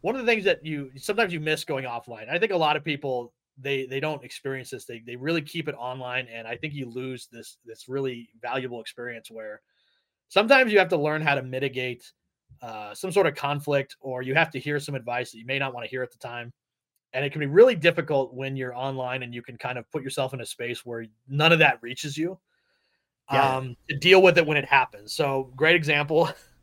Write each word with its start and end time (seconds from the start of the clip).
one 0.00 0.14
of 0.14 0.24
the 0.24 0.30
things 0.30 0.44
that 0.44 0.64
you 0.64 0.90
sometimes 0.96 1.32
you 1.32 1.40
miss 1.40 1.64
going 1.64 1.84
offline. 1.84 2.28
I 2.28 2.38
think 2.38 2.52
a 2.52 2.56
lot 2.56 2.76
of 2.76 2.84
people 2.84 3.32
they 3.58 3.86
they 3.86 4.00
don't 4.00 4.24
experience 4.24 4.70
this. 4.70 4.84
They 4.84 5.02
they 5.06 5.16
really 5.16 5.42
keep 5.42 5.68
it 5.68 5.74
online, 5.76 6.28
and 6.32 6.46
I 6.46 6.56
think 6.56 6.74
you 6.74 6.88
lose 6.88 7.28
this 7.30 7.58
this 7.64 7.88
really 7.88 8.28
valuable 8.40 8.80
experience 8.80 9.30
where 9.30 9.62
sometimes 10.28 10.72
you 10.72 10.78
have 10.78 10.88
to 10.90 10.96
learn 10.96 11.22
how 11.22 11.34
to 11.34 11.42
mitigate 11.42 12.12
uh, 12.62 12.94
some 12.94 13.12
sort 13.12 13.26
of 13.26 13.34
conflict, 13.34 13.96
or 14.00 14.22
you 14.22 14.34
have 14.34 14.50
to 14.50 14.58
hear 14.58 14.78
some 14.78 14.94
advice 14.94 15.32
that 15.32 15.38
you 15.38 15.46
may 15.46 15.58
not 15.58 15.74
want 15.74 15.84
to 15.84 15.90
hear 15.90 16.02
at 16.02 16.10
the 16.10 16.18
time. 16.18 16.52
And 17.12 17.24
it 17.24 17.30
can 17.30 17.40
be 17.40 17.46
really 17.46 17.74
difficult 17.74 18.34
when 18.34 18.56
you're 18.56 18.76
online 18.76 19.22
and 19.22 19.32
you 19.32 19.40
can 19.40 19.56
kind 19.56 19.78
of 19.78 19.90
put 19.90 20.02
yourself 20.02 20.34
in 20.34 20.40
a 20.42 20.46
space 20.46 20.84
where 20.84 21.06
none 21.28 21.52
of 21.52 21.60
that 21.60 21.78
reaches 21.80 22.18
you 22.18 22.38
yeah. 23.32 23.56
um, 23.56 23.76
to 23.88 23.96
deal 23.96 24.20
with 24.20 24.36
it 24.38 24.46
when 24.46 24.56
it 24.56 24.64
happens. 24.64 25.14
So, 25.14 25.50
great 25.56 25.76
example 25.76 26.28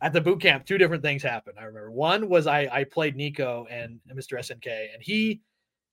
at 0.00 0.12
the 0.12 0.20
boot 0.20 0.40
camp, 0.40 0.66
two 0.66 0.78
different 0.78 1.02
things 1.02 1.22
happened. 1.22 1.56
I 1.58 1.64
remember 1.64 1.90
one 1.90 2.28
was 2.28 2.46
I, 2.46 2.68
I 2.70 2.84
played 2.84 3.16
Nico 3.16 3.66
and 3.70 3.98
Mr. 4.14 4.38
SNK, 4.38 4.94
and 4.94 5.02
he 5.02 5.40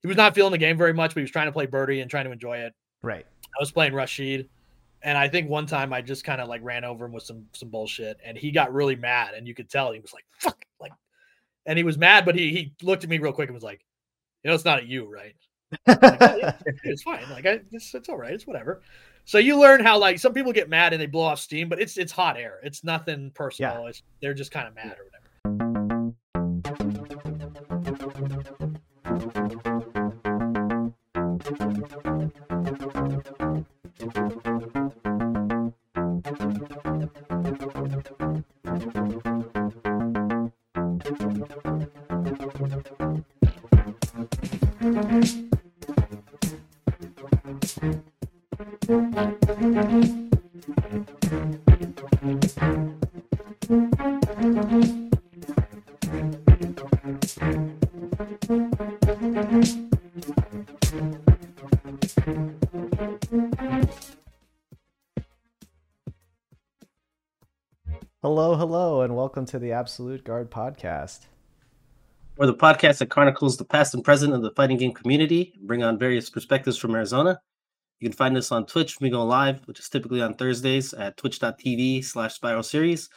he 0.02 0.08
was 0.08 0.18
not 0.18 0.36
feeling 0.36 0.52
the 0.52 0.58
game 0.58 0.78
very 0.78 0.94
much, 0.94 1.12
but 1.12 1.22
he 1.22 1.24
was 1.24 1.32
trying 1.32 1.46
to 1.46 1.52
play 1.52 1.66
birdie 1.66 2.02
and 2.02 2.12
trying 2.12 2.26
to 2.26 2.32
enjoy 2.32 2.58
it. 2.58 2.74
Right. 3.02 3.26
I 3.26 3.60
was 3.60 3.72
playing 3.72 3.94
Rashid, 3.94 4.50
and 5.02 5.18
I 5.18 5.28
think 5.30 5.50
one 5.50 5.66
time 5.66 5.94
I 5.94 6.02
just 6.02 6.26
kind 6.26 6.42
of 6.42 6.50
like 6.50 6.62
ran 6.64 6.84
over 6.84 7.06
him 7.06 7.14
with 7.14 7.24
some 7.24 7.46
some 7.54 7.70
bullshit, 7.70 8.18
and 8.24 8.38
he 8.38 8.52
got 8.52 8.74
really 8.74 8.96
mad, 8.96 9.34
and 9.36 9.48
you 9.48 9.54
could 9.54 9.70
tell 9.70 9.92
he 9.92 10.00
was 10.00 10.14
like 10.14 10.26
"fuck," 10.40 10.66
like, 10.80 10.92
and 11.66 11.78
he 11.78 11.84
was 11.84 11.98
mad, 11.98 12.26
but 12.26 12.36
he 12.36 12.50
he 12.50 12.74
looked 12.82 13.04
at 13.04 13.10
me 13.10 13.20
real 13.20 13.34
quick 13.34 13.48
and 13.48 13.56
was 13.56 13.64
like, 13.64 13.86
"You 14.44 14.50
know, 14.50 14.56
it's 14.56 14.66
not 14.66 14.80
at 14.80 14.88
you, 14.88 15.10
right?" 15.12 15.36
Like, 15.88 16.22
oh, 16.22 16.36
yeah, 16.38 16.54
it's 16.84 17.04
fine. 17.04 17.24
Like, 17.32 17.46
I, 17.46 17.60
it's, 17.72 17.94
it's 17.94 18.10
all 18.10 18.18
right. 18.18 18.34
It's 18.34 18.48
whatever. 18.48 18.82
So 19.26 19.38
you 19.38 19.60
learn 19.60 19.84
how 19.84 19.98
like 19.98 20.20
some 20.20 20.34
people 20.34 20.52
get 20.52 20.70
mad 20.70 20.94
and 20.94 21.02
they 21.02 21.06
blow 21.06 21.24
off 21.24 21.40
steam, 21.40 21.70
but 21.70 21.80
it's 21.80 21.98
it's 21.98 22.12
hot 22.12 22.38
air. 22.38 22.60
It's 22.64 22.84
nothing 22.84 23.32
personal. 23.34 23.84
Yeah. 23.84 23.88
It's, 23.88 24.04
they're 24.22 24.34
just 24.34 24.52
kind 24.52 24.68
of 24.68 24.76
mad 24.76 24.98
or 25.00 25.06
whatever. 25.06 25.14
Welcome 69.34 69.48
to 69.48 69.58
the 69.58 69.72
Absolute 69.72 70.24
Guard 70.24 70.52
podcast. 70.52 71.22
We're 72.38 72.46
the 72.46 72.54
podcast 72.54 73.00
that 73.00 73.10
chronicles 73.10 73.58
the 73.58 73.66
past 73.66 73.96
and 73.96 74.04
present 74.04 74.32
of 74.32 74.44
the 74.44 74.52
fighting 74.52 74.78
game 74.78 74.92
community, 74.92 75.56
bring 75.64 75.82
on 75.82 75.98
various 75.98 76.30
perspectives 76.30 76.78
from 76.78 76.94
Arizona. 76.94 77.42
You 78.00 78.08
can 78.08 78.16
find 78.16 78.38
us 78.38 78.52
on 78.52 78.68
Twitch 78.68 79.00
when 79.00 79.08
we 79.08 79.12
go 79.12 79.26
live, 79.26 79.62
which 79.66 79.80
is 79.80 79.90
typically 79.90 80.22
on 80.22 80.36
Thursdays 80.36 80.94
at 80.94 81.18
twitch.tv 81.18 82.06
slash 82.06 82.36
spiral 82.36 82.62
series, 82.62 83.10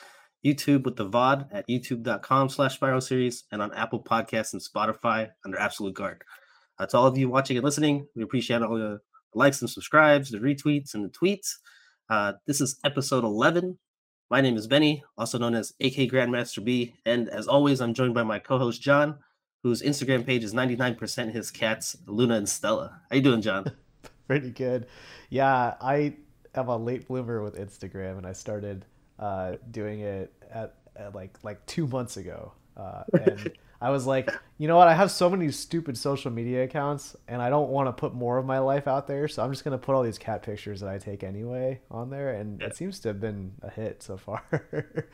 YouTube 0.42 0.84
with 0.84 0.96
the 0.96 1.04
VOD 1.04 1.48
at 1.52 1.68
youtube.com 1.68 2.48
slash 2.48 2.76
spiral 2.76 3.02
series, 3.02 3.44
and 3.52 3.60
on 3.60 3.74
Apple 3.74 4.02
Podcasts 4.02 4.54
and 4.54 4.62
Spotify 4.62 5.28
under 5.44 5.60
Absolute 5.60 5.92
Guard. 5.92 6.24
Uh, 6.78 6.86
to 6.86 6.96
all 6.96 7.06
of 7.06 7.18
you 7.18 7.28
watching 7.28 7.58
and 7.58 7.64
listening, 7.64 8.06
we 8.16 8.22
appreciate 8.22 8.62
all 8.62 8.78
the 8.78 9.00
likes 9.34 9.60
and 9.60 9.68
subscribes, 9.68 10.30
the 10.30 10.38
retweets, 10.38 10.94
and 10.94 11.04
the 11.04 11.10
tweets. 11.10 11.56
Uh, 12.08 12.32
this 12.46 12.62
is 12.62 12.80
episode 12.86 13.22
11 13.22 13.78
my 14.30 14.40
name 14.40 14.56
is 14.56 14.66
Benny, 14.66 15.04
also 15.16 15.38
known 15.38 15.54
as 15.54 15.74
AK 15.80 16.10
Grandmaster 16.10 16.64
B, 16.64 16.94
and 17.04 17.28
as 17.28 17.46
always, 17.46 17.80
I'm 17.80 17.94
joined 17.94 18.14
by 18.14 18.24
my 18.24 18.38
co-host 18.38 18.82
Jon, 18.82 19.18
whose 19.62 19.82
Instagram 19.82 20.26
page 20.26 20.42
is 20.42 20.52
99% 20.52 21.32
his 21.32 21.50
cats, 21.50 21.96
Luna 22.06 22.34
and 22.34 22.48
Stella. 22.48 23.00
How 23.08 23.16
you 23.16 23.22
doing, 23.22 23.42
Jon? 23.42 23.66
Pretty 24.26 24.50
good. 24.50 24.86
Yeah, 25.30 25.74
I 25.80 26.14
am 26.54 26.68
a 26.68 26.76
late 26.76 27.06
bloomer 27.06 27.42
with 27.42 27.56
Instagram, 27.56 28.18
and 28.18 28.26
I 28.26 28.32
started 28.32 28.84
uh, 29.18 29.56
doing 29.70 30.00
it 30.00 30.32
at, 30.50 30.74
at, 30.96 31.14
like 31.14 31.38
like 31.44 31.64
two 31.66 31.86
months 31.86 32.16
ago, 32.16 32.52
uh, 32.76 33.04
and 33.12 33.52
I 33.80 33.90
was 33.90 34.06
like, 34.06 34.30
you 34.58 34.68
know 34.68 34.76
what? 34.76 34.88
I 34.88 34.94
have 34.94 35.10
so 35.10 35.28
many 35.28 35.50
stupid 35.50 35.98
social 35.98 36.30
media 36.30 36.64
accounts, 36.64 37.14
and 37.28 37.42
I 37.42 37.50
don't 37.50 37.68
want 37.68 37.88
to 37.88 37.92
put 37.92 38.14
more 38.14 38.38
of 38.38 38.46
my 38.46 38.58
life 38.58 38.88
out 38.88 39.06
there. 39.06 39.28
So 39.28 39.42
I'm 39.42 39.52
just 39.52 39.64
gonna 39.64 39.78
put 39.78 39.94
all 39.94 40.02
these 40.02 40.18
cat 40.18 40.42
pictures 40.42 40.80
that 40.80 40.88
I 40.88 40.98
take 40.98 41.22
anyway 41.22 41.80
on 41.90 42.10
there, 42.10 42.32
and 42.32 42.60
yeah. 42.60 42.68
it 42.68 42.76
seems 42.76 43.00
to 43.00 43.08
have 43.08 43.20
been 43.20 43.52
a 43.62 43.70
hit 43.70 44.02
so 44.02 44.16
far. 44.16 44.42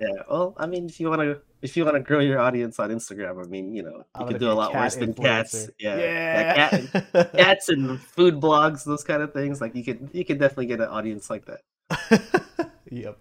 yeah. 0.00 0.08
Well, 0.30 0.54
I 0.56 0.66
mean, 0.66 0.86
if 0.86 1.00
you 1.00 1.08
want 1.08 1.22
to, 1.22 1.40
if 1.62 1.76
you 1.76 1.84
want 1.84 1.96
to 1.96 2.02
grow 2.02 2.20
your 2.20 2.38
audience 2.38 2.78
on 2.78 2.90
Instagram, 2.90 3.44
I 3.44 3.48
mean, 3.48 3.74
you 3.74 3.82
know, 3.82 4.04
you 4.20 4.26
can 4.26 4.38
do 4.38 4.50
a 4.50 4.54
lot 4.54 4.72
worse 4.72 4.94
than 4.94 5.12
cats. 5.12 5.68
Yeah. 5.78 5.96
yeah. 5.96 6.86
cat, 6.86 7.32
cats 7.36 7.68
and 7.70 8.00
food 8.00 8.34
blogs, 8.40 8.84
those 8.84 9.02
kind 9.02 9.22
of 9.22 9.32
things. 9.32 9.60
Like 9.60 9.74
you 9.74 9.82
could, 9.82 10.10
you 10.12 10.24
could 10.24 10.38
definitely 10.38 10.66
get 10.66 10.80
an 10.80 10.88
audience 10.88 11.28
like 11.28 11.44
that. 11.46 12.70
yep. 12.90 13.18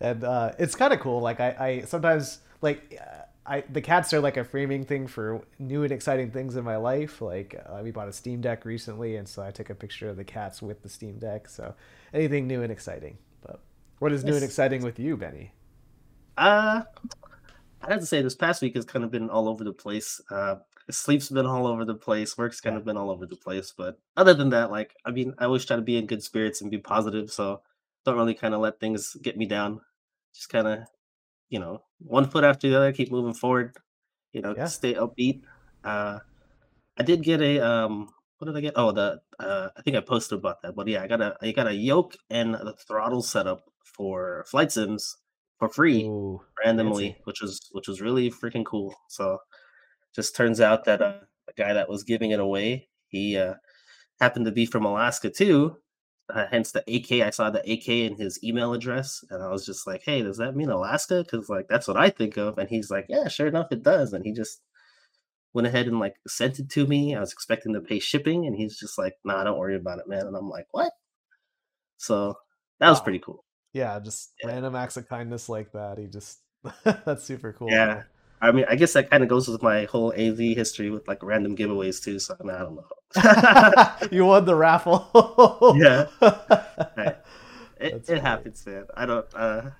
And 0.00 0.22
uh, 0.22 0.52
it's 0.58 0.76
kind 0.76 0.92
of 0.92 1.00
cool. 1.00 1.20
Like 1.20 1.40
I, 1.40 1.56
I 1.58 1.80
sometimes 1.82 2.38
like. 2.62 2.96
Uh, 3.00 3.22
I 3.46 3.64
the 3.70 3.80
cats 3.80 4.12
are 4.12 4.20
like 4.20 4.36
a 4.36 4.44
framing 4.44 4.84
thing 4.84 5.06
for 5.06 5.42
new 5.58 5.82
and 5.82 5.92
exciting 5.92 6.30
things 6.30 6.56
in 6.56 6.64
my 6.64 6.76
life. 6.76 7.20
Like 7.20 7.54
uh, 7.66 7.80
we 7.82 7.90
bought 7.90 8.08
a 8.08 8.12
Steam 8.12 8.40
Deck 8.40 8.64
recently, 8.64 9.16
and 9.16 9.28
so 9.28 9.42
I 9.42 9.50
took 9.50 9.70
a 9.70 9.74
picture 9.74 10.08
of 10.08 10.16
the 10.16 10.24
cats 10.24 10.60
with 10.60 10.82
the 10.82 10.88
Steam 10.88 11.18
Deck. 11.18 11.48
So 11.48 11.74
anything 12.12 12.46
new 12.46 12.62
and 12.62 12.70
exciting. 12.70 13.18
But 13.42 13.60
what 13.98 14.12
is 14.12 14.24
new 14.24 14.34
and 14.34 14.44
exciting 14.44 14.82
with 14.82 14.98
you, 14.98 15.16
Benny? 15.16 15.52
Uh 16.36 16.82
I 17.82 17.92
have 17.92 18.00
to 18.00 18.06
say 18.06 18.20
this 18.20 18.34
past 18.34 18.60
week 18.60 18.74
has 18.74 18.84
kind 18.84 19.04
of 19.04 19.10
been 19.10 19.30
all 19.30 19.48
over 19.48 19.64
the 19.64 19.72
place. 19.72 20.20
Uh, 20.30 20.56
sleep's 20.90 21.30
been 21.30 21.46
all 21.46 21.66
over 21.66 21.84
the 21.84 21.94
place. 21.94 22.36
Work's 22.36 22.60
kind 22.60 22.76
of 22.76 22.84
been 22.84 22.96
all 22.96 23.10
over 23.10 23.24
the 23.24 23.36
place. 23.36 23.72
But 23.74 23.98
other 24.16 24.34
than 24.34 24.50
that, 24.50 24.70
like 24.70 24.94
I 25.04 25.10
mean, 25.10 25.34
I 25.38 25.44
always 25.44 25.64
try 25.64 25.76
to 25.76 25.82
be 25.82 25.96
in 25.96 26.06
good 26.06 26.22
spirits 26.22 26.60
and 26.60 26.70
be 26.70 26.78
positive. 26.78 27.30
So 27.30 27.62
don't 28.04 28.16
really 28.16 28.34
kind 28.34 28.54
of 28.54 28.60
let 28.60 28.80
things 28.80 29.16
get 29.22 29.36
me 29.36 29.46
down. 29.46 29.80
Just 30.34 30.50
kind 30.50 30.66
of 30.66 30.78
you 31.50 31.58
know, 31.58 31.82
one 31.98 32.28
foot 32.28 32.44
after 32.44 32.70
the 32.70 32.76
other, 32.76 32.92
keep 32.92 33.10
moving 33.10 33.34
forward. 33.34 33.76
You 34.32 34.40
know, 34.40 34.54
yeah. 34.56 34.66
stay 34.66 34.94
upbeat. 34.94 35.42
Uh, 35.84 36.20
I 36.96 37.02
did 37.02 37.22
get 37.22 37.42
a 37.42 37.58
um, 37.60 38.08
what 38.38 38.46
did 38.46 38.56
I 38.56 38.60
get? 38.60 38.74
Oh, 38.76 38.92
the 38.92 39.20
uh, 39.38 39.68
I 39.76 39.82
think 39.82 39.96
I 39.96 40.00
posted 40.00 40.38
about 40.38 40.62
that, 40.62 40.74
but 40.74 40.86
yeah, 40.86 41.02
I 41.02 41.06
got 41.06 41.20
a 41.20 41.36
I 41.42 41.52
got 41.52 41.66
a 41.66 41.74
yoke 41.74 42.16
and 42.30 42.54
the 42.54 42.74
throttle 42.86 43.22
setup 43.22 43.64
for 43.84 44.44
flight 44.48 44.72
sims 44.72 45.16
for 45.58 45.68
free 45.68 46.04
Ooh, 46.04 46.40
randomly, 46.64 47.10
fancy. 47.10 47.20
which 47.24 47.42
was 47.42 47.68
which 47.72 47.88
was 47.88 48.00
really 48.00 48.30
freaking 48.30 48.64
cool. 48.64 48.94
So, 49.08 49.38
just 50.14 50.36
turns 50.36 50.60
out 50.60 50.84
that 50.84 51.02
uh, 51.02 51.20
the 51.46 51.52
guy 51.54 51.72
that 51.72 51.88
was 51.88 52.04
giving 52.04 52.30
it 52.30 52.40
away, 52.40 52.88
he 53.08 53.36
uh, 53.36 53.54
happened 54.20 54.46
to 54.46 54.52
be 54.52 54.66
from 54.66 54.84
Alaska 54.84 55.30
too, 55.30 55.76
uh, 56.30 56.46
hence 56.50 56.72
the 56.72 56.80
AK. 56.80 57.26
I 57.26 57.30
saw 57.30 57.50
the 57.50 57.60
AK 57.60 57.88
in 57.88 58.16
his 58.16 58.42
email 58.42 58.72
address, 58.72 59.24
and 59.30 59.42
I 59.42 59.48
was 59.48 59.66
just 59.66 59.86
like, 59.86 60.02
"Hey, 60.04 60.22
does 60.22 60.38
that 60.38 60.56
mean 60.56 60.70
Alaska?" 60.70 61.22
Because 61.24 61.48
like 61.48 61.68
that's 61.68 61.88
what 61.88 61.96
I 61.96 62.10
think 62.10 62.36
of. 62.36 62.58
And 62.58 62.68
he's 62.68 62.90
like, 62.90 63.06
"Yeah, 63.08 63.28
sure 63.28 63.46
enough, 63.46 63.68
it 63.70 63.82
does." 63.82 64.12
And 64.12 64.24
he 64.24 64.32
just 64.32 64.60
went 65.52 65.66
ahead 65.66 65.86
and 65.86 65.98
like 65.98 66.14
sent 66.26 66.58
it 66.58 66.68
to 66.70 66.86
me. 66.86 67.14
I 67.14 67.20
was 67.20 67.32
expecting 67.32 67.74
to 67.74 67.80
pay 67.80 67.98
shipping, 67.98 68.46
and 68.46 68.56
he's 68.56 68.78
just 68.78 68.98
like, 68.98 69.14
"Nah, 69.24 69.44
don't 69.44 69.58
worry 69.58 69.76
about 69.76 69.98
it, 69.98 70.08
man." 70.08 70.26
And 70.26 70.36
I'm 70.36 70.48
like, 70.48 70.66
"What?" 70.72 70.92
So 71.96 72.36
that 72.78 72.90
was 72.90 73.00
pretty 73.00 73.18
cool. 73.20 73.44
Yeah, 73.72 74.00
just 74.00 74.32
yeah. 74.42 74.48
random 74.48 74.74
acts 74.74 74.96
of 74.96 75.08
kindness 75.08 75.48
like 75.48 75.72
that. 75.72 75.98
He 75.98 76.06
just 76.06 76.40
that's 76.84 77.24
super 77.24 77.52
cool. 77.52 77.70
Yeah. 77.70 77.86
Man. 77.86 78.04
I 78.40 78.52
mean, 78.52 78.64
I 78.68 78.76
guess 78.76 78.94
that 78.94 79.10
kind 79.10 79.22
of 79.22 79.28
goes 79.28 79.48
with 79.48 79.62
my 79.62 79.84
whole 79.84 80.12
AV 80.12 80.38
history 80.38 80.90
with 80.90 81.06
like 81.06 81.22
random 81.22 81.56
giveaways 81.56 82.02
too. 82.02 82.18
So 82.18 82.36
I, 82.40 82.42
mean, 82.42 82.56
I 82.56 82.58
don't 82.60 82.76
know. 82.76 84.08
you 84.10 84.24
won 84.24 84.44
the 84.44 84.54
raffle. 84.54 85.08
yeah, 85.76 86.06
it, 87.78 88.08
it 88.08 88.20
happens, 88.22 88.64
man. 88.66 88.86
I 88.96 89.06
don't. 89.06 89.26
uh 89.34 89.70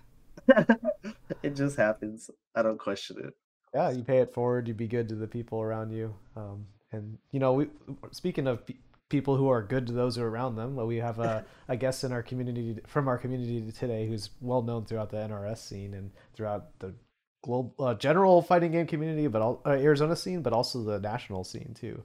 It 1.42 1.56
just 1.56 1.76
happens. 1.76 2.30
I 2.54 2.62
don't 2.62 2.78
question 2.78 3.16
it. 3.24 3.34
Yeah, 3.74 3.90
you 3.90 4.02
pay 4.02 4.18
it 4.18 4.34
forward. 4.34 4.68
You 4.68 4.74
be 4.74 4.88
good 4.88 5.08
to 5.10 5.14
the 5.14 5.28
people 5.28 5.60
around 5.60 5.92
you. 5.92 6.14
Um, 6.36 6.66
and 6.92 7.18
you 7.30 7.40
know, 7.40 7.52
we 7.52 7.68
speaking 8.10 8.46
of 8.46 8.62
people 9.08 9.36
who 9.36 9.48
are 9.48 9.62
good 9.62 9.86
to 9.86 9.92
those 9.92 10.16
who 10.16 10.22
are 10.22 10.30
around 10.30 10.56
them. 10.56 10.74
Well, 10.74 10.86
we 10.86 10.96
have 10.96 11.18
a, 11.18 11.44
a 11.68 11.76
guest 11.76 12.04
in 12.04 12.12
our 12.12 12.22
community 12.22 12.78
from 12.86 13.08
our 13.08 13.18
community 13.18 13.70
today 13.72 14.06
who's 14.06 14.30
well 14.40 14.62
known 14.62 14.84
throughout 14.84 15.10
the 15.10 15.18
NRS 15.18 15.58
scene 15.58 15.94
and 15.94 16.10
throughout 16.34 16.78
the 16.78 16.94
global 17.42 17.75
uh, 17.78 17.94
general 17.94 18.42
fighting 18.42 18.72
game 18.72 18.87
community, 18.87 19.26
but 19.26 19.42
all, 19.42 19.62
uh, 19.64 19.70
Arizona 19.70 20.16
scene, 20.16 20.42
but 20.42 20.52
also 20.52 20.82
the 20.82 20.98
national 20.98 21.44
scene 21.44 21.75
too. 21.75 22.02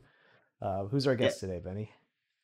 Uh, 0.61 0.85
who's 0.85 1.07
our 1.07 1.15
guest 1.15 1.39
today, 1.39 1.59
Benny? 1.63 1.91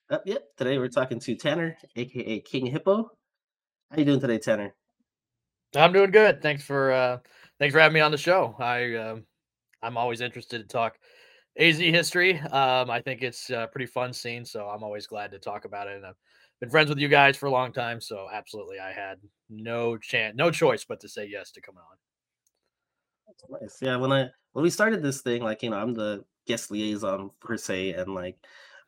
Uh, 0.09 0.19
yep. 0.25 0.43
Today 0.57 0.77
we're 0.77 0.89
talking 0.89 1.19
to 1.19 1.35
Tanner, 1.35 1.77
aka 1.95 2.39
King 2.41 2.65
Hippo. 2.65 3.11
How 3.89 3.97
you 3.97 4.05
doing 4.05 4.19
today, 4.19 4.39
Tanner? 4.39 4.75
I'm 5.75 5.93
doing 5.93 6.11
good. 6.11 6.41
Thanks 6.41 6.63
for 6.63 6.91
uh, 6.91 7.17
thanks 7.59 7.73
for 7.73 7.79
having 7.79 7.93
me 7.93 8.01
on 8.01 8.11
the 8.11 8.17
show. 8.17 8.55
I 8.59 8.93
uh, 8.93 9.15
I'm 9.81 9.97
always 9.97 10.21
interested 10.21 10.61
to 10.61 10.67
talk 10.67 10.97
AZ 11.57 11.77
history. 11.77 12.39
Um, 12.39 12.89
I 12.89 13.01
think 13.01 13.21
it's 13.21 13.49
a 13.49 13.69
pretty 13.71 13.85
fun 13.85 14.13
scene, 14.13 14.45
so 14.45 14.67
I'm 14.67 14.83
always 14.83 15.07
glad 15.07 15.31
to 15.31 15.39
talk 15.39 15.65
about 15.65 15.87
it. 15.87 15.95
And 15.95 16.05
I've 16.05 16.15
been 16.59 16.69
friends 16.69 16.89
with 16.89 16.99
you 16.99 17.07
guys 17.07 17.37
for 17.37 17.45
a 17.45 17.51
long 17.51 17.71
time, 17.71 18.01
so 18.01 18.27
absolutely, 18.31 18.79
I 18.79 18.91
had 18.91 19.17
no 19.49 19.97
chance, 19.97 20.35
no 20.35 20.51
choice 20.51 20.83
but 20.83 20.99
to 21.01 21.09
say 21.09 21.27
yes 21.31 21.51
to 21.51 21.61
come 21.61 21.77
on. 21.77 21.97
Nice. 23.49 23.77
Yeah, 23.81 23.97
when 23.97 24.11
I 24.11 24.29
when 24.53 24.63
we 24.63 24.69
started 24.69 25.01
this 25.01 25.21
thing, 25.21 25.41
like 25.43 25.63
you 25.63 25.69
know, 25.69 25.77
I'm 25.77 25.93
the 25.93 26.23
guest 26.47 26.71
liaison 26.71 27.31
per 27.39 27.57
se, 27.57 27.93
and 27.93 28.13
like 28.15 28.37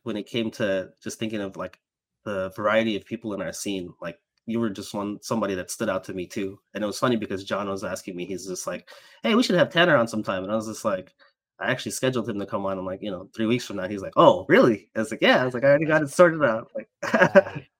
when 0.03 0.17
it 0.17 0.27
came 0.27 0.51
to 0.51 0.89
just 1.01 1.19
thinking 1.19 1.41
of 1.41 1.55
like 1.57 1.79
the 2.25 2.51
variety 2.55 2.95
of 2.95 3.05
people 3.05 3.33
in 3.33 3.41
our 3.41 3.53
scene, 3.53 3.94
like 4.01 4.19
you 4.45 4.59
were 4.59 4.69
just 4.69 4.94
one 4.94 5.19
somebody 5.21 5.55
that 5.55 5.71
stood 5.71 5.89
out 5.89 6.03
to 6.05 6.13
me 6.13 6.25
too. 6.27 6.59
And 6.73 6.83
it 6.83 6.88
was 6.88 7.00
funny 7.00 7.15
because 7.15 7.44
Jon 7.44 7.69
was 7.69 7.83
asking 7.83 8.15
me, 8.15 8.25
he's 8.25 8.45
just 8.47 8.67
like, 8.67 8.89
Hey, 9.23 9.35
we 9.35 9.44
should 9.44 9.55
have 9.55 9.69
Tanner 9.69 9.95
on 9.95 10.07
sometime. 10.07 10.44
And 10.44 10.51
I 10.51 10.55
was 10.55 10.67
just 10.67 10.83
like, 10.85 11.13
I 11.59 11.71
actually 11.71 11.91
scheduled 11.94 12.27
him 12.29 12.39
to 12.39 12.45
come 12.45 12.65
on. 12.65 12.77
I'm 12.77 12.85
like, 12.85 13.01
you 13.01 13.11
know, 13.11 13.29
three 13.35 13.45
weeks 13.45 13.65
from 13.65 13.77
now. 13.77 13.88
He's 13.88 14.01
like, 14.01 14.13
Oh, 14.17 14.45
really? 14.50 14.89
I 14.95 15.00
was 15.00 15.11
like, 15.11 15.21
Yeah. 15.21 15.41
I 15.41 15.45
was 15.45 15.53
like, 15.53 15.63
I 15.63 15.67
already 15.67 15.85
got 15.85 16.03
it 16.03 16.09
sorted 16.09 16.44
out. 16.44 16.71
Like 16.75 16.89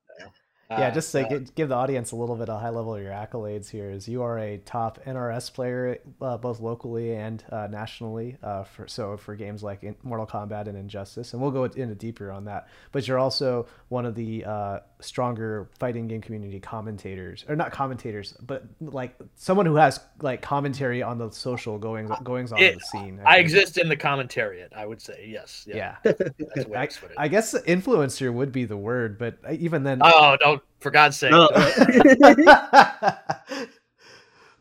yeah, 0.80 0.90
just 0.92 1.12
to 1.12 1.28
uh, 1.28 1.40
give 1.56 1.70
the 1.70 1.76
audience 1.76 2.12
a 2.12 2.16
little 2.16 2.36
bit 2.36 2.50
of 2.50 2.62
high 2.62 2.70
level 2.70 2.96
of 2.96 3.02
your 3.02 3.12
accolades 3.12 3.70
here 3.70 3.90
is 3.90 4.08
you 4.08 4.24
are 4.24 4.40
a 4.40 4.58
top 4.60 5.04
NRS 5.06 5.54
player 5.54 6.00
uh, 6.22 6.38
both 6.38 6.60
locally 6.60 7.16
and 7.16 7.44
uh, 7.52 7.68
nationally 7.70 8.38
uh, 8.44 8.64
for 8.64 8.88
so 8.88 9.18
for 9.18 9.36
games 9.36 9.64
like 9.64 9.84
Mortal 10.04 10.26
Kombat 10.26 10.68
and 10.68 10.78
Injustice, 10.78 11.34
and 11.34 11.42
we'll 11.42 11.52
go 11.52 11.66
into 11.66 11.96
deeper 11.96 12.32
on 12.32 12.46
that. 12.46 12.68
But 12.92 13.08
you're 13.08 13.20
also 13.20 13.68
one 13.90 14.06
of 14.06 14.16
the 14.16 14.46
uh, 14.46 14.80
stronger 15.00 15.70
fighting 15.80 16.08
game 16.08 16.22
community 16.22 16.60
commentators, 16.60 17.46
or 17.48 17.56
not 17.56 17.72
commentators, 17.72 18.34
but 18.42 18.66
like 18.82 19.16
someone 19.36 19.66
who 19.66 19.76
has 19.76 20.00
like 20.22 20.42
commentary 20.42 21.04
on 21.04 21.18
the 21.18 21.30
social 21.32 21.78
goings 21.78 22.12
goings 22.24 22.52
on 22.52 22.60
it, 22.60 22.76
the 22.76 22.80
scene. 22.80 23.20
I, 23.26 23.36
I 23.36 23.38
exist 23.38 23.78
in 23.78 23.90
the 23.90 23.98
commentariat. 23.98 24.74
I 24.76 24.86
would 24.86 25.02
say 25.02 25.28
yes. 25.30 25.66
Yeah, 25.68 25.98
yeah. 26.04 26.14
I, 26.76 26.88
I, 27.18 27.28
guess 27.28 27.54
influencer 27.54 28.34
would 28.34 28.52
be 28.52 28.66
the 28.66 28.78
word, 28.78 29.18
but 29.18 29.38
even 29.52 29.84
then, 29.84 30.00
oh, 30.02 30.38
don't 30.40 30.63
for 30.80 30.92
God's 30.92 31.18
sake. 31.18 31.32
No. 31.32 31.50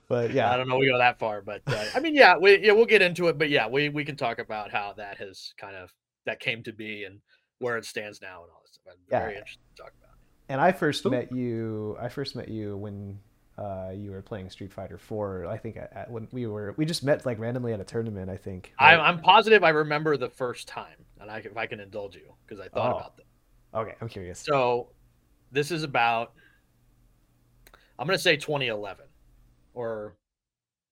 but 0.09 0.33
yeah, 0.33 0.53
I 0.53 0.57
don't 0.57 0.69
know 0.69 0.79
we 0.79 0.89
go 0.89 0.99
that 0.99 1.19
far, 1.19 1.43
but 1.43 1.63
uh, 1.67 1.85
I 1.95 2.01
mean, 2.01 2.15
yeah, 2.15 2.37
we 2.39 2.59
yeah 2.59 2.73
we'll 2.73 2.87
get 2.87 3.03
into 3.03 3.29
it, 3.29 3.39
but 3.39 3.51
yeah, 3.51 3.67
we 3.69 3.89
we 3.89 4.05
can 4.05 4.17
talk 4.17 4.39
about 4.39 4.71
how 4.71 4.95
that 4.97 5.19
has 5.19 5.53
kind 5.59 5.77
of 5.77 5.93
that 6.25 6.41
came 6.41 6.63
to 6.63 6.73
be 6.73 7.05
and 7.05 7.21
where 7.59 7.77
it 7.77 7.85
stands 7.85 8.21
now 8.23 8.43
and 8.43 8.51
all 8.51 8.63
this 8.65 8.75
stuff. 8.75 8.95
I'm 8.95 8.99
yeah. 9.11 9.21
very 9.21 9.37
interested 9.37 9.63
to 9.77 9.83
talk 9.83 9.93
about. 9.99 10.17
And 10.49 10.61
I 10.61 10.73
first 10.73 11.05
Ooh. 11.07 11.11
met 11.11 11.33
you. 11.33 11.97
I 12.01 12.09
first 12.09 12.37
met 12.37 12.49
you 12.49 12.77
when 12.77 13.19
uh, 13.59 13.91
you 13.95 14.11
were 14.11 14.23
playing 14.23 14.51
Street 14.51 14.73
Fighter 14.73 14.99
Four. 14.99 15.47
I 15.47 15.57
think 15.57 15.77
at, 15.77 16.11
when 16.11 16.29
we 16.33 16.47
were 16.47 16.75
we 16.77 16.85
just 16.85 17.05
met 17.05 17.25
like 17.25 17.39
randomly 17.39 17.73
at 17.73 17.81
a 17.81 17.85
tournament. 17.85 18.31
I 18.31 18.37
think. 18.37 18.73
Right? 18.81 18.95
I'm, 18.95 19.01
I'm 19.01 19.21
positive 19.21 19.65
I 19.65 19.71
remember 19.71 20.17
the 20.17 20.31
first 20.31 20.69
time, 20.69 21.07
and 21.21 21.31
I 21.31 21.39
if 21.39 21.57
I 21.57 21.67
can 21.67 21.81
indulge 21.81 22.17
you 22.17 22.35
because 22.47 22.61
I 22.61 22.69
thought 22.69 22.93
oh. 22.93 22.97
about 22.99 23.17
that. 23.17 23.27
Okay, 23.75 23.95
I'm 24.01 24.09
curious. 24.09 24.39
So 24.41 24.89
this 25.53 25.71
is 25.71 25.83
about 25.83 26.33
I'm 27.99 28.07
going 28.07 28.19
to 28.19 28.23
say 28.23 28.37
2011 28.37 29.05
or 29.75 30.17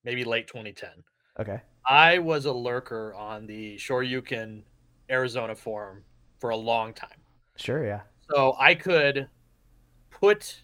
maybe 0.05 0.23
late 0.23 0.47
2010. 0.47 0.91
Okay. 1.41 1.61
I 1.87 2.19
was 2.19 2.45
a 2.45 2.53
lurker 2.53 3.15
on 3.15 3.47
the 3.47 3.77
Shoryuken 3.77 4.63
Arizona 5.11 5.57
forum 5.57 6.05
for 6.39 6.51
a 6.51 6.57
long 6.57 6.93
time. 6.93 7.19
Sure, 7.57 7.85
yeah. 7.85 8.03
So 8.31 8.55
I 8.61 8.75
could 8.75 9.29
put 10.11 10.63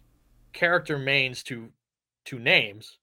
character 0.52 0.98
mains 0.98 1.42
to 1.42 1.70
to 2.24 2.38
names 2.38 2.98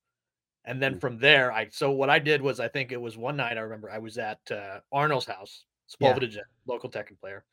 and 0.66 0.82
then 0.82 1.00
from 1.00 1.18
there 1.18 1.52
I 1.52 1.68
so 1.70 1.92
what 1.92 2.10
I 2.10 2.20
did 2.20 2.42
was 2.42 2.60
I 2.60 2.68
think 2.68 2.92
it 2.92 3.00
was 3.00 3.16
one 3.16 3.38
night 3.38 3.58
I 3.58 3.62
remember 3.62 3.92
I 3.92 4.00
was 4.00 4.18
at 4.18 4.40
uh, 4.52 4.80
Arnold's 4.92 5.28
house, 5.28 5.66
Spovedage, 5.90 6.36
yeah. 6.36 6.42
local 6.66 6.90
Tekken 6.90 7.20
player 7.20 7.46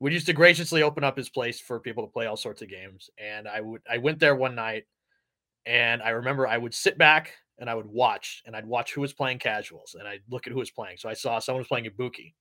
would 0.00 0.12
used 0.12 0.26
to 0.26 0.32
graciously 0.32 0.82
open 0.82 1.04
up 1.04 1.16
his 1.16 1.28
place 1.28 1.60
for 1.60 1.80
people 1.80 2.04
to 2.04 2.12
play 2.12 2.26
all 2.26 2.36
sorts 2.36 2.62
of 2.62 2.68
games. 2.68 3.10
And 3.18 3.48
I 3.48 3.60
would 3.60 3.82
I 3.90 3.98
went 3.98 4.18
there 4.18 4.34
one 4.34 4.54
night 4.54 4.84
and 5.66 6.02
I 6.02 6.10
remember 6.10 6.46
I 6.46 6.58
would 6.58 6.74
sit 6.74 6.98
back 6.98 7.32
and 7.58 7.70
I 7.70 7.74
would 7.74 7.86
watch 7.86 8.42
and 8.46 8.56
I'd 8.56 8.66
watch 8.66 8.92
who 8.92 9.00
was 9.00 9.12
playing 9.12 9.38
casuals 9.38 9.96
and 9.98 10.06
I'd 10.06 10.22
look 10.28 10.46
at 10.46 10.52
who 10.52 10.58
was 10.58 10.70
playing. 10.70 10.96
So 10.98 11.08
I 11.08 11.14
saw 11.14 11.38
someone 11.38 11.60
was 11.60 11.68
playing 11.68 11.86
Ibuki 11.86 12.34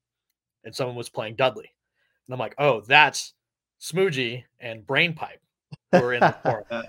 and 0.63 0.75
someone 0.75 0.95
was 0.95 1.09
playing 1.09 1.35
Dudley. 1.35 1.69
And 2.27 2.33
I'm 2.33 2.39
like, 2.39 2.55
oh, 2.57 2.81
that's 2.81 3.33
Smoogie 3.79 4.43
and 4.59 4.85
Brainpipe 4.85 5.41
who 5.91 6.01
were 6.01 6.13
in 6.13 6.21
the 6.21 6.35
forum. 6.43 6.65
Uh, 6.71 6.83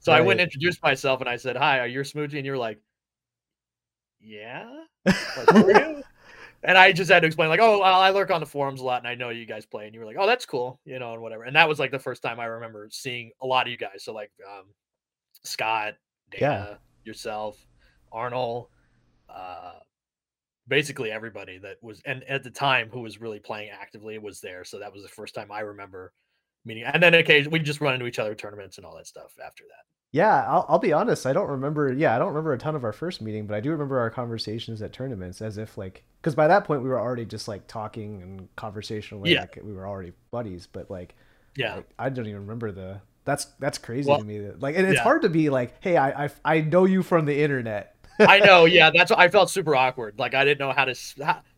so 0.00 0.12
right. 0.12 0.18
I 0.18 0.20
went 0.20 0.40
and 0.40 0.46
introduced 0.46 0.82
myself 0.82 1.20
and 1.20 1.28
I 1.28 1.36
said, 1.36 1.56
Hi, 1.56 1.80
are 1.80 1.86
you 1.86 2.00
Smoogie? 2.00 2.36
And 2.36 2.46
you're 2.46 2.58
like, 2.58 2.78
Yeah. 4.20 4.68
Like, 5.04 6.04
and 6.62 6.76
I 6.76 6.92
just 6.92 7.10
had 7.10 7.20
to 7.20 7.26
explain, 7.26 7.48
like, 7.48 7.60
oh, 7.60 7.80
I 7.80 8.10
lurk 8.10 8.30
on 8.30 8.40
the 8.40 8.46
forums 8.46 8.80
a 8.80 8.84
lot, 8.84 9.00
and 9.00 9.08
I 9.08 9.14
know 9.14 9.30
you 9.30 9.46
guys 9.46 9.66
play, 9.66 9.86
and 9.86 9.94
you 9.94 10.00
were 10.00 10.06
like, 10.06 10.16
oh, 10.18 10.26
that's 10.26 10.46
cool, 10.46 10.80
you 10.84 10.98
know, 10.98 11.12
and 11.12 11.22
whatever. 11.22 11.44
And 11.44 11.56
that 11.56 11.68
was 11.68 11.78
like 11.78 11.90
the 11.90 11.98
first 11.98 12.22
time 12.22 12.38
I 12.38 12.46
remember 12.46 12.88
seeing 12.90 13.30
a 13.40 13.46
lot 13.46 13.66
of 13.66 13.70
you 13.70 13.78
guys. 13.78 14.04
So 14.04 14.12
like 14.12 14.30
um, 14.46 14.66
Scott, 15.44 15.94
Dana, 16.30 16.40
yeah. 16.40 16.74
yourself, 17.04 17.56
Arnold, 18.12 18.68
uh, 19.28 19.74
basically 20.68 21.10
everybody 21.10 21.58
that 21.58 21.76
was, 21.82 22.00
and 22.04 22.22
at 22.24 22.42
the 22.42 22.50
time 22.50 22.88
who 22.92 23.00
was 23.00 23.20
really 23.20 23.40
playing 23.40 23.70
actively 23.70 24.18
was 24.18 24.40
there. 24.40 24.64
So 24.64 24.78
that 24.78 24.92
was 24.92 25.02
the 25.02 25.08
first 25.08 25.34
time 25.34 25.50
I 25.50 25.60
remember 25.60 26.12
meeting. 26.64 26.84
And 26.84 27.02
then 27.02 27.14
occasionally 27.14 27.58
we 27.58 27.64
just 27.64 27.80
run 27.80 27.94
into 27.94 28.06
each 28.06 28.18
other 28.18 28.34
tournaments 28.34 28.76
and 28.76 28.86
all 28.86 28.96
that 28.96 29.06
stuff 29.06 29.34
after 29.44 29.64
that. 29.64 29.84
Yeah, 30.12 30.44
I'll, 30.48 30.66
I'll 30.68 30.78
be 30.78 30.92
honest. 30.92 31.24
I 31.24 31.32
don't 31.32 31.48
remember. 31.48 31.92
Yeah, 31.92 32.16
I 32.16 32.18
don't 32.18 32.28
remember 32.28 32.52
a 32.52 32.58
ton 32.58 32.74
of 32.74 32.84
our 32.84 32.92
first 32.92 33.22
meeting, 33.22 33.46
but 33.46 33.54
I 33.54 33.60
do 33.60 33.70
remember 33.70 33.98
our 34.00 34.10
conversations 34.10 34.82
at 34.82 34.92
tournaments 34.92 35.40
as 35.40 35.56
if 35.56 35.78
like 35.78 36.02
because 36.20 36.34
by 36.34 36.48
that 36.48 36.64
point 36.64 36.82
we 36.82 36.88
were 36.88 36.98
already 36.98 37.24
just 37.24 37.46
like 37.46 37.66
talking 37.66 38.20
and 38.22 38.48
conversationally. 38.56 39.32
Yeah. 39.32 39.42
Like 39.42 39.60
we 39.62 39.72
were 39.72 39.86
already 39.86 40.12
buddies, 40.30 40.66
but 40.66 40.90
like 40.90 41.14
yeah, 41.56 41.76
like, 41.76 41.90
I 41.98 42.08
don't 42.08 42.26
even 42.26 42.40
remember 42.40 42.72
the. 42.72 43.00
That's 43.24 43.46
that's 43.58 43.78
crazy 43.78 44.08
well, 44.08 44.18
to 44.18 44.24
me. 44.24 44.38
That, 44.38 44.60
like, 44.60 44.76
and 44.76 44.86
it's 44.86 44.96
yeah. 44.96 45.02
hard 45.02 45.22
to 45.22 45.28
be 45.28 45.50
like, 45.50 45.74
hey, 45.80 45.96
I, 45.96 46.24
I 46.24 46.30
I 46.44 46.60
know 46.62 46.86
you 46.86 47.02
from 47.02 47.26
the 47.26 47.38
internet. 47.40 47.94
I 48.18 48.38
know, 48.40 48.64
yeah. 48.64 48.90
That's 48.90 49.10
I 49.10 49.28
felt 49.28 49.50
super 49.50 49.74
awkward. 49.74 50.18
Like 50.18 50.34
I 50.34 50.44
didn't 50.44 50.58
know 50.58 50.72
how 50.72 50.84
to, 50.84 50.94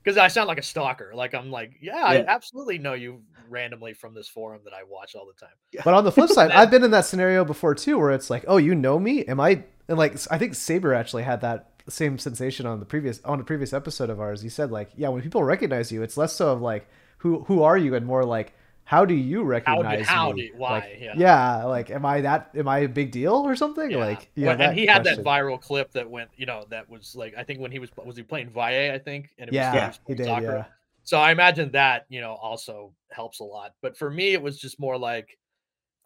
because 0.03 0.19
I 0.19 0.29
sound 0.29 0.49
like 0.49 0.59
a 0.59 0.63
stalker. 0.63 1.13
Like 1.15 1.35
I'm 1.35 1.51
like, 1.51 1.73
yeah, 1.81 1.97
yeah, 1.97 2.05
I 2.05 2.25
absolutely 2.27 2.79
know 2.79 2.95
you 2.95 3.23
randomly 3.49 3.95
from 3.95 4.15
this 4.15 4.29
forum 4.29 4.61
that 4.65 4.73
I 4.73 4.83
watch 4.83 5.15
all 5.15 5.27
the 5.27 5.39
time. 5.39 5.55
But 5.85 5.95
on 5.95 6.05
the 6.05 6.13
flip 6.13 6.31
side, 6.31 6.51
I've 6.51 6.71
been 6.71 6.85
in 6.85 6.91
that 6.93 7.05
scenario 7.05 7.45
before 7.45 7.75
too, 7.75 7.99
where 7.99 8.11
it's 8.11 8.31
like, 8.31 8.45
oh, 8.49 8.57
you 8.57 8.75
know 8.75 8.99
me? 8.99 9.25
Am 9.27 9.41
I? 9.41 9.65
And 9.89 9.99
like, 9.99 10.17
I 10.31 10.39
think 10.39 10.55
Saber 10.55 10.95
actually 10.95 11.23
had 11.23 11.41
that 11.41 11.71
same 11.89 12.19
sensation 12.19 12.67
on 12.67 12.79
the 12.79 12.87
previous 12.87 13.21
on 13.25 13.41
a 13.41 13.45
previous 13.45 13.73
episode 13.73 14.11
of 14.11 14.21
ours. 14.21 14.41
He 14.43 14.49
said 14.49 14.71
like, 14.71 14.91
yeah, 14.97 15.09
when 15.09 15.23
people 15.23 15.43
recognize 15.43 15.91
you, 15.91 16.03
it's 16.03 16.17
less 16.17 16.33
so 16.33 16.53
of 16.53 16.61
like, 16.61 16.89
who 17.19 17.45
who 17.45 17.63
are 17.63 17.77
you, 17.77 17.95
and 17.95 18.07
more 18.07 18.25
like 18.25 18.55
how 18.93 19.07
do 19.07 19.15
you 19.15 19.43
recognize 19.43 20.07
how, 20.07 20.27
how 20.27 20.33
me? 20.33 20.49
Do, 20.49 20.59
why? 20.59 20.81
Like, 20.81 20.99
yeah. 21.01 21.15
yeah. 21.17 21.65
like 21.65 21.91
am 21.91 22.05
I 22.05 22.21
that 22.21 22.51
am 22.55 22.69
I 22.69 22.81
a 22.81 22.89
big 22.89 23.11
deal 23.11 23.33
or 23.33 23.57
something? 23.57 23.91
Yeah. 23.91 23.97
Like 23.97 24.31
yeah, 24.35 24.49
well, 24.49 24.61
and 24.61 24.79
he 24.79 24.85
had 24.85 25.05
that 25.05 25.21
viral 25.21 25.59
clip 25.59 25.91
that 25.93 26.11
went, 26.11 26.29
you 26.37 26.45
know, 26.45 26.67
that 26.69 26.91
was 26.91 27.17
like 27.17 27.33
I 27.35 27.43
think 27.43 27.61
when 27.61 27.73
he 27.73 27.79
was 27.79 27.89
was 27.97 28.19
he 28.19 28.23
playing 28.23 28.51
Valle, 28.51 28.93
I 28.93 28.99
think, 28.99 29.31
and 29.39 29.49
it 29.49 29.55
yeah, 29.55 29.89
was, 29.89 30.01
he 30.07 30.15
did, 30.15 30.27
soccer. 30.27 30.45
yeah. 30.45 30.65
So 31.05 31.19
I 31.19 31.33
imagine 31.33 31.73
that 31.73 32.05
you 32.11 32.21
know 32.21 32.35
also 32.35 32.93
helps 33.11 33.41
a 33.41 33.45
lot. 33.45 33.73
But 33.81 33.97
for 33.97 34.11
me, 34.11 34.35
it 34.35 34.43
was 34.43 34.59
just 34.59 34.79
more 34.79 34.99
like 34.99 35.39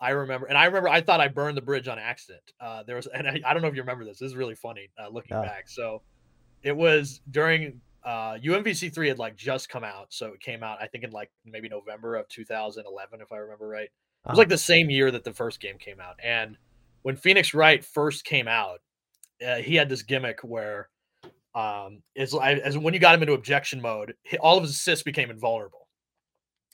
I 0.01 0.11
remember, 0.11 0.47
and 0.47 0.57
I 0.57 0.67
remember 0.67 0.89
I 0.89 1.01
thought 1.01 1.21
I 1.21 1.27
burned 1.27 1.57
the 1.57 1.63
bridge 1.63 1.89
on 1.89 1.99
accident. 1.99 2.53
Uh, 2.61 2.85
there 2.85 2.95
was, 2.95 3.09
and 3.09 3.27
I, 3.27 3.41
I 3.45 3.53
don't 3.53 3.63
know 3.63 3.69
if 3.69 3.75
you 3.75 3.83
remember 3.83 4.05
this. 4.05 4.21
This 4.21 4.31
is 4.31 4.37
really 4.37 4.55
funny 4.55 4.91
uh, 4.97 5.09
looking 5.09 5.37
back. 5.37 5.69
So 5.69 6.03
it 6.63 6.77
was 6.77 7.21
during 7.33 7.81
uh, 8.07 8.39
UMVC 8.39 8.95
three 8.95 9.09
had 9.09 9.19
like 9.19 9.37
just 9.37 9.69
come 9.69 9.83
out, 9.83 10.07
so 10.11 10.29
it 10.29 10.41
came 10.41 10.63
out 10.63 10.79
I 10.81 10.87
think 10.87 11.03
in 11.03 11.11
like 11.11 11.31
maybe 11.45 11.69
November 11.69 12.15
of 12.15 12.29
2011, 12.29 13.21
if 13.21 13.33
I 13.33 13.37
remember 13.39 13.67
right. 13.67 13.89
It 13.89 14.31
was 14.31 14.39
like 14.39 14.49
the 14.49 14.59
same 14.59 14.91
year 14.91 15.11
that 15.11 15.25
the 15.25 15.33
first 15.33 15.61
game 15.61 15.77
came 15.79 16.01
out, 16.01 16.15
and 16.23 16.57
when 17.03 17.17
Phoenix 17.17 17.53
Wright 17.53 17.85
first 17.85 18.25
came 18.25 18.49
out, 18.49 18.81
uh, 19.47 19.57
he 19.57 19.77
had 19.77 19.89
this 19.89 20.03
gimmick 20.03 20.41
where, 20.41 20.89
um, 21.55 22.03
as, 22.17 22.35
as 22.35 22.77
when 22.77 22.93
you 22.95 22.99
got 22.99 23.15
him 23.15 23.23
into 23.23 23.35
objection 23.35 23.81
mode, 23.81 24.15
all 24.41 24.57
of 24.57 24.65
his 24.65 24.73
assists 24.73 25.05
became 25.05 25.31
invulnerable, 25.31 25.89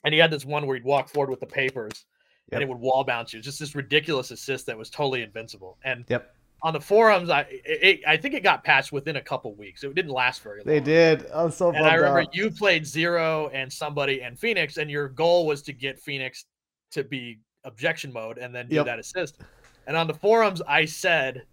and 0.03 0.13
he 0.13 0.19
had 0.19 0.31
this 0.31 0.45
one 0.45 0.65
where 0.65 0.75
he'd 0.75 0.85
walk 0.85 1.09
forward 1.09 1.29
with 1.29 1.39
the 1.39 1.45
papers, 1.45 2.05
yep. 2.51 2.61
and 2.61 2.63
it 2.63 2.69
would 2.69 2.79
wall 2.79 3.03
bounce 3.03 3.33
you. 3.33 3.41
Just 3.41 3.59
this 3.59 3.75
ridiculous 3.75 4.31
assist 4.31 4.65
that 4.67 4.77
was 4.77 4.89
totally 4.89 5.21
invincible, 5.21 5.77
and 5.83 6.05
yep 6.09 6.35
on 6.63 6.73
the 6.73 6.79
forums, 6.79 7.29
I 7.29 7.45
it, 7.49 7.99
I 8.07 8.15
think 8.15 8.33
it 8.33 8.41
got 8.41 8.63
patched 8.63 8.93
within 8.93 9.17
a 9.17 9.21
couple 9.21 9.53
weeks. 9.55 9.83
It 9.83 9.93
didn't 9.93 10.11
last 10.11 10.41
very 10.41 10.59
long. 10.59 10.67
They 10.67 10.79
did. 10.79 11.27
I'm 11.33 11.51
so. 11.51 11.69
And 11.69 11.85
I 11.85 11.95
remember 11.95 12.21
out. 12.21 12.35
you 12.35 12.49
played 12.49 12.87
Zero 12.87 13.49
and 13.53 13.71
somebody 13.71 14.21
and 14.21 14.39
Phoenix, 14.39 14.77
and 14.77 14.89
your 14.89 15.09
goal 15.09 15.45
was 15.45 15.61
to 15.63 15.73
get 15.73 15.99
Phoenix 15.99 16.45
to 16.91 17.03
be 17.03 17.39
objection 17.65 18.13
mode 18.13 18.37
and 18.37 18.55
then 18.55 18.67
do 18.67 18.75
yep. 18.75 18.85
that 18.85 18.99
assist. 18.99 19.41
And 19.87 19.97
on 19.97 20.07
the 20.07 20.13
forums, 20.13 20.61
I 20.65 20.85
said, 20.85 21.43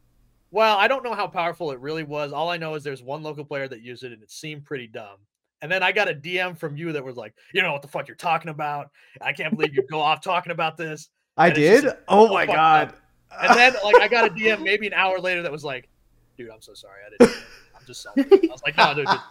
"Well, 0.52 0.78
I 0.78 0.86
don't 0.86 1.02
know 1.02 1.14
how 1.14 1.26
powerful 1.26 1.72
it 1.72 1.80
really 1.80 2.04
was. 2.04 2.32
All 2.32 2.48
I 2.48 2.56
know 2.56 2.74
is 2.74 2.84
there's 2.84 3.02
one 3.02 3.24
local 3.24 3.44
player 3.44 3.66
that 3.66 3.82
used 3.82 4.04
it, 4.04 4.12
and 4.12 4.22
it 4.22 4.30
seemed 4.30 4.64
pretty 4.64 4.86
dumb." 4.86 5.16
And 5.60 5.70
then 5.70 5.82
I 5.82 5.90
got 5.90 6.08
a 6.08 6.14
DM 6.14 6.56
from 6.56 6.76
you 6.76 6.92
that 6.92 7.04
was 7.04 7.16
like, 7.16 7.34
"You 7.52 7.62
know 7.62 7.72
what 7.72 7.82
the 7.82 7.88
fuck 7.88 8.06
you're 8.06 8.16
talking 8.16 8.50
about? 8.50 8.90
I 9.20 9.32
can't 9.32 9.56
believe 9.56 9.74
you 9.74 9.84
go 9.90 10.00
off 10.00 10.22
talking 10.22 10.52
about 10.52 10.76
this." 10.76 11.08
I 11.36 11.46
and 11.46 11.54
did. 11.56 11.82
Just, 11.82 11.96
oh 12.06 12.28
my 12.32 12.46
god. 12.46 12.88
Up. 12.90 12.96
And 13.38 13.54
then 13.54 13.74
like 13.82 14.00
I 14.00 14.08
got 14.08 14.26
a 14.26 14.30
DM 14.30 14.62
maybe 14.62 14.86
an 14.86 14.92
hour 14.94 15.18
later 15.20 15.42
that 15.42 15.52
was 15.52 15.64
like, 15.64 15.88
dude, 16.36 16.50
I'm 16.50 16.60
so 16.62 16.74
sorry. 16.74 17.00
I 17.06 17.10
didn't 17.10 17.34
I'm 17.74 17.84
just 17.86 18.02
salty. 18.02 18.42
I 18.48 18.52
was 18.52 18.62
like, 18.64 18.76
no, 18.76 18.94
dude, 18.94 19.10
just 19.10 19.24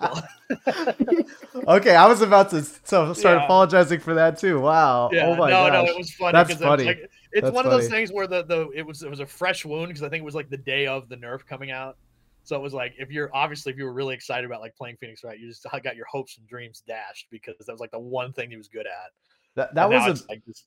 okay, 1.67 1.95
I 1.95 2.07
was 2.07 2.21
about 2.21 2.49
to 2.51 2.63
so 2.63 3.13
start 3.13 3.37
Yeah. 3.37 3.43
apologizing 3.43 3.99
for 3.99 4.15
that 4.15 4.37
too. 4.37 4.59
Wow. 4.59 5.09
Oh 5.09 5.13
yeah, 5.13 5.23
oh 5.23 5.35
my 5.35 5.49
no, 5.49 5.53
gosh. 5.53 5.71
no, 5.71 5.85
it 5.87 5.97
was 5.97 6.11
funny. 6.13 6.31
That's 6.31 6.49
it 6.49 6.59
funny. 6.59 6.83
Like, 6.85 7.09
it's 7.31 7.41
That's 7.41 7.55
one 7.55 7.65
of 7.65 7.71
those 7.71 7.87
things 7.87 8.11
where 8.11 8.27
the, 8.27 8.43
the 8.43 8.69
it 8.75 8.85
was 8.85 9.03
it 9.03 9.09
was 9.09 9.19
a 9.19 9.25
fresh 9.25 9.65
wound 9.65 9.89
because 9.89 10.03
I 10.03 10.09
think 10.09 10.21
it 10.21 10.25
was 10.25 10.35
like 10.35 10.49
the 10.49 10.57
day 10.57 10.87
of 10.87 11.09
the 11.09 11.17
nerf 11.17 11.45
coming 11.45 11.71
out. 11.71 11.97
So 12.43 12.55
it 12.55 12.61
was 12.61 12.73
like 12.73 12.93
if 12.97 13.11
you're 13.11 13.29
obviously 13.35 13.71
if 13.71 13.77
you 13.77 13.85
were 13.85 13.93
really 13.93 14.15
excited 14.15 14.45
about 14.45 14.61
like 14.61 14.75
playing 14.75 14.97
Phoenix 14.99 15.23
Wright, 15.23 15.39
you 15.39 15.47
just 15.47 15.65
got 15.83 15.95
your 15.95 16.05
hopes 16.07 16.37
and 16.37 16.47
dreams 16.47 16.81
dashed 16.87 17.27
because 17.31 17.55
that 17.59 17.71
was 17.71 17.81
like 17.81 17.91
the 17.91 17.99
one 17.99 18.33
thing 18.33 18.49
he 18.49 18.57
was 18.57 18.67
good 18.67 18.87
at. 18.87 19.11
that 19.55 19.75
that 19.75 19.89
And 19.91 19.93
was 19.93 20.21
a 20.21 20.27
like 20.29 20.43
this, 20.45 20.65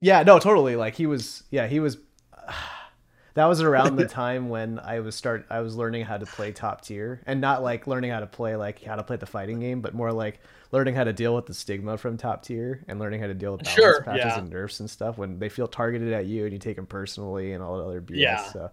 Yeah, 0.00 0.22
no, 0.22 0.38
totally. 0.38 0.76
Like 0.76 0.94
he 0.94 1.06
was, 1.06 1.42
yeah, 1.50 1.66
he 1.66 1.80
was. 1.80 1.98
that 3.34 3.46
was 3.46 3.60
around 3.60 3.96
the 3.96 4.06
time 4.08 4.48
when 4.48 4.78
I 4.78 5.00
was 5.00 5.14
start. 5.14 5.46
I 5.50 5.60
was 5.60 5.76
learning 5.76 6.04
how 6.04 6.18
to 6.18 6.26
play 6.26 6.52
top 6.52 6.82
tier, 6.82 7.22
and 7.26 7.40
not 7.40 7.62
like 7.62 7.86
learning 7.86 8.10
how 8.10 8.20
to 8.20 8.26
play 8.26 8.56
like 8.56 8.82
how 8.82 8.96
to 8.96 9.02
play 9.02 9.16
the 9.16 9.26
fighting 9.26 9.60
game, 9.60 9.80
but 9.80 9.94
more 9.94 10.12
like 10.12 10.40
learning 10.72 10.94
how 10.94 11.04
to 11.04 11.12
deal 11.12 11.34
with 11.34 11.46
the 11.46 11.54
stigma 11.54 11.96
from 11.96 12.16
top 12.16 12.42
tier 12.42 12.84
and 12.88 12.98
learning 12.98 13.20
how 13.20 13.26
to 13.26 13.34
deal 13.34 13.52
with 13.52 13.62
balance 13.62 13.80
Sure, 13.80 14.02
patches 14.02 14.24
yeah. 14.24 14.38
and 14.38 14.50
nerfs 14.50 14.80
and 14.80 14.90
stuff 14.90 15.16
when 15.16 15.38
they 15.38 15.48
feel 15.48 15.66
targeted 15.66 16.12
at 16.12 16.26
you 16.26 16.44
and 16.44 16.52
you 16.52 16.58
take 16.58 16.76
them 16.76 16.86
personally 16.86 17.52
and 17.52 17.62
all 17.62 17.78
that 17.78 17.84
other 17.84 18.02
BS. 18.02 18.16
Yeah. 18.16 18.44
So 18.44 18.70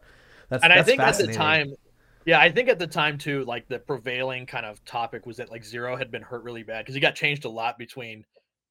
that's 0.49 0.63
and 0.63 0.73
I 0.73 0.83
think 0.83 0.99
at 0.99 1.17
the 1.17 1.27
time, 1.27 1.73
yeah, 2.25 2.39
I 2.39 2.51
think 2.51 2.69
at 2.69 2.79
the 2.79 2.87
time 2.87 3.17
too, 3.17 3.45
like 3.45 3.67
the 3.67 3.79
prevailing 3.79 4.45
kind 4.45 4.65
of 4.65 4.83
topic 4.85 5.25
was 5.25 5.37
that 5.37 5.51
like 5.51 5.63
Zero 5.63 5.95
had 5.95 6.11
been 6.11 6.21
hurt 6.21 6.43
really 6.43 6.63
bad 6.63 6.83
because 6.83 6.95
he 6.95 7.01
got 7.01 7.15
changed 7.15 7.45
a 7.45 7.49
lot 7.49 7.77
between 7.77 8.25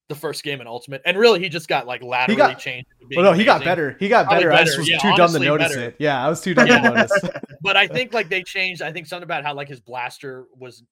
the 0.09 0.15
first 0.15 0.43
game 0.43 0.61
and 0.61 0.69
Ultimate, 0.69 1.01
and 1.07 1.17
really 1.19 1.41
he 1.41 1.49
just 1.49 1.67
got 1.69 1.87
like 1.87 2.03
laterally 2.03 2.37
got- 2.37 2.59
changed. 2.59 2.87
Well, 3.17 3.25
no, 3.25 3.33
he 3.33 3.45
got 3.45 3.65
better. 3.65 3.97
He 3.99 4.09
got 4.09 4.27
Probably 4.27 4.45
better. 4.45 4.53
I 4.53 4.65
just 4.65 4.79
was 4.79 4.89
yeah, 4.89 4.99
too 4.99 5.15
dumb 5.17 5.33
to 5.33 5.39
notice 5.39 5.69
better. 5.75 5.89
it. 5.89 5.97
Yeah, 5.99 6.25
I 6.25 6.29
was 6.29 6.41
too 6.41 6.55
dumb 6.55 6.67
Yeah. 6.67 6.81
to 6.81 6.91
notice. 6.95 7.31
but 7.63 7.77
I 7.77 7.87
think 7.87 8.13
like 8.13 8.29
they 8.29 8.43
changed. 8.43 8.83
I 8.83 8.93
think 8.93 9.07
something 9.07 9.25
about 9.25 9.45
how 9.45 9.55
like 9.55 9.69
his 9.69 9.81
buster 9.81 10.47
was. 10.57 10.83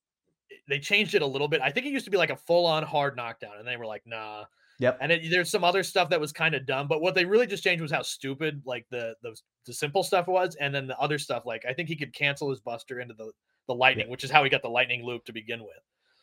They 0.68 0.78
changed 0.78 1.14
it 1.14 1.22
a 1.22 1.26
little 1.26 1.48
bit. 1.48 1.60
I 1.60 1.70
think 1.70 1.86
it 1.86 1.90
used 1.90 2.04
to 2.04 2.10
be 2.10 2.16
like 2.16 2.30
a 2.30 2.36
full 2.36 2.66
on 2.66 2.82
hard 2.84 3.16
knockdown, 3.16 3.54
and 3.58 3.66
they 3.66 3.76
were 3.76 3.86
like, 3.86 4.02
nah. 4.06 4.44
Yep. 4.78 4.98
And 5.00 5.12
it, 5.12 5.30
there's 5.30 5.50
some 5.50 5.64
other 5.64 5.82
stuff 5.82 6.10
that 6.10 6.20
was 6.20 6.32
kind 6.32 6.54
of 6.54 6.66
dumb, 6.66 6.88
but 6.88 7.00
what 7.00 7.14
they 7.14 7.24
really 7.24 7.46
just 7.46 7.62
changed 7.62 7.82
was 7.82 7.90
how 7.92 8.02
stupid 8.02 8.62
like 8.64 8.86
the, 8.90 9.14
the 9.22 9.36
the 9.66 9.72
simple 9.72 10.02
stuff 10.02 10.26
was, 10.26 10.56
and 10.60 10.74
then 10.74 10.86
the 10.86 10.98
other 10.98 11.18
stuff 11.18 11.44
like 11.46 11.64
I 11.68 11.72
think 11.72 11.88
he 11.88 11.96
could 11.96 12.12
cancel 12.12 12.50
his 12.50 12.60
buster 12.60 13.00
into 13.00 13.14
the 13.14 13.30
the 13.68 13.74
lightning, 13.74 14.08
which 14.08 14.24
is 14.24 14.30
how 14.30 14.42
he 14.44 14.50
got 14.50 14.62
the 14.62 14.68
lightning 14.68 15.04
loop 15.04 15.24
to 15.26 15.32
begin 15.32 15.60
with. 15.60 15.70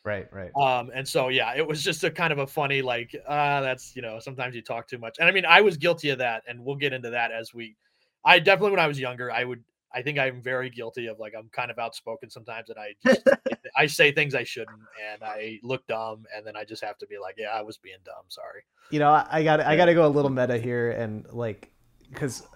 Right, 0.04 0.26
right. 0.32 0.50
Um, 0.56 0.90
and 0.94 1.06
so 1.06 1.28
yeah, 1.28 1.54
it 1.56 1.66
was 1.66 1.82
just 1.82 2.04
a 2.04 2.10
kind 2.10 2.32
of 2.32 2.38
a 2.38 2.46
funny 2.46 2.82
like 2.82 3.14
uh 3.26 3.60
that's 3.60 3.94
you 3.94 4.02
know 4.02 4.18
sometimes 4.18 4.54
you 4.54 4.62
talk 4.62 4.88
too 4.88 4.98
much, 4.98 5.16
and 5.18 5.28
I 5.28 5.32
mean 5.32 5.44
I 5.44 5.60
was 5.60 5.76
guilty 5.76 6.10
of 6.10 6.18
that, 6.18 6.42
and 6.48 6.64
we'll 6.64 6.76
get 6.76 6.92
into 6.92 7.10
that 7.10 7.32
as 7.32 7.52
we. 7.54 7.76
I 8.24 8.38
definitely 8.38 8.72
when 8.72 8.80
I 8.80 8.86
was 8.86 9.00
younger, 9.00 9.30
I 9.32 9.44
would 9.44 9.62
I 9.92 10.02
think 10.02 10.18
I'm 10.18 10.40
very 10.42 10.70
guilty 10.70 11.06
of 11.06 11.18
like 11.18 11.32
I'm 11.36 11.48
kind 11.52 11.70
of 11.70 11.78
outspoken 11.78 12.30
sometimes, 12.30 12.70
and 12.70 12.78
I 12.78 12.94
just 13.04 13.26
I 13.76 13.86
say 13.86 14.12
things 14.12 14.34
I 14.34 14.44
shouldn't, 14.44 14.80
and 15.12 15.22
I 15.22 15.58
look 15.62 15.86
dumb, 15.86 16.24
and 16.36 16.46
then 16.46 16.56
I 16.56 16.64
just 16.64 16.84
have 16.84 16.98
to 16.98 17.06
be 17.06 17.18
like, 17.18 17.36
yeah, 17.38 17.48
I 17.48 17.62
was 17.62 17.78
being 17.78 17.98
dumb, 18.04 18.24
sorry. 18.28 18.62
you 18.90 18.98
know 18.98 19.10
i, 19.10 19.26
I 19.30 19.44
got 19.44 19.60
i 19.60 19.76
got 19.76 19.86
to 19.86 19.94
go 19.94 20.06
a 20.06 20.08
little 20.08 20.30
meta 20.30 20.58
here 20.58 20.90
and 20.90 21.26
like 21.32 21.70
because 22.10 22.46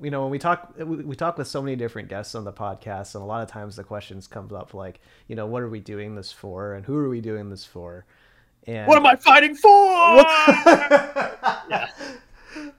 you 0.00 0.10
know 0.10 0.22
when 0.22 0.30
we 0.30 0.38
talk 0.38 0.74
we, 0.78 0.84
we 0.84 1.16
talk 1.16 1.38
with 1.38 1.48
so 1.48 1.60
many 1.60 1.76
different 1.76 2.08
guests 2.08 2.34
on 2.34 2.44
the 2.44 2.52
podcast 2.52 3.14
and 3.14 3.22
a 3.22 3.26
lot 3.26 3.42
of 3.42 3.48
times 3.48 3.76
the 3.76 3.84
questions 3.84 4.26
comes 4.26 4.52
up 4.52 4.74
like 4.74 5.00
you 5.26 5.36
know 5.36 5.46
what 5.46 5.62
are 5.62 5.68
we 5.68 5.80
doing 5.80 6.14
this 6.14 6.30
for 6.30 6.74
and 6.74 6.86
who 6.86 6.96
are 6.96 7.08
we 7.08 7.20
doing 7.20 7.50
this 7.50 7.64
for 7.64 8.04
and 8.68 8.86
What 8.86 8.98
am 8.98 9.06
I 9.06 9.16
fighting 9.16 9.54
for? 9.54 9.70
yeah. 11.70 11.88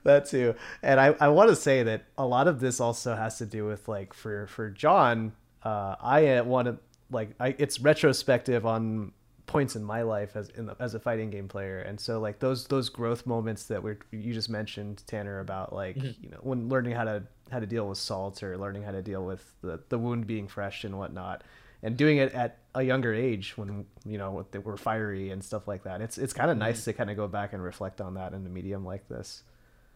That 0.04 0.26
too. 0.26 0.54
And 0.82 1.00
I, 1.00 1.14
I 1.20 1.28
want 1.28 1.50
to 1.50 1.56
say 1.56 1.82
that 1.82 2.04
a 2.16 2.24
lot 2.24 2.46
of 2.46 2.60
this 2.60 2.80
also 2.80 3.16
has 3.16 3.38
to 3.38 3.46
do 3.46 3.66
with 3.66 3.88
like 3.88 4.14
for 4.14 4.46
for 4.46 4.70
Jon, 4.70 5.32
uh, 5.64 5.96
I 6.00 6.40
want 6.42 6.68
to 6.68 6.78
like 7.10 7.30
I, 7.40 7.56
it's 7.58 7.80
retrospective 7.80 8.64
on 8.64 9.12
points 9.50 9.74
in 9.76 9.82
my 9.82 10.02
life 10.02 10.36
as 10.36 10.48
in 10.50 10.66
the, 10.66 10.76
as 10.78 10.94
a 10.94 11.00
fighting 11.00 11.28
game 11.30 11.48
player, 11.48 11.80
and 11.80 11.98
so 11.98 12.20
like 12.20 12.38
those 12.38 12.66
those 12.68 12.88
growth 12.88 13.26
moments 13.26 13.64
that 13.64 13.82
we 13.82 13.94
you 14.12 14.32
just 14.32 14.48
mentioned 14.48 15.02
Tanner 15.06 15.40
about 15.40 15.72
like 15.72 15.96
Mhm. 15.96 16.14
you 16.22 16.30
know 16.30 16.38
when 16.42 16.68
learning 16.68 16.92
how 16.94 17.04
to 17.04 17.22
how 17.50 17.58
to 17.58 17.66
deal 17.66 17.88
with 17.88 17.98
salt 17.98 18.42
or 18.42 18.56
learning 18.56 18.82
how 18.84 18.92
to 18.92 19.02
deal 19.02 19.24
with 19.24 19.42
the 19.62 19.80
the 19.88 19.98
wound 19.98 20.26
being 20.26 20.46
fresh 20.48 20.84
and 20.84 20.96
whatnot 20.96 21.42
and 21.82 21.96
doing 21.96 22.18
it 22.18 22.32
at 22.34 22.58
a 22.74 22.82
younger 22.82 23.12
age 23.12 23.56
when 23.58 23.86
you 24.04 24.18
know 24.18 24.46
they 24.52 24.58
were 24.58 24.76
fiery 24.76 25.30
and 25.30 25.42
stuff 25.42 25.66
like 25.66 25.82
that. 25.82 26.00
It's 26.00 26.16
it's 26.18 26.32
kind 26.32 26.50
of 26.50 26.56
nice 26.56 26.84
to 26.84 26.92
kind 26.92 27.10
of 27.10 27.16
go 27.16 27.26
back 27.26 27.52
and 27.52 27.62
reflect 27.62 28.00
on 28.00 28.14
that 28.14 28.32
in 28.34 28.46
a 28.46 28.48
medium 28.50 28.84
like 28.84 29.08
this. 29.08 29.42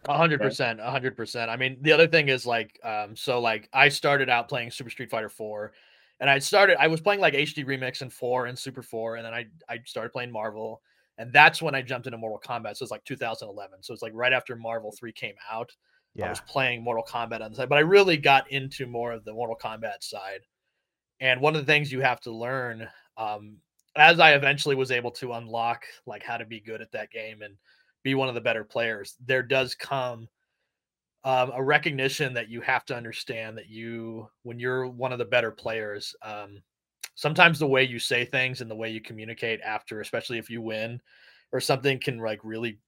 A 0.07 0.17
hundred 0.17 0.39
percent, 0.41 0.79
a 0.81 0.91
hundred 0.91 1.15
percent. 1.15 1.49
I 1.49 1.55
mean, 1.55 1.77
the 1.81 1.91
other 1.93 2.05
thing 2.07 2.29
is 2.29 2.45
like, 2.45 2.79
um, 2.83 3.15
so 3.15 3.39
like 3.39 3.69
I 3.73 3.89
started 3.89 4.29
out 4.29 4.47
playing 4.49 4.69
Super 4.71 4.89
Street 4.91 5.09
Fighter 5.09 5.29
Four, 5.29 5.71
and 6.19 6.29
I 6.29 6.39
started. 6.39 6.77
I 6.79 6.87
was 6.87 7.01
playing 7.01 7.19
like 7.19 7.33
HD 7.33 7.65
Remix 7.65 8.01
and 8.01 8.11
Four 8.11 8.45
and 8.45 8.57
Super 8.57 8.81
Four, 8.81 9.17
and 9.17 9.25
then 9.25 9.33
I 9.33 9.45
I 9.69 9.79
started 9.85 10.11
playing 10.11 10.31
Marvel, 10.31 10.81
and 11.17 11.31
that's 11.33 11.61
when 11.61 11.75
I 11.75 11.81
jumped 11.81 12.07
into 12.07 12.17
Mortal 12.17 12.39
Kombat. 12.39 12.77
So 12.77 12.83
it's 12.83 12.91
like 12.91 13.03
2011. 13.03 13.83
So 13.83 13.93
it's 13.93 14.01
like 14.01 14.13
right 14.15 14.33
after 14.33 14.55
Marvel 14.55 14.91
Three 14.91 15.11
came 15.11 15.35
out. 15.51 15.71
Yeah. 16.13 16.27
I 16.27 16.29
was 16.29 16.39
playing 16.41 16.83
Mortal 16.83 17.03
Kombat 17.03 17.41
on 17.41 17.51
the 17.51 17.57
side, 17.57 17.69
but 17.69 17.77
I 17.77 17.81
really 17.81 18.15
got 18.15 18.49
into 18.49 18.87
more 18.87 19.11
of 19.11 19.25
the 19.25 19.33
Mortal 19.33 19.57
Kombat 19.61 20.01
side. 20.01 20.41
And 21.19 21.41
one 21.41 21.55
of 21.55 21.61
the 21.61 21.71
things 21.71 21.91
you 21.91 22.01
have 22.01 22.21
to 22.21 22.31
learn, 22.31 22.87
um, 23.17 23.57
as 23.97 24.19
I 24.19 24.33
eventually 24.33 24.75
was 24.75 24.91
able 24.91 25.11
to 25.11 25.33
unlock 25.33 25.83
like 26.05 26.23
how 26.23 26.37
to 26.37 26.45
be 26.45 26.61
good 26.61 26.81
at 26.81 26.91
that 26.93 27.11
game 27.11 27.41
and 27.41 27.55
be 28.03 28.15
one 28.15 28.29
of 28.29 28.35
the 28.35 28.41
better 28.41 28.63
players, 28.63 29.15
there 29.25 29.43
does 29.43 29.75
come 29.75 30.29
um, 31.25 31.51
a 31.55 31.63
recognition 31.63 32.33
that 32.35 32.49
you 32.49 32.61
have 32.61 32.85
to 32.85 32.95
understand 32.95 33.57
that 33.57 33.67
you, 33.67 34.29
when 34.43 34.59
you're 34.59 34.85
one 34.87 35.11
of 35.11 35.17
the 35.17 35.25
better 35.25 35.51
players, 35.51 36.15
um, 36.21 36.61
sometimes 37.15 37.57
the 37.57 37.67
way 37.67 37.83
you 37.83 37.97
say 37.97 38.23
things 38.23 38.61
and 38.61 38.69
the 38.69 38.75
way 38.75 38.91
you 38.91 39.01
communicate 39.01 39.59
after, 39.61 40.01
especially 40.01 40.37
if 40.37 40.51
you 40.51 40.61
win 40.61 41.01
or 41.51 41.59
something, 41.59 41.99
can 41.99 42.19
like 42.19 42.39
really 42.43 42.79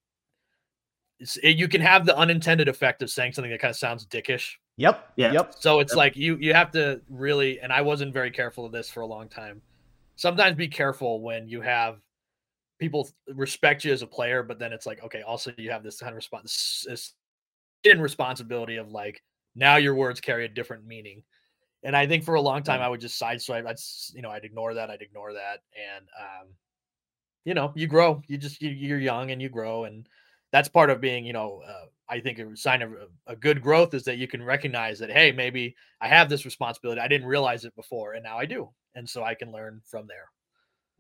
it's, 1.20 1.38
it, 1.38 1.58
you 1.58 1.68
can 1.68 1.82
have 1.82 2.06
the 2.06 2.16
unintended 2.16 2.68
effect 2.68 3.02
of 3.02 3.10
saying 3.10 3.34
something 3.34 3.52
that 3.52 3.60
kind 3.60 3.72
of 3.72 3.76
sounds 3.76 4.06
dickish. 4.06 4.52
Yep. 4.78 5.14
Yeah. 5.16 5.34
Yep. 5.34 5.56
So 5.58 5.80
it's 5.80 5.94
Yep. 5.94 5.98
like 5.98 6.16
you 6.16 6.38
you 6.38 6.54
have 6.54 6.70
to 6.72 7.02
really, 7.10 7.60
and 7.60 7.74
I 7.74 7.82
wasn't 7.82 8.14
very 8.14 8.30
careful 8.30 8.66
of 8.66 8.72
this 8.72 8.88
for 8.88 9.02
a 9.02 9.08
long 9.08 9.28
time. 9.28 9.64
Sometimes 10.16 10.56
be 10.56 10.68
careful 10.68 11.22
when 11.22 11.50
you 11.50 11.62
have 11.62 11.98
people 12.80 13.10
respect 13.34 13.84
you 13.84 13.92
as 13.92 14.04
a 14.04 14.08
player, 14.08 14.44
but 14.44 14.60
then 14.60 14.74
it's 14.74 14.86
like, 14.86 15.04
okay, 15.04 15.24
also 15.24 15.52
you 15.58 15.72
have 15.72 15.82
this 15.82 16.00
kind 16.00 16.12
of 16.12 16.16
response, 16.16 16.86
this 16.88 17.14
hidden 17.84 18.02
responsibility 18.02 18.78
of 18.78 18.92
like 18.92 19.22
now 19.56 19.78
your 19.78 19.96
words 19.96 20.22
carry 20.22 20.46
a 20.46 20.50
different 20.50 20.86
meaning. 20.86 21.24
And 21.84 21.96
I 21.96 22.08
think 22.08 22.24
for 22.24 22.36
a 22.36 22.42
long 22.42 22.64
time 22.64 22.82
I 22.82 22.90
would 22.90 23.02
just 23.02 23.22
sideswipe. 23.22 23.68
I'd 23.68 23.78
you 24.14 24.22
know 24.22 24.30
I'd 24.30 24.46
ignore 24.46 24.74
that. 24.74 24.90
I'd 24.90 25.02
ignore 25.02 25.34
that, 25.34 25.62
and 25.76 26.06
um, 26.20 26.48
you 27.46 27.54
know 27.54 27.72
you 27.76 27.88
grow. 27.88 28.22
You 28.28 28.38
just 28.38 28.62
you, 28.62 28.70
you're 28.70 29.00
young 29.00 29.32
and 29.32 29.42
you 29.42 29.50
grow, 29.50 29.86
and 29.86 30.08
that's 30.52 30.70
part 30.70 30.90
of 30.90 31.02
being 31.02 31.26
you 31.26 31.34
know 31.34 31.62
uh, 31.68 31.86
I 32.10 32.20
think 32.20 32.40
a 32.40 32.56
sign 32.58 32.82
of 32.82 32.94
a, 32.94 33.34
a 33.34 33.36
good 33.36 33.62
growth 33.62 33.94
is 33.94 34.04
that 34.06 34.18
you 34.18 34.28
can 34.28 34.44
recognize 34.44 35.00
that 35.00 35.12
hey 35.12 35.32
maybe 35.32 35.76
I 36.02 36.08
have 36.08 36.30
this 36.30 36.46
responsibility. 36.46 37.00
I 37.00 37.08
didn't 37.08 37.28
realize 37.28 37.64
it 37.64 37.76
before, 37.76 38.14
and 38.14 38.24
now 38.24 38.38
I 38.38 38.46
do, 38.46 38.70
and 38.96 39.08
so 39.08 39.24
I 39.24 39.36
can 39.36 39.52
learn 39.52 39.82
from 39.86 40.08
there. 40.08 40.30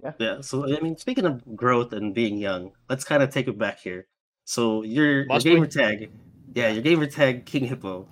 Yeah. 0.03 0.13
yeah. 0.19 0.41
So 0.41 0.65
I 0.65 0.79
mean, 0.79 0.97
speaking 0.97 1.25
of 1.25 1.55
growth 1.55 1.93
and 1.93 2.13
being 2.13 2.37
young, 2.37 2.71
let's 2.89 3.03
kind 3.03 3.23
of 3.23 3.29
take 3.29 3.47
it 3.47 3.57
back 3.57 3.79
here. 3.79 4.07
So 4.45 4.83
your 4.83 5.05
your 5.05 5.25
Must 5.25 5.45
we? 5.45 5.53
gamer 5.53 5.67
tag, 5.67 6.11
yeah, 6.53 6.69
your 6.69 6.81
gamer 6.81 7.07
tag 7.07 7.45
King 7.45 7.65
Hippo. 7.65 8.07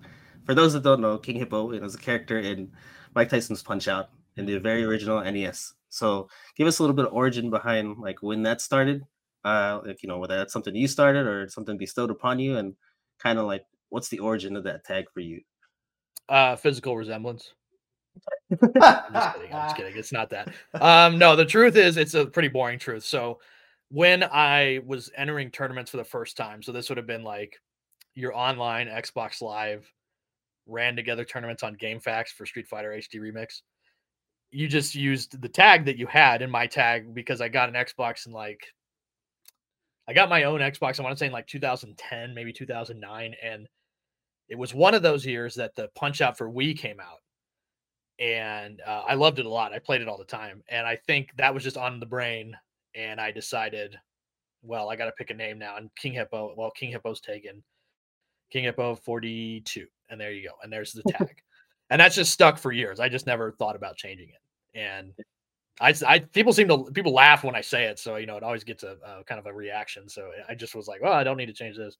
For 0.45 0.53
those 0.53 0.73
that 0.73 0.83
don't 0.83 1.01
know, 1.01 1.17
King 1.17 1.37
Hippo 1.37 1.71
is 1.71 1.95
a 1.95 1.97
character 1.97 2.39
in 2.39 2.71
Mike 3.15 3.29
Tyson's 3.29 3.63
Punch 3.63 3.87
Out 3.87 4.09
in 4.37 4.45
the 4.45 4.57
very 4.59 4.83
original 4.83 5.23
NES. 5.23 5.73
So 5.89 6.27
give 6.55 6.67
us 6.67 6.79
a 6.79 6.83
little 6.83 6.95
bit 6.95 7.05
of 7.05 7.13
origin 7.13 7.49
behind 7.49 7.97
like 7.97 8.21
when 8.21 8.43
that 8.43 8.61
started. 8.61 9.03
Uh, 9.43 9.79
like 9.85 10.01
you 10.01 10.09
know 10.09 10.17
whether 10.17 10.35
that's 10.35 10.51
something 10.51 10.75
you 10.75 10.87
started 10.87 11.27
or 11.27 11.47
something 11.47 11.77
bestowed 11.77 12.09
upon 12.09 12.39
you, 12.39 12.57
and 12.57 12.75
kind 13.19 13.39
of 13.39 13.45
like 13.45 13.63
what's 13.89 14.09
the 14.09 14.19
origin 14.19 14.55
of 14.55 14.63
that 14.63 14.83
tag 14.83 15.05
for 15.13 15.19
you? 15.19 15.41
Uh, 16.27 16.55
physical 16.55 16.97
resemblance. 16.97 17.53
I'm 18.51 18.57
just 19.13 19.35
kidding. 19.35 19.53
I'm 19.53 19.65
just 19.65 19.75
kidding. 19.77 19.97
It's 19.97 20.11
not 20.11 20.29
that. 20.31 20.49
Um, 20.73 21.17
no, 21.17 21.35
the 21.35 21.45
truth 21.45 21.75
is, 21.75 21.97
it's 21.97 22.13
a 22.13 22.25
pretty 22.25 22.47
boring 22.47 22.79
truth. 22.79 23.03
So, 23.03 23.39
when 23.89 24.23
I 24.23 24.79
was 24.85 25.11
entering 25.15 25.51
tournaments 25.51 25.91
for 25.91 25.97
the 25.97 26.03
first 26.03 26.37
time, 26.37 26.63
so 26.63 26.71
this 26.71 26.89
would 26.89 26.97
have 26.97 27.07
been 27.07 27.23
like 27.23 27.59
your 28.15 28.35
online 28.35 28.87
Xbox 28.87 29.41
Live 29.41 29.89
ran 30.67 30.95
together 30.95 31.23
tournaments 31.23 31.63
on 31.63 31.75
GameFAQs 31.75 32.29
for 32.29 32.45
Street 32.45 32.67
Fighter 32.67 32.91
HD 32.91 33.19
Remix. 33.19 33.61
You 34.51 34.67
just 34.67 34.95
used 34.95 35.41
the 35.41 35.49
tag 35.49 35.85
that 35.85 35.97
you 35.97 36.07
had 36.07 36.41
in 36.41 36.49
my 36.49 36.65
tag 36.65 37.13
because 37.13 37.41
I 37.41 37.49
got 37.49 37.69
an 37.69 37.75
Xbox 37.75 38.25
in 38.25 38.31
like 38.31 38.61
I 40.07 40.13
got 40.13 40.29
my 40.29 40.43
own 40.43 40.59
Xbox. 40.59 40.99
I 40.99 41.03
want 41.03 41.15
to 41.15 41.19
say 41.19 41.27
in 41.27 41.31
like 41.31 41.47
2010, 41.47 42.33
maybe 42.33 42.53
2009, 42.53 43.35
and 43.43 43.67
it 44.49 44.57
was 44.57 44.73
one 44.73 44.93
of 44.93 45.01
those 45.01 45.25
years 45.25 45.55
that 45.55 45.75
the 45.75 45.89
Punch 45.95 46.21
Out 46.21 46.37
for 46.37 46.49
Wii 46.49 46.77
came 46.77 46.99
out 46.99 47.19
and 48.19 48.81
uh, 48.85 49.03
I 49.07 49.15
loved 49.15 49.39
it 49.39 49.45
a 49.45 49.49
lot. 49.49 49.73
I 49.73 49.79
played 49.79 50.01
it 50.01 50.07
all 50.07 50.17
the 50.17 50.23
time, 50.23 50.63
and 50.69 50.87
I 50.87 50.95
think 50.95 51.31
that 51.37 51.53
was 51.53 51.63
just 51.63 51.77
on 51.77 51.99
the 51.99 52.05
brain. 52.05 52.55
And 52.95 53.19
I 53.19 53.31
decided, 53.31 53.97
well, 54.63 54.89
I 54.89 54.95
got 54.95 55.05
to 55.05 55.11
pick 55.11 55.31
a 55.31 55.33
name 55.33 55.59
now. 55.59 55.75
And 55.75 55.89
King 55.97 56.13
Hippo, 56.13 56.53
well, 56.55 56.71
King 56.71 56.91
Hippo's 56.91 57.19
taken. 57.19 57.61
King 58.51 58.65
Hippo 58.65 58.95
forty 58.95 59.61
two, 59.61 59.87
and 60.09 60.19
there 60.19 60.31
you 60.31 60.47
go. 60.47 60.55
And 60.63 60.71
there's 60.71 60.93
the 60.93 61.03
tag, 61.11 61.41
and 61.89 61.99
that's 61.99 62.15
just 62.15 62.31
stuck 62.31 62.57
for 62.57 62.71
years. 62.71 62.99
I 62.99 63.09
just 63.09 63.27
never 63.27 63.51
thought 63.51 63.75
about 63.75 63.97
changing 63.97 64.29
it. 64.29 64.79
and 64.79 65.13
I, 65.81 65.93
I 66.07 66.19
people 66.19 66.53
seem 66.53 66.67
to 66.69 66.89
people 66.93 67.13
laugh 67.13 67.43
when 67.43 67.55
I 67.55 67.61
say 67.61 67.85
it, 67.85 67.99
so 67.99 68.15
you 68.15 68.25
know 68.25 68.37
it 68.37 68.43
always 68.43 68.63
gets 68.63 68.83
a, 68.83 68.97
a 69.05 69.23
kind 69.25 69.39
of 69.39 69.45
a 69.45 69.53
reaction. 69.53 70.07
So 70.07 70.31
I 70.47 70.55
just 70.55 70.73
was 70.73 70.87
like, 70.87 71.01
well, 71.01 71.13
I 71.13 71.23
don't 71.23 71.37
need 71.37 71.47
to 71.47 71.53
change 71.53 71.75
this. 71.75 71.97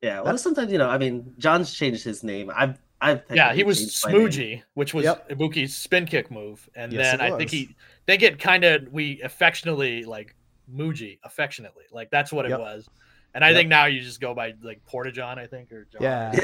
Yeah, 0.00 0.20
well, 0.20 0.38
sometimes 0.38 0.70
you 0.70 0.78
know, 0.78 0.88
I 0.88 0.96
mean, 0.96 1.34
Jon's 1.38 1.74
changed 1.74 2.04
his 2.04 2.22
name. 2.22 2.50
I've, 2.54 2.80
I've 3.00 3.22
yeah, 3.32 3.52
he 3.52 3.64
was 3.64 3.80
Smoogie, 3.80 4.62
which 4.74 4.94
was 4.94 5.04
yep. 5.04 5.28
Ibuki's 5.28 5.76
spin 5.76 6.06
kick 6.06 6.30
move, 6.30 6.68
and 6.74 6.92
yes, 6.92 7.10
then 7.10 7.20
I 7.20 7.36
think 7.36 7.50
he 7.50 7.74
think 8.06 8.22
it 8.22 8.38
kind 8.38 8.64
of 8.64 8.88
we 8.92 9.20
affectionately 9.22 10.04
like 10.04 10.36
Muji 10.72 11.18
affectionately, 11.24 11.84
like 11.90 12.10
that's 12.10 12.32
what 12.32 12.46
it 12.46 12.58
was. 12.58 12.88
And 13.34 13.44
I 13.44 13.48
yep. 13.48 13.56
think 13.56 13.68
now 13.68 13.86
you 13.86 14.00
just 14.00 14.20
go 14.20 14.34
by 14.34 14.54
like 14.62 14.80
Portageon, 14.86 15.38
I 15.38 15.46
think, 15.46 15.72
or 15.72 15.86
Jon. 15.92 16.02
Yeah, 16.02 16.34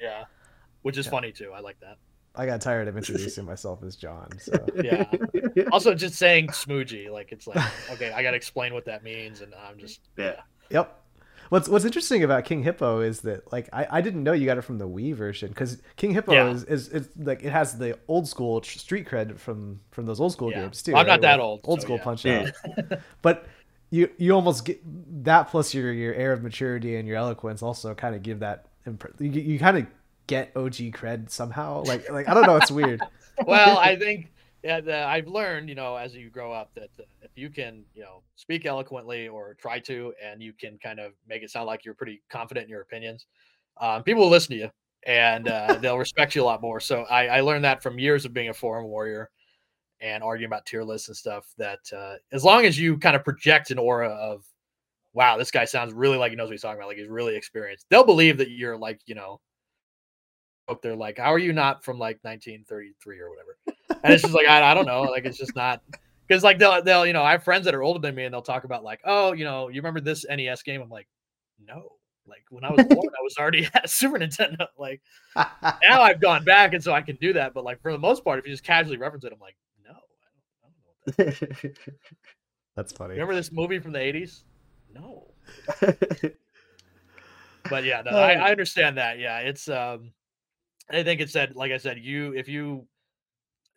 yeah, 0.00 0.24
which 0.82 0.98
is 0.98 1.06
yeah. 1.06 1.10
funny 1.10 1.32
too. 1.32 1.52
I 1.54 1.60
like 1.60 1.80
that. 1.80 1.96
I 2.36 2.46
got 2.46 2.60
tired 2.60 2.88
of 2.88 2.96
introducing 2.96 3.44
myself 3.46 3.82
as 3.82 3.96
Jon. 3.96 4.28
So 4.38 4.66
yeah. 4.82 5.10
Also, 5.72 5.94
just 5.94 6.16
saying 6.16 6.48
smoogie, 6.48 7.10
like 7.10 7.32
it's 7.32 7.46
like 7.46 7.58
okay, 7.92 8.12
I 8.12 8.22
got 8.22 8.32
to 8.32 8.36
explain 8.36 8.74
what 8.74 8.84
that 8.86 9.04
means, 9.04 9.40
and 9.40 9.54
I'm 9.54 9.78
just 9.78 10.00
yeah. 10.16 10.40
Yep. 10.70 11.00
What's 11.48 11.68
What's 11.68 11.84
interesting 11.84 12.24
about 12.24 12.44
King 12.44 12.62
Hippo 12.62 13.00
is 13.00 13.20
that 13.20 13.52
like 13.52 13.68
I, 13.72 13.86
I 13.90 14.00
didn't 14.00 14.24
know 14.24 14.32
you 14.32 14.46
got 14.46 14.58
it 14.58 14.62
from 14.62 14.78
the 14.78 14.88
Wii 14.88 15.14
version 15.14 15.48
because 15.50 15.80
King 15.96 16.12
Hippo 16.12 16.32
yeah. 16.32 16.50
is, 16.50 16.64
is 16.64 16.88
is 16.88 17.08
like 17.16 17.44
it 17.44 17.50
has 17.50 17.78
the 17.78 17.98
old 18.08 18.26
school 18.26 18.62
street 18.62 19.06
cred 19.06 19.38
from 19.38 19.80
from 19.90 20.06
those 20.06 20.20
old 20.20 20.32
school 20.32 20.50
yeah. 20.50 20.62
games 20.62 20.82
too. 20.82 20.92
Well, 20.92 21.02
I'm 21.02 21.06
right? 21.06 21.12
not 21.14 21.20
that 21.20 21.40
old. 21.40 21.60
Old 21.64 21.80
so 21.80 21.84
school 21.84 21.96
yeah. 21.98 22.02
Punch 22.02 22.26
Out, 22.26 22.50
but 23.22 23.46
you 23.94 24.10
you 24.18 24.32
almost 24.32 24.64
get 24.64 24.80
that 25.24 25.44
plus 25.50 25.72
your 25.72 25.92
your 25.92 26.12
air 26.14 26.32
of 26.32 26.42
maturity 26.42 26.96
and 26.96 27.06
your 27.06 27.16
eloquence 27.16 27.62
also 27.62 27.94
kind 27.94 28.14
of 28.14 28.22
give 28.22 28.40
that 28.40 28.66
imp- 28.86 29.14
you, 29.20 29.30
you 29.30 29.58
kind 29.58 29.78
of 29.78 29.86
get 30.26 30.50
OG 30.56 30.74
cred 30.92 31.30
somehow. 31.30 31.84
Like 31.84 32.10
like 32.10 32.28
I 32.28 32.34
don't 32.34 32.46
know, 32.46 32.56
it's 32.56 32.72
weird. 32.72 33.00
well, 33.46 33.78
I 33.78 33.96
think 33.96 34.32
yeah, 34.64 34.80
the, 34.80 35.04
I've 35.04 35.28
learned, 35.28 35.68
you 35.68 35.74
know, 35.74 35.94
as 35.94 36.14
you 36.14 36.30
grow 36.30 36.50
up, 36.50 36.70
that 36.74 36.88
uh, 36.98 37.02
if 37.20 37.30
you 37.34 37.50
can, 37.50 37.84
you 37.94 38.02
know, 38.02 38.22
speak 38.34 38.64
eloquently 38.64 39.28
or 39.28 39.54
try 39.60 39.78
to, 39.80 40.14
and 40.24 40.42
you 40.42 40.54
can 40.54 40.78
kind 40.78 40.98
of 40.98 41.12
make 41.28 41.42
it 41.42 41.50
sound 41.50 41.66
like 41.66 41.84
you're 41.84 41.94
pretty 41.94 42.22
confident 42.30 42.64
in 42.64 42.70
your 42.70 42.80
opinions, 42.80 43.26
um, 43.78 44.02
people 44.02 44.22
will 44.22 44.30
listen 44.30 44.52
to 44.52 44.62
you 44.62 44.70
and 45.06 45.48
uh, 45.48 45.74
they'll 45.82 45.98
respect 45.98 46.34
you 46.34 46.42
a 46.42 46.46
lot 46.46 46.62
more. 46.62 46.80
So 46.80 47.02
I, 47.02 47.26
I, 47.26 47.40
learned 47.42 47.64
that 47.64 47.82
from 47.82 47.98
years 47.98 48.24
of 48.24 48.32
being 48.32 48.48
a 48.48 48.54
forum 48.54 48.86
warrior 48.86 49.28
and 50.04 50.22
arguing 50.22 50.48
about 50.48 50.66
tier 50.66 50.84
lists 50.84 51.08
and 51.08 51.16
stuff. 51.16 51.46
That 51.58 51.80
uh, 51.96 52.16
as 52.32 52.44
long 52.44 52.66
as 52.66 52.78
you 52.78 52.98
kind 52.98 53.16
of 53.16 53.24
project 53.24 53.70
an 53.70 53.78
aura 53.78 54.10
of, 54.10 54.44
wow, 55.14 55.38
this 55.38 55.50
guy 55.50 55.64
sounds 55.64 55.92
really 55.92 56.18
like 56.18 56.30
he 56.30 56.36
knows 56.36 56.46
what 56.46 56.52
he's 56.52 56.62
talking 56.62 56.78
about, 56.78 56.88
like 56.88 56.98
he's 56.98 57.08
really 57.08 57.36
experienced, 57.36 57.86
they'll 57.88 58.04
believe 58.04 58.38
that 58.38 58.50
you're 58.50 58.76
like, 58.76 59.00
you 59.06 59.14
know, 59.14 59.40
they're 60.82 60.96
like, 60.96 61.18
how 61.18 61.32
are 61.32 61.38
you 61.38 61.52
not 61.52 61.84
from 61.84 61.98
like 61.98 62.18
1933 62.22 63.20
or 63.20 63.30
whatever? 63.30 63.56
And 64.02 64.12
it's 64.12 64.22
just 64.22 64.34
like, 64.34 64.46
I, 64.46 64.70
I 64.70 64.74
don't 64.74 64.86
know. 64.86 65.02
Like, 65.02 65.24
it's 65.24 65.38
just 65.38 65.56
not 65.56 65.82
because 66.26 66.42
like 66.42 66.58
they'll, 66.58 66.82
they'll, 66.82 67.06
you 67.06 67.12
know, 67.12 67.22
I 67.22 67.32
have 67.32 67.44
friends 67.44 67.64
that 67.64 67.74
are 67.74 67.82
older 67.82 68.00
than 68.00 68.14
me 68.14 68.24
and 68.24 68.32
they'll 68.32 68.42
talk 68.42 68.64
about 68.64 68.84
like, 68.84 69.00
oh, 69.04 69.32
you 69.32 69.44
know, 69.44 69.68
you 69.68 69.76
remember 69.76 70.00
this 70.00 70.24
NES 70.28 70.62
game? 70.62 70.80
I'm 70.80 70.90
like, 70.90 71.08
no. 71.64 71.92
Like 72.26 72.44
when 72.50 72.64
I 72.64 72.70
was 72.70 72.86
born, 72.88 73.08
I 73.08 73.22
was 73.22 73.36
already 73.38 73.68
at 73.74 73.90
Super 73.90 74.18
Nintendo. 74.18 74.66
Like 74.78 75.00
now 75.36 76.02
I've 76.02 76.20
gone 76.20 76.44
back 76.44 76.72
and 76.74 76.82
so 76.82 76.92
I 76.92 77.02
can 77.02 77.16
do 77.16 77.34
that. 77.34 77.54
But 77.54 77.64
like 77.64 77.80
for 77.82 77.92
the 77.92 77.98
most 77.98 78.24
part, 78.24 78.38
if 78.38 78.46
you 78.46 78.52
just 78.52 78.64
casually 78.64 78.96
reference 78.96 79.24
it, 79.24 79.32
I'm 79.32 79.40
like, 79.40 79.56
no, 79.84 79.90
I 79.90 79.94
don't, 79.94 80.02
I 80.62 80.66
don't 80.66 80.72
know 80.72 80.86
that 80.86 80.93
That's 82.76 82.92
funny. 82.92 83.12
Remember 83.12 83.34
this 83.34 83.52
movie 83.52 83.78
from 83.78 83.92
the 83.92 83.98
80s? 83.98 84.42
No. 84.92 85.30
but 87.70 87.84
yeah, 87.84 88.02
no, 88.02 88.12
I, 88.12 88.32
I 88.32 88.50
understand 88.50 88.98
that. 88.98 89.18
Yeah, 89.18 89.38
it's 89.38 89.68
um 89.68 90.12
I 90.90 91.02
think 91.02 91.20
it 91.20 91.30
said, 91.30 91.56
like 91.56 91.72
I 91.72 91.78
said, 91.78 91.98
you 91.98 92.34
if 92.34 92.48
you 92.48 92.86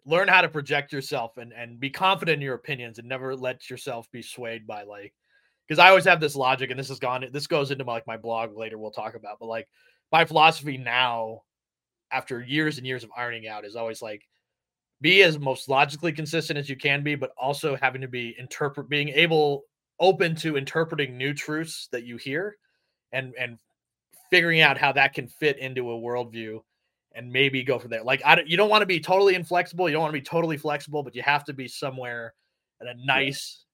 learn 0.05 0.27
how 0.27 0.41
to 0.41 0.50
project 0.50 0.91
yourself 0.93 1.38
and 1.38 1.53
and 1.53 1.79
be 1.79 1.89
confident 1.89 2.36
in 2.36 2.41
your 2.41 2.55
opinions 2.55 2.98
and 2.98 3.07
never 3.07 3.36
let 3.36 3.69
yourself 3.69 4.10
be 4.12 4.22
swayed 4.22 4.65
by 4.65 4.84
like 4.84 5.13
because 5.67 5.79
I 5.79 5.89
always 5.89 6.05
have 6.05 6.22
this 6.22 6.36
logic 6.36 6.72
and 6.72 6.79
this 6.79 6.88
has 6.88 7.00
gone 7.00 7.25
this 7.31 7.47
goes 7.47 7.71
into 7.71 7.84
my, 7.84 7.93
like 7.93 8.08
my 8.08 8.17
blog 8.17 8.56
later 8.56 8.78
we'll 8.78 8.91
talk 8.91 9.15
about 9.15 9.38
but 9.39 9.47
like 9.47 9.67
my 10.12 10.23
philosophy 10.23 10.78
now 10.78 11.41
after 12.10 12.41
years 12.41 12.78
and 12.78 12.88
years 12.88 13.04
of 13.04 13.10
ironing 13.17 13.49
out 13.49 13.65
is 13.65 13.75
always 13.75 14.02
like 14.02 14.27
be 15.01 15.21
as 15.23 15.38
most 15.38 15.69
logically 15.69 16.12
consistent 16.12 16.57
as 16.57 16.69
you 16.69 16.75
can 16.75 17.03
be 17.03 17.15
but 17.15 17.31
also 17.38 17.75
having 17.75 18.01
to 18.01 18.07
be 18.07 18.36
interpret 18.39 18.89
being 18.89 19.10
able 19.10 19.63
open 19.99 20.36
to 20.36 20.57
interpreting 20.57 21.17
new 21.17 21.33
truths 21.33 21.88
that 21.91 22.03
you 22.03 22.17
hear 22.17 22.57
and 23.12 23.33
and 23.39 23.60
figuring 24.29 24.62
out 24.62 24.77
how 24.77 24.91
that 24.91 25.13
can 25.13 25.27
fit 25.27 25.57
into 25.60 25.91
a 25.91 25.95
worldview 25.95 26.60
and 27.17 27.31
maybe 27.31 27.63
go 27.63 27.79
from 27.79 27.89
there. 27.89 28.03
Like 28.03 28.21
I 28.25 28.36
don't, 28.36 28.47
you 28.47 28.57
don't 28.57 28.69
want 28.69 28.81
to 28.83 28.88
be 28.88 28.99
totally 28.99 29.36
inflexible. 29.36 29.89
You 29.89 29.93
don't 29.93 30.03
want 30.03 30.13
to 30.13 30.19
be 30.19 30.25
totally 30.25 30.57
flexible, 30.57 31.03
but 31.03 31.15
you 31.15 31.23
have 31.23 31.43
to 31.45 31.53
be 31.53 31.67
somewhere 31.67 32.33
in 32.79 32.88
a 32.88 32.93
nice 33.05 33.65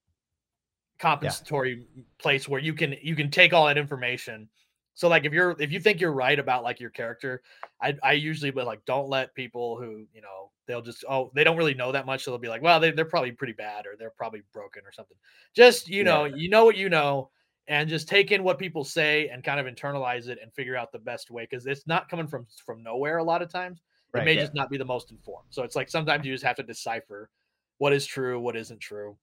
yeah. 0.97 1.09
compensatory 1.09 1.85
yeah. 1.95 2.03
place 2.19 2.47
where 2.47 2.61
you 2.61 2.73
can 2.73 2.95
you 3.01 3.15
can 3.15 3.29
take 3.29 3.53
all 3.53 3.67
that 3.67 3.77
information. 3.77 4.47
So 4.95 5.07
like 5.07 5.25
if 5.25 5.33
you're 5.33 5.55
if 5.59 5.71
you 5.71 5.79
think 5.79 5.99
you're 5.99 6.13
right 6.13 6.37
about 6.37 6.63
like 6.63 6.79
your 6.79 6.89
character, 6.89 7.41
I 7.81 7.95
I 8.03 8.13
usually 8.13 8.51
but 8.51 8.65
like 8.65 8.85
don't 8.85 9.09
let 9.09 9.33
people 9.33 9.77
who 9.77 10.05
you 10.13 10.21
know 10.21 10.51
they'll 10.67 10.81
just 10.81 11.03
oh 11.09 11.31
they 11.33 11.43
don't 11.43 11.57
really 11.57 11.73
know 11.73 11.91
that 11.91 12.05
much 12.05 12.23
so 12.23 12.31
they'll 12.31 12.37
be 12.37 12.47
like 12.47 12.61
well 12.61 12.79
they, 12.79 12.91
they're 12.91 13.05
probably 13.05 13.31
pretty 13.31 13.53
bad 13.53 13.85
or 13.85 13.95
they're 13.97 14.11
probably 14.11 14.43
broken 14.53 14.83
or 14.85 14.91
something. 14.91 15.17
Just 15.55 15.89
you 15.89 16.03
know 16.03 16.25
yeah. 16.25 16.35
you 16.35 16.49
know 16.49 16.65
what 16.65 16.77
you 16.77 16.89
know 16.89 17.29
and 17.67 17.89
just 17.89 18.07
take 18.07 18.31
in 18.31 18.43
what 18.43 18.59
people 18.59 18.83
say 18.83 19.29
and 19.29 19.43
kind 19.43 19.59
of 19.59 19.73
internalize 19.73 20.27
it 20.27 20.37
and 20.41 20.53
figure 20.53 20.75
out 20.75 20.91
the 20.91 20.99
best 20.99 21.31
way 21.31 21.47
because 21.49 21.65
it's 21.65 21.87
not 21.87 22.09
coming 22.09 22.27
from 22.27 22.45
from 22.65 22.83
nowhere 22.83 23.17
a 23.17 23.23
lot 23.23 23.41
of 23.41 23.49
times 23.49 23.81
it 24.15 24.23
may 24.25 24.35
yeah. 24.35 24.41
just 24.41 24.53
not 24.53 24.69
be 24.69 24.77
the 24.77 24.85
most 24.85 25.11
informed 25.11 25.47
so 25.49 25.63
it's 25.63 25.75
like 25.75 25.89
sometimes 25.89 26.25
you 26.25 26.33
just 26.33 26.43
have 26.43 26.55
to 26.55 26.63
decipher 26.63 27.29
what 27.77 27.93
is 27.93 28.05
true 28.05 28.39
what 28.39 28.55
isn't 28.55 28.79
true 28.79 29.17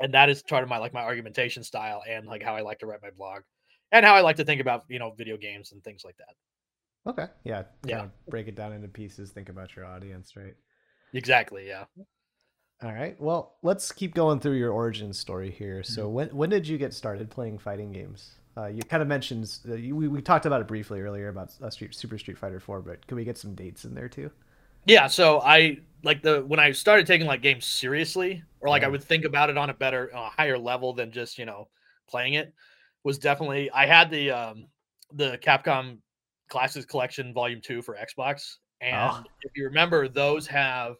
and 0.00 0.12
that 0.12 0.28
is 0.28 0.42
part 0.42 0.62
of 0.62 0.68
my 0.68 0.78
like 0.78 0.92
my 0.92 1.02
argumentation 1.02 1.62
style 1.62 2.02
and 2.08 2.26
like 2.26 2.42
how 2.42 2.54
i 2.54 2.60
like 2.60 2.78
to 2.78 2.86
write 2.86 3.02
my 3.02 3.10
blog 3.10 3.42
and 3.92 4.04
how 4.04 4.14
i 4.14 4.20
like 4.20 4.36
to 4.36 4.44
think 4.44 4.60
about 4.60 4.84
you 4.88 4.98
know 4.98 5.12
video 5.16 5.36
games 5.36 5.72
and 5.72 5.82
things 5.84 6.04
like 6.04 6.16
that 6.16 7.10
okay 7.10 7.26
yeah 7.44 7.62
yeah 7.84 8.06
break 8.28 8.48
it 8.48 8.56
down 8.56 8.72
into 8.72 8.88
pieces 8.88 9.30
think 9.30 9.48
about 9.48 9.74
your 9.76 9.84
audience 9.84 10.34
right 10.36 10.54
exactly 11.12 11.66
yeah 11.66 11.84
all 12.84 12.92
right. 12.92 13.20
Well, 13.20 13.58
let's 13.62 13.92
keep 13.92 14.12
going 14.12 14.40
through 14.40 14.56
your 14.56 14.72
origin 14.72 15.12
story 15.12 15.50
here. 15.50 15.84
So, 15.84 16.06
mm-hmm. 16.06 16.14
when 16.14 16.28
when 16.30 16.50
did 16.50 16.66
you 16.66 16.78
get 16.78 16.92
started 16.92 17.30
playing 17.30 17.58
fighting 17.58 17.92
games? 17.92 18.32
Uh, 18.56 18.66
you 18.66 18.82
kind 18.82 19.02
of 19.02 19.08
mentioned 19.08 19.58
uh, 19.68 19.74
you, 19.74 19.96
we, 19.96 20.08
we 20.08 20.20
talked 20.20 20.44
about 20.46 20.60
it 20.60 20.68
briefly 20.68 21.00
earlier 21.00 21.28
about 21.28 21.54
uh, 21.62 21.70
Street, 21.70 21.94
Super 21.94 22.18
Street 22.18 22.36
Fighter 22.36 22.60
Four, 22.60 22.82
but 22.82 23.06
can 23.06 23.16
we 23.16 23.24
get 23.24 23.38
some 23.38 23.54
dates 23.54 23.84
in 23.84 23.94
there 23.94 24.08
too? 24.08 24.30
Yeah. 24.84 25.06
So 25.06 25.40
I 25.40 25.78
like 26.02 26.22
the 26.22 26.44
when 26.44 26.58
I 26.58 26.72
started 26.72 27.06
taking 27.06 27.26
like 27.26 27.40
games 27.40 27.66
seriously, 27.66 28.42
or 28.60 28.68
like 28.68 28.82
I 28.82 28.88
would 28.88 29.02
think 29.02 29.24
about 29.24 29.48
it 29.48 29.56
on 29.56 29.70
a 29.70 29.74
better, 29.74 30.08
a 30.12 30.28
higher 30.28 30.58
level 30.58 30.92
than 30.92 31.12
just 31.12 31.38
you 31.38 31.46
know 31.46 31.68
playing 32.08 32.34
it. 32.34 32.52
Was 33.04 33.18
definitely 33.18 33.70
I 33.70 33.86
had 33.86 34.10
the 34.10 34.30
um 34.30 34.66
the 35.12 35.38
Capcom 35.38 35.98
Classics 36.48 36.86
Collection 36.86 37.32
Volume 37.34 37.60
Two 37.62 37.82
for 37.82 37.96
Xbox, 37.96 38.56
and 38.80 39.24
oh. 39.26 39.30
if 39.42 39.52
you 39.56 39.64
remember, 39.64 40.08
those 40.08 40.46
have 40.46 40.96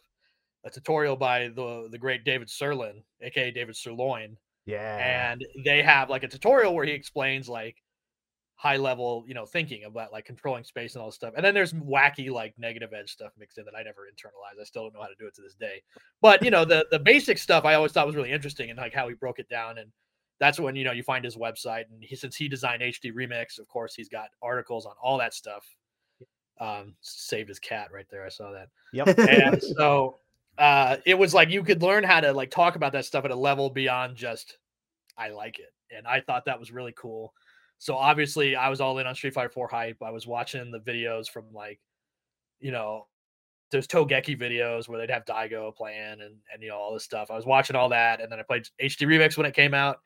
a 0.63 0.69
tutorial 0.69 1.15
by 1.15 1.49
the 1.49 1.87
the 1.91 1.97
great 1.97 2.23
David 2.23 2.49
Sirlin, 2.49 3.03
aka 3.21 3.51
David 3.51 3.75
Sirloin. 3.75 4.37
Yeah. 4.65 5.31
And 5.31 5.45
they 5.65 5.81
have 5.81 6.09
like 6.09 6.23
a 6.23 6.27
tutorial 6.27 6.73
where 6.73 6.85
he 6.85 6.91
explains 6.91 7.49
like 7.49 7.75
high 8.55 8.77
level, 8.77 9.25
you 9.27 9.33
know, 9.33 9.45
thinking 9.45 9.83
about 9.83 10.13
like 10.13 10.23
controlling 10.23 10.63
space 10.63 10.95
and 10.95 11.01
all 11.01 11.09
this 11.09 11.15
stuff. 11.15 11.33
And 11.35 11.45
then 11.45 11.53
there's 11.53 11.73
wacky 11.73 12.31
like 12.31 12.53
negative 12.57 12.91
edge 12.97 13.11
stuff 13.11 13.33
mixed 13.37 13.57
in 13.57 13.65
that 13.65 13.75
I 13.75 13.83
never 13.83 14.01
internalized. 14.01 14.61
I 14.61 14.63
still 14.63 14.83
don't 14.83 14.93
know 14.93 15.01
how 15.01 15.07
to 15.07 15.15
do 15.19 15.27
it 15.27 15.35
to 15.35 15.41
this 15.41 15.55
day. 15.55 15.81
But 16.21 16.43
you 16.43 16.51
know, 16.51 16.63
the 16.63 16.85
the 16.91 16.99
basic 16.99 17.37
stuff 17.37 17.65
I 17.65 17.73
always 17.73 17.91
thought 17.91 18.07
was 18.07 18.15
really 18.15 18.31
interesting 18.31 18.69
and 18.69 18.79
like 18.79 18.93
how 18.93 19.09
he 19.09 19.15
broke 19.15 19.39
it 19.39 19.49
down. 19.49 19.79
And 19.79 19.91
that's 20.43 20.59
when 20.59 20.75
you 20.75 20.83
know 20.83 20.91
you 20.91 21.03
find 21.03 21.23
his 21.23 21.37
website. 21.37 21.85
And 21.89 22.03
he 22.03 22.17
since 22.17 22.35
he 22.35 22.49
designed 22.49 22.81
HD 22.81 23.13
Remix, 23.13 23.59
of 23.59 23.67
course, 23.69 23.95
he's 23.95 24.09
got 24.09 24.27
articles 24.41 24.85
on 24.85 24.93
all 25.01 25.17
that 25.19 25.33
stuff. 25.33 25.65
Um, 26.59 26.95
saved 27.01 27.47
his 27.47 27.59
cat 27.59 27.87
right 27.93 28.05
there. 28.11 28.25
I 28.25 28.29
saw 28.29 28.51
that. 28.51 28.67
Yep. 28.91 29.17
And 29.29 29.63
so 29.63 30.17
uh 30.57 30.97
it 31.05 31.17
was 31.17 31.33
like 31.33 31.49
you 31.49 31.63
could 31.63 31.81
learn 31.81 32.03
how 32.03 32.19
to 32.19 32.31
like 32.31 32.51
talk 32.51 32.75
about 32.75 32.91
that 32.91 33.05
stuff 33.05 33.25
at 33.25 33.31
a 33.31 33.35
level 33.35 33.69
beyond 33.69 34.17
just 34.17 34.57
I 35.17 35.29
like 35.29 35.59
it. 35.59 35.73
And 35.95 36.05
I 36.05 36.19
thought 36.19 36.45
that 36.45 36.59
was 36.59 36.71
really 36.71 36.93
cool. 36.97 37.33
So 37.79 37.95
obviously 37.95 38.55
I 38.55 38.69
was 38.69 38.81
all 38.81 38.99
in 38.99 39.07
on 39.07 39.15
Street 39.15 39.33
Fighter 39.33 39.49
4 39.49 39.67
hype. 39.69 40.03
I 40.03 40.11
was 40.11 40.27
watching 40.27 40.71
the 40.71 40.79
videos 40.79 41.29
from 41.29 41.45
like, 41.53 41.79
you 42.59 42.71
know, 42.71 43.07
there's 43.71 43.87
Tougeki 43.87 44.39
videos 44.39 44.87
where 44.87 44.99
they'd 44.99 45.09
have 45.09 45.25
Daigo 45.25 45.75
playing 45.75 46.21
and 46.21 46.35
and 46.53 46.61
you 46.61 46.69
know 46.69 46.77
all 46.77 46.93
this 46.93 47.03
stuff. 47.03 47.31
I 47.31 47.35
was 47.35 47.45
watching 47.45 47.75
all 47.75 47.89
that, 47.89 48.21
and 48.21 48.31
then 48.31 48.39
I 48.39 48.43
played 48.43 48.67
HD 48.81 49.07
Remix 49.07 49.35
when 49.35 49.47
it 49.47 49.55
came 49.55 49.73
out, 49.73 49.97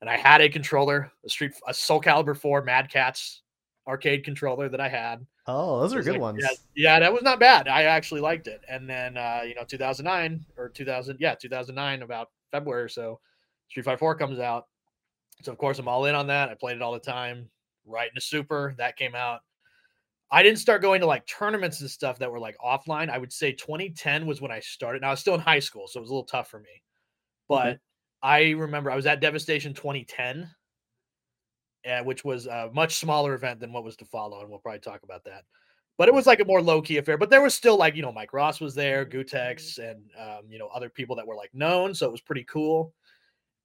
and 0.00 0.10
I 0.10 0.16
had 0.16 0.40
a 0.40 0.48
controller, 0.48 1.10
a 1.24 1.28
Street 1.28 1.54
a 1.66 1.74
Soul 1.74 2.00
Calibur 2.00 2.36
4 2.36 2.62
Mad 2.62 2.90
Catz 2.90 3.40
arcade 3.86 4.24
controller 4.24 4.68
that 4.68 4.80
I 4.80 4.88
had. 4.88 5.26
Oh, 5.46 5.80
those 5.80 5.94
are 5.94 6.02
good 6.02 6.14
like, 6.14 6.20
ones. 6.20 6.40
Yeah, 6.42 6.50
yeah, 6.74 7.00
that 7.00 7.12
was 7.12 7.22
not 7.22 7.38
bad. 7.38 7.68
I 7.68 7.84
actually 7.84 8.20
liked 8.20 8.48
it. 8.48 8.60
And 8.68 8.88
then 8.88 9.16
uh, 9.16 9.42
you 9.46 9.54
know, 9.54 9.64
2009 9.64 10.44
or 10.56 10.68
2000, 10.68 11.18
yeah, 11.20 11.34
2009, 11.34 12.02
about 12.02 12.30
February 12.50 12.82
or 12.82 12.88
so, 12.88 13.20
Street 13.68 13.84
Fighter 13.84 13.98
4 13.98 14.16
comes 14.16 14.38
out. 14.38 14.66
So 15.42 15.52
of 15.52 15.58
course 15.58 15.78
I'm 15.78 15.88
all 15.88 16.06
in 16.06 16.14
on 16.14 16.26
that. 16.28 16.48
I 16.48 16.54
played 16.54 16.76
it 16.76 16.82
all 16.82 16.92
the 16.92 17.00
time. 17.00 17.48
Right 17.86 18.08
into 18.08 18.20
Super 18.20 18.74
that 18.78 18.96
came 18.96 19.14
out. 19.14 19.40
I 20.30 20.42
didn't 20.42 20.58
start 20.58 20.82
going 20.82 21.00
to 21.02 21.06
like 21.06 21.24
tournaments 21.26 21.80
and 21.80 21.88
stuff 21.88 22.18
that 22.18 22.32
were 22.32 22.40
like 22.40 22.56
offline. 22.58 23.08
I 23.10 23.18
would 23.18 23.32
say 23.32 23.52
2010 23.52 24.26
was 24.26 24.40
when 24.40 24.50
I 24.50 24.58
started. 24.58 25.02
Now 25.02 25.08
I 25.08 25.10
was 25.12 25.20
still 25.20 25.34
in 25.34 25.40
high 25.40 25.60
school, 25.60 25.86
so 25.86 26.00
it 26.00 26.02
was 26.02 26.10
a 26.10 26.12
little 26.12 26.26
tough 26.26 26.50
for 26.50 26.58
me. 26.58 26.82
But 27.48 27.66
Okay. 27.66 27.78
I 28.22 28.50
remember 28.50 28.90
I 28.90 28.96
was 28.96 29.06
at 29.06 29.20
Devastation 29.20 29.74
2010, 29.74 30.50
uh, 31.88 32.02
which 32.02 32.24
was 32.24 32.46
a 32.46 32.70
much 32.74 32.96
smaller 32.96 33.34
event 33.34 33.60
than 33.60 33.72
what 33.72 33.84
was 33.84 33.96
to 33.96 34.04
follow, 34.04 34.40
and 34.40 34.50
we'll 34.50 34.58
probably 34.58 34.80
talk 34.80 35.02
about 35.02 35.24
that. 35.24 35.44
But 35.98 36.08
it 36.08 36.14
was 36.14 36.26
like 36.26 36.40
a 36.40 36.44
more 36.44 36.60
low 36.60 36.82
key 36.82 36.98
affair. 36.98 37.16
But 37.16 37.30
there 37.30 37.42
was 37.42 37.54
still 37.54 37.76
like 37.76 37.96
you 37.96 38.02
know 38.02 38.12
Mike 38.12 38.32
Ross 38.32 38.60
was 38.60 38.74
there, 38.74 39.06
Gootecks, 39.06 39.78
and 39.78 40.02
um, 40.18 40.50
you 40.50 40.58
know 40.58 40.68
other 40.68 40.88
people 40.88 41.16
that 41.16 41.26
were 41.26 41.36
like 41.36 41.54
known, 41.54 41.94
so 41.94 42.06
it 42.06 42.12
was 42.12 42.20
pretty 42.20 42.44
cool. 42.44 42.92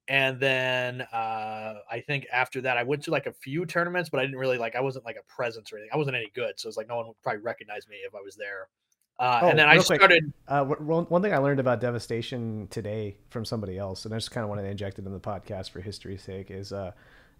And 0.08 0.40
then 0.40 1.02
uh, 1.12 1.74
I 1.90 2.00
think 2.00 2.26
after 2.32 2.60
that, 2.62 2.76
I 2.76 2.82
went 2.82 3.04
to 3.04 3.10
like 3.10 3.26
a 3.26 3.32
few 3.32 3.64
tournaments, 3.64 4.10
but 4.10 4.18
I 4.18 4.24
didn't 4.24 4.38
really 4.38 4.58
like. 4.58 4.74
I 4.74 4.80
wasn't 4.80 5.04
like 5.04 5.16
a 5.16 5.32
presence 5.32 5.72
or 5.72 5.76
anything. 5.76 5.90
I 5.92 5.96
wasn't 5.96 6.16
any 6.16 6.30
good, 6.34 6.58
so 6.58 6.68
it's 6.68 6.76
like 6.76 6.88
no 6.88 6.96
one 6.96 7.06
would 7.06 7.22
probably 7.22 7.42
recognize 7.42 7.86
me 7.88 7.96
if 8.06 8.14
I 8.14 8.20
was 8.20 8.36
there. 8.36 8.68
Uh, 9.18 9.40
Oh, 9.42 9.48
and 9.50 9.58
then 9.58 9.68
I 9.68 9.78
started. 9.78 10.32
Uh, 10.48 10.64
one 10.64 11.22
thing 11.22 11.32
I 11.32 11.38
learned 11.38 11.60
about 11.60 11.80
Devastation 11.80 12.66
today 12.68 13.16
from 13.30 13.44
somebody 13.44 13.78
else, 13.78 14.04
and 14.04 14.12
I 14.12 14.16
just 14.16 14.30
kind 14.30 14.42
of 14.42 14.48
wanted 14.48 14.62
to 14.62 14.68
inject 14.68 14.98
it 14.98 15.06
in 15.06 15.12
the 15.12 15.20
podcast 15.20 15.70
for 15.70 15.80
history's 15.80 16.22
sake, 16.22 16.50
is 16.50 16.72
uh, 16.72 16.92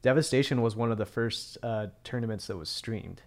Devastation 0.03 0.63
was 0.63 0.77
one 0.77 0.93
of 0.93 0.99
the 0.99 1.07
first 1.07 1.59
uh, 1.63 1.89
tournaments 2.05 2.47
that 2.47 2.57
was 2.57 2.69
streamed. 2.69 3.23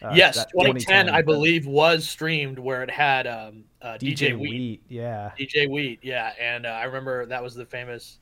Uh, 0.00 0.12
yes, 0.14 0.36
that 0.36 0.50
2010, 0.52 1.08
I 1.08 1.22
believe, 1.22 1.66
was 1.66 2.08
streamed 2.08 2.58
where 2.58 2.82
it 2.82 2.90
had 2.90 3.26
um, 3.26 3.64
uh, 3.82 3.98
DJ, 4.00 4.14
DJ 4.14 4.38
Wheat. 4.38 4.50
Wheat, 4.50 4.82
yeah. 4.88 5.32
DJ 5.38 5.68
Wheat, 5.68 5.98
yeah, 6.02 6.32
and 6.40 6.66
uh, 6.66 6.70
I 6.70 6.84
remember 6.84 7.26
that 7.26 7.42
was 7.42 7.54
the 7.54 7.66
famous 7.66 8.18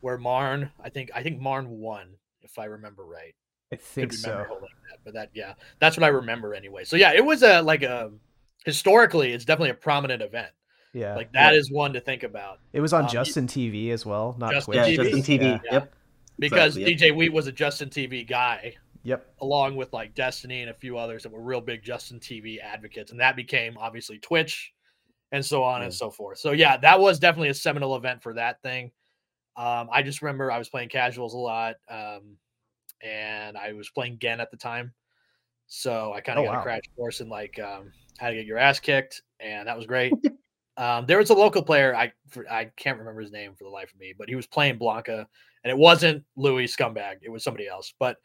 where 0.00 0.16
Marn. 0.16 0.70
I 0.82 0.88
think 0.88 1.10
I 1.14 1.22
think 1.22 1.40
Marn 1.40 1.68
won, 1.68 2.08
if 2.42 2.58
I 2.58 2.64
remember 2.64 3.04
right. 3.04 3.34
I 3.72 3.76
think 3.76 4.12
so. 4.12 4.46
that, 4.60 4.98
but 5.04 5.14
that 5.14 5.30
yeah, 5.34 5.54
that's 5.80 5.96
what 5.96 6.04
I 6.04 6.08
remember 6.08 6.54
anyway. 6.54 6.84
So 6.84 6.96
yeah, 6.96 7.12
it 7.12 7.24
was 7.24 7.42
a 7.42 7.60
like 7.60 7.82
a 7.82 8.10
historically, 8.64 9.32
it's 9.32 9.44
definitely 9.44 9.70
a 9.70 9.74
prominent 9.74 10.22
event. 10.22 10.50
Yeah, 10.94 11.14
Like 11.16 11.32
that 11.32 11.54
is 11.54 11.70
one 11.70 11.94
to 11.94 12.00
think 12.00 12.22
about 12.22 12.58
it 12.74 12.80
was 12.82 12.92
on 12.92 13.04
um, 13.04 13.08
Justin 13.08 13.46
TV 13.46 13.90
as 13.92 14.04
well, 14.04 14.36
not 14.38 14.52
Justin 14.52 14.74
Twitch. 14.74 14.98
Yeah, 14.98 15.04
Justin 15.04 15.22
TV. 15.22 15.40
Yeah. 15.64 15.72
Yep. 15.72 15.94
because 16.38 16.76
Exactly, 16.76 17.10
DJ 17.10 17.16
Wheat 17.16 17.32
was 17.32 17.46
a 17.46 17.52
Justin 17.52 17.88
TV 17.88 18.28
guy, 18.28 18.74
Yep. 19.04 19.26
along 19.40 19.76
with 19.76 19.90
like 19.94 20.14
Destiny 20.14 20.60
and 20.60 20.70
a 20.70 20.74
few 20.74 20.98
others 20.98 21.22
that 21.22 21.32
were 21.32 21.40
real 21.40 21.62
big 21.62 21.82
Justin 21.82 22.20
TV 22.20 22.60
advocates, 22.60 23.10
and 23.10 23.20
that 23.20 23.36
became 23.36 23.78
obviously 23.78 24.18
Twitch, 24.18 24.74
and 25.32 25.42
so 25.42 25.62
on 25.64 25.80
and 25.82 25.92
so 25.94 26.10
forth. 26.10 26.36
So 26.38 26.52
yeah, 26.52 26.76
that 26.76 27.00
was 27.00 27.18
definitely 27.18 27.48
a 27.48 27.54
seminal 27.54 27.96
event 27.96 28.22
for 28.22 28.34
that 28.34 28.60
thing. 28.60 28.90
Um, 29.56 29.88
I 29.90 30.02
just 30.02 30.20
remember 30.20 30.52
I 30.52 30.58
was 30.58 30.68
playing 30.68 30.90
casuals 30.90 31.32
a 31.32 31.38
lot, 31.38 31.76
um, 31.88 32.36
and 33.02 33.56
I 33.56 33.72
was 33.72 33.88
playing 33.88 34.18
Gen 34.18 34.40
at 34.40 34.50
the 34.50 34.58
time, 34.58 34.92
so 35.68 36.12
I 36.12 36.20
kind 36.20 36.38
of 36.38 36.44
Oh, 36.44 36.48
got 36.48 36.54
wow. 36.56 36.60
a 36.60 36.64
crash 36.64 36.82
course 36.96 37.20
in 37.22 37.30
like 37.30 37.58
um, 37.58 37.92
how 38.22 38.30
to 38.30 38.34
get 38.36 38.46
your 38.46 38.58
ass 38.58 38.80
kicked, 38.80 39.20
and 39.40 39.68
that 39.68 39.76
was 39.76 39.84
great. 39.86 40.12
um, 40.76 41.04
there 41.06 41.18
was 41.18 41.30
a 41.30 41.34
local 41.34 41.62
player 41.62 41.94
I 41.94 42.12
for, 42.28 42.48
I 42.50 42.70
can't 42.76 42.98
remember 42.98 43.20
his 43.20 43.32
name 43.32 43.54
for 43.54 43.64
the 43.64 43.70
life 43.70 43.92
of 43.92 44.00
me, 44.00 44.14
but 44.16 44.28
he 44.28 44.36
was 44.36 44.46
playing 44.46 44.78
Blanka, 44.78 45.26
and 45.64 45.70
it 45.70 45.76
wasn't 45.76 46.24
Louis 46.36 46.74
Scumbag, 46.74 47.16
it 47.22 47.28
was 47.30 47.44
somebody 47.44 47.68
else, 47.68 47.92
but 47.98 48.16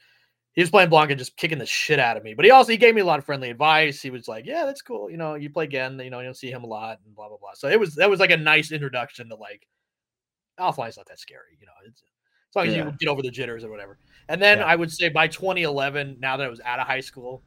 he 0.53 0.61
was 0.61 0.69
playing 0.71 0.89
Blanka, 0.89 1.17
just 1.17 1.37
kicking 1.37 1.57
the 1.59 1.65
shit 1.65 1.99
out 1.99 2.17
of 2.17 2.23
me. 2.23 2.33
But 2.33 2.45
he 2.45 2.51
also 2.51 2.71
he 2.71 2.77
gave 2.77 2.95
me 2.95 3.01
a 3.01 3.05
lot 3.05 3.19
of 3.19 3.25
friendly 3.25 3.49
advice. 3.51 4.01
He 4.01 4.09
was 4.09 4.27
like, 4.27 4.45
"Yeah, 4.45 4.65
that's 4.65 4.81
cool. 4.81 5.09
You 5.11 5.17
know, 5.17 5.35
you 5.35 5.49
play 5.51 5.65
again. 5.65 5.99
You 5.99 6.09
know, 6.09 6.19
you 6.19 6.25
don't 6.25 6.33
see 6.37 6.49
him 6.49 6.63
a 6.63 6.67
lot, 6.67 6.99
and 7.05 7.13
blah 7.15 7.27
blah 7.27 7.37
blah." 7.37 7.51
So 7.53 7.67
it 7.67 7.79
was 7.79 7.93
that 7.95 8.09
was 8.09 8.19
like 8.19 8.31
a 8.31 8.37
nice 8.37 8.71
introduction 8.71 9.29
to 9.29 9.35
like 9.35 9.67
offline's 10.59 10.97
not 10.97 11.05
that 11.07 11.19
scary. 11.19 11.57
You 11.59 11.67
know, 11.67 11.73
it's, 11.85 12.01
as 12.01 12.55
long 12.55 12.67
as 12.67 12.75
Yeah. 12.75 12.85
you 12.85 12.91
get 12.99 13.09
over 13.09 13.21
the 13.21 13.29
jitters 13.29 13.63
or 13.63 13.69
whatever. 13.69 13.99
And 14.29 14.41
then 14.41 14.59
Yeah. 14.59 14.65
I 14.65 14.75
would 14.75 14.91
say 14.91 15.09
by 15.09 15.27
2011, 15.27 16.17
now 16.19 16.37
that 16.37 16.45
I 16.45 16.49
was 16.49 16.61
out 16.61 16.79
of 16.79 16.87
high 16.87 17.01
school, 17.01 17.43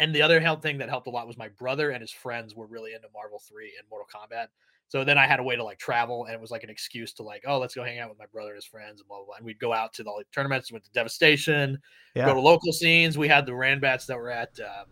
and 0.00 0.14
the 0.14 0.22
other 0.22 0.40
help 0.40 0.62
thing 0.62 0.78
that 0.78 0.88
helped 0.88 1.06
a 1.06 1.10
lot 1.10 1.26
was 1.28 1.36
my 1.36 1.48
brother 1.48 1.90
and 1.90 2.00
his 2.00 2.10
friends 2.10 2.54
were 2.54 2.66
really 2.66 2.94
into 2.94 3.06
Marvel 3.14 3.38
3 3.38 3.72
and 3.78 3.88
Mortal 3.90 4.08
Kombat. 4.12 4.46
So 4.88 5.04
then 5.04 5.18
I 5.18 5.26
had 5.28 5.38
a 5.38 5.42
way 5.44 5.54
to 5.54 5.62
like 5.62 5.78
travel, 5.78 6.24
and 6.24 6.34
it 6.34 6.40
was 6.40 6.50
like 6.50 6.64
an 6.64 6.70
excuse 6.70 7.12
to 7.12 7.22
like, 7.22 7.44
oh, 7.46 7.58
let's 7.60 7.76
go 7.76 7.84
hang 7.84 8.00
out 8.00 8.08
with 8.08 8.18
my 8.18 8.26
brother 8.32 8.48
and 8.50 8.56
his 8.56 8.64
friends, 8.64 9.00
and 9.00 9.06
blah 9.06 9.18
blah. 9.18 9.26
blah. 9.26 9.34
And 9.36 9.46
we'd 9.46 9.60
go 9.60 9.72
out 9.72 9.92
to 9.94 10.02
the 10.02 10.10
like, 10.10 10.26
tournaments, 10.32 10.72
went 10.72 10.84
to 10.84 10.90
Devastation, 10.90 11.78
Yeah. 12.16 12.26
go 12.26 12.34
to 12.34 12.40
local 12.40 12.72
scenes. 12.72 13.16
We 13.16 13.28
had 13.28 13.46
the 13.46 13.52
Ranbats 13.52 14.06
that 14.06 14.16
were 14.16 14.30
at. 14.30 14.58
Um, 14.58 14.86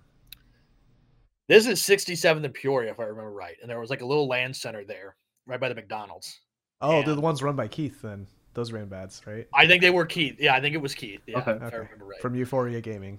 this 1.48 1.66
is 1.66 1.80
67th 1.80 2.44
and 2.44 2.54
Peoria, 2.54 2.90
if 2.90 3.00
I 3.00 3.04
remember 3.04 3.32
right, 3.32 3.56
and 3.60 3.70
there 3.70 3.80
was 3.80 3.90
like 3.90 4.02
a 4.02 4.06
little 4.06 4.28
LAN 4.28 4.52
center 4.54 4.84
there, 4.84 5.16
right 5.46 5.58
by 5.58 5.68
the 5.68 5.74
McDonald's. 5.74 6.40
Oh, 6.80 7.02
they're 7.02 7.14
the 7.16 7.20
ones 7.20 7.42
run 7.42 7.56
by 7.56 7.66
Keith. 7.66 8.02
Then 8.02 8.26
those 8.54 8.70
ranbats, 8.70 9.26
right? 9.26 9.48
I 9.54 9.66
think 9.66 9.82
they 9.82 9.90
were 9.90 10.06
Keith. 10.06 10.36
Yeah, 10.38 10.54
I 10.54 10.60
think 10.60 10.74
it 10.74 10.78
was 10.82 10.94
Keith. 10.94 11.22
Yeah, 11.26 11.38
Okay. 11.38 11.52
if 11.52 11.62
I 11.62 11.66
Okay. 11.66 11.76
remember 11.78 12.04
right. 12.04 12.20
From 12.20 12.34
Euphoria 12.36 12.80
Gaming. 12.80 13.18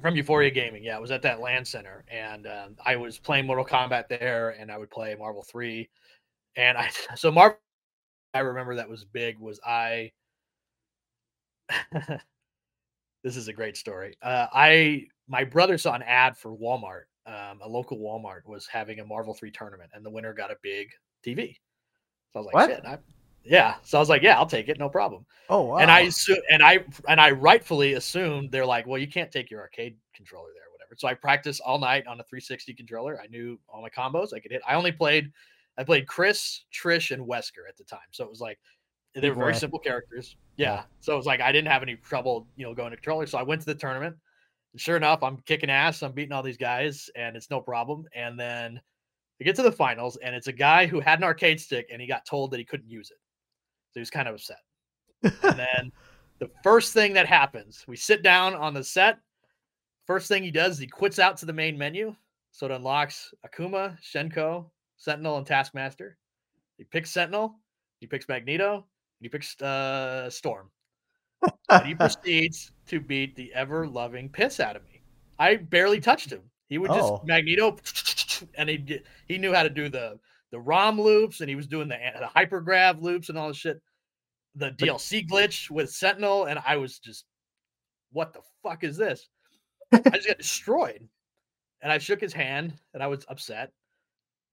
From 0.00 0.14
Euphoria 0.14 0.50
Gaming. 0.50 0.84
Yeah, 0.84 0.96
it 0.96 1.00
was 1.00 1.10
at 1.10 1.22
that 1.22 1.40
LAN 1.40 1.64
center, 1.64 2.04
and 2.08 2.46
um, 2.46 2.76
I 2.84 2.96
was 2.96 3.18
playing 3.18 3.46
Mortal 3.46 3.64
Kombat 3.64 4.08
there, 4.08 4.50
and 4.58 4.70
I 4.70 4.76
would 4.76 4.90
play 4.90 5.14
Marvel 5.18 5.42
Three, 5.42 5.88
and 6.56 6.76
I 6.76 6.90
so 7.16 7.30
Marvel. 7.30 7.58
I 8.34 8.40
remember 8.40 8.74
that 8.74 8.88
was 8.88 9.04
big. 9.04 9.38
Was 9.38 9.58
I? 9.66 10.12
this 13.24 13.36
is 13.36 13.48
a 13.48 13.52
great 13.52 13.76
story. 13.76 14.16
Uh, 14.22 14.46
I 14.52 15.06
my 15.28 15.44
brother 15.44 15.78
saw 15.78 15.94
an 15.94 16.02
ad 16.02 16.36
for 16.36 16.56
Walmart. 16.56 17.04
Um, 17.26 17.60
a 17.62 17.68
local 17.68 17.98
Walmart 17.98 18.46
was 18.46 18.66
having 18.66 19.00
a 19.00 19.04
Marvel 19.04 19.34
Three 19.34 19.50
tournament, 19.50 19.90
and 19.94 20.04
the 20.04 20.10
winner 20.10 20.34
got 20.34 20.50
a 20.50 20.56
big 20.62 20.90
TV. 21.24 21.56
So 22.32 22.36
I 22.36 22.38
was 22.38 22.46
like, 22.46 22.54
What? 22.54 22.70
shit. 22.70 22.84
I, 22.84 22.98
yeah. 23.46 23.76
So 23.82 23.98
I 23.98 24.00
was 24.00 24.08
like, 24.08 24.22
yeah, 24.22 24.36
I'll 24.36 24.46
take 24.46 24.68
it, 24.68 24.78
no 24.78 24.88
problem. 24.88 25.24
Oh 25.48 25.62
wow. 25.62 25.76
And 25.78 25.90
I 25.90 26.10
and 26.50 26.62
I 26.62 26.84
and 27.08 27.20
I 27.20 27.30
rightfully 27.30 27.94
assumed 27.94 28.50
they're 28.50 28.66
like, 28.66 28.86
well, 28.86 28.98
you 28.98 29.08
can't 29.08 29.30
take 29.30 29.50
your 29.50 29.60
arcade 29.60 29.96
controller 30.14 30.48
there, 30.54 30.64
or 30.64 30.72
whatever. 30.72 30.94
So 30.96 31.08
I 31.08 31.14
practiced 31.14 31.60
all 31.64 31.78
night 31.78 32.06
on 32.06 32.20
a 32.20 32.24
360 32.24 32.74
controller. 32.74 33.20
I 33.22 33.26
knew 33.28 33.58
all 33.68 33.82
my 33.82 33.90
combos. 33.90 34.34
I 34.34 34.40
could 34.40 34.52
hit. 34.52 34.62
I 34.66 34.74
only 34.74 34.92
played, 34.92 35.30
I 35.78 35.84
played 35.84 36.06
Chris, 36.06 36.64
Trish, 36.72 37.12
and 37.12 37.26
Wesker 37.26 37.68
at 37.68 37.76
the 37.76 37.84
time. 37.84 38.08
So 38.10 38.24
it 38.24 38.30
was 38.30 38.40
like 38.40 38.58
they 39.14 39.28
were 39.30 39.36
very 39.36 39.54
simple 39.54 39.78
characters. 39.78 40.36
Yeah. 40.56 40.74
Yeah. 40.74 40.82
So 41.00 41.14
it 41.14 41.16
was 41.16 41.26
like 41.26 41.40
I 41.40 41.52
didn't 41.52 41.68
have 41.68 41.82
any 41.82 41.96
trouble, 41.96 42.48
you 42.56 42.66
know, 42.66 42.74
going 42.74 42.90
to 42.90 42.96
controller. 42.96 43.26
So 43.26 43.38
I 43.38 43.42
went 43.42 43.60
to 43.62 43.66
the 43.66 43.74
tournament. 43.74 44.16
And 44.72 44.80
sure 44.80 44.96
enough, 44.96 45.22
I'm 45.22 45.38
kicking 45.46 45.70
ass. 45.70 46.02
I'm 46.02 46.12
beating 46.12 46.32
all 46.32 46.42
these 46.42 46.58
guys, 46.58 47.08
and 47.16 47.34
it's 47.34 47.50
no 47.50 47.60
problem. 47.60 48.04
And 48.14 48.38
then 48.38 48.78
we 49.38 49.44
get 49.44 49.56
to 49.56 49.62
the 49.62 49.72
finals, 49.72 50.16
and 50.16 50.34
it's 50.34 50.48
a 50.48 50.52
guy 50.52 50.86
who 50.86 51.00
had 51.00 51.18
an 51.18 51.24
arcade 51.24 51.60
stick, 51.60 51.88
and 51.90 52.00
he 52.00 52.06
got 52.06 52.26
told 52.26 52.50
that 52.50 52.58
he 52.58 52.64
couldn't 52.64 52.90
use 52.90 53.10
it. 53.10 53.16
So 53.96 54.00
he 54.00 54.02
was 54.02 54.10
kind 54.10 54.28
of 54.28 54.34
upset. 54.34 54.58
And 55.22 55.32
then 55.42 55.92
the 56.38 56.50
first 56.62 56.92
thing 56.92 57.14
that 57.14 57.26
happens, 57.26 57.82
we 57.88 57.96
sit 57.96 58.22
down 58.22 58.54
on 58.54 58.74
the 58.74 58.84
set. 58.84 59.20
First 60.06 60.28
thing 60.28 60.42
he 60.42 60.50
does 60.50 60.74
is 60.74 60.80
he 60.80 60.86
quits 60.86 61.18
out 61.18 61.38
to 61.38 61.46
the 61.46 61.54
main 61.54 61.78
menu. 61.78 62.14
So 62.50 62.66
it 62.66 62.72
unlocks 62.72 63.32
Akuma, 63.46 63.96
Hsien-Ko, 64.02 64.70
Sentinel, 64.98 65.38
and 65.38 65.46
Taskmaster. 65.46 66.18
He 66.76 66.84
picks 66.84 67.10
Sentinel, 67.10 67.54
he 67.98 68.06
picks 68.06 68.28
Magneto, 68.28 68.74
and 68.74 68.84
he 69.22 69.30
picks 69.30 69.58
uh, 69.62 70.28
Storm. 70.28 70.68
And 71.70 71.86
he 71.86 71.94
proceeds 71.98 72.72
to 72.88 73.00
beat 73.00 73.34
the 73.34 73.50
ever 73.54 73.86
loving 73.86 74.28
piss 74.28 74.60
out 74.60 74.76
of 74.76 74.84
me. 74.84 75.00
I 75.38 75.56
barely 75.56 76.00
touched 76.00 76.30
him. 76.30 76.42
He 76.68 76.76
would 76.76 76.90
just 76.90 77.02
Oh. 77.02 77.22
Magneto, 77.24 77.78
and 78.58 78.68
he 78.68 79.00
he 79.26 79.38
knew 79.38 79.54
how 79.54 79.62
to 79.62 79.70
do 79.70 79.88
the 79.88 80.18
the 80.50 80.60
ROM 80.60 81.00
loops, 81.00 81.40
and 81.40 81.48
he 81.48 81.56
was 81.56 81.66
doing 81.66 81.88
the, 81.88 81.96
the 82.18 82.26
hypergrav 82.26 83.00
loops 83.00 83.30
and 83.30 83.38
all 83.38 83.48
this 83.48 83.56
shit. 83.56 83.80
The 84.56 84.70
DLC 84.72 85.28
glitch 85.28 85.70
with 85.70 85.90
Sentinel, 85.90 86.46
and 86.46 86.58
I 86.66 86.76
was 86.76 86.98
just, 86.98 87.24
what 88.12 88.32
the 88.32 88.40
fuck 88.62 88.84
is 88.84 88.96
this? 88.96 89.28
I 89.92 89.98
just 90.14 90.26
got 90.28 90.38
destroyed, 90.38 91.06
and 91.82 91.92
I 91.92 91.98
shook 91.98 92.20
his 92.20 92.32
hand, 92.32 92.72
and 92.94 93.02
I 93.02 93.06
was 93.06 93.24
upset. 93.28 93.72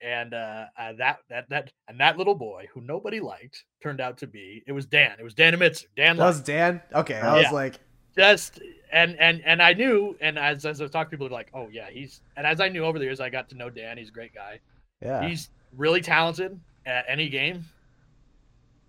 And 0.01 0.33
uh, 0.33 0.65
uh, 0.77 0.93
that 0.97 1.19
that 1.29 1.47
that 1.49 1.71
and 1.87 1.97
that 2.01 2.17
little 2.17 2.35
boy 2.35 2.67
who 2.73 2.81
nobody 2.81 3.21
liked 3.21 3.63
turned 3.81 4.01
out 4.01 4.17
to 4.17 4.27
be 4.27 4.61
it 4.67 4.73
was 4.73 4.85
Dan. 4.85 5.15
It 5.17 5.23
was 5.23 5.33
Dan 5.33 5.53
Amitsu. 5.53 5.85
Dan 5.95 6.17
that 6.17 6.25
was 6.25 6.41
Dan. 6.41 6.81
Okay, 6.93 7.15
I 7.15 7.37
Yeah. 7.39 7.43
was 7.43 7.53
like, 7.53 7.79
just 8.17 8.59
and 8.91 9.17
and 9.17 9.41
and 9.45 9.61
I 9.61 9.71
knew, 9.71 10.17
and 10.19 10.37
as 10.37 10.65
as 10.65 10.81
I 10.81 10.83
was 10.83 10.91
talking, 10.91 11.11
to 11.11 11.15
people 11.17 11.27
were 11.27 11.33
like, 11.33 11.49
"Oh 11.53 11.69
yeah, 11.71 11.89
he's." 11.89 12.19
And 12.35 12.45
as 12.45 12.59
I 12.59 12.67
knew 12.67 12.83
over 12.83 12.99
the 12.99 13.05
years, 13.05 13.21
I 13.21 13.29
got 13.29 13.47
to 13.49 13.55
know 13.55 13.69
Dan. 13.69 13.97
He's 13.97 14.09
a 14.09 14.11
great 14.11 14.33
guy. 14.35 14.59
yeah, 15.01 15.25
He's 15.25 15.49
really 15.77 16.01
talented 16.01 16.59
at 16.85 17.05
any 17.07 17.29
game. 17.29 17.63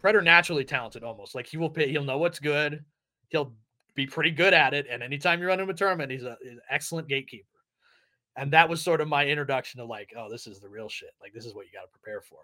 Preternaturally 0.05 0.67
talented, 0.67 1.03
almost 1.03 1.35
like 1.35 1.47
he 1.47 1.57
will 1.57 1.71
pay. 1.71 1.89
He'll 1.91 2.05
know 2.05 2.19
what's 2.19 2.39
good. 2.39 2.85
He'll 3.29 3.55
be 3.95 4.07
pretty 4.07 4.33
good 4.33 4.53
at 4.53 4.75
it. 4.75 4.87
And 4.91 5.03
anytime 5.03 5.41
you 5.41 5.47
run 5.47 5.59
him 5.59 5.71
a 5.71 5.73
tournament, 5.73 6.11
he's, 6.11 6.25
a, 6.25 6.37
he's 6.43 6.53
an 6.53 6.61
excellent 6.69 7.09
gatekeeper. 7.09 7.47
And 8.37 8.53
that 8.53 8.69
was 8.69 8.83
sort 8.83 9.01
of 9.01 9.09
my 9.09 9.25
introduction 9.25 9.79
to 9.79 9.87
like, 9.87 10.13
oh, 10.15 10.29
this 10.31 10.47
is 10.47 10.61
the 10.61 10.69
real 10.69 10.91
shit. 10.91 11.09
Like 11.23 11.33
this 11.33 11.47
is 11.47 11.55
what 11.55 11.65
you 11.65 11.73
got 11.73 11.85
to 11.87 11.99
prepare 11.99 12.21
for. 12.21 12.41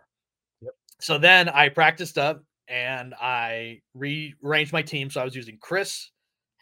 Yep. 0.62 0.72
So 1.02 1.18
then 1.18 1.50
I 1.50 1.68
practiced 1.68 2.16
up 2.16 2.42
and 2.66 3.12
I 3.20 3.82
rearranged 3.92 4.72
my 4.72 4.80
team. 4.80 5.10
So 5.10 5.20
I 5.20 5.24
was 5.24 5.36
using 5.36 5.58
Chris, 5.60 6.12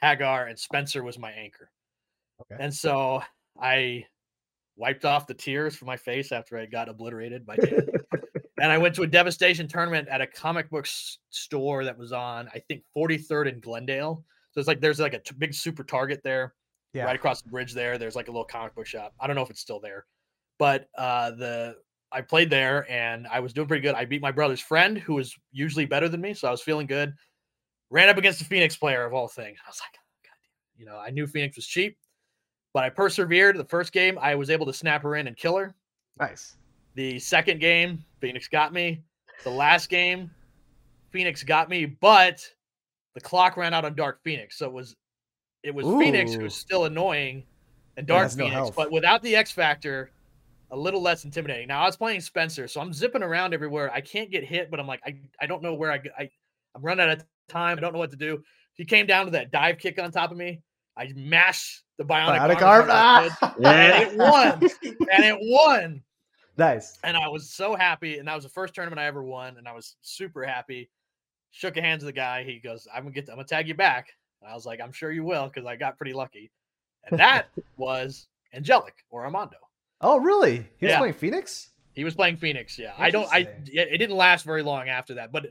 Haggar, 0.03 0.49
and 0.49 0.59
Spencer 0.59 1.05
was 1.05 1.17
my 1.17 1.31
anchor. 1.31 1.71
Okay. 2.41 2.61
And 2.61 2.75
so 2.75 3.23
I 3.63 4.05
wiped 4.75 5.05
off 5.05 5.29
the 5.29 5.35
tears 5.35 5.77
from 5.77 5.87
my 5.87 5.97
face 5.97 6.33
after 6.33 6.59
I 6.59 6.67
got 6.67 6.89
obliterated 6.89 7.47
by 7.47 7.55
Dan. 7.55 7.87
And 8.61 8.71
I 8.73 8.79
went 8.79 8.94
to 8.97 9.03
a 9.03 9.07
devastation 9.07 9.68
tournament 9.68 10.09
at 10.09 10.21
a 10.21 10.27
comic 10.27 10.68
book 10.71 10.87
s- 10.87 11.18
store 11.31 11.85
that 11.85 11.97
was 11.99 12.12
on, 12.12 12.49
I 12.55 12.59
think, 12.61 12.83
43rd 12.97 13.53
in 13.53 13.61
Glendale. 13.61 14.25
So 14.53 14.59
it's 14.61 14.68
like 14.68 14.81
there's 14.81 14.99
like 15.01 15.14
a 15.14 15.18
t- 15.21 15.35
big 15.38 15.55
super 15.55 15.85
target 15.85 16.21
there. 16.25 16.55
Yeah. 16.94 17.05
right 17.05 17.14
across 17.14 17.42
the 17.42 17.51
bridge 17.51 17.75
there. 17.75 17.99
There's 17.99 18.16
like 18.16 18.29
a 18.29 18.31
little 18.31 18.47
comic 18.47 18.75
book 18.75 18.87
shop. 18.87 19.12
I 19.21 19.27
don't 19.27 19.37
know 19.37 19.42
if 19.42 19.51
it's 19.51 19.61
still 19.61 19.79
there, 19.79 20.07
but 20.59 20.88
uh, 20.97 21.33
the 21.33 21.77
I 22.11 22.23
played 22.23 22.49
there 22.49 22.90
and 22.90 23.27
I 23.27 23.40
was 23.40 23.53
doing 23.53 23.68
pretty 23.68 23.83
good. 23.83 23.94
I 23.94 24.07
beat 24.07 24.23
my 24.23 24.33
brother's 24.33 24.61
friend 24.61 24.97
who 24.97 25.14
was 25.14 25.37
usually 25.53 25.85
better 25.85 26.09
than 26.09 26.23
me, 26.23 26.33
so 26.33 26.49
I 26.49 26.51
was 26.51 26.62
feeling 26.62 26.87
good. 26.87 27.12
Ran 27.90 28.09
up 28.09 28.16
against 28.16 28.38
the 28.38 28.47
Phoenix 28.47 28.75
player 28.75 29.05
of 29.05 29.12
all 29.12 29.29
things. 29.29 29.59
I 29.64 29.68
was 29.68 29.79
like, 29.85 30.01
God, 30.25 30.37
you 30.79 30.87
know, 30.87 30.97
I 30.97 31.11
knew 31.11 31.27
Phoenix 31.27 31.57
was 31.57 31.66
cheap, 31.66 31.99
but 32.73 32.85
I 32.85 32.88
persevered. 32.88 33.59
The 33.59 33.64
first 33.66 33.92
game, 33.92 34.18
I 34.18 34.35
was 34.35 34.49
able 34.49 34.64
to 34.64 34.73
snap 34.73 35.03
her 35.03 35.16
in 35.16 35.27
and 35.27 35.37
kill 35.37 35.57
her. 35.59 35.75
Nice. 36.18 36.57
The 36.94 37.18
second 37.18 37.61
game, 37.61 38.03
Phoenix 38.21 38.49
got 38.49 38.73
me. 38.73 39.03
The 39.45 39.51
last 39.51 39.89
game, 39.89 40.31
Phoenix 41.11 41.43
got 41.43 41.69
me, 41.69 41.87
but 41.87 42.45
the 43.15 43.21
clock 43.21 43.57
ran 43.57 43.73
out 43.75 43.85
on 43.85 43.95
Dark 43.95 44.23
Phoenix, 44.23 44.59
so 44.59 44.67
it 44.67 44.73
was 44.73 44.97
it 45.63 45.75
was 45.75 45.87
Phoenix 45.87 46.33
who's 46.35 46.55
still 46.55 46.85
annoying 46.85 47.45
and 47.97 48.07
Dark 48.07 48.23
has 48.25 48.37
no 48.37 48.49
Phoenix, 48.49 48.71
but 48.77 48.93
without 48.93 49.23
the 49.23 49.35
X 49.35 49.51
factor, 49.51 50.13
a 50.71 50.77
little 50.77 51.03
less 51.03 51.25
intimidating. 51.25 51.67
Now 51.69 51.83
I 51.83 51.87
was 51.87 51.97
playing 51.97 52.21
Spencer, 52.21 52.69
so 52.69 52.81
I'm 52.81 52.93
zipping 52.93 53.23
around 53.23 53.55
everywhere. 53.55 53.93
I 53.93 54.01
can't 54.01 54.31
get 54.31 54.45
hit, 54.45 54.71
but 54.71 54.79
I'm 54.79 54.87
like, 54.87 55.01
I, 55.05 55.19
I 55.41 55.47
don't 55.47 55.63
know 55.63 55.75
where 55.75 55.91
I, 55.91 56.01
I 56.17 56.31
I'm 56.77 56.83
running 56.83 57.05
out 57.11 57.19
of 57.19 57.25
time. 57.49 57.77
I 57.77 57.81
don't 57.81 57.93
know 57.93 57.99
what 57.99 58.11
to 58.11 58.17
do. 58.17 58.43
He 58.75 58.85
came 58.85 59.07
down 59.07 59.25
to 59.27 59.33
that 59.33 59.51
dive 59.51 59.79
kick 59.79 60.01
on 60.01 60.13
top 60.13 60.31
of 60.31 60.37
me. 60.37 60.61
I 60.97 61.13
mashed 61.17 61.83
the 61.97 62.05
bionic, 62.05 62.39
Bionic 62.39 62.63
arm, 62.63 62.91
arm. 62.91 63.25
as 63.25 63.33
hard 63.33 63.33
as 63.33 63.33
I 63.43 63.49
could, 63.49 63.65
Ah! 63.67 63.73
and 63.73 64.13
it 64.13 64.17
won. 64.17 64.71
and 65.13 65.25
it 65.25 65.39
won 65.41 66.03
nice. 66.59 66.99
and 67.05 67.16
I 67.16 67.29
was 67.29 67.49
so 67.51 67.75
happy. 67.77 68.18
And 68.18 68.29
that 68.29 68.35
was 68.35 68.44
the 68.44 68.51
first 68.51 68.75
tournament 68.75 68.99
I 69.01 69.07
ever 69.07 69.23
won, 69.23 69.57
and 69.57 69.66
I 69.68 69.73
was 69.73 69.97
super 70.03 70.44
happy. 70.44 70.90
Shook 71.51 71.77
hands 71.77 72.05
with 72.05 72.14
the 72.14 72.18
guy. 72.21 72.44
He 72.44 72.59
goes, 72.59 72.87
"I'm 72.94 73.05
gonna 73.05 73.14
get, 73.14 73.29
I'm 73.31 73.37
gonna 73.37 73.47
tag 73.47 73.68
you 73.68 73.75
back." 73.75 74.09
And 74.42 74.51
I 74.51 74.55
was 74.55 74.66
like, 74.66 74.81
"I'm 74.81 74.92
sure 74.92 75.11
you 75.11 75.25
will," 75.25 75.47
because 75.49 75.64
I 75.66 75.77
got 75.77 75.97
pretty 75.97 76.12
lucky. 76.12 76.51
And 77.11 77.18
that 77.18 77.47
was 77.79 78.27
Angelic 78.53 78.94
or 79.11 79.25
Armando. 79.25 79.57
Oh, 80.01 80.18
really? 80.18 80.57
He 80.79 80.87
was 80.87 80.92
Yeah. 80.92 80.99
playing 80.99 81.14
Phoenix? 81.14 81.71
He 81.94 82.05
was 82.05 82.14
playing 82.14 82.37
Phoenix. 82.37 82.79
Yeah, 82.79 82.92
I 82.99 83.11
don't. 83.11 83.29
I 83.33 83.49
it 83.66 83.99
didn't 83.99 84.16
last 84.16 84.44
very 84.44 84.62
long 84.62 84.88
after 84.88 85.14
that, 85.14 85.33
but 85.33 85.47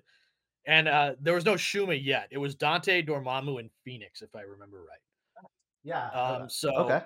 and 0.65 0.87
uh 0.87 1.15
there 1.19 1.33
was 1.33 1.43
no 1.45 1.55
Shuma 1.55 2.01
yet. 2.01 2.27
It 2.31 2.37
was 2.37 2.55
Dante 2.55 3.01
Dormammu 3.01 3.59
and 3.59 3.69
Phoenix, 3.83 4.21
if 4.21 4.33
I 4.35 4.41
remember 4.41 4.77
right. 4.87 4.99
Yeah. 5.83 6.07
Um, 6.09 6.49
so 6.49 6.73
okay. 6.75 7.01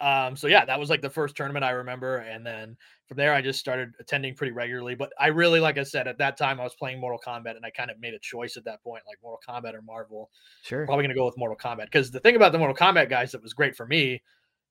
Um, 0.00 0.34
so 0.34 0.46
yeah, 0.46 0.64
that 0.64 0.80
was 0.80 0.88
like 0.88 1.02
the 1.02 1.10
first 1.10 1.36
tournament 1.36 1.62
I 1.64 1.70
remember, 1.70 2.18
and 2.18 2.44
then 2.44 2.76
from 3.06 3.16
there 3.18 3.34
I 3.34 3.42
just 3.42 3.60
started 3.60 3.92
attending 4.00 4.34
pretty 4.34 4.52
regularly. 4.52 4.94
But 4.94 5.12
I 5.18 5.26
really, 5.26 5.60
like 5.60 5.76
I 5.76 5.82
said, 5.82 6.08
at 6.08 6.16
that 6.18 6.38
time 6.38 6.58
I 6.58 6.64
was 6.64 6.74
playing 6.74 6.98
Mortal 7.00 7.20
Kombat, 7.24 7.56
and 7.56 7.66
I 7.66 7.70
kind 7.70 7.90
of 7.90 8.00
made 8.00 8.14
a 8.14 8.18
choice 8.18 8.56
at 8.56 8.64
that 8.64 8.82
point, 8.82 9.02
like 9.06 9.18
Mortal 9.22 9.40
Kombat 9.46 9.74
or 9.74 9.82
Marvel. 9.82 10.30
Sure. 10.62 10.86
Probably 10.86 11.04
gonna 11.04 11.14
go 11.14 11.26
with 11.26 11.36
Mortal 11.36 11.56
Kombat 11.56 11.84
because 11.84 12.10
the 12.10 12.20
thing 12.20 12.36
about 12.36 12.52
the 12.52 12.58
Mortal 12.58 12.74
Kombat 12.76 13.10
guys 13.10 13.32
that 13.32 13.42
was 13.42 13.52
great 13.52 13.76
for 13.76 13.86
me 13.86 14.22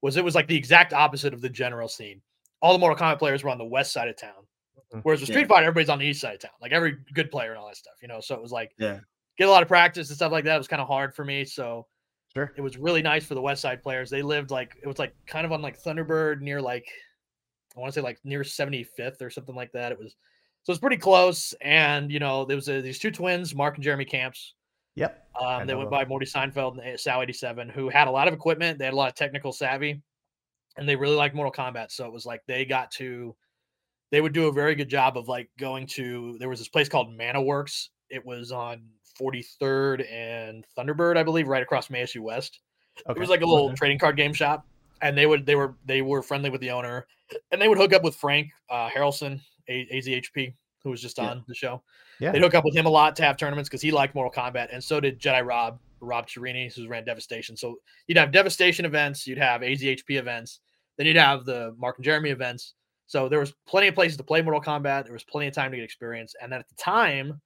was 0.02 0.18
it 0.18 0.24
was 0.24 0.34
like 0.34 0.48
the 0.48 0.56
exact 0.56 0.94
opposite 0.94 1.34
of 1.34 1.42
the 1.42 1.50
general 1.50 1.88
scene. 1.88 2.22
All 2.62 2.74
the 2.74 2.80
Mortal 2.80 2.98
Kombat 2.98 3.20
players 3.20 3.44
were 3.44 3.50
on 3.52 3.58
the 3.60 3.66
west 3.66 3.92
side 3.94 4.08
of 4.08 4.18
town, 4.18 4.48
Mhm. 4.94 5.02
whereas 5.04 5.20
with 5.22 5.30
Yeah. 5.30 5.34
Street 5.36 5.48
Fighter 5.48 5.66
everybody's 5.68 5.90
on 5.90 6.00
the 6.00 6.06
east 6.08 6.22
side 6.22 6.34
of 6.36 6.40
town, 6.40 6.52
like 6.60 6.72
every 6.72 6.98
good 7.14 7.30
player 7.30 7.52
and 7.52 7.60
all 7.60 7.68
that 7.68 7.76
stuff, 7.78 7.96
you 8.02 8.08
know. 8.08 8.20
So 8.20 8.34
it 8.34 8.42
was 8.42 8.52
like 8.52 8.74
Yeah. 8.78 9.00
get 9.38 9.48
a 9.48 9.52
lot 9.52 9.62
of 9.62 9.68
practice 9.68 10.10
and 10.10 10.16
stuff 10.16 10.32
like 10.32 10.46
that. 10.46 10.56
It 10.56 10.58
was 10.58 10.68
kind 10.68 10.82
of 10.82 10.88
hard 10.88 11.14
for 11.14 11.24
me, 11.24 11.46
so 11.46 11.86
Sure. 12.36 12.54
it 12.56 12.62
was 12.62 12.78
really 12.78 13.02
nice 13.02 13.26
for 13.26 13.34
the 13.34 13.42
West 13.42 13.62
Side 13.62 13.82
players. 13.82 14.10
They 14.10 14.22
lived 14.22 14.52
like 14.52 14.78
it 14.82 14.88
was 14.88 15.00
like 15.00 15.16
kind 15.26 15.46
of 15.46 15.52
on 15.52 15.62
like 15.62 15.82
Thunderbird 15.82 16.42
near 16.42 16.62
like 16.62 16.88
I 17.76 17.80
want 17.80 17.94
to 17.94 18.00
say 18.00 18.04
like 18.04 18.20
near 18.24 18.42
75th 18.42 19.22
or 19.22 19.30
something 19.30 19.56
like 19.56 19.72
that. 19.72 19.92
It 19.92 20.00
was 20.00 20.16
so 20.64 20.72
it's 20.72 20.80
pretty 20.80 20.98
close. 20.98 21.54
And 21.62 22.12
you 22.12 22.20
know, 22.20 22.46
there 22.46 22.56
was 22.56 22.70
uh 22.70 22.82
these 22.82 23.00
two 23.00 23.12
twins, 23.12 23.56
Mark 23.56 23.76
and 23.76 23.84
Jeremy 23.84 24.06
Camps. 24.06 24.54
Yep. 24.96 25.28
Um, 25.42 25.66
they 25.66 25.76
went 25.76 25.90
by 25.90 26.04
Morty 26.06 26.26
Seinfeld 26.26 26.78
and 26.86 27.00
Sal 27.00 27.22
87, 27.22 27.70
who 27.70 27.88
had 27.88 28.08
a 28.08 28.12
lot 28.12 28.28
of 28.28 28.34
equipment. 28.34 28.78
They 28.78 28.86
had 28.86 28.94
a 28.94 28.98
lot 28.98 29.10
of 29.10 29.16
technical 29.16 29.54
savvy, 29.54 30.02
and 30.78 30.90
they 30.90 30.96
really 30.98 31.16
liked 31.16 31.36
Mortal 31.36 31.54
Kombat. 31.54 31.92
So 31.92 32.06
it 32.06 32.12
was 32.12 32.26
like 32.26 32.42
they 32.48 32.66
got 32.66 32.92
to, 32.92 33.34
they 34.12 34.20
would 34.20 34.34
do 34.34 34.48
a 34.48 34.52
very 34.52 34.76
good 34.76 34.90
job 34.90 35.18
of 35.18 35.30
like 35.30 35.50
going 35.58 35.88
to. 35.88 36.36
There 36.40 36.50
was 36.50 36.60
this 36.60 36.68
place 36.68 36.90
called 36.90 37.16
Mana 37.18 37.42
Works. 37.42 37.92
It 38.10 38.26
was 38.26 38.52
on 38.52 38.82
43rd 39.20 40.12
and 40.12 40.66
Thunderbird, 40.78 41.18
I 41.18 41.24
believe, 41.24 41.48
right 41.48 41.64
across 41.64 41.88
from 41.88 41.96
ASU 41.98 42.22
West. 42.22 42.60
Okay. 43.08 43.18
It 43.18 43.20
was 43.20 43.30
like 43.30 43.42
a 43.42 43.46
little 43.46 43.68
Okay. 43.68 43.76
trading 43.76 44.00
card 44.00 44.18
game 44.18 44.34
shop, 44.34 44.66
and 45.02 45.18
they 45.18 45.26
would 45.26 45.46
they 45.46 45.56
were 45.56 45.76
they 45.86 46.02
were 46.02 46.22
friendly 46.22 46.50
with 46.50 46.62
the 46.62 46.72
owner, 46.72 47.08
and 47.52 47.62
they 47.62 47.68
would 47.68 47.78
hook 47.78 47.94
up 47.94 48.04
with 48.04 48.16
Frank 48.16 48.50
uh, 48.70 48.90
Harrelson, 48.90 49.40
a- 49.68 49.88
AZHP, 49.98 50.54
who 50.84 50.90
was 50.90 51.02
just 51.02 51.18
Yeah. 51.18 51.30
on 51.32 51.44
the 51.48 51.56
show. 51.56 51.82
Yeah. 52.20 52.32
They'd 52.32 52.42
hook 52.42 52.56
up 52.56 52.66
with 52.66 52.76
him 52.76 52.86
a 52.86 52.90
lot 52.90 53.16
to 53.18 53.24
have 53.24 53.38
tournaments 53.38 53.70
because 53.70 53.82
he 53.82 53.92
liked 53.92 54.16
Mortal 54.16 54.32
Kombat, 54.32 54.70
and 54.74 54.84
so 54.84 55.00
did 55.00 55.20
Jedi 55.20 55.46
Rob, 55.46 55.80
Rob 56.02 56.28
Chirini, 56.28 56.74
who 56.76 56.88
ran 56.90 57.06
Devastation. 57.06 57.56
So 57.56 57.80
you'd 58.08 58.18
have 58.18 58.32
Devastation 58.32 58.84
events, 58.86 59.26
you'd 59.26 59.38
have 59.38 59.62
AZHP 59.62 60.18
events, 60.18 60.60
then 60.98 61.08
you'd 61.08 61.16
have 61.16 61.46
the 61.46 61.74
Mark 61.78 61.98
and 61.98 62.04
Jeremy 62.06 62.32
events. 62.32 62.74
So 63.08 63.30
there 63.30 63.40
was 63.40 63.54
plenty 63.66 63.88
of 63.88 63.96
places 63.96 64.18
to 64.18 64.24
play 64.24 64.42
Mortal 64.42 64.62
Kombat. 64.62 65.06
There 65.06 65.14
was 65.14 65.24
plenty 65.24 65.48
of 65.48 65.54
time 65.54 65.72
to 65.72 65.78
get 65.78 65.84
experience, 65.84 66.36
and 66.42 66.52
then 66.52 66.60
at 66.60 66.68
the 66.68 66.76
time, 66.76 67.40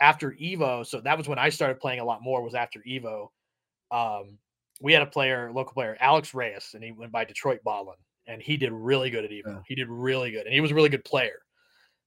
after 0.00 0.32
Evo, 0.32 0.86
so 0.86 1.00
that 1.00 1.16
was 1.18 1.28
when 1.28 1.38
I 1.38 1.48
started 1.48 1.80
playing 1.80 2.00
a 2.00 2.04
lot 2.04 2.22
more. 2.22 2.42
Was 2.42 2.54
after 2.54 2.80
Evo. 2.80 3.28
Um, 3.90 4.38
we 4.80 4.92
had 4.92 5.02
a 5.02 5.06
player, 5.06 5.50
local 5.52 5.74
player, 5.74 5.96
Alex 6.00 6.32
Reyes, 6.32 6.70
and 6.74 6.82
he 6.82 6.92
went 6.92 7.12
by 7.12 7.24
Detroit 7.24 7.60
Ballin, 7.64 7.96
and 8.26 8.40
he 8.40 8.56
did 8.56 8.72
really 8.72 9.10
good 9.10 9.24
at 9.24 9.30
Evo. 9.30 9.46
Yeah. 9.46 9.60
He 9.66 9.74
did 9.74 9.88
really 9.88 10.30
good, 10.30 10.46
and 10.46 10.54
he 10.54 10.60
was 10.60 10.70
a 10.70 10.74
really 10.74 10.88
good 10.88 11.04
player. 11.04 11.42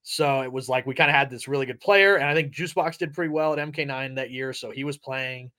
So 0.01 0.41
it 0.41 0.51
was 0.51 0.67
like 0.67 0.85
we 0.85 0.95
kind 0.95 1.09
of 1.09 1.15
had 1.15 1.29
this 1.29 1.47
really 1.47 1.65
good 1.65 1.79
player, 1.79 2.17
and 2.17 2.25
I 2.25 2.33
think 2.33 2.53
Juicebox 2.53 2.97
did 2.97 3.13
pretty 3.13 3.31
well 3.31 3.53
at 3.53 3.59
MK9 3.59 4.15
that 4.15 4.31
year, 4.31 4.53
so 4.53 4.71
he 4.71 4.83
was 4.83 4.97
playing. 4.97 5.51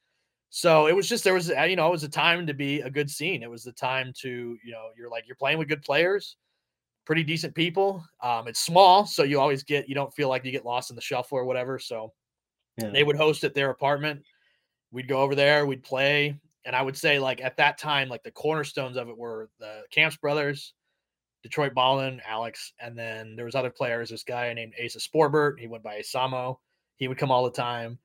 So 0.50 0.86
it 0.86 0.94
was 0.94 1.08
just 1.08 1.24
there 1.24 1.34
was 1.34 1.48
you 1.48 1.76
know 1.76 1.88
it 1.88 1.90
was 1.90 2.04
a 2.04 2.08
time 2.08 2.46
to 2.46 2.54
be 2.54 2.80
a 2.80 2.90
good 2.90 3.10
scene. 3.10 3.42
It 3.42 3.50
was 3.50 3.64
the 3.64 3.72
time 3.72 4.12
to 4.20 4.28
you 4.28 4.72
know 4.72 4.88
you're 4.96 5.10
like 5.10 5.24
you're 5.26 5.36
playing 5.36 5.58
with 5.58 5.68
good 5.68 5.82
players, 5.82 6.36
pretty 7.06 7.24
decent 7.24 7.54
people. 7.54 8.04
Um, 8.22 8.46
it's 8.46 8.60
small, 8.60 9.06
so 9.06 9.22
you 9.22 9.40
always 9.40 9.62
get 9.62 9.88
you 9.88 9.94
don't 9.94 10.12
feel 10.14 10.28
like 10.28 10.44
you 10.44 10.52
get 10.52 10.64
lost 10.64 10.90
in 10.90 10.96
the 10.96 11.02
shuffle 11.02 11.38
or 11.38 11.44
whatever. 11.44 11.78
So 11.78 12.12
They 12.78 13.04
would 13.04 13.16
host 13.16 13.44
at 13.44 13.54
their 13.54 13.70
apartment. 13.70 14.22
We'd 14.90 15.08
go 15.08 15.20
over 15.20 15.34
there, 15.34 15.66
we'd 15.66 15.82
play. 15.82 16.38
And 16.64 16.74
I 16.74 16.82
would 16.82 16.96
say, 16.96 17.18
like, 17.18 17.40
at 17.42 17.58
that 17.58 17.78
time, 17.78 18.08
like 18.08 18.22
the 18.22 18.30
cornerstones 18.30 18.96
of 18.96 19.08
it 19.08 19.18
were 19.18 19.50
the 19.60 19.82
Camps 19.90 20.16
brothers, 20.16 20.72
Detroit 21.42 21.74
Ballin, 21.74 22.22
Alex, 22.26 22.72
and 22.80 22.98
then 22.98 23.36
there 23.36 23.44
was 23.44 23.54
other 23.54 23.70
players. 23.70 24.08
This 24.08 24.24
guy 24.24 24.52
named 24.54 24.72
Asa 24.82 24.98
Sporbert, 24.98 25.58
he 25.58 25.66
went 25.66 25.84
by 25.84 26.00
Asamo. 26.00 26.56
He 26.96 27.06
would 27.06 27.18
come 27.18 27.30
all 27.30 27.44
the 27.44 27.50
time. 27.50 27.98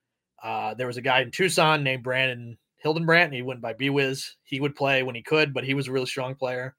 Uh, 0.44 0.74
there 0.74 0.88
was 0.88 0.98
a 0.98 1.02
guy 1.02 1.22
in 1.22 1.32
Tucson 1.32 1.84
named 1.84 2.04
Brandon 2.04 2.58
Hildenbrandt. 2.84 3.34
He 3.34 3.42
went 3.42 3.62
by 3.62 3.74
B-Wiz. 3.74 4.36
He 4.44 4.60
would 4.60 4.76
play 4.76 5.04
when 5.04 5.16
he 5.16 5.22
could, 5.22 5.54
but 5.54 5.64
he 5.64 5.74
was 5.74 5.88
a 5.88 5.92
really 5.92 6.06
strong 6.06 6.36
player. 6.36 6.76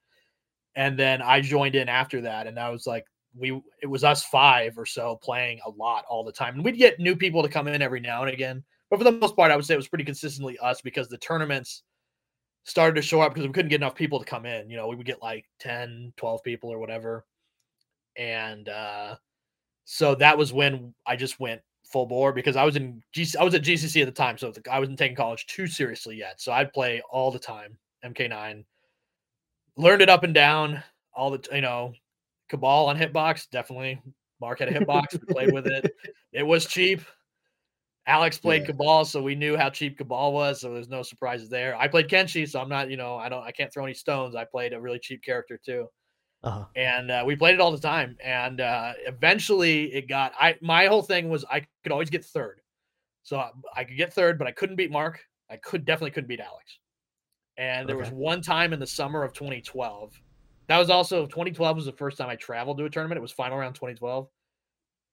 And 0.74 0.98
then 0.98 1.22
I 1.22 1.40
joined 1.40 1.76
in 1.76 1.88
after 1.88 2.22
that, 2.22 2.46
and 2.46 2.58
I 2.58 2.70
was 2.70 2.86
like, 2.86 3.06
we 3.36 3.60
it 3.82 3.86
was 3.86 4.04
us 4.04 4.24
five 4.24 4.78
or 4.78 4.86
so 4.86 5.18
playing 5.22 5.60
a 5.66 5.70
lot 5.70 6.04
all 6.08 6.24
the 6.24 6.32
time. 6.32 6.54
And 6.54 6.64
we'd 6.64 6.76
get 6.76 6.98
new 6.98 7.16
people 7.16 7.42
to 7.42 7.48
come 7.48 7.68
in 7.68 7.82
every 7.82 8.00
now 8.00 8.22
and 8.22 8.32
again. 8.32 8.64
But 8.90 8.98
for 8.98 9.04
the 9.04 9.12
most 9.12 9.36
part, 9.36 9.50
I 9.50 9.56
would 9.56 9.64
say 9.64 9.74
it 9.74 9.78
was 9.78 9.88
pretty 9.88 10.04
consistently 10.04 10.58
us 10.58 10.80
because 10.80 11.08
the 11.08 11.18
tournaments 11.18 11.82
started 12.64 12.96
to 12.96 13.02
show 13.02 13.20
up 13.20 13.32
because 13.32 13.46
we 13.46 13.52
couldn't 13.52 13.70
get 13.70 13.80
enough 13.80 13.94
people 13.94 14.18
to 14.18 14.24
come 14.24 14.46
in. 14.46 14.68
You 14.68 14.76
know, 14.76 14.88
we 14.88 14.96
would 14.96 15.06
get 15.06 15.22
like 15.22 15.46
10, 15.60 16.12
12 16.16 16.42
people 16.42 16.70
or 16.70 16.78
whatever. 16.78 17.24
And 18.16 18.68
uh 18.68 19.16
so 19.84 20.14
that 20.16 20.38
was 20.38 20.52
when 20.52 20.94
I 21.06 21.16
just 21.16 21.40
went 21.40 21.62
full 21.90 22.06
bore 22.06 22.32
because 22.32 22.56
I 22.56 22.64
was 22.64 22.76
in 22.76 23.02
GC, 23.14 23.36
I 23.36 23.42
was 23.42 23.54
at 23.54 23.62
GCC 23.62 24.00
at 24.00 24.06
the 24.06 24.12
time, 24.12 24.38
so 24.38 24.52
I 24.70 24.78
wasn't 24.78 24.98
taking 24.98 25.16
college 25.16 25.46
too 25.46 25.66
seriously 25.66 26.16
yet. 26.16 26.40
So 26.40 26.52
I'd 26.52 26.72
play 26.72 27.02
all 27.10 27.30
the 27.30 27.38
time, 27.38 27.76
MK9. 28.04 28.64
Learned 29.76 30.02
it 30.02 30.08
up 30.08 30.22
and 30.22 30.32
down, 30.34 30.82
all 31.12 31.30
the 31.30 31.44
you 31.52 31.60
know, 31.60 31.92
Kabal 32.50 32.86
on 32.88 32.96
Hitbox, 32.98 33.48
definitely. 33.50 34.00
Mark 34.40 34.58
had 34.58 34.68
a 34.68 34.72
Hitbox, 34.78 35.12
we 35.12 35.34
played 35.34 35.52
with 35.52 35.66
it. 35.66 35.90
It 36.32 36.42
was 36.46 36.66
cheap. 36.66 37.00
Alex 38.06 38.38
played 38.38 38.62
Yeah. 38.62 38.68
Kabal, 38.68 39.04
so 39.04 39.22
we 39.22 39.34
knew 39.34 39.56
how 39.56 39.68
cheap 39.70 39.98
Kabal 39.98 40.32
was, 40.32 40.60
so 40.60 40.72
there's 40.72 40.88
no 40.88 41.02
surprises 41.02 41.48
there. 41.50 41.76
I 41.76 41.86
played 41.88 42.08
Kenshi, 42.08 42.48
so 42.48 42.60
I'm 42.60 42.68
not, 42.68 42.88
you 42.90 42.96
know, 42.96 43.16
I 43.16 43.28
don't, 43.28 43.42
I 43.44 43.50
can't 43.52 43.72
throw 43.72 43.84
any 43.84 43.94
stones. 43.94 44.34
I 44.34 44.44
played 44.44 44.72
a 44.72 44.80
really 44.80 44.98
cheap 44.98 45.22
character 45.22 45.58
too 45.64 45.86
Uh-huh. 46.42 46.64
and 46.76 47.10
uh, 47.10 47.22
we 47.26 47.36
played 47.36 47.54
it 47.54 47.60
all 47.60 47.70
the 47.72 47.78
time. 47.80 48.16
And 48.24 48.60
uh, 48.60 48.92
eventually, 49.06 49.92
it 49.92 50.08
got. 50.08 50.32
I 50.40 50.56
my 50.62 50.86
whole 50.86 51.02
thing 51.02 51.28
was 51.28 51.44
I 51.50 51.66
could 51.82 51.92
always 51.92 52.10
get 52.10 52.24
third, 52.24 52.60
so 53.22 53.38
I, 53.38 53.50
I 53.76 53.84
could 53.84 53.96
get 53.98 54.12
third, 54.14 54.38
but 54.38 54.48
I 54.48 54.52
couldn't 54.52 54.76
beat 54.76 54.90
Mark. 54.90 55.20
I 55.50 55.56
could 55.56 55.84
definitely 55.84 56.12
couldn't 56.12 56.28
beat 56.28 56.40
Alex. 56.40 56.78
And 57.58 57.86
there 57.88 57.98
was 57.98 58.10
one 58.10 58.40
time 58.40 58.72
in 58.72 58.80
the 58.80 58.86
summer 58.86 59.22
of 59.22 59.32
2012. 59.34 60.14
That 60.70 60.78
was 60.78 60.88
also 60.88 61.26
2012 61.26 61.76
was 61.76 61.84
the 61.84 61.90
first 61.90 62.16
time 62.16 62.28
I 62.28 62.36
traveled 62.36 62.78
to 62.78 62.84
a 62.84 62.90
tournament. 62.90 63.18
It 63.18 63.22
was 63.22 63.32
final 63.32 63.58
round 63.58 63.74
2012. 63.74 64.28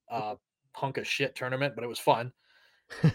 Uh, 0.08 0.36
hunk 0.74 0.98
of 0.98 1.08
shit 1.08 1.34
tournament, 1.34 1.74
but 1.74 1.84
it 1.84 1.88
was 1.88 1.98
fun. 1.98 2.32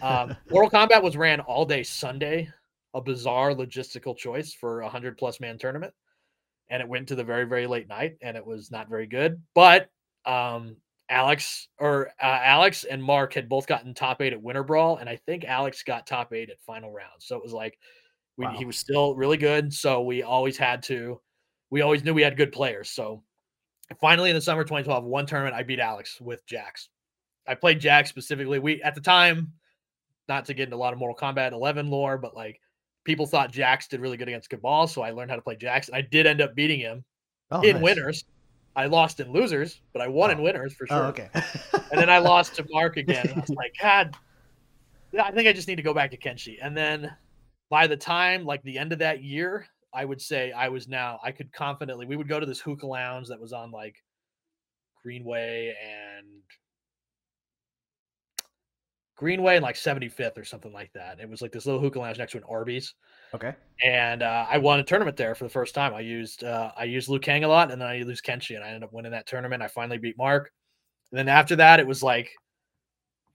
Um, 0.01 0.35
Mortal 0.49 0.69
Kombat 0.69 1.01
was 1.01 1.15
ran 1.15 1.39
all 1.39 1.63
day 1.63 1.83
Sunday, 1.83 2.49
a 2.93 2.99
bizarre 2.99 3.51
logistical 3.51 4.17
choice 4.17 4.53
for 4.53 4.81
a 4.81 4.89
hundred 4.89 5.17
plus 5.17 5.39
man 5.39 5.57
tournament, 5.57 5.93
and 6.69 6.81
it 6.81 6.89
went 6.89 7.07
to 7.07 7.15
the 7.15 7.23
very 7.23 7.45
very 7.45 7.65
late 7.65 7.87
night, 7.87 8.17
and 8.21 8.35
it 8.35 8.45
was 8.45 8.69
not 8.69 8.89
very 8.89 9.07
good. 9.07 9.41
But 9.55 9.89
um, 10.25 10.75
Alex 11.09 11.69
or 11.79 12.09
uh, 12.21 12.39
Alex 12.43 12.83
and 12.83 13.01
Mark 13.01 13.33
had 13.33 13.47
both 13.47 13.67
gotten 13.67 13.93
top 13.93 14.21
eight 14.21 14.33
at 14.33 14.41
Winter 14.41 14.63
Brawl, 14.63 14.97
and 14.97 15.07
I 15.07 15.15
think 15.15 15.45
Alex 15.45 15.81
got 15.81 16.05
top 16.05 16.33
eight 16.33 16.49
at 16.49 16.59
final 16.67 16.91
round. 16.91 17.21
So 17.21 17.37
it 17.37 17.43
was 17.43 17.53
like 17.53 17.79
We, 18.35 18.47
Wow. 18.47 18.55
He 18.57 18.65
was 18.65 18.77
still 18.77 19.15
really 19.15 19.37
good, 19.37 19.73
so 19.73 20.01
we 20.01 20.23
always 20.23 20.57
had 20.57 20.83
to. 20.83 21.21
We 21.73 21.81
always 21.81 22.03
knew 22.03 22.13
we 22.13 22.21
had 22.21 22.37
good 22.37 22.51
players. 22.51 22.91
So 22.91 23.23
finally, 23.99 24.29
in 24.29 24.35
the 24.35 24.41
summer 24.41 24.63
2012, 24.63 25.05
one 25.05 25.25
tournament, 25.25 25.55
I 25.55 25.63
beat 25.63 25.79
Alex 25.79 26.21
with 26.21 26.45
Jax. 26.45 26.89
I 27.47 27.55
played 27.55 27.79
Jax 27.79 28.09
specifically. 28.09 28.59
We 28.59 28.83
at 28.83 28.93
the 28.93 29.01
time, 29.01 29.53
not 30.29 30.45
to 30.45 30.53
get 30.53 30.65
into 30.65 30.75
a 30.75 30.77
lot 30.77 30.93
of 30.93 30.99
Mortal 30.99 31.17
Kombat 31.17 31.51
11 31.51 31.89
lore, 31.89 32.19
but 32.19 32.35
like 32.35 32.61
people 33.05 33.25
thought 33.25 33.51
Jax 33.51 33.87
did 33.87 34.01
really 34.01 34.17
good 34.17 34.27
against 34.27 34.51
Kabal, 34.51 34.85
so 34.85 35.01
I 35.01 35.09
learned 35.09 35.31
how 35.31 35.35
to 35.35 35.41
play 35.41 35.55
Jax, 35.55 35.87
and 35.87 35.97
I 35.97 36.01
did 36.01 36.27
end 36.27 36.41
up 36.41 36.53
beating 36.53 36.79
him 36.79 37.03
Oh, 37.49 37.61
in 37.61 37.77
nice. 37.77 37.83
winners. 37.83 38.23
I 38.75 38.85
lost 38.85 39.19
in 39.19 39.31
losers, 39.31 39.81
but 39.93 40.01
I 40.03 40.07
won 40.07 40.29
in 40.29 40.41
Oh. 40.41 40.43
winners 40.43 40.75
for 40.75 40.85
oh, 40.91 40.95
sure. 40.95 41.05
Oh, 41.05 41.09
okay. 41.09 41.29
And 41.91 41.99
then 41.99 42.09
I 42.11 42.19
lost 42.19 42.53
to 42.57 42.65
Mark 42.69 42.97
again. 43.03 43.27
I 43.35 43.39
was 43.39 43.49
like, 43.49 43.73
God, 43.81 44.15
yeah, 45.11 45.23
I 45.23 45.31
think 45.31 45.47
I 45.47 45.53
just 45.53 45.67
need 45.67 45.77
to 45.77 45.81
go 45.81 45.95
back 45.95 46.11
to 46.11 46.17
Kenshi. 46.17 46.57
And 46.61 46.77
then 46.77 47.11
by 47.71 47.87
the 47.87 47.97
time, 47.97 48.45
like 48.45 48.61
the 48.61 48.77
end 48.77 48.93
of 48.93 48.99
that 48.99 49.23
year, 49.23 49.65
I 49.93 50.05
would 50.05 50.21
say 50.21 50.51
I 50.51 50.69
was 50.69 50.87
now, 50.87 51.19
I 51.23 51.31
could 51.31 51.51
confidently, 51.53 52.05
we 52.05 52.15
would 52.15 52.27
go 52.27 52.39
to 52.39 52.45
this 52.45 52.59
hookah 52.59 52.87
lounge 52.87 53.27
that 53.27 53.39
was 53.39 53.53
on 53.53 53.71
like 53.71 53.95
Greenway 55.03 55.75
and 55.81 56.27
Greenway 59.15 59.55
and 59.55 59.63
like 59.63 59.75
75th 59.75 60.37
or 60.37 60.43
something 60.43 60.73
like 60.73 60.91
that. 60.93 61.19
It 61.19 61.29
was 61.29 61.41
like 61.41 61.51
this 61.51 61.65
little 61.65 61.79
hookah 61.79 61.99
lounge 61.99 62.17
next 62.17 62.31
to 62.31 62.39
an 62.39 62.43
Arby's 62.49 62.95
okay. 63.33 63.53
and 63.83 64.23
uh, 64.23 64.45
I 64.49 64.57
won 64.57 64.79
a 64.79 64.83
tournament 64.83 65.17
there 65.17 65.35
for 65.35 65.43
the 65.43 65.49
first 65.49 65.75
time. 65.75 65.93
I 65.93 65.99
used 65.99 66.43
uh, 66.43 66.71
I 66.75 66.85
used 66.85 67.09
Liu 67.09 67.19
Kang 67.19 67.43
a 67.43 67.47
lot, 67.47 67.71
and 67.71 67.79
then 67.79 67.87
I 67.87 67.95
used 67.95 68.25
Kenshi, 68.25 68.55
and 68.55 68.63
I 68.63 68.67
ended 68.67 68.83
up 68.83 68.93
winning 68.93 69.11
that 69.11 69.27
tournament. 69.27 69.61
I 69.61 69.67
finally 69.67 69.97
beat 69.97 70.17
Mark, 70.17 70.51
and 71.11 71.19
then 71.19 71.29
after 71.29 71.55
that, 71.57 71.79
it 71.79 71.87
was 71.87 72.01
like 72.01 72.31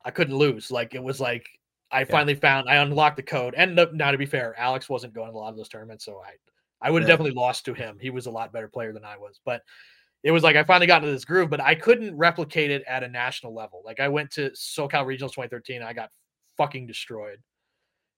I 0.04 0.10
couldn't 0.10 0.36
lose. 0.36 0.70
Like 0.70 0.94
it 0.94 1.02
was 1.02 1.20
like 1.20 1.46
I 1.90 2.04
finally 2.04 2.34
found 2.34 2.68
I 2.68 2.76
unlocked 2.76 3.16
the 3.16 3.22
code. 3.22 3.54
And 3.56 3.74
no, 3.74 3.88
now 3.92 4.10
to 4.10 4.18
be 4.18 4.26
fair, 4.26 4.54
Alex 4.58 4.88
wasn't 4.88 5.14
going 5.14 5.30
to 5.30 5.34
a 5.34 5.38
lot 5.38 5.50
of 5.50 5.56
those 5.56 5.68
tournaments, 5.68 6.04
so 6.04 6.20
I 6.20 6.32
I 6.80 6.90
would 6.90 7.02
have 7.02 7.08
Yeah. 7.08 7.14
definitely 7.14 7.40
lost 7.40 7.64
to 7.64 7.74
him. 7.74 7.98
He 8.00 8.10
was 8.10 8.26
a 8.26 8.30
lot 8.30 8.52
better 8.52 8.68
player 8.68 8.92
than 8.92 9.04
I 9.04 9.16
was, 9.16 9.40
but. 9.44 9.62
It 10.24 10.32
was 10.32 10.42
like 10.42 10.56
I 10.56 10.64
finally 10.64 10.88
got 10.88 11.04
into 11.04 11.14
this 11.14 11.24
groove, 11.24 11.48
but 11.48 11.60
I 11.60 11.76
couldn't 11.76 12.16
replicate 12.16 12.72
it 12.72 12.82
at 12.88 13.04
a 13.04 13.08
national 13.08 13.54
level. 13.54 13.82
Like 13.84 14.00
I 14.00 14.08
went 14.08 14.32
to 14.32 14.50
SoCal 14.50 15.06
Regionals 15.06 15.30
2013, 15.30 15.76
and 15.76 15.84
I 15.84 15.92
got 15.92 16.10
fucking 16.56 16.88
destroyed 16.88 17.38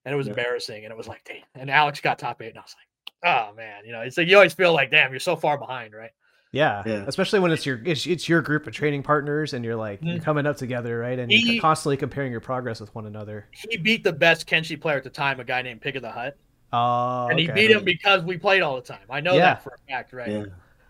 and 0.06 0.14
it 0.14 0.16
was 0.16 0.26
Yeah. 0.26 0.30
embarrassing. 0.32 0.84
And 0.84 0.92
it 0.92 0.96
was 0.96 1.08
like, 1.08 1.22
damn. 1.24 1.42
And 1.54 1.70
Alex 1.70 2.00
got 2.00 2.18
top 2.18 2.40
eight, 2.40 2.48
and 2.48 2.58
I 2.58 2.62
was 2.62 2.74
like, 2.74 3.14
oh 3.30 3.54
man, 3.54 3.84
you 3.84 3.92
know, 3.92 4.00
it's 4.00 4.16
like 4.16 4.28
you 4.28 4.36
always 4.36 4.54
feel 4.54 4.72
like, 4.72 4.90
damn, 4.90 5.10
you're 5.10 5.20
so 5.20 5.36
far 5.36 5.58
behind, 5.58 5.92
right? 5.92 6.10
Yeah. 6.52 6.82
Yeah. 6.84 7.04
Especially 7.06 7.38
when 7.38 7.52
it's 7.52 7.64
your 7.64 7.80
it's, 7.84 8.06
it's 8.06 8.28
your 8.28 8.42
group 8.42 8.66
of 8.66 8.72
training 8.72 9.02
partners 9.04 9.52
and 9.54 9.64
you're 9.64 9.76
like 9.76 10.00
you're 10.02 10.18
Mhm. 10.18 10.22
coming 10.24 10.46
up 10.46 10.56
together, 10.56 10.98
right? 10.98 11.18
And 11.18 11.30
He- 11.30 11.54
you're 11.54 11.60
constantly 11.62 11.96
comparing 11.96 12.32
your 12.32 12.40
progress 12.40 12.80
with 12.80 12.92
one 12.94 13.06
another. 13.06 13.46
He 13.52 13.76
beat 13.76 14.02
the 14.02 14.12
best 14.12 14.48
Kenshi 14.48 14.80
player 14.80 14.96
at 14.96 15.04
the 15.04 15.10
time, 15.10 15.38
a 15.38 15.44
guy 15.44 15.62
named 15.62 15.80
Pig 15.80 15.94
of 15.96 16.02
the 16.02 16.10
Hut, 16.10 16.36
Oh, 16.72 17.28
and 17.28 17.38
he 17.38 17.44
okay. 17.50 17.54
beat 17.54 17.70
him 17.70 17.84
because 17.84 18.24
we 18.24 18.36
played 18.36 18.62
all 18.62 18.74
the 18.76 18.82
time. 18.82 19.04
I 19.08 19.20
know 19.20 19.34
Yeah. 19.34 19.40
that 19.54 19.62
for 19.62 19.74
a 19.74 19.90
fact, 19.92 20.12
right? 20.12 20.28
Yeah. 20.28 20.44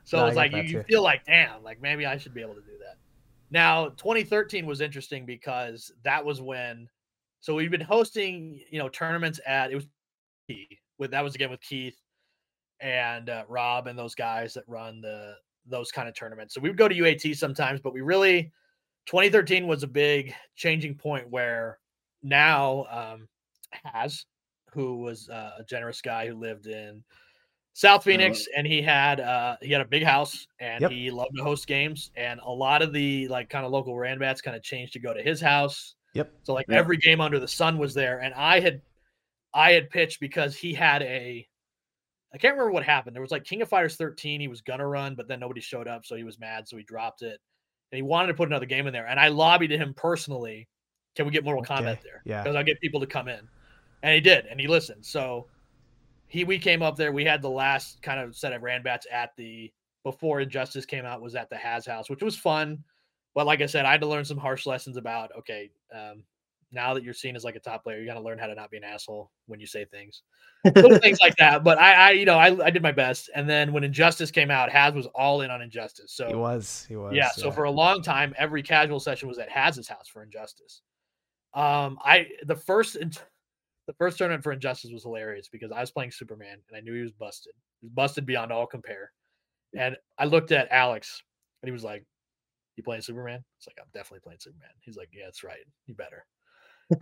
So 0.05 0.19
No, 0.19 0.27
it's 0.27 0.37
like 0.37 0.53
you, 0.53 0.63
you 0.63 0.83
feel 0.85 1.03
like, 1.03 1.25
damn, 1.27 1.63
like 1.63 1.81
maybe 1.83 2.07
I 2.07 2.17
should 2.17 2.33
be 2.35 2.41
able 2.41 2.55
to 2.55 2.63
do 2.63 2.79
that. 2.79 2.97
Now, 3.51 3.91
2013 3.91 4.65
was 4.65 4.81
interesting 4.81 5.27
because 5.27 5.93
that 6.05 6.25
was 6.25 6.41
when, 6.41 6.89
so 7.41 7.55
we've 7.55 7.71
been 7.71 7.81
hosting, 7.83 8.61
you 8.71 8.79
know, 8.79 8.89
tournaments 8.89 9.41
at 9.47 9.71
it 9.73 9.75
was 9.77 9.87
with 10.99 11.11
that 11.13 11.23
was 11.23 11.35
again 11.35 11.51
with 11.51 11.61
Keith 11.61 11.99
and 12.81 13.29
uh, 13.29 13.45
Rob 13.49 13.87
and 13.87 13.99
those 13.99 14.15
guys 14.15 14.55
that 14.55 14.65
run 14.67 15.01
the 15.01 15.35
those 15.67 15.93
kind 15.93 16.09
of 16.09 16.15
tournaments. 16.15 16.55
So 16.55 16.61
we 16.61 16.69
would 16.69 16.79
go 16.79 16.89
to 16.89 16.95
UAT 16.95 17.37
sometimes, 17.37 17.81
but 17.81 17.93
we 17.93 18.01
really 18.01 18.53
2013 19.07 19.67
was 19.67 19.83
a 19.83 19.89
big 19.89 20.35
changing 20.57 20.95
point 20.95 21.29
where 21.31 21.79
now 22.23 22.87
um, 22.91 23.29
has 23.85 24.27
who 24.73 24.99
was 24.99 25.29
uh, 25.29 25.57
a 25.59 25.65
generous 25.65 26.01
guy 26.01 26.27
who 26.29 26.35
lived 26.35 26.67
in 26.67 27.03
South 27.73 28.05
Phoenix 28.05 28.47
and 28.57 28.67
he 28.67 28.83
had 28.83 29.21
uh 29.21 29.57
he 29.63 29.73
had 29.73 29.81
a 29.81 29.85
big 29.87 30.03
house 30.03 30.47
and 30.59 30.83
Yep. 30.83 30.91
he 30.91 31.11
loved 31.11 31.37
to 31.37 31.43
host 31.43 31.67
games 31.67 32.11
and 32.17 32.41
a 32.41 32.51
lot 32.51 32.83
of 32.83 32.93
the 32.93 33.27
like 33.29 33.49
kind 33.49 33.65
of 33.65 33.71
local 33.73 33.95
Ranbats 33.95 34.43
kind 34.43 34.57
of 34.57 34.63
changed 34.63 34.93
to 34.95 34.99
go 34.99 35.15
to 35.15 35.23
his 35.23 35.41
house. 35.41 35.95
Yep. 36.15 36.33
So 36.43 36.53
like 36.53 36.67
Yeah. 36.69 36.77
every 36.79 36.97
game 36.97 37.21
under 37.21 37.39
the 37.39 37.49
sun 37.49 37.79
was 37.79 37.95
there 37.95 38.21
and 38.21 38.35
I 38.35 38.61
had 38.61 38.83
I 39.55 39.73
had 39.73 39.89
pitched 39.89 40.21
because 40.21 40.57
he 40.57 40.75
had 40.75 41.03
a 41.03 41.49
I 42.33 42.39
can't 42.39 42.55
remember 42.55 42.73
what 42.73 42.85
happened. 42.85 43.15
There 43.15 43.23
was 43.23 43.31
like 43.31 43.45
King 43.45 43.63
of 43.63 43.69
Fighters 43.69 43.97
13 43.97 44.41
he 44.41 44.49
was 44.49 44.61
gonna 44.61 44.87
run 44.87 45.15
but 45.15 45.29
then 45.29 45.41
nobody 45.41 45.61
showed 45.61 45.89
up 45.89 46.05
so 46.05 46.17
he 46.17 46.25
was 46.25 46.39
mad 46.39 46.69
so 46.69 46.77
he 46.77 46.83
dropped 46.83 47.23
it. 47.23 47.41
And 47.93 47.97
he 47.97 48.03
wanted 48.03 48.29
to 48.29 48.35
put 48.35 48.49
another 48.49 48.67
game 48.67 48.87
in 48.87 48.93
there 48.93 49.07
and 49.07 49.19
I 49.19 49.29
lobbied 49.29 49.71
him 49.71 49.95
personally, 49.95 50.69
can 51.17 51.27
we 51.27 51.33
get 51.33 51.45
Mortal 51.45 51.65
Kombat 51.65 52.03
there? 52.03 52.23
yeah. 52.25 52.43
Because 52.43 52.57
I'll 52.57 52.65
get 52.65 52.81
people 52.81 53.01
to 53.01 53.07
come 53.07 53.29
in. 53.29 53.41
And 54.03 54.15
he 54.15 54.21
did 54.21 54.47
and 54.47 54.61
he 54.61 54.67
listened. 54.69 55.05
So 55.05 55.47
he 56.29 56.45
we 56.45 56.59
came 56.59 56.83
up 56.83 56.97
there. 56.97 57.13
We 57.13 57.25
had 57.25 57.43
the 57.43 57.51
last 57.51 58.01
kind 58.03 58.21
of 58.21 58.37
set 58.37 58.53
of 58.53 58.63
Ranbats 58.63 59.05
at 59.13 59.31
the 59.37 59.73
before 60.05 60.41
Injustice 60.41 60.87
came 60.87 61.05
out 61.05 61.21
was 61.21 61.35
at 61.35 61.51
the 61.51 61.57
Has 61.57 61.85
House, 61.85 62.09
which 62.09 62.23
was 62.23 62.37
fun. 62.37 62.83
But 63.35 63.47
like 63.47 63.61
I 63.61 63.67
said, 63.67 63.85
I 63.85 63.93
had 63.93 64.01
to 64.01 64.07
learn 64.07 64.25
some 64.25 64.39
harsh 64.39 64.67
lessons 64.67 64.97
about 64.97 65.31
okay, 65.39 65.71
um, 65.95 66.23
now 66.73 66.95
that 66.95 67.03
you're 67.03 67.15
seen 67.15 67.37
as 67.37 67.45
like 67.45 67.57
a 67.57 67.61
top 67.61 67.83
player, 67.83 67.99
you 67.99 68.07
got 68.07 68.15
to 68.15 68.21
learn 68.21 68.39
how 68.39 68.47
to 68.47 68.55
not 68.55 68.71
be 68.71 68.77
an 68.77 68.85
asshole 68.85 69.31
when 69.47 69.61
you 69.61 69.67
say 69.67 69.85
things, 69.85 70.23
little 70.65 70.99
things 70.99 71.21
like 71.21 71.37
that. 71.39 71.65
But 71.65 71.79
I, 71.79 71.93
I, 71.93 72.11
you 72.13 72.25
know, 72.25 72.39
I, 72.39 72.67
I 72.67 72.71
did 72.71 72.83
my 72.83 72.93
best. 72.93 73.31
And 73.35 73.49
then 73.49 73.73
when 73.73 73.85
Injustice 73.85 74.31
came 74.31 74.51
out, 74.51 74.71
Has 74.71 74.95
was 74.95 75.07
all 75.07 75.41
in 75.41 75.51
on 75.51 75.63
Injustice. 75.63 76.13
So 76.13 76.29
He 76.29 76.35
was. 76.35 76.87
He 76.89 76.97
was. 76.97 77.15
yeah, 77.15 77.31
so 77.31 77.51
for 77.51 77.65
a 77.65 77.71
long 77.71 78.03
time, 78.03 78.35
every 78.39 78.63
casual 78.63 79.01
session 79.01 79.29
was 79.29 79.39
at 79.39 79.49
Haz's 79.49 79.89
house 79.89 80.09
for 80.09 80.23
Injustice. 80.23 80.83
Um, 81.55 81.99
I 82.05 82.29
the 82.47 82.55
first 82.55 82.97
the 83.91 83.95
first 83.95 84.19
tournament 84.19 84.45
for 84.45 84.53
Injustice 84.53 84.93
was 84.93 85.03
hilarious 85.03 85.49
because 85.49 85.73
I 85.73 85.81
was 85.81 85.91
playing 85.91 86.13
Superman 86.13 86.59
and 86.69 86.77
I 86.77 86.81
knew 86.81 86.95
he 86.95 87.03
was 87.03 87.11
busted. 87.11 87.55
He 87.81 87.87
was 87.87 87.93
busted 87.93 88.25
beyond 88.25 88.53
all 88.53 88.67
compare. 88.67 89.11
And 89.77 89.97
I 90.17 90.27
looked 90.27 90.53
at 90.53 90.71
Alex 90.71 91.23
and 91.61 91.69
he 91.69 91.73
was 91.73 91.83
like, 91.83 92.05
You 92.77 92.85
playing 92.85 93.03
Superman? 93.03 93.43
It's 93.59 93.67
like, 93.67 93.79
I'm 93.81 93.91
definitely 93.93 94.21
playing 94.21 94.39
Superman. 94.39 94.71
He's 94.81 94.97
like, 94.97 95.09
Yeah, 95.13 95.25
that's 95.25 95.43
right. 95.43 95.59
You 95.87 95.95
better. 95.95 96.25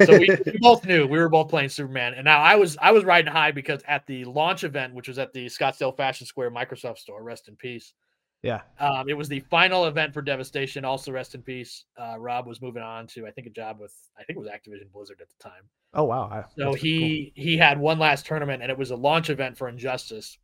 So 0.05 0.19
we, 0.19 0.29
we 0.47 0.59
both 0.61 0.85
knew 0.85 1.07
we 1.07 1.19
were 1.19 1.29
both 1.29 1.49
playing 1.49 1.69
Superman. 1.71 2.15
And 2.15 2.25
now 2.25 2.41
I 2.41 2.57
was 2.57 2.77
I 2.81 2.93
was 2.93 3.05
riding 3.05 3.33
high 3.33 3.53
because 3.53 3.81
at 3.89 4.07
the 4.07 4.25
launch 4.25 4.65
event, 4.65 4.95
which 4.95 5.09
was 5.09 5.19
at 5.19 5.33
the 5.33 5.47
Scottsdale 5.47 5.97
Fashion 5.97 6.27
Square 6.27 6.51
Microsoft 6.53 6.99
store, 6.99 7.23
rest 7.23 7.49
in 7.49 7.57
peace. 7.57 7.95
yeah. 8.43 8.61
Um, 8.79 9.09
it 9.09 9.15
was 9.17 9.29
the 9.29 9.41
final 9.41 9.87
event 9.87 10.13
for 10.15 10.23
Devastation. 10.23 10.85
Also, 10.85 11.11
rest 11.13 11.35
in 11.35 11.43
peace. 11.43 11.85
Uh, 12.01 12.17
Rob 12.19 12.47
was 12.47 12.61
moving 12.63 12.83
on 12.83 13.07
to, 13.09 13.27
I 13.27 13.31
think, 13.31 13.47
a 13.47 13.51
job 13.51 13.79
with, 13.81 13.95
I 14.19 14.23
think 14.25 14.37
it 14.37 14.41
was 14.41 14.49
Activision 14.49 14.93
Blizzard 14.93 15.21
at 15.21 15.29
the 15.29 15.43
time. 15.43 15.63
Oh 15.95 16.05
wow. 16.05 16.25
I- 16.31 16.45
So 16.57 16.75
he 16.75 17.33
he 17.35 17.57
had 17.57 17.81
one 17.81 17.99
last 17.99 18.27
tournament, 18.27 18.63
and 18.63 18.71
it 18.71 18.79
was 18.79 18.91
a 18.91 18.97
launch 18.97 19.31
event 19.31 19.57
for 19.59 19.69
Injustice. 19.69 20.39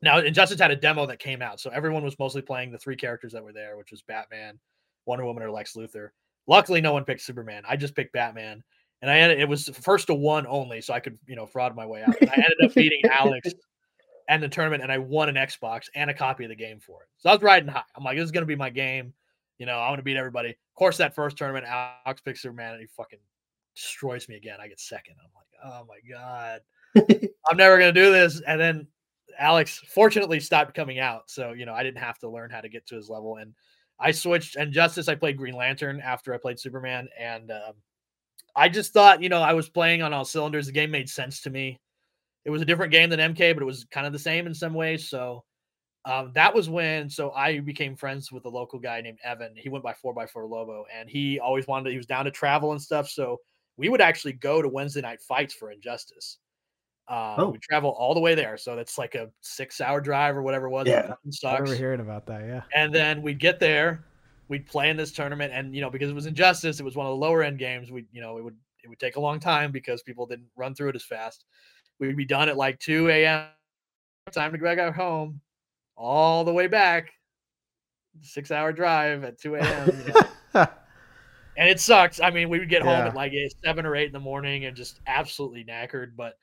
Now, 0.00 0.18
Injustice 0.18 0.60
had 0.60 0.70
a 0.70 0.76
demo 0.76 1.06
that 1.06 1.18
came 1.18 1.42
out, 1.42 1.58
so 1.58 1.70
everyone 1.70 2.04
was 2.04 2.16
mostly 2.20 2.42
playing 2.42 2.70
the 2.70 2.78
three 2.78 2.94
characters 2.96 3.32
that 3.32 3.42
were 3.42 3.52
there, 3.52 3.76
which 3.76 3.90
was 3.90 4.02
Batman, 4.02 4.60
Wonder 5.06 5.24
Woman, 5.24 5.42
or 5.42 5.50
Lex 5.50 5.72
Luthor. 5.74 6.10
Luckily, 6.48 6.80
no 6.80 6.94
one 6.94 7.04
picked 7.04 7.20
Superman. 7.20 7.62
I 7.68 7.76
just 7.76 7.94
picked 7.94 8.14
Batman, 8.14 8.64
and 9.02 9.10
I 9.10 9.16
had 9.16 9.30
it 9.30 9.48
was 9.48 9.68
first 9.68 10.06
to 10.08 10.14
one 10.14 10.46
only, 10.46 10.80
so 10.80 10.94
I 10.94 11.00
could 11.00 11.18
you 11.26 11.36
know 11.36 11.46
fraud 11.46 11.76
my 11.76 11.86
way 11.86 12.02
out. 12.02 12.16
And 12.20 12.30
I 12.30 12.34
ended 12.34 12.56
up 12.64 12.74
beating 12.74 13.02
Alex 13.12 13.50
and 14.28 14.42
the 14.42 14.48
tournament, 14.48 14.82
and 14.82 14.90
I 14.90 14.96
won 14.96 15.28
an 15.28 15.34
Xbox 15.34 15.86
and 15.94 16.10
a 16.10 16.14
copy 16.14 16.44
of 16.44 16.48
the 16.48 16.56
game 16.56 16.80
for 16.80 17.02
it. 17.02 17.08
So 17.18 17.28
I 17.28 17.34
was 17.34 17.42
riding 17.42 17.68
high. 17.68 17.82
I'm 17.94 18.02
like, 18.02 18.16
this 18.16 18.24
is 18.24 18.32
gonna 18.32 18.46
be 18.46 18.56
my 18.56 18.70
game. 18.70 19.12
You 19.58 19.66
know, 19.66 19.78
I 19.78 19.90
want 19.90 19.98
to 19.98 20.04
beat 20.04 20.16
everybody. 20.16 20.50
Of 20.50 20.74
course, 20.74 20.96
that 20.96 21.14
first 21.14 21.36
tournament, 21.36 21.66
Alex 21.66 22.22
picks 22.22 22.40
Superman, 22.40 22.72
and 22.72 22.80
he 22.80 22.86
fucking 22.86 23.18
destroys 23.76 24.26
me 24.26 24.36
again. 24.36 24.56
I 24.58 24.68
get 24.68 24.80
second. 24.80 25.16
I'm 25.22 25.30
like, 25.34 25.48
oh 25.64 25.86
my 25.86 25.98
god, 26.10 26.60
I'm 27.50 27.58
never 27.58 27.78
gonna 27.78 27.92
do 27.92 28.10
this. 28.10 28.40
And 28.40 28.58
then 28.58 28.86
Alex 29.38 29.82
fortunately 29.92 30.40
stopped 30.40 30.74
coming 30.74 30.98
out, 30.98 31.24
so 31.26 31.52
you 31.52 31.66
know 31.66 31.74
I 31.74 31.82
didn't 31.82 32.00
have 32.00 32.18
to 32.20 32.30
learn 32.30 32.48
how 32.48 32.62
to 32.62 32.70
get 32.70 32.86
to 32.86 32.96
his 32.96 33.10
level. 33.10 33.36
And 33.36 33.52
I 34.00 34.12
switched. 34.12 34.56
Injustice, 34.56 35.08
I 35.08 35.14
played 35.14 35.36
Green 35.36 35.54
Lantern 35.54 36.00
after 36.00 36.32
I 36.32 36.38
played 36.38 36.58
Superman, 36.58 37.08
and 37.18 37.50
um, 37.50 37.74
I 38.54 38.68
just 38.68 38.92
thought, 38.92 39.22
you 39.22 39.28
know, 39.28 39.42
I 39.42 39.52
was 39.52 39.68
playing 39.68 40.02
on 40.02 40.12
all 40.12 40.24
cylinders. 40.24 40.66
The 40.66 40.72
game 40.72 40.90
made 40.90 41.08
sense 41.08 41.40
to 41.42 41.50
me. 41.50 41.78
It 42.44 42.50
was 42.50 42.62
a 42.62 42.64
different 42.64 42.92
game 42.92 43.10
than 43.10 43.34
MK, 43.34 43.54
but 43.54 43.62
it 43.62 43.66
was 43.66 43.86
kind 43.90 44.06
of 44.06 44.12
the 44.12 44.18
same 44.18 44.46
in 44.46 44.54
some 44.54 44.74
ways. 44.74 45.08
So 45.08 45.44
um, 46.04 46.32
that 46.34 46.54
was 46.54 46.70
when 46.70 47.10
so 47.10 47.32
I 47.32 47.60
became 47.60 47.96
friends 47.96 48.32
with 48.32 48.44
a 48.46 48.48
local 48.48 48.78
guy 48.78 49.00
named 49.00 49.18
Evan. 49.22 49.54
He 49.56 49.68
went 49.68 49.84
by 49.84 49.92
four 49.92 50.14
by 50.14 50.26
four 50.26 50.46
Lobo, 50.46 50.84
and 50.96 51.08
he 51.08 51.38
always 51.40 51.66
wanted 51.66 51.84
to, 51.84 51.90
he 51.90 51.96
was 51.96 52.06
down 52.06 52.24
to 52.24 52.30
travel 52.30 52.72
and 52.72 52.80
stuff. 52.80 53.08
So 53.08 53.38
we 53.76 53.88
would 53.88 54.00
actually 54.00 54.32
go 54.32 54.62
to 54.62 54.68
Wednesday 54.68 55.00
night 55.00 55.20
fights 55.20 55.54
for 55.54 55.70
Injustice. 55.70 56.38
Uh, 57.08 57.36
Oh. 57.38 57.48
We 57.50 57.58
travel 57.58 57.90
all 57.90 58.14
the 58.14 58.20
way 58.20 58.34
there, 58.34 58.58
so 58.58 58.76
that's 58.76 58.98
like 58.98 59.14
a 59.14 59.30
six-hour 59.40 60.00
drive 60.00 60.36
or 60.36 60.42
whatever 60.42 60.66
it 60.66 60.70
was. 60.70 60.86
Yeah. 60.86 61.14
I 61.44 61.52
remember 61.54 61.74
hearing 61.74 62.00
about 62.00 62.26
that. 62.26 62.42
Yeah. 62.42 62.62
And 62.74 62.94
then 62.94 63.22
we'd 63.22 63.38
get 63.38 63.58
there, 63.58 64.04
we'd 64.48 64.66
play 64.66 64.90
in 64.90 64.96
this 64.96 65.12
tournament, 65.12 65.52
and 65.54 65.74
you 65.74 65.80
know, 65.80 65.90
because 65.90 66.10
it 66.10 66.14
was 66.14 66.26
injustice, 66.26 66.80
it 66.80 66.84
was 66.84 66.96
one 66.96 67.06
of 67.06 67.10
the 67.10 67.16
lower 67.16 67.42
end 67.42 67.58
games. 67.58 67.90
We, 67.90 68.06
you 68.12 68.20
know, 68.20 68.36
it 68.36 68.44
would 68.44 68.56
it 68.84 68.88
would 68.88 68.98
take 68.98 69.16
a 69.16 69.20
long 69.20 69.40
time 69.40 69.72
because 69.72 70.02
people 70.02 70.26
didn't 70.26 70.48
run 70.56 70.74
through 70.74 70.90
it 70.90 70.96
as 70.96 71.04
fast. 71.04 71.44
We 71.98 72.06
would 72.06 72.16
be 72.16 72.24
done 72.24 72.48
at 72.48 72.56
like 72.56 72.78
2 72.78 73.08
a.m. 73.08 73.46
Time 74.32 74.52
to 74.52 74.58
go 74.58 74.76
back 74.76 74.94
home, 74.94 75.40
all 75.96 76.44
the 76.44 76.52
way 76.52 76.66
back. 76.66 77.10
Six 78.20 78.50
hour 78.50 78.72
drive 78.72 79.24
at 79.24 79.40
2 79.40 79.56
a.m. 79.56 80.02
you 80.06 80.12
know. 80.12 80.28
and 81.56 81.68
it 81.68 81.80
sucks. 81.80 82.20
I 82.20 82.30
mean, 82.30 82.48
we 82.48 82.58
would 82.58 82.68
get 82.68 82.82
home 82.82 82.92
at 82.92 83.14
like 83.14 83.32
eight, 83.32 83.52
seven 83.64 83.86
or 83.86 83.96
eight 83.96 84.06
in 84.06 84.12
the 84.12 84.20
morning 84.20 84.64
and 84.64 84.76
just 84.76 85.00
absolutely 85.06 85.64
knackered. 85.64 86.12
But 86.16 86.34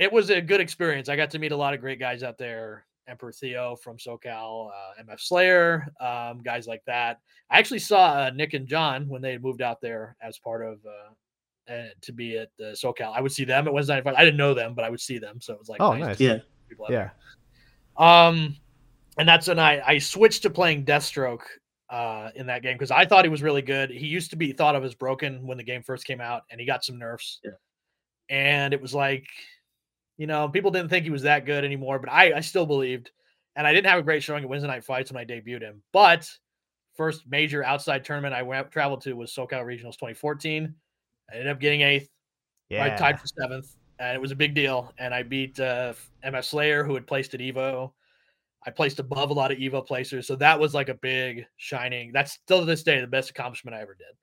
it 0.00 0.10
was 0.10 0.30
a 0.30 0.40
good 0.40 0.60
experience. 0.60 1.10
I 1.10 1.14
got 1.14 1.30
to 1.30 1.38
meet 1.38 1.52
a 1.52 1.56
lot 1.56 1.74
of 1.74 1.80
great 1.80 2.00
guys 2.00 2.22
out 2.22 2.38
there. 2.38 2.86
Emperor 3.06 3.32
Theo 3.32 3.76
from 3.76 3.98
SoCal, 3.98 4.70
uh, 4.70 5.02
MF 5.02 5.20
Slayer, 5.20 5.86
um, 6.00 6.40
guys 6.42 6.66
like 6.66 6.82
that. 6.86 7.18
I 7.50 7.58
actually 7.58 7.80
saw 7.80 8.12
uh, 8.12 8.30
Nick 8.34 8.54
and 8.54 8.66
John 8.66 9.08
when 9.08 9.20
they 9.20 9.36
moved 9.36 9.62
out 9.62 9.80
there 9.80 10.16
as 10.22 10.38
part 10.38 10.64
of 10.64 10.78
uh, 10.86 11.72
uh, 11.72 11.88
to 12.00 12.12
be 12.12 12.38
at 12.38 12.50
the 12.56 12.76
SoCal. 12.82 13.12
I 13.14 13.20
would 13.20 13.32
see 13.32 13.44
them 13.44 13.66
at 13.66 13.74
Wednesday 13.74 13.94
Night 13.96 14.04
Fight. 14.04 14.14
I 14.16 14.24
didn't 14.24 14.38
know 14.38 14.54
them, 14.54 14.74
but 14.74 14.84
I 14.84 14.90
would 14.90 15.00
see 15.00 15.18
them, 15.18 15.40
so 15.40 15.52
it 15.52 15.58
was 15.58 15.68
like 15.68 15.80
oh, 15.80 15.94
nice. 15.94 16.18
Yeah, 16.18 16.38
yeah. 16.88 16.88
There. 16.88 17.14
Um, 17.96 18.56
and 19.18 19.28
that's 19.28 19.48
when 19.48 19.58
I 19.58 19.82
I 19.84 19.98
switched 19.98 20.42
to 20.42 20.50
playing 20.50 20.84
Deathstroke 20.84 21.42
uh, 21.90 22.30
in 22.36 22.46
that 22.46 22.62
game 22.62 22.76
because 22.76 22.92
I 22.92 23.04
thought 23.04 23.24
he 23.24 23.30
was 23.30 23.42
really 23.42 23.62
good. 23.62 23.90
He 23.90 24.06
used 24.06 24.30
to 24.30 24.36
be 24.36 24.52
thought 24.52 24.76
of 24.76 24.84
as 24.84 24.94
broken 24.94 25.46
when 25.46 25.58
the 25.58 25.64
game 25.64 25.82
first 25.82 26.06
came 26.06 26.20
out, 26.20 26.44
and 26.50 26.60
he 26.60 26.66
got 26.66 26.84
some 26.84 26.98
nerfs. 26.98 27.40
Yeah. 27.44 27.50
And 28.28 28.72
it 28.72 28.80
was 28.80 28.94
like, 28.94 29.26
you 30.20 30.26
know, 30.26 30.50
people 30.50 30.70
didn't 30.70 30.90
think 30.90 31.04
he 31.04 31.10
was 31.10 31.22
that 31.22 31.46
good 31.46 31.64
anymore, 31.64 31.98
but 31.98 32.12
I, 32.12 32.34
I 32.34 32.40
still 32.40 32.66
believed. 32.66 33.10
And 33.56 33.66
I 33.66 33.72
didn't 33.72 33.86
have 33.86 33.98
a 33.98 34.02
great 34.02 34.22
showing 34.22 34.44
at 34.44 34.50
Wednesday 34.50 34.68
Night 34.68 34.84
Fights 34.84 35.10
when 35.10 35.18
I 35.18 35.24
debuted 35.24 35.62
him. 35.62 35.82
But 35.94 36.30
first 36.94 37.22
major 37.26 37.64
outside 37.64 38.04
tournament 38.04 38.34
I 38.34 38.42
went 38.42 38.70
traveled 38.70 39.00
to 39.04 39.14
was 39.14 39.32
SoCal 39.32 39.64
Regionals 39.64 39.96
2014. 39.96 40.74
I 41.30 41.34
ended 41.34 41.48
up 41.48 41.58
getting 41.58 41.80
eighth. 41.80 42.10
Yeah. 42.68 42.84
I 42.84 42.90
tied 42.90 43.18
for 43.18 43.28
seventh, 43.28 43.74
and 43.98 44.14
it 44.14 44.20
was 44.20 44.30
a 44.30 44.36
big 44.36 44.54
deal. 44.54 44.92
And 44.98 45.14
I 45.14 45.22
beat 45.22 45.58
uh, 45.58 45.94
MF 46.22 46.44
Slayer, 46.44 46.84
who 46.84 46.92
had 46.92 47.06
placed 47.06 47.32
at 47.32 47.40
Evo. 47.40 47.90
I 48.66 48.70
placed 48.70 48.98
above 48.98 49.30
a 49.30 49.32
lot 49.32 49.50
of 49.50 49.56
Evo 49.56 49.86
placers. 49.86 50.26
So 50.26 50.36
that 50.36 50.60
was 50.60 50.74
like 50.74 50.90
a 50.90 50.94
big 50.94 51.46
shining. 51.56 52.12
That's 52.12 52.32
still 52.32 52.60
to 52.60 52.66
this 52.66 52.82
day 52.82 53.00
the 53.00 53.06
best 53.06 53.30
accomplishment 53.30 53.74
I 53.74 53.80
ever 53.80 53.94
did. 53.94 54.14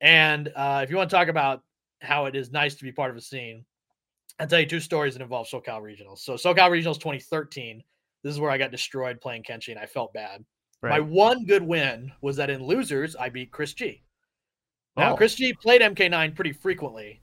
And 0.00 0.52
uh, 0.56 0.80
if 0.82 0.90
you 0.90 0.96
want 0.96 1.08
to 1.08 1.14
talk 1.14 1.28
about 1.28 1.62
how 2.00 2.24
it 2.24 2.34
is 2.34 2.50
nice 2.50 2.74
to 2.74 2.84
be 2.84 2.90
part 2.90 3.12
of 3.12 3.16
a 3.16 3.20
scene, 3.20 3.64
I'll 4.38 4.46
tell 4.46 4.60
you 4.60 4.66
two 4.66 4.80
stories 4.80 5.14
that 5.14 5.22
involve 5.22 5.48
SoCal 5.48 5.82
Regionals. 5.82 6.18
So 6.18 6.34
SoCal 6.34 6.70
Regionals 6.70 6.94
2013, 6.94 7.82
this 8.22 8.32
is 8.32 8.40
where 8.40 8.50
I 8.50 8.58
got 8.58 8.70
destroyed 8.70 9.20
playing 9.20 9.42
Kenshi 9.42 9.70
and 9.70 9.78
I 9.78 9.86
felt 9.86 10.12
bad. 10.12 10.44
Right. 10.80 10.90
My 10.90 11.00
one 11.00 11.44
good 11.44 11.62
win 11.62 12.12
was 12.20 12.36
that 12.36 12.50
in 12.50 12.64
losers, 12.64 13.16
I 13.16 13.30
beat 13.30 13.50
Chris 13.50 13.72
G. 13.74 14.02
Now, 14.96 15.12
oh. 15.12 15.16
Chris 15.16 15.34
G 15.34 15.52
played 15.52 15.80
MK9 15.80 16.34
pretty 16.34 16.52
frequently. 16.52 17.20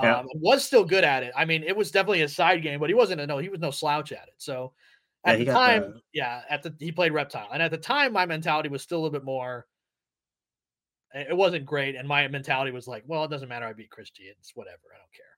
Yeah. 0.00 0.18
Um, 0.18 0.28
was 0.34 0.64
still 0.64 0.84
good 0.84 1.04
at 1.04 1.22
it. 1.22 1.32
I 1.36 1.44
mean, 1.44 1.62
it 1.62 1.76
was 1.76 1.90
definitely 1.90 2.22
a 2.22 2.28
side 2.28 2.62
game, 2.62 2.80
but 2.80 2.88
he 2.88 2.94
wasn't 2.94 3.20
a 3.20 3.26
no, 3.26 3.38
he 3.38 3.48
was 3.48 3.60
no 3.60 3.70
slouch 3.70 4.12
at 4.12 4.28
it. 4.28 4.34
So 4.38 4.72
at 5.24 5.38
yeah, 5.38 5.44
the 5.44 5.52
time, 5.52 5.80
the... 5.82 6.00
yeah, 6.14 6.42
at 6.48 6.62
the 6.62 6.74
he 6.78 6.92
played 6.92 7.12
reptile, 7.12 7.48
and 7.52 7.62
at 7.62 7.70
the 7.70 7.76
time, 7.76 8.12
my 8.12 8.24
mentality 8.24 8.68
was 8.68 8.82
still 8.82 8.98
a 8.98 9.02
little 9.02 9.18
bit 9.18 9.24
more. 9.24 9.66
It 11.12 11.36
wasn't 11.36 11.66
great, 11.66 11.96
and 11.96 12.06
my 12.06 12.26
mentality 12.28 12.70
was 12.70 12.86
like, 12.86 13.02
well, 13.06 13.24
it 13.24 13.30
doesn't 13.30 13.48
matter. 13.48 13.66
I 13.66 13.72
beat 13.72 13.90
Chris 13.90 14.10
G. 14.10 14.24
It's 14.24 14.52
whatever. 14.54 14.78
I 14.94 14.98
don't 14.98 15.12
care. 15.12 15.29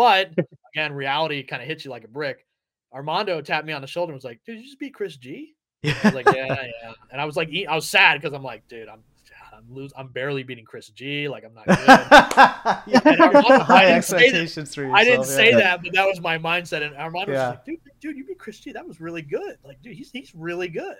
But 0.00 0.32
again, 0.74 0.94
reality 0.94 1.42
kind 1.42 1.60
of 1.60 1.68
hits 1.68 1.84
you 1.84 1.90
like 1.90 2.04
a 2.04 2.08
brick. 2.08 2.46
Armando 2.90 3.42
tapped 3.42 3.66
me 3.66 3.74
on 3.74 3.82
the 3.82 3.86
shoulder 3.86 4.12
and 4.12 4.16
was 4.16 4.24
like, 4.24 4.40
"Did 4.46 4.56
you 4.56 4.64
just 4.64 4.78
beat 4.78 4.94
Chris 4.94 5.18
G?" 5.18 5.54
I 5.84 5.94
was 6.04 6.14
like, 6.14 6.26
"Yeah, 6.34 6.46
yeah." 6.82 6.92
And 7.12 7.20
I 7.20 7.26
was 7.26 7.36
like, 7.36 7.50
I 7.68 7.74
was 7.74 7.86
sad 7.86 8.18
because 8.18 8.32
I'm 8.32 8.42
like, 8.42 8.66
"Dude, 8.66 8.88
I'm 8.88 9.02
I'm 9.52 9.74
lose. 9.74 9.92
I'm 9.94 10.08
barely 10.08 10.42
beating 10.42 10.64
Chris 10.64 10.88
G. 10.88 11.28
Like 11.28 11.44
I'm 11.44 11.52
not 11.52 11.66
good. 11.66 11.76
High 13.62 13.92
expectations 13.92 14.74
for 14.74 14.84
yourself. 14.84 14.98
I 14.98 15.04
didn't 15.04 15.26
say 15.26 15.50
yeah. 15.50 15.58
that, 15.58 15.82
but 15.82 15.92
that 15.92 16.06
was 16.06 16.18
my 16.18 16.38
mindset. 16.38 16.82
And 16.82 16.96
Armando 16.96 17.32
yeah. 17.32 17.48
was 17.48 17.56
like, 17.56 17.64
dude, 17.66 17.80
dude, 18.00 18.16
you 18.16 18.24
beat 18.24 18.38
Chris 18.38 18.58
G. 18.58 18.72
That 18.72 18.88
was 18.88 19.02
really 19.02 19.20
good. 19.20 19.58
Like, 19.62 19.82
dude, 19.82 19.96
he's 19.96 20.10
he's 20.10 20.34
really 20.34 20.68
good. 20.68 20.96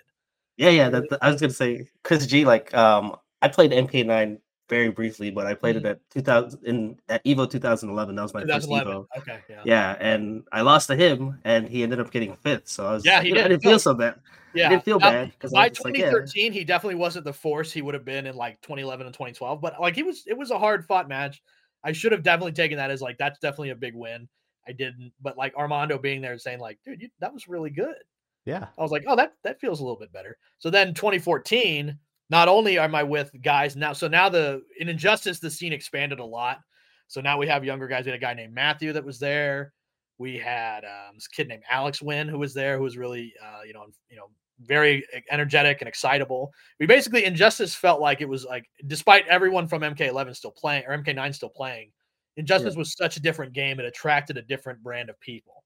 Yeah, 0.58 0.70
yeah. 0.70 0.90
That, 0.90 1.06
I 1.22 1.30
was 1.30 1.40
gonna 1.40 1.54
say 1.54 1.88
Chris 2.04 2.26
G. 2.26 2.44
Like, 2.44 2.74
um, 2.74 3.16
I 3.40 3.48
played 3.48 3.70
MK9 3.70 4.38
very 4.70 4.88
briefly, 4.88 5.30
but 5.30 5.46
I 5.46 5.52
played 5.52 5.76
mm-hmm. 5.76 5.86
it 5.86 5.90
at 5.90 6.10
2000 6.10 6.64
in 6.64 6.98
at 7.08 7.22
Evo 7.24 7.50
2011. 7.50 8.14
That 8.14 8.22
was 8.22 8.32
my 8.32 8.46
first 8.46 8.68
Evo. 8.68 9.06
Okay, 9.18 9.40
yeah. 9.50 9.62
Yeah, 9.64 9.96
and 10.00 10.44
I 10.52 10.62
lost 10.62 10.86
to 10.86 10.96
him, 10.96 11.38
and 11.44 11.68
he 11.68 11.82
ended 11.82 12.00
up 12.00 12.10
getting 12.10 12.36
fifth. 12.36 12.68
So 12.68 12.86
I 12.86 12.92
was 12.92 13.04
yeah, 13.04 13.20
he 13.20 13.32
did. 13.32 13.44
I 13.44 13.48
didn't 13.48 13.62
feel 13.62 13.78
so 13.78 13.92
bad. 13.92 14.14
Yeah, 14.54 14.66
I 14.66 14.68
didn't 14.70 14.84
feel 14.84 14.98
now, 14.98 15.10
bad 15.10 15.32
because 15.32 15.52
by 15.52 15.68
2013 15.68 16.22
like, 16.22 16.34
yeah. 16.34 16.50
he 16.50 16.64
definitely 16.64 16.94
wasn't 16.94 17.24
the 17.24 17.32
force 17.32 17.70
he 17.72 17.82
would 17.82 17.94
have 17.94 18.04
been 18.04 18.26
in 18.26 18.36
like 18.36 18.60
2011 18.62 19.06
and 19.06 19.14
2012. 19.14 19.60
But 19.60 19.80
like 19.80 19.94
he 19.94 20.02
was, 20.02 20.24
it 20.26 20.38
was 20.38 20.50
a 20.50 20.58
hard 20.58 20.86
fought 20.86 21.08
match. 21.08 21.42
I 21.84 21.92
should 21.92 22.12
have 22.12 22.22
definitely 22.22 22.52
taken 22.52 22.78
that 22.78 22.90
as 22.90 23.02
like 23.02 23.18
that's 23.18 23.38
definitely 23.40 23.70
a 23.70 23.76
big 23.76 23.94
win. 23.94 24.28
I 24.66 24.72
didn't, 24.72 25.12
but 25.20 25.36
like 25.36 25.54
Armando 25.56 25.98
being 25.98 26.20
there 26.20 26.32
and 26.32 26.40
saying 26.40 26.60
like, 26.60 26.78
dude, 26.84 27.02
you, 27.02 27.08
that 27.20 27.32
was 27.32 27.48
really 27.48 27.70
good. 27.70 27.96
Yeah, 28.44 28.66
I 28.78 28.82
was 28.82 28.90
like, 28.90 29.04
oh, 29.06 29.16
that 29.16 29.34
that 29.44 29.60
feels 29.60 29.80
a 29.80 29.82
little 29.82 29.98
bit 29.98 30.12
better. 30.12 30.36
So 30.58 30.70
then 30.70 30.94
2014, 30.94 31.98
not 32.30 32.48
only 32.48 32.78
am 32.78 32.94
I 32.94 33.02
with 33.02 33.30
guys 33.42 33.76
now, 33.76 33.92
so 33.92 34.08
now 34.08 34.28
the 34.28 34.62
in 34.78 34.88
Injustice 34.88 35.40
the 35.40 35.50
scene 35.50 35.72
expanded 35.72 36.20
a 36.20 36.24
lot. 36.24 36.60
So 37.08 37.20
now 37.20 37.38
we 37.38 37.48
have 37.48 37.64
younger 37.64 37.88
guys. 37.88 38.04
We 38.04 38.12
had 38.12 38.20
a 38.20 38.22
guy 38.22 38.34
named 38.34 38.54
Matthew 38.54 38.92
that 38.92 39.04
was 39.04 39.18
there. 39.18 39.72
We 40.18 40.38
had 40.38 40.84
um, 40.84 41.14
this 41.14 41.26
kid 41.26 41.48
named 41.48 41.64
Alex 41.68 42.00
Wynn 42.00 42.28
who 42.28 42.38
was 42.38 42.54
there, 42.54 42.76
who 42.76 42.84
was 42.84 42.96
really, 42.96 43.32
uh, 43.42 43.62
you 43.66 43.72
know, 43.72 43.86
you 44.08 44.16
know, 44.16 44.30
very 44.64 45.04
energetic 45.30 45.80
and 45.80 45.88
excitable. 45.88 46.52
We 46.78 46.86
basically 46.86 47.24
Injustice 47.24 47.74
felt 47.74 48.00
like 48.00 48.20
it 48.20 48.28
was 48.28 48.44
like, 48.44 48.68
despite 48.86 49.26
everyone 49.26 49.66
from 49.66 49.82
MK11 49.82 50.36
still 50.36 50.52
playing 50.52 50.84
or 50.86 50.96
MK9 50.96 51.34
still 51.34 51.48
playing, 51.48 51.90
Injustice 52.36 52.74
yeah. 52.74 52.78
was 52.78 52.96
such 52.96 53.16
a 53.16 53.20
different 53.20 53.54
game. 53.54 53.80
It 53.80 53.86
attracted 53.86 54.36
a 54.36 54.42
different 54.42 54.82
brand 54.82 55.10
of 55.10 55.18
people. 55.20 55.64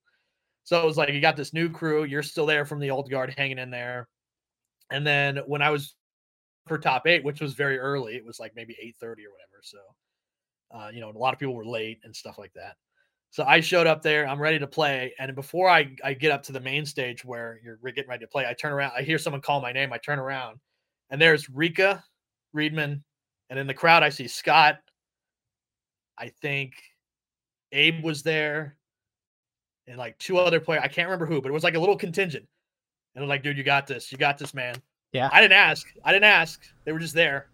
So 0.62 0.81
it 0.81 0.87
was 0.87 0.97
like 0.97 1.11
you 1.11 1.21
got 1.21 1.37
this 1.37 1.53
new 1.53 1.69
crew. 1.69 2.05
You're 2.05 2.23
still 2.23 2.47
there 2.47 2.65
from 2.65 2.81
the 2.81 2.91
old 2.91 3.11
guard, 3.11 3.35
hanging 3.37 3.59
in 3.59 3.71
there. 3.71 4.09
And 4.91 5.07
then 5.07 5.39
when 5.47 5.61
I 5.61 5.71
was 5.71 5.95
for 6.67 6.79
top 6.79 7.07
eight, 7.07 7.25
which 7.25 7.41
was 7.41 7.55
very 7.55 7.79
early, 7.79 8.15
it 8.15 8.25
was 8.25 8.41
like 8.41 8.53
maybe 8.57 8.77
eight 8.81 8.97
thirty 9.01 9.25
or 9.27 9.31
whatever. 9.31 9.61
So, 9.62 9.79
uh, 10.75 10.91
you 10.93 11.01
know, 11.01 11.11
a 11.11 11.19
lot 11.19 11.35
of 11.35 11.41
people 11.41 11.55
were 11.55 11.67
late 11.67 11.99
and 12.05 12.15
stuff 12.15 12.39
like 12.39 12.53
that. 12.55 12.77
So 13.31 13.45
I 13.45 13.61
showed 13.61 13.87
up 13.89 14.01
there. 14.01 14.29
I'm 14.29 14.41
ready 14.41 14.61
to 14.61 14.67
play. 14.67 15.12
And 15.19 15.35
before 15.35 15.69
I, 15.69 15.95
I 16.05 16.15
get 16.15 16.31
up 16.31 16.43
to 16.45 16.53
the 16.53 16.61
main 16.61 16.87
stage 16.87 17.25
where 17.25 17.59
you're 17.65 17.79
getting 17.93 18.09
ready 18.09 18.25
to 18.25 18.31
play, 18.31 18.47
I 18.47 18.55
turn 18.55 18.73
around. 18.73 18.93
I 18.97 19.03
hear 19.03 19.19
someone 19.19 19.43
call 19.43 19.61
my 19.61 19.73
name. 19.73 19.93
I 19.93 19.99
turn 19.99 20.21
around 20.21 20.61
and 21.11 21.21
there's 21.21 21.51
Rika 21.51 22.03
Reedman. 22.57 23.03
And 23.51 23.59
in 23.59 23.67
the 23.67 23.75
crowd, 23.75 24.05
I 24.05 24.09
see 24.09 24.29
Scott. 24.29 24.79
I 26.17 26.29
think 26.43 26.75
Abe 27.73 28.05
was 28.05 28.23
there 28.23 28.77
and 29.89 29.99
like 29.99 30.17
two 30.19 30.39
other 30.39 30.61
players. 30.61 30.83
I 30.85 30.89
can't 30.89 31.09
remember 31.09 31.27
who, 31.27 31.43
but 31.43 31.49
it 31.49 31.53
was 31.53 31.65
like 31.65 31.75
a 31.75 31.81
little 31.81 31.97
contingent. 31.97 32.47
And 33.15 33.23
they're 33.23 33.29
like, 33.29 33.43
dude, 33.43 33.59
you 33.59 33.65
got 33.65 33.89
this. 33.89 34.12
You 34.12 34.19
got 34.19 34.39
this, 34.39 34.55
man. 34.55 34.77
Yeah. 35.15 35.31
I 35.33 35.41
didn't 35.41 35.57
ask. 35.57 35.87
I 36.05 36.12
didn't 36.12 36.25
ask. 36.25 36.61
They 36.85 36.93
were 36.93 36.99
just 36.99 37.15
there. 37.15 37.47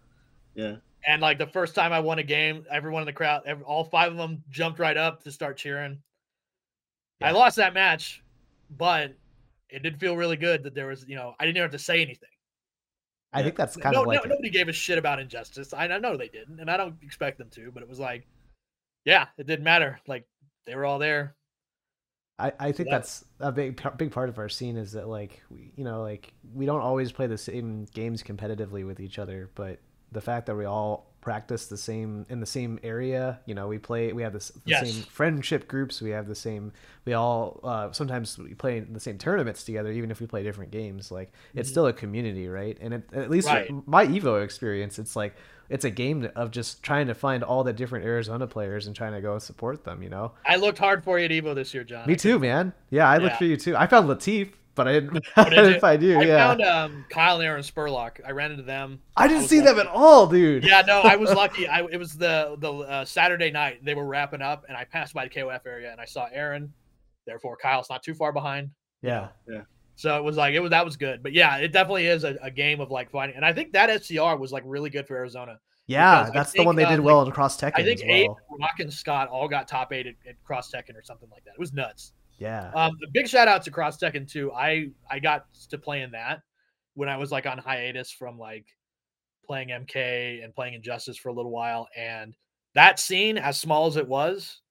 Yeah. 0.55 0.77
And 1.07 1.21
like 1.21 1.37
the 1.37 1.47
first 1.47 1.75
time 1.75 1.93
I 1.93 1.99
won 1.99 2.19
a 2.19 2.23
game, 2.23 2.65
everyone 2.71 3.03
in 3.03 3.05
the 3.05 3.13
crowd, 3.13 3.43
every, 3.45 3.63
all 3.63 3.83
five 3.83 4.11
of 4.11 4.17
them 4.17 4.43
jumped 4.49 4.79
right 4.79 4.97
up 4.97 5.23
to 5.23 5.31
start 5.31 5.57
cheering. 5.57 5.99
Yeah. 7.19 7.29
I 7.29 7.31
lost 7.31 7.55
that 7.57 7.75
match, 7.75 8.23
but 8.77 9.13
it 9.69 9.83
did 9.83 9.99
feel 9.99 10.17
really 10.17 10.37
good 10.37 10.63
that 10.63 10.73
there 10.73 10.87
was, 10.87 11.05
you 11.07 11.15
know, 11.15 11.35
I 11.39 11.45
didn't 11.45 11.61
have 11.61 11.71
to 11.71 11.79
say 11.79 12.01
anything. 12.01 12.29
I 13.31 13.39
yeah. 13.39 13.45
think 13.45 13.55
that's 13.55 13.77
kind 13.77 13.93
no, 13.93 14.01
of 14.01 14.07
like 14.07 14.23
no, 14.25 14.31
nobody 14.31 14.49
gave 14.49 14.67
a 14.67 14.73
shit 14.73 14.97
about 14.97 15.19
injustice. 15.19 15.71
I, 15.71 15.85
I 15.85 15.99
know 15.99 16.17
they 16.17 16.27
didn't, 16.27 16.59
and 16.59 16.69
I 16.69 16.77
don't 16.77 16.95
expect 17.03 17.37
them 17.37 17.49
to, 17.51 17.71
but 17.71 17.83
it 17.83 17.87
was 17.87 17.99
like, 17.99 18.27
yeah, 19.05 19.27
it 19.37 19.45
didn't 19.45 19.63
matter. 19.63 19.99
Like 20.07 20.25
they 20.65 20.75
were 20.75 20.85
all 20.85 20.99
there. 20.99 21.35
I, 22.39 22.53
I 22.59 22.71
think 22.71 22.89
that's 22.89 23.23
a 23.39 23.51
big 23.51 23.81
big 23.97 24.11
part 24.11 24.29
of 24.29 24.39
our 24.39 24.49
scene 24.49 24.77
is 24.77 24.93
that 24.93 25.07
like 25.07 25.41
we, 25.49 25.71
you 25.75 25.83
know 25.83 26.01
like 26.01 26.33
we 26.53 26.65
don't 26.65 26.81
always 26.81 27.11
play 27.11 27.27
the 27.27 27.37
same 27.37 27.85
games 27.93 28.23
competitively 28.23 28.85
with 28.85 28.99
each 28.99 29.19
other, 29.19 29.49
but 29.55 29.79
the 30.11 30.21
fact 30.21 30.47
that 30.47 30.55
we 30.55 30.65
all 30.65 31.10
practice 31.21 31.67
the 31.67 31.77
same 31.77 32.25
in 32.29 32.39
the 32.39 32.45
same 32.45 32.79
area 32.81 33.39
you 33.45 33.53
know 33.53 33.67
we 33.67 33.77
play 33.77 34.11
we 34.11 34.23
have 34.23 34.33
this, 34.33 34.49
the 34.49 34.71
yes. 34.71 34.91
same 34.91 35.03
friendship 35.03 35.67
groups 35.67 36.01
we 36.01 36.09
have 36.09 36.27
the 36.27 36.35
same 36.35 36.71
we 37.05 37.13
all 37.13 37.59
uh, 37.63 37.91
sometimes 37.91 38.37
we 38.39 38.55
play 38.55 38.77
in 38.77 38.91
the 38.91 38.99
same 38.99 39.19
tournaments 39.19 39.63
together 39.63 39.91
even 39.91 40.09
if 40.09 40.19
we 40.19 40.25
play 40.25 40.41
different 40.41 40.71
games 40.71 41.11
like 41.11 41.31
it's 41.53 41.67
mm-hmm. 41.67 41.73
still 41.73 41.87
a 41.87 41.93
community 41.93 42.47
right 42.47 42.77
and 42.81 42.95
it, 42.95 43.03
at 43.13 43.29
least 43.29 43.47
right. 43.47 43.69
my 43.87 44.05
evo 44.07 44.43
experience 44.43 44.97
it's 44.97 45.15
like 45.15 45.35
it's 45.69 45.85
a 45.85 45.91
game 45.91 46.27
of 46.35 46.51
just 46.51 46.81
trying 46.83 47.07
to 47.07 47.13
find 47.13 47.43
all 47.43 47.63
the 47.63 47.71
different 47.71 48.03
arizona 48.03 48.47
players 48.47 48.87
and 48.87 48.95
trying 48.95 49.13
to 49.13 49.21
go 49.21 49.33
and 49.33 49.41
support 49.43 49.83
them 49.83 50.01
you 50.01 50.09
know 50.09 50.31
i 50.47 50.55
looked 50.55 50.79
hard 50.79 51.03
for 51.03 51.19
you 51.19 51.25
at 51.25 51.31
evo 51.31 51.53
this 51.53 51.71
year 51.71 51.83
john 51.83 52.07
me 52.07 52.15
too 52.15 52.39
man 52.39 52.73
yeah 52.89 53.07
i 53.07 53.17
yeah. 53.17 53.23
looked 53.23 53.37
for 53.37 53.45
you 53.45 53.57
too 53.57 53.75
i 53.77 53.85
found 53.85 54.09
latif 54.09 54.53
but 54.75 54.87
I 54.87 54.93
didn't, 54.93 55.17
if 55.25 55.37
I 55.37 55.49
didn't 55.49 55.79
find 55.79 56.01
you. 56.01 56.19
I 56.19 56.23
yeah. 56.23 56.47
found 56.47 56.61
um, 56.61 57.05
Kyle 57.09 57.35
and 57.35 57.45
Aaron 57.45 57.63
Spurlock. 57.63 58.19
I 58.25 58.31
ran 58.31 58.51
into 58.51 58.63
them. 58.63 58.99
I 59.15 59.27
didn't 59.27 59.43
I 59.43 59.47
see 59.47 59.61
lucky. 59.61 59.69
them 59.69 59.79
at 59.79 59.87
all, 59.87 60.27
dude. 60.27 60.63
Yeah, 60.63 60.81
no, 60.85 61.01
I 61.01 61.15
was 61.15 61.31
lucky. 61.35 61.67
I 61.67 61.81
it 61.85 61.97
was 61.97 62.13
the 62.13 62.55
the 62.59 62.71
uh, 62.71 63.05
Saturday 63.05 63.51
night. 63.51 63.83
They 63.83 63.95
were 63.95 64.05
wrapping 64.05 64.41
up, 64.41 64.65
and 64.67 64.77
I 64.77 64.83
passed 64.85 65.13
by 65.13 65.25
the 65.25 65.29
KOF 65.29 65.65
area, 65.65 65.91
and 65.91 65.99
I 65.99 66.05
saw 66.05 66.27
Aaron. 66.31 66.71
Therefore, 67.25 67.57
Kyle's 67.57 67.89
not 67.89 68.03
too 68.03 68.13
far 68.13 68.31
behind. 68.31 68.69
Yeah, 69.01 69.29
yeah. 69.47 69.61
So 69.95 70.17
it 70.17 70.23
was 70.23 70.37
like 70.37 70.55
it 70.55 70.59
was 70.59 70.71
that 70.71 70.85
was 70.85 70.97
good, 70.97 71.21
but 71.21 71.33
yeah, 71.33 71.57
it 71.57 71.71
definitely 71.71 72.07
is 72.07 72.23
a, 72.23 72.37
a 72.41 72.49
game 72.49 72.79
of 72.79 72.89
like 72.89 73.11
finding, 73.11 73.35
and 73.35 73.45
I 73.45 73.53
think 73.53 73.73
that 73.73 74.03
SCR 74.03 74.37
was 74.37 74.51
like 74.51 74.63
really 74.65 74.89
good 74.89 75.07
for 75.07 75.15
Arizona. 75.15 75.59
Yeah, 75.87 76.29
that's 76.33 76.51
think, 76.51 76.63
the 76.63 76.65
one 76.65 76.75
they 76.75 76.85
did 76.85 76.99
uh, 76.99 77.03
well 77.03 77.19
like, 77.19 77.29
across 77.29 77.59
Tekken. 77.59 77.73
I 77.75 77.83
think 77.83 78.01
well. 78.01 78.11
Abe, 78.11 78.31
Rock, 78.59 78.79
and 78.79 78.91
Scott 78.91 79.27
all 79.27 79.47
got 79.47 79.67
top 79.67 79.91
eight 79.91 80.07
at, 80.07 80.15
at 80.27 80.41
Cross 80.43 80.71
Tekken 80.71 80.95
or 80.95 81.03
something 81.03 81.29
like 81.29 81.43
that. 81.43 81.51
It 81.51 81.59
was 81.59 81.73
nuts. 81.73 82.13
Yeah. 82.37 82.71
Um, 82.73 82.91
big 83.13 83.27
shout 83.27 83.47
out 83.47 83.63
to 83.63 83.71
Cross 83.71 83.97
Tekken 83.99 84.29
too. 84.29 84.51
I 84.51 84.89
I 85.09 85.19
got 85.19 85.45
to 85.69 85.77
play 85.77 86.01
in 86.01 86.11
that 86.11 86.41
when 86.95 87.09
I 87.09 87.17
was 87.17 87.31
like 87.31 87.45
on 87.45 87.57
hiatus 87.57 88.11
from 88.11 88.37
like 88.37 88.65
playing 89.45 89.69
MK 89.69 90.43
and 90.43 90.53
playing 90.53 90.73
Injustice 90.73 91.17
for 91.17 91.29
a 91.29 91.33
little 91.33 91.51
while, 91.51 91.87
and 91.95 92.35
that 92.73 92.99
scene, 92.99 93.37
as 93.37 93.59
small 93.59 93.87
as 93.87 93.97
it 93.97 94.07
was, 94.07 94.61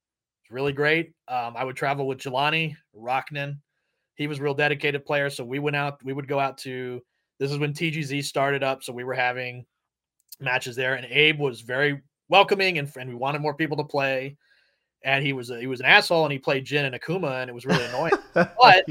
is 0.45 0.51
really 0.51 0.73
great. 0.73 1.13
Um, 1.29 1.55
I 1.57 1.65
would 1.65 1.77
travel 1.77 2.07
with 2.07 2.19
Jelani 2.19 2.75
Rocknan. 2.97 3.59
He 4.15 4.27
was 4.27 4.39
a 4.39 4.43
real 4.43 4.55
dedicated 4.55 5.05
player. 5.05 5.31
So 5.31 5.45
we 5.45 5.59
went 5.59 5.77
out, 5.77 6.03
we 6.05 6.13
would 6.13 6.29
go 6.29 6.39
out 6.39 6.59
to 6.59 7.01
this 7.39 7.51
is 7.51 7.59
when 7.59 7.73
TGZ 7.73 8.25
started 8.25 8.63
up. 8.63 8.83
So 8.83 8.93
we 8.93 9.05
were 9.05 9.15
having 9.15 9.65
matches 10.41 10.77
there, 10.77 10.95
and 10.95 11.07
Abe 11.07 11.39
was 11.39 11.61
very 11.61 12.03
welcoming 12.29 12.79
and, 12.79 12.91
and 12.97 13.11
we 13.11 13.17
wanted 13.17 13.43
more 13.43 13.55
people 13.55 13.77
to 13.77 13.85
play. 13.85 14.37
And 15.03 15.25
he 15.25 15.33
was 15.33 15.51
a, 15.51 15.59
he 15.59 15.67
was 15.67 15.81
an 15.81 15.87
asshole 15.87 16.25
and 16.25 16.33
he 16.33 16.39
played 16.39 16.65
Jin 16.65 16.85
and 16.85 16.95
Akuma 16.95 17.41
and 17.41 17.49
it 17.49 17.55
was 17.55 17.65
really 17.65 17.85
annoying. 17.87 18.13
but 18.35 18.85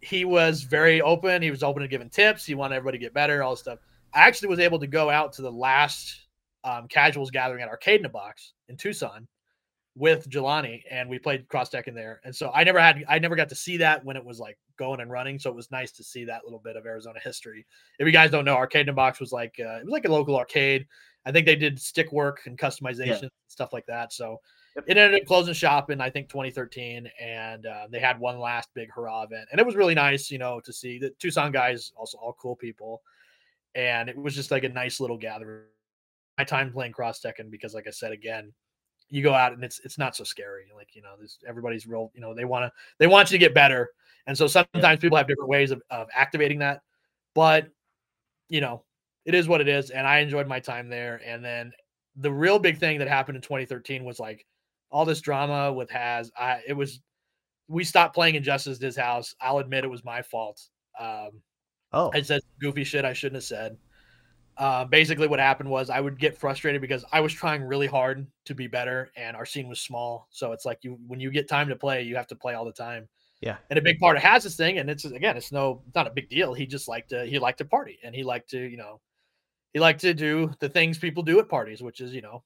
he 0.00 0.24
was 0.24 0.62
very 0.62 1.00
open. 1.00 1.42
He 1.42 1.50
was 1.50 1.62
open 1.62 1.82
to 1.82 1.88
giving 1.88 2.10
tips. 2.10 2.44
He 2.44 2.54
wanted 2.54 2.76
everybody 2.76 2.98
to 2.98 3.04
get 3.04 3.14
better, 3.14 3.42
all 3.42 3.52
this 3.52 3.60
stuff. 3.60 3.78
I 4.14 4.20
actually 4.26 4.48
was 4.48 4.58
able 4.58 4.78
to 4.78 4.86
go 4.86 5.10
out 5.10 5.32
to 5.34 5.42
the 5.42 5.50
last 5.50 6.26
um, 6.64 6.88
casuals 6.88 7.30
gathering 7.30 7.62
at 7.62 7.68
Arcade 7.68 8.00
in 8.00 8.06
a 8.06 8.10
Box 8.10 8.52
in 8.68 8.76
Tucson 8.76 9.26
with 9.96 10.28
Jelani, 10.30 10.82
and 10.90 11.08
we 11.08 11.18
played 11.18 11.48
Cross 11.48 11.70
Tekken 11.70 11.94
there. 11.94 12.20
And 12.24 12.34
so 12.34 12.52
I 12.54 12.62
never 12.64 12.78
had, 12.78 13.04
I 13.08 13.18
never 13.18 13.34
got 13.34 13.48
to 13.48 13.54
see 13.54 13.76
that 13.78 14.04
when 14.04 14.16
it 14.16 14.24
was 14.24 14.38
like 14.38 14.56
going 14.78 15.00
and 15.00 15.10
running. 15.10 15.38
So 15.38 15.50
it 15.50 15.56
was 15.56 15.70
nice 15.70 15.90
to 15.92 16.04
see 16.04 16.24
that 16.24 16.44
little 16.44 16.60
bit 16.60 16.76
of 16.76 16.86
Arizona 16.86 17.18
history. 17.22 17.66
If 17.98 18.06
you 18.06 18.12
guys 18.12 18.30
don't 18.30 18.44
know, 18.44 18.54
Arcade 18.54 18.82
in 18.82 18.90
a 18.90 18.92
Box 18.92 19.18
was 19.18 19.32
like 19.32 19.56
uh, 19.58 19.78
it 19.78 19.84
was 19.84 19.92
like 19.92 20.04
a 20.04 20.12
local 20.12 20.36
arcade. 20.36 20.86
I 21.26 21.32
think 21.32 21.46
they 21.46 21.56
did 21.56 21.80
stick 21.80 22.12
work 22.12 22.42
and 22.46 22.56
customization 22.56 23.22
yeah. 23.22 23.28
stuff 23.48 23.72
like 23.72 23.86
that. 23.86 24.12
So. 24.12 24.40
It 24.86 24.96
ended 24.96 25.20
up 25.20 25.26
closing 25.26 25.54
shop 25.54 25.90
in 25.90 26.00
I 26.00 26.10
think 26.10 26.28
2013, 26.28 27.10
and 27.20 27.66
uh, 27.66 27.86
they 27.90 28.00
had 28.00 28.18
one 28.18 28.38
last 28.38 28.68
big 28.74 28.90
hurrah 28.90 29.24
event, 29.24 29.48
and 29.50 29.60
it 29.60 29.66
was 29.66 29.76
really 29.76 29.94
nice, 29.94 30.30
you 30.30 30.38
know, 30.38 30.60
to 30.60 30.72
see 30.72 30.98
the 30.98 31.10
Tucson 31.18 31.52
guys 31.52 31.92
also 31.96 32.18
all 32.18 32.36
cool 32.40 32.56
people, 32.56 33.02
and 33.74 34.08
it 34.08 34.16
was 34.16 34.34
just 34.34 34.50
like 34.50 34.64
a 34.64 34.68
nice 34.68 35.00
little 35.00 35.18
gathering. 35.18 35.64
My 36.36 36.44
time 36.44 36.72
playing 36.72 36.92
cross 36.92 37.20
Tekken 37.20 37.50
because, 37.50 37.74
like 37.74 37.88
I 37.88 37.90
said 37.90 38.12
again, 38.12 38.52
you 39.10 39.22
go 39.22 39.34
out 39.34 39.52
and 39.52 39.64
it's 39.64 39.80
it's 39.84 39.98
not 39.98 40.14
so 40.16 40.24
scary. 40.24 40.66
Like 40.74 40.94
you 40.94 41.02
know, 41.02 41.14
this 41.20 41.38
everybody's 41.46 41.86
real. 41.86 42.12
You 42.14 42.20
know, 42.20 42.34
they 42.34 42.44
want 42.44 42.64
to 42.64 42.72
they 42.98 43.06
want 43.06 43.30
you 43.30 43.38
to 43.38 43.44
get 43.44 43.54
better, 43.54 43.90
and 44.26 44.36
so 44.36 44.46
sometimes 44.46 44.82
yeah. 44.82 44.96
people 44.96 45.16
have 45.16 45.26
different 45.26 45.50
ways 45.50 45.70
of, 45.70 45.82
of 45.90 46.08
activating 46.14 46.60
that. 46.60 46.82
But 47.34 47.68
you 48.48 48.60
know, 48.60 48.84
it 49.24 49.34
is 49.34 49.48
what 49.48 49.60
it 49.60 49.68
is, 49.68 49.90
and 49.90 50.06
I 50.06 50.18
enjoyed 50.18 50.46
my 50.46 50.60
time 50.60 50.88
there. 50.88 51.20
And 51.24 51.44
then 51.44 51.72
the 52.16 52.32
real 52.32 52.58
big 52.58 52.78
thing 52.78 52.98
that 52.98 53.08
happened 53.08 53.36
in 53.36 53.42
2013 53.42 54.04
was 54.04 54.18
like 54.18 54.46
all 54.90 55.04
this 55.04 55.20
drama 55.20 55.72
with 55.72 55.90
Has. 55.90 56.30
I 56.38 56.60
it 56.66 56.72
was 56.74 57.00
we 57.68 57.84
stopped 57.84 58.14
playing 58.14 58.34
Injustice 58.34 58.78
his 58.78 58.96
house. 58.96 59.34
I'll 59.40 59.58
admit 59.58 59.84
it 59.84 59.90
was 59.90 60.04
my 60.04 60.22
fault. 60.22 60.62
Um, 60.98 61.42
oh, 61.92 62.10
I 62.14 62.22
said 62.22 62.40
goofy 62.60 62.84
shit 62.84 63.04
I 63.04 63.12
shouldn't 63.12 63.36
have 63.36 63.44
said. 63.44 63.76
Uh, 64.56 64.84
basically, 64.84 65.28
what 65.28 65.38
happened 65.38 65.70
was 65.70 65.88
I 65.88 66.00
would 66.00 66.18
get 66.18 66.36
frustrated 66.36 66.80
because 66.80 67.04
I 67.12 67.20
was 67.20 67.32
trying 67.32 67.62
really 67.62 67.86
hard 67.86 68.26
to 68.46 68.54
be 68.54 68.66
better, 68.66 69.12
and 69.16 69.36
our 69.36 69.46
scene 69.46 69.68
was 69.68 69.80
small. 69.80 70.26
So 70.30 70.52
it's 70.52 70.64
like 70.64 70.78
you 70.82 70.98
when 71.06 71.20
you 71.20 71.30
get 71.30 71.48
time 71.48 71.68
to 71.68 71.76
play, 71.76 72.02
you 72.02 72.16
have 72.16 72.26
to 72.28 72.36
play 72.36 72.54
all 72.54 72.64
the 72.64 72.72
time. 72.72 73.08
Yeah. 73.40 73.58
And 73.70 73.78
a 73.78 73.82
big 73.82 74.00
part 74.00 74.16
of 74.16 74.22
has 74.24 74.42
this 74.42 74.56
thing, 74.56 74.78
and 74.78 74.90
it's 74.90 75.04
again, 75.04 75.36
it's 75.36 75.52
no, 75.52 75.82
it's 75.86 75.94
not 75.94 76.08
a 76.08 76.12
big 76.12 76.28
deal. 76.28 76.54
He 76.54 76.66
just 76.66 76.88
liked 76.88 77.10
to 77.10 77.24
he 77.24 77.38
liked 77.38 77.58
to 77.58 77.64
party, 77.64 77.98
and 78.02 78.14
he 78.14 78.24
liked 78.24 78.50
to 78.50 78.58
you 78.58 78.76
know, 78.76 79.00
he 79.72 79.78
liked 79.78 80.00
to 80.00 80.12
do 80.12 80.50
the 80.58 80.68
things 80.68 80.98
people 80.98 81.22
do 81.22 81.38
at 81.38 81.48
parties, 81.48 81.80
which 81.80 82.00
is 82.00 82.12
you 82.12 82.22
know, 82.22 82.42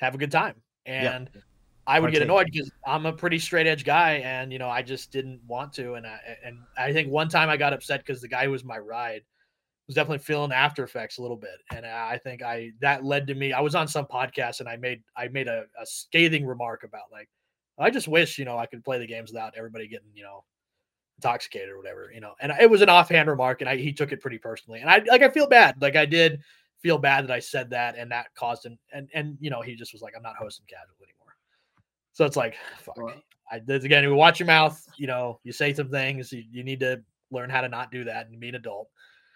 have 0.00 0.16
a 0.16 0.18
good 0.18 0.32
time. 0.32 0.56
And 0.88 1.30
yeah. 1.34 1.40
I 1.86 2.00
would 2.00 2.12
get 2.12 2.22
annoyed 2.22 2.48
because 2.52 2.70
I'm 2.86 3.06
a 3.06 3.12
pretty 3.12 3.38
straight 3.38 3.66
edge 3.66 3.84
guy, 3.84 4.14
and 4.24 4.52
you 4.52 4.58
know, 4.58 4.68
I 4.68 4.82
just 4.82 5.10
didn't 5.10 5.40
want 5.46 5.72
to. 5.74 5.94
And 5.94 6.06
I 6.06 6.18
and 6.44 6.58
I 6.76 6.92
think 6.92 7.10
one 7.10 7.28
time 7.28 7.48
I 7.48 7.56
got 7.56 7.72
upset 7.72 8.04
because 8.04 8.20
the 8.20 8.28
guy 8.28 8.44
who 8.44 8.50
was 8.50 8.64
my 8.64 8.78
ride 8.78 9.22
was 9.88 9.94
definitely 9.94 10.18
feeling 10.18 10.52
after 10.52 10.84
effects 10.84 11.18
a 11.18 11.22
little 11.22 11.36
bit. 11.36 11.56
And 11.74 11.84
i 11.86 12.18
think 12.18 12.42
i 12.42 12.70
that 12.80 13.04
led 13.04 13.26
to 13.26 13.34
me 13.34 13.52
i 13.52 13.60
was 13.60 13.74
on 13.74 13.88
some 13.88 14.04
podcast 14.04 14.60
and 14.60 14.68
i 14.68 14.76
made 14.76 15.02
i 15.16 15.28
made 15.28 15.48
a, 15.48 15.64
a 15.80 15.86
scathing 15.86 16.46
remark 16.46 16.84
about 16.84 17.10
like 17.10 17.28
i 17.78 17.90
just 17.90 18.06
wish 18.06 18.38
you 18.38 18.44
know 18.44 18.58
i 18.58 18.66
could 18.66 18.84
play 18.84 18.98
the 18.98 19.06
games 19.06 19.32
without 19.32 19.54
everybody 19.56 19.88
getting 19.88 20.10
you 20.14 20.22
know 20.22 20.44
intoxicated 21.16 21.70
or 21.70 21.78
whatever 21.78 22.10
you 22.14 22.20
know? 22.20 22.34
And 22.40 22.52
it 22.60 22.70
was 22.70 22.82
an 22.82 22.88
offhand 22.88 23.28
remark 23.28 23.60
and 23.60 23.68
I, 23.68 23.76
he 23.76 23.92
took 23.92 24.12
it 24.12 24.20
pretty 24.20 24.38
personally. 24.38 24.80
And 24.80 24.90
i 24.90 25.02
like 25.08 25.22
i 25.22 25.28
feel 25.30 25.48
bad. 25.48 25.80
Like 25.80 25.96
i 25.96 26.06
did 26.06 26.40
feel 26.82 26.98
bad 26.98 27.24
that 27.24 27.32
i 27.32 27.38
said 27.38 27.70
that 27.70 27.96
and 27.96 28.10
that 28.10 28.26
caused 28.34 28.64
him 28.64 28.78
and 28.92 29.08
and 29.14 29.36
you 29.40 29.50
know 29.50 29.60
he 29.60 29.74
just 29.74 29.92
was 29.92 30.02
like 30.02 30.14
i'm 30.16 30.22
not 30.22 30.36
hosting 30.36 30.66
casual 30.68 30.94
anymore 31.02 31.34
so 32.12 32.24
it's 32.24 32.36
like 32.36 32.56
fuck 32.78 32.96
well, 32.96 33.14
I, 33.50 33.56
again 33.56 34.04
you 34.04 34.14
watch 34.14 34.38
your 34.38 34.46
mouth 34.46 34.82
you 34.96 35.06
know 35.06 35.40
you 35.44 35.52
say 35.52 35.72
some 35.74 35.90
things 35.90 36.32
you, 36.32 36.44
you 36.50 36.62
need 36.62 36.80
to 36.80 37.02
learn 37.30 37.50
how 37.50 37.60
to 37.60 37.68
not 37.68 37.90
do 37.90 38.04
that 38.04 38.28
and 38.28 38.38
be 38.40 38.48
an 38.48 38.54
adult 38.54 38.88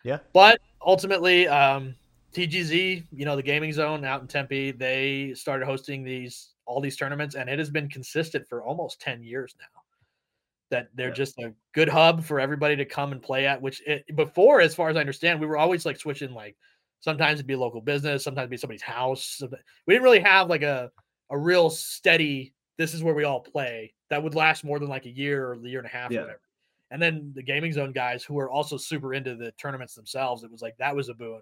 yeah. 0.05 0.19
But 0.33 0.61
ultimately, 0.85 1.49
um, 1.49 1.95
TGZ, 2.35 3.05
you 3.13 3.25
know, 3.25 3.37
the 3.37 3.43
gaming 3.43 3.73
zone 3.73 4.05
out 4.05 4.23
in 4.23 4.29
Tempe, 4.29 4.73
they 4.73 5.35
started 5.35 5.67
hosting 5.67 6.03
these 6.03 6.51
all 6.65 6.81
these 6.81 6.97
tournaments, 6.97 7.35
and 7.35 7.51
it 7.51 7.59
has 7.59 7.71
been 7.71 7.89
consistent 7.89 8.49
for 8.49 8.63
almost 8.63 9.01
10 9.01 9.23
years 9.23 9.55
now. 9.59 9.81
That 10.71 10.89
they're 10.95 11.09
yeah. 11.09 11.15
just 11.15 11.39
a 11.39 11.53
good 11.75 11.89
hub 11.89 12.25
for 12.25 12.41
everybody 12.41 12.77
to 12.77 12.85
come 12.85 13.13
and 13.13 13.23
play 13.23 13.47
at. 13.47 13.61
Which 13.61 13.83
it, 13.87 14.05
before, 14.17 14.61
as 14.61 14.75
far 14.75 14.89
as 14.89 14.97
I 14.97 15.01
understand, 15.01 15.41
we 15.41 15.47
were 15.47 15.59
always 15.59 15.85
like 15.85 15.99
switching. 15.99 16.33
Like 16.33 16.57
sometimes 17.03 17.35
it'd 17.35 17.47
be 17.47 17.55
a 17.55 17.59
local 17.59 17.83
business, 17.83 18.25
sometimes 18.25 18.45
it'd 18.45 18.51
be 18.51 18.57
somebody's 18.57 18.83
house. 18.83 19.43
We 19.87 19.95
didn't 19.95 20.05
really 20.05 20.21
have 20.21 20.49
like 20.49 20.63
a 20.63 20.91
a 21.31 21.39
real 21.39 21.69
steady. 21.69 22.55
This 22.79 22.95
is 22.95 23.03
where 23.03 23.15
we 23.15 23.25
all 23.25 23.41
play. 23.41 23.93
That 24.09 24.23
would 24.23 24.35
last 24.35 24.65
more 24.65 24.79
than 24.79 24.89
like 24.89 25.07
a 25.07 25.11
year 25.11 25.47
or 25.47 25.53
a 25.55 25.69
year 25.69 25.79
and 25.79 25.87
a 25.87 25.91
half 25.91 26.11
yeah. 26.11 26.21
or 26.21 26.23
whatever. 26.23 26.41
And 26.91 27.01
then 27.01 27.33
the 27.35 27.43
gaming 27.43 27.73
zone 27.73 27.93
guys 27.93 28.23
who 28.23 28.39
are 28.39 28.51
also 28.51 28.77
super 28.77 29.15
into 29.15 29.35
the 29.35 29.51
tournaments 29.53 29.95
themselves, 29.95 30.45
it 30.45 30.51
was 30.51 30.63
like 30.63 30.77
that 30.79 30.95
was 30.95 31.09
a 31.09 31.15
boon. 31.15 31.41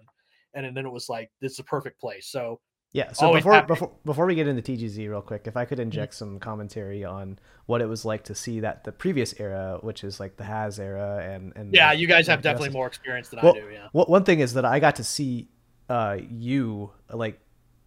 And 0.53 0.75
then 0.75 0.85
it 0.85 0.91
was 0.91 1.09
like 1.09 1.29
this 1.39 1.53
is 1.53 1.59
a 1.59 1.63
perfect 1.63 1.99
place. 1.99 2.27
So 2.27 2.59
yeah. 2.93 3.13
So 3.13 3.33
before 3.33 3.61
before 3.63 3.91
before 4.03 4.25
we 4.25 4.35
get 4.35 4.47
into 4.47 4.61
TGZ 4.61 5.09
real 5.09 5.21
quick, 5.21 5.43
if 5.45 5.55
I 5.55 5.65
could 5.65 5.77
mm-hmm. 5.77 5.83
inject 5.83 6.13
some 6.13 6.39
commentary 6.39 7.05
on 7.05 7.39
what 7.65 7.81
it 7.81 7.85
was 7.85 8.03
like 8.03 8.23
to 8.25 8.35
see 8.35 8.59
that 8.59 8.83
the 8.83 8.91
previous 8.91 9.33
era, 9.39 9.79
which 9.81 10.03
is 10.03 10.19
like 10.19 10.35
the 10.35 10.43
Has 10.43 10.79
era, 10.79 11.19
and 11.23 11.53
and 11.55 11.73
yeah, 11.73 11.93
the, 11.93 11.99
you 11.99 12.07
guys 12.07 12.27
have 12.27 12.41
definitely 12.41 12.69
more 12.69 12.87
experience 12.87 13.29
than 13.29 13.39
well, 13.41 13.55
I 13.55 13.59
do. 13.59 13.69
Yeah. 13.71 13.87
one 13.91 14.23
thing 14.25 14.41
is 14.41 14.53
that 14.55 14.65
I 14.65 14.79
got 14.79 14.97
to 14.97 15.03
see 15.03 15.47
uh, 15.89 16.17
you 16.29 16.91
like 17.09 17.39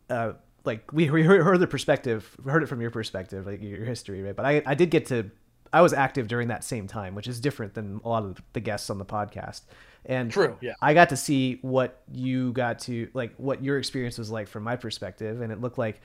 uh, 0.09 0.33
like 0.65 0.91
we, 0.93 1.11
we 1.11 1.23
heard 1.23 1.59
the 1.59 1.67
perspective, 1.67 2.37
heard 2.45 2.63
it 2.63 2.67
from 2.67 2.81
your 2.81 2.91
perspective, 2.91 3.47
like 3.47 3.63
your 3.63 3.85
history, 3.85 4.23
right? 4.23 4.35
But 4.35 4.47
I 4.47 4.63
I 4.65 4.75
did 4.75 4.91
get 4.91 5.07
to 5.07 5.31
I 5.75 5.81
was 5.81 5.93
active 5.93 6.29
during 6.29 6.49
that 6.49 6.62
same 6.62 6.87
time, 6.87 7.16
which 7.16 7.27
is 7.27 7.41
different 7.41 7.75
than 7.75 8.01
a 8.05 8.09
lot 8.09 8.22
of 8.22 8.41
the 8.53 8.61
guests 8.61 8.91
on 8.91 8.99
the 8.99 9.05
podcast. 9.05 9.62
And 10.07 10.31
true, 10.31 10.57
yeah. 10.61 10.75
I 10.81 10.95
got 10.95 11.09
to 11.09 11.16
see 11.16 11.59
what 11.62 12.01
you 12.12 12.53
got 12.53 12.79
to 12.81 13.09
like 13.12 13.35
what 13.39 13.64
your 13.64 13.79
experience 13.79 14.16
was 14.16 14.31
like 14.31 14.47
from 14.47 14.62
my 14.62 14.77
perspective, 14.77 15.41
and 15.41 15.51
it 15.53 15.61
looked 15.61 15.77
like 15.77 16.01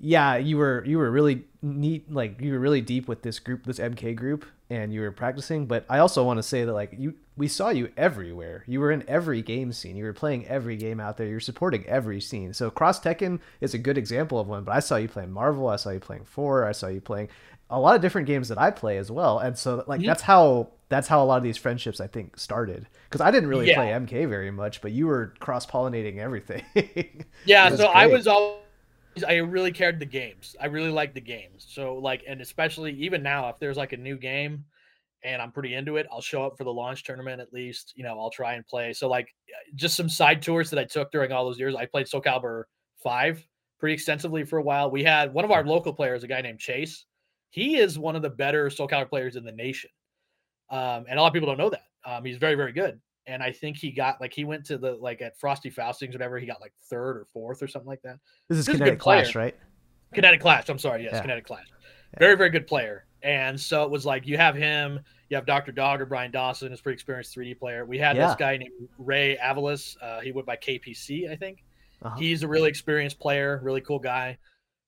yeah, 0.00 0.36
you 0.36 0.56
were 0.56 0.82
you 0.84 0.98
were 0.98 1.10
really 1.12 1.44
neat 1.62 2.12
like 2.12 2.40
you 2.40 2.52
were 2.52 2.58
really 2.58 2.80
deep 2.80 3.06
with 3.06 3.22
this 3.22 3.38
group, 3.38 3.64
this 3.64 3.78
MK 3.78 4.16
group, 4.16 4.44
and 4.68 4.92
you 4.92 5.00
were 5.02 5.12
practicing, 5.12 5.66
but 5.66 5.84
I 5.88 5.98
also 5.98 6.24
want 6.24 6.38
to 6.38 6.42
say 6.42 6.64
that 6.64 6.72
like 6.72 6.94
you 6.98 7.14
we 7.36 7.46
saw 7.46 7.68
you 7.68 7.92
everywhere. 7.96 8.64
You 8.66 8.80
were 8.80 8.90
in 8.90 9.04
every 9.06 9.40
game 9.40 9.72
scene. 9.72 9.96
You 9.96 10.04
were 10.04 10.12
playing 10.12 10.46
every 10.48 10.76
game 10.76 10.98
out 10.98 11.16
there. 11.16 11.28
You're 11.28 11.40
supporting 11.40 11.86
every 11.86 12.20
scene. 12.20 12.52
So 12.52 12.70
Cross 12.70 13.00
Tekken 13.00 13.38
is 13.60 13.74
a 13.74 13.78
good 13.78 13.96
example 13.96 14.40
of 14.40 14.48
one, 14.48 14.64
but 14.64 14.74
I 14.74 14.80
saw 14.80 14.96
you 14.96 15.08
playing 15.08 15.30
Marvel, 15.30 15.68
I 15.68 15.76
saw 15.76 15.90
you 15.90 16.00
playing 16.00 16.24
4, 16.24 16.66
I 16.66 16.72
saw 16.72 16.88
you 16.88 17.00
playing 17.00 17.28
a 17.72 17.80
lot 17.80 17.96
of 17.96 18.02
different 18.02 18.26
games 18.26 18.48
that 18.48 18.58
I 18.58 18.70
play 18.70 18.98
as 18.98 19.10
well. 19.10 19.38
And 19.38 19.56
so 19.56 19.82
like 19.86 20.00
mm-hmm. 20.00 20.06
that's 20.06 20.22
how 20.22 20.68
that's 20.90 21.08
how 21.08 21.22
a 21.22 21.26
lot 21.26 21.38
of 21.38 21.42
these 21.42 21.56
friendships 21.56 22.00
I 22.00 22.06
think 22.06 22.38
started. 22.38 22.86
Because 23.04 23.22
I 23.22 23.30
didn't 23.30 23.48
really 23.48 23.68
yeah. 23.68 23.76
play 23.76 23.88
MK 23.88 24.28
very 24.28 24.50
much, 24.50 24.82
but 24.82 24.92
you 24.92 25.06
were 25.06 25.32
cross 25.40 25.66
pollinating 25.66 26.18
everything. 26.18 26.64
yeah, 27.46 27.70
so 27.70 27.76
great. 27.76 27.96
I 27.96 28.06
was 28.06 28.26
always 28.26 28.60
I 29.26 29.36
really 29.36 29.72
cared 29.72 29.98
the 29.98 30.06
games. 30.06 30.54
I 30.60 30.66
really 30.66 30.90
liked 30.90 31.14
the 31.14 31.20
games. 31.20 31.66
So 31.68 31.96
like 31.96 32.22
and 32.28 32.40
especially 32.42 32.92
even 32.92 33.22
now 33.22 33.48
if 33.48 33.58
there's 33.58 33.78
like 33.78 33.92
a 33.92 33.96
new 33.96 34.18
game 34.18 34.66
and 35.24 35.40
I'm 35.40 35.50
pretty 35.50 35.74
into 35.74 35.96
it, 35.96 36.06
I'll 36.12 36.20
show 36.20 36.44
up 36.44 36.58
for 36.58 36.64
the 36.64 36.72
launch 36.72 37.04
tournament 37.04 37.40
at 37.40 37.54
least. 37.54 37.94
You 37.96 38.04
know, 38.04 38.20
I'll 38.20 38.30
try 38.30 38.54
and 38.54 38.66
play. 38.66 38.92
So 38.92 39.08
like 39.08 39.28
just 39.74 39.96
some 39.96 40.10
side 40.10 40.42
tours 40.42 40.68
that 40.70 40.78
I 40.78 40.84
took 40.84 41.10
during 41.10 41.32
all 41.32 41.46
those 41.46 41.58
years. 41.58 41.74
I 41.74 41.86
played 41.86 42.06
Soul 42.06 42.20
Calibur 42.20 42.64
5 43.02 43.46
pretty 43.78 43.94
extensively 43.94 44.44
for 44.44 44.58
a 44.58 44.62
while. 44.62 44.90
We 44.90 45.02
had 45.02 45.32
one 45.32 45.44
of 45.46 45.50
our 45.50 45.64
local 45.64 45.94
players, 45.94 46.22
a 46.22 46.26
guy 46.26 46.42
named 46.42 46.58
Chase 46.58 47.06
he 47.52 47.76
is 47.76 47.98
one 47.98 48.16
of 48.16 48.22
the 48.22 48.30
better 48.30 48.70
Soul 48.70 48.88
Calibur 48.88 49.10
players 49.10 49.36
in 49.36 49.44
the 49.44 49.52
nation. 49.52 49.90
Um, 50.70 51.04
and 51.06 51.18
a 51.18 51.22
lot 51.22 51.28
of 51.28 51.34
people 51.34 51.48
don't 51.48 51.58
know 51.58 51.68
that. 51.68 51.84
Um, 52.04 52.24
he's 52.24 52.38
very, 52.38 52.54
very 52.54 52.72
good. 52.72 52.98
And 53.26 53.42
I 53.42 53.52
think 53.52 53.76
he 53.76 53.92
got 53.92 54.20
like 54.22 54.32
he 54.32 54.44
went 54.44 54.64
to 54.66 54.78
the 54.78 54.92
like 54.94 55.20
at 55.20 55.38
Frosty 55.38 55.70
Faustings, 55.70 56.12
whatever, 56.12 56.38
he 56.38 56.46
got 56.46 56.62
like 56.62 56.72
third 56.88 57.18
or 57.18 57.26
fourth 57.30 57.62
or 57.62 57.68
something 57.68 57.88
like 57.88 58.00
that. 58.02 58.18
This 58.48 58.58
is 58.58 58.66
this 58.66 58.76
Kinetic 58.76 58.98
Clash, 58.98 59.34
right? 59.34 59.54
Kinetic 60.14 60.40
Clash. 60.40 60.70
I'm 60.70 60.78
sorry, 60.78 61.04
yes, 61.04 61.12
yeah. 61.12 61.20
Kinetic 61.20 61.44
Clash. 61.44 61.66
Yeah. 61.68 62.18
Very, 62.18 62.36
very 62.36 62.48
good 62.48 62.66
player. 62.66 63.04
And 63.22 63.60
so 63.60 63.84
it 63.84 63.90
was 63.90 64.06
like 64.06 64.26
you 64.26 64.38
have 64.38 64.56
him, 64.56 64.98
you 65.28 65.36
have 65.36 65.44
Dr. 65.44 65.72
Dog 65.72 66.00
or 66.00 66.06
Brian 66.06 66.30
Dawson, 66.30 66.70
who's 66.70 66.80
pretty 66.80 66.94
experienced 66.94 67.36
3D 67.36 67.58
player. 67.58 67.84
We 67.84 67.98
had 67.98 68.16
yeah. 68.16 68.28
this 68.28 68.36
guy 68.36 68.56
named 68.56 68.72
Ray 68.98 69.36
Avalis. 69.36 69.96
Uh, 70.02 70.20
he 70.20 70.32
went 70.32 70.46
by 70.46 70.56
KPC, 70.56 71.30
I 71.30 71.36
think. 71.36 71.62
Uh-huh. 72.02 72.16
He's 72.18 72.42
a 72.42 72.48
really 72.48 72.70
experienced 72.70 73.20
player, 73.20 73.60
really 73.62 73.82
cool 73.82 73.98
guy. 73.98 74.38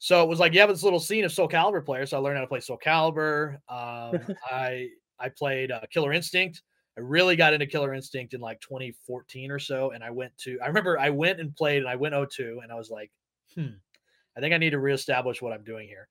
So 0.04 0.22
it 0.22 0.28
was 0.28 0.38
like 0.38 0.52
you 0.52 0.60
have 0.60 0.68
this 0.68 0.82
little 0.82 1.00
scene 1.00 1.24
of 1.24 1.32
Soul 1.32 1.48
Calibur 1.48 1.82
players. 1.82 2.10
So 2.10 2.18
I 2.18 2.20
learned 2.20 2.36
how 2.36 2.42
to 2.42 2.46
play 2.46 2.60
Soul 2.60 2.78
Calibur. 2.84 3.54
Um, 3.70 4.20
I 4.52 4.90
I 5.18 5.30
played 5.30 5.72
uh, 5.72 5.80
Killer 5.90 6.12
Instinct. 6.12 6.60
I 6.98 7.00
really 7.00 7.36
got 7.36 7.54
into 7.54 7.64
Killer 7.64 7.94
Instinct 7.94 8.34
in 8.34 8.40
like 8.42 8.60
2014 8.60 9.50
or 9.50 9.58
so, 9.58 9.92
and 9.92 10.04
I 10.04 10.10
went 10.10 10.36
to. 10.40 10.58
I 10.62 10.66
remember 10.66 10.98
I 10.98 11.08
went 11.08 11.40
and 11.40 11.56
played, 11.56 11.78
and 11.78 11.88
I 11.88 11.96
went 11.96 12.12
0-2, 12.12 12.62
and 12.62 12.70
I 12.70 12.74
was 12.74 12.90
like, 12.90 13.10
hmm, 13.54 13.68
I 14.36 14.40
think 14.40 14.52
I 14.52 14.58
need 14.58 14.70
to 14.70 14.78
reestablish 14.78 15.40
what 15.40 15.54
I'm 15.54 15.64
doing 15.64 15.88
here. 15.88 16.08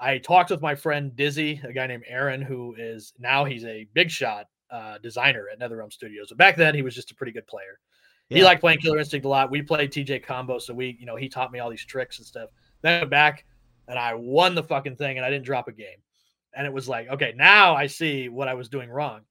I 0.00 0.16
talked 0.16 0.50
with 0.50 0.62
my 0.62 0.74
friend 0.74 1.14
Dizzy, 1.14 1.60
a 1.64 1.72
guy 1.74 1.86
named 1.86 2.04
Aaron, 2.08 2.40
who 2.40 2.74
is 2.78 3.12
now 3.18 3.44
he's 3.44 3.66
a 3.66 3.86
big 3.92 4.10
shot 4.10 4.46
uh, 4.70 4.96
designer 5.02 5.48
at 5.52 5.60
NetherRealm 5.60 5.92
Studios. 5.92 6.28
But 6.30 6.38
back 6.38 6.56
then, 6.56 6.74
he 6.74 6.80
was 6.80 6.94
just 6.94 7.10
a 7.10 7.14
pretty 7.14 7.32
good 7.32 7.46
player. 7.46 7.78
Yeah. 8.30 8.38
He 8.38 8.44
liked 8.44 8.62
playing 8.62 8.78
Killer 8.78 8.98
Instinct 8.98 9.26
a 9.26 9.28
lot. 9.28 9.50
We 9.50 9.60
played 9.60 9.92
TJ 9.92 10.24
combo, 10.24 10.58
so 10.58 10.72
we, 10.72 10.96
you 10.98 11.04
know, 11.04 11.16
he 11.16 11.28
taught 11.28 11.52
me 11.52 11.58
all 11.58 11.68
these 11.68 11.84
tricks 11.84 12.16
and 12.16 12.26
stuff. 12.26 12.48
Then 12.84 12.96
I 12.96 12.98
went 12.98 13.10
back 13.10 13.46
and 13.88 13.98
I 13.98 14.14
won 14.14 14.54
the 14.54 14.62
fucking 14.62 14.96
thing, 14.96 15.16
and 15.16 15.24
I 15.24 15.30
didn't 15.30 15.46
drop 15.46 15.68
a 15.68 15.72
game. 15.72 15.96
And 16.54 16.66
it 16.66 16.72
was 16.72 16.88
like, 16.88 17.08
okay, 17.08 17.32
now 17.34 17.74
I 17.74 17.86
see 17.86 18.28
what 18.28 18.46
I 18.46 18.54
was 18.54 18.68
doing 18.68 18.90
wrong. 18.90 19.22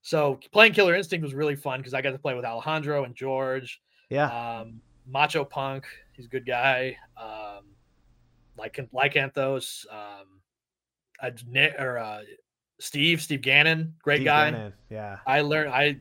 So 0.00 0.38
playing 0.52 0.72
Killer 0.72 0.94
Instinct 0.94 1.22
was 1.22 1.34
really 1.34 1.56
fun 1.56 1.80
because 1.80 1.92
I 1.92 2.00
got 2.00 2.12
to 2.12 2.18
play 2.18 2.34
with 2.34 2.44
Alejandro 2.44 3.04
and 3.04 3.14
George. 3.14 3.82
Yeah. 4.08 4.60
Um, 4.60 4.80
Macho 5.06 5.44
Punk, 5.44 5.86
he's 6.14 6.26
a 6.26 6.28
good 6.28 6.46
guy. 6.46 6.96
Um, 7.20 7.64
like 8.56 8.78
like 8.92 9.14
Anthos, 9.14 9.84
um, 9.92 10.40
uh, 11.20 11.30
Nick 11.48 11.74
or 11.78 11.98
uh, 11.98 12.22
Steve, 12.78 13.20
Steve 13.20 13.42
Gannon, 13.42 13.94
great 14.02 14.18
Steve 14.18 14.26
guy. 14.26 14.50
Gannon. 14.52 14.72
Yeah. 14.88 15.18
I 15.26 15.40
learned 15.40 15.70
I 15.70 15.96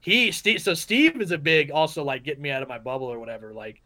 he 0.00 0.30
Steve 0.30 0.62
so 0.62 0.74
Steve 0.74 1.20
is 1.20 1.32
a 1.32 1.38
big 1.38 1.72
also 1.72 2.04
like 2.04 2.22
getting 2.22 2.42
me 2.42 2.50
out 2.50 2.62
of 2.62 2.68
my 2.68 2.78
bubble 2.78 3.06
or 3.06 3.18
whatever. 3.18 3.52
Like 3.52 3.82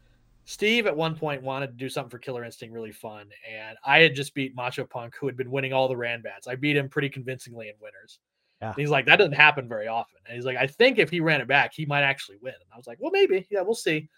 Steve 0.48 0.86
at 0.86 0.96
one 0.96 1.16
point 1.16 1.42
wanted 1.42 1.66
to 1.66 1.72
do 1.72 1.88
something 1.88 2.08
for 2.08 2.18
Killer 2.18 2.44
Instinct 2.44 2.72
really 2.72 2.92
fun, 2.92 3.28
and 3.52 3.76
I 3.84 3.98
had 3.98 4.14
just 4.14 4.32
beat 4.32 4.54
Macho 4.54 4.84
Punk, 4.84 5.16
who 5.18 5.26
had 5.26 5.36
been 5.36 5.50
winning 5.50 5.72
all 5.72 5.88
the 5.88 5.94
Ranbats. 5.94 6.46
I 6.46 6.54
beat 6.54 6.76
him 6.76 6.88
pretty 6.88 7.08
convincingly 7.08 7.68
in 7.68 7.74
winners. 7.80 8.20
Yeah. 8.62 8.72
he's 8.76 8.88
like, 8.88 9.06
that 9.06 9.16
doesn't 9.16 9.34
happen 9.34 9.68
very 9.68 9.88
often. 9.88 10.20
And 10.24 10.34
he's 10.34 10.46
like, 10.46 10.56
I 10.56 10.66
think 10.66 10.98
if 10.98 11.10
he 11.10 11.20
ran 11.20 11.40
it 11.40 11.48
back, 11.48 11.72
he 11.74 11.84
might 11.84 12.02
actually 12.02 12.38
win. 12.40 12.54
And 12.54 12.70
I 12.72 12.76
was 12.76 12.86
like, 12.86 12.98
well, 13.00 13.10
maybe. 13.10 13.46
Yeah, 13.50 13.62
we'll 13.62 13.74
see. 13.74 14.08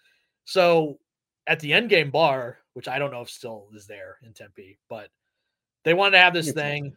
So 0.44 0.98
at 1.46 1.58
the 1.60 1.72
end 1.72 1.88
game 1.88 2.10
bar, 2.10 2.58
which 2.74 2.88
I 2.88 2.98
don't 2.98 3.10
know 3.10 3.22
if 3.22 3.30
still 3.30 3.66
is 3.74 3.86
there 3.86 4.18
in 4.22 4.32
Tempe, 4.34 4.78
but 4.88 5.08
they 5.84 5.94
wanted 5.94 6.12
to 6.12 6.22
have 6.22 6.34
this 6.34 6.52
thing, 6.52 6.94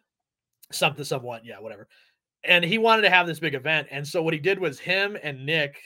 something, 0.72 1.06
somewhat, 1.06 1.46
yeah, 1.46 1.60
whatever. 1.60 1.88
And 2.44 2.64
he 2.64 2.78
wanted 2.78 3.04
to 3.04 3.10
have 3.10 3.26
this 3.26 3.40
big 3.40 3.56
event. 3.56 3.88
And 3.90 4.06
so 4.06 4.22
what 4.22 4.34
he 4.34 4.40
did 4.40 4.60
was 4.60 4.78
him 4.78 5.18
and 5.24 5.46
Nick 5.46 5.82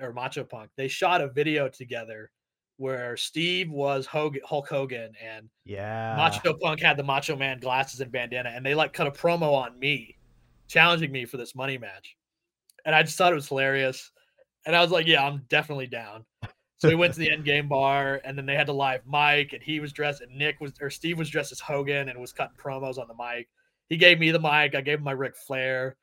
or 0.00 0.12
Macho 0.12 0.44
Punk, 0.44 0.70
they 0.76 0.88
shot 0.88 1.20
a 1.20 1.28
video 1.28 1.68
together 1.68 2.30
where 2.82 3.16
Steve 3.16 3.70
was 3.70 4.06
Hogan, 4.06 4.40
Hulk 4.44 4.68
Hogan 4.68 5.12
and 5.24 5.48
yeah, 5.64 6.16
Macho 6.16 6.52
Punk 6.54 6.80
had 6.80 6.96
the 6.96 7.04
Macho 7.04 7.36
Man 7.36 7.60
glasses 7.60 8.00
and 8.00 8.10
bandana, 8.10 8.50
and 8.52 8.66
they 8.66 8.74
like 8.74 8.92
cut 8.92 9.06
a 9.06 9.12
promo 9.12 9.54
on 9.54 9.78
me 9.78 10.16
challenging 10.66 11.12
me 11.12 11.24
for 11.24 11.36
this 11.36 11.54
money 11.54 11.78
match. 11.78 12.16
And 12.84 12.92
I 12.92 13.04
just 13.04 13.16
thought 13.16 13.30
it 13.30 13.36
was 13.36 13.46
hilarious. 13.46 14.10
And 14.66 14.74
I 14.74 14.80
was 14.80 14.90
like, 14.90 15.06
yeah, 15.06 15.24
I'm 15.24 15.44
definitely 15.48 15.86
down. 15.86 16.24
So 16.78 16.88
we 16.88 16.96
went 16.96 17.14
to 17.14 17.20
the 17.20 17.30
end 17.30 17.44
game 17.44 17.68
bar, 17.68 18.20
and 18.24 18.36
then 18.36 18.46
they 18.46 18.56
had 18.56 18.66
to 18.66 18.72
live 18.72 19.02
mic, 19.06 19.52
and 19.52 19.62
he 19.62 19.78
was 19.78 19.92
dressed, 19.92 20.20
and 20.20 20.36
Nick 20.36 20.60
was, 20.60 20.72
or 20.80 20.90
Steve 20.90 21.18
was 21.18 21.30
dressed 21.30 21.52
as 21.52 21.60
Hogan 21.60 22.08
and 22.08 22.20
was 22.20 22.32
cutting 22.32 22.56
promos 22.56 22.98
on 22.98 23.06
the 23.06 23.14
mic. 23.14 23.48
He 23.88 23.96
gave 23.96 24.18
me 24.18 24.32
the 24.32 24.40
mic. 24.40 24.74
I 24.74 24.80
gave 24.80 24.98
him 24.98 25.04
my 25.04 25.12
Ric 25.12 25.36
Flair. 25.36 25.96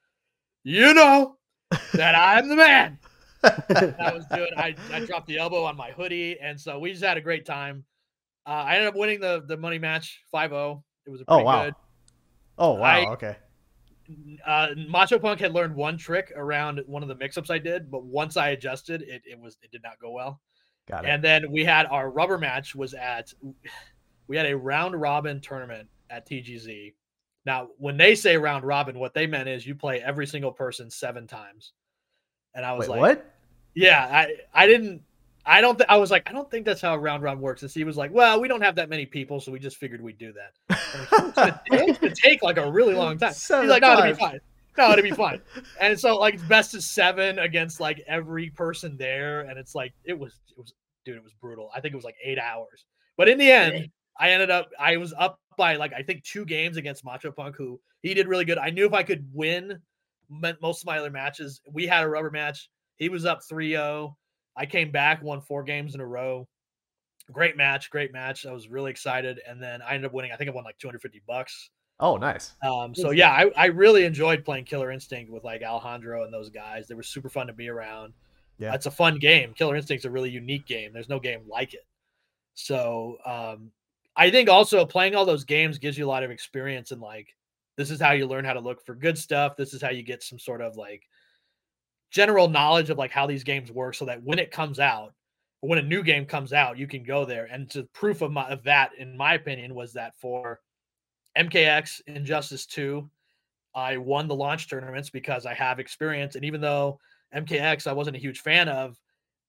You 0.64 0.94
know 0.94 1.36
that 1.94 2.16
I'm 2.16 2.48
the 2.48 2.56
man. 2.56 3.00
I 3.44 4.12
was 4.14 4.26
doing. 4.34 4.50
I, 4.58 4.76
I 4.92 5.06
dropped 5.06 5.28
the 5.28 5.38
elbow 5.38 5.64
on 5.64 5.78
my 5.78 5.92
hoodie, 5.92 6.40
and 6.42 6.60
so 6.60 6.80
we 6.80 6.92
just 6.92 7.04
had 7.04 7.18
a 7.18 7.22
great 7.22 7.46
time. 7.46 7.84
Uh, 8.46 8.52
I 8.52 8.76
ended 8.76 8.90
up 8.90 8.96
winning 8.96 9.20
the 9.20 9.44
the 9.48 9.58
money 9.58 9.80
match 9.80 10.22
5-0. 10.34 10.82
It 11.06 11.10
was 11.10 11.22
a 11.22 11.24
oh, 11.28 11.36
pretty 11.36 11.44
oh, 11.44 11.46
wow. 11.46 11.66
good. 11.66 11.76
Oh 12.58 12.74
wow! 12.74 12.84
I, 12.84 13.06
okay 13.12 13.38
uh, 14.46 14.70
Macho 14.88 15.20
Punk 15.20 15.40
had 15.40 15.54
learned 15.54 15.76
one 15.76 15.98
trick 15.98 16.32
around 16.36 16.82
one 16.88 17.04
of 17.04 17.10
the 17.10 17.16
mix-ups 17.16 17.50
I 17.50 17.60
did, 17.60 17.92
but 17.92 18.04
once 18.04 18.38
I 18.38 18.50
adjusted, 18.50 19.04
it, 19.04 19.22
it 19.26 19.40
was 19.40 19.58
it 19.62 19.72
did 19.72 19.84
not 19.84 20.00
go 20.00 20.12
well. 20.12 20.42
Got 20.88 21.06
it. 21.06 21.10
And 21.10 21.24
then 21.24 21.52
we 21.52 21.64
had 21.64 21.86
our 21.88 22.10
rubber 22.10 22.38
match 22.38 22.76
was 22.76 22.94
at 22.94 23.32
we 24.28 24.36
had 24.38 24.48
a 24.48 24.58
round 24.58 25.00
robin 25.00 25.40
tournament 25.42 25.88
at 26.10 26.28
TGZ. 26.28 26.94
Now, 27.46 27.70
when 27.78 27.98
they 27.98 28.16
say 28.16 28.38
round 28.38 28.64
robin, 28.66 28.98
what 28.98 29.14
they 29.14 29.28
meant 29.28 29.50
is 29.50 29.66
you 29.66 29.76
play 29.76 30.02
every 30.02 30.28
single 30.28 30.52
person 30.52 30.90
seven 30.90 31.28
times. 31.28 31.74
And 32.56 32.66
I 32.66 32.74
was 32.74 32.88
Wait, 32.88 33.00
like, 33.00 33.02
"What?" 33.02 33.36
Yeah, 33.76 34.08
I 34.12 34.36
I 34.54 34.68
didn't 34.68 35.02
I 35.50 35.62
don't. 35.62 35.78
Th- 35.78 35.88
I 35.90 35.98
was 35.98 36.12
like, 36.12 36.30
I 36.30 36.32
don't 36.32 36.50
think 36.52 36.64
that's 36.64 36.80
how 36.80 36.96
round 36.96 37.24
round 37.24 37.42
works. 37.42 37.64
And 37.64 37.72
he 37.72 37.84
was 37.84 37.98
like, 37.98 38.14
Well, 38.14 38.40
we 38.40 38.48
don't 38.48 38.62
have 38.62 38.76
that 38.76 38.88
many 38.88 39.08
people, 39.08 39.40
so 39.40 39.52
we 39.52 39.58
just 39.58 39.78
figured 39.78 40.00
we'd 40.00 40.20
do 40.20 40.34
that. 40.34 40.78
Like, 41.36 41.56
it's, 41.68 41.98
gonna, 42.00 42.14
take 42.14 42.44
like 42.44 42.58
a 42.58 42.70
really 42.70 42.94
long 42.94 43.18
time. 43.18 43.34
Seven 43.34 43.66
He's 43.66 43.72
like, 43.72 43.82
No, 43.82 43.94
it'll 43.94 44.12
be 44.12 44.14
fine. 44.14 44.40
No, 44.78 44.92
it'll 44.92 45.04
be 45.04 45.12
fine. 45.12 45.42
and 45.82 46.00
so 46.00 46.18
like 46.18 46.46
best 46.48 46.76
of 46.76 46.84
seven 46.84 47.40
against 47.40 47.80
like 47.80 48.04
every 48.08 48.50
person 48.52 48.96
there, 48.98 49.42
and 49.42 49.58
it's 49.58 49.74
like 49.74 49.94
it 50.04 50.18
was 50.18 50.40
it 50.50 50.58
was 50.58 50.74
dude, 51.04 51.18
it 51.18 51.24
was 51.24 51.34
brutal. 51.34 51.72
I 51.76 51.82
think 51.82 51.94
it 51.94 51.98
was 51.98 52.06
like 52.06 52.18
eight 52.24 52.38
hours, 52.38 52.86
but 53.18 53.28
in 53.28 53.38
the 53.40 53.52
end, 53.52 53.90
I 54.20 54.32
ended 54.32 54.52
up 54.52 54.70
I 54.80 54.98
was 54.98 55.14
up 55.18 55.40
by 55.58 55.78
like 55.78 55.94
I 55.94 56.04
think 56.04 56.24
two 56.24 56.46
games 56.46 56.78
against 56.78 57.04
Macho 57.04 57.32
Punk, 57.32 57.56
who 57.56 57.80
he 58.04 58.14
did 58.14 58.28
really 58.28 58.46
good. 58.46 58.58
I 58.58 58.70
knew 58.70 58.86
if 58.86 58.94
I 58.94 59.04
could 59.04 59.28
win 59.34 59.82
most 60.30 60.84
of 60.84 60.86
my 60.86 61.00
other 61.00 61.10
matches, 61.10 61.62
we 61.72 61.88
had 61.88 62.04
a 62.04 62.10
rubber 62.10 62.32
match. 62.32 62.70
He 62.98 63.10
was 63.10 63.26
up 63.26 63.42
3 63.48 63.72
0 63.72 64.16
I 64.60 64.66
came 64.66 64.92
back, 64.92 65.24
won 65.24 65.40
four 65.40 65.64
games 65.64 65.96
in 65.96 66.02
a 66.02 66.06
row. 66.06 66.48
Great 67.32 67.56
match, 67.56 67.90
great 67.90 68.12
match. 68.12 68.46
I 68.46 68.52
was 68.52 68.68
really 68.68 68.92
excited, 68.92 69.40
and 69.48 69.62
then 69.62 69.82
I 69.82 69.94
ended 69.94 70.08
up 70.08 70.14
winning. 70.14 70.32
I 70.32 70.36
think 70.36 70.50
I 70.50 70.54
won 70.54 70.66
like 70.66 70.78
250 70.80 71.22
bucks. 71.26 71.70
Oh, 72.02 72.18
nice. 72.18 72.56
Um, 72.64 72.94
so 72.94 73.12
yeah, 73.12 73.32
I, 73.32 73.52
I 73.56 73.66
really 73.68 74.06
enjoyed 74.06 74.44
playing 74.44 74.66
Killer 74.66 74.92
Instinct 74.92 75.32
with 75.32 75.44
like 75.44 75.62
Alejandro 75.62 76.24
and 76.24 76.34
those 76.34 76.50
guys. 76.50 76.88
They 76.88 76.96
were 76.96 77.04
super 77.04 77.30
fun 77.30 77.48
to 77.48 77.54
be 77.54 77.70
around. 77.70 78.14
Yeah, 78.58 78.74
it's 78.74 78.86
a 78.86 78.92
fun 78.92 79.20
game. 79.20 79.54
Killer 79.54 79.76
Instinct's 79.76 80.06
a 80.06 80.12
really 80.12 80.30
unique 80.30 80.66
game. 80.66 80.92
There's 80.92 81.10
no 81.10 81.20
game 81.20 81.42
like 81.48 81.74
it. 81.74 81.86
So 82.56 83.18
um, 83.26 83.72
I 84.18 84.30
think 84.30 84.50
also 84.50 84.86
playing 84.86 85.16
all 85.16 85.26
those 85.26 85.46
games 85.46 85.78
gives 85.78 85.98
you 85.98 86.06
a 86.06 86.10
lot 86.10 86.24
of 86.24 86.32
experience 86.32 86.92
and 86.92 87.02
like 87.02 87.28
this 87.80 87.92
is 87.92 88.02
how 88.02 88.12
you 88.12 88.28
learn 88.28 88.44
how 88.44 88.52
to 88.52 88.60
look 88.60 88.86
for 88.86 88.94
good 88.94 89.18
stuff. 89.18 89.56
This 89.56 89.74
is 89.74 89.82
how 89.82 89.90
you 89.90 90.04
get 90.04 90.22
some 90.22 90.38
sort 90.38 90.60
of 90.60 90.76
like 90.76 91.08
general 92.12 92.50
knowledge 92.50 92.90
of 92.90 92.98
like 92.98 93.10
how 93.10 93.26
these 93.26 93.46
games 93.46 93.72
work 93.72 93.96
so 93.96 94.04
that 94.04 94.22
when 94.22 94.38
it 94.38 94.52
comes 94.52 94.82
out 94.82 95.14
when 95.62 95.80
a 95.80 95.82
new 95.82 96.04
game 96.04 96.26
comes 96.26 96.52
out 96.52 96.78
you 96.78 96.88
can 96.88 97.04
go 97.04 97.24
there. 97.24 97.46
And 97.46 97.70
to 97.72 97.84
proof 97.94 98.22
of, 98.22 98.34
my, 98.34 98.50
of 98.50 98.64
that 98.64 98.92
in 98.98 99.16
my 99.16 99.36
opinion 99.36 99.74
was 99.76 99.94
that 99.94 100.14
for 100.20 100.60
mkx 101.38 102.02
injustice 102.06 102.66
2 102.66 103.10
i 103.74 103.96
won 103.96 104.28
the 104.28 104.36
launch 104.36 104.70
tournaments 104.70 105.10
because 105.10 105.46
i 105.46 105.54
have 105.54 105.80
experience. 105.80 106.36
And 106.36 106.44
even 106.44 106.60
though 106.60 107.00
mkx 107.34 107.88
i 107.88 107.94
wasn't 107.94 108.18
a 108.18 108.20
huge 108.20 108.42
fan 108.42 108.68
of 108.68 109.00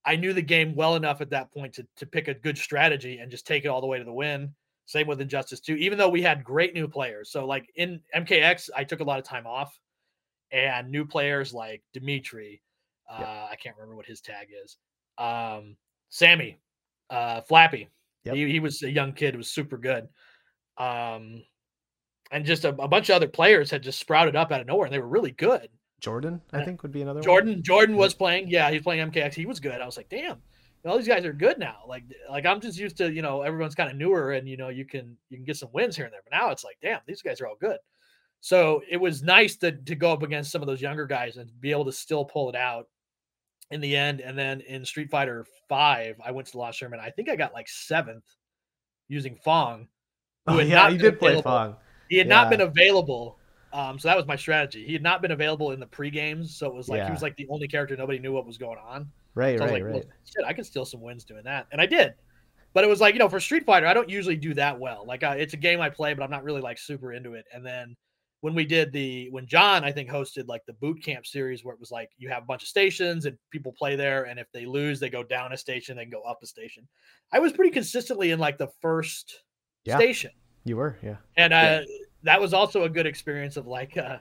i 0.04 0.14
knew 0.14 0.32
the 0.32 0.40
game 0.40 0.76
well 0.76 0.94
enough 0.94 1.20
at 1.20 1.30
that 1.30 1.52
point 1.52 1.74
to, 1.74 1.86
to 1.96 2.06
pick 2.06 2.28
a 2.28 2.34
good 2.34 2.58
strategy 2.58 3.18
and 3.18 3.28
just 3.28 3.44
take 3.44 3.64
it 3.64 3.68
all 3.68 3.80
the 3.80 3.88
way 3.88 3.98
to 3.98 4.04
the 4.04 4.12
win 4.12 4.54
same 4.90 5.06
with 5.06 5.20
injustice 5.20 5.60
2 5.60 5.76
even 5.76 5.96
though 5.96 6.08
we 6.08 6.22
had 6.22 6.42
great 6.44 6.74
new 6.74 6.88
players 6.88 7.30
so 7.30 7.46
like 7.46 7.66
in 7.76 8.00
mkx 8.16 8.68
i 8.76 8.84
took 8.84 9.00
a 9.00 9.04
lot 9.04 9.18
of 9.18 9.24
time 9.24 9.46
off 9.46 9.78
and 10.52 10.90
new 10.90 11.04
players 11.04 11.54
like 11.54 11.82
Dimitri. 11.92 12.62
Uh. 13.10 13.48
I 13.50 13.56
can't 13.56 13.76
remember 13.76 13.96
what 13.96 14.06
his 14.06 14.20
tag 14.20 14.48
is. 14.64 14.76
Um, 15.18 15.76
Sammy, 16.08 16.58
uh, 17.08 17.40
Flappy. 17.42 17.88
Yep. 18.24 18.34
He, 18.34 18.52
he 18.52 18.60
was 18.60 18.82
a 18.82 18.90
young 18.90 19.12
kid, 19.12 19.36
was 19.36 19.50
super 19.50 19.78
good. 19.78 20.08
Um, 20.78 21.42
and 22.30 22.44
just 22.44 22.64
a, 22.64 22.68
a, 22.68 22.88
bunch 22.88 23.10
of 23.10 23.16
other 23.16 23.28
players 23.28 23.70
had 23.70 23.82
just 23.82 23.98
sprouted 23.98 24.36
up 24.36 24.52
out 24.52 24.60
of 24.60 24.66
nowhere, 24.66 24.86
and 24.86 24.94
they 24.94 24.98
were 24.98 25.08
really 25.08 25.32
good. 25.32 25.68
Jordan, 26.00 26.40
I 26.52 26.64
think, 26.64 26.82
would 26.82 26.92
be 26.92 27.02
another. 27.02 27.20
Jordan, 27.20 27.54
one. 27.54 27.62
Jordan 27.62 27.96
was 27.96 28.14
playing. 28.14 28.48
Yeah, 28.48 28.70
he's 28.70 28.82
playing 28.82 29.10
MKX. 29.10 29.34
He 29.34 29.46
was 29.46 29.60
good. 29.60 29.80
I 29.80 29.86
was 29.86 29.96
like, 29.96 30.08
damn, 30.08 30.38
all 30.86 30.96
these 30.96 31.08
guys 31.08 31.24
are 31.24 31.32
good 31.32 31.58
now. 31.58 31.78
Like, 31.86 32.04
like 32.30 32.46
I'm 32.46 32.60
just 32.60 32.78
used 32.78 32.96
to, 32.98 33.12
you 33.12 33.22
know, 33.22 33.42
everyone's 33.42 33.74
kind 33.74 33.90
of 33.90 33.96
newer, 33.96 34.32
and 34.32 34.48
you 34.48 34.56
know, 34.56 34.68
you 34.68 34.84
can 34.84 35.16
you 35.28 35.36
can 35.36 35.44
get 35.44 35.56
some 35.56 35.70
wins 35.72 35.96
here 35.96 36.06
and 36.06 36.14
there. 36.14 36.22
But 36.24 36.36
now 36.36 36.50
it's 36.50 36.64
like, 36.64 36.78
damn, 36.82 37.00
these 37.06 37.22
guys 37.22 37.40
are 37.40 37.46
all 37.46 37.56
good. 37.60 37.78
So 38.40 38.82
it 38.90 38.96
was 38.96 39.22
nice 39.22 39.56
to 39.58 39.72
to 39.72 39.94
go 39.94 40.12
up 40.12 40.22
against 40.22 40.50
some 40.50 40.62
of 40.62 40.66
those 40.66 40.80
younger 40.80 41.06
guys 41.06 41.36
and 41.36 41.50
be 41.60 41.70
able 41.70 41.84
to 41.84 41.92
still 41.92 42.24
pull 42.24 42.48
it 42.48 42.56
out 42.56 42.86
in 43.70 43.80
the 43.80 43.96
end. 43.96 44.20
And 44.20 44.38
then 44.38 44.62
in 44.62 44.84
Street 44.84 45.10
Fighter 45.10 45.46
Five, 45.68 46.16
I 46.24 46.30
went 46.30 46.46
to 46.46 46.52
the 46.52 46.58
last 46.58 46.78
tournament. 46.78 47.02
I 47.06 47.10
think 47.10 47.28
I 47.28 47.36
got 47.36 47.52
like 47.52 47.68
seventh 47.68 48.24
using 49.08 49.36
Fong. 49.36 49.88
Who 50.46 50.54
oh, 50.54 50.60
yeah, 50.60 50.88
you 50.88 50.98
did 50.98 51.18
play 51.18 51.40
Fong. 51.42 51.76
He 52.08 52.16
had 52.16 52.26
yeah. 52.26 52.34
not 52.34 52.50
been 52.50 52.62
available. 52.62 53.36
Um, 53.72 53.98
so 53.98 54.08
that 54.08 54.16
was 54.16 54.26
my 54.26 54.34
strategy. 54.34 54.84
He 54.84 54.92
had 54.92 55.02
not 55.02 55.22
been 55.22 55.30
available 55.30 55.70
in 55.70 55.78
the 55.78 55.86
pre 55.86 56.10
games, 56.10 56.56
so 56.56 56.66
it 56.66 56.74
was 56.74 56.88
like 56.88 56.98
yeah. 56.98 57.06
he 57.06 57.12
was 57.12 57.22
like 57.22 57.36
the 57.36 57.46
only 57.50 57.68
character 57.68 57.96
nobody 57.96 58.18
knew 58.18 58.32
what 58.32 58.46
was 58.46 58.58
going 58.58 58.78
on. 58.78 59.08
Right, 59.34 59.58
so 59.58 59.64
right, 59.64 59.72
like, 59.74 59.84
right. 59.84 60.04
Shit, 60.24 60.44
I 60.44 60.52
can 60.52 60.64
steal 60.64 60.84
some 60.84 61.00
wins 61.00 61.24
doing 61.24 61.44
that, 61.44 61.66
and 61.72 61.80
I 61.80 61.86
did. 61.86 62.14
But 62.72 62.84
it 62.84 62.88
was 62.88 63.00
like 63.00 63.14
you 63.14 63.18
know, 63.18 63.28
for 63.28 63.40
Street 63.40 63.64
Fighter, 63.64 63.86
I 63.86 63.94
don't 63.94 64.08
usually 64.08 64.36
do 64.36 64.54
that 64.54 64.78
well. 64.78 65.04
Like 65.06 65.22
uh, 65.22 65.34
it's 65.36 65.54
a 65.54 65.56
game 65.56 65.80
I 65.80 65.90
play, 65.90 66.14
but 66.14 66.22
I'm 66.22 66.30
not 66.30 66.44
really 66.44 66.60
like 66.60 66.78
super 66.78 67.12
into 67.12 67.34
it. 67.34 67.44
And 67.52 67.64
then 67.64 67.96
when 68.40 68.54
we 68.54 68.64
did 68.64 68.92
the 68.92 69.28
when 69.30 69.46
John 69.46 69.84
I 69.84 69.92
think 69.92 70.08
hosted 70.08 70.46
like 70.46 70.64
the 70.66 70.72
boot 70.74 71.02
camp 71.02 71.26
series 71.26 71.64
where 71.64 71.74
it 71.74 71.80
was 71.80 71.90
like 71.90 72.10
you 72.16 72.28
have 72.28 72.42
a 72.42 72.46
bunch 72.46 72.62
of 72.62 72.68
stations 72.68 73.26
and 73.26 73.36
people 73.50 73.72
play 73.72 73.96
there 73.96 74.24
and 74.24 74.38
if 74.38 74.46
they 74.52 74.64
lose 74.64 74.98
they 74.98 75.10
go 75.10 75.22
down 75.22 75.52
a 75.52 75.56
station 75.56 75.96
they 75.96 76.06
go 76.06 76.22
up 76.22 76.38
a 76.42 76.46
station. 76.46 76.86
I 77.32 77.38
was 77.38 77.52
pretty 77.52 77.70
consistently 77.70 78.30
in 78.30 78.38
like 78.38 78.58
the 78.58 78.70
first 78.80 79.42
yeah, 79.84 79.96
station. 79.96 80.30
You 80.64 80.76
were, 80.76 80.96
yeah. 81.02 81.16
And 81.36 81.52
uh 81.52 81.56
yeah. 81.56 81.96
that 82.22 82.40
was 82.40 82.54
also 82.54 82.84
a 82.84 82.88
good 82.88 83.06
experience 83.06 83.56
of 83.56 83.66
like 83.66 83.96
uh 83.96 84.18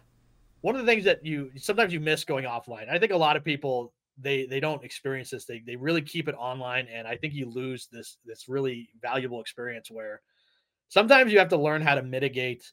one 0.62 0.76
of 0.76 0.86
the 0.86 0.92
things 0.92 1.06
that 1.06 1.26
you 1.26 1.52
sometimes 1.56 1.94
you 1.94 2.00
miss 2.00 2.26
going 2.26 2.46
offline. 2.46 2.90
I 2.90 3.00
think 3.00 3.14
a 3.14 3.18
lot 3.18 3.38
of 3.38 3.44
people 3.46 3.94
they 4.22 4.46
they 4.46 4.60
don't 4.60 4.84
experience 4.84 5.30
this. 5.30 5.46
They 5.46 5.60
they 5.66 5.76
really 5.76 6.02
keep 6.02 6.28
it 6.28 6.36
online 6.36 6.88
and 6.94 7.08
I 7.08 7.16
think 7.16 7.34
you 7.34 7.50
lose 7.50 7.88
this 7.92 8.18
this 8.26 8.48
really 8.48 8.90
valuable 9.02 9.42
experience 9.42 9.90
where 9.90 10.22
sometimes 10.90 11.32
you 11.32 11.40
have 11.40 11.50
to 11.50 11.58
learn 11.58 11.82
how 11.82 11.96
to 11.96 12.04
mitigate 12.04 12.72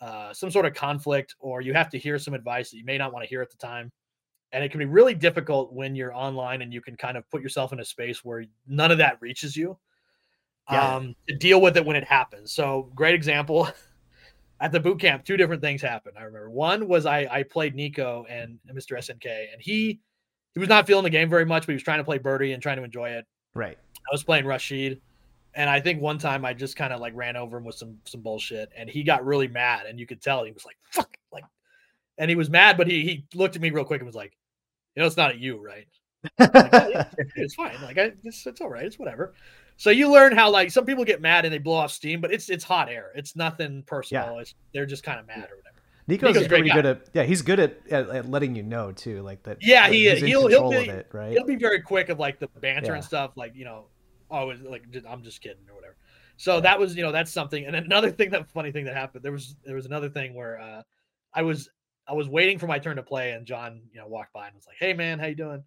uh, 0.00 0.32
some 0.32 0.50
sort 0.50 0.66
of 0.66 0.74
conflict, 0.74 1.34
or 1.38 1.60
you 1.60 1.74
have 1.74 1.90
to 1.90 1.98
hear 1.98 2.18
some 2.18 2.34
advice 2.34 2.70
that 2.70 2.76
you 2.76 2.84
may 2.84 2.98
not 2.98 3.12
want 3.12 3.24
to 3.24 3.28
hear 3.28 3.42
at 3.42 3.50
the 3.50 3.56
time. 3.56 3.90
And 4.52 4.64
it 4.64 4.70
can 4.70 4.78
be 4.78 4.86
really 4.86 5.14
difficult 5.14 5.72
when 5.72 5.94
you're 5.94 6.14
online 6.14 6.62
and 6.62 6.72
you 6.72 6.80
can 6.80 6.96
kind 6.96 7.16
of 7.16 7.28
put 7.30 7.42
yourself 7.42 7.72
in 7.72 7.80
a 7.80 7.84
space 7.84 8.24
where 8.24 8.44
none 8.66 8.90
of 8.90 8.98
that 8.98 9.18
reaches 9.20 9.56
you. 9.56 9.78
Yeah. 10.70 10.96
Um, 10.96 11.14
to 11.28 11.36
deal 11.36 11.60
with 11.60 11.76
it 11.76 11.84
when 11.84 11.96
it 11.96 12.04
happens. 12.04 12.52
So, 12.52 12.90
great 12.94 13.14
example 13.14 13.68
at 14.60 14.70
the 14.70 14.78
boot 14.78 15.00
camp, 15.00 15.24
two 15.24 15.36
different 15.36 15.62
things 15.62 15.80
happened. 15.80 16.16
I 16.18 16.22
remember 16.22 16.50
one 16.50 16.86
was 16.86 17.06
I 17.06 17.26
I 17.30 17.42
played 17.42 17.74
Nico 17.74 18.26
and 18.28 18.58
Mr. 18.70 18.98
SNK, 18.98 19.52
and 19.52 19.60
he 19.60 20.00
he 20.58 20.60
was 20.60 20.68
not 20.68 20.88
feeling 20.88 21.04
the 21.04 21.10
game 21.10 21.30
very 21.30 21.46
much, 21.46 21.62
but 21.62 21.72
he 21.72 21.74
was 21.74 21.84
trying 21.84 21.98
to 21.98 22.04
play 22.04 22.18
birdie 22.18 22.52
and 22.52 22.60
trying 22.60 22.78
to 22.78 22.82
enjoy 22.82 23.10
it. 23.10 23.26
Right. 23.54 23.78
I 23.96 24.12
was 24.12 24.24
playing 24.24 24.44
Rashid, 24.44 25.00
and 25.54 25.70
I 25.70 25.80
think 25.80 26.02
one 26.02 26.18
time 26.18 26.44
I 26.44 26.52
just 26.52 26.74
kind 26.74 26.92
of 26.92 27.00
like 27.00 27.12
ran 27.14 27.36
over 27.36 27.58
him 27.58 27.64
with 27.64 27.76
some 27.76 27.98
some 28.04 28.22
bullshit, 28.22 28.70
and 28.76 28.90
he 28.90 29.04
got 29.04 29.24
really 29.24 29.46
mad, 29.46 29.86
and 29.86 30.00
you 30.00 30.06
could 30.06 30.20
tell 30.20 30.42
he 30.42 30.50
was 30.50 30.64
like 30.64 30.76
fuck, 30.90 31.16
like, 31.32 31.44
and 32.18 32.28
he 32.28 32.34
was 32.34 32.50
mad, 32.50 32.76
but 32.76 32.88
he 32.88 33.02
he 33.04 33.26
looked 33.34 33.54
at 33.54 33.62
me 33.62 33.70
real 33.70 33.84
quick 33.84 34.00
and 34.00 34.06
was 34.06 34.16
like, 34.16 34.36
you 34.96 35.02
know, 35.02 35.06
it's 35.06 35.16
not 35.16 35.30
at 35.30 35.38
you, 35.38 35.64
right? 35.64 35.86
like, 36.40 36.50
oh, 36.54 37.04
it's 37.36 37.54
fine. 37.54 37.76
Like 37.82 37.98
I, 37.98 38.12
it's, 38.24 38.44
it's 38.46 38.60
all 38.60 38.68
right. 38.68 38.84
It's 38.84 38.98
whatever. 38.98 39.34
So 39.76 39.90
you 39.90 40.10
learn 40.10 40.36
how 40.36 40.50
like 40.50 40.72
some 40.72 40.84
people 40.84 41.04
get 41.04 41.20
mad 41.20 41.44
and 41.44 41.54
they 41.54 41.58
blow 41.58 41.76
off 41.76 41.92
steam, 41.92 42.20
but 42.20 42.32
it's 42.32 42.50
it's 42.50 42.64
hot 42.64 42.88
air. 42.88 43.12
It's 43.14 43.36
nothing 43.36 43.84
personal. 43.86 44.34
Yeah. 44.34 44.40
It's, 44.40 44.54
they're 44.74 44.86
just 44.86 45.04
kind 45.04 45.20
of 45.20 45.26
mad 45.28 45.48
or 45.50 45.56
whatever. 45.56 45.67
Nico's, 46.08 46.34
Nico's 46.34 46.48
pretty 46.48 46.70
good 46.70 46.86
at 46.86 47.08
yeah, 47.12 47.22
he's 47.24 47.42
good 47.42 47.60
at, 47.60 47.78
at, 47.90 48.08
at, 48.08 48.30
letting 48.30 48.56
you 48.56 48.62
know 48.62 48.92
too, 48.92 49.20
like 49.22 49.42
that. 49.42 49.58
Yeah, 49.60 49.88
he 49.88 50.06
is. 50.06 50.20
He'll 50.20 50.48
he'll 50.48 50.70
be 50.70 50.76
it, 50.76 51.08
right. 51.12 51.32
He'll 51.32 51.44
be 51.44 51.56
very 51.56 51.82
quick 51.82 52.08
of 52.08 52.18
like 52.18 52.40
the 52.40 52.48
banter 52.60 52.92
yeah. 52.92 52.96
and 52.96 53.04
stuff, 53.04 53.32
like 53.36 53.54
you 53.54 53.66
know, 53.66 53.84
oh, 54.30 54.46
like 54.46 54.84
I'm 55.08 55.22
just 55.22 55.42
kidding 55.42 55.68
or 55.68 55.74
whatever. 55.74 55.96
So 56.38 56.54
yeah. 56.54 56.60
that 56.60 56.80
was 56.80 56.96
you 56.96 57.02
know 57.02 57.12
that's 57.12 57.30
something. 57.30 57.66
And 57.66 57.76
another 57.76 58.10
thing 58.10 58.30
that 58.30 58.50
funny 58.50 58.72
thing 58.72 58.86
that 58.86 58.96
happened 58.96 59.22
there 59.22 59.32
was 59.32 59.54
there 59.64 59.76
was 59.76 59.84
another 59.84 60.08
thing 60.08 60.34
where 60.34 60.58
uh, 60.58 60.82
I 61.34 61.42
was 61.42 61.68
I 62.08 62.14
was 62.14 62.26
waiting 62.26 62.58
for 62.58 62.66
my 62.66 62.78
turn 62.78 62.96
to 62.96 63.02
play 63.02 63.32
and 63.32 63.46
John 63.46 63.82
you 63.92 64.00
know 64.00 64.06
walked 64.06 64.32
by 64.32 64.46
and 64.46 64.56
was 64.56 64.66
like, 64.66 64.78
hey 64.80 64.94
man, 64.94 65.18
how 65.18 65.26
you 65.26 65.34
doing? 65.34 65.62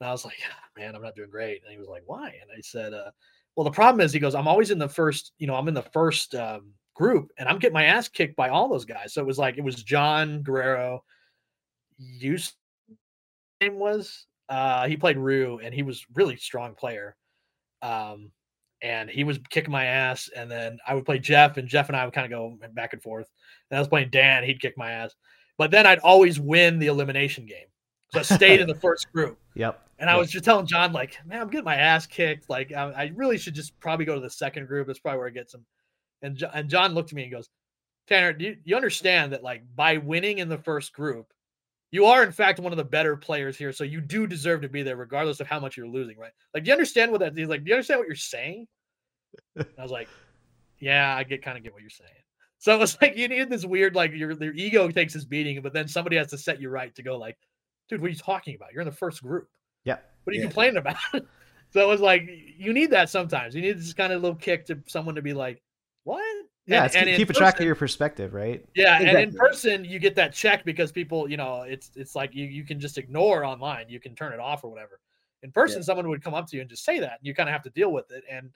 And 0.00 0.08
I 0.08 0.10
was 0.10 0.24
like, 0.24 0.38
man, 0.76 0.96
I'm 0.96 1.02
not 1.02 1.14
doing 1.14 1.30
great. 1.30 1.60
And 1.62 1.70
he 1.70 1.78
was 1.78 1.88
like, 1.88 2.02
why? 2.06 2.28
And 2.28 2.50
I 2.50 2.60
said, 2.62 2.94
uh, 2.94 3.10
well, 3.56 3.64
the 3.64 3.70
problem 3.70 4.00
is, 4.00 4.12
he 4.12 4.18
goes, 4.18 4.34
I'm 4.34 4.48
always 4.48 4.70
in 4.70 4.78
the 4.78 4.88
first, 4.88 5.32
you 5.38 5.46
know, 5.46 5.54
I'm 5.54 5.68
in 5.68 5.74
the 5.74 5.82
first 5.82 6.34
um, 6.34 6.72
group 6.94 7.30
and 7.38 7.48
I'm 7.48 7.58
getting 7.58 7.74
my 7.74 7.84
ass 7.84 8.08
kicked 8.08 8.36
by 8.36 8.48
all 8.48 8.68
those 8.68 8.84
guys. 8.84 9.14
So 9.14 9.20
it 9.20 9.26
was 9.26 9.38
like, 9.38 9.58
it 9.58 9.64
was 9.64 9.82
John 9.82 10.42
Guerrero. 10.42 11.04
Use 11.98 12.54
name 13.60 13.78
was, 13.78 14.26
uh, 14.48 14.86
he 14.86 14.96
played 14.96 15.18
Ryu 15.18 15.58
and 15.62 15.74
he 15.74 15.82
was 15.82 16.04
really 16.14 16.36
strong 16.36 16.74
player. 16.74 17.16
Um, 17.80 18.30
and 18.82 19.08
he 19.08 19.24
was 19.24 19.38
kicking 19.48 19.72
my 19.72 19.84
ass. 19.84 20.28
And 20.36 20.50
then 20.50 20.78
I 20.86 20.94
would 20.94 21.06
play 21.06 21.18
Jeff, 21.18 21.56
and 21.56 21.68
Jeff 21.68 21.88
and 21.88 21.96
I 21.96 22.04
would 22.04 22.12
kind 22.12 22.30
of 22.30 22.30
go 22.30 22.58
back 22.72 22.92
and 22.92 23.02
forth. 23.02 23.30
And 23.70 23.78
I 23.78 23.80
was 23.80 23.88
playing 23.88 24.10
Dan, 24.10 24.44
he'd 24.44 24.60
kick 24.60 24.76
my 24.76 24.90
ass. 24.90 25.14
But 25.56 25.70
then 25.70 25.86
I'd 25.86 26.00
always 26.00 26.40
win 26.40 26.78
the 26.78 26.88
elimination 26.88 27.46
game. 27.46 27.66
So 28.12 28.20
I 28.20 28.22
stayed 28.22 28.60
in 28.60 28.66
the 28.66 28.74
first 28.80 29.10
group. 29.12 29.38
Yep. 29.54 29.80
And 29.98 30.10
I 30.10 30.16
was 30.16 30.30
just 30.30 30.44
telling 30.44 30.66
John, 30.66 30.92
like, 30.92 31.16
man, 31.24 31.40
I'm 31.40 31.48
getting 31.48 31.64
my 31.64 31.76
ass 31.76 32.06
kicked. 32.06 32.50
Like, 32.50 32.72
I, 32.72 32.90
I, 32.90 33.12
really 33.14 33.38
should 33.38 33.54
just 33.54 33.78
probably 33.78 34.04
go 34.04 34.16
to 34.16 34.20
the 34.20 34.30
second 34.30 34.66
group. 34.66 34.88
That's 34.88 34.98
probably 34.98 35.18
where 35.18 35.28
I 35.28 35.30
get 35.30 35.48
some. 35.48 35.64
And, 36.22 36.42
and 36.54 36.68
John 36.70 36.94
looked 36.94 37.10
at 37.10 37.16
me 37.16 37.24
and 37.24 37.32
goes, 37.32 37.48
Tanner, 38.08 38.32
do 38.32 38.44
you, 38.44 38.56
you 38.64 38.76
understand 38.76 39.32
that, 39.32 39.42
like, 39.42 39.62
by 39.74 39.98
winning 39.98 40.38
in 40.38 40.48
the 40.48 40.58
first 40.58 40.92
group, 40.92 41.32
you 41.90 42.06
are, 42.06 42.24
in 42.24 42.32
fact, 42.32 42.58
one 42.58 42.72
of 42.72 42.78
the 42.78 42.84
better 42.84 43.16
players 43.16 43.56
here. 43.56 43.72
So 43.72 43.84
you 43.84 44.00
do 44.00 44.26
deserve 44.26 44.62
to 44.62 44.68
be 44.68 44.82
there, 44.82 44.96
regardless 44.96 45.40
of 45.40 45.46
how 45.46 45.60
much 45.60 45.76
you're 45.76 45.86
losing, 45.86 46.18
right? 46.18 46.32
Like, 46.54 46.64
do 46.64 46.68
you 46.68 46.72
understand 46.72 47.12
what 47.12 47.20
that 47.20 47.38
is? 47.38 47.48
Like, 47.48 47.64
do 47.64 47.68
you 47.68 47.74
understand 47.74 48.00
what 48.00 48.06
you're 48.06 48.16
saying? 48.16 48.66
And 49.56 49.66
I 49.78 49.82
was 49.82 49.90
like, 49.90 50.08
yeah, 50.80 51.14
I 51.14 51.22
get 51.24 51.42
kind 51.42 51.56
of 51.56 51.62
get 51.62 51.72
what 51.72 51.82
you're 51.82 51.90
saying. 51.90 52.10
So 52.58 52.80
it's 52.80 52.96
like 53.02 53.16
you 53.16 53.28
need 53.28 53.50
this 53.50 53.66
weird, 53.66 53.94
like, 53.94 54.12
your, 54.12 54.32
your 54.32 54.54
ego 54.54 54.88
takes 54.88 55.12
this 55.12 55.24
beating, 55.24 55.60
but 55.60 55.74
then 55.74 55.86
somebody 55.86 56.16
has 56.16 56.28
to 56.28 56.38
set 56.38 56.60
you 56.60 56.70
right 56.70 56.94
to 56.94 57.02
go, 57.02 57.18
like, 57.18 57.36
dude, 57.88 58.00
what 58.00 58.06
are 58.06 58.10
you 58.10 58.16
talking 58.16 58.54
about? 58.54 58.72
You're 58.72 58.82
in 58.82 58.88
the 58.88 58.92
first 58.92 59.22
group. 59.22 59.48
Yeah. 59.84 59.98
What 60.24 60.32
are 60.32 60.34
you 60.34 60.42
yeah. 60.42 60.46
complaining 60.46 60.78
about? 60.78 60.96
so 61.12 61.80
it 61.80 61.88
was 61.88 62.00
like 62.00 62.28
you 62.56 62.72
need 62.72 62.90
that 62.90 63.10
sometimes. 63.10 63.54
You 63.54 63.62
need 63.62 63.78
this 63.78 63.92
kind 63.92 64.12
of 64.12 64.22
little 64.22 64.36
kick 64.36 64.66
to 64.66 64.78
someone 64.86 65.14
to 65.16 65.22
be 65.22 65.34
like? 65.34 65.62
Yeah, 66.66 66.84
and, 66.94 67.08
and 67.08 67.16
keep 67.16 67.28
a 67.28 67.32
track 67.32 67.58
of 67.58 67.66
your 67.66 67.74
perspective, 67.74 68.34
right? 68.34 68.64
Yeah, 68.74 68.98
exactly. 68.98 69.22
and 69.22 69.32
in 69.32 69.36
person 69.36 69.84
you 69.84 69.98
get 69.98 70.14
that 70.14 70.32
check 70.32 70.64
because 70.64 70.92
people, 70.92 71.28
you 71.28 71.36
know, 71.36 71.62
it's 71.62 71.90
it's 71.96 72.14
like 72.14 72.34
you 72.34 72.46
you 72.46 72.64
can 72.64 72.78
just 72.78 72.98
ignore 72.98 73.44
online, 73.44 73.88
you 73.88 73.98
can 73.98 74.14
turn 74.14 74.32
it 74.32 74.38
off 74.38 74.62
or 74.62 74.70
whatever. 74.70 75.00
In 75.42 75.50
person, 75.50 75.78
yeah. 75.78 75.84
someone 75.84 76.08
would 76.08 76.22
come 76.22 76.34
up 76.34 76.46
to 76.48 76.56
you 76.56 76.60
and 76.60 76.70
just 76.70 76.84
say 76.84 77.00
that, 77.00 77.18
and 77.18 77.26
you 77.26 77.34
kind 77.34 77.48
of 77.48 77.52
have 77.52 77.64
to 77.64 77.70
deal 77.70 77.92
with 77.92 78.12
it. 78.12 78.22
And 78.30 78.50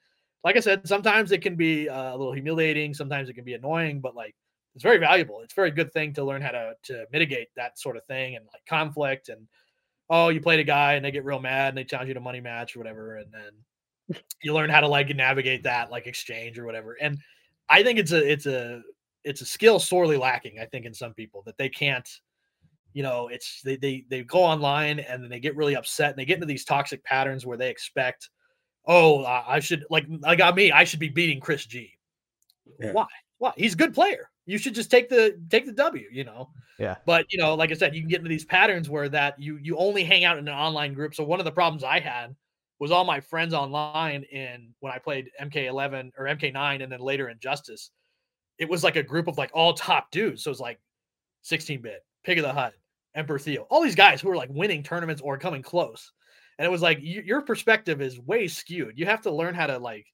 like 0.44 0.56
I 0.56 0.60
said, 0.60 0.86
sometimes 0.86 1.32
it 1.32 1.42
can 1.42 1.56
be 1.56 1.88
uh, 1.88 2.14
a 2.14 2.16
little 2.16 2.32
humiliating, 2.32 2.94
sometimes 2.94 3.28
it 3.28 3.34
can 3.34 3.44
be 3.44 3.54
annoying, 3.54 4.00
but 4.00 4.14
like 4.14 4.36
it's 4.76 4.84
very 4.84 4.98
valuable. 4.98 5.40
It's 5.42 5.54
a 5.54 5.56
very 5.56 5.72
good 5.72 5.92
thing 5.92 6.12
to 6.14 6.24
learn 6.24 6.42
how 6.42 6.52
to 6.52 6.74
to 6.84 7.06
mitigate 7.10 7.48
that 7.56 7.78
sort 7.78 7.96
of 7.96 8.04
thing 8.04 8.36
and 8.36 8.44
like 8.52 8.64
conflict 8.68 9.30
and 9.30 9.48
oh, 10.08 10.28
you 10.28 10.40
played 10.40 10.60
a 10.60 10.64
guy 10.64 10.94
and 10.94 11.04
they 11.04 11.10
get 11.10 11.24
real 11.24 11.40
mad 11.40 11.70
and 11.70 11.78
they 11.78 11.82
challenge 11.82 12.06
you 12.08 12.14
to 12.14 12.20
money 12.20 12.40
match 12.40 12.76
or 12.76 12.78
whatever, 12.78 13.16
and 13.16 13.32
then 13.32 14.16
you 14.42 14.54
learn 14.54 14.70
how 14.70 14.80
to 14.80 14.86
like 14.86 15.08
navigate 15.08 15.64
that 15.64 15.90
like 15.90 16.06
exchange 16.06 16.58
or 16.58 16.64
whatever. 16.64 16.96
And 17.00 17.18
I 17.68 17.82
think 17.82 17.98
it's 17.98 18.12
a 18.12 18.30
it's 18.30 18.46
a 18.46 18.82
it's 19.24 19.40
a 19.40 19.46
skill 19.46 19.78
sorely 19.78 20.16
lacking. 20.16 20.58
I 20.60 20.66
think 20.66 20.86
in 20.86 20.94
some 20.94 21.14
people 21.14 21.42
that 21.46 21.58
they 21.58 21.68
can't. 21.68 22.08
You 22.92 23.02
know, 23.02 23.28
it's 23.28 23.60
they 23.62 23.76
they 23.76 24.06
they 24.08 24.22
go 24.22 24.38
online 24.38 25.00
and 25.00 25.22
then 25.22 25.28
they 25.28 25.38
get 25.38 25.54
really 25.54 25.76
upset 25.76 26.10
and 26.10 26.18
they 26.18 26.24
get 26.24 26.36
into 26.36 26.46
these 26.46 26.64
toxic 26.64 27.04
patterns 27.04 27.44
where 27.44 27.58
they 27.58 27.68
expect, 27.68 28.30
oh, 28.86 29.22
I 29.22 29.60
should 29.60 29.84
like 29.90 30.06
like 30.08 30.30
I 30.30 30.36
got 30.36 30.56
me, 30.56 30.72
I 30.72 30.84
should 30.84 31.00
be 31.00 31.10
beating 31.10 31.38
Chris 31.38 31.66
G. 31.66 31.92
Yeah. 32.80 32.92
Why? 32.92 33.06
Why? 33.36 33.52
He's 33.56 33.74
a 33.74 33.76
good 33.76 33.92
player 33.92 34.30
you 34.46 34.58
should 34.58 34.74
just 34.74 34.90
take 34.90 35.08
the 35.08 35.38
take 35.50 35.66
the 35.66 35.72
W, 35.72 36.08
you 36.10 36.24
know. 36.24 36.50
Yeah. 36.78 36.96
But 37.04 37.26
you 37.32 37.38
know, 37.38 37.54
like 37.54 37.72
I 37.72 37.74
said, 37.74 37.94
you 37.94 38.00
can 38.00 38.08
get 38.08 38.18
into 38.18 38.28
these 38.28 38.44
patterns 38.44 38.88
where 38.88 39.08
that 39.08 39.38
you 39.38 39.58
you 39.60 39.76
only 39.76 40.04
hang 40.04 40.24
out 40.24 40.38
in 40.38 40.48
an 40.48 40.54
online 40.54 40.94
group. 40.94 41.14
So 41.14 41.24
one 41.24 41.40
of 41.40 41.44
the 41.44 41.52
problems 41.52 41.84
I 41.84 42.00
had 42.00 42.34
was 42.78 42.90
all 42.90 43.04
my 43.04 43.20
friends 43.20 43.54
online 43.54 44.22
in 44.24 44.74
when 44.80 44.92
I 44.92 44.98
played 44.98 45.30
MK11 45.40 46.12
or 46.18 46.26
MK9 46.26 46.82
and 46.82 46.92
then 46.92 47.00
later 47.00 47.28
Injustice. 47.28 47.90
It 48.58 48.68
was 48.68 48.84
like 48.84 48.96
a 48.96 49.02
group 49.02 49.28
of 49.28 49.38
like 49.38 49.50
all 49.54 49.74
top 49.74 50.10
dudes. 50.10 50.44
So 50.44 50.48
it 50.48 50.52
was 50.52 50.60
like 50.60 50.80
16 51.42 51.82
bit, 51.82 52.04
Pig 52.24 52.38
of 52.38 52.44
the 52.44 52.52
Hut, 52.52 52.74
Emperor 53.14 53.38
Theo, 53.38 53.66
all 53.70 53.82
these 53.82 53.94
guys 53.94 54.20
who 54.20 54.28
were 54.28 54.36
like 54.36 54.50
winning 54.50 54.82
tournaments 54.82 55.22
or 55.22 55.38
coming 55.38 55.62
close. 55.62 56.12
And 56.58 56.66
it 56.66 56.70
was 56.70 56.82
like 56.82 56.98
you, 57.00 57.22
your 57.22 57.42
perspective 57.42 58.00
is 58.00 58.18
way 58.20 58.48
skewed. 58.48 58.98
You 58.98 59.06
have 59.06 59.22
to 59.22 59.30
learn 59.30 59.54
how 59.54 59.66
to 59.66 59.78
like 59.78 60.06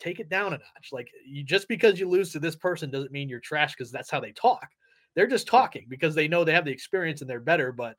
take 0.00 0.18
it 0.18 0.28
down 0.28 0.52
a 0.54 0.58
notch. 0.58 0.88
Like 0.92 1.10
you 1.26 1.44
just 1.44 1.68
because 1.68 2.00
you 2.00 2.08
lose 2.08 2.32
to 2.32 2.38
this 2.38 2.56
person 2.56 2.90
doesn't 2.90 3.12
mean 3.12 3.28
you're 3.28 3.40
trash 3.40 3.74
because 3.74 3.92
that's 3.92 4.10
how 4.10 4.20
they 4.20 4.32
talk. 4.32 4.66
They're 5.14 5.26
just 5.26 5.46
talking 5.46 5.86
because 5.88 6.14
they 6.14 6.28
know 6.28 6.42
they 6.42 6.54
have 6.54 6.64
the 6.64 6.72
experience 6.72 7.20
and 7.20 7.28
they're 7.28 7.40
better, 7.40 7.70
but 7.70 7.96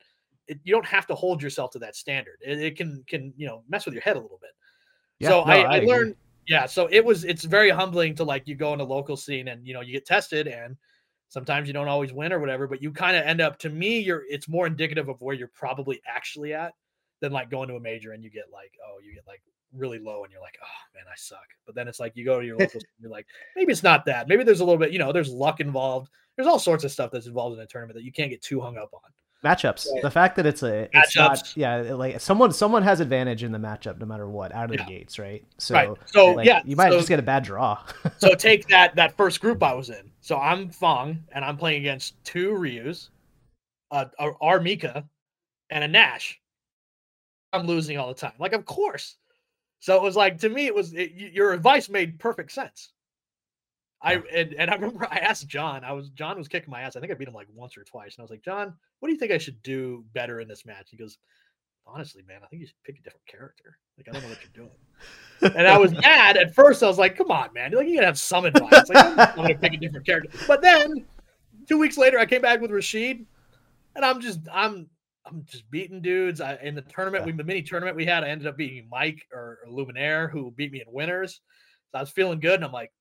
it, 0.48 0.58
you 0.64 0.72
don't 0.72 0.86
have 0.86 1.06
to 1.06 1.14
hold 1.14 1.42
yourself 1.42 1.70
to 1.72 1.78
that 1.80 1.96
standard. 1.96 2.38
It, 2.40 2.60
it, 2.60 2.76
can 2.76 3.04
can 3.06 3.32
you 3.36 3.46
know 3.46 3.62
mess 3.68 3.84
with 3.84 3.94
your 3.94 4.02
head 4.02 4.16
a 4.16 4.20
little 4.20 4.38
bit. 4.40 4.50
Yeah, 5.18 5.28
so 5.30 5.44
no, 5.44 5.52
I, 5.52 5.56
I, 5.56 5.76
I 5.76 5.80
learned, 5.80 6.16
yeah. 6.46 6.66
So 6.66 6.88
it 6.90 7.04
was 7.04 7.24
it's 7.24 7.44
very 7.44 7.70
humbling 7.70 8.14
to 8.16 8.24
like 8.24 8.46
you 8.46 8.54
go 8.54 8.72
in 8.74 8.80
a 8.80 8.84
local 8.84 9.16
scene 9.16 9.48
and 9.48 9.66
you 9.66 9.74
know 9.74 9.80
you 9.80 9.92
get 9.92 10.06
tested 10.06 10.46
and 10.46 10.76
sometimes 11.28 11.68
you 11.68 11.74
don't 11.74 11.88
always 11.88 12.12
win 12.12 12.32
or 12.32 12.38
whatever, 12.38 12.66
but 12.66 12.82
you 12.82 12.92
kind 12.92 13.16
of 13.16 13.24
end 13.24 13.40
up. 13.40 13.58
To 13.60 13.70
me, 13.70 13.98
you're 14.00 14.22
it's 14.28 14.48
more 14.48 14.66
indicative 14.66 15.08
of 15.08 15.20
where 15.20 15.34
you're 15.34 15.48
probably 15.48 16.00
actually 16.06 16.52
at 16.52 16.74
than 17.20 17.32
like 17.32 17.50
going 17.50 17.68
to 17.68 17.76
a 17.76 17.80
major 17.80 18.12
and 18.12 18.22
you 18.22 18.30
get 18.30 18.44
like 18.52 18.72
oh 18.86 18.98
you 19.02 19.14
get 19.14 19.26
like 19.26 19.40
really 19.76 19.98
low 19.98 20.24
and 20.24 20.32
you're 20.32 20.40
like, 20.40 20.58
oh 20.62 20.94
man, 20.94 21.04
I 21.10 21.16
suck. 21.16 21.46
But 21.66 21.74
then 21.74 21.88
it's 21.88 22.00
like 22.00 22.16
you 22.16 22.24
go 22.24 22.40
to 22.40 22.46
your 22.46 22.56
local, 22.56 22.80
you're 23.00 23.10
like, 23.10 23.26
maybe 23.56 23.72
it's 23.72 23.82
not 23.82 24.04
that. 24.06 24.28
Maybe 24.28 24.44
there's 24.44 24.60
a 24.60 24.64
little 24.64 24.78
bit, 24.78 24.92
you 24.92 24.98
know, 24.98 25.12
there's 25.12 25.30
luck 25.30 25.60
involved. 25.60 26.10
There's 26.36 26.48
all 26.48 26.58
sorts 26.58 26.84
of 26.84 26.92
stuff 26.92 27.10
that's 27.10 27.26
involved 27.26 27.56
in 27.56 27.62
a 27.62 27.66
tournament 27.66 27.96
that 27.96 28.04
you 28.04 28.12
can't 28.12 28.30
get 28.30 28.42
too 28.42 28.60
hung 28.60 28.76
up 28.76 28.90
on. 28.92 29.00
Matchups. 29.44 29.86
The 30.00 30.10
fact 30.10 30.36
that 30.36 30.46
it's 30.46 30.62
a 30.62 30.88
it's 30.92 31.14
not 31.14 31.54
yeah, 31.54 31.76
like 31.94 32.18
someone 32.18 32.50
someone 32.52 32.82
has 32.82 33.00
advantage 33.00 33.42
in 33.42 33.52
the 33.52 33.58
matchup 33.58 33.98
no 34.00 34.06
matter 34.06 34.26
what 34.26 34.54
out 34.54 34.70
of 34.70 34.74
yeah. 34.74 34.84
the 34.84 34.90
gates, 34.90 35.18
right? 35.18 35.44
So 35.58 35.74
right. 35.74 35.90
so 36.06 36.32
like, 36.32 36.46
yeah, 36.46 36.62
you 36.64 36.76
might 36.76 36.90
so, 36.90 36.96
just 36.96 37.08
get 37.08 37.18
a 37.18 37.22
bad 37.22 37.44
draw. 37.44 37.78
so 38.18 38.34
take 38.34 38.66
that 38.68 38.96
that 38.96 39.14
first 39.16 39.42
group 39.42 39.62
I 39.62 39.74
was 39.74 39.90
in. 39.90 40.10
So 40.22 40.38
I'm 40.38 40.70
Fong 40.70 41.22
and 41.32 41.44
I'm 41.44 41.58
playing 41.58 41.82
against 41.82 42.14
two 42.24 42.54
Ryus, 42.54 43.10
uh, 43.90 44.06
R. 44.40 44.60
Mika, 44.60 45.04
and 45.68 45.84
a 45.84 45.88
Nash. 45.88 46.40
I'm 47.52 47.66
losing 47.66 47.98
all 47.98 48.08
the 48.08 48.14
time. 48.14 48.32
Like, 48.38 48.54
of 48.54 48.64
course, 48.64 49.16
so 49.80 49.94
it 49.94 50.02
was 50.02 50.16
like 50.16 50.38
to 50.38 50.48
me, 50.48 50.64
it 50.64 50.74
was 50.74 50.94
it, 50.94 51.12
your 51.12 51.52
advice 51.52 51.90
made 51.90 52.18
perfect 52.18 52.50
sense. 52.50 52.93
I 54.04 54.22
and, 54.32 54.54
and 54.54 54.70
I 54.70 54.74
remember 54.74 55.08
I 55.10 55.16
asked 55.16 55.48
John. 55.48 55.82
I 55.82 55.92
was 55.92 56.10
John 56.10 56.36
was 56.36 56.46
kicking 56.46 56.70
my 56.70 56.82
ass. 56.82 56.94
I 56.94 57.00
think 57.00 57.10
I 57.10 57.14
beat 57.14 57.26
him 57.26 57.34
like 57.34 57.48
once 57.52 57.76
or 57.76 57.84
twice, 57.84 58.14
and 58.14 58.22
I 58.22 58.24
was 58.24 58.30
like, 58.30 58.44
John, 58.44 58.74
what 59.00 59.08
do 59.08 59.12
you 59.12 59.18
think 59.18 59.32
I 59.32 59.38
should 59.38 59.62
do 59.62 60.04
better 60.12 60.40
in 60.40 60.48
this 60.48 60.66
match? 60.66 60.88
He 60.90 60.96
goes, 60.96 61.18
Honestly, 61.86 62.22
man, 62.26 62.40
I 62.42 62.46
think 62.46 62.60
you 62.60 62.66
should 62.66 62.82
pick 62.84 62.98
a 62.98 63.02
different 63.02 63.26
character. 63.26 63.78
Like 63.96 64.08
I 64.08 64.12
don't 64.12 64.22
know 64.22 64.28
what 64.28 64.38
you're 64.42 64.66
doing. 64.66 65.54
and 65.56 65.66
I 65.66 65.78
was 65.78 65.92
mad 66.02 66.36
at 66.36 66.54
first. 66.54 66.82
I 66.82 66.86
was 66.86 66.98
like, 66.98 67.16
Come 67.16 67.30
on, 67.30 67.52
man, 67.54 67.72
like 67.72 67.88
you 67.88 67.94
gotta 67.94 68.06
have 68.06 68.18
some 68.18 68.44
advice. 68.44 68.88
Like 68.88 69.18
I'm 69.18 69.36
gonna 69.36 69.54
pick 69.54 69.74
a 69.74 69.78
different 69.78 70.06
character. 70.06 70.30
But 70.46 70.60
then 70.60 71.06
two 71.66 71.78
weeks 71.78 71.96
later, 71.96 72.18
I 72.18 72.26
came 72.26 72.42
back 72.42 72.60
with 72.60 72.70
Rashid, 72.70 73.24
and 73.96 74.04
I'm 74.04 74.20
just 74.20 74.40
I'm 74.52 74.88
I'm 75.26 75.44
just 75.46 75.70
beating 75.70 76.02
dudes. 76.02 76.40
I, 76.40 76.56
in 76.56 76.74
the 76.74 76.82
tournament, 76.82 77.22
yeah. 77.22 77.32
we 77.32 77.36
the 77.36 77.44
mini 77.44 77.62
tournament 77.62 77.96
we 77.96 78.04
had, 78.04 78.24
I 78.24 78.28
ended 78.28 78.46
up 78.46 78.56
beating 78.58 78.88
Mike 78.90 79.26
or, 79.32 79.60
or 79.64 79.72
Luminaire, 79.72 80.30
who 80.30 80.50
beat 80.50 80.72
me 80.72 80.82
in 80.86 80.92
winners. 80.92 81.40
So 81.90 81.98
I 81.98 82.02
was 82.02 82.10
feeling 82.10 82.40
good, 82.40 82.56
and 82.56 82.64
I'm 82.64 82.72
like, 82.72 82.92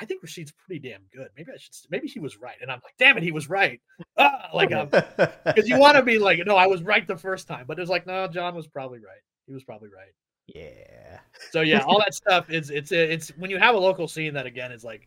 I 0.00 0.04
think 0.04 0.22
Rashid's 0.22 0.52
pretty 0.52 0.88
damn 0.88 1.02
good. 1.12 1.28
Maybe 1.36 1.52
I 1.52 1.58
should. 1.58 1.74
Maybe 1.90 2.08
he 2.08 2.20
was 2.20 2.38
right." 2.38 2.56
And 2.62 2.70
I'm 2.70 2.80
like, 2.82 2.94
"Damn 2.98 3.16
it, 3.16 3.22
he 3.22 3.32
was 3.32 3.48
right." 3.48 3.80
Ah, 4.16 4.48
like, 4.54 4.70
because 5.44 5.68
you 5.68 5.78
want 5.78 5.96
to 5.96 6.02
be 6.02 6.18
like, 6.18 6.40
"No, 6.46 6.56
I 6.56 6.66
was 6.66 6.82
right 6.82 7.06
the 7.06 7.16
first 7.16 7.46
time," 7.46 7.64
but 7.66 7.78
it 7.78 7.80
was 7.80 7.90
like, 7.90 8.06
"No, 8.06 8.26
John 8.28 8.54
was 8.54 8.66
probably 8.66 8.98
right. 8.98 9.22
He 9.46 9.52
was 9.52 9.64
probably 9.64 9.88
right." 9.88 10.12
yeah. 10.54 11.18
So 11.50 11.60
yeah, 11.60 11.80
all 11.86 11.98
that 11.98 12.14
stuff 12.14 12.50
is 12.50 12.70
it's 12.70 12.92
it's 12.92 13.28
when 13.36 13.50
you 13.50 13.58
have 13.58 13.74
a 13.74 13.78
local 13.78 14.08
scene 14.08 14.34
that 14.34 14.46
again 14.46 14.72
is 14.72 14.84
like 14.84 15.06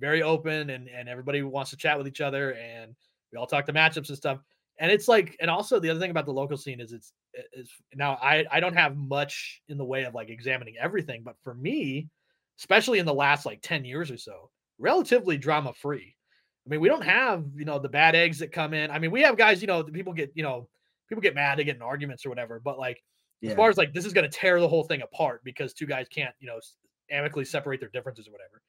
very 0.00 0.22
open 0.22 0.70
and 0.70 0.88
and 0.88 1.08
everybody 1.08 1.42
wants 1.42 1.70
to 1.70 1.76
chat 1.76 1.96
with 1.98 2.08
each 2.08 2.20
other 2.20 2.52
and 2.54 2.94
we 3.32 3.38
all 3.38 3.46
talk 3.46 3.66
to 3.66 3.72
matchups 3.72 4.08
and 4.08 4.16
stuff. 4.16 4.38
And 4.80 4.90
it's 4.90 5.06
like, 5.06 5.36
and 5.40 5.48
also 5.48 5.78
the 5.78 5.88
other 5.88 6.00
thing 6.00 6.10
about 6.10 6.26
the 6.26 6.32
local 6.32 6.56
scene 6.56 6.80
is 6.80 6.92
it's 6.92 7.12
is 7.52 7.70
now 7.94 8.18
I 8.20 8.44
I 8.50 8.60
don't 8.60 8.74
have 8.74 8.96
much 8.96 9.62
in 9.68 9.78
the 9.78 9.84
way 9.84 10.04
of 10.04 10.14
like 10.14 10.30
examining 10.30 10.74
everything, 10.80 11.22
but 11.24 11.36
for 11.42 11.54
me, 11.54 12.08
especially 12.58 12.98
in 12.98 13.06
the 13.06 13.14
last 13.14 13.46
like 13.46 13.60
10 13.62 13.84
years 13.84 14.10
or 14.10 14.16
so, 14.16 14.50
relatively 14.78 15.36
drama 15.38 15.72
free. 15.72 16.14
I 16.66 16.70
mean, 16.70 16.80
we 16.80 16.88
don't 16.88 17.04
have, 17.04 17.44
you 17.54 17.64
know, 17.64 17.78
the 17.78 17.88
bad 17.88 18.14
eggs 18.14 18.38
that 18.38 18.50
come 18.52 18.72
in. 18.72 18.90
I 18.90 18.98
mean, 18.98 19.10
we 19.10 19.22
have 19.22 19.36
guys, 19.36 19.60
you 19.60 19.66
know, 19.66 19.82
people 19.84 20.12
get, 20.14 20.32
you 20.34 20.42
know, 20.42 20.68
people 21.08 21.20
get 21.20 21.34
mad, 21.34 21.58
they 21.58 21.64
get 21.64 21.76
in 21.76 21.82
arguments 21.82 22.24
or 22.24 22.30
whatever, 22.30 22.60
but 22.64 22.78
like 22.78 23.02
Yeah. 23.40 23.50
as 23.50 23.56
far 23.56 23.68
as 23.68 23.76
like 23.76 23.92
this 23.92 24.06
is 24.06 24.12
going 24.14 24.28
to 24.28 24.34
tear 24.34 24.60
the 24.60 24.68
whole 24.68 24.84
thing 24.84 25.02
apart 25.02 25.42
because 25.44 25.74
two 25.74 25.86
guys 25.86 26.06
can't, 26.08 26.34
you 26.40 26.46
know, 26.46 26.58
amicably 27.10 27.44
separate 27.44 27.80
their 27.80 27.90
differences 27.90 28.26
or 28.28 28.32
whatever. 28.32 28.62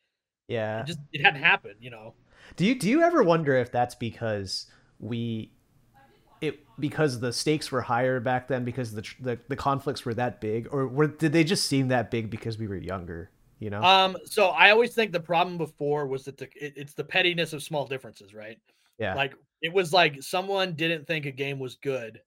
Yeah. 0.49 0.81
It 0.81 0.88
just 0.88 0.99
it 1.13 1.23
hadn't 1.23 1.41
happened, 1.41 1.75
you 1.79 1.89
know. 1.89 2.13
Do 2.57 2.65
you 2.65 2.75
do 2.77 2.89
you 2.89 3.01
ever 3.01 3.23
wonder 3.23 3.55
if 3.55 3.71
that's 3.71 3.95
because 3.95 4.67
we 4.99 5.51
it 6.41 6.59
because 6.79 7.21
the 7.21 7.31
stakes 7.31 7.71
were 7.71 7.81
higher 7.81 8.19
back 8.19 8.49
then 8.49 8.65
because 8.65 8.91
the 8.93 9.03
the, 9.21 9.39
the 9.47 9.55
conflicts 9.55 10.03
were 10.05 10.13
that 10.15 10.41
big 10.41 10.67
or 10.71 10.86
were, 10.88 11.07
did 11.07 11.31
they 11.31 11.43
just 11.45 11.65
seem 11.65 11.88
that 11.88 12.11
big 12.11 12.29
because 12.29 12.57
we 12.57 12.67
were 12.67 12.75
younger, 12.75 13.31
you 13.60 13.70
know? 13.70 13.82
Um, 13.82 14.18
so 14.26 14.47
I 14.49 14.72
always 14.72 14.93
think 14.93 15.12
the 15.12 15.20
problem 15.20 15.58
before 15.58 16.08
was 16.08 16.26
that 16.26 16.38
the 16.38 16.45
it, 16.56 16.74
it's 16.76 16.93
the 16.93 17.03
pettiness 17.03 17.53
of 17.53 17.64
small 17.64 17.86
differences, 17.86 18.34
right? 18.34 18.58
yeah. 18.99 19.14
Like 19.16 19.34
it 19.62 19.74
was 19.74 19.93
like 19.93 20.22
someone 20.22 20.74
didn't 20.74 21.06
think 21.08 21.26
a 21.26 21.32
game 21.32 21.60
was 21.60 21.76
good, 21.76 22.22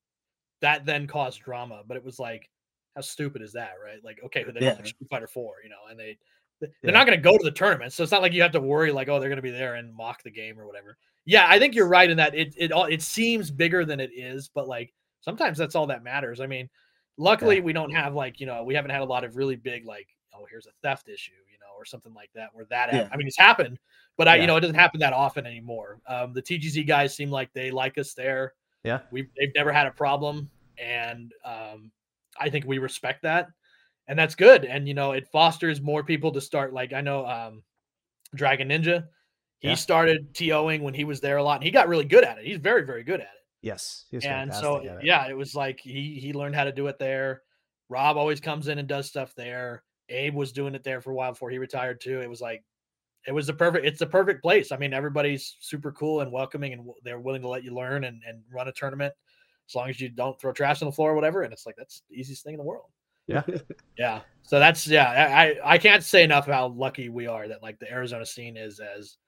that 0.60 0.84
then 0.84 1.06
caused 1.06 1.40
drama. 1.42 1.82
But 1.86 1.96
it 1.96 2.04
was 2.04 2.18
like, 2.18 2.48
how 2.96 3.02
stupid 3.02 3.42
is 3.42 3.52
that, 3.52 3.74
right? 3.82 4.02
Like, 4.02 4.20
okay, 4.24 4.44
they 4.44 4.52
don't 4.52 4.62
Yeah. 4.62 4.74
like 4.74 4.86
Street 4.86 5.08
Fighter 5.10 5.28
Four, 5.28 5.54
you 5.62 5.70
know, 5.70 5.76
and 5.90 5.98
they 5.98 6.18
they're 6.60 6.70
Yeah. 6.82 6.90
not 6.90 7.06
going 7.06 7.16
to 7.16 7.22
go 7.22 7.38
to 7.38 7.44
the 7.44 7.52
tournament, 7.52 7.92
so 7.92 8.02
it's 8.02 8.10
not 8.10 8.22
like 8.22 8.32
you 8.32 8.42
have 8.42 8.50
to 8.52 8.60
worry 8.60 8.90
like, 8.90 9.08
oh, 9.08 9.20
they're 9.20 9.28
going 9.28 9.36
to 9.36 9.42
be 9.42 9.50
there 9.52 9.76
and 9.76 9.94
mock 9.94 10.22
the 10.24 10.30
game 10.30 10.58
or 10.58 10.66
whatever. 10.66 10.98
Yeah, 11.24 11.46
I 11.48 11.58
think 11.58 11.74
you're 11.76 11.86
right 11.88 12.10
in 12.10 12.16
that 12.16 12.34
it 12.34 12.54
it 12.56 12.72
all 12.72 12.86
it 12.86 13.02
seems 13.02 13.50
bigger 13.50 13.84
than 13.84 14.00
it 14.00 14.10
is, 14.14 14.48
but 14.52 14.66
like 14.66 14.92
sometimes 15.20 15.58
that's 15.58 15.74
all 15.76 15.86
that 15.88 16.02
matters. 16.02 16.40
I 16.40 16.46
mean, 16.46 16.68
luckily 17.16 17.56
Yeah. 17.56 17.62
we 17.62 17.72
don't 17.72 17.90
have 17.92 18.14
like 18.14 18.40
you 18.40 18.46
know 18.46 18.64
we 18.64 18.74
haven't 18.74 18.90
had 18.90 19.02
a 19.02 19.04
lot 19.04 19.24
of 19.24 19.36
really 19.36 19.56
big 19.56 19.84
like 19.84 20.08
oh 20.38 20.46
here's 20.50 20.66
a 20.66 20.70
theft 20.82 21.08
issue 21.08 21.32
you 21.50 21.58
know 21.58 21.74
or 21.76 21.84
something 21.84 22.14
like 22.14 22.30
that 22.34 22.50
where 22.52 22.64
that 22.66 22.92
Yeah. 22.92 23.08
I 23.12 23.16
mean 23.16 23.26
it's 23.26 23.38
happened, 23.38 23.78
but 24.16 24.28
I 24.28 24.36
Yeah. 24.36 24.42
you 24.42 24.46
know 24.46 24.56
it 24.56 24.60
doesn't 24.60 24.76
happen 24.76 25.00
that 25.00 25.12
often 25.12 25.46
anymore. 25.46 26.00
Um, 26.06 26.32
the 26.32 26.42
TGZ 26.42 26.86
guys 26.86 27.14
seem 27.14 27.30
like 27.30 27.52
they 27.52 27.70
like 27.70 27.98
us 27.98 28.14
there. 28.14 28.54
Yeah. 28.84 29.00
we 29.10 29.28
they've 29.38 29.52
never 29.54 29.72
had 29.72 29.86
a 29.86 29.90
problem, 29.90 30.50
and 30.78 31.32
um, 31.44 31.90
I 32.38 32.48
think 32.50 32.64
we 32.66 32.78
respect 32.78 33.22
that, 33.22 33.48
and 34.06 34.18
that's 34.18 34.34
good. 34.34 34.64
And 34.64 34.86
you 34.86 34.94
know 34.94 35.12
it 35.12 35.26
fosters 35.32 35.80
more 35.80 36.04
people 36.04 36.32
to 36.32 36.40
start. 36.40 36.72
Like 36.72 36.92
I 36.92 37.00
know 37.00 37.26
um, 37.26 37.62
Dragon 38.34 38.68
Ninja, 38.68 39.06
he 39.58 39.68
Yeah. 39.68 39.74
started 39.74 40.32
TOing 40.34 40.82
when 40.82 40.94
he 40.94 41.04
was 41.04 41.20
there 41.20 41.38
a 41.38 41.42
lot, 41.42 41.56
and 41.56 41.64
he 41.64 41.70
got 41.70 41.88
really 41.88 42.04
good 42.04 42.24
at 42.24 42.38
it. 42.38 42.44
He's 42.44 42.58
very 42.58 42.84
very 42.84 43.02
good 43.02 43.20
at 43.20 43.26
it 43.26 43.32
yes. 43.62 44.04
And 44.24 44.54
so 44.54 44.80
yeah, 45.02 45.26
it 45.28 45.36
was 45.36 45.54
like 45.54 45.80
he 45.80 46.18
he 46.20 46.32
learned 46.32 46.54
how 46.54 46.64
to 46.64 46.72
do 46.72 46.86
it 46.86 46.98
there. 46.98 47.42
Rob 47.88 48.16
always 48.16 48.40
comes 48.40 48.68
in 48.68 48.78
and 48.78 48.86
does 48.86 49.08
stuff 49.08 49.34
there. 49.34 49.82
Abe 50.08 50.34
was 50.34 50.52
doing 50.52 50.74
it 50.74 50.84
there 50.84 51.00
for 51.00 51.10
a 51.10 51.14
while 51.14 51.32
before 51.32 51.50
he 51.50 51.58
retired 51.58 52.00
too. 52.00 52.20
It 52.20 52.30
was 52.30 52.40
like 52.40 52.62
it 53.26 53.32
was 53.32 53.46
the 53.46 53.52
perfect 53.52 53.86
it's 53.86 53.98
the 53.98 54.06
perfect 54.06 54.42
place. 54.42 54.72
I 54.72 54.76
mean, 54.76 54.92
everybody's 54.92 55.56
super 55.60 55.92
cool 55.92 56.20
and 56.20 56.32
welcoming 56.32 56.72
and 56.72 56.88
they're 57.04 57.20
willing 57.20 57.42
to 57.42 57.48
let 57.48 57.64
you 57.64 57.74
learn 57.74 58.04
and, 58.04 58.22
and 58.26 58.42
run 58.52 58.68
a 58.68 58.72
tournament 58.72 59.12
as 59.68 59.74
long 59.74 59.90
as 59.90 60.00
you 60.00 60.08
don't 60.08 60.40
throw 60.40 60.52
trash 60.52 60.82
on 60.82 60.86
the 60.86 60.92
floor 60.92 61.12
or 61.12 61.14
whatever. 61.14 61.42
And 61.42 61.52
it's 61.52 61.66
like 61.66 61.76
that's 61.76 62.02
the 62.08 62.16
easiest 62.16 62.44
thing 62.44 62.54
in 62.54 62.58
the 62.58 62.64
world. 62.64 62.86
Yeah. 63.26 63.42
Yeah. 63.98 64.20
So 64.42 64.60
that's 64.60 64.86
yeah, 64.86 65.10
I 65.36 65.74
I 65.74 65.78
can't 65.78 66.04
say 66.04 66.22
enough 66.22 66.46
how 66.46 66.68
lucky 66.68 67.08
we 67.08 67.26
are 67.26 67.48
that 67.48 67.62
like 67.62 67.80
the 67.80 67.90
Arizona 67.90 68.24
scene 68.24 68.56
is 68.56 68.80
as 68.80 69.18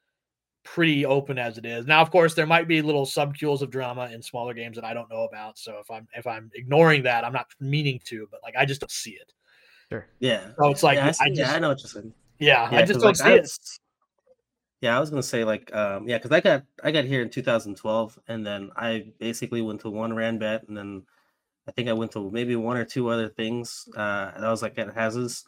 pretty 0.63 1.05
open 1.05 1.39
as 1.39 1.59
it 1.59 1.67
is. 1.67 1.87
Now, 1.87 2.01
of 2.01 2.11
course, 2.11 2.35
there 2.35 2.47
might 2.47 2.69
be 2.69 2.83
little 2.83 3.07
subcules 3.07 3.63
of 3.63 3.71
drama 3.71 4.11
in 4.13 4.23
smaller 4.23 4.55
games 4.55 4.77
that 4.77 4.85
I 4.85 4.95
don't 4.95 5.11
know 5.11 5.25
about. 5.25 5.59
So 5.59 5.79
if 5.81 5.91
I'm 5.91 6.07
if 6.17 6.27
I'm 6.27 6.51
ignoring 6.55 7.03
that, 7.03 7.25
I'm 7.25 7.33
not 7.33 7.47
meaning 7.59 8.01
to, 8.07 8.29
but 8.31 8.41
like 8.43 8.55
I 8.57 8.65
just 8.65 8.81
don't 8.81 8.91
see 8.91 9.13
it. 9.13 9.33
Sure. 9.91 10.07
Yeah. 10.21 10.49
So 10.59 10.71
it's 10.71 10.83
like 10.83 10.97
yeah, 10.97 11.07
I, 11.07 11.09
I, 11.09 11.13
see- 11.13 11.25
just 11.31 11.39
yeah, 11.41 11.51
yeah, 11.51 11.57
I 11.57 11.59
know 11.59 11.69
what 11.71 11.81
you're 11.81 11.89
saying. 11.89 12.13
I 12.41 12.45
Yeah, 12.45 12.71
just 12.83 12.93
'cause, 12.93 13.03
don't 13.03 13.03
like, 13.03 13.17
see 13.17 13.25
I 13.25 13.33
it. 13.35 13.41
was- 13.43 13.81
Yeah, 14.81 14.97
I 14.97 15.01
was 15.01 15.11
gonna 15.11 15.23
say 15.23 15.45
like 15.45 15.75
um 15.75 16.09
yeah, 16.09 16.19
because 16.19 16.33
I 16.33 16.41
got 16.41 16.65
I 16.83 16.91
got 16.93 17.05
here 17.05 17.23
in 17.23 17.31
2012, 17.31 18.19
and 18.29 18.47
then 18.47 18.71
I 18.77 19.13
basically 19.19 19.63
went 19.63 19.81
to 19.83 19.91
one 19.91 20.13
ranbat, 20.13 20.69
and 20.69 20.77
then 20.77 21.03
I 21.69 21.73
think 21.73 21.89
I 21.89 21.93
went 21.93 22.13
to 22.13 22.31
maybe 22.31 22.57
one 22.57 22.77
or 22.77 22.85
two 22.85 23.09
other 23.09 23.29
things. 23.29 23.89
Uh, 23.97 24.31
and 24.35 24.45
I 24.47 24.51
was 24.51 24.63
like 24.63 24.79
at 24.79 24.95
Hazes, 24.95 25.45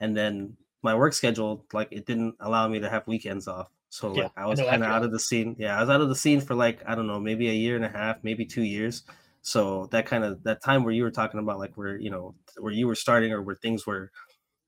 and 0.00 0.16
then 0.16 0.56
my 0.82 0.94
work 0.94 1.14
schedule 1.14 1.64
like 1.72 1.88
it 1.90 2.06
didn't 2.06 2.36
allow 2.40 2.68
me 2.68 2.78
to 2.80 2.88
have 2.88 3.06
weekends 3.08 3.48
off. 3.48 3.68
So 3.88 4.14
Yeah, 4.14 4.24
like 4.24 4.32
I 4.36 4.42
I 4.42 4.46
was 4.46 4.60
kind 4.60 4.82
of 4.84 4.90
out 4.90 5.02
of 5.04 5.10
the 5.10 5.18
scene. 5.20 5.56
Yeah, 5.58 5.76
I 5.76 5.80
was 5.80 5.90
out 5.90 6.00
of 6.00 6.08
the 6.08 6.14
scene 6.14 6.40
for 6.40 6.54
like 6.54 6.82
I 6.86 6.94
don't 6.94 7.06
know, 7.08 7.18
maybe 7.18 7.48
a 7.48 7.52
year 7.52 7.76
and 7.76 7.84
a 7.84 7.88
half, 7.88 8.22
maybe 8.22 8.44
two 8.44 8.62
years. 8.62 9.02
So 9.46 9.86
that 9.92 10.06
kind 10.06 10.24
of 10.24 10.42
that 10.44 10.62
time 10.62 10.84
where 10.84 10.92
you 10.94 11.04
were 11.04 11.10
talking 11.10 11.40
about 11.40 11.58
like 11.58 11.76
where 11.76 11.96
you 11.98 12.10
know 12.10 12.34
where 12.58 12.72
you 12.72 12.86
were 12.88 12.94
starting 12.96 13.32
or 13.32 13.42
where 13.42 13.56
things 13.56 13.86
were 13.86 14.10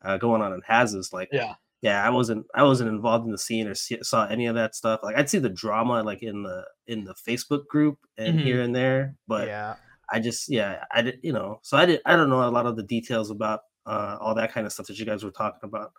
uh, 0.03 0.19
going 0.19 0.43
on 0.43 0.53
in 0.53 0.63
Hazes, 0.63 1.13
like 1.13 1.29
Yeah. 1.33 1.55
yeah 1.83 2.05
i 2.07 2.11
wasn't 2.11 2.47
i 2.55 2.63
wasn't 2.63 2.89
involved 2.89 3.25
in 3.27 3.33
the 3.33 3.39
scene 3.39 3.67
or 3.69 3.75
see, 3.75 3.99
saw 4.03 4.27
any 4.27 4.47
of 4.47 4.55
that 4.55 4.75
stuff 4.75 5.01
like 5.03 5.17
i'd 5.17 5.31
see 5.31 5.39
the 5.39 5.49
drama 5.49 6.03
like 6.03 6.23
in 6.23 6.43
the 6.43 6.65
in 6.87 7.05
the 7.05 7.15
facebook 7.15 7.67
group 7.69 7.99
and 8.17 8.39
Mhm. 8.39 8.43
here 8.45 8.61
and 8.63 8.75
there 8.75 9.15
but 9.29 9.49
yeah. 9.49 9.77
i 10.13 10.21
just 10.21 10.49
yeah 10.49 10.85
i 10.93 11.03
did 11.03 11.21
you 11.23 11.33
know 11.33 11.61
so 11.63 11.77
i 11.77 11.87
did 11.87 12.01
i 12.07 12.17
don't 12.17 12.31
know 12.31 12.49
a 12.49 12.51
lot 12.51 12.67
of 12.67 12.77
the 12.77 12.83
details 12.83 13.31
about 13.31 13.61
uh 13.87 14.17
all 14.21 14.35
that 14.35 14.53
kind 14.53 14.67
of 14.67 14.73
stuff 14.73 14.87
that 14.87 14.99
you 14.99 15.07
guys 15.07 15.25
were 15.25 15.31
talking 15.33 15.61
about 15.63 15.93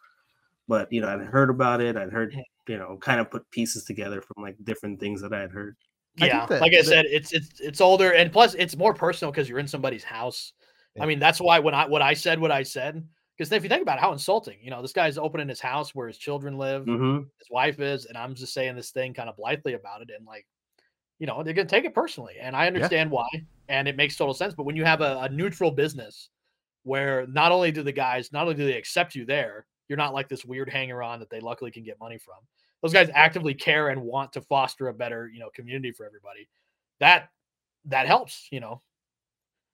but 0.68 0.92
you 0.92 1.02
know 1.02 1.10
i'd 1.10 1.22
heard 1.28 1.50
about 1.50 1.82
it 1.82 1.98
i'd 1.98 2.12
heard 2.12 2.36
you 2.68 2.78
know 2.78 2.98
kind 2.98 3.20
of 3.20 3.30
put 3.32 3.50
pieces 3.52 3.84
together 3.84 4.22
from 4.22 4.44
like 4.44 4.56
different 4.64 5.00
things 5.00 5.22
that 5.22 5.34
i 5.34 5.40
had 5.40 5.52
heard 5.52 5.76
Yeah. 6.28 6.46
that- 6.46 6.62
like 6.62 6.74
I 6.74 6.82
said, 6.82 7.06
it's 7.10 7.34
it's 7.34 7.60
it's 7.60 7.82
older 7.82 8.14
and 8.14 8.32
plus 8.32 8.54
it's 8.56 8.76
more 8.76 8.94
personal 8.94 9.32
because 9.32 9.48
you're 9.50 9.60
in 9.60 9.68
somebody's 9.68 10.04
house. 10.04 10.54
Yeah. 10.96 11.04
I 11.04 11.06
mean, 11.06 11.20
that's 11.20 11.40
why 11.40 11.60
when 11.60 11.74
I 11.74 11.86
what 11.86 12.02
I 12.02 12.14
said 12.14 12.40
what 12.40 12.52
I 12.52 12.64
said, 12.64 13.06
because 13.38 13.52
if 13.52 13.64
you 13.64 13.70
think 13.70 13.82
about 13.82 13.98
it, 13.98 14.02
how 14.02 14.12
insulting, 14.12 14.58
you 14.62 14.70
know, 14.70 14.82
this 14.82 14.94
guy's 14.94 15.18
opening 15.18 15.48
his 15.48 15.62
house 15.62 15.96
where 15.96 16.08
his 16.08 16.18
children 16.18 16.58
live. 16.58 16.86
mm-hmm. 16.86 17.18
his 17.38 17.50
wife 17.50 17.80
is, 17.80 18.06
and 18.06 18.18
I'm 18.18 18.36
just 18.36 18.54
saying 18.54 18.76
this 18.76 18.92
thing 18.92 19.14
kind 19.14 19.30
of 19.30 19.38
blithely 19.38 19.74
about 19.74 20.02
it, 20.02 20.10
and 20.16 20.26
like, 20.26 20.46
you 21.20 21.28
know, 21.28 21.44
they're 21.44 21.54
gonna 21.54 21.68
take 21.68 21.86
it 21.86 21.94
personally, 21.94 22.36
and 22.42 22.56
I 22.56 22.68
understand 22.68 23.12
why, 23.12 23.28
and 23.68 23.88
it 23.88 23.96
makes 23.96 24.16
total 24.16 24.34
sense. 24.34 24.54
But 24.54 24.64
when 24.64 24.76
you 24.76 24.86
have 24.86 25.02
a, 25.02 25.20
a 25.20 25.30
neutral 25.30 25.72
business 25.72 26.30
where 26.84 27.28
not 27.28 27.52
only 27.52 27.72
do 27.72 27.84
the 27.84 27.92
guys, 27.92 28.32
not 28.32 28.44
only 28.44 28.56
do 28.56 28.66
they 28.66 28.78
accept 28.78 29.16
you 29.16 29.26
there, 29.26 29.66
you're 29.88 29.98
not 29.98 30.14
like 30.14 30.30
this 30.30 30.46
weird 30.46 30.70
hanger 30.70 31.02
on 31.04 31.20
that 31.20 31.30
they 31.30 31.40
luckily 31.40 31.72
can 31.72 31.84
get 31.84 32.00
money 32.00 32.18
from. 32.18 32.38
Those 32.82 32.94
guys 32.94 33.10
actively 33.14 33.54
care 33.54 33.90
and 33.90 34.02
want 34.02 34.34
to 34.34 34.42
foster 34.42 34.88
a 34.88 34.94
better, 34.94 35.30
you 35.32 35.40
know, 35.40 35.50
community 35.54 35.92
for 35.92 36.06
everybody. 36.06 36.48
That 37.00 37.30
that 37.86 38.08
helps, 38.08 38.48
you 38.52 38.60
know. 38.60 38.82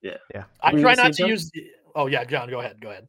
Yeah. 0.01 0.17
Yeah. 0.33 0.43
I 0.61 0.71
Were 0.71 0.77
you 0.79 0.83
try 0.83 0.95
gonna 0.95 1.09
not 1.09 1.13
to 1.15 1.19
John? 1.23 1.29
use. 1.29 1.51
Oh 1.95 2.07
yeah, 2.07 2.23
John, 2.23 2.49
go 2.49 2.59
ahead. 2.59 2.79
Go 2.81 2.89
ahead. 2.91 3.07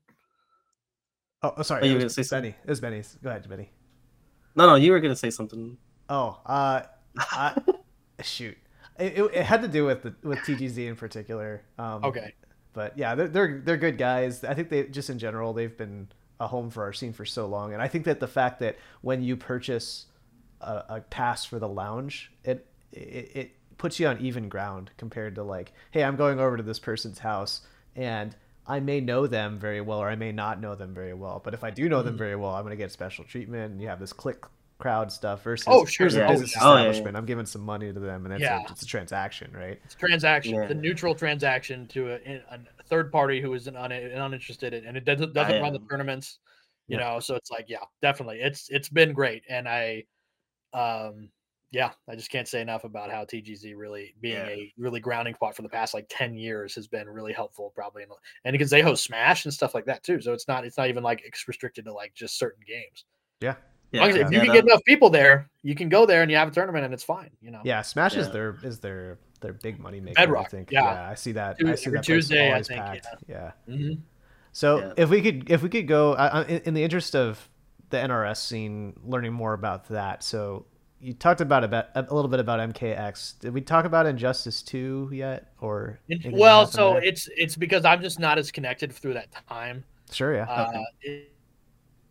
Oh, 1.43 1.53
oh, 1.59 1.63
sorry. 1.63 1.83
Oh, 1.83 1.85
you 1.87 1.93
it 1.93 1.95
were 1.95 2.01
gonna 2.01 2.11
say 2.11 2.23
something? 2.23 2.53
Benny. 2.53 2.63
It 2.65 2.69
was 2.71 2.81
Benny's. 2.81 3.19
Go 3.23 3.31
ahead, 3.31 3.49
Benny. 3.49 3.71
no 4.55 4.67
no 4.67 4.75
you 4.77 4.93
were 4.93 5.01
gonna 5.01 5.17
say 5.17 5.31
something 5.31 5.77
Oh, 6.09 6.41
uh, 6.47 6.83
I, 7.19 7.61
shoot. 8.23 8.57
It, 8.99 9.19
it, 9.19 9.23
it 9.35 9.43
had 9.45 9.61
to 9.63 9.69
do 9.69 9.85
with 9.85 10.03
the, 10.03 10.15
with 10.23 10.39
TGZ 10.41 10.87
in 10.87 10.97
particular. 10.97 11.63
Um, 11.79 12.05
Okay. 12.05 12.33
but 12.73 12.97
yeah, 12.97 13.15
they're, 13.15 13.29
they're 13.29 13.61
they're 13.65 13.77
good 13.77 13.99
guys. 13.99 14.45
I 14.45 14.55
think 14.55 14.69
they 14.71 14.85
just 14.85 15.11
in 15.11 15.19
general 15.19 15.53
they've 15.53 15.77
been 15.77 16.09
a 16.41 16.47
home 16.49 16.71
for 16.71 16.83
our 16.85 16.93
scene 16.93 17.13
for 17.13 17.25
so 17.25 17.47
long, 17.47 17.73
and 17.73 17.81
I 17.83 17.89
think 17.89 18.05
that 18.05 18.21
the 18.21 18.29
fact 18.29 18.61
that 18.61 18.77
when 19.01 19.23
you 19.23 19.37
purchase 19.37 20.07
a, 20.61 20.85
a 20.89 21.01
pass 21.01 21.45
for 21.45 21.59
the 21.59 21.69
lounge, 21.69 22.31
it, 22.45 22.67
it 22.93 23.31
it 23.35 23.53
puts 23.79 24.01
you 24.01 24.07
on 24.07 24.19
even 24.21 24.49
ground 24.49 24.91
compared 24.97 25.35
to 25.35 25.43
like, 25.43 25.73
hey, 25.91 26.03
I'm 26.03 26.17
going 26.17 26.41
over 26.41 26.57
to 26.57 26.63
this 26.63 26.79
person's 26.79 27.19
house 27.19 27.61
and 27.95 28.35
I 28.67 28.81
may 28.81 29.01
know 29.01 29.27
them 29.27 29.59
very 29.59 29.83
well 29.83 29.99
or 29.99 30.09
I 30.09 30.17
may 30.17 30.33
not 30.33 30.61
know 30.63 30.75
them 30.75 30.95
very 30.95 31.13
well, 31.13 31.43
but 31.45 31.53
if 31.53 31.63
I 31.63 31.71
do 31.71 31.89
know 31.89 32.03
them 32.03 32.15
Mhm. 32.15 32.19
very 32.19 32.37
well, 32.37 32.55
I'm 32.55 32.63
gonna 32.65 32.75
get 32.77 32.91
special 32.91 33.25
treatment, 33.25 33.73
and 33.73 33.81
you 33.83 33.89
have 33.89 34.01
this 34.01 34.13
clique 34.15 34.45
crowd 34.79 35.13
stuff 35.13 35.43
versus 35.43 35.67
Oh, 35.69 35.85
sure. 35.85 36.05
here's 36.05 36.17
a 36.17 36.21
Yeah. 36.21 36.29
business 36.29 36.55
Oh, 36.61 36.61
yeah, 36.61 36.69
yeah. 36.69 36.79
establishment. 36.91 37.17
I'm 37.19 37.27
giving 37.27 37.47
some 37.47 37.63
money 37.63 37.93
to 37.93 38.01
them, 38.01 38.25
and 38.27 38.35
it's, 38.35 38.43
Yeah. 38.43 38.61
a, 38.67 38.71
it's 38.73 38.83
a 38.83 38.87
transaction, 38.87 39.53
right? 39.55 39.79
It's 39.85 39.95
a 39.95 39.99
transaction, 39.99 40.55
Yeah. 40.55 40.67
the 40.69 40.75
neutral 40.75 41.15
transaction 41.15 41.87
to 41.89 42.13
a, 42.13 42.17
a 42.51 42.59
third 42.89 43.11
party 43.13 43.41
who 43.41 43.55
is 43.55 43.67
an 43.67 43.77
un, 43.77 43.93
uninterested 43.93 44.73
in, 44.75 44.87
and 44.87 44.97
it 44.97 45.05
doesn't 45.05 45.33
doesn't 45.35 45.61
run 45.63 45.73
the 45.73 45.81
tournaments, 45.91 46.39
you 46.89 46.99
Yeah. 46.99 47.05
know. 47.15 47.21
So 47.21 47.35
it's 47.35 47.51
like, 47.51 47.67
yeah, 47.69 47.85
definitely, 48.03 48.41
it's 48.41 48.69
it's 48.71 48.89
been 48.89 49.13
great, 49.13 49.43
and 49.49 49.69
I, 49.69 50.05
um, 50.73 51.31
yeah, 51.73 51.91
I 52.09 52.15
just 52.15 52.31
can't 52.31 52.47
say 52.47 52.61
enough 52.61 52.85
about 52.85 53.11
how 53.11 53.25
TGZ 53.25 53.75
really 53.77 54.15
being 54.21 54.37
Yeah. 54.37 54.47
a 54.49 54.73
really 54.79 55.01
grounding 55.01 55.35
spot 55.35 55.57
for 55.57 55.63
the 55.63 55.69
past 55.69 55.95
like 55.95 56.07
ten 56.09 56.35
years 56.35 56.75
has 56.77 56.87
been 56.87 57.09
really 57.09 57.33
helpful, 57.33 57.73
probably, 57.75 58.03
in, 58.05 58.09
the- 58.09 58.15
and 58.45 58.53
because 58.53 58.71
they 58.71 58.83
host 58.83 59.05
Smash 59.05 59.45
and 59.45 59.53
stuff 59.53 59.75
like 59.75 59.85
that 59.87 60.03
too, 60.03 60.21
so 60.21 60.33
it's 60.33 60.49
not 60.49 60.65
it's 60.65 60.77
not 60.79 60.89
even 60.89 61.03
like 61.03 61.23
it's 61.25 61.47
restricted 61.49 61.85
to 61.87 61.93
like 61.93 62.15
just 62.15 62.39
certain 62.39 62.63
games. 62.67 63.05
Yeah. 63.41 63.57
Yeah, 63.93 64.07
if 64.07 64.31
you 64.33 64.41
can 64.41 64.53
get 64.53 64.65
enough 64.65 64.83
people 64.85 65.09
there, 65.11 65.49
you 65.63 65.75
can 65.77 65.89
go 65.89 66.07
there 66.07 66.23
and 66.23 66.31
you 66.31 66.37
have 66.37 66.49
a 66.49 66.51
tournament 66.51 66.85
and 66.85 66.93
it's 66.93 67.05
fine. 67.05 67.31
You 67.41 67.53
know. 67.53 67.61
Yeah, 67.65 67.83
Smash 67.83 68.15
yeah. 68.15 68.21
is 68.23 68.31
their 68.33 68.57
is 68.65 68.81
their 68.81 69.19
their 69.37 69.53
big 69.53 69.79
money 69.79 70.01
maker. 70.01 70.15
Bedrock. 70.17 70.47
I 70.47 70.49
think. 70.49 70.71
Yeah. 70.71 70.85
yeah 70.85 71.11
I 71.11 71.15
see 71.15 71.33
that. 71.33 71.59
Tuesday, 71.59 71.73
I 71.73 71.75
see 71.75 71.91
that 71.91 72.05
Tuesday. 72.05 72.53
I 72.53 72.63
think. 72.63 72.81
Packed. 72.81 73.07
Yeah. 73.29 73.53
yeah. 73.67 73.75
Mm-hmm. 73.75 74.01
So 74.53 74.95
if 74.97 75.11
we 75.11 75.21
could 75.21 75.51
if 75.51 75.63
we 75.63 75.69
could 75.69 75.87
go 75.87 76.15
uh, 76.15 76.45
in, 76.49 76.61
in 76.65 76.75
the 76.75 76.83
interest 76.83 77.15
of 77.15 77.49
the 77.91 77.99
NRS 77.99 78.39
scene, 78.39 78.95
learning 79.05 79.33
more 79.33 79.53
about 79.53 79.89
that. 79.89 80.25
So 80.25 80.67
you 81.01 81.13
talked 81.13 81.41
about 81.41 81.63
a, 81.63 81.69
bit, 81.69 81.87
a 81.95 82.03
little 82.15 82.29
bit 82.29 82.41
about 82.41 82.73
MKX. 82.73 83.39
Did 83.41 83.53
we 83.53 83.61
talk 83.61 83.85
about 83.85 84.07
Injustice 84.07 84.63
2 84.63 85.11
yet 85.13 85.53
or 85.61 86.01
Well, 86.31 86.67
so 86.67 86.95
there? 86.95 87.05
it's 87.05 87.29
it's 87.37 87.57
because 87.57 87.85
I'm 87.85 88.01
just 88.01 88.19
not 88.19 88.39
as 88.39 88.51
connected 88.51 88.93
through 88.93 89.15
that 89.15 89.29
time. 89.49 89.85
Sure, 90.11 90.35
yeah. 90.35 90.45
Uh, 90.45 90.73
okay. 91.05 91.27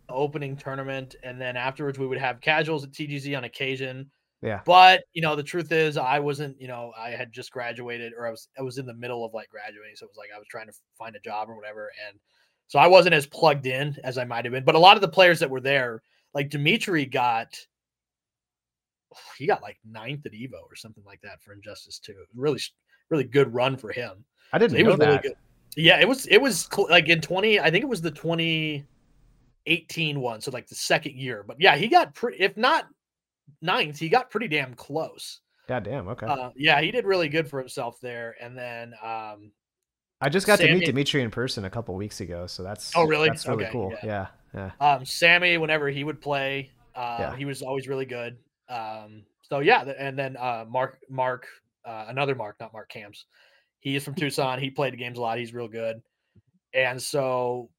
opening 0.07 0.55
tournament 0.55 1.15
and 1.23 1.41
then 1.41 1.57
afterwards 1.57 1.97
we 1.97 2.05
would 2.05 2.19
have 2.19 2.39
casuals 2.41 2.83
at 2.83 2.91
TGZ 2.91 3.35
on 3.35 3.45
occasion. 3.45 4.09
Yeah. 4.45 4.61
But, 4.63 5.03
you 5.13 5.21
know, 5.21 5.35
the 5.35 5.43
truth 5.43 5.71
is 5.71 5.97
I 5.97 6.19
wasn't, 6.19 6.61
you 6.61 6.67
know, 6.67 6.93
I 6.97 7.09
had 7.09 7.33
just 7.33 7.51
graduated 7.51 8.13
or 8.15 8.27
I 8.27 8.31
was 8.31 8.47
I 8.57 8.61
was 8.61 8.77
in 8.77 8.85
the 8.85 8.93
middle 8.93 9.25
of 9.25 9.33
like 9.33 9.49
graduating, 9.49 9.95
so 9.95 10.05
it 10.05 10.09
was 10.09 10.17
like 10.17 10.29
I 10.33 10.37
was 10.37 10.47
trying 10.47 10.67
to 10.67 10.73
find 10.97 11.15
a 11.15 11.19
job 11.19 11.49
or 11.49 11.55
whatever 11.55 11.91
and 12.07 12.19
so 12.67 12.79
I 12.79 12.87
wasn't 12.87 13.13
as 13.13 13.27
plugged 13.27 13.67
in 13.67 13.95
as 14.03 14.17
I 14.17 14.25
might 14.25 14.43
have 14.45 14.51
been. 14.51 14.65
But 14.65 14.75
a 14.75 14.79
lot 14.79 14.97
of 14.97 15.01
the 15.01 15.07
players 15.07 15.39
that 15.39 15.49
were 15.49 15.61
there, 15.61 16.01
like 16.33 16.49
Dimitri 16.49 17.05
got 17.05 17.57
he 19.37 19.47
got 19.47 19.61
like 19.61 19.77
ninth 19.85 20.25
at 20.25 20.33
Evo 20.33 20.63
or 20.69 20.75
something 20.75 21.05
like 21.05 21.21
that 21.21 21.41
for 21.41 21.53
Injustice 21.53 21.99
2. 21.99 22.13
Really, 22.35 22.59
really 23.09 23.23
good 23.23 23.53
run 23.53 23.77
for 23.77 23.91
him. 23.91 24.25
I 24.53 24.57
didn't 24.57 24.77
so 24.77 24.83
know 24.83 24.89
was 24.91 24.99
that. 24.99 25.07
Really 25.07 25.21
good. 25.21 25.35
Yeah, 25.77 25.99
it 25.99 26.07
was 26.07 26.25
it 26.27 26.41
was 26.41 26.69
cl- 26.73 26.87
like 26.89 27.09
in 27.09 27.19
20, 27.19 27.59
I 27.59 27.69
think 27.69 27.83
it 27.83 27.89
was 27.89 28.01
the 28.01 28.11
2018 28.11 30.21
one, 30.21 30.39
so 30.41 30.51
like 30.51 30.67
the 30.67 30.75
second 30.75 31.15
year. 31.15 31.43
But 31.45 31.57
yeah, 31.59 31.75
he 31.75 31.87
got 31.87 32.15
pretty 32.15 32.41
if 32.41 32.55
not 32.55 32.85
ninth, 33.61 33.99
he 33.99 34.09
got 34.09 34.29
pretty 34.29 34.47
damn 34.47 34.73
close. 34.73 35.41
God 35.67 35.83
damn, 35.83 36.07
okay. 36.09 36.27
Uh, 36.27 36.51
yeah, 36.55 36.79
he 36.81 36.91
did 36.91 37.05
really 37.05 37.27
good 37.27 37.49
for 37.49 37.59
himself 37.59 37.99
there. 38.01 38.35
And 38.41 38.57
then 38.57 38.93
um 39.03 39.51
I 40.21 40.29
just 40.29 40.47
got 40.47 40.59
Sammy, 40.59 40.71
to 40.71 40.77
meet 40.79 40.85
Dimitri 40.85 41.21
in 41.21 41.31
person 41.31 41.65
a 41.65 41.69
couple 41.69 41.93
weeks 41.95 42.21
ago, 42.21 42.47
so 42.47 42.63
that's 42.63 42.93
oh 42.95 43.05
really 43.05 43.27
that's 43.27 43.47
really 43.47 43.65
okay, 43.65 43.71
cool. 43.71 43.93
Yeah. 44.03 44.27
yeah, 44.53 44.71
yeah. 44.79 44.93
Um, 44.95 45.05
Sammy, 45.05 45.57
whenever 45.57 45.89
he 45.89 46.03
would 46.03 46.21
play, 46.21 46.71
uh, 46.95 47.17
yeah. 47.19 47.35
he 47.35 47.45
was 47.45 47.61
always 47.61 47.87
really 47.87 48.05
good. 48.05 48.37
Um, 48.69 49.23
so 49.41 49.59
yeah, 49.59 49.81
and 49.81 50.17
then 50.17 50.37
uh, 50.37 50.65
Mark, 50.67 50.99
Mark, 51.09 51.47
uh, 51.85 52.05
another 52.07 52.33
Mark, 52.33 52.55
not 52.59 52.73
Mark 52.73 52.89
Camps. 52.89 53.25
He 53.79 53.95
is 53.95 54.03
from 54.03 54.15
Tucson. 54.15 54.59
He 54.59 54.69
played 54.71 54.93
the 54.93 54.97
games 54.97 55.17
a 55.17 55.21
lot. 55.21 55.37
He's 55.37 55.53
real 55.53 55.67
good. 55.67 56.01
And 56.73 57.01
so 57.01 57.69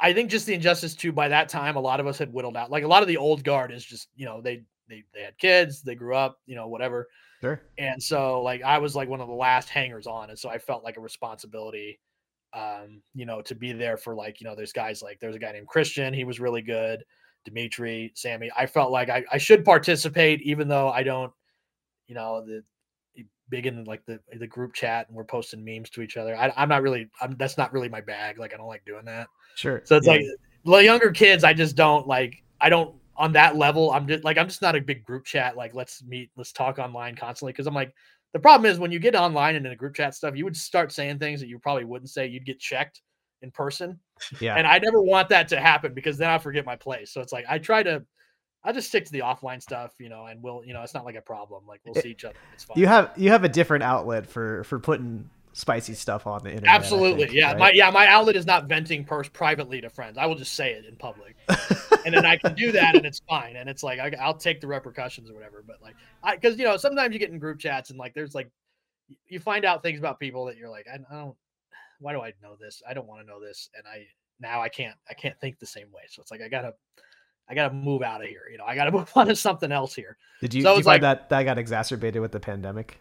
I 0.00 0.12
think 0.12 0.30
just 0.30 0.46
the 0.46 0.54
Injustice 0.54 0.94
2 0.94 1.12
by 1.12 1.28
that 1.28 1.48
time, 1.48 1.76
a 1.76 1.80
lot 1.80 2.00
of 2.00 2.06
us 2.06 2.18
had 2.18 2.32
whittled 2.32 2.56
out. 2.56 2.70
Like 2.70 2.84
a 2.84 2.88
lot 2.88 3.02
of 3.02 3.08
the 3.08 3.16
old 3.16 3.42
guard 3.44 3.72
is 3.72 3.84
just, 3.84 4.08
you 4.16 4.26
know, 4.26 4.40
they 4.40 4.64
they 4.88 5.04
they 5.14 5.22
had 5.22 5.38
kids, 5.38 5.82
they 5.82 5.94
grew 5.94 6.14
up, 6.16 6.38
you 6.46 6.56
know, 6.56 6.68
whatever. 6.68 7.08
Sure. 7.40 7.60
And 7.78 8.02
so 8.02 8.42
like 8.42 8.62
I 8.62 8.78
was 8.78 8.96
like 8.96 9.08
one 9.08 9.20
of 9.20 9.28
the 9.28 9.34
last 9.34 9.68
hangers 9.68 10.06
on. 10.06 10.30
And 10.30 10.38
so 10.38 10.48
I 10.48 10.58
felt 10.58 10.84
like 10.84 10.96
a 10.96 11.00
responsibility 11.00 11.98
um, 12.54 13.02
you 13.14 13.26
know, 13.26 13.42
to 13.42 13.54
be 13.54 13.72
there 13.72 13.96
for 13.96 14.14
like, 14.14 14.40
you 14.40 14.46
know, 14.46 14.54
there's 14.54 14.72
guys 14.72 15.02
like 15.02 15.18
there's 15.20 15.34
a 15.34 15.40
guy 15.40 15.52
named 15.52 15.66
Christian, 15.66 16.14
he 16.14 16.24
was 16.24 16.40
really 16.40 16.62
good. 16.62 17.04
Dimitri, 17.44 18.12
Sammy. 18.14 18.50
I 18.56 18.66
felt 18.66 18.90
like 18.90 19.10
I, 19.10 19.22
I 19.30 19.38
should 19.38 19.64
participate, 19.64 20.40
even 20.42 20.66
though 20.66 20.88
I 20.88 21.02
don't, 21.02 21.32
you 22.06 22.14
know, 22.14 22.44
the 22.46 22.62
big 23.50 23.66
in 23.66 23.84
like 23.84 24.02
the 24.06 24.18
the 24.38 24.46
group 24.46 24.72
chat 24.72 25.06
and 25.08 25.16
we're 25.16 25.24
posting 25.24 25.62
memes 25.64 25.90
to 25.90 26.00
each 26.00 26.16
other. 26.16 26.34
I, 26.36 26.50
am 26.56 26.68
not 26.68 26.82
really, 26.82 27.08
I'm 27.20 27.36
that's 27.36 27.58
not 27.58 27.72
really 27.72 27.88
my 27.88 28.00
bag. 28.00 28.38
Like 28.38 28.54
I 28.54 28.56
don't 28.56 28.68
like 28.68 28.84
doing 28.86 29.04
that. 29.04 29.26
Sure. 29.56 29.82
So 29.84 29.96
it's 29.96 30.06
yeah. 30.06 30.12
like 30.14 30.22
the 30.64 30.78
younger 30.78 31.10
kids, 31.10 31.44
I 31.44 31.52
just 31.52 31.76
don't 31.76 32.06
like. 32.06 32.42
I 32.60 32.70
don't 32.70 32.94
on 33.16 33.32
that 33.32 33.56
level. 33.56 33.90
I'm 33.90 34.06
just 34.06 34.24
like 34.24 34.38
I'm 34.38 34.48
just 34.48 34.62
not 34.62 34.76
a 34.76 34.80
big 34.80 35.04
group 35.04 35.24
chat. 35.24 35.56
Like 35.56 35.74
let's 35.74 36.02
meet, 36.04 36.30
let's 36.36 36.52
talk 36.52 36.78
online 36.78 37.16
constantly 37.16 37.52
because 37.52 37.66
I'm 37.66 37.74
like 37.74 37.94
the 38.32 38.40
problem 38.40 38.70
is 38.70 38.78
when 38.78 38.90
you 38.90 38.98
get 38.98 39.14
online 39.14 39.54
and 39.54 39.64
in 39.64 39.72
a 39.72 39.76
group 39.76 39.94
chat 39.94 40.14
stuff, 40.14 40.36
you 40.36 40.44
would 40.44 40.56
start 40.56 40.92
saying 40.92 41.18
things 41.18 41.40
that 41.40 41.48
you 41.48 41.58
probably 41.58 41.84
wouldn't 41.84 42.10
say. 42.10 42.26
You'd 42.26 42.44
get 42.44 42.58
checked 42.58 43.02
in 43.42 43.50
person. 43.50 43.98
Yeah. 44.40 44.56
And 44.56 44.66
I 44.66 44.78
never 44.78 45.00
want 45.00 45.28
that 45.28 45.48
to 45.48 45.60
happen 45.60 45.94
because 45.94 46.18
then 46.18 46.30
I 46.30 46.38
forget 46.38 46.64
my 46.64 46.76
place. 46.76 47.12
So 47.12 47.20
it's 47.20 47.32
like 47.32 47.44
I 47.48 47.58
try 47.58 47.82
to 47.84 48.04
I 48.64 48.72
just 48.72 48.88
stick 48.88 49.04
to 49.04 49.12
the 49.12 49.20
offline 49.20 49.62
stuff, 49.62 49.92
you 50.00 50.08
know, 50.08 50.24
and 50.24 50.42
we'll, 50.42 50.62
you 50.64 50.72
know, 50.72 50.82
it's 50.82 50.94
not 50.94 51.04
like 51.04 51.16
a 51.16 51.20
problem. 51.20 51.64
Like 51.66 51.80
we'll 51.84 51.96
eh, 51.98 52.00
see 52.00 52.10
each 52.10 52.24
other. 52.24 52.34
It's 52.54 52.64
fine. 52.64 52.78
You 52.78 52.86
have 52.86 53.12
you 53.16 53.30
have 53.30 53.44
a 53.44 53.48
different 53.48 53.84
outlet 53.84 54.26
for 54.26 54.64
for 54.64 54.78
putting 54.78 55.28
spicy 55.54 55.94
stuff 55.94 56.26
on 56.26 56.42
the 56.42 56.50
internet. 56.50 56.74
Absolutely. 56.74 57.24
Think, 57.24 57.34
yeah. 57.34 57.52
Right? 57.52 57.58
My 57.58 57.70
yeah, 57.70 57.90
my 57.90 58.06
outlet 58.06 58.36
is 58.36 58.44
not 58.44 58.66
venting 58.66 59.04
pers- 59.04 59.28
privately 59.28 59.80
to 59.80 59.88
friends. 59.88 60.18
I 60.18 60.26
will 60.26 60.34
just 60.34 60.54
say 60.54 60.72
it 60.72 60.84
in 60.84 60.96
public. 60.96 61.36
and 62.04 62.12
then 62.12 62.26
I 62.26 62.36
can 62.36 62.54
do 62.54 62.72
that 62.72 62.96
and 62.96 63.06
it's 63.06 63.20
fine. 63.28 63.56
And 63.56 63.68
it's 63.68 63.82
like 63.82 64.00
I, 64.00 64.26
will 64.26 64.34
take 64.34 64.60
the 64.60 64.66
repercussions 64.66 65.30
or 65.30 65.34
whatever. 65.34 65.64
But 65.66 65.80
like 65.80 65.94
I 66.22 66.34
because 66.34 66.58
you 66.58 66.64
know, 66.64 66.76
sometimes 66.76 67.14
you 67.14 67.18
get 67.18 67.30
in 67.30 67.38
group 67.38 67.58
chats 67.58 67.90
and 67.90 67.98
like 67.98 68.14
there's 68.14 68.34
like 68.34 68.50
you 69.28 69.38
find 69.38 69.64
out 69.64 69.82
things 69.82 69.98
about 69.98 70.18
people 70.18 70.44
that 70.46 70.56
you're 70.56 70.70
like, 70.70 70.86
I, 70.92 70.98
I 71.14 71.18
don't 71.18 71.36
why 72.00 72.12
do 72.12 72.20
I 72.20 72.32
know 72.42 72.56
this? 72.60 72.82
I 72.88 72.92
don't 72.92 73.06
want 73.06 73.22
to 73.22 73.26
know 73.26 73.40
this. 73.40 73.70
And 73.76 73.86
I 73.86 74.06
now 74.40 74.60
I 74.60 74.68
can't 74.68 74.96
I 75.08 75.14
can't 75.14 75.38
think 75.40 75.58
the 75.58 75.66
same 75.66 75.90
way. 75.92 76.02
So 76.08 76.20
it's 76.20 76.32
like 76.32 76.42
I 76.42 76.48
gotta 76.48 76.74
I 77.48 77.54
gotta 77.54 77.72
move 77.72 78.02
out 78.02 78.22
of 78.22 78.28
here. 78.28 78.42
You 78.50 78.58
know, 78.58 78.64
I 78.64 78.74
gotta 78.74 78.90
move 78.92 79.10
on 79.14 79.28
to 79.28 79.36
something 79.36 79.70
else 79.70 79.94
here. 79.94 80.16
Did 80.40 80.52
you, 80.52 80.62
so 80.62 80.72
did 80.72 80.78
you 80.78 80.84
find 80.84 81.02
like, 81.02 81.20
that 81.20 81.28
that 81.28 81.44
got 81.44 81.58
exacerbated 81.58 82.20
with 82.20 82.32
the 82.32 82.40
pandemic? 82.40 83.00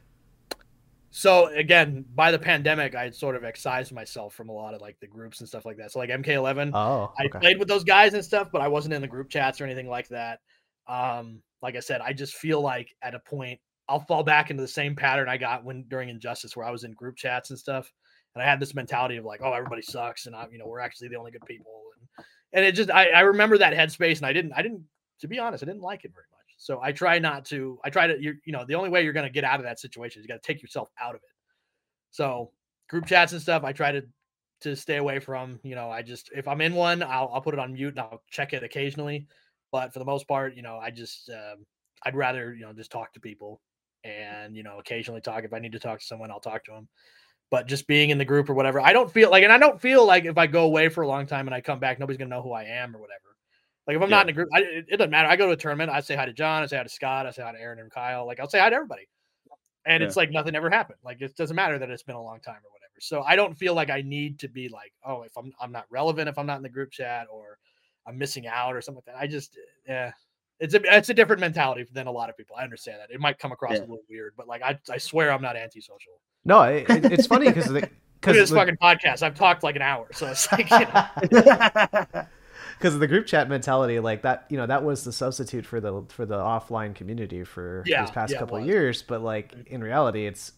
So 1.16 1.46
again, 1.54 2.06
by 2.16 2.32
the 2.32 2.40
pandemic, 2.40 2.96
I 2.96 3.04
had 3.04 3.14
sort 3.14 3.36
of 3.36 3.44
excised 3.44 3.92
myself 3.92 4.34
from 4.34 4.50
a 4.50 4.52
lot 4.52 4.74
of 4.74 4.82
like 4.82 5.00
the 5.00 5.06
groups 5.06 5.42
and 5.42 5.48
stuff 5.48 5.64
like 5.64 5.78
that. 5.78 5.92
So 5.92 6.00
like 6.00 6.10
MK11, 6.10 6.72
oh, 6.74 7.14
okay. 7.24 7.38
I 7.38 7.40
played 7.40 7.60
with 7.60 7.68
those 7.68 7.84
guys 7.84 8.16
and 8.16 8.26
stuff, 8.26 8.50
but 8.52 8.62
I 8.62 8.68
wasn't 8.68 8.96
in 8.96 9.02
the 9.02 9.08
group 9.08 9.30
chats 9.30 9.62
or 9.62 9.66
anything 9.66 9.88
like 9.88 10.08
that. 10.08 10.40
Um, 10.88 11.44
like 11.62 11.76
I 11.76 11.82
said, 11.82 12.02
I 12.02 12.14
just 12.14 12.34
feel 12.34 12.62
like 12.62 12.96
at 13.04 13.14
a 13.14 13.20
point 13.20 13.60
I'll 13.88 14.00
fall 14.00 14.24
back 14.24 14.50
into 14.50 14.64
the 14.64 14.68
same 14.68 14.96
pattern 14.96 15.30
I 15.30 15.38
got 15.38 15.64
when 15.64 15.86
during 15.88 16.10
Injustice, 16.10 16.58
where 16.58 16.66
I 16.66 16.72
was 16.72 16.84
in 16.84 16.94
group 16.94 17.16
chats 17.16 17.52
and 17.52 17.60
stuff, 17.60 17.94
and 18.34 18.42
I 18.42 18.48
had 18.48 18.60
this 18.60 18.74
mentality 18.74 19.18
of 19.18 19.24
like, 19.24 19.42
oh, 19.44 19.54
everybody 19.54 19.84
sucks, 19.84 20.26
and 20.26 20.36
I, 20.36 20.48
you 20.52 20.58
know, 20.58 20.66
we're 20.66 20.80
actually 20.80 21.10
the 21.10 21.18
only 21.18 21.30
good 21.30 21.46
people, 21.46 21.84
and 22.00 22.26
and 22.54 22.66
it 22.66 22.72
just 22.72 22.90
I, 22.90 23.10
I 23.10 23.20
remember 23.20 23.60
that 23.60 23.74
headspace, 23.74 24.18
and 24.18 24.26
I 24.26 24.34
didn't 24.34 24.54
I 24.54 24.64
didn't 24.64 24.84
to 25.20 25.28
be 25.28 25.38
honest, 25.38 25.64
I 25.64 25.68
didn't 25.68 25.84
like 25.84 26.06
it 26.06 26.12
very 26.12 26.26
much. 26.32 26.33
So 26.64 26.80
I 26.82 26.92
try 26.92 27.20
not 27.20 27.46
to. 27.46 27.80
I 27.84 27.90
try 27.90 28.08
to 28.08 28.22
you 28.22 28.36
you 28.46 28.54
know 28.54 28.66
the 28.66 28.76
only 28.76 28.90
way 28.90 29.04
you're 29.04 29.14
going 29.14 29.28
to 29.28 29.32
get 29.32 29.44
out 29.44 29.60
of 29.60 29.66
that 29.66 29.80
situation 29.80 30.20
is 30.20 30.26
you 30.26 30.28
got 30.28 30.42
to 30.42 30.48
take 30.48 30.62
yourself 30.62 30.90
out 31.00 31.16
of 31.16 31.22
it. 31.22 31.30
So 32.12 32.52
group 32.90 33.06
chats 33.06 33.34
and 33.34 33.42
stuff, 33.42 33.64
I 33.64 33.74
try 33.74 33.92
to 33.92 34.04
to 34.62 34.76
stay 34.76 34.98
away 34.98 35.20
from. 35.20 35.60
You 35.64 35.76
know, 35.76 35.90
I 35.90 36.02
just 36.02 36.32
if 36.36 36.48
I'm 36.48 36.62
in 36.62 36.74
one, 36.74 37.04
I'll 37.04 37.30
I'll 37.34 37.42
put 37.42 37.54
it 37.54 37.60
on 37.60 37.74
mute 37.74 37.90
and 37.96 38.00
I'll 38.00 38.24
check 38.30 38.54
it 38.54 38.64
occasionally. 38.64 39.28
But 39.72 39.92
for 39.92 40.00
the 40.00 40.06
most 40.06 40.28
part, 40.28 40.56
you 40.56 40.62
know, 40.62 40.78
I 40.78 40.92
just 40.92 41.30
um, 41.30 41.66
I'd 42.04 42.16
rather 42.16 42.54
you 42.54 42.62
know 42.62 42.74
just 42.74 42.92
talk 42.92 43.14
to 43.14 43.20
people 43.20 43.62
and 44.04 44.56
you 44.56 44.64
know 44.64 44.80
occasionally 44.80 45.22
talk 45.22 45.44
if 45.44 45.54
i 45.54 45.60
need 45.60 45.72
to 45.72 45.80
talk 45.80 46.00
to 46.00 46.06
someone 46.06 46.32
i'll 46.32 46.40
talk 46.40 46.64
to 46.64 46.72
them 46.72 46.88
but 47.50 47.68
just 47.68 47.88
being 47.88 48.10
in 48.10 48.18
the 48.18 48.26
group 48.26 48.50
or 48.50 48.54
whatever 48.54 48.82
i 48.82 48.92
don't 48.92 49.12
feel 49.12 49.30
like 49.30 49.44
and 49.44 49.54
i 49.54 49.58
don't 49.58 49.80
feel 49.80 50.06
like 50.06 50.26
if 50.26 50.38
i 50.38 50.46
go 50.48 50.66
away 50.66 50.90
for 50.90 51.04
a 51.04 51.08
long 51.08 51.26
time 51.26 51.48
and 51.48 51.56
i 51.56 51.62
come 51.62 51.80
back 51.80 52.00
nobody's 52.00 52.18
gonna 52.18 52.30
know 52.30 52.42
who 52.42 52.52
i 52.52 52.64
am 52.64 52.96
or 52.96 53.00
whatever 53.00 53.33
like 53.88 53.96
if 53.96 54.02
i'm 54.02 54.10
yeah. 54.10 54.16
not 54.16 54.26
in 54.26 54.30
a 54.30 54.34
group 54.34 54.50
I, 54.54 54.60
it, 54.60 54.86
it, 54.90 54.98
doesn't 54.98 55.12
matter 55.12 55.28
i 55.28 55.36
go 55.36 55.48
to 55.48 55.54
a 55.54 55.58
tournament 55.58 55.90
i 55.90 56.00
say 56.00 56.16
hi 56.16 56.26
to 56.26 56.34
john 56.34 56.64
i 56.64 56.66
say 56.66 56.78
hi 56.78 56.84
to 56.84 56.90
scott 56.90 57.26
i 57.26 57.32
say 57.32 57.44
hi 57.44 57.52
to 57.52 57.60
aaron 57.60 57.80
and 57.80 57.92
kyle 57.92 58.26
like 58.26 58.40
i'll 58.40 58.50
say 58.50 58.60
hi 58.60 58.70
to 58.70 58.76
everybody 58.76 59.08
and 59.86 60.02
yeah. 60.02 60.08
it's 60.08 60.16
like 60.16 60.32
nothing 60.32 60.56
ever 60.56 60.70
happened 60.70 61.00
like 61.04 61.22
it 61.22 61.36
doesn't 61.36 61.56
matter 61.56 61.78
that 61.78 61.90
it's 61.90 62.04
been 62.04 62.16
a 62.16 62.22
long 62.22 62.40
time 62.40 62.56
or 62.56 62.72
whatever 62.72 62.94
so 63.00 63.22
i 63.24 63.36
don't 63.36 63.56
feel 63.56 63.74
like 63.74 63.90
i 63.90 64.02
need 64.02 64.40
to 64.40 64.48
be 64.48 64.70
like 64.70 64.94
oh 65.06 65.24
if 65.24 65.36
i'm 65.38 65.52
i'm 65.60 65.72
not 65.72 65.86
relevant 65.90 66.30
if 66.30 66.38
i'm 66.38 66.46
not 66.46 66.58
in 66.58 66.64
the 66.64 66.70
group 66.70 66.92
chat 66.92 67.28
or 67.32 67.58
i'm 68.08 68.18
missing 68.18 68.48
out 68.48 68.76
or 68.76 68.82
something 68.82 69.04
like 69.06 69.16
that 69.16 69.22
i 69.22 69.28
just 69.28 69.58
yeah 69.88 70.12
it's 70.60 70.74
a 70.74 70.80
it's 70.96 71.10
a 71.10 71.14
different 71.14 71.42
mentality 71.42 71.86
than 71.92 72.08
a 72.08 72.12
lot 72.12 72.30
of 72.30 72.38
people. 72.38 72.56
I 72.58 72.64
understand 72.64 73.00
that. 73.02 73.14
It 73.14 73.20
might 73.20 73.38
come 73.38 73.52
across 73.52 73.74
yeah. 73.74 73.80
a 73.80 73.82
little 73.82 74.04
weird, 74.10 74.34
but 74.38 74.48
like 74.48 74.62
I, 74.62 74.80
I 74.90 74.98
swear 74.98 75.32
I'm 75.32 75.42
not 75.42 75.58
antisocial. 75.58 76.14
No, 76.46 76.62
it, 76.62 76.86
it's 76.90 77.28
funny 77.28 77.48
because 77.48 77.68
because 77.70 77.92
this 78.24 78.52
fucking 78.52 78.78
podcast, 78.78 79.24
I've 79.24 79.36
talked 79.36 79.64
like 79.64 79.76
an 79.76 79.82
hour, 79.82 80.08
so 80.14 80.28
it's 80.28 80.50
like 80.52 80.70
you 80.70 80.80
know. 80.80 82.26
Because 82.78 82.94
of 82.94 83.00
the 83.00 83.08
group 83.08 83.26
chat 83.26 83.50
mentality, 83.50 84.00
like 84.00 84.22
that, 84.24 84.46
you 84.50 84.58
know, 84.58 84.66
that 84.66 84.84
was 84.84 85.04
the 85.04 85.12
substitute 85.12 85.66
for 85.66 85.80
the 85.80 86.04
for 86.10 86.26
the 86.26 86.38
offline 86.38 86.96
community 86.96 87.44
for 87.44 87.84
yeah, 87.86 88.02
these 88.02 88.12
past 88.12 88.34
yeah, 88.34 88.40
couple 88.40 88.58
of 88.58 88.66
years. 88.66 89.02
But 89.02 89.22
like 89.22 89.54
in 89.68 89.84
reality, 89.84 90.26
it's 90.26 90.54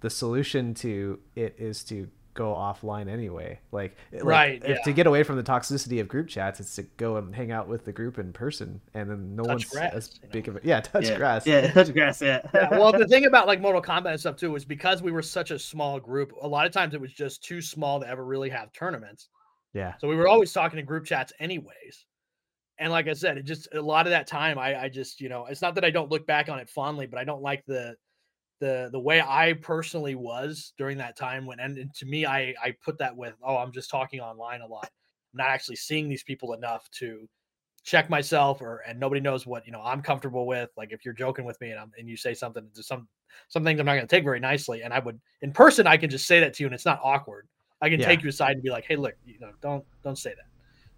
the 0.00 0.10
solution 0.10 0.74
to 0.74 1.18
it 1.34 1.56
is 1.58 1.84
to 1.84 2.08
go 2.34 2.52
offline 2.52 3.08
anyway. 3.08 3.58
Like, 3.72 3.96
right, 4.12 4.60
like, 4.60 4.68
yeah. 4.68 4.82
to 4.84 4.92
get 4.92 5.06
away 5.06 5.22
from 5.22 5.36
the 5.36 5.42
toxicity 5.42 6.00
of 6.00 6.08
group 6.08 6.28
chats, 6.28 6.60
it's 6.60 6.74
to 6.76 6.82
go 6.82 7.16
and 7.16 7.34
hang 7.34 7.52
out 7.52 7.68
with 7.68 7.84
the 7.84 7.92
group 7.92 8.18
in 8.18 8.32
person, 8.32 8.80
and 8.92 9.08
then 9.08 9.34
no 9.34 9.44
touch 9.44 9.50
one's 9.50 9.64
grass, 9.66 9.94
as 9.94 10.20
you 10.32 10.42
know? 10.42 10.50
of 10.50 10.56
a 10.56 10.60
yeah, 10.66 10.80
touch 10.82 11.08
yeah. 11.08 11.16
grass, 11.16 11.46
yeah, 11.46 11.72
touch 11.72 11.92
grass, 11.92 12.20
yeah. 12.20 12.40
yeah. 12.52 12.70
Well, 12.70 12.92
the 12.92 13.06
thing 13.06 13.24
about 13.26 13.46
like 13.46 13.60
Mortal 13.60 13.80
Kombat 13.80 14.10
and 14.10 14.20
stuff 14.20 14.36
too 14.36 14.54
is 14.56 14.64
because 14.64 15.02
we 15.02 15.12
were 15.12 15.22
such 15.22 15.50
a 15.50 15.58
small 15.58 15.98
group. 15.98 16.32
A 16.42 16.48
lot 16.48 16.66
of 16.66 16.72
times 16.72 16.94
it 16.94 17.00
was 17.00 17.12
just 17.12 17.42
too 17.42 17.62
small 17.62 18.00
to 18.00 18.08
ever 18.08 18.24
really 18.24 18.50
have 18.50 18.72
tournaments. 18.72 19.28
Yeah. 19.74 19.94
So 19.98 20.08
we 20.08 20.16
were 20.16 20.28
always 20.28 20.52
talking 20.52 20.78
in 20.78 20.84
group 20.84 21.04
chats, 21.04 21.32
anyways. 21.40 22.06
And 22.78 22.90
like 22.90 23.08
I 23.08 23.12
said, 23.12 23.38
it 23.38 23.44
just 23.44 23.68
a 23.74 23.80
lot 23.80 24.06
of 24.06 24.10
that 24.10 24.26
time, 24.26 24.58
I, 24.58 24.82
I 24.82 24.88
just 24.88 25.20
you 25.20 25.28
know, 25.28 25.46
it's 25.46 25.62
not 25.62 25.74
that 25.74 25.84
I 25.84 25.90
don't 25.90 26.10
look 26.10 26.26
back 26.26 26.48
on 26.48 26.58
it 26.58 26.70
fondly, 26.70 27.06
but 27.06 27.18
I 27.18 27.24
don't 27.24 27.42
like 27.42 27.64
the 27.66 27.94
the 28.60 28.88
the 28.92 29.00
way 29.00 29.20
I 29.20 29.54
personally 29.54 30.14
was 30.14 30.72
during 30.78 30.98
that 30.98 31.16
time 31.16 31.44
when 31.44 31.60
and, 31.60 31.92
to 31.94 32.06
me 32.06 32.24
I 32.24 32.54
I 32.62 32.74
put 32.84 32.98
that 32.98 33.16
with 33.16 33.34
oh 33.42 33.56
I'm 33.56 33.72
just 33.72 33.90
talking 33.90 34.20
online 34.20 34.60
a 34.60 34.66
lot. 34.66 34.88
I'm 35.32 35.38
not 35.38 35.48
actually 35.48 35.76
seeing 35.76 36.08
these 36.08 36.22
people 36.22 36.52
enough 36.54 36.88
to 36.98 37.28
check 37.82 38.08
myself 38.08 38.62
or 38.62 38.78
and 38.86 38.98
nobody 38.98 39.20
knows 39.20 39.46
what 39.46 39.66
you 39.66 39.72
know 39.72 39.82
I'm 39.82 40.02
comfortable 40.02 40.46
with. 40.46 40.70
Like 40.76 40.92
if 40.92 41.04
you're 41.04 41.14
joking 41.14 41.44
with 41.44 41.60
me 41.60 41.70
and 41.70 41.80
I'm 41.80 41.92
and 41.98 42.08
you 42.08 42.16
say 42.16 42.34
something 42.34 42.66
to 42.74 42.82
some 42.82 43.08
some 43.48 43.64
things 43.64 43.80
I'm 43.80 43.86
not 43.86 43.94
going 43.96 44.06
to 44.06 44.16
take 44.16 44.24
very 44.24 44.40
nicely, 44.40 44.82
and 44.82 44.94
I 44.94 45.00
would 45.00 45.20
in 45.42 45.52
person 45.52 45.86
I 45.86 45.96
can 45.96 46.10
just 46.10 46.26
say 46.26 46.40
that 46.40 46.54
to 46.54 46.62
you 46.62 46.68
and 46.68 46.74
it's 46.74 46.86
not 46.86 47.00
awkward. 47.02 47.48
I 47.80 47.90
can 47.90 48.00
Yeah. 48.00 48.06
take 48.06 48.22
you 48.22 48.28
aside 48.28 48.52
and 48.52 48.62
be 48.62 48.70
like, 48.70 48.84
hey, 48.86 48.96
look, 48.96 49.14
you 49.26 49.38
know, 49.40 49.50
don't 49.60 49.84
don't 50.02 50.16
say 50.18 50.30
that. 50.30 50.46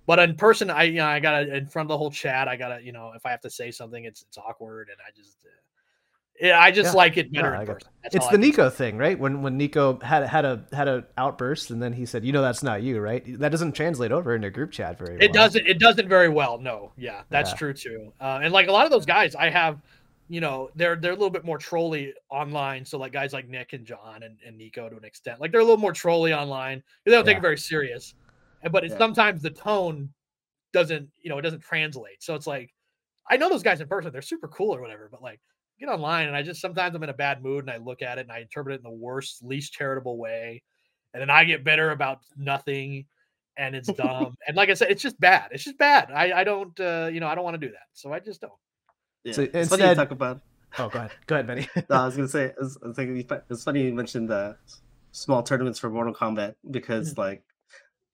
But 0.07 0.21
in 0.21 0.37
person, 0.37 0.71
I 0.71 0.85
you 0.85 0.97
know 0.97 1.07
I 1.07 1.19
gotta 1.21 1.55
in 1.57 1.67
front 1.67 1.87
of 1.87 1.89
the 1.89 1.99
whole 1.99 2.11
chat. 2.11 2.47
I 2.49 2.57
gotta 2.57 2.83
you 2.83 2.93
know 2.93 3.13
if 3.17 3.27
I 3.27 3.31
have 3.31 3.41
to 3.41 3.51
say 3.51 3.71
something, 3.71 4.05
it's 4.05 4.23
it's 4.23 4.39
awkward, 4.39 4.89
and 4.89 4.99
I 5.05 5.11
just 5.17 5.39
uh, 5.45 5.49
yeah, 6.41 6.61
I 6.61 6.71
just 6.71 6.93
Yeah. 6.93 6.97
like 6.97 7.17
it 7.17 7.33
better 7.33 7.55
I 7.57 7.63
in 7.63 7.67
person. 7.67 7.91
It's 8.05 8.29
the 8.29 8.35
I. 8.35 8.41
Nico 8.41 8.71
thing, 8.71 8.99
right? 8.99 9.19
When 9.19 9.43
when 9.43 9.57
Nico 9.57 9.99
had 10.01 10.23
had 10.29 10.45
a 10.45 10.65
had 10.73 10.87
an 10.87 11.05
outburst, 11.19 11.71
and 11.71 11.83
then 11.83 11.93
he 11.93 12.07
said, 12.07 12.25
"You 12.25 12.33
know, 12.33 12.43
that's 12.43 12.63
not 12.63 12.83
you, 12.83 13.01
right?" 13.01 13.25
That 13.41 13.51
doesn't 13.51 13.73
translate 13.73 14.13
over 14.13 14.35
into 14.35 14.51
group 14.51 14.71
chat 14.71 14.97
very 14.99 15.17
well. 15.17 15.25
It 15.29 15.33
doesn't. 15.33 15.67
It 15.67 15.81
doesn't 15.81 16.09
very 16.09 16.29
well. 16.29 16.59
No. 16.59 16.93
Yeah, 16.97 17.23
that's 17.31 17.51
Yeah. 17.51 17.57
true 17.57 17.73
too. 17.73 18.13
Uh, 18.21 18.41
and 18.43 18.53
like 18.53 18.69
a 18.69 18.73
lot 18.73 18.85
of 18.85 18.93
those 18.93 19.07
guys, 19.07 19.35
I 19.35 19.51
have, 19.51 19.81
you 20.29 20.41
know, 20.41 20.71
they're 20.75 20.97
they're 20.97 21.13
a 21.13 21.17
little 21.17 21.31
bit 21.31 21.45
more 21.45 21.59
trolly 21.59 22.13
online. 22.31 22.85
So 22.85 22.99
like 22.99 23.13
guys 23.13 23.33
like 23.33 23.49
Nick 23.49 23.73
and 23.73 23.87
John 23.87 24.23
and, 24.23 24.39
and 24.45 24.59
Nico 24.59 24.89
to 24.89 24.97
an 24.97 25.05
extent, 25.05 25.41
like 25.41 25.53
they're 25.53 25.61
a 25.61 25.65
little 25.65 25.77
more 25.77 25.93
trolly 25.93 26.33
online. 26.35 26.83
They 27.05 27.13
don't 27.13 27.25
take 27.25 27.37
it 27.37 27.43
very 27.43 27.59
serious. 27.59 28.15
But 28.71 28.85
it's 28.85 28.93
Yeah. 28.93 28.99
sometimes 28.99 29.43
the 29.43 29.51
tone 29.51 30.13
doesn't, 30.73 31.09
you 31.23 31.31
know, 31.31 31.39
it 31.39 31.43
doesn't 31.43 31.61
translate. 31.63 32.23
So 32.23 32.35
it's 32.35 32.47
like, 32.47 32.75
I 33.31 33.37
know 33.37 33.49
those 33.49 33.63
guys 33.63 33.81
in 33.81 33.87
person, 33.89 34.13
they're 34.13 34.23
super 34.23 34.49
cool 34.49 34.75
or 34.75 34.81
whatever, 34.81 35.09
but 35.11 35.23
like 35.23 35.41
get 35.79 35.89
online 35.89 36.27
and 36.27 36.37
I 36.37 36.43
just 36.43 36.61
sometimes 36.61 36.95
I'm 36.95 37.03
in 37.03 37.11
a 37.11 37.15
bad 37.15 37.43
mood 37.43 37.65
and 37.65 37.71
I 37.71 37.77
look 37.77 38.03
at 38.03 38.19
it 38.19 38.23
and 38.23 38.33
I 38.33 38.41
interpret 38.41 38.75
it 38.75 38.79
in 38.79 38.83
the 38.83 38.91
worst, 38.91 39.45
least 39.45 39.73
charitable 39.75 40.19
way. 40.19 40.63
And 41.15 41.21
then 41.21 41.31
I 41.31 41.45
get 41.45 41.65
bitter 41.65 41.93
about 41.93 42.21
nothing 42.37 43.07
and 43.57 43.77
it's 43.77 43.89
dumb. 43.93 44.35
and 44.49 44.57
like 44.57 44.71
I 44.71 44.75
said, 44.75 44.91
it's 44.91 45.03
just 45.03 45.21
bad. 45.21 45.51
It's 45.53 45.65
just 45.65 45.79
bad. 45.79 46.11
I, 46.11 46.41
I 46.41 46.45
don't, 46.45 46.79
uh, 46.81 47.11
you 47.13 47.21
know, 47.21 47.29
I 47.29 47.35
don't 47.37 47.45
want 47.45 47.61
to 47.61 47.65
do 47.67 47.73
that. 47.73 47.87
So 47.93 48.13
I 48.13 48.19
just 48.19 48.41
don't. 48.41 48.53
Yeah. 49.27 49.33
So 49.33 49.49
it's 49.53 49.69
funny 49.71 49.89
you 49.89 49.95
talk 49.95 50.13
about. 50.13 50.41
Oh, 50.79 50.89
go 50.89 50.99
ahead, 51.01 51.11
go 51.27 51.35
ahead, 51.37 51.47
Benny. 51.47 51.69
No, 51.91 51.97
I 51.97 52.05
was 52.07 52.17
gonna 52.17 52.29
say 52.29 52.53
it's, 52.61 52.79
it's, 53.51 53.65
funny 53.65 53.83
you 53.83 53.95
mentioned 53.95 54.29
the 54.29 54.57
small 55.13 55.43
tournaments 55.43 55.79
for 55.79 55.91
Mortal 55.91 56.15
Kombat 56.15 56.55
because 56.71 57.13
Mm-hmm. 57.13 57.21
like 57.21 57.43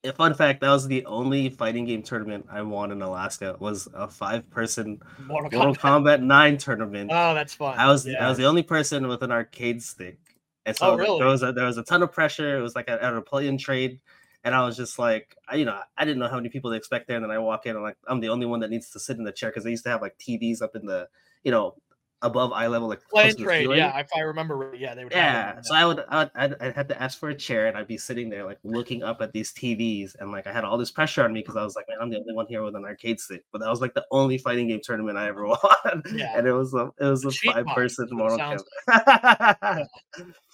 a 0.05 0.13
fun 0.13 0.35
fact 0.35 0.61
that 0.63 0.71
was 0.71 0.89
the 0.89 1.05
only 1.07 1.49
fighting 1.51 1.85
game 1.85 2.03
tournament 2.03 2.47
I 2.51 2.63
won 2.63 2.91
in 2.93 3.03
Alaska 3.03 3.57
was 3.61 3.89
a 3.95 4.09
five 4.09 4.49
person 4.51 5.01
Mortal 5.27 5.51
Mortal 5.57 5.75
Kombat. 5.75 6.21
Kombat 6.21 6.23
9 6.23 6.57
tournament. 6.59 7.11
Oh, 7.13 7.35
that's 7.35 7.55
fun. 7.55 7.79
I 7.79 7.89
was 7.89 8.09
I 8.09 8.29
was 8.29 8.39
the 8.39 8.47
only 8.47 8.63
person 8.63 9.07
with 9.07 9.23
an 9.23 9.31
arcade 9.33 9.83
stick, 9.83 10.19
and 10.65 10.77
so 10.77 10.93
Oh, 10.93 10.97
really? 10.97 11.19
there 11.19 11.29
was 11.29 11.43
a 11.43 11.53
there 11.53 11.67
was 11.67 11.79
a 11.79 11.83
ton 11.85 12.03
of 12.03 12.11
pressure. 12.13 12.59
It 12.59 12.63
was 12.63 12.75
like 12.75 12.89
at, 12.89 13.01
at 13.01 13.15
a 13.15 13.21
play 13.21 13.49
and 13.49 13.61
trade, 13.61 14.01
and 14.45 14.55
I 14.55 14.64
was 14.64 14.76
just 14.76 14.99
like, 14.99 15.36
I, 15.49 15.57
you 15.57 15.64
know, 15.64 15.78
I 15.97 16.05
didn't 16.05 16.18
know 16.18 16.28
how 16.28 16.36
many 16.36 16.49
people 16.49 16.70
they 16.70 16.76
expect 16.76 17.07
there. 17.09 17.16
And 17.16 17.24
then 17.24 17.30
I 17.30 17.38
walk 17.38 17.66
in 17.66 17.76
and 17.76 17.82
like 17.84 17.97
I'm 18.07 18.20
the 18.20 18.28
only 18.28 18.47
one 18.47 18.61
that 18.61 18.70
needs 18.70 18.90
to 18.90 19.01
sit 19.01 19.18
in 19.18 19.24
the 19.24 19.32
chair 19.32 19.51
because 19.51 19.64
they 19.64 19.70
used 19.70 19.84
to 19.84 19.90
have 19.90 20.03
like 20.03 20.18
TVs 20.18 20.62
up 20.62 20.74
in 20.76 20.86
the 20.86 21.09
you 21.45 21.51
know 21.51 21.76
above 22.22 22.53
eye 22.53 22.68
level 22.68 22.88
like 22.88 23.01
Play 23.09 23.22
close 23.22 23.30
and 23.30 23.38
to 23.38 23.45
the 23.45 23.45
trade. 23.45 23.76
Yeah, 23.76 23.99
if 23.99 24.09
I 24.14 24.20
remember, 24.20 24.57
right, 24.57 24.78
yeah, 24.78 24.95
they 24.95 25.05
would. 25.05 25.12
Yeah, 25.12 25.61
so. 25.62 25.74
I 25.74 25.84
would 25.84 26.05
I'd, 26.09 26.30
I'd, 26.34 26.62
I'd 26.62 26.74
have 26.74 26.88
to 26.88 27.03
ask 27.03 27.18
for 27.18 27.28
a 27.30 27.34
chair 27.34 27.66
and 27.66 27.76
I'd 27.76 27.88
be 27.88 27.99
sitting 27.99 28.30
there 28.30 28.45
like 28.45 28.59
looking 28.62 29.03
up 29.03 29.20
at 29.20 29.32
these 29.32 29.53
TVs 29.53 30.14
and 30.20 30.30
like 30.30 30.47
I 30.47 30.53
had 30.53 30.64
all 30.64 30.78
this 30.78 30.90
pressure 30.90 31.24
on 31.24 31.32
me 31.32 31.40
because 31.40 31.57
I 31.57 31.64
was 31.64 31.74
like, 31.76 31.86
man, 31.88 31.99
I'm 32.01 32.11
the 32.11 32.18
only 32.18 32.32
one 32.32 32.47
here 32.47 32.62
with 32.62 32.76
an 32.76 32.84
arcade 32.84 33.20
stick. 33.20 33.45
But 33.53 33.61
that 33.61 33.68
was 33.68 33.80
like 33.80 33.95
the 33.95 34.07
only 34.11 34.38
fighting 34.38 34.68
game 34.68 34.80
tournament 34.82 35.18
I 35.18 35.28
ever 35.28 35.47
won, 35.47 36.03
Yeah. 36.14 36.38
and 36.38 36.47
it 36.47 36.53
was 36.53 36.72
a 36.74 36.90
it 37.01 37.05
was 37.05 37.24
a 37.24 37.30
five 37.30 37.66
person 37.66 38.07
is 38.07 38.14
what 38.14 38.32
it 38.32 38.38
Mortal 38.38 38.64
Kombat. 38.88 39.86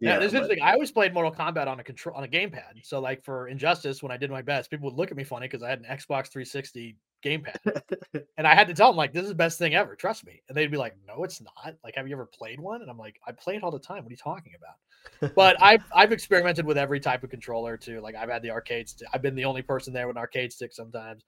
Yeah, 0.00 0.18
this 0.18 0.28
is 0.28 0.34
interesting. 0.34 0.62
I 0.62 0.72
always 0.72 0.90
played 0.90 1.12
Mortal 1.12 1.32
Kombat 1.32 1.66
on 1.66 1.78
a 1.78 1.84
control 1.84 2.16
on 2.16 2.24
a 2.24 2.28
gamepad. 2.28 2.84
So 2.84 3.00
like 3.00 3.22
for 3.22 3.48
Injustice, 3.48 4.02
when 4.02 4.10
I 4.10 4.16
did 4.16 4.30
my 4.30 4.40
best, 4.42 4.70
people 4.70 4.88
would 4.90 4.96
look 4.96 5.10
at 5.10 5.16
me 5.16 5.24
funny 5.24 5.46
because 5.46 5.62
I 5.62 5.68
had 5.68 5.80
an 5.80 5.84
Xbox 5.84 6.28
360 6.28 6.96
gamepad, 7.24 7.82
and 8.38 8.46
I 8.46 8.54
had 8.54 8.66
to 8.68 8.74
tell 8.74 8.88
them 8.88 8.96
like, 8.96 9.12
"This 9.12 9.24
is 9.24 9.28
the 9.28 9.34
best 9.34 9.58
thing 9.58 9.74
ever. 9.74 9.94
Trust 9.94 10.24
me." 10.24 10.42
And 10.48 10.56
they'd 10.56 10.70
be 10.70 10.78
like, 10.78 10.96
"No, 11.06 11.22
it's 11.24 11.42
not. 11.42 11.74
Like, 11.84 11.96
have 11.96 12.08
you 12.08 12.14
ever 12.14 12.24
played 12.26 12.60
one?" 12.60 12.80
And 12.80 12.90
I'm 12.90 12.96
like, 12.98 13.20
"I 13.26 13.32
play 13.32 13.56
it 13.56 13.62
all 13.62 13.70
the 13.70 13.78
time. 13.78 14.02
What 14.02 14.08
are 14.08 14.12
you 14.12 14.16
talking 14.16 14.52
about?" 14.56 15.34
But 15.34 15.56
I've 15.62 15.84
I've 15.94 16.12
experimented 16.12 16.64
with 16.64 16.78
every 16.78 17.00
type 17.00 17.22
of 17.22 17.30
controller 17.30 17.76
too. 17.76 18.00
Like 18.00 18.14
I've 18.14 18.30
had 18.30 18.42
the 18.42 18.50
arcade. 18.50 18.90
I've 19.12 19.22
been 19.22 19.34
the 19.34 19.44
only 19.44 19.62
person 19.62 19.92
there 19.92 20.06
with 20.06 20.16
an 20.16 20.20
arcade 20.20 20.52
stick 20.52 20.72
sometimes. 20.72 21.24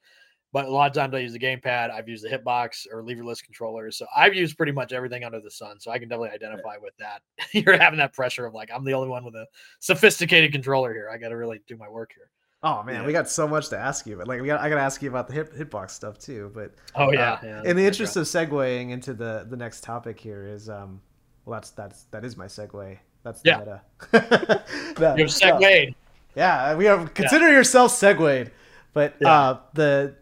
But 0.53 0.67
a 0.67 0.71
lot 0.71 0.91
of 0.91 0.95
times 0.95 1.15
I 1.15 1.19
use 1.21 1.33
the 1.33 1.39
gamepad. 1.39 1.91
I've 1.91 2.09
used 2.09 2.23
the 2.25 2.29
hitbox 2.29 2.87
or 2.93 3.03
leverless 3.03 3.43
controllers. 3.43 3.97
So 3.97 4.07
I've 4.15 4.35
used 4.35 4.57
pretty 4.59 4.73
much 4.73 4.93
everything 4.93 5.25
under 5.25 5.41
the 5.41 5.51
sun. 5.51 5.81
So 5.81 5.91
I 5.91 5.99
can 5.99 6.09
definitely 6.11 6.31
identify 6.35 6.77
with 6.81 6.93
that. 6.99 7.23
You're 7.53 7.79
having 7.79 7.99
that 7.99 8.13
pressure 8.13 8.45
of 8.45 8.53
like 8.53 8.71
I'm 8.75 8.85
the 8.85 8.93
only 8.93 9.09
one 9.09 9.25
with 9.25 9.35
a 9.35 9.47
sophisticated 9.79 10.53
controller 10.53 10.93
here. 10.93 11.09
I 11.13 11.17
got 11.17 11.31
to 11.31 11.37
really 11.37 11.61
do 11.67 11.77
my 11.79 11.89
work 11.89 12.13
here. 12.15 12.29
Oh 12.65 12.83
man, 12.85 13.01
Yeah. 13.01 13.07
we 13.07 13.13
got 13.13 13.29
so 13.29 13.49
much 13.49 13.71
to 13.71 13.79
ask 13.79 14.07
you, 14.07 14.17
but 14.17 14.29
like 14.29 14.41
we 14.41 14.47
got, 14.47 14.61
I 14.61 14.69
got 14.69 14.77
to 14.77 14.83
ask 14.83 15.03
you 15.03 15.09
about 15.09 15.27
the 15.27 15.35
hit, 15.35 15.53
hitbox 15.59 15.91
stuff 15.91 16.19
too. 16.19 16.51
But 16.55 16.73
Oh 16.95 17.09
uh, 17.09 17.39
yeah. 17.43 17.63
in 17.65 17.75
the 17.75 17.85
interest 17.85 18.17
of 18.17 18.25
segueing 18.25 18.91
into 18.91 19.15
the 19.15 19.47
the 19.49 19.57
next 19.57 19.83
topic 19.83 20.21
here 20.21 20.47
is 20.47 20.69
um, 20.69 21.01
well 21.45 21.55
that's 21.59 21.71
that's 21.71 22.05
that 22.13 22.25
is 22.25 22.37
my 22.37 22.47
segue. 22.47 22.99
That's 23.25 23.41
the 23.43 23.49
Yeah. 23.51 23.59
meta. 23.59 25.15
You're 25.17 25.29
segued. 25.29 25.95
Yeah, 26.37 26.75
we 26.77 26.87
are 26.89 27.07
consider 27.09 27.51
yourself 27.51 27.91
segued, 27.93 28.51
but 28.93 29.15
Yeah. 29.21 29.33
uh, 29.41 29.61
the 29.75 30.15
uh, 30.15 30.22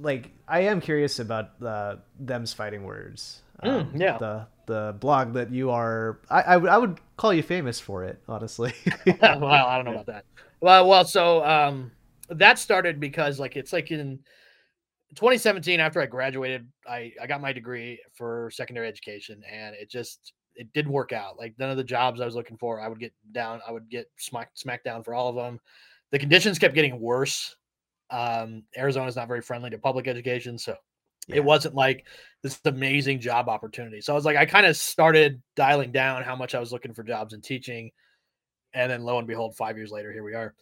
like 0.00 0.30
I 0.48 0.60
am 0.60 0.80
curious 0.80 1.18
about 1.18 1.50
uh, 1.62 1.96
them's 2.18 2.52
fighting 2.52 2.84
words. 2.84 3.42
Um, 3.62 3.92
Mm, 3.92 4.00
yeah. 4.00 4.18
the 4.18 4.46
the 4.66 4.96
blog 4.98 5.34
that 5.34 5.50
you 5.52 5.70
are, 5.70 6.20
I, 6.30 6.42
I 6.42 6.56
would 6.56 6.70
I 6.70 6.78
would 6.78 6.98
call 7.16 7.32
you 7.32 7.42
famous 7.42 7.78
for 7.78 8.04
it, 8.04 8.18
honestly. 8.28 8.72
well, 9.20 9.44
I 9.44 9.76
don't 9.76 9.84
know 9.84 9.92
about 9.92 10.06
that. 10.06 10.24
Well, 10.60 10.88
well, 10.88 11.04
so 11.04 11.44
um, 11.44 11.92
that 12.28 12.58
started 12.58 12.98
because 13.00 13.38
like 13.38 13.56
it's 13.56 13.72
like 13.72 13.90
in 13.90 14.18
2017 15.14 15.80
after 15.80 16.00
I 16.00 16.06
graduated, 16.06 16.66
I 16.88 17.12
I 17.20 17.26
got 17.26 17.40
my 17.40 17.52
degree 17.52 18.00
for 18.14 18.50
secondary 18.52 18.88
education, 18.88 19.42
and 19.50 19.74
it 19.76 19.90
just 19.90 20.32
it 20.54 20.72
didn't 20.72 20.92
work 20.92 21.12
out. 21.12 21.38
Like 21.38 21.54
none 21.58 21.70
of 21.70 21.76
the 21.76 21.84
jobs 21.84 22.20
I 22.20 22.24
was 22.24 22.34
looking 22.34 22.56
for, 22.56 22.80
I 22.80 22.88
would 22.88 22.98
get 23.00 23.12
down, 23.32 23.60
I 23.66 23.72
would 23.72 23.88
get 23.88 24.06
smacked 24.18 24.58
smacked 24.58 24.84
down 24.84 25.02
for 25.02 25.14
all 25.14 25.28
of 25.28 25.36
them. 25.36 25.60
The 26.10 26.18
conditions 26.18 26.58
kept 26.58 26.74
getting 26.74 27.00
worse. 27.00 27.56
Um, 28.12 28.62
Arizona's 28.76 29.16
not 29.16 29.26
very 29.26 29.40
friendly 29.40 29.70
to 29.70 29.78
public 29.78 30.06
education, 30.06 30.58
so 30.58 30.76
Yeah. 31.28 31.36
it 31.36 31.44
wasn't 31.44 31.74
like 31.74 32.06
this 32.42 32.60
amazing 32.64 33.20
job 33.20 33.48
opportunity. 33.48 34.00
So 34.00 34.12
I 34.12 34.16
was 34.16 34.24
like, 34.24 34.36
I 34.36 34.44
kind 34.46 34.66
of 34.66 34.76
started 34.76 35.42
dialing 35.56 35.90
down 35.92 36.22
how 36.22 36.36
much 36.36 36.54
I 36.54 36.60
was 36.60 36.72
looking 36.72 36.92
for 36.94 37.02
jobs 37.02 37.32
in 37.32 37.40
teaching. 37.40 37.90
And 38.74 38.90
then 38.90 39.02
lo 39.02 39.18
and 39.18 39.26
behold, 39.26 39.56
five 39.56 39.76
years 39.76 39.90
later, 39.90 40.12
here 40.12 40.24
we 40.24 40.34
are. 40.34 40.54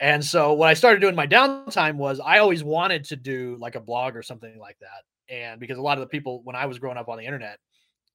And 0.00 0.24
so 0.24 0.52
what 0.52 0.68
I 0.68 0.74
started 0.74 1.00
doing 1.00 1.14
my 1.16 1.26
downtime 1.26 1.96
was 1.96 2.20
I 2.20 2.38
always 2.38 2.62
wanted 2.62 3.04
to 3.06 3.16
do 3.16 3.56
like 3.58 3.74
a 3.74 3.80
blog 3.80 4.16
or 4.16 4.22
something 4.22 4.58
like 4.58 4.78
that. 4.80 5.04
And 5.34 5.58
because 5.60 5.78
a 5.78 5.82
lot 5.82 5.98
of 5.98 6.02
the 6.02 6.08
people 6.08 6.40
when 6.44 6.56
I 6.56 6.66
was 6.66 6.78
growing 6.78 6.96
up 6.98 7.08
on 7.08 7.18
the 7.18 7.24
internet, 7.24 7.58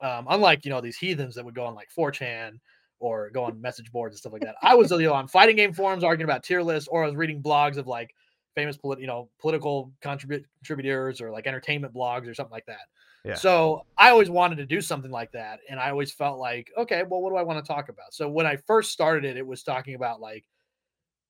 um, 0.02 0.26
unlike 0.30 0.66
you 0.66 0.72
know 0.72 0.82
these 0.82 0.98
heathens 0.98 1.36
that 1.36 1.46
would 1.46 1.56
go 1.56 1.66
on 1.66 1.76
like 1.76 1.90
4chan 1.98 2.60
or 3.00 3.30
go 3.32 3.44
on 3.46 3.60
message 3.62 3.92
boards 3.92 4.14
and 4.14 4.20
stuff 4.20 4.34
like 4.34 4.42
that, 4.44 4.56
I 4.62 4.76
was 4.76 4.92
you 4.92 5.00
know 5.02 5.14
on 5.14 5.28
fighting 5.28 5.56
game 5.56 5.74
forums 5.74 6.04
arguing 6.04 6.30
about 6.30 6.44
tier 6.44 6.62
lists, 6.64 6.88
or 6.88 7.04
I 7.04 7.08
was 7.08 7.16
reading 7.16 7.42
blogs 7.44 7.78
of 7.78 7.86
like 7.88 8.10
famous 8.56 8.78
polit- 8.78 9.00
you 9.00 9.08
know 9.08 9.30
political 9.40 9.92
contribut- 10.02 10.46
contributors 10.58 11.22
or 11.22 11.32
like 11.32 11.48
entertainment 11.48 11.94
blogs 11.94 12.28
or 12.28 12.34
something 12.34 12.52
like 12.52 12.66
that. 12.66 12.88
Yeah. 13.26 13.36
So 13.36 13.86
I 13.98 14.10
always 14.10 14.30
wanted 14.30 14.58
to 14.58 14.66
do 14.66 14.82
something 14.82 15.12
like 15.12 15.32
that, 15.32 15.60
and 15.70 15.80
I 15.80 15.90
always 15.90 16.12
felt 16.12 16.40
like, 16.40 16.70
okay, 16.78 17.04
well, 17.04 17.22
what 17.22 17.30
do 17.30 17.38
I 17.38 17.44
want 17.44 17.64
to 17.64 17.68
talk 17.68 17.90
about? 17.90 18.14
So 18.14 18.28
when 18.28 18.46
I 18.46 18.58
first 18.58 18.92
started 18.92 19.24
it, 19.24 19.38
it 19.38 19.48
was 19.48 19.64
talking 19.64 19.96
about 19.96 20.20
like 20.20 20.46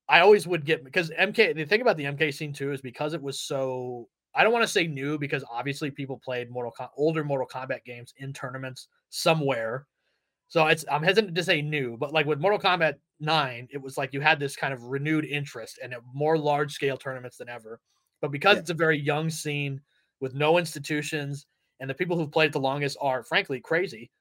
I 0.09 0.19
always 0.19 0.47
would 0.47 0.65
get 0.65 0.83
because 0.83 1.11
MK. 1.11 1.55
The 1.55 1.65
thing 1.65 1.81
about 1.81 1.97
the 1.97 2.05
MK 2.05 2.33
scene 2.33 2.53
too 2.53 2.71
is 2.71 2.81
because 2.81 3.13
it 3.13 3.21
was 3.21 3.39
so. 3.39 4.09
I 4.35 4.43
don't 4.43 4.51
want 4.51 4.63
to 4.63 4.71
say 4.71 4.87
new 4.87 5.19
because 5.19 5.43
obviously 5.49 5.91
people 5.91 6.19
played 6.23 6.49
Mortal 6.49 6.71
Com- 6.71 6.89
older 6.97 7.23
Mortal 7.23 7.47
Kombat 7.47 7.83
games 7.85 8.13
in 8.17 8.33
tournaments 8.33 8.87
somewhere. 9.09 9.85
So 10.47 10.67
it's 10.67 10.83
I'm 10.91 11.03
hesitant 11.03 11.35
to 11.35 11.43
say 11.43 11.61
new, 11.61 11.97
but 11.97 12.13
like 12.13 12.25
with 12.25 12.39
Mortal 12.39 12.59
Kombat 12.59 12.95
9, 13.23 13.67
it 13.71 13.81
was 13.81 13.97
like 13.97 14.13
you 14.13 14.21
had 14.21 14.39
this 14.39 14.55
kind 14.55 14.73
of 14.73 14.83
renewed 14.83 15.25
interest 15.25 15.79
and 15.81 15.95
more 16.13 16.37
large 16.37 16.71
scale 16.73 16.97
tournaments 16.97 17.37
than 17.37 17.49
ever. 17.49 17.79
But 18.21 18.31
because 18.31 18.55
Yeah. 18.55 18.61
it's 18.61 18.69
a 18.69 18.75
very 18.75 18.99
young 18.99 19.29
scene 19.29 19.81
with 20.19 20.35
no 20.35 20.57
institutions 20.59 21.47
and 21.79 21.89
the 21.89 21.93
people 21.95 22.17
who've 22.17 22.31
played 22.31 22.47
it 22.47 22.53
the 22.53 22.59
longest 22.59 22.97
are 23.01 23.23
frankly 23.23 23.59
crazy. 23.59 24.11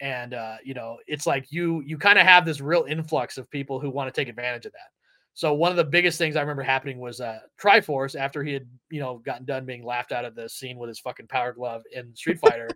And 0.00 0.34
uh, 0.34 0.56
you 0.64 0.74
know, 0.74 0.98
it's 1.06 1.26
like 1.26 1.50
you 1.52 1.82
you 1.82 1.98
kind 1.98 2.18
of 2.18 2.26
have 2.26 2.44
this 2.46 2.60
real 2.60 2.84
influx 2.88 3.36
of 3.38 3.50
people 3.50 3.80
who 3.80 3.90
want 3.90 4.12
to 4.12 4.18
take 4.18 4.28
advantage 4.28 4.66
of 4.66 4.72
that. 4.72 4.88
So 5.34 5.54
one 5.54 5.70
of 5.70 5.76
the 5.76 5.84
biggest 5.84 6.18
things 6.18 6.36
I 6.36 6.40
remember 6.40 6.62
happening 6.62 6.98
was 6.98 7.20
uh 7.20 7.40
Triforce 7.60 8.18
after 8.18 8.42
he 8.42 8.52
had, 8.54 8.66
you 8.90 9.00
know, 9.00 9.18
gotten 9.18 9.44
done 9.44 9.66
being 9.66 9.84
laughed 9.84 10.12
out 10.12 10.24
of 10.24 10.34
the 10.34 10.48
scene 10.48 10.78
with 10.78 10.88
his 10.88 11.00
fucking 11.00 11.28
power 11.28 11.52
glove 11.52 11.82
in 11.92 12.14
Street 12.16 12.38
Fighter 12.40 12.68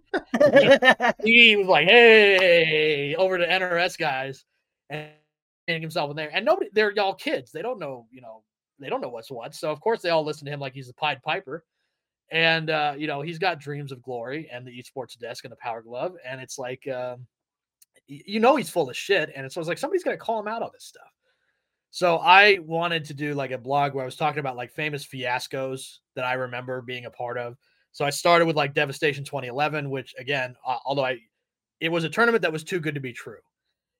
he 1.24 1.56
was 1.56 1.66
like, 1.66 1.86
"Hey," 1.89 3.15
over 3.16 3.39
to 3.39 3.47
NRS 3.47 3.97
guys, 3.98 4.44
and 4.90 5.11
himself 5.66 6.10
in 6.10 6.16
there. 6.16 6.30
And 6.32 6.44
nobody, 6.44 6.70
they're 6.72 6.92
y'all 6.92 7.14
kids. 7.14 7.52
They 7.52 7.62
don't 7.62 7.78
know, 7.78 8.06
you 8.10 8.20
know, 8.20 8.42
they 8.78 8.88
don't 8.88 9.00
know 9.00 9.08
what's 9.08 9.30
what. 9.30 9.54
So 9.54 9.70
of 9.70 9.80
course 9.80 10.02
they 10.02 10.10
all 10.10 10.24
listen 10.24 10.46
to 10.46 10.52
him 10.52 10.60
like 10.60 10.74
he's 10.74 10.88
a 10.88 10.94
Pied 10.94 11.22
Piper. 11.22 11.64
And 12.30 12.70
uh, 12.70 12.94
you 12.96 13.06
know, 13.06 13.20
he's 13.20 13.38
got 13.38 13.60
dreams 13.60 13.92
of 13.92 14.02
glory 14.02 14.48
and 14.50 14.66
the 14.66 14.72
esports 14.72 15.18
desk 15.18 15.44
and 15.44 15.52
the 15.52 15.56
power 15.56 15.82
glove. 15.82 16.16
And 16.26 16.40
it's 16.40 16.58
like, 16.58 16.86
um, 16.88 17.26
you 18.06 18.40
know, 18.40 18.56
he's 18.56 18.70
full 18.70 18.90
of 18.90 18.96
shit. 18.96 19.30
And 19.34 19.50
so 19.50 19.60
it's 19.60 19.68
like 19.68 19.78
somebody's 19.78 20.04
gonna 20.04 20.16
call 20.16 20.40
him 20.40 20.48
out 20.48 20.62
on 20.62 20.70
this 20.72 20.84
stuff. 20.84 21.12
So 21.90 22.16
I 22.16 22.58
wanted 22.58 23.04
to 23.04 23.14
do 23.14 23.34
like 23.34 23.52
a 23.52 23.58
blog 23.58 23.94
where 23.94 24.02
I 24.02 24.06
was 24.06 24.16
talking 24.16 24.40
about 24.40 24.56
like 24.56 24.72
famous 24.72 25.06
fiascos 25.06 25.98
that 26.16 26.24
I 26.24 26.32
remember 26.32 26.82
being 26.82 27.04
a 27.04 27.10
part 27.10 27.38
of. 27.38 27.56
So 27.92 28.04
I 28.04 28.10
started 28.10 28.46
with 28.46 28.56
like 28.56 28.74
Devastation 28.74 29.22
2011, 29.22 29.88
which 29.88 30.12
again, 30.18 30.56
uh, 30.66 30.78
although 30.84 31.04
I, 31.04 31.18
it 31.78 31.92
was 31.92 32.02
a 32.02 32.08
tournament 32.08 32.42
that 32.42 32.52
was 32.52 32.64
too 32.64 32.80
good 32.80 32.96
to 32.96 33.00
be 33.00 33.12
true, 33.12 33.38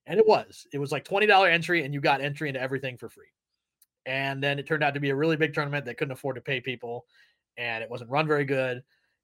and 0.06 0.18
it 0.18 0.26
was. 0.26 0.66
It 0.72 0.78
was 0.78 0.93
like 0.93 1.05
twenty 1.05 1.26
dollar 1.26 1.48
entry, 1.48 1.85
and 1.85 1.93
you 1.94 2.01
got 2.01 2.20
entry 2.20 2.48
into 2.48 2.60
everything 2.60 2.97
for 2.97 3.09
free. 3.09 3.28
And 4.06 4.43
then 4.43 4.59
it 4.59 4.66
turned 4.66 4.82
out 4.85 4.94
to 4.94 5.01
be 5.01 5.10
a 5.10 5.16
really 5.16 5.36
big 5.36 5.55
tournament 5.55 5.85
that 5.86 5.97
couldn't 5.97 6.12
afford 6.12 6.36
to 6.36 6.43
pay 6.43 6.60
people, 6.60 7.06
and 7.56 7.82
it 7.82 7.89
wasn't 7.90 8.10
run 8.10 8.26
very 8.26 8.44
good. 8.44 8.82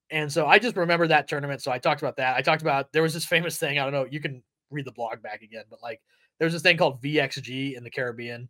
And 0.09 0.31
so 0.31 0.45
I 0.47 0.59
just 0.59 0.75
remember 0.75 1.07
that 1.07 1.27
tournament. 1.27 1.61
So 1.61 1.71
I 1.71 1.77
talked 1.77 2.01
about 2.01 2.17
that. 2.17 2.35
I 2.35 2.41
talked 2.41 2.61
about 2.61 2.91
there 2.91 3.03
was 3.03 3.13
this 3.13 3.25
famous 3.25 3.57
thing. 3.57 3.79
I 3.79 3.83
don't 3.83 3.93
know. 3.93 4.05
You 4.09 4.19
can 4.19 4.43
read 4.71 4.85
the 4.85 4.91
blog 4.91 5.21
back 5.21 5.41
again, 5.41 5.63
but 5.69 5.81
like 5.83 6.01
there's 6.39 6.53
this 6.53 6.61
thing 6.63 6.77
called 6.77 7.01
VXG 7.01 7.77
in 7.77 7.83
the 7.83 7.89
Caribbean 7.89 8.49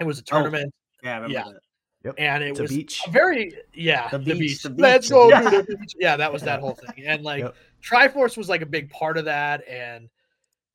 it 0.00 0.04
was 0.04 0.18
a 0.18 0.22
Oh, 0.22 0.24
tournament. 0.42 0.74
Yeah, 1.02 1.10
I 1.10 1.14
remember 1.14 1.32
Yeah. 1.34 1.44
that. 1.44 1.60
Yep. 2.04 2.14
and 2.18 2.44
it 2.44 2.60
was 2.60 2.70
beach. 2.70 3.02
very 3.10 3.52
yeah 3.74 4.08
The 4.10 4.18
the 4.18 4.24
beach, 4.34 4.38
beach, 4.38 4.62
the 4.62 4.74
let's 4.76 5.08
go 5.08 5.28
Yeah. 5.30 5.40
to 5.50 5.62
the 5.62 5.76
beach 5.76 5.94
yeah 5.98 6.16
that 6.16 6.32
was 6.32 6.42
that 6.42 6.60
whole 6.60 6.74
thing 6.74 7.04
and 7.06 7.24
like 7.24 7.42
Yep. 7.42 7.56
triforce 7.82 8.36
was 8.36 8.48
like 8.48 8.60
a 8.62 8.66
big 8.66 8.90
part 8.90 9.16
of 9.18 9.24
that 9.24 9.66
and 9.66 10.08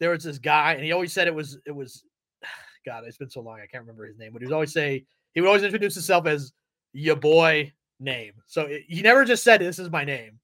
there 0.02 0.10
was 0.10 0.24
this 0.26 0.38
guy 0.40 0.74
and 0.74 0.84
he 0.84 0.92
always 0.92 1.14
said 1.14 1.28
it 1.28 1.34
was 1.34 1.58
it 1.66 1.72
was 1.72 2.04
god 2.86 3.04
it's 3.08 3.18
been 3.18 3.30
so 3.30 3.40
long 3.40 3.56
i 3.64 3.68
can't 3.68 3.84
remember 3.84 4.06
his 4.06 4.18
name 4.18 4.34
but 4.34 4.42
he 4.42 4.46
would 4.48 4.54
always 4.54 4.74
say 4.74 5.06
he 5.34 5.40
would 5.40 5.48
always 5.48 5.64
introduce 5.64 5.94
himself 5.94 6.26
as 6.28 6.52
your 6.92 7.16
boy 7.16 7.72
name 8.02 8.34
so 8.48 8.64
it, 8.64 8.82
he 8.90 9.02
never 9.02 9.24
just 9.24 9.44
said 9.44 9.62
this 9.62 9.80
is 9.80 9.90
my 9.90 10.04
name 10.04 10.40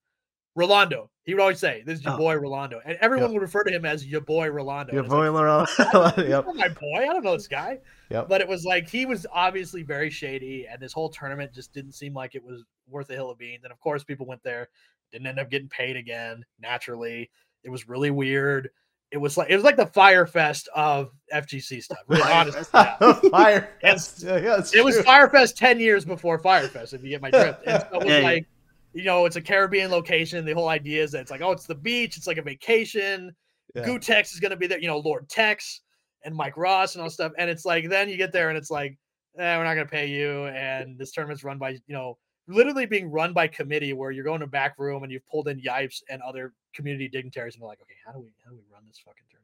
rolando 0.55 1.09
he 1.23 1.33
would 1.33 1.41
always 1.41 1.59
say 1.59 1.83
this 1.85 1.99
is 1.99 2.05
your 2.05 2.13
Oh. 2.13 2.17
boy 2.17 2.35
rolando 2.35 2.79
and 2.85 2.97
everyone 3.01 3.29
Yep. 3.29 3.33
would 3.33 3.41
refer 3.41 3.63
to 3.63 3.71
him 3.71 3.85
as 3.85 4.05
your 4.07 4.21
boy 4.21 4.49
rolando 4.49 4.93
Your 4.93 5.03
it's 5.03 5.11
like, 5.11 5.19
boy 5.19 5.31
Laurent. 5.31 5.69
Yep. 6.17 6.45
my 6.55 6.67
boy 6.69 6.97
i 7.01 7.05
don't 7.05 7.23
know 7.23 7.33
this 7.33 7.47
guy 7.47 7.79
Yep. 8.09 8.29
but 8.29 8.41
it 8.41 8.47
was 8.47 8.63
like 8.65 8.87
he 8.89 9.05
was 9.05 9.25
obviously 9.33 9.83
very 9.83 10.09
shady, 10.09 10.65
and 10.71 10.81
this 10.81 10.93
whole 10.93 11.09
tournament 11.09 11.51
just 11.53 11.73
didn't 11.73 11.91
seem 11.91 12.13
like 12.13 12.35
it 12.35 12.43
was 12.43 12.63
worth 12.87 13.09
a 13.09 13.13
hill 13.13 13.29
of 13.29 13.37
beans. 13.37 13.65
And 13.65 13.73
of 13.73 13.81
course, 13.81 14.01
people 14.05 14.25
went 14.25 14.41
there, 14.43 14.69
didn't 15.11 15.27
end 15.27 15.39
up 15.39 15.49
getting 15.51 15.67
paid 15.67 15.97
again. 15.97 16.45
Naturally, 16.57 17.29
it 17.65 17.69
was 17.69 17.89
really 17.89 18.09
weird. 18.09 18.69
It 19.11 19.17
was 19.17 19.37
like 19.37 19.49
it 19.49 19.55
was 19.55 19.63
like 19.63 19.77
the 19.77 19.85
Fyre 19.87 20.25
Fest 20.27 20.67
of 20.75 21.11
FGC 21.33 21.81
stuff. 21.81 21.99
Really, 22.07 22.23
Fire 22.23 22.33
honestly, 22.33 22.63
Fest. 22.63 22.73
yeah. 23.01 23.11
Fire. 23.31 23.69
It's- 23.81 24.23
Yeah, 24.23 24.37
yeah, 24.37 24.57
it's 24.57 24.75
It 24.75 24.83
was 24.83 24.95
true. 24.95 25.03
Fyre 25.03 25.29
Fest 25.29 25.57
ten 25.57 25.79
years 25.79 26.03
before 26.05 26.37
Fyre 26.39 26.67
Fest. 26.67 26.93
If 26.93 27.03
you 27.03 27.09
get 27.09 27.21
my 27.21 27.31
drift, 27.31 27.61
and 27.65 27.81
so 27.81 27.87
it 27.93 27.97
was 27.99 28.05
Yeah, 28.07 28.17
yeah. 28.19 28.23
like. 28.25 28.45
You 28.93 29.03
know, 29.03 29.25
it's 29.25 29.35
a 29.35 29.41
Caribbean 29.41 29.91
location. 29.91 30.43
The 30.43 30.53
whole 30.53 30.69
idea 30.69 31.03
is 31.03 31.11
that 31.11 31.19
it's 31.21 31.29
like, 31.29 31.41
oh, 31.41 31.51
it's 31.51 31.67
the 31.67 31.75
beach. 31.75 32.17
It's 32.17 32.25
like 32.25 32.37
a 32.37 32.41
vacation. 32.41 33.31
Yeah. 33.75 33.83
Gootecks 33.85 34.33
is 34.33 34.39
going 34.39 34.49
to 34.49 34.55
be 34.57 34.65
there, 34.65 34.79
you 34.79 34.87
know, 34.87 34.97
Lord 34.97 35.29
Tex 35.29 35.81
and 36.23 36.33
Mike 36.35 36.57
Ross 36.57 36.95
and 36.95 37.03
all 37.03 37.09
stuff. 37.09 37.31
And 37.37 37.47
it's 37.47 37.63
like, 37.63 37.89
then 37.89 38.09
you 38.09 38.17
get 38.17 38.31
there 38.31 38.49
and 38.49 38.57
it's 38.57 38.71
like, 38.71 38.97
eh, 39.37 39.57
we're 39.57 39.65
not 39.65 39.75
going 39.75 39.85
to 39.85 39.91
pay 39.91 40.07
you. 40.07 40.45
And 40.47 40.97
this 40.97 41.11
tournament's 41.11 41.43
run 41.43 41.59
by, 41.59 41.71
you 41.71 41.79
know, 41.89 42.17
literally 42.47 42.87
being 42.87 43.11
run 43.11 43.33
by 43.33 43.45
committee 43.47 43.93
where 43.93 44.09
you're 44.09 44.23
going 44.23 44.39
to 44.39 44.47
back 44.47 44.73
room 44.79 45.03
and 45.03 45.11
you've 45.11 45.27
pulled 45.27 45.47
in 45.47 45.61
Yipes 45.61 46.01
and 46.09 46.19
other 46.23 46.53
community 46.77 47.09
dignitaries. 47.09 47.55
And 47.55 47.61
they're 47.61 47.67
like, 47.67 47.81
okay, 47.81 47.95
how 48.05 48.13
do 48.13 48.19
we, 48.19 48.29
how 48.45 48.51
do 48.51 48.55
we 48.55 48.63
run 48.71 48.83
this 48.87 48.99
fucking 49.03 49.25
tournament? 49.29 49.43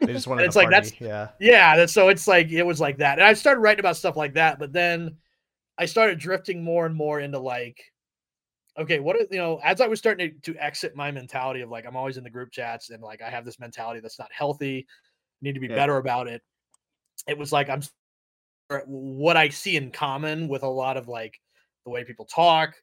They 0.00 0.12
just 0.12 0.26
wanted 0.28 0.44
it's 0.44 0.54
to 0.54 0.58
like, 0.60 0.70
party. 0.70 0.90
that's- 0.90 1.00
yeah. 1.00 1.28
Yeah. 1.40 1.76
That's, 1.76 1.92
so 1.92 2.08
it's 2.08 2.28
like, 2.28 2.52
it 2.52 2.62
was 2.62 2.80
like 2.80 2.98
that. 2.98 3.18
And 3.18 3.26
I 3.26 3.32
started 3.32 3.60
writing 3.60 3.80
about 3.80 3.96
stuff 3.96 4.16
like 4.16 4.34
that. 4.34 4.58
But 4.60 4.72
then 4.72 5.16
I 5.78 5.86
started 5.86 6.18
drifting 6.20 6.62
more 6.62 6.86
and 6.86 6.94
more 6.94 7.18
into 7.20 7.38
like, 7.40 7.82
okay, 8.78 8.98
what 9.00 9.16
are 9.16 9.26
you 9.30 9.38
know, 9.38 9.60
as 9.64 9.80
I 9.80 9.86
was 9.86 9.98
starting 9.98 10.32
to, 10.42 10.52
to 10.52 10.62
exit 10.62 10.94
my 10.96 11.10
mentality 11.10 11.62
of 11.62 11.70
like 11.70 11.86
I'm 11.86 11.96
always 11.96 12.16
in 12.16 12.24
the 12.24 12.30
group 12.30 12.50
chats 12.50 12.90
and 12.90 13.02
like 13.02 13.22
I 13.22 13.30
have 13.30 13.44
this 13.44 13.58
mentality 13.60 14.00
that's 14.00 14.18
not 14.18 14.30
healthy, 14.32 14.86
need 15.42 15.54
to 15.54 15.60
be 15.60 15.68
Yeah. 15.68 15.76
better 15.76 15.96
about 15.96 16.26
it. 16.28 16.42
It 17.26 17.38
was 17.38 17.52
like 17.52 17.68
I'm 17.70 17.82
what 18.86 19.36
I 19.36 19.48
see 19.50 19.76
in 19.76 19.90
common 19.90 20.48
with 20.48 20.62
a 20.64 20.68
lot 20.68 20.96
of 20.96 21.06
like 21.06 21.40
the 21.84 21.90
way 21.90 22.02
people 22.02 22.24
talk, 22.24 22.74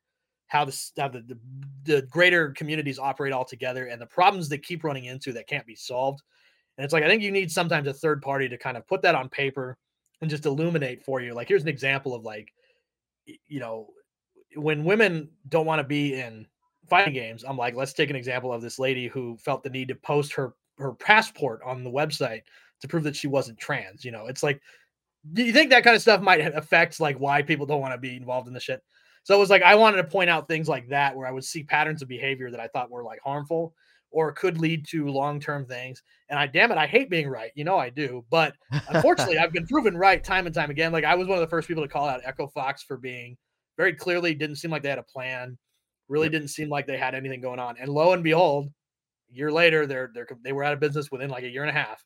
how 0.52 0.68
how 0.98 1.08
the, 1.08 1.22
the 1.22 1.40
the 1.86 2.02
greater 2.12 2.52
communities 2.52 3.00
operate 3.00 3.32
all 3.32 3.46
together, 3.46 3.86
and 3.86 4.02
the 4.02 4.06
problems 4.06 4.50
they 4.50 4.58
keep 4.58 4.84
running 4.84 5.06
into 5.06 5.32
that 5.32 5.48
can't 5.48 5.66
be 5.66 5.76
solved. 5.76 6.22
And 6.78 6.84
it's 6.84 6.92
like 6.92 7.06
I 7.06 7.08
think 7.08 7.24
you 7.24 7.32
need 7.32 7.50
sometimes 7.50 7.88
a 7.88 7.94
third 7.94 8.22
party 8.22 8.50
to 8.50 8.58
kind 8.58 8.76
of 8.76 8.86
put 8.86 9.02
that 9.04 9.16
on 9.16 9.30
paper 9.30 9.78
and 10.20 10.30
just 10.30 10.46
illuminate 10.46 11.06
for 11.06 11.22
you. 11.22 11.34
Like 11.34 11.48
here's 11.48 11.62
an 11.62 11.70
example 11.70 12.14
of 12.14 12.26
like 12.26 12.52
you 13.48 13.62
know 13.62 13.88
when 14.58 14.84
women 14.84 15.30
don't 15.48 15.66
want 15.66 15.80
to 15.80 15.88
be 15.88 16.16
in 16.16 16.46
fighting 16.90 17.14
games, 17.14 17.46
I'm 17.48 17.56
like, 17.56 17.74
let's 17.74 17.94
take 17.94 18.10
an 18.10 18.18
example 18.18 18.52
of 18.52 18.62
this 18.62 18.78
lady 18.78 19.08
who 19.08 19.38
felt 19.38 19.64
the 19.64 19.70
need 19.70 19.88
to 19.88 19.96
post 19.96 20.34
her 20.34 20.54
her 20.80 20.92
passport 20.92 21.62
on 21.66 21.86
the 21.86 21.90
website 21.90 22.42
to 22.82 22.90
prove 22.90 23.04
that 23.04 23.16
she 23.16 23.28
wasn't 23.28 23.58
trans. 23.58 24.04
You 24.04 24.12
know, 24.12 24.28
it's 24.28 24.44
like, 24.44 24.60
do 25.32 25.46
you 25.46 25.54
think 25.54 25.70
that 25.70 25.86
kind 25.86 25.96
of 25.96 26.02
stuff 26.02 26.20
might 26.20 26.42
affect 26.42 27.00
like 27.00 27.16
why 27.22 27.42
people 27.42 27.66
don't 27.66 27.80
want 27.80 27.94
to 27.94 27.98
be 27.98 28.18
involved 28.18 28.50
in 28.50 28.54
the 28.54 28.60
shit? 28.60 28.84
So 29.24 29.36
it 29.36 29.40
was 29.40 29.50
like 29.50 29.64
I 29.64 29.76
wanted 29.76 29.98
to 29.98 30.04
point 30.04 30.30
out 30.30 30.48
things 30.48 30.68
like 30.68 30.90
that 30.90 31.16
where 31.16 31.28
I 31.28 31.32
would 31.32 31.44
see 31.44 31.64
patterns 31.64 32.02
of 32.02 32.08
behavior 32.08 32.52
that 32.52 32.60
I 32.60 32.68
thought 32.68 32.90
were 32.90 33.04
like 33.04 33.20
harmful 33.24 33.74
or 34.10 34.32
could 34.34 34.58
lead 34.58 34.86
to 34.88 35.08
long-term 35.08 35.66
things. 35.66 36.04
And 36.30 36.38
I 36.38 36.48
damn 36.48 36.72
it, 36.72 36.78
I 36.78 36.88
hate 36.88 37.10
being 37.10 37.30
right. 37.30 37.52
You 37.56 37.64
know 37.64 37.78
I 37.78 37.90
do. 37.90 38.26
But 38.30 38.56
unfortunately, 38.90 39.38
I've 39.38 39.54
been 39.54 39.68
proven 39.68 39.96
right 39.96 40.24
time 40.24 40.46
and 40.46 40.56
time 40.56 40.70
again. 40.70 40.92
Like 40.92 41.06
I 41.06 41.16
was 41.16 41.28
one 41.28 41.38
of 41.38 41.42
the 41.42 41.50
first 41.50 41.68
people 41.68 41.84
to 41.84 41.90
call 41.90 42.08
out 42.08 42.22
Echo 42.26 42.48
Fox 42.48 42.84
for 42.84 42.98
being 42.98 43.38
very 43.78 43.94
clearly 43.94 44.36
didn't 44.36 44.58
seem 44.58 44.72
like 44.72 44.84
they 44.84 44.90
had 44.90 45.00
a 45.00 45.04
plan. 45.04 45.58
Really 46.08 46.30
didn't 46.30 46.50
seem 46.50 46.70
like 46.70 46.88
they 46.88 46.98
had 46.98 47.16
anything 47.16 47.42
going 47.42 47.60
on. 47.60 47.78
And 47.80 47.90
lo 47.90 48.14
and 48.14 48.24
behold, 48.24 48.70
a 49.32 49.36
year 49.36 49.52
later, 49.52 49.88
they're 49.88 50.12
they're 50.14 50.28
they 50.44 50.52
were 50.52 50.64
out 50.64 50.74
of 50.74 50.80
business 50.80 51.10
within 51.12 51.30
like 51.30 51.44
a 51.44 51.50
year 51.50 51.64
and 51.64 51.70
a 51.70 51.80
half. 51.80 52.04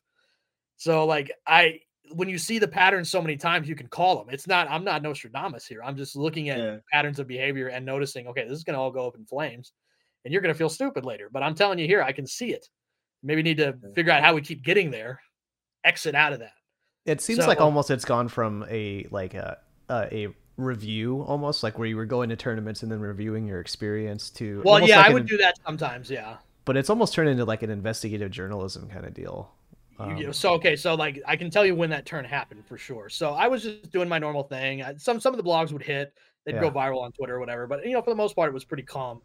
So 0.76 1.06
like 1.06 1.32
I 1.46 1.80
when 2.12 2.28
you 2.28 2.38
see 2.38 2.58
the 2.58 2.68
patterns 2.68 3.10
so 3.10 3.20
many 3.20 3.36
times, 3.36 3.68
you 3.68 3.74
can 3.74 3.86
call 3.88 4.16
them. 4.16 4.26
It's 4.30 4.46
not 4.46 4.68
I'm 4.70 4.84
not 4.84 5.02
Nostradamus 5.02 5.66
here. 5.66 5.82
I'm 5.82 5.96
just 5.96 6.16
looking 6.16 6.48
at 6.50 6.58
Yeah. 6.58 6.76
patterns 6.92 7.18
of 7.18 7.26
behavior 7.26 7.68
and 7.68 7.84
noticing, 7.84 8.26
okay, 8.28 8.44
this 8.44 8.52
is 8.56 8.64
gonna 8.64 8.80
all 8.80 8.90
go 8.90 9.06
up 9.06 9.16
in 9.16 9.24
flames, 9.24 9.72
and 10.24 10.32
you're 10.32 10.42
gonna 10.42 10.54
feel 10.54 10.68
stupid 10.68 11.04
later. 11.04 11.28
But 11.32 11.42
I'm 11.42 11.54
telling 11.54 11.78
you 11.78 11.86
here, 11.86 12.02
I 12.02 12.12
can 12.12 12.26
see 12.26 12.52
it. 12.52 12.68
Maybe 13.22 13.42
need 13.42 13.56
to 13.58 13.74
figure 13.94 14.12
out 14.12 14.22
how 14.22 14.34
we 14.34 14.40
keep 14.40 14.62
getting 14.62 14.90
there, 14.90 15.20
exit 15.84 16.14
out 16.14 16.32
of 16.32 16.38
that. 16.40 16.52
It 17.04 17.20
seems 17.20 17.46
like 17.46 17.60
almost 17.60 17.90
it's 17.90 18.04
gone 18.04 18.28
from 18.28 18.64
a 18.68 19.06
like 19.10 19.34
a 19.34 19.58
uh, 19.88 20.06
a 20.10 20.28
review 20.56 21.20
almost 21.22 21.62
like 21.62 21.78
where 21.78 21.86
you 21.86 21.96
were 21.96 22.06
going 22.06 22.28
to 22.30 22.36
tournaments 22.36 22.82
and 22.82 22.90
then 22.90 22.98
reviewing 22.98 23.46
your 23.46 23.60
experience 23.60 24.30
to 24.30 24.62
Well, 24.64 24.80
yeah, 24.80 24.96
like 24.96 25.04
I 25.04 25.08
an- 25.08 25.14
would 25.14 25.26
do 25.26 25.36
that 25.36 25.54
sometimes. 25.66 26.10
Yeah. 26.10 26.38
but 26.64 26.76
it's 26.76 26.88
almost 26.90 27.14
turned 27.14 27.28
into 27.28 27.44
like 27.44 27.62
an 27.62 27.70
investigative 27.70 28.30
journalism 28.30 28.88
kind 28.88 29.04
of 29.06 29.12
deal. 29.14 29.52
Um, 29.98 30.16
you- 30.16 30.32
so 30.32 30.52
okay, 30.54 30.76
so 30.76 30.94
like 30.94 31.20
I 31.26 31.36
can 31.36 31.50
tell 31.50 31.64
you 31.64 31.74
when 31.74 31.90
that 31.90 32.04
turn 32.06 32.24
happened 32.24 32.66
for 32.66 32.76
sure. 32.78 33.08
So 33.08 33.30
I 33.32 33.48
was 33.48 33.62
just 33.62 33.90
doing 33.90 34.08
my 34.08 34.18
normal 34.18 34.42
thing. 34.44 34.82
I, 34.82 34.96
some 34.96 35.20
some 35.20 35.32
of 35.34 35.38
the 35.38 35.48
blogs 35.48 35.72
would 35.72 35.82
hit, 35.82 36.12
they'd 36.44 36.60
go 36.60 36.70
viral 36.70 37.02
on 37.02 37.12
Twitter 37.12 37.36
or 37.36 37.40
whatever. 37.40 37.66
But 37.66 37.84
you 37.86 37.92
know, 37.92 38.02
for 38.02 38.10
the 38.10 38.16
most 38.16 38.36
part, 38.36 38.48
it 38.48 38.54
was 38.54 38.64
pretty 38.64 38.82
calm. 38.82 39.22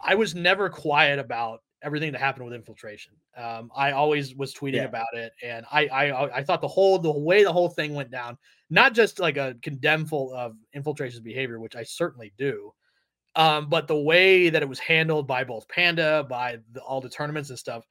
I 0.00 0.14
was 0.14 0.34
never 0.34 0.68
quiet 0.68 1.18
about 1.18 1.62
everything 1.82 2.12
that 2.12 2.18
happened 2.20 2.44
with 2.44 2.54
infiltration. 2.54 3.12
Um, 3.36 3.70
I 3.74 3.92
always 3.92 4.34
was 4.34 4.54
tweeting 4.54 4.74
Yeah. 4.76 4.84
about 4.84 5.14
it, 5.14 5.32
and 5.42 5.66
I, 5.70 5.86
I 5.88 6.38
I 6.38 6.42
thought 6.42 6.60
the 6.60 6.68
whole 6.68 6.98
the 6.98 7.10
way 7.12 7.44
the 7.44 7.52
whole 7.52 7.68
thing 7.68 7.94
went 7.94 8.10
down, 8.10 8.38
not 8.70 8.94
just 8.94 9.18
like 9.20 9.36
a 9.36 9.56
condemnful 9.62 10.32
of 10.34 10.56
infiltration's 10.72 11.20
behavior, 11.22 11.60
which 11.60 11.76
I 11.76 11.82
certainly 11.82 12.32
do, 12.38 12.72
um, 13.36 13.68
but 13.68 13.88
the 13.88 13.96
way 14.00 14.48
that 14.50 14.62
it 14.62 14.68
was 14.68 14.78
handled 14.78 15.26
by 15.26 15.44
both 15.44 15.66
Panda, 15.68 16.24
by 16.28 16.58
the, 16.72 16.80
all 16.82 17.00
the 17.00 17.08
tournaments 17.10 17.50
and 17.50 17.58
stuff, 17.58 17.84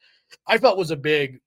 I 0.47 0.57
felt 0.57 0.77
was 0.77 0.91
a 0.91 0.95
big 0.97 1.39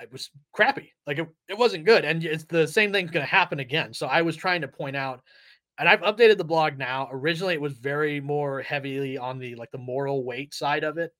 it 0.00 0.12
was 0.12 0.30
crappy. 0.52 0.92
Like 1.06 1.18
it, 1.18 1.28
it 1.48 1.58
wasn't 1.58 1.84
good. 1.84 2.04
And 2.04 2.24
it's 2.24 2.44
the 2.44 2.66
same 2.66 2.92
thing's 2.92 3.10
going 3.10 3.24
to 3.24 3.30
happen 3.30 3.60
again. 3.60 3.92
So 3.94 4.06
I 4.06 4.22
was 4.22 4.36
trying 4.36 4.60
to 4.60 4.68
point 4.68 4.96
out, 4.96 5.22
and 5.78 5.88
I've 5.88 6.00
updated 6.00 6.38
the 6.38 6.44
blog 6.44 6.78
now. 6.78 7.08
Originally, 7.12 7.54
it 7.54 7.60
was 7.60 7.74
very 7.74 8.20
more 8.20 8.62
heavily 8.62 9.18
on 9.18 9.38
the 9.38 9.54
like 9.56 9.70
the 9.70 9.78
moral 9.78 10.24
weight 10.24 10.54
side 10.54 10.84
of 10.84 10.98
it. 10.98 11.12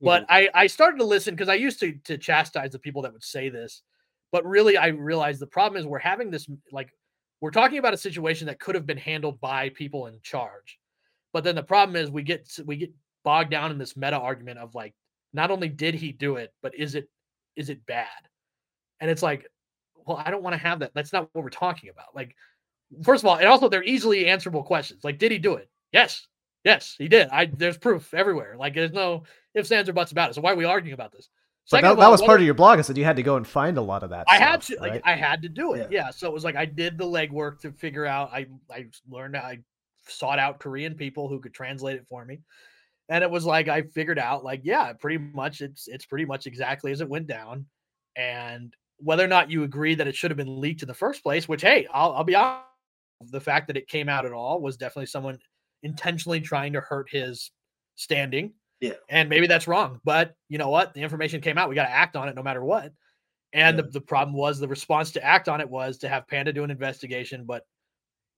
But 0.00 0.22
mm-hmm. 0.22 0.32
I, 0.32 0.62
I 0.62 0.66
started 0.66 0.98
to 0.98 1.04
listen 1.04 1.34
because 1.34 1.48
I 1.48 1.54
used 1.54 1.80
to 1.80 1.92
to 2.04 2.18
chastise 2.18 2.72
the 2.72 2.78
people 2.78 3.02
that 3.02 3.12
would 3.12 3.24
say 3.24 3.48
this. 3.48 3.82
But 4.32 4.44
really, 4.44 4.76
I 4.76 4.88
realized 4.88 5.40
the 5.40 5.46
problem 5.46 5.80
is 5.80 5.86
we're 5.86 5.98
having 5.98 6.30
this 6.30 6.46
like 6.72 6.90
we're 7.40 7.50
talking 7.50 7.78
about 7.78 7.94
a 7.94 7.98
situation 7.98 8.46
that 8.46 8.60
could 8.60 8.74
have 8.74 8.86
been 8.86 8.96
handled 8.96 9.40
by 9.40 9.68
people 9.70 10.06
in 10.06 10.18
charge. 10.22 10.78
But 11.32 11.44
then 11.44 11.54
the 11.54 11.62
problem 11.62 11.96
is 11.96 12.10
we 12.10 12.22
get 12.22 12.48
we 12.64 12.76
get 12.76 12.92
bogged 13.24 13.50
down 13.50 13.70
in 13.70 13.78
this 13.78 13.96
meta 13.96 14.18
argument 14.18 14.58
of 14.58 14.74
like 14.74 14.94
not 15.32 15.50
only 15.50 15.68
did 15.68 15.94
he 15.94 16.12
do 16.12 16.36
it, 16.36 16.54
but 16.62 16.74
is 16.74 16.94
it 16.94 17.08
is 17.56 17.70
it 17.70 17.84
bad? 17.86 18.06
And 19.00 19.10
it's 19.10 19.22
like, 19.22 19.46
well, 20.06 20.22
I 20.24 20.30
don't 20.30 20.42
want 20.42 20.54
to 20.54 20.58
have 20.58 20.80
that. 20.80 20.92
That's 20.94 21.12
not 21.12 21.28
what 21.32 21.42
we're 21.42 21.50
talking 21.50 21.90
about. 21.90 22.14
Like, 22.14 22.36
first 23.02 23.24
of 23.24 23.28
all, 23.28 23.36
and 23.36 23.46
also 23.46 23.68
they're 23.68 23.82
easily 23.82 24.26
answerable 24.26 24.62
questions. 24.62 25.04
Like, 25.04 25.18
did 25.18 25.32
he 25.32 25.38
do 25.38 25.54
it? 25.54 25.68
Yes, 25.92 26.26
yes, 26.64 26.94
he 26.96 27.08
did. 27.08 27.28
I 27.28 27.46
there's 27.46 27.78
proof 27.78 28.14
everywhere. 28.14 28.56
Like, 28.56 28.74
there's 28.74 28.92
no 28.92 29.24
ifs, 29.54 29.72
ands, 29.72 29.88
or 29.88 29.92
buts 29.92 30.12
about 30.12 30.30
it. 30.30 30.34
So 30.34 30.40
why 30.40 30.52
are 30.52 30.56
we 30.56 30.64
arguing 30.64 30.94
about 30.94 31.12
this? 31.12 31.28
but 31.70 31.78
Second 31.78 31.98
that, 31.98 32.04
all, 32.04 32.12
was 32.12 32.22
part 32.22 32.40
of 32.40 32.46
your 32.46 32.54
blog. 32.54 32.78
I 32.78 32.82
said 32.82 32.96
you 32.96 33.04
had 33.04 33.16
to 33.16 33.22
go 33.22 33.36
and 33.36 33.46
find 33.46 33.76
a 33.78 33.82
lot 33.82 34.02
of 34.04 34.10
that. 34.10 34.26
I 34.28 34.36
had 34.36 34.62
stuff, 34.62 34.76
to, 34.76 34.82
like. 34.82 35.02
I 35.04 35.16
had 35.16 35.42
to 35.42 35.48
do 35.48 35.74
it. 35.74 35.90
Yeah. 35.90 36.04
Yeah. 36.04 36.10
So 36.10 36.28
it 36.28 36.32
was 36.32 36.44
like 36.44 36.54
I 36.56 36.64
did 36.64 36.96
the 36.96 37.04
legwork 37.04 37.60
to 37.60 37.72
figure 37.72 38.06
out. 38.06 38.30
I 38.32 38.46
I 38.70 38.86
learned. 39.10 39.36
I 39.36 39.58
sought 40.08 40.38
out 40.38 40.60
Korean 40.60 40.94
people 40.94 41.28
who 41.28 41.40
could 41.40 41.52
translate 41.52 41.96
it 41.96 42.06
for 42.08 42.24
me, 42.24 42.40
and 43.08 43.22
it 43.22 43.30
was 43.30 43.44
like 43.46 43.68
I 43.68 43.82
figured 43.82 44.18
out, 44.18 44.44
like, 44.44 44.60
yeah, 44.64 44.92
pretty 44.92 45.18
much 45.18 45.60
it's 45.60 45.88
it's 45.88 46.06
pretty 46.06 46.24
much 46.24 46.46
exactly 46.46 46.92
as 46.92 47.00
it 47.00 47.08
went 47.08 47.26
down, 47.26 47.66
and 48.16 48.74
whether 48.98 49.24
or 49.24 49.28
not 49.28 49.50
you 49.50 49.62
agree 49.62 49.94
that 49.94 50.06
it 50.06 50.14
should 50.16 50.30
have 50.30 50.38
been 50.38 50.60
leaked 50.60 50.82
in 50.82 50.88
the 50.88 50.94
first 50.94 51.22
place, 51.22 51.48
which 51.48 51.62
hey, 51.62 51.86
I'll, 51.92 52.12
I'll 52.12 52.24
be 52.24 52.34
honest, 52.34 52.64
the 53.30 53.40
fact 53.40 53.66
that 53.68 53.76
it 53.76 53.88
came 53.88 54.08
out 54.08 54.26
at 54.26 54.32
all 54.32 54.60
was 54.60 54.76
definitely 54.76 55.06
someone 55.06 55.38
intentionally 55.82 56.40
trying 56.40 56.72
to 56.72 56.80
hurt 56.80 57.08
his 57.10 57.50
standing. 57.96 58.52
Yeah. 58.80 58.94
And 59.08 59.28
maybe 59.28 59.46
that's 59.46 59.66
wrong, 59.68 60.00
but 60.04 60.34
you 60.48 60.58
know 60.58 60.68
what? 60.68 60.92
The 60.94 61.02
information 61.02 61.40
came 61.40 61.56
out. 61.58 61.68
We 61.68 61.74
got 61.74 61.84
to 61.84 61.90
act 61.90 62.16
on 62.16 62.28
it 62.28 62.34
no 62.34 62.42
matter 62.42 62.62
what. 62.64 62.92
And 63.52 63.76
Yeah. 63.76 63.82
the, 63.82 63.90
the 63.90 64.00
problem 64.00 64.36
was 64.36 64.58
the 64.58 64.68
response 64.68 65.12
to 65.12 65.24
act 65.24 65.48
on 65.48 65.60
it 65.60 65.68
was 65.68 65.98
to 65.98 66.08
have 66.08 66.28
Panda 66.28 66.52
do 66.52 66.64
an 66.64 66.70
investigation, 66.70 67.44
but 67.46 67.64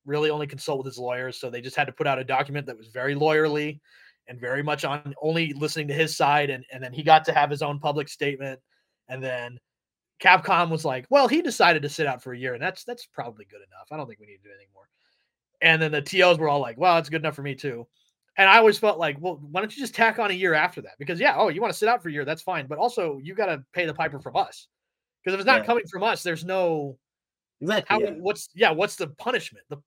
really 0.07 0.31
only 0.31 0.47
consult 0.47 0.79
with 0.79 0.87
his 0.87 0.99
lawyers. 0.99 1.41
So 1.41 1.51
they 1.51 1.61
just 1.61 1.77
had 1.77 1.87
to 1.89 1.93
put 1.93 2.07
out 2.07 2.19
a 2.21 2.25
document 2.25 2.67
that 2.67 2.79
was 2.79 2.89
very 2.89 3.15
lawyerly 3.15 3.81
and 4.29 4.41
very 4.41 4.63
much 4.63 4.85
on 4.85 5.15
only 5.23 5.53
listening 5.55 5.89
to 5.89 5.95
his 5.95 6.17
side. 6.17 6.51
And, 6.51 6.65
and 6.73 6.83
then 6.83 6.93
he 6.93 7.03
got 7.03 7.25
to 7.27 7.33
have 7.33 7.51
his 7.51 7.63
own 7.63 7.79
public 7.79 8.09
statement. 8.09 8.61
And 9.09 9.23
then 9.23 9.59
Capcom 10.23 10.71
was 10.71 10.85
like, 10.85 11.07
well, 11.11 11.29
he 11.29 11.43
decided 11.43 11.83
to 11.83 11.89
sit 11.89 12.07
out 12.07 12.23
for 12.23 12.33
a 12.33 12.39
year, 12.39 12.55
and 12.55 12.63
that's 12.63 12.85
that's 12.85 13.07
probably 13.07 13.45
good 13.45 13.57
enough. 13.59 13.89
I 13.91 13.97
don't 13.97 14.07
think 14.07 14.21
we 14.21 14.27
need 14.27 14.39
to 14.39 14.43
do 14.43 14.51
anything 14.51 14.69
more. 14.75 14.89
And 15.61 15.81
then 15.81 15.93
the 15.93 16.03
TOs 16.03 16.39
were 16.39 16.49
all 16.49 16.61
like, 16.61 16.79
well, 16.79 16.99
it's 16.99 17.09
good 17.09 17.23
enough 17.23 17.35
for 17.35 17.43
me 17.43 17.55
too. 17.55 17.87
And 18.37 18.49
I 18.49 18.59
always 18.59 18.79
felt 18.79 18.99
like, 18.99 19.17
well, 19.21 19.41
why 19.51 19.61
don't 19.61 19.77
you 19.77 19.83
just 19.83 19.95
tack 19.95 20.21
on 20.21 20.31
a 20.31 20.35
year 20.35 20.55
after 20.55 20.81
that? 20.83 20.93
Because 20.99 21.19
yeah, 21.19 21.35
oh, 21.37 21.49
you 21.49 21.61
want 21.61 21.73
to 21.73 21.79
sit 21.79 21.89
out 21.89 22.03
for 22.03 22.09
a 22.09 22.13
year, 22.13 22.25
that's 22.25 22.43
fine. 22.43 22.67
But 22.69 22.79
also 22.79 23.19
you 23.23 23.35
got 23.35 23.47
to 23.47 23.65
pay 23.73 23.87
the 23.87 23.95
piper 23.95 24.21
from 24.21 24.37
us. 24.37 24.69
Because 25.23 25.35
if 25.35 25.41
it's 25.41 25.47
not 25.47 25.61
Yeah. 25.61 25.67
coming 25.67 25.85
from 25.91 26.05
us, 26.05 26.23
there's 26.23 26.45
no 26.45 26.97
Exactly. 27.61 27.87
how 27.89 28.01
yeah. 28.01 28.17
what's 28.19 28.49
yeah, 28.55 28.71
what's 28.71 28.95
the 28.97 29.09
punishment? 29.09 29.65
The 29.69 29.79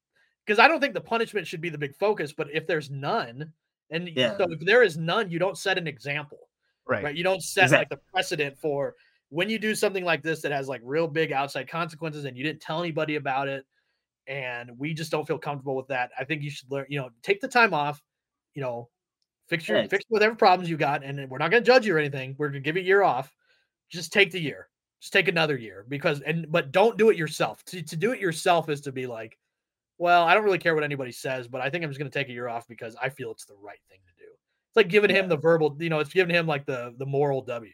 because 0.46 0.60
I 0.60 0.68
don't 0.68 0.82
think 0.82 0.94
the 0.94 1.02
punishment 1.02 1.48
should 1.48 1.62
be 1.62 1.70
the 1.70 1.78
big 1.78 1.96
focus, 1.96 2.34
but 2.34 2.48
if 2.52 2.68
there's 2.68 2.90
none, 2.90 3.54
and 3.92 4.10
Yeah. 4.16 4.38
so 4.38 4.52
if 4.52 4.60
there 4.62 4.82
is 4.84 4.98
none, 4.98 5.30
you 5.30 5.38
don't 5.40 5.58
set 5.58 5.78
an 5.78 5.88
example 5.88 6.50
Right. 6.88 7.04
right? 7.04 7.16
You 7.16 7.24
don't 7.24 7.42
set 7.44 7.66
Exact- 7.66 7.80
like 7.82 7.90
the 7.90 8.12
precedent 8.12 8.58
for 8.58 8.96
when 9.30 9.50
you 9.50 9.60
do 9.60 9.76
something 9.76 10.04
like 10.04 10.24
this 10.24 10.42
that 10.42 10.52
has 10.52 10.68
like 10.68 10.82
real 10.84 11.08
big 11.08 11.32
outside 11.32 11.68
consequences 11.70 12.26
and 12.26 12.36
you 12.36 12.44
didn't 12.44 12.62
tell 12.62 12.80
anybody 12.82 13.16
about 13.16 13.48
it. 13.48 13.66
And 14.28 14.72
we 14.78 14.94
just 14.94 15.12
don't 15.12 15.26
feel 15.28 15.38
comfortable 15.38 15.76
with 15.76 15.88
that. 15.88 16.12
I 16.18 16.24
think 16.26 16.42
you 16.44 16.50
should 16.50 16.70
learn, 16.72 16.86
you 16.90 17.00
know, 17.00 17.10
take 17.24 17.40
the 17.42 17.48
time 17.48 17.74
off, 17.74 18.02
you 18.56 18.62
know, 18.62 18.90
fix 19.48 19.68
your 19.68 19.78
Yeah, 19.80 19.88
fix 19.88 20.04
whatever 20.10 20.36
problems 20.36 20.70
you 20.70 20.78
got. 20.78 21.04
And 21.04 21.30
we're 21.30 21.38
not 21.38 21.50
going 21.52 21.64
to 21.64 21.68
judge 21.68 21.86
you 21.86 21.96
or 21.96 22.00
anything. 22.00 22.36
We're 22.38 22.50
going 22.50 22.62
to 22.62 22.66
give 22.66 22.76
you 22.78 22.84
a 22.84 22.86
year 22.86 23.04
off. 23.04 23.34
Just 23.90 24.12
take 24.12 24.32
the 24.32 24.40
year. 24.40 24.70
Just 25.00 25.14
take 25.14 25.28
another 25.28 25.58
year 25.58 25.86
because, 25.88 26.22
and, 26.22 26.46
but 26.52 26.72
don't 26.72 26.98
do 26.98 27.10
it 27.10 27.18
yourself. 27.18 27.64
To, 27.66 27.82
to 27.82 27.96
do 27.96 28.12
it 28.12 28.20
yourself 28.20 28.70
is 28.70 28.82
to 28.82 28.92
be 28.92 29.08
like, 29.08 29.38
well, 30.02 30.24
I 30.24 30.34
don't 30.34 30.44
really 30.44 30.58
care 30.58 30.74
what 30.74 30.84
anybody 30.84 31.12
says, 31.12 31.48
but 31.48 31.62
I 31.62 31.70
think 31.70 31.84
I'm 31.84 31.90
just 31.92 32.00
going 32.00 32.10
to 32.10 32.18
take 32.20 32.28
a 32.28 32.32
year 32.32 32.48
off 32.48 32.68
because 32.68 32.96
I 33.00 33.10
feel 33.10 33.30
it's 33.32 33.46
the 33.46 33.54
right 33.62 33.78
thing 33.88 34.00
to 34.08 34.26
do. 34.26 34.32
It's 34.32 34.76
like 34.76 34.88
giving 34.88 35.12
him 35.12 35.30
the 35.30 35.38
verbal, 35.38 35.78
you 35.80 35.90
know, 35.90 36.00
it's 36.00 36.12
giving 36.12 36.36
him 36.36 36.48
like 36.48 36.66
the 36.66 36.96
the 36.98 37.06
moral 37.06 37.44
W, 37.44 37.72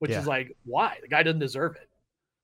which 0.00 0.10
Yeah. 0.10 0.20
is 0.20 0.26
like 0.26 0.54
why 0.66 0.98
the 1.00 1.08
guy 1.08 1.22
doesn't 1.22 1.38
deserve 1.40 1.76
it. 1.76 1.88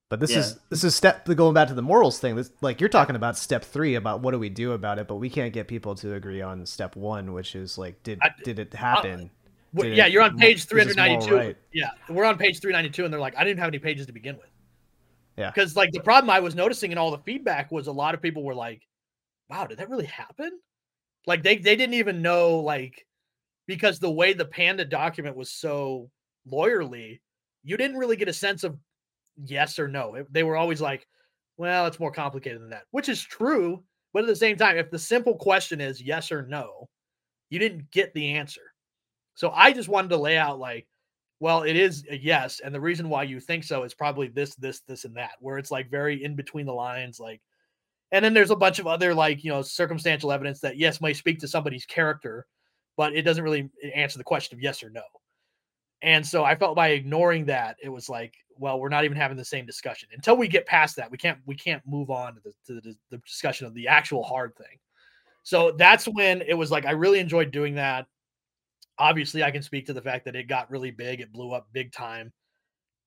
But 0.08 0.20
this 0.20 0.30
Yeah. 0.32 0.38
is 0.38 0.58
this 0.70 0.84
is 0.84 0.94
step 0.94 1.26
going 1.26 1.52
back 1.52 1.68
to 1.68 1.74
the 1.74 1.82
morals 1.82 2.18
thing. 2.18 2.34
This 2.34 2.50
like 2.62 2.80
you're 2.80 2.88
talking 2.88 3.14
about 3.14 3.36
step 3.36 3.62
three 3.62 3.94
about 3.94 4.20
what 4.22 4.30
do 4.30 4.38
we 4.38 4.48
do 4.48 4.72
about 4.72 4.98
it, 4.98 5.06
but 5.06 5.16
we 5.16 5.28
can't 5.28 5.52
get 5.52 5.68
people 5.68 5.94
to 5.96 6.14
agree 6.14 6.40
on 6.40 6.64
step 6.64 6.96
one, 6.96 7.34
which 7.34 7.54
is 7.54 7.76
like 7.76 8.02
did 8.02 8.18
I- 8.22 8.30
did 8.42 8.58
it 8.58 8.74
uh, 8.74 8.78
happen? 8.78 9.30
Wh- 9.76 9.82
Did 9.82 9.96
yeah, 9.98 10.06
it 10.06 10.12
you're 10.12 10.22
on 10.22 10.38
page 10.38 10.56
is 10.60 10.64
this 10.66 10.96
moral 10.96 11.20
392. 11.20 11.36
right? 11.36 11.56
Yeah, 11.72 11.90
we're 12.08 12.24
on 12.24 12.38
page 12.38 12.58
392, 12.60 13.04
and 13.04 13.12
they're 13.12 13.20
like, 13.20 13.36
I 13.36 13.44
didn't 13.44 13.58
have 13.60 13.68
any 13.68 13.78
pages 13.78 14.06
to 14.06 14.12
begin 14.12 14.36
with. 14.38 14.46
Yeah. 15.36 15.50
because 15.50 15.76
like 15.76 15.92
the 15.92 16.00
problem 16.00 16.28
I 16.28 16.40
was 16.40 16.54
noticing 16.54 16.90
in 16.92 16.98
all 16.98 17.10
the 17.10 17.18
feedback 17.18 17.70
was 17.70 17.86
a 17.86 17.92
lot 17.92 18.14
of 18.14 18.20
people 18.22 18.42
were 18.42 18.54
like, 18.54 18.82
"Wow, 19.50 19.66
did 19.66 19.78
that 19.78 19.90
really 19.90 20.06
happen?" 20.06 20.60
Like 21.26 21.42
they 21.42 21.56
they 21.58 21.76
didn't 21.76 21.94
even 21.94 22.22
know 22.22 22.60
like 22.60 23.06
because 23.66 23.98
the 23.98 24.10
way 24.10 24.32
the 24.32 24.44
panda 24.46 24.84
document 24.84 25.36
was 25.36 25.52
so 25.52 26.10
lawyerly, 26.50 27.20
you 27.64 27.76
didn't 27.76 27.98
really 27.98 28.16
get 28.16 28.28
a 28.28 28.32
sense 28.32 28.64
of 28.64 28.78
yes 29.44 29.78
or 29.78 29.88
no. 29.88 30.16
It- 30.16 30.32
they 30.32 30.42
were 30.44 30.56
always 30.56 30.80
like, 30.80 31.06
"Well, 31.56 31.86
it's 31.86 32.00
more 32.00 32.12
complicated 32.12 32.60
than 32.62 32.70
that," 32.70 32.86
which 32.92 33.08
is 33.08 33.22
true. 33.22 33.84
But 34.12 34.24
at 34.24 34.28
the 34.28 34.36
same 34.36 34.56
time, 34.56 34.78
if 34.78 34.90
the 34.90 34.98
simple 34.98 35.36
question 35.36 35.80
is 35.80 36.02
yes 36.02 36.32
or 36.32 36.46
no, 36.46 36.88
you 37.50 37.58
didn't 37.60 37.90
get 37.92 38.14
the 38.14 38.34
answer. 38.34 38.74
So 39.34 39.50
I 39.50 39.72
just 39.72 39.88
wanted 39.88 40.08
to 40.10 40.16
lay 40.18 40.36
out 40.36 40.58
like, 40.58 40.86
well, 41.40 41.62
it 41.62 41.76
is 41.76 42.04
a 42.10 42.16
yes, 42.18 42.60
and 42.60 42.74
the 42.74 42.80
reason 42.80 43.08
why 43.08 43.22
you 43.24 43.40
think 43.40 43.64
so 43.64 43.84
is 43.84 43.94
probably 43.94 44.28
this, 44.28 44.54
this, 44.56 44.80
this, 44.82 45.04
and 45.06 45.16
that, 45.16 45.32
where 45.40 45.58
it's 45.58 45.70
like 45.70 45.90
very 45.90 46.22
in 46.22 46.36
between 46.36 46.66
the 46.66 46.74
lines, 46.74 47.18
like, 47.20 47.40
and 48.12 48.24
then 48.24 48.34
there's 48.34 48.50
a 48.50 48.56
bunch 48.56 48.78
of 48.78 48.86
other 48.86 49.14
like 49.14 49.44
you 49.44 49.50
know 49.50 49.62
circumstantial 49.62 50.32
evidence 50.32 50.60
that 50.60 50.76
yes 50.76 51.00
may 51.00 51.14
speak 51.14 51.38
to 51.40 51.48
somebody's 51.48 51.86
character, 51.86 52.46
but 52.96 53.14
it 53.14 53.22
doesn't 53.22 53.44
really 53.44 53.70
answer 53.94 54.18
the 54.18 54.24
question 54.24 54.56
of 54.56 54.62
yes 54.62 54.82
or 54.82 54.90
no. 54.90 55.02
And 56.02 56.26
so 56.26 56.44
I 56.44 56.54
felt 56.54 56.76
by 56.76 56.88
ignoring 56.88 57.44
that, 57.46 57.76
it 57.82 57.90
was 57.90 58.08
like, 58.08 58.34
well, 58.56 58.80
we're 58.80 58.88
not 58.88 59.04
even 59.04 59.16
having 59.16 59.36
the 59.36 59.44
same 59.44 59.66
discussion 59.66 60.08
until 60.14 60.36
we 60.36 60.48
get 60.48 60.66
past 60.66 60.96
that. 60.96 61.10
We 61.10 61.18
can't 61.18 61.38
we 61.46 61.54
can't 61.54 61.82
move 61.86 62.10
on 62.10 62.34
to 62.34 62.40
the 62.40 62.52
to 62.66 62.80
the, 62.80 62.96
the 63.10 63.18
discussion 63.18 63.66
of 63.66 63.74
the 63.74 63.88
actual 63.88 64.22
hard 64.22 64.56
thing. 64.56 64.78
So 65.42 65.72
that's 65.72 66.06
when 66.06 66.42
it 66.42 66.54
was 66.54 66.70
like 66.70 66.86
I 66.86 66.92
really 66.92 67.18
enjoyed 67.20 67.50
doing 67.50 67.74
that. 67.76 68.06
Obviously, 68.98 69.42
I 69.42 69.50
can 69.50 69.62
speak 69.62 69.86
to 69.86 69.94
the 69.94 70.02
fact 70.02 70.26
that 70.26 70.36
it 70.36 70.46
got 70.46 70.70
really 70.70 70.90
big. 70.90 71.20
It 71.20 71.32
blew 71.32 71.52
up 71.52 71.68
big 71.72 71.90
time. 71.92 72.32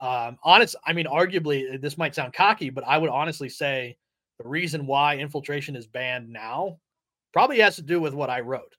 Um, 0.02 0.38
honest, 0.44 0.76
I 0.86 0.94
mean, 0.94 1.06
arguably, 1.06 1.80
this 1.80 1.98
might 1.98 2.16
sound 2.16 2.34
cocky, 2.34 2.70
but 2.72 2.84
I 2.86 2.98
would 2.98 3.12
honestly 3.12 3.48
say 3.48 3.96
the 4.40 4.48
reason 4.48 4.86
why 4.88 5.18
infiltration 5.18 5.76
is 5.76 5.88
banned 5.88 6.30
now 6.30 6.80
probably 7.34 7.60
has 7.60 7.76
to 7.78 7.82
do 7.82 8.00
with 8.02 8.14
what 8.14 8.30
I 8.30 8.40
wrote. 8.42 8.76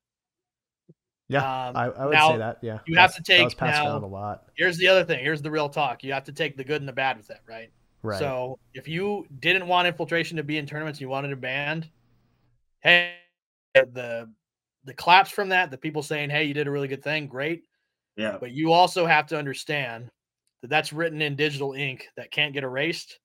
Yeah, 1.29 1.69
Um, 1.69 1.77
I, 1.77 1.85
I 1.87 2.05
would 2.07 2.13
now, 2.13 2.31
say 2.33 2.39
that. 2.39 2.59
Yeah, 2.63 2.79
you 2.87 2.97
have 2.97 3.11
That's- 3.11 3.17
to 3.17 3.23
take 3.23 3.39
that 3.39 3.45
was 3.45 3.55
passed 3.55 3.83
now- 3.83 3.91
around 3.93 4.03
a 4.03 4.07
lot. 4.07 4.45
Here's 4.57 4.77
the 4.77 4.89
other 4.89 5.05
thing. 5.05 5.25
Here's 5.25 5.41
the 5.43 5.51
real 5.51 5.69
talk. 5.69 6.05
You 6.05 6.13
have 6.13 6.25
to 6.25 6.33
take 6.33 6.57
the 6.57 6.65
good 6.65 6.83
and 6.83 6.89
the 6.89 6.93
bad 6.93 7.17
with 7.17 7.27
that, 7.29 7.41
right? 7.47 7.71
Right. 8.03 8.19
So 8.19 8.59
if 8.75 8.87
you 8.87 9.27
didn't 9.41 9.67
want 9.67 9.89
infiltration 9.89 10.37
to 10.37 10.43
be 10.43 10.59
in 10.59 10.67
tournaments, 10.67 11.01
you 11.01 11.09
wanted 11.09 11.31
it 11.33 11.41
banned. 11.41 11.89
Hey, 12.83 13.15
the 13.75 14.31
the 14.85 14.93
claps 14.93 15.31
from 15.31 15.49
that, 15.49 15.71
the 15.71 15.79
people 15.79 16.03
saying, 16.03 16.29
"Hey, 16.29 16.45
you 16.45 16.53
did 16.53 16.67
a 16.67 16.71
really 16.71 16.89
good 16.89 17.03
thing, 17.03 17.27
great." 17.27 17.65
Yeah. 18.17 18.37
But 18.39 18.51
you 18.53 18.73
also 18.73 19.07
have 19.07 19.27
to 19.29 19.39
understand 19.39 20.11
that 20.61 20.69
that's 20.69 20.93
written 20.93 21.23
in 21.23 21.35
digital 21.37 21.73
ink 21.73 22.07
that 22.19 22.31
can't 22.31 22.53
get 22.53 22.63
erased. 22.63 23.19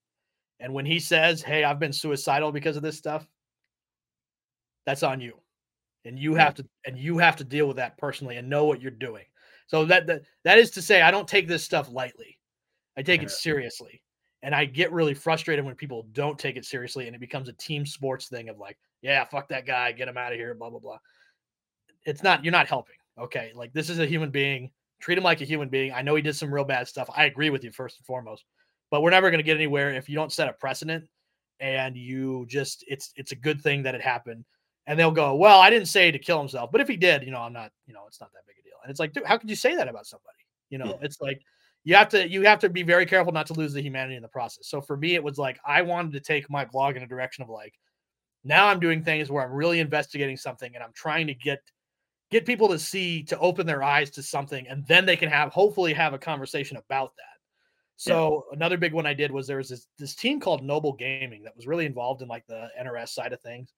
And 0.60 0.74
when 0.74 0.86
he 0.86 1.00
says, 1.00 1.42
"Hey, 1.42 1.64
I've 1.64 1.80
been 1.80 1.94
suicidal 1.94 2.52
because 2.52 2.76
of 2.78 2.84
this 2.84 2.98
stuff," 2.98 3.28
that's 4.86 5.04
on 5.04 5.22
you. 5.22 5.40
And 6.06 6.18
you 6.18 6.36
have 6.36 6.56
to 6.56 6.66
and 6.86 6.98
you 6.98 7.18
have 7.18 7.36
to 7.38 7.44
deal 7.44 7.68
with 7.68 7.78
that 7.78 7.98
personally 7.98 8.38
and 8.38 8.50
know 8.50 8.66
what 8.66 8.82
you're 8.82 8.92
doing. 8.92 9.26
So 9.68 9.86
that 9.86 10.08
that, 10.08 10.24
that 10.44 10.58
is 10.58 10.72
to 10.72 10.82
say 10.82 11.02
I 11.02 11.12
don't 11.12 11.28
take 11.28 11.48
this 11.48 11.64
stuff 11.64 11.92
lightly. 11.92 12.40
I 12.98 13.04
take 13.04 13.22
it 13.22 13.32
seriously. 13.32 14.02
And 14.42 14.56
I 14.56 14.66
get 14.66 14.92
really 14.92 15.14
frustrated 15.14 15.66
when 15.66 15.76
people 15.76 16.08
don't 16.14 16.40
take 16.40 16.56
it 16.56 16.66
seriously 16.66 17.08
and 17.08 17.16
it 17.16 17.20
becomes 17.20 17.50
a 17.50 17.54
team 17.54 17.86
sports 17.86 18.30
thing 18.30 18.48
of 18.50 18.58
like, 18.58 18.78
yeah, 19.02 19.24
fuck 19.26 19.50
that 19.50 19.66
guy, 19.66 19.92
get 19.92 20.08
him 20.08 20.18
out 20.18 20.32
of 20.32 20.38
here, 20.38 20.56
blah 20.56 20.70
blah 20.70 20.80
blah. 20.80 20.98
It's 22.06 22.24
not 22.24 22.44
you're 22.44 22.52
not 22.52 22.68
helping. 22.68 22.96
Okay? 23.18 23.52
Like 23.54 23.74
this 23.74 23.90
is 23.90 24.00
a 24.00 24.06
human 24.06 24.32
being. 24.32 24.72
Treat 25.00 25.18
him 25.18 25.24
like 25.24 25.42
a 25.42 25.46
human 25.46 25.70
being. 25.70 25.94
I 25.94 26.02
know 26.02 26.16
he 26.16 26.22
did 26.22 26.36
some 26.36 26.54
real 26.54 26.66
bad 26.66 26.88
stuff. 26.88 27.10
I 27.16 27.26
agree 27.26 27.50
with 27.50 27.64
you 27.64 27.72
first 27.72 28.00
and 28.00 28.06
foremost. 28.06 28.44
But 28.92 29.02
we're 29.02 29.12
never 29.12 29.30
going 29.30 29.40
to 29.40 29.44
get 29.44 29.58
anywhere 29.58 29.94
if 29.94 30.10
you 30.10 30.16
don't 30.16 30.32
set 30.32 30.50
a 30.50 30.54
precedent 30.54 31.06
and 31.60 31.96
you 31.98 32.46
just 32.48 32.84
it's 32.88 33.12
it's 33.16 33.32
a 33.32 33.36
good 33.36 33.62
thing 33.62 33.84
that 33.84 33.96
it 33.96 34.02
happened. 34.02 34.46
And 34.88 34.98
they'll 35.00 35.12
go, 35.12 35.36
"Well, 35.36 35.60
I 35.60 35.70
didn't 35.70 35.88
say 35.88 36.12
to 36.12 36.18
kill 36.20 36.40
himself, 36.40 36.72
but 36.72 36.82
if 36.82 36.88
he 36.88 36.98
did, 36.98 37.24
you 37.24 37.32
know, 37.32 37.40
I'm 37.42 37.54
not, 37.54 37.72
you 37.86 37.94
know, 37.94 38.04
it's 38.08 38.20
not 38.22 38.32
that 38.34 38.46
big 38.48 38.56
a 38.60 38.64
deal." 38.64 38.78
And 38.84 38.90
it's 38.90 39.00
like, 39.00 39.14
dude, 39.14 39.26
how 39.26 39.38
could 39.38 39.50
you 39.50 39.56
say 39.56 39.76
that 39.76 39.88
about 39.88 40.08
somebody? 40.08 40.38
You 40.70 40.80
know, 40.80 40.98
Yeah. 41.00 41.06
it's 41.06 41.22
like 41.22 41.42
you 41.84 41.96
have 41.96 42.10
to 42.10 42.28
you 42.30 42.44
have 42.46 42.60
to 42.60 42.70
be 42.70 42.84
very 42.84 43.06
careful 43.06 43.32
not 43.34 43.46
to 43.48 43.54
lose 43.54 43.74
the 43.74 43.82
humanity 43.82 44.16
in 44.16 44.22
the 44.24 44.28
process. 44.30 44.68
So 44.68 44.82
for 44.82 44.98
me, 44.98 45.16
it 45.16 45.24
was 45.24 45.38
like 45.38 45.60
I 45.66 45.82
wanted 45.84 46.14
to 46.14 46.20
take 46.22 46.50
my 46.50 46.66
blog 46.66 46.96
in 46.98 47.04
a 47.04 47.08
direction 47.08 47.44
of 47.44 47.50
like 47.50 47.74
now 48.44 48.68
I'm 48.68 48.80
doing 48.80 49.04
things 49.04 49.30
where 49.32 49.44
I'm 49.46 49.52
really 49.54 49.80
investigating 49.80 50.38
something 50.38 50.74
and 50.76 50.84
I'm 50.84 50.94
trying 50.94 51.28
to 51.28 51.34
get 51.36 51.60
get 52.32 52.46
people 52.46 52.68
to 52.70 52.80
see 52.80 53.24
to 53.24 53.38
open 53.40 53.66
their 53.68 53.84
eyes 53.84 54.10
to 54.12 54.24
something 54.24 54.68
and 54.68 54.86
then 54.88 55.06
they 55.06 55.18
can 55.18 55.30
have 55.30 55.52
hopefully 55.54 55.94
have 55.94 56.14
a 56.14 56.20
conversation 56.20 56.78
about 56.78 57.14
that. 57.18 57.29
So 58.02 58.46
another 58.54 58.78
big 58.78 58.94
one 58.94 59.06
I 59.06 59.14
did 59.14 59.30
was 59.30 59.46
there 59.46 59.58
was 59.58 59.68
this 59.68 59.88
this 59.98 60.16
team 60.16 60.40
called 60.40 60.64
Noble 60.64 60.94
Gaming 60.94 61.44
that 61.44 61.54
was 61.54 61.68
really 61.68 61.86
involved 61.86 62.22
in 62.22 62.30
like 62.30 62.48
the 62.48 62.70
NRS 62.82 63.10
side 63.10 63.34
of 63.34 63.42
things. 63.42 63.74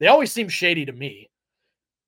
They 0.00 0.06
always 0.06 0.32
seem 0.32 0.48
shady 0.48 0.86
to 0.86 0.92
me, 0.92 1.28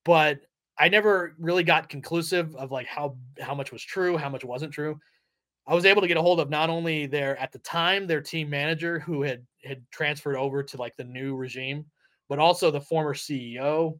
but 0.07 0.41
I 0.79 0.89
never 0.89 1.35
really 1.39 1.63
got 1.63 1.91
conclusive 1.91 2.57
of 2.57 2.71
like 2.71 2.87
how 2.87 3.19
how 3.43 3.55
much 3.55 3.73
was 3.73 3.83
true, 3.83 4.17
how 4.17 4.31
much 4.31 4.43
wasn't 4.43 4.73
true. 4.73 4.99
I 5.67 5.75
was 5.75 5.85
able 5.85 6.01
to 6.01 6.09
get 6.09 6.17
a 6.17 6.23
hold 6.23 6.41
of 6.41 6.49
not 6.49 6.71
only 6.71 7.05
their 7.05 7.37
at 7.37 7.53
the 7.53 7.59
time 7.59 8.07
their 8.07 8.23
team 8.23 8.49
manager 8.49 8.99
who 8.99 9.21
had 9.21 9.47
had 9.63 9.85
transferred 9.91 10.37
over 10.37 10.63
to 10.63 10.79
like 10.79 10.97
the 10.97 11.05
new 11.05 11.37
regime, 11.37 11.85
but 12.31 12.39
also 12.39 12.71
the 12.71 12.81
former 12.81 13.13
CEO. 13.13 13.99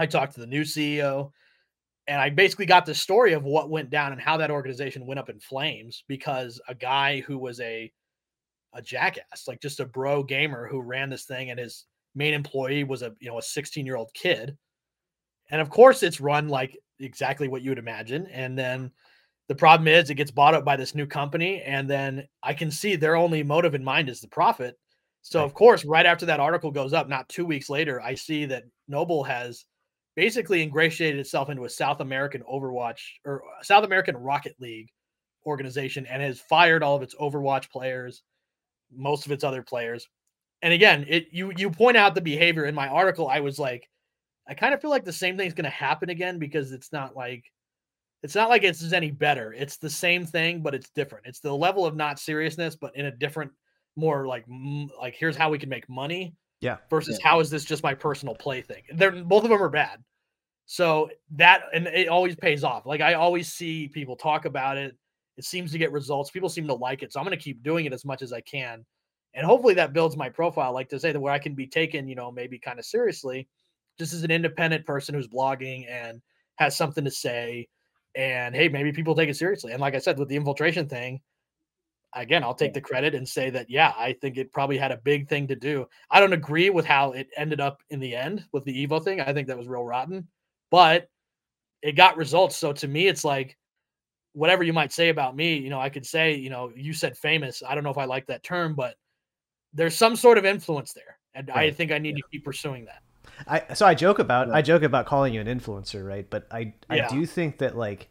I 0.00 0.06
talked 0.06 0.34
to 0.34 0.40
the 0.40 0.48
new 0.48 0.62
CEO 0.62 1.30
and 2.06 2.20
I 2.20 2.30
basically 2.30 2.66
got 2.66 2.86
the 2.86 2.94
story 2.94 3.32
of 3.32 3.44
what 3.44 3.70
went 3.70 3.90
down 3.90 4.12
and 4.12 4.20
how 4.20 4.36
that 4.38 4.50
organization 4.50 5.06
went 5.06 5.20
up 5.20 5.28
in 5.30 5.40
flames 5.40 6.04
because 6.08 6.60
a 6.68 6.74
guy 6.74 7.20
who 7.20 7.38
was 7.38 7.60
a 7.60 7.92
a 8.74 8.82
jackass, 8.82 9.48
like 9.48 9.60
just 9.60 9.80
a 9.80 9.86
bro 9.86 10.22
gamer 10.22 10.66
who 10.68 10.80
ran 10.80 11.10
this 11.10 11.24
thing 11.24 11.50
and 11.50 11.60
his 11.60 11.86
main 12.14 12.34
employee 12.34 12.84
was 12.84 13.02
a 13.02 13.14
you 13.20 13.30
know 13.30 13.38
a 13.38 13.42
16 13.42 13.86
year 13.86 13.96
old 13.96 14.12
kid. 14.14 14.56
And 15.50 15.60
of 15.60 15.70
course 15.70 16.02
it's 16.02 16.20
run 16.20 16.48
like 16.48 16.76
exactly 16.98 17.48
what 17.48 17.62
you 17.62 17.70
would 17.70 17.78
imagine. 17.78 18.26
And 18.28 18.58
then 18.58 18.92
The 19.48 19.56
problem 19.56 19.88
is 19.88 20.10
it 20.10 20.16
gets 20.16 20.32
bought 20.32 20.54
up 20.54 20.64
by 20.64 20.76
this 20.76 20.94
new 20.96 21.06
company, 21.06 21.62
and 21.62 21.88
then 21.90 22.28
I 22.42 22.54
can 22.54 22.70
see 22.72 22.96
their 22.96 23.16
only 23.16 23.44
motive 23.44 23.74
in 23.76 23.84
mind 23.84 24.08
is 24.10 24.20
the 24.22 24.28
profit. 24.28 24.78
So 25.22 25.42
Right. 25.42 25.46
of 25.46 25.54
course, 25.54 25.84
right 25.86 26.06
after 26.06 26.26
that 26.26 26.40
article 26.40 26.72
goes 26.72 26.94
up, 26.94 27.08
not 27.08 27.28
two 27.30 27.46
weeks 27.46 27.70
later, 27.70 28.00
I 28.02 28.16
see 28.16 28.46
that 28.46 28.64
Noble 28.88 29.24
has 29.24 29.66
basically 30.14 30.62
ingratiated 30.62 31.20
itself 31.20 31.48
into 31.48 31.64
a 31.64 31.70
South 31.70 32.00
American 32.00 32.42
Overwatch 32.42 33.00
or 33.24 33.42
South 33.62 33.84
American 33.84 34.16
Rocket 34.16 34.54
League 34.60 34.88
organization 35.46 36.06
and 36.06 36.22
has 36.22 36.40
fired 36.40 36.82
all 36.82 36.96
of 36.96 37.02
its 37.02 37.14
Overwatch 37.14 37.70
players, 37.70 38.22
most 38.94 39.26
of 39.26 39.32
its 39.32 39.44
other 39.44 39.62
players. 39.62 40.08
And 40.62 40.72
again, 40.72 41.04
it 41.08 41.28
you 41.32 41.52
you 41.56 41.70
point 41.70 41.96
out 41.96 42.14
the 42.14 42.20
behavior 42.20 42.66
in 42.66 42.74
my 42.74 42.88
article. 42.88 43.28
I 43.28 43.40
was 43.40 43.58
like, 43.58 43.88
I 44.48 44.54
kind 44.54 44.74
of 44.74 44.80
feel 44.80 44.90
like 44.90 45.04
the 45.04 45.12
same 45.12 45.36
thing's 45.36 45.54
going 45.54 45.64
to 45.64 45.70
happen 45.70 46.10
again 46.10 46.38
because 46.38 46.72
it's 46.72 46.92
not 46.92 47.16
like 47.16 47.44
it's 48.22 48.36
not 48.36 48.48
like 48.48 48.62
it's 48.62 48.92
any 48.92 49.10
better. 49.10 49.52
It's 49.52 49.78
the 49.78 49.90
same 49.90 50.24
thing, 50.24 50.62
but 50.62 50.74
it's 50.74 50.90
different. 50.90 51.26
It's 51.26 51.40
the 51.40 51.52
level 51.52 51.84
of 51.84 51.96
not 51.96 52.20
seriousness, 52.20 52.76
but 52.76 52.94
in 52.94 53.06
a 53.06 53.10
different, 53.10 53.50
more 53.96 54.26
like 54.26 54.44
like 55.00 55.14
here's 55.14 55.36
how 55.36 55.50
we 55.50 55.58
can 55.58 55.68
make 55.68 55.88
money 55.88 56.34
Yeah. 56.62 56.76
versus 56.88 57.18
how 57.22 57.40
is 57.40 57.50
this 57.50 57.64
just 57.64 57.82
my 57.82 57.92
personal 57.92 58.36
play 58.36 58.62
thing. 58.62 58.84
They're 58.94 59.10
both 59.10 59.42
of 59.42 59.50
them 59.50 59.60
are 59.60 59.68
bad. 59.68 60.02
So 60.66 61.10
that 61.32 61.64
and 61.74 61.88
it 61.88 62.08
always 62.08 62.36
pays 62.36 62.62
off. 62.62 62.86
Like 62.86 63.00
I 63.00 63.14
always 63.14 63.52
see 63.52 63.88
people 63.88 64.16
talk 64.16 64.44
about 64.44 64.78
it. 64.78 64.96
It 65.36 65.44
seems 65.44 65.72
to 65.72 65.78
get 65.78 65.90
results. 65.90 66.30
People 66.30 66.48
seem 66.48 66.68
to 66.68 66.74
like 66.74 67.02
it. 67.02 67.12
So 67.12 67.18
I'm 67.18 67.26
going 67.26 67.36
to 67.36 67.42
keep 67.42 67.62
doing 67.62 67.84
it 67.84 67.92
as 67.92 68.04
much 68.04 68.22
as 68.22 68.32
I 68.32 68.40
can. 68.42 68.84
And 69.34 69.44
hopefully 69.44 69.74
that 69.74 69.92
builds 69.92 70.16
my 70.16 70.28
profile, 70.28 70.72
like 70.72 70.88
to 70.90 71.00
say 71.00 71.10
that 71.10 71.18
where 71.18 71.32
I 71.32 71.38
can 71.38 71.54
be 71.54 71.66
taken, 71.66 72.06
you 72.06 72.14
know, 72.14 72.30
maybe 72.30 72.58
kind 72.58 72.78
of 72.78 72.84
seriously, 72.84 73.48
just 73.98 74.12
as 74.12 74.22
an 74.22 74.30
independent 74.30 74.86
person 74.86 75.14
who's 75.14 75.28
blogging 75.28 75.90
and 75.90 76.20
has 76.56 76.76
something 76.76 77.04
to 77.04 77.10
say. 77.10 77.66
And 78.14 78.54
hey, 78.54 78.68
maybe 78.68 78.92
people 78.92 79.14
take 79.14 79.30
it 79.30 79.36
seriously. 79.36 79.72
And 79.72 79.80
like 79.80 79.94
I 79.94 79.98
said, 79.98 80.18
with 80.18 80.28
the 80.28 80.36
infiltration 80.36 80.88
thing, 80.88 81.20
again, 82.14 82.42
I'll 82.42 82.54
take 82.54 82.74
the 82.74 82.80
credit 82.80 83.14
and 83.14 83.28
say 83.28 83.50
that, 83.50 83.70
yeah, 83.70 83.92
I 83.96 84.12
think 84.12 84.36
it 84.36 84.52
probably 84.52 84.78
had 84.78 84.92
a 84.92 84.98
big 84.98 85.28
thing 85.28 85.46
to 85.48 85.56
do. 85.56 85.86
I 86.10 86.20
don't 86.20 86.32
agree 86.32 86.70
with 86.70 86.84
how 86.84 87.12
it 87.12 87.28
ended 87.36 87.60
up 87.60 87.82
in 87.90 88.00
the 88.00 88.14
end 88.14 88.44
with 88.52 88.64
the 88.64 88.86
Evo 88.86 89.02
thing. 89.02 89.20
I 89.20 89.32
think 89.32 89.48
that 89.48 89.58
was 89.58 89.68
real 89.68 89.84
rotten, 89.84 90.28
but 90.70 91.08
it 91.82 91.92
got 91.92 92.16
results. 92.16 92.56
So 92.56 92.72
to 92.72 92.88
me, 92.88 93.08
it's 93.08 93.24
like, 93.24 93.56
whatever 94.34 94.62
you 94.62 94.72
might 94.72 94.92
say 94.92 95.10
about 95.10 95.36
me, 95.36 95.56
you 95.56 95.68
know, 95.68 95.80
I 95.80 95.90
could 95.90 96.06
say, 96.06 96.34
you 96.34 96.48
know, 96.48 96.72
you 96.74 96.94
said 96.94 97.18
famous. 97.18 97.62
I 97.66 97.74
don't 97.74 97.84
know 97.84 97.90
if 97.90 97.98
I 97.98 98.06
like 98.06 98.26
that 98.28 98.42
term, 98.42 98.74
but 98.74 98.96
there's 99.74 99.94
some 99.94 100.16
sort 100.16 100.38
of 100.38 100.46
influence 100.46 100.94
there. 100.94 101.18
And 101.34 101.50
I 101.50 101.70
think 101.70 101.92
I 101.92 101.98
need 101.98 102.16
to 102.16 102.22
keep 102.30 102.44
pursuing 102.44 102.86
that. 102.86 103.02
I 103.46 103.74
so 103.74 103.86
I 103.86 103.94
joke 103.94 104.18
about 104.18 104.48
Yeah. 104.48 104.54
I 104.54 104.62
joke 104.62 104.82
about 104.82 105.06
calling 105.06 105.34
you 105.34 105.40
an 105.40 105.46
influencer, 105.46 106.06
right? 106.06 106.28
But 106.28 106.46
I 106.50 106.74
I 106.88 106.96
Yeah. 106.96 107.08
do 107.08 107.26
think 107.26 107.58
that 107.58 107.76
like 107.76 108.08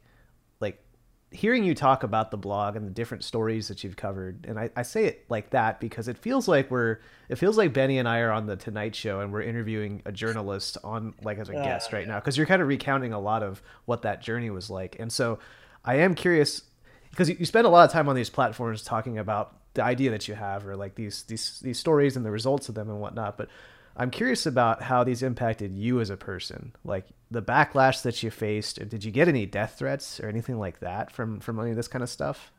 hearing 1.31 1.63
you 1.63 1.73
talk 1.73 2.03
about 2.03 2.29
the 2.29 2.37
blog 2.37 2.75
and 2.75 2.85
the 2.85 2.91
different 2.91 3.23
stories 3.23 3.69
that 3.69 3.83
you've 3.83 3.95
covered, 3.95 4.45
and 4.47 4.59
I, 4.59 4.69
I 4.75 4.81
say 4.81 5.05
it 5.05 5.25
like 5.29 5.51
that 5.51 5.79
because 5.79 6.09
it 6.09 6.17
feels 6.17 6.47
like 6.47 6.69
we're 6.69 6.99
it 7.29 7.37
feels 7.37 7.57
like 7.57 7.73
Benny 7.73 7.97
and 7.97 8.07
I 8.07 8.19
are 8.19 8.31
on 8.31 8.45
the 8.47 8.57
Tonight 8.57 8.95
Show 8.95 9.21
and 9.21 9.31
we're 9.31 9.41
interviewing 9.41 10.01
a 10.05 10.11
journalist 10.11 10.77
on 10.83 11.13
like 11.23 11.37
as 11.37 11.47
a 11.47 11.53
guest 11.53 11.93
right 11.93 12.07
now 12.07 12.19
because 12.19 12.37
you're 12.37 12.45
kind 12.45 12.61
of 12.61 12.67
recounting 12.67 13.13
a 13.13 13.19
lot 13.19 13.43
of 13.43 13.61
what 13.85 14.01
that 14.01 14.21
journey 14.21 14.49
was 14.49 14.69
like, 14.69 14.97
and 14.99 15.11
so 15.11 15.39
I 15.85 15.95
am 15.95 16.15
curious 16.15 16.63
because 17.09 17.29
you, 17.29 17.37
you 17.39 17.45
spend 17.45 17.65
a 17.65 17.69
lot 17.69 17.85
of 17.85 17.91
time 17.91 18.09
on 18.09 18.15
these 18.15 18.29
platforms 18.29 18.83
talking 18.83 19.17
about 19.17 19.55
the 19.73 19.83
idea 19.83 20.11
that 20.11 20.27
you 20.27 20.35
have 20.35 20.67
or 20.67 20.75
like 20.75 20.95
these 20.95 21.23
these 21.23 21.59
these 21.61 21.79
stories 21.79 22.17
and 22.17 22.25
the 22.25 22.31
results 22.31 22.67
of 22.67 22.75
them 22.75 22.89
and 22.89 22.99
whatnot, 22.99 23.37
but 23.37 23.47
I'm 23.95 24.09
curious 24.11 24.45
about 24.45 24.81
how 24.83 25.03
these 25.03 25.21
impacted 25.23 25.75
you 25.75 25.99
as 25.99 26.09
a 26.09 26.17
person, 26.17 26.73
like 26.83 27.07
the 27.29 27.41
backlash 27.41 28.01
that 28.03 28.23
you 28.23 28.31
faced. 28.31 28.87
Did 28.89 29.03
you 29.03 29.11
get 29.11 29.27
any 29.27 29.45
death 29.45 29.75
threats 29.77 30.19
or 30.19 30.27
anything 30.27 30.57
like 30.57 30.79
that 30.79 31.11
from 31.11 31.39
from 31.39 31.59
any 31.59 31.71
of 31.71 31.75
this 31.75 31.87
kind 31.87 32.03
of 32.03 32.09
stuff? 32.09 32.51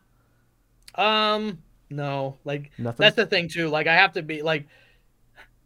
Um, 0.94 1.62
no, 1.90 2.36
like 2.44 2.70
Nothing. 2.78 3.04
that's 3.04 3.16
the 3.16 3.26
thing 3.26 3.48
too. 3.48 3.68
Like 3.68 3.86
I 3.86 3.94
have 3.94 4.12
to 4.12 4.22
be 4.22 4.42
like 4.42 4.66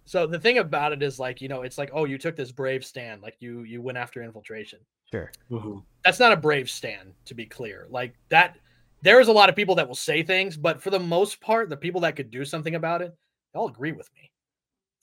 so 0.05 0.27
the 0.27 0.39
thing 0.39 0.59
about 0.59 0.93
it 0.93 1.03
is 1.03 1.19
like, 1.19 1.41
you 1.41 1.49
know, 1.49 1.63
it's 1.63 1.79
like, 1.79 1.91
oh, 1.93 2.05
you 2.05 2.17
took 2.17 2.37
this 2.37 2.53
brave 2.53 2.85
stand, 2.85 3.23
like 3.23 3.37
you 3.41 3.63
you 3.63 3.83
went 3.83 3.99
after 3.99 4.23
infiltration. 4.23 4.79
Sure. 5.11 5.31
Mhm. 5.51 5.83
That's 6.05 6.21
not 6.21 6.33
a 6.33 6.37
brave 6.37 6.71
stand, 6.71 7.13
to 7.27 7.35
be 7.35 7.47
clear. 7.47 7.87
Like 7.91 8.15
that 8.29 8.57
there's 9.03 9.29
a 9.29 9.33
lot 9.33 9.49
of 9.49 9.57
people 9.57 9.75
that 9.77 9.89
will 9.89 9.95
say 9.95 10.23
things, 10.23 10.57
but 10.57 10.81
for 10.83 10.91
the 10.91 10.99
most 11.01 11.41
part, 11.41 11.69
the 11.69 11.77
people 11.77 12.01
that 12.03 12.17
could 12.17 12.31
do 12.31 12.45
something 12.45 12.75
about 12.77 13.03
it, 13.03 13.15
they 13.53 13.59
all 13.59 13.69
agree 13.69 13.93
with 13.93 14.09
me. 14.15 14.31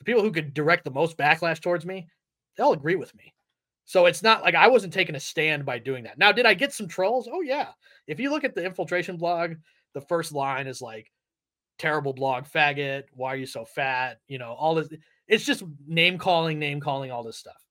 The 0.03 0.11
people 0.11 0.21
who 0.21 0.31
could 0.31 0.53
direct 0.53 0.83
the 0.83 0.91
most 0.91 1.17
backlash 1.17 1.61
towards 1.61 1.85
me, 1.85 2.07
they 2.57 2.63
all 2.63 2.73
agree 2.73 2.95
with 2.95 3.15
me. 3.15 3.33
So 3.85 4.05
it's 4.05 4.21
not 4.21 4.43
like 4.43 4.53
I 4.53 4.67
wasn't 4.67 4.91
taking 4.91 5.15
a 5.15 5.19
stand 5.19 5.65
by 5.65 5.79
doing 5.79 6.03
that. 6.03 6.17
Now, 6.17 6.33
did 6.33 6.45
I 6.45 6.53
get 6.53 6.73
some 6.73 6.89
trolls? 6.89 7.29
Oh 7.31 7.41
yeah. 7.41 7.69
If 8.07 8.19
you 8.19 8.29
look 8.29 8.43
at 8.43 8.53
the 8.53 8.65
infiltration 8.65 9.15
blog, 9.15 9.53
the 9.93 10.01
first 10.01 10.33
line 10.33 10.67
is 10.67 10.81
like 10.81 11.09
terrible 11.79 12.13
blog 12.13 12.45
faggot, 12.45 13.03
why 13.13 13.33
are 13.33 13.37
you 13.37 13.45
so 13.45 13.63
fat? 13.63 14.19
You 14.27 14.39
know, 14.39 14.51
all 14.51 14.75
this 14.75 14.89
it's 15.29 15.45
just 15.45 15.63
name 15.87 16.17
calling, 16.17 16.59
name 16.59 16.81
calling, 16.81 17.11
all 17.11 17.23
this 17.23 17.37
stuff. 17.37 17.61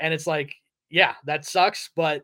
And 0.00 0.14
it's 0.14 0.26
like, 0.26 0.54
yeah, 0.88 1.14
that 1.24 1.44
sucks, 1.44 1.90
but 1.94 2.22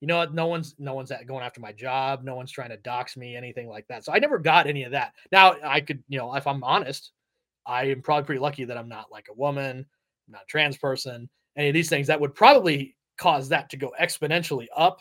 you 0.00 0.06
know 0.06 0.18
what? 0.18 0.32
No 0.32 0.46
one's 0.46 0.76
no 0.78 0.94
one's 0.94 1.12
going 1.26 1.44
after 1.44 1.60
my 1.60 1.72
job. 1.72 2.22
No 2.22 2.36
one's 2.36 2.52
trying 2.52 2.70
to 2.70 2.76
dox 2.76 3.16
me, 3.16 3.36
anything 3.36 3.68
like 3.68 3.86
that. 3.88 4.04
So 4.04 4.12
I 4.12 4.20
never 4.20 4.38
got 4.38 4.68
any 4.68 4.84
of 4.84 4.92
that. 4.92 5.12
Now 5.32 5.56
I 5.64 5.80
could, 5.80 6.02
you 6.08 6.18
know, 6.18 6.34
if 6.34 6.46
I'm 6.46 6.62
honest, 6.64 7.12
I 7.66 7.84
am 7.86 8.02
probably 8.02 8.24
pretty 8.26 8.40
lucky 8.40 8.64
that 8.64 8.76
I'm 8.78 8.88
not 8.88 9.10
like 9.12 9.28
a 9.30 9.34
woman, 9.34 9.78
I'm 10.28 10.32
not 10.32 10.42
a 10.42 10.46
trans 10.46 10.76
person, 10.76 11.28
any 11.56 11.68
of 11.68 11.74
these 11.74 11.88
things 11.88 12.06
that 12.08 12.20
would 12.20 12.34
probably 12.34 12.96
cause 13.18 13.48
that 13.50 13.70
to 13.70 13.76
go 13.76 13.92
exponentially 14.00 14.66
up. 14.76 15.00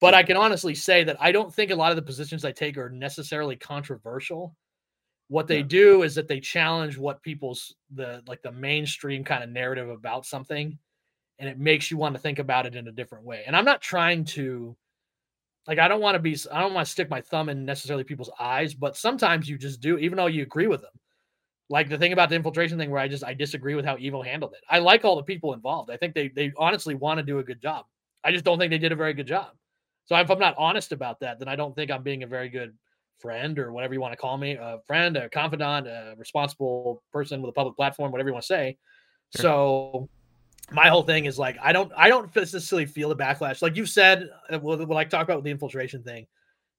But 0.00 0.14
I 0.14 0.22
can 0.22 0.36
honestly 0.36 0.74
say 0.74 1.04
that 1.04 1.16
I 1.20 1.32
don't 1.32 1.54
think 1.54 1.70
a 1.70 1.74
lot 1.76 1.90
of 1.90 1.96
the 1.96 2.02
positions 2.02 2.44
I 2.44 2.52
take 2.52 2.76
are 2.76 2.90
necessarily 2.90 3.56
controversial. 3.56 4.54
What 5.28 5.48
they 5.48 5.58
Yeah. 5.58 5.64
do 5.64 6.02
is 6.02 6.14
that 6.16 6.28
they 6.28 6.40
challenge 6.40 6.98
what 6.98 7.22
people's 7.22 7.74
the 7.90 8.22
like 8.26 8.42
the 8.42 8.52
mainstream 8.52 9.24
kind 9.24 9.42
of 9.44 9.50
narrative 9.50 9.88
about 9.90 10.26
something 10.26 10.78
and 11.38 11.48
it 11.48 11.58
makes 11.58 11.90
you 11.90 11.98
want 11.98 12.14
to 12.14 12.20
think 12.20 12.38
about 12.38 12.66
it 12.66 12.76
in 12.76 12.88
a 12.88 12.92
different 12.92 13.24
way. 13.24 13.44
And 13.46 13.56
I'm 13.56 13.64
not 13.66 13.82
trying 13.82 14.24
to 14.26 14.76
like 15.66 15.78
I 15.78 15.88
don't 15.88 16.00
want 16.00 16.14
to 16.16 16.20
be 16.20 16.36
I 16.52 16.60
don't 16.60 16.74
want 16.74 16.86
to 16.86 16.92
stick 16.92 17.10
my 17.10 17.20
thumb 17.20 17.48
in 17.48 17.64
necessarily 17.64 18.04
people's 18.04 18.30
eyes, 18.40 18.74
but 18.74 18.96
sometimes 18.96 19.48
you 19.48 19.58
just 19.58 19.80
do 19.80 19.98
even 19.98 20.16
though 20.16 20.26
you 20.26 20.42
agree 20.42 20.68
with 20.68 20.82
them. 20.82 20.92
Like 21.68 21.88
the 21.88 21.98
thing 21.98 22.12
about 22.12 22.28
the 22.28 22.36
infiltration 22.36 22.78
thing 22.78 22.90
where 22.90 23.00
I 23.00 23.08
just 23.08 23.24
I 23.24 23.34
disagree 23.34 23.74
with 23.74 23.84
how 23.84 23.96
Evo 23.96 24.24
handled 24.24 24.52
it. 24.52 24.62
I 24.70 24.78
like 24.78 25.04
all 25.04 25.16
the 25.16 25.22
people 25.22 25.52
involved. 25.52 25.90
I 25.90 25.96
think 25.96 26.14
they 26.14 26.28
they 26.28 26.52
honestly 26.56 26.94
want 26.94 27.18
to 27.18 27.24
do 27.24 27.38
a 27.40 27.44
good 27.44 27.60
job. 27.60 27.86
I 28.22 28.30
just 28.32 28.44
don't 28.44 28.58
think 28.58 28.70
they 28.70 28.78
did 28.78 28.92
a 28.92 28.96
very 28.96 29.14
good 29.14 29.26
job. 29.26 29.48
So 30.04 30.16
if 30.16 30.30
I'm 30.30 30.38
not 30.38 30.54
honest 30.56 30.92
about 30.92 31.18
that, 31.20 31.38
then 31.38 31.48
I 31.48 31.56
don't 31.56 31.74
think 31.74 31.90
I'm 31.90 32.04
being 32.04 32.22
a 32.22 32.26
very 32.26 32.48
good 32.48 32.74
friend 33.18 33.58
or 33.58 33.72
whatever 33.72 33.94
you 33.94 34.00
want 34.00 34.12
to 34.12 34.16
call 34.16 34.36
me, 34.38 34.52
a 34.52 34.78
friend, 34.86 35.16
a 35.16 35.28
confidant, 35.28 35.88
a 35.88 36.14
responsible 36.16 37.02
person 37.12 37.42
with 37.42 37.48
a 37.48 37.52
public 37.52 37.74
platform, 37.74 38.12
whatever 38.12 38.28
you 38.28 38.32
want 38.34 38.44
to 38.44 38.46
say. 38.46 38.78
Sure. 39.34 39.42
So 39.42 40.08
my 40.70 40.88
whole 40.88 41.02
thing 41.02 41.26
is 41.26 41.38
like 41.38 41.56
I 41.62 41.72
don't 41.72 41.92
I 41.96 42.08
don't 42.08 42.34
necessarily 42.34 42.86
feel 42.86 43.08
the 43.08 43.16
backlash 43.16 43.62
like 43.62 43.76
you 43.76 43.86
said 43.86 44.28
uh, 44.50 44.58
what 44.58 44.96
I 44.96 45.04
talk 45.04 45.24
about 45.24 45.36
with 45.36 45.44
the 45.44 45.50
infiltration 45.50 46.02
thing, 46.02 46.26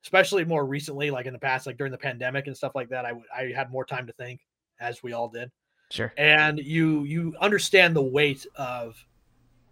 especially 0.03 0.45
more 0.45 0.65
recently, 0.65 1.09
like 1.11 1.25
in 1.25 1.33
the 1.33 1.39
past, 1.39 1.67
like 1.67 1.77
during 1.77 1.91
the 1.91 1.97
pandemic 1.97 2.47
and 2.47 2.55
stuff 2.55 2.73
like 2.75 2.89
that. 2.89 3.05
I 3.05 3.13
I 3.35 3.51
had 3.55 3.71
more 3.71 3.85
time 3.85 4.07
to 4.07 4.13
think, 4.13 4.41
as 4.79 5.01
we 5.03 5.13
all 5.13 5.29
did, 5.29 5.51
Sure. 5.91 6.13
and 6.17 6.59
you 6.59 7.03
you 7.05 7.35
understand 7.39 7.95
the 7.95 8.01
weight 8.03 8.45
of 8.55 8.95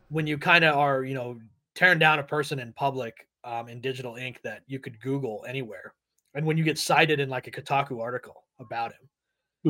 when 0.10 0.28
you 0.28 0.38
kind 0.38 0.64
of 0.64 0.76
are 0.76 1.04
you 1.04 1.14
know 1.14 1.40
tearing 1.76 2.00
down 2.00 2.20
a 2.20 2.24
person 2.24 2.60
in 2.60 2.72
public 2.74 3.28
um, 3.44 3.68
in 3.70 3.82
digital 3.82 4.16
ink 4.16 4.40
that 4.44 4.64
you 4.68 4.80
could 4.80 5.00
Google 5.02 5.46
anywhere, 5.48 5.94
and 6.34 6.46
when 6.46 6.58
you 6.58 6.64
get 6.64 6.78
cited 6.80 7.20
in 7.20 7.30
like 7.30 7.48
a 7.48 7.52
Kotaku 7.52 8.02
article 8.02 8.46
about 8.60 8.94
him, 8.94 9.10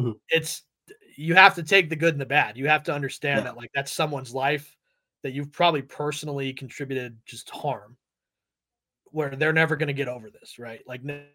Mhm. 0.03 0.19
it's 0.29 0.63
you 1.17 1.33
have 1.35 1.55
to 1.55 1.63
take 1.63 1.89
the 1.89 1.95
good 1.95 2.13
and 2.13 2.21
the 2.21 2.25
bad. 2.25 2.57
You 2.57 2.67
have 2.67 2.83
to 2.83 2.93
understand 2.93 3.39
Yeah. 3.39 3.43
that 3.45 3.57
like 3.57 3.71
that's 3.73 3.91
someone's 3.91 4.33
life 4.33 4.75
that 5.23 5.31
you've 5.33 5.51
probably 5.51 5.81
personally 5.81 6.53
contributed 6.53 7.17
just 7.25 7.49
harm, 7.49 7.97
where 9.05 9.35
they're 9.35 9.53
never 9.53 9.75
going 9.75 9.87
to 9.87 9.93
get 9.93 10.07
over 10.07 10.29
this, 10.29 10.59
right? 10.59 10.81
Like 10.87 11.01
n- 11.01 11.09
n- 11.09 11.27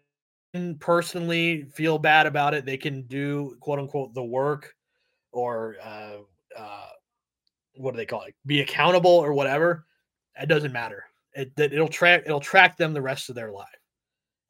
personally 0.79 1.63
feel 1.73 1.97
bad 1.97 2.25
about 2.25 2.53
it. 2.53 2.65
They 2.65 2.77
can 2.77 3.03
do 3.03 3.55
quote 3.59 3.79
unquote 3.79 4.13
the 4.13 4.23
work 4.23 4.75
or 5.31 5.75
uh, 5.83 6.17
uh, 6.57 6.87
what 7.75 7.91
do 7.91 7.97
they 7.97 8.05
call 8.05 8.23
it? 8.23 8.35
Be 8.45 8.61
accountable 8.61 9.11
or 9.11 9.33
whatever. 9.33 9.85
It 10.41 10.47
doesn't 10.47 10.73
matter. 10.73 11.05
It, 11.33 11.51
it'll 11.57 11.87
track 11.87 12.23
it'll 12.25 12.39
track 12.41 12.77
them 12.77 12.93
the 12.93 13.01
rest 13.01 13.29
of 13.29 13.35
their 13.35 13.51
life. 13.51 13.67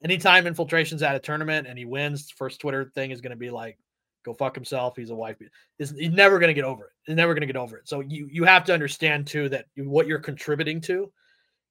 Anytime 0.02 0.48
infiltration's 0.48 1.02
at 1.02 1.14
a 1.14 1.20
tournament 1.20 1.68
and 1.68 1.78
he 1.78 1.84
wins, 1.84 2.30
first 2.30 2.60
Twitter 2.60 2.90
thing 2.94 3.12
is 3.12 3.20
going 3.20 3.30
to 3.30 3.36
be 3.36 3.50
like, 3.50 3.78
"Go 4.24 4.34
fuck 4.34 4.54
himself." 4.54 4.96
He's 4.96 5.10
a 5.10 5.14
wife. 5.14 5.38
beat-" 5.38 5.50
He's, 5.78 5.90
he's 5.90 6.10
never 6.10 6.40
going 6.40 6.48
to 6.48 6.54
get 6.54 6.64
over 6.64 6.86
it. 6.86 6.90
He's 7.04 7.16
never 7.16 7.34
going 7.34 7.42
to 7.42 7.46
get 7.46 7.56
over 7.56 7.76
it. 7.76 7.88
So 7.88 8.00
you 8.00 8.28
you 8.30 8.42
have 8.42 8.64
to 8.64 8.74
understand 8.74 9.28
too 9.28 9.48
that 9.50 9.66
what 9.76 10.08
you're 10.08 10.18
contributing 10.18 10.80
to, 10.82 11.12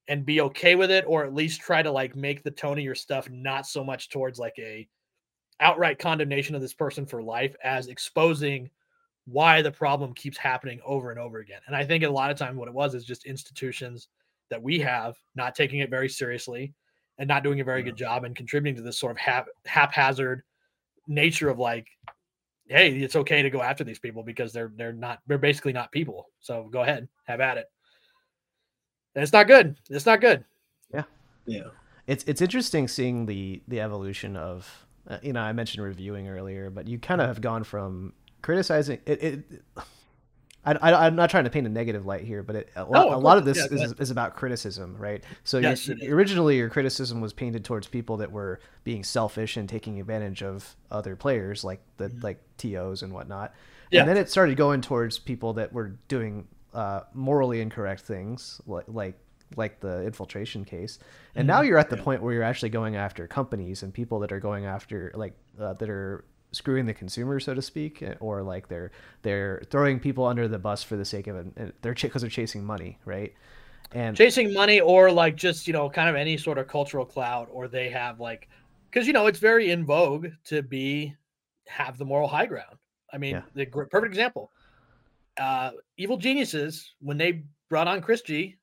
and 0.07 0.25
be 0.25 0.41
okay 0.41 0.75
with 0.75 0.91
it, 0.91 1.05
or 1.07 1.23
at 1.23 1.33
least 1.33 1.61
try 1.61 1.81
to 1.81 1.91
like 1.91 2.15
make 2.15 2.43
the 2.43 2.51
tone 2.51 2.77
of 2.77 2.83
your 2.83 2.95
stuff 2.95 3.29
not 3.29 3.65
so 3.65 3.83
much 3.83 4.09
towards 4.09 4.39
like 4.39 4.55
a 4.57 4.87
outright 5.59 5.99
condemnation 5.99 6.55
of 6.55 6.61
this 6.61 6.73
person 6.73 7.05
for 7.05 7.21
life 7.21 7.55
as 7.63 7.87
exposing 7.87 8.69
why 9.25 9.61
the 9.61 9.71
problem 9.71 10.13
keeps 10.13 10.37
happening 10.37 10.79
over 10.83 11.11
and 11.11 11.19
over 11.19 11.39
again. 11.39 11.61
And 11.67 11.75
I 11.75 11.85
think 11.85 12.03
a 12.03 12.09
lot 12.09 12.31
of 12.31 12.37
time 12.37 12.57
what 12.57 12.67
it 12.67 12.73
was 12.73 12.95
is 12.95 13.05
just 13.05 13.25
institutions 13.25 14.07
that 14.49 14.61
we 14.61 14.79
have 14.79 15.15
not 15.35 15.55
taking 15.55 15.79
it 15.79 15.89
very 15.89 16.09
seriously 16.09 16.73
and 17.17 17.27
not 17.27 17.43
doing 17.43 17.61
a 17.61 17.63
very 17.63 17.83
good 17.83 17.95
mm-hmm. 17.95 18.03
job 18.03 18.23
and 18.23 18.35
contributing 18.35 18.75
to 18.75 18.81
this 18.81 18.97
sort 18.97 19.11
of 19.11 19.17
hap- 19.17 19.47
haphazard 19.65 20.41
nature 21.07 21.49
of 21.49 21.59
like 21.59 21.87
hey 22.67 22.91
it's 22.91 23.15
okay 23.15 23.41
to 23.41 23.49
go 23.49 23.61
after 23.61 23.83
these 23.83 23.99
people 23.99 24.23
because 24.23 24.53
they're 24.53 24.71
they're 24.77 24.93
not 24.93 25.19
they're 25.27 25.37
basically 25.37 25.73
not 25.73 25.91
people. 25.91 26.27
So 26.39 26.67
go 26.71 26.81
ahead 26.81 27.07
have 27.25 27.41
at 27.41 27.57
it 27.57 27.67
and 29.15 29.23
it's 29.23 29.33
not 29.33 29.47
good 29.47 29.75
it's 29.89 30.05
not 30.05 30.21
good 30.21 30.43
yeah 30.93 31.03
yeah 31.45 31.63
it's 32.07 32.23
it's 32.25 32.41
interesting 32.41 32.87
seeing 32.87 33.25
the 33.25 33.61
the 33.67 33.79
evolution 33.79 34.35
of 34.35 34.85
uh, 35.07 35.17
you 35.21 35.33
know 35.33 35.41
i 35.41 35.51
mentioned 35.51 35.83
reviewing 35.83 36.27
earlier 36.27 36.69
but 36.69 36.87
you 36.87 36.97
kind 36.99 37.21
of 37.21 37.27
have 37.27 37.41
gone 37.41 37.63
from 37.63 38.13
criticizing 38.41 38.99
it, 39.05 39.23
it 39.23 39.61
I, 40.63 41.07
am 41.07 41.15
not 41.15 41.31
trying 41.31 41.45
to 41.45 41.49
paint 41.49 41.65
a 41.65 41.69
negative 41.69 42.05
light 42.05 42.21
here, 42.21 42.43
but 42.43 42.55
it, 42.55 42.69
a, 42.75 42.83
lot, 42.83 43.09
no, 43.09 43.15
a 43.15 43.17
lot 43.17 43.39
of 43.39 43.45
this 43.45 43.57
yeah, 43.57 43.83
is, 43.83 43.93
is, 43.93 44.11
about 44.11 44.35
criticism, 44.35 44.95
right? 44.95 45.23
So 45.43 45.57
yes, 45.57 45.89
originally 45.89 46.57
your 46.57 46.69
criticism 46.69 47.19
was 47.19 47.33
painted 47.33 47.65
towards 47.65 47.87
people 47.87 48.17
that 48.17 48.31
were 48.31 48.59
being 48.83 49.03
selfish 49.03 49.57
and 49.57 49.67
taking 49.67 49.99
advantage 49.99 50.43
of 50.43 50.75
other 50.91 51.15
players, 51.15 51.63
like 51.63 51.81
the 51.97 52.09
mm-hmm. 52.09 52.21
like 52.21 52.39
tos 52.57 53.01
and 53.01 53.11
whatnot. 53.11 53.55
Yeah. 53.89 54.01
And 54.01 54.09
then 54.09 54.17
it 54.17 54.29
started 54.29 54.55
going 54.55 54.81
towards 54.81 55.17
people 55.17 55.53
that 55.53 55.73
were 55.73 55.95
doing 56.07 56.47
uh, 56.73 57.01
morally 57.13 57.61
incorrect 57.61 58.01
things, 58.01 58.61
like 58.65 58.85
like 58.87 59.19
like 59.57 59.79
the 59.79 60.03
infiltration 60.03 60.63
case. 60.63 60.99
And 61.35 61.41
mm-hmm. 61.41 61.57
now 61.57 61.61
you're 61.61 61.77
at 61.77 61.89
the 61.89 61.97
yeah. 61.97 62.03
point 62.03 62.21
where 62.21 62.33
you're 62.33 62.43
actually 62.43 62.69
going 62.69 62.95
after 62.95 63.27
companies 63.27 63.83
and 63.83 63.93
people 63.93 64.19
that 64.19 64.31
are 64.31 64.39
going 64.39 64.65
after 64.65 65.11
like 65.15 65.33
uh, 65.59 65.73
that 65.73 65.89
are 65.89 66.25
screwing 66.51 66.85
the 66.85 66.93
consumer, 66.93 67.39
so 67.39 67.53
to 67.53 67.61
speak, 67.61 68.01
eh, 68.01 68.15
or 68.19 68.43
like 68.43 68.67
they're 68.67 68.91
they're 69.21 69.63
throwing 69.69 69.99
people 69.99 70.25
under 70.25 70.47
the 70.47 70.59
bus 70.59 70.83
for 70.83 70.97
the 70.97 71.05
sake 71.05 71.27
of 71.27 71.35
it. 71.35 71.81
They're 71.81 71.93
because 71.93 72.21
they're 72.21 72.29
chasing 72.29 72.63
money, 72.63 72.99
right? 73.05 73.33
And 73.93 74.15
chasing 74.15 74.53
money, 74.53 74.79
or 74.79 75.11
like 75.11 75.35
just 75.35 75.67
you 75.67 75.73
know, 75.73 75.89
kind 75.89 76.09
of 76.09 76.15
any 76.15 76.37
sort 76.37 76.57
of 76.57 76.67
cultural 76.67 77.05
clout, 77.05 77.49
or 77.51 77.67
they 77.67 77.89
have 77.89 78.19
like, 78.19 78.49
because 78.89 79.07
you 79.07 79.13
know, 79.13 79.27
it's 79.27 79.39
very 79.39 79.71
in 79.71 79.85
vogue 79.85 80.27
to 80.45 80.61
be 80.61 81.15
have 81.67 81.97
the 81.97 82.05
moral 82.05 82.27
high 82.27 82.45
ground. 82.45 82.77
I 83.13 83.17
mean, 83.17 83.35
yeah. 83.35 83.41
the 83.53 83.65
perfect 83.65 84.05
example, 84.05 84.51
uh, 85.37 85.71
Evil 85.97 86.17
Geniuses 86.17 86.93
when 86.99 87.17
they 87.17 87.43
brought 87.69 87.87
on 87.87 88.01
Chris 88.01 88.21
G, 88.21 88.57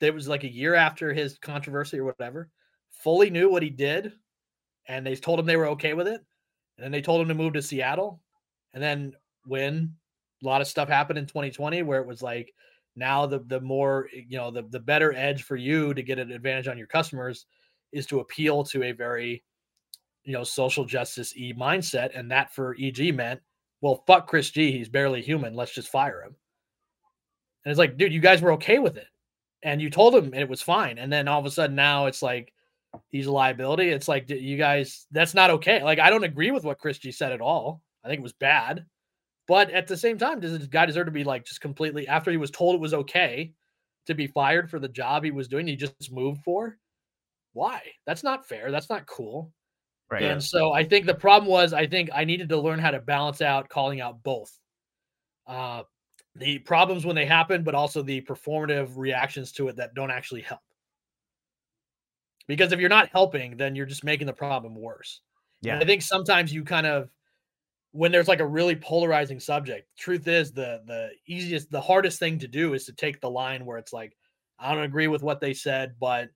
it 0.00 0.14
was 0.14 0.28
like 0.28 0.44
a 0.44 0.52
year 0.52 0.74
after 0.74 1.12
his 1.12 1.38
controversy 1.38 1.98
or 1.98 2.04
whatever, 2.04 2.50
fully 2.90 3.30
knew 3.30 3.50
what 3.50 3.62
he 3.62 3.70
did, 3.70 4.12
and 4.86 5.06
they 5.06 5.14
told 5.14 5.38
him 5.38 5.46
they 5.46 5.56
were 5.56 5.68
okay 5.68 5.94
with 5.94 6.08
it 6.08 6.24
and 6.78 6.84
then 6.84 6.92
they 6.92 7.02
told 7.02 7.20
him 7.20 7.28
to 7.28 7.34
move 7.34 7.52
to 7.54 7.62
Seattle. 7.62 8.20
And 8.72 8.82
then 8.82 9.12
when 9.44 9.94
a 10.42 10.46
lot 10.46 10.60
of 10.60 10.68
stuff 10.68 10.88
happened 10.88 11.18
in 11.18 11.26
2020 11.26 11.82
where 11.82 12.00
it 12.00 12.06
was 12.06 12.22
like 12.22 12.54
now 12.94 13.26
the 13.26 13.40
the 13.46 13.60
more 13.60 14.08
you 14.12 14.38
know 14.38 14.50
the 14.50 14.62
the 14.70 14.78
better 14.78 15.12
edge 15.14 15.42
for 15.42 15.56
you 15.56 15.92
to 15.94 16.02
get 16.02 16.18
an 16.18 16.30
advantage 16.30 16.68
on 16.68 16.78
your 16.78 16.86
customers 16.86 17.46
is 17.92 18.06
to 18.06 18.20
appeal 18.20 18.62
to 18.62 18.84
a 18.84 18.92
very 18.92 19.42
you 20.24 20.32
know 20.32 20.44
social 20.44 20.84
justice 20.84 21.36
e 21.36 21.52
mindset 21.52 22.16
and 22.16 22.30
that 22.30 22.52
for 22.52 22.76
eg 22.80 23.14
meant 23.14 23.40
well 23.80 24.02
fuck 24.06 24.26
chris 24.26 24.50
g 24.50 24.72
he's 24.72 24.88
barely 24.88 25.22
human 25.22 25.54
let's 25.54 25.74
just 25.74 25.88
fire 25.88 26.22
him 26.22 26.34
and 27.64 27.70
it's 27.70 27.78
like 27.78 27.96
dude 27.96 28.12
you 28.12 28.20
guys 28.20 28.42
were 28.42 28.52
okay 28.52 28.78
with 28.78 28.96
it 28.96 29.06
and 29.62 29.80
you 29.80 29.90
told 29.90 30.14
him 30.14 30.32
it 30.34 30.48
was 30.48 30.62
fine 30.62 30.98
and 30.98 31.12
then 31.12 31.28
all 31.28 31.40
of 31.40 31.46
a 31.46 31.50
sudden 31.50 31.76
now 31.76 32.06
it's 32.06 32.22
like 32.22 32.52
he's 33.10 33.26
a 33.26 33.32
liability. 33.32 33.88
It's 33.90 34.08
like 34.08 34.28
you 34.28 34.56
guys, 34.56 35.06
that's 35.10 35.34
not 35.34 35.50
okay. 35.50 35.82
Like 35.82 35.98
I 35.98 36.10
don't 36.10 36.24
agree 36.24 36.50
with 36.50 36.64
what 36.64 36.78
Chris 36.78 36.98
G 36.98 37.12
said 37.12 37.32
at 37.32 37.40
all. 37.40 37.82
I 38.04 38.08
think 38.08 38.20
it 38.20 38.22
was 38.22 38.32
bad, 38.32 38.86
but 39.46 39.70
at 39.70 39.86
the 39.86 39.96
same 39.96 40.18
time, 40.18 40.40
does 40.40 40.56
this 40.56 40.68
guy 40.68 40.86
deserve 40.86 41.06
to 41.06 41.12
be 41.12 41.24
like 41.24 41.44
just 41.44 41.60
completely 41.60 42.06
after 42.08 42.30
he 42.30 42.36
was 42.36 42.50
told 42.50 42.74
it 42.74 42.80
was 42.80 42.94
okay 42.94 43.52
to 44.06 44.14
be 44.14 44.26
fired 44.26 44.70
for 44.70 44.78
the 44.78 44.88
job 44.88 45.24
he 45.24 45.30
was 45.30 45.48
doing? 45.48 45.66
He 45.66 45.76
just 45.76 46.12
moved 46.12 46.42
for. 46.44 46.78
Why? 47.52 47.82
That's 48.06 48.22
not 48.22 48.46
fair. 48.46 48.70
That's 48.70 48.90
not 48.90 49.06
cool. 49.06 49.52
Right. 50.10 50.22
And 50.22 50.42
so 50.42 50.72
I 50.72 50.84
think 50.84 51.06
the 51.06 51.14
problem 51.14 51.50
was 51.50 51.72
I 51.72 51.86
think 51.86 52.10
I 52.14 52.24
needed 52.24 52.48
to 52.48 52.58
learn 52.58 52.78
how 52.78 52.90
to 52.90 53.00
balance 53.00 53.42
out 53.42 53.68
calling 53.68 54.00
out 54.00 54.22
both. 54.22 54.50
Uh, 55.46 55.82
the 56.34 56.58
problems 56.60 57.04
when 57.04 57.16
they 57.16 57.26
happen, 57.26 57.62
but 57.62 57.74
also 57.74 58.02
the 58.02 58.20
performative 58.22 58.96
reactions 58.96 59.52
to 59.52 59.68
it 59.68 59.76
that 59.76 59.94
don't 59.94 60.10
actually 60.10 60.42
help. 60.42 60.60
Because 62.46 62.72
if 62.72 62.80
you're 62.80 62.88
not 62.88 63.10
helping, 63.10 63.56
then 63.56 63.74
you're 63.74 63.86
just 63.86 64.04
making 64.04 64.26
the 64.26 64.32
problem 64.32 64.74
worse. 64.74 65.20
Yeah. 65.60 65.74
And 65.74 65.82
I 65.82 65.86
think 65.86 66.02
sometimes 66.02 66.52
you 66.52 66.64
kind 66.64 66.86
of 66.86 67.10
when 67.92 68.12
there's 68.12 68.28
like 68.28 68.40
a 68.40 68.46
really 68.46 68.76
polarizing 68.76 69.40
subject, 69.40 69.88
truth 69.98 70.28
is 70.28 70.52
the 70.52 70.82
the 70.86 71.10
easiest 71.26 71.70
the 71.70 71.80
hardest 71.80 72.18
thing 72.18 72.38
to 72.38 72.48
do 72.48 72.74
is 72.74 72.84
to 72.86 72.92
take 72.92 73.20
the 73.20 73.30
line 73.30 73.64
where 73.64 73.78
it's 73.78 73.92
like 73.92 74.16
I 74.58 74.74
don't 74.74 74.84
agree 74.84 75.08
with 75.08 75.22
what 75.22 75.40
they 75.40 75.54
said, 75.54 75.94
but 76.00 76.28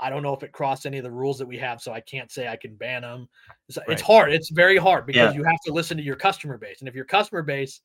I 0.00 0.10
don't 0.10 0.22
know 0.22 0.34
if 0.34 0.42
it 0.42 0.52
crossed 0.52 0.86
any 0.86 0.98
of 0.98 1.04
the 1.04 1.10
rules 1.10 1.38
that 1.38 1.46
we 1.46 1.58
have, 1.58 1.80
so 1.80 1.92
I 1.92 2.00
can't 2.00 2.30
say 2.30 2.48
I 2.48 2.56
can 2.56 2.74
ban 2.74 3.02
them. 3.02 3.28
It's, 3.68 3.76
right. 3.76 3.90
it's 3.90 4.02
hard. 4.02 4.32
It's 4.32 4.50
very 4.50 4.76
hard 4.76 5.06
because 5.06 5.34
yeah. 5.34 5.38
you 5.38 5.44
have 5.44 5.60
to 5.66 5.72
listen 5.72 5.96
to 5.96 6.02
your 6.02 6.16
customer 6.16 6.58
base, 6.58 6.80
and 6.80 6.88
if 6.88 6.94
your 6.94 7.04
customer 7.04 7.42
base, 7.42 7.80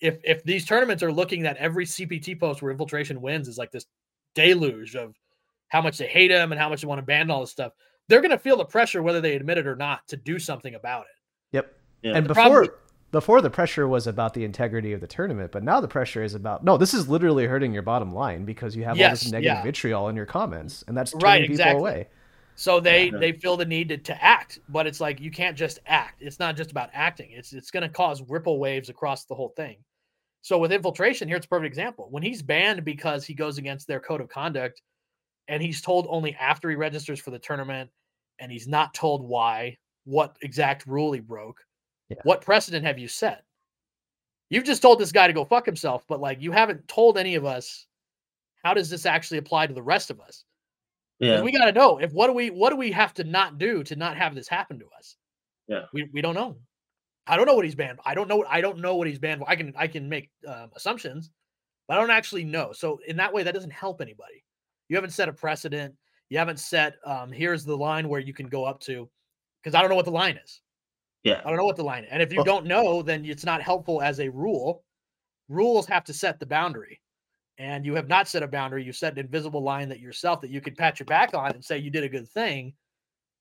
if 0.00 0.18
if 0.24 0.42
these 0.44 0.66
tournaments 0.66 1.02
are 1.02 1.12
looking 1.12 1.46
at 1.46 1.56
every 1.58 1.86
CPT 1.86 2.38
post 2.38 2.62
where 2.62 2.72
infiltration 2.72 3.20
wins 3.20 3.48
is 3.48 3.58
like 3.58 3.70
this 3.70 3.86
deluge 4.34 4.96
of 4.96 5.14
how 5.68 5.80
much 5.80 5.98
they 5.98 6.06
hate 6.06 6.30
him 6.30 6.52
and 6.52 6.60
how 6.60 6.68
much 6.68 6.82
they 6.82 6.86
want 6.86 6.98
to 6.98 7.06
ban 7.06 7.30
all 7.30 7.40
this 7.40 7.50
stuff, 7.50 7.72
they're 8.08 8.20
going 8.20 8.30
to 8.30 8.38
feel 8.38 8.56
the 8.56 8.64
pressure, 8.64 9.02
whether 9.02 9.20
they 9.20 9.36
admit 9.36 9.58
it 9.58 9.66
or 9.66 9.76
not, 9.76 10.06
to 10.08 10.16
do 10.16 10.38
something 10.38 10.74
about 10.74 11.02
it. 11.02 11.56
Yep. 11.56 11.76
Yeah. 12.02 12.16
And 12.16 12.24
the 12.26 12.28
before 12.28 12.42
problem, 12.44 12.70
before 13.12 13.42
the 13.42 13.50
pressure 13.50 13.86
was 13.86 14.06
about 14.06 14.32
the 14.32 14.42
integrity 14.42 14.94
of 14.94 15.00
the 15.00 15.06
tournament, 15.06 15.52
but 15.52 15.62
now 15.62 15.80
the 15.80 15.86
pressure 15.86 16.24
is 16.24 16.34
about 16.34 16.64
no, 16.64 16.76
this 16.76 16.94
is 16.94 17.08
literally 17.08 17.46
hurting 17.46 17.72
your 17.72 17.82
bottom 17.82 18.12
line 18.12 18.44
because 18.44 18.74
you 18.74 18.84
have 18.84 18.96
yes, 18.96 19.06
all 19.06 19.10
this 19.10 19.32
negative 19.32 19.56
yeah. 19.58 19.62
vitriol 19.62 20.08
in 20.08 20.16
your 20.16 20.26
comments, 20.26 20.82
and 20.88 20.96
that's 20.96 21.12
turning 21.12 21.24
right, 21.24 21.40
people 21.42 21.54
exactly. 21.54 21.80
away. 21.80 22.08
So 22.56 22.80
they 22.80 23.10
yeah. 23.10 23.18
they 23.18 23.32
feel 23.32 23.56
the 23.56 23.66
need 23.66 23.90
to, 23.90 23.98
to 23.98 24.24
act, 24.24 24.58
but 24.68 24.86
it's 24.86 25.00
like 25.00 25.20
you 25.20 25.30
can't 25.30 25.56
just 25.56 25.78
act. 25.86 26.22
It's 26.22 26.38
not 26.38 26.56
just 26.56 26.70
about 26.70 26.90
acting. 26.94 27.30
It's 27.32 27.52
it's 27.52 27.70
going 27.70 27.82
to 27.82 27.88
cause 27.88 28.22
ripple 28.28 28.58
waves 28.58 28.88
across 28.88 29.24
the 29.26 29.34
whole 29.34 29.52
thing. 29.56 29.76
So 30.40 30.58
with 30.58 30.72
infiltration, 30.72 31.28
here's 31.28 31.44
a 31.44 31.48
perfect 31.48 31.68
example. 31.68 32.08
When 32.10 32.22
he's 32.22 32.42
banned 32.42 32.84
because 32.84 33.24
he 33.24 33.34
goes 33.34 33.58
against 33.58 33.86
their 33.86 34.00
code 34.00 34.20
of 34.20 34.28
conduct 34.28 34.82
and 35.48 35.62
he's 35.62 35.82
told 35.82 36.06
only 36.08 36.34
after 36.34 36.68
he 36.68 36.76
registers 36.76 37.20
for 37.20 37.30
the 37.30 37.38
tournament 37.38 37.90
and 38.40 38.50
he's 38.50 38.66
not 38.66 38.94
told 38.94 39.22
why 39.22 39.76
what 40.04 40.36
exact 40.42 40.86
rule 40.86 41.12
he 41.12 41.20
broke 41.20 41.58
yeah. 42.16 42.22
what 42.24 42.40
precedent 42.40 42.84
have 42.84 42.98
you 42.98 43.08
set 43.08 43.44
you've 44.50 44.64
just 44.64 44.82
told 44.82 44.98
this 44.98 45.12
guy 45.12 45.26
to 45.26 45.32
go 45.32 45.44
fuck 45.44 45.66
himself 45.66 46.04
but 46.08 46.20
like 46.20 46.40
you 46.40 46.52
haven't 46.52 46.86
told 46.88 47.18
any 47.18 47.34
of 47.34 47.44
us 47.44 47.86
how 48.62 48.74
does 48.74 48.88
this 48.88 49.06
actually 49.06 49.38
apply 49.38 49.66
to 49.66 49.74
the 49.74 49.82
rest 49.82 50.10
of 50.10 50.20
us 50.20 50.44
yeah 51.18 51.40
we 51.40 51.52
got 51.52 51.66
to 51.66 51.72
know 51.72 51.98
if 51.98 52.12
what 52.12 52.26
do 52.26 52.32
we 52.32 52.50
what 52.50 52.70
do 52.70 52.76
we 52.76 52.90
have 52.90 53.14
to 53.14 53.24
not 53.24 53.58
do 53.58 53.82
to 53.82 53.96
not 53.96 54.16
have 54.16 54.34
this 54.34 54.48
happen 54.48 54.78
to 54.78 54.86
us 54.98 55.16
yeah 55.68 55.82
we, 55.92 56.08
we 56.12 56.20
don't 56.20 56.34
know 56.34 56.56
i 57.26 57.36
don't 57.36 57.46
know 57.46 57.54
what 57.54 57.64
he's 57.64 57.74
banned 57.74 57.98
i 58.04 58.14
don't 58.14 58.28
know 58.28 58.44
i 58.48 58.60
don't 58.60 58.78
know 58.78 58.96
what 58.96 59.06
he's 59.06 59.18
banned 59.18 59.40
for 59.40 59.48
i 59.48 59.56
can 59.56 59.72
i 59.76 59.86
can 59.86 60.08
make 60.08 60.30
um, 60.46 60.70
assumptions 60.74 61.30
but 61.86 61.96
i 61.96 62.00
don't 62.00 62.10
actually 62.10 62.44
know 62.44 62.72
so 62.72 62.98
in 63.06 63.16
that 63.16 63.32
way 63.32 63.42
that 63.42 63.54
doesn't 63.54 63.72
help 63.72 64.00
anybody 64.00 64.42
you 64.92 64.96
haven't 64.96 65.12
set 65.12 65.30
a 65.30 65.32
precedent. 65.32 65.94
You 66.28 66.36
haven't 66.36 66.58
set 66.58 66.96
um, 67.06 67.32
here's 67.32 67.64
the 67.64 67.74
line 67.74 68.10
where 68.10 68.20
you 68.20 68.34
can 68.34 68.46
go 68.46 68.66
up 68.66 68.78
to 68.80 69.08
because 69.62 69.74
I 69.74 69.80
don't 69.80 69.88
know 69.88 69.96
what 69.96 70.04
the 70.04 70.10
line 70.10 70.38
is. 70.42 70.60
Yeah. 71.24 71.40
I 71.44 71.48
don't 71.48 71.56
know 71.56 71.64
what 71.64 71.76
the 71.76 71.84
line 71.84 72.04
is. 72.04 72.10
And 72.10 72.22
if 72.22 72.32
you 72.32 72.38
well, 72.38 72.44
don't 72.44 72.66
know, 72.66 73.02
then 73.02 73.24
it's 73.24 73.44
not 73.44 73.62
helpful 73.62 74.02
as 74.02 74.20
a 74.20 74.28
rule. 74.28 74.82
Rules 75.48 75.86
have 75.86 76.04
to 76.04 76.12
set 76.12 76.40
the 76.40 76.46
boundary. 76.46 77.00
And 77.58 77.84
you 77.84 77.94
have 77.94 78.08
not 78.08 78.28
set 78.28 78.42
a 78.42 78.48
boundary. 78.48 78.82
You 78.82 78.92
set 78.92 79.12
an 79.12 79.18
invisible 79.20 79.62
line 79.62 79.88
that 79.90 80.00
yourself 80.00 80.40
that 80.40 80.50
you 80.50 80.60
could 80.60 80.76
pat 80.76 80.98
your 80.98 81.06
back 81.06 81.34
on 81.34 81.52
and 81.52 81.64
say 81.64 81.78
you 81.78 81.90
did 81.90 82.02
a 82.02 82.08
good 82.08 82.28
thing, 82.28 82.72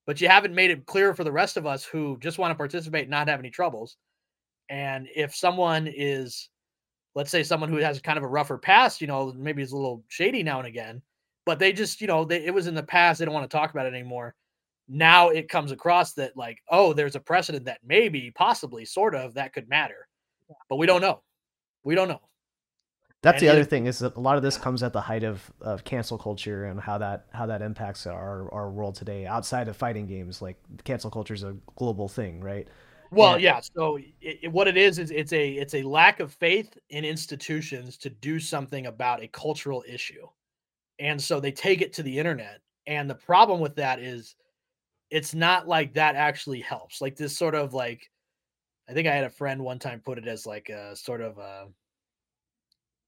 but 0.05 0.21
you 0.21 0.27
haven't 0.27 0.53
made 0.53 0.69
it 0.69 0.85
clear 0.85 1.15
for 1.15 1.23
the 1.23 1.31
rest 1.31 1.57
of 1.57 1.65
us 1.65 1.83
who 1.83 2.17
just 2.19 2.37
want 2.37 2.51
to 2.51 2.55
participate 2.55 3.03
and 3.03 3.11
not 3.11 3.29
have 3.29 3.39
any 3.39 3.49
troubles. 3.49 3.97
And 4.69 5.07
if 5.15 5.33
someone 5.33 5.87
is, 5.87 6.49
let's 7.15 7.31
say, 7.31 7.41
someone 7.41 7.69
who 7.69 7.77
has 7.77 7.99
kind 7.99 8.17
of 8.17 8.23
a 8.23 8.27
rougher 8.27 8.57
past, 8.57 9.01
you 9.01 9.07
know, 9.07 9.33
maybe 9.35 9.61
is 9.61 9.71
a 9.71 9.77
little 9.77 10.03
shady 10.07 10.43
now 10.43 10.59
and 10.59 10.67
again, 10.67 11.01
but 11.45 11.57
they 11.57 11.73
just, 11.73 11.99
you 12.01 12.07
know, 12.07 12.25
they, 12.25 12.45
it 12.45 12.53
was 12.53 12.67
in 12.67 12.75
the 12.75 12.83
past. 12.83 13.19
They 13.19 13.25
don't 13.25 13.33
want 13.33 13.49
to 13.49 13.57
talk 13.57 13.71
about 13.71 13.85
it 13.85 13.93
anymore. 13.93 14.35
Now 14.93 15.29
it 15.29 15.49
comes 15.49 15.71
across 15.71 16.13
that, 16.13 16.35
like, 16.35 16.59
oh, 16.69 16.93
there's 16.93 17.15
a 17.15 17.19
precedent 17.19 17.65
that 17.65 17.79
maybe, 17.85 18.31
possibly, 18.31 18.85
sort 18.85 19.15
of, 19.15 19.35
that 19.35 19.53
could 19.53 19.69
matter, 19.69 20.07
but 20.69 20.75
we 20.75 20.85
don't 20.85 21.01
know. 21.01 21.21
We 21.83 21.95
don't 21.95 22.09
know. 22.09 22.21
That's 23.21 23.41
and 23.41 23.47
the 23.47 23.51
other 23.51 23.63
thing 23.63 23.85
is 23.85 23.99
that 23.99 24.15
a 24.15 24.19
lot 24.19 24.37
of 24.37 24.43
this 24.43 24.57
comes 24.57 24.81
at 24.83 24.93
the 24.93 25.01
height 25.01 25.23
of, 25.23 25.51
of 25.61 25.83
cancel 25.83 26.17
culture 26.17 26.65
and 26.65 26.79
how 26.79 26.97
that 26.97 27.27
how 27.31 27.45
that 27.45 27.61
impacts 27.61 28.07
our, 28.07 28.51
our 28.51 28.71
world 28.71 28.95
today 28.95 29.27
outside 29.27 29.67
of 29.67 29.77
fighting 29.77 30.07
games. 30.07 30.41
Like 30.41 30.57
cancel 30.83 31.11
culture 31.11 31.35
is 31.35 31.43
a 31.43 31.55
global 31.75 32.07
thing, 32.07 32.41
right? 32.41 32.67
Well, 33.11 33.37
yeah. 33.37 33.59
So 33.59 33.97
it, 33.97 34.39
it, 34.41 34.51
what 34.51 34.67
it 34.67 34.75
is 34.75 34.97
is 34.97 35.11
it's 35.11 35.33
a 35.33 35.51
it's 35.51 35.75
a 35.75 35.83
lack 35.83 36.19
of 36.19 36.33
faith 36.33 36.75
in 36.89 37.05
institutions 37.05 37.95
to 37.97 38.09
do 38.09 38.39
something 38.39 38.87
about 38.87 39.21
a 39.21 39.27
cultural 39.27 39.83
issue 39.87 40.25
and 41.01 41.21
so 41.21 41.39
they 41.39 41.51
take 41.51 41.81
it 41.81 41.93
to 41.93 42.03
the 42.03 42.17
internet 42.17 42.61
and 42.87 43.09
the 43.09 43.15
problem 43.15 43.59
with 43.59 43.75
that 43.75 43.99
is 43.99 44.35
it's 45.11 45.35
not 45.35 45.67
like 45.67 45.93
that 45.93 46.15
actually 46.15 46.61
helps 46.61 47.01
like 47.01 47.15
this 47.15 47.37
sort 47.37 47.55
of 47.55 47.73
like 47.73 48.09
i 48.89 48.93
think 48.93 49.07
i 49.07 49.13
had 49.13 49.25
a 49.25 49.29
friend 49.29 49.61
one 49.63 49.79
time 49.79 49.99
put 49.99 50.17
it 50.17 50.27
as 50.27 50.45
like 50.47 50.69
a 50.69 50.95
sort 50.95 51.21
of 51.21 51.37
uh, 51.37 51.65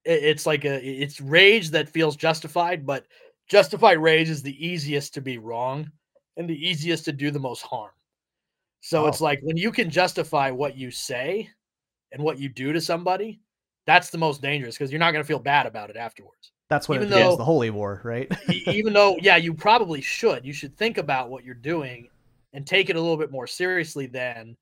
a 0.06 0.30
it's 0.30 0.46
like 0.46 0.66
a 0.66 0.86
it's 0.86 1.20
rage 1.22 1.72
that 1.72 1.90
feels 1.90 2.16
justified 2.16 2.86
but 2.86 3.06
justified 3.50 3.98
rage 4.00 4.30
is 4.30 4.42
the 4.42 4.66
easiest 4.66 5.14
to 5.14 5.22
be 5.22 5.38
wrong 5.38 5.92
and 6.38 6.50
the 6.50 6.68
easiest 6.68 7.06
to 7.06 7.12
do 7.12 7.30
the 7.30 7.40
most 7.40 7.62
harm. 7.62 7.92
So 8.82 9.04
Oh. 9.04 9.08
it's 9.08 9.22
like 9.22 9.40
when 9.44 9.58
you 9.58 9.72
can 9.72 9.90
justify 9.90 10.50
what 10.50 10.78
you 10.78 10.92
say 10.92 11.50
and 12.12 12.24
what 12.24 12.40
you 12.40 12.50
do 12.50 12.74
to 12.74 12.82
somebody, 12.82 13.42
that's 13.86 14.10
the 14.10 14.18
most 14.18 14.42
dangerous 14.42 14.76
because 14.78 14.92
you're 14.92 15.00
not 15.00 15.12
going 15.12 15.24
to 15.24 15.28
feel 15.28 15.40
bad 15.40 15.66
about 15.66 15.90
it 15.90 15.98
afterwards. 15.98 16.53
That's 16.74 16.90
when 16.90 17.04
Even 17.04 17.08
it 17.10 17.12
though- 17.12 17.36
the 17.36 17.44
holy 17.44 17.70
war, 17.70 18.02
right? 18.04 18.32
Even 18.68 18.94
though 18.94 19.16
yeah 19.22 19.36
you 19.38 19.54
probably 19.54 20.02
should 20.02 20.44
you 20.44 20.54
should 20.54 20.76
think 20.76 20.98
about 20.98 21.30
what 21.30 21.44
you're 21.44 21.54
doing 21.54 22.10
and 22.52 22.66
take 22.66 22.90
it 22.90 22.96
a 22.96 23.00
little 23.00 23.16
bit 23.18 23.32
more 23.32 23.46
seriously 23.46 24.08
than 24.08 24.58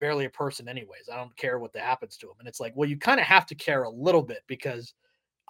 barely 0.00 0.24
a 0.24 0.30
person 0.30 0.68
anyways 0.68 1.08
i 1.12 1.16
don't 1.16 1.36
care 1.36 1.58
what 1.58 1.72
that 1.74 1.82
happens 1.84 2.16
to 2.16 2.26
them 2.26 2.34
and 2.38 2.48
it's 2.48 2.58
like 2.60 2.72
well 2.74 2.88
you 2.88 2.96
kind 2.96 3.20
of 3.20 3.26
have 3.26 3.44
to 3.46 3.54
care 3.54 3.82
a 3.84 3.90
little 3.90 4.22
bit 4.22 4.40
because 4.46 4.94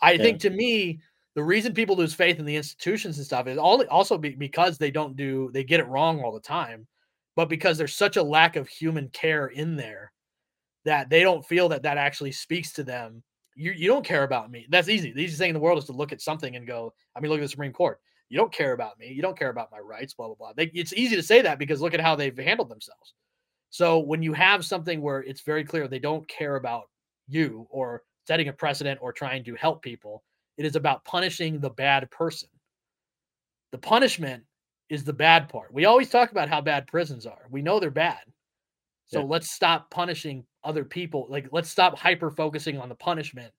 i 0.02 0.12
Yeah. 0.12 0.18
think 0.22 0.40
to 0.40 0.50
me 0.50 1.00
the 1.34 1.42
reason 1.44 1.72
people 1.72 1.96
lose 1.96 2.12
faith 2.12 2.38
in 2.40 2.44
the 2.44 2.56
institutions 2.56 3.16
and 3.16 3.24
stuff 3.24 3.46
is 3.46 3.56
all 3.56 3.82
also 3.86 4.18
be, 4.18 4.30
because 4.30 4.76
they 4.78 4.90
don't 4.90 5.16
do 5.16 5.48
they 5.54 5.64
get 5.64 5.80
it 5.80 5.86
wrong 5.86 6.20
all 6.22 6.32
the 6.32 6.40
time 6.40 6.86
but 7.36 7.48
because 7.48 7.78
there's 7.78 7.94
such 7.94 8.16
a 8.18 8.22
lack 8.22 8.56
of 8.56 8.68
human 8.68 9.08
care 9.10 9.46
in 9.46 9.76
there 9.76 10.12
that 10.84 11.08
they 11.08 11.22
don't 11.22 11.46
feel 11.46 11.68
that 11.70 11.84
that 11.84 11.96
actually 11.96 12.32
speaks 12.32 12.72
to 12.72 12.82
them 12.84 13.22
you, 13.54 13.72
you 13.72 13.88
don't 13.88 14.04
care 14.04 14.24
about 14.24 14.50
me. 14.50 14.66
That's 14.70 14.88
easy. 14.88 15.12
The 15.12 15.20
easiest 15.22 15.38
thing 15.38 15.50
in 15.50 15.54
the 15.54 15.60
world 15.60 15.78
is 15.78 15.84
to 15.86 15.92
look 15.92 16.12
at 16.12 16.20
something 16.20 16.56
and 16.56 16.66
go, 16.66 16.92
I 17.16 17.20
mean, 17.20 17.30
look 17.30 17.38
at 17.38 17.42
the 17.42 17.48
Supreme 17.48 17.72
Court. 17.72 18.00
You 18.28 18.38
don't 18.38 18.52
care 18.52 18.72
about 18.72 18.98
me. 18.98 19.08
You 19.08 19.20
don't 19.22 19.38
care 19.38 19.50
about 19.50 19.70
my 19.70 19.78
rights, 19.78 20.14
blah, 20.14 20.26
blah, 20.26 20.36
blah. 20.36 20.52
They, 20.56 20.70
it's 20.74 20.94
easy 20.94 21.16
to 21.16 21.22
say 21.22 21.42
that 21.42 21.58
because 21.58 21.80
look 21.82 21.94
at 21.94 22.00
how 22.00 22.16
they've 22.16 22.36
handled 22.36 22.70
themselves. 22.70 23.14
So 23.70 23.98
when 23.98 24.22
you 24.22 24.32
have 24.32 24.64
something 24.64 25.00
where 25.00 25.22
it's 25.22 25.42
very 25.42 25.64
clear 25.64 25.86
they 25.88 25.98
don't 25.98 26.26
care 26.28 26.56
about 26.56 26.84
you 27.28 27.66
or 27.70 28.02
setting 28.26 28.48
a 28.48 28.52
precedent 28.52 28.98
or 29.02 29.12
trying 29.12 29.44
to 29.44 29.54
help 29.54 29.82
people, 29.82 30.22
it 30.56 30.64
is 30.66 30.76
about 30.76 31.04
punishing 31.04 31.58
the 31.60 31.70
bad 31.70 32.10
person. 32.10 32.48
The 33.72 33.78
punishment 33.78 34.44
is 34.88 35.04
the 35.04 35.12
bad 35.12 35.48
part. 35.48 35.72
We 35.72 35.86
always 35.86 36.10
talk 36.10 36.30
about 36.30 36.48
how 36.48 36.60
bad 36.60 36.86
prisons 36.86 37.26
are. 37.26 37.46
We 37.50 37.62
know 37.62 37.80
they're 37.80 37.90
bad. 37.90 38.20
So 39.06 39.20
Yeah. 39.20 39.26
let's 39.26 39.50
stop 39.50 39.90
punishing 39.90 40.44
other 40.64 40.84
people. 40.84 41.26
Like 41.28 41.48
let's 41.52 41.70
stop 41.70 41.98
hyper 41.98 42.30
focusing 42.30 42.78
on 42.78 42.88
the 42.88 42.94
punishment. 42.94 43.52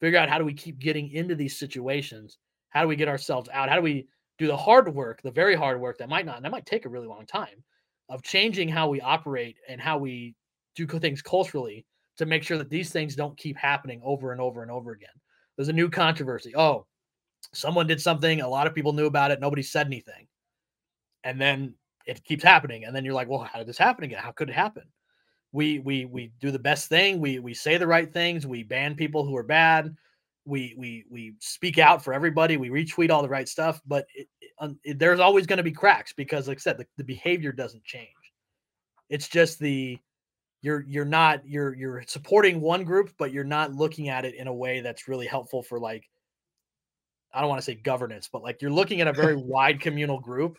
Figure 0.00 0.18
out 0.18 0.28
how 0.28 0.38
do 0.38 0.44
we 0.44 0.54
keep 0.54 0.78
getting 0.78 1.10
into 1.10 1.34
these 1.34 1.58
situations? 1.58 2.38
How 2.70 2.82
do 2.82 2.88
we 2.88 2.96
get 2.96 3.08
ourselves 3.08 3.48
out? 3.52 3.68
How 3.68 3.76
do 3.76 3.82
we 3.82 4.08
do 4.38 4.46
the 4.46 4.56
hard 4.56 4.92
work, 4.94 5.20
the 5.22 5.30
very 5.30 5.54
hard 5.54 5.80
work 5.80 5.98
that 5.98 6.08
might 6.08 6.24
not 6.26 6.36
and 6.36 6.44
that 6.44 6.52
might 6.52 6.66
take 6.66 6.86
a 6.86 6.88
really 6.88 7.06
long 7.06 7.26
time 7.26 7.62
of 8.08 8.22
changing 8.22 8.68
how 8.68 8.88
we 8.88 9.00
operate 9.00 9.56
and 9.68 9.80
how 9.80 9.98
we 9.98 10.34
do 10.74 10.86
things 10.86 11.22
culturally 11.22 11.84
to 12.16 12.26
make 12.26 12.42
sure 12.42 12.58
that 12.58 12.70
these 12.70 12.90
things 12.90 13.14
don't 13.14 13.36
keep 13.38 13.56
happening 13.56 14.00
over 14.04 14.32
and 14.32 14.40
over 14.40 14.62
and 14.62 14.70
over 14.70 14.92
again. 14.92 15.08
There's 15.56 15.68
a 15.68 15.72
new 15.72 15.88
controversy. 15.90 16.54
Oh, 16.56 16.86
someone 17.54 17.86
did 17.86 18.00
something, 18.00 18.40
a 18.40 18.48
lot 18.48 18.66
of 18.66 18.74
people 18.74 18.92
knew 18.92 19.06
about 19.06 19.30
it, 19.30 19.40
nobody 19.40 19.62
said 19.62 19.86
anything. 19.86 20.26
And 21.24 21.40
then 21.40 21.74
it 22.06 22.24
keeps 22.24 22.44
happening 22.44 22.84
and 22.84 22.94
then 22.94 23.04
you're 23.04 23.14
like, 23.14 23.28
"Well, 23.28 23.44
how 23.44 23.58
did 23.58 23.68
this 23.68 23.78
happen 23.78 24.04
again? 24.04 24.22
How 24.22 24.32
could 24.32 24.50
it 24.50 24.54
happen?" 24.54 24.84
We 25.52 25.78
we 25.80 26.04
we 26.04 26.32
do 26.40 26.50
the 26.50 26.58
best 26.58 26.88
thing 26.88 27.20
we 27.20 27.38
we 27.38 27.54
say 27.54 27.76
the 27.76 27.86
right 27.86 28.12
things 28.12 28.46
we 28.46 28.62
ban 28.62 28.94
people 28.94 29.24
who 29.24 29.36
are 29.36 29.42
bad 29.42 29.94
we 30.44 30.74
we 30.78 31.04
we 31.10 31.34
speak 31.40 31.78
out 31.78 32.02
for 32.02 32.12
everybody 32.12 32.56
we 32.56 32.70
retweet 32.70 33.10
all 33.10 33.22
the 33.22 33.28
right 33.28 33.48
stuff 33.48 33.80
but 33.86 34.06
it, 34.14 34.28
it- 34.84 34.98
there's 34.98 35.20
always 35.20 35.46
going 35.46 35.56
to 35.56 35.62
be 35.62 35.72
cracks 35.72 36.12
because 36.12 36.48
like 36.48 36.58
i 36.58 36.60
said 36.60 36.78
the, 36.78 36.86
the 36.96 37.04
behavior 37.04 37.52
doesn't 37.52 37.84
change. 37.84 38.08
It's 39.08 39.28
just 39.28 39.58
the 39.58 39.98
you're 40.62 40.84
you're 40.86 41.04
not 41.04 41.46
you're 41.46 41.74
you're 41.74 42.02
supporting 42.06 42.60
one 42.60 42.84
group 42.84 43.12
but 43.18 43.32
you're 43.32 43.44
not 43.44 43.74
looking 43.74 44.08
at 44.08 44.24
it 44.24 44.34
in 44.34 44.46
a 44.46 44.54
way 44.54 44.80
that's 44.80 45.08
really 45.08 45.26
helpful 45.26 45.62
for 45.62 45.80
like 45.80 46.08
i 47.32 47.40
don't 47.40 47.48
want 47.48 47.58
to 47.58 47.64
say 47.64 47.74
governance 47.74 48.28
but 48.30 48.42
like 48.42 48.60
you're 48.60 48.70
looking 48.70 49.00
at 49.00 49.08
a 49.08 49.12
very 49.12 49.36
wide 49.46 49.80
communal 49.80 50.20
group 50.20 50.58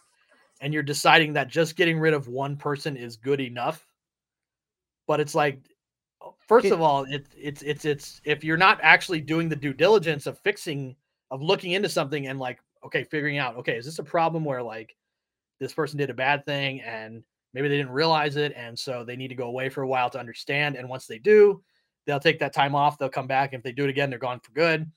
and 0.60 0.74
you're 0.74 0.84
deciding 0.84 1.34
that 1.34 1.48
just 1.48 1.76
getting 1.76 2.00
rid 2.00 2.14
of 2.14 2.28
one 2.28 2.58
person 2.58 2.98
is 2.98 3.16
good 3.16 3.40
enough 3.40 3.88
but 5.12 5.20
it's 5.20 5.36
like 5.36 5.60
first 6.48 6.68
of 6.68 6.80
all 6.80 7.04
it, 7.04 7.26
it's 7.38 7.62
it's 7.64 7.84
it's 7.84 8.22
if 8.24 8.46
you're 8.46 8.56
not 8.56 8.80
actually 8.82 9.20
doing 9.20 9.50
the 9.50 9.56
due 9.58 9.74
diligence 9.74 10.26
of 10.26 10.40
fixing 10.40 10.96
of 11.32 11.42
looking 11.42 11.74
into 11.74 11.90
something 11.90 12.28
and 12.28 12.40
like 12.40 12.60
okay 12.86 13.04
figuring 13.04 13.38
out 13.38 13.58
okay 13.58 13.76
is 13.76 13.84
this 13.84 14.00
a 14.00 14.04
problem 14.04 14.46
where 14.46 14.64
like 14.64 14.96
this 15.60 15.74
person 15.74 15.98
did 15.98 16.10
a 16.10 16.14
bad 16.14 16.46
thing 16.46 16.80
and 16.80 17.26
maybe 17.54 17.68
they 17.68 17.76
didn't 17.76 17.92
realize 17.92 18.38
it 18.38 18.54
and 18.56 18.80
so 18.80 19.04
they 19.04 19.18
need 19.18 19.28
to 19.28 19.36
go 19.36 19.48
away 19.48 19.68
for 19.68 19.82
a 19.82 19.88
while 19.88 20.10
to 20.10 20.18
understand 20.18 20.78
and 20.78 20.88
once 20.88 21.08
they 21.08 21.20
do 21.20 21.62
they'll 22.06 22.18
take 22.18 22.40
that 22.40 22.54
time 22.54 22.74
off 22.74 22.98
they'll 22.98 23.10
come 23.10 23.28
back 23.28 23.52
and 23.52 23.60
if 23.60 23.64
they 23.66 23.74
do 23.74 23.84
it 23.84 23.90
again 23.90 24.10
they're 24.10 24.18
gone 24.18 24.40
for 24.40 24.54
good. 24.54 24.90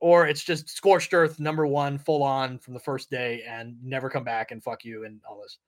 Or 0.00 0.28
it's 0.28 0.44
just 0.44 0.68
scorched 0.68 1.12
earth 1.12 1.40
number 1.40 1.66
one 1.66 1.98
full 1.98 2.22
on 2.22 2.60
from 2.60 2.74
the 2.74 2.78
first 2.78 3.10
day 3.10 3.42
and 3.42 3.74
never 3.82 4.08
come 4.08 4.22
back 4.22 4.52
and 4.52 4.62
fuck 4.62 4.84
you 4.84 5.02
and 5.04 5.20
all 5.28 5.40
this 5.42 5.58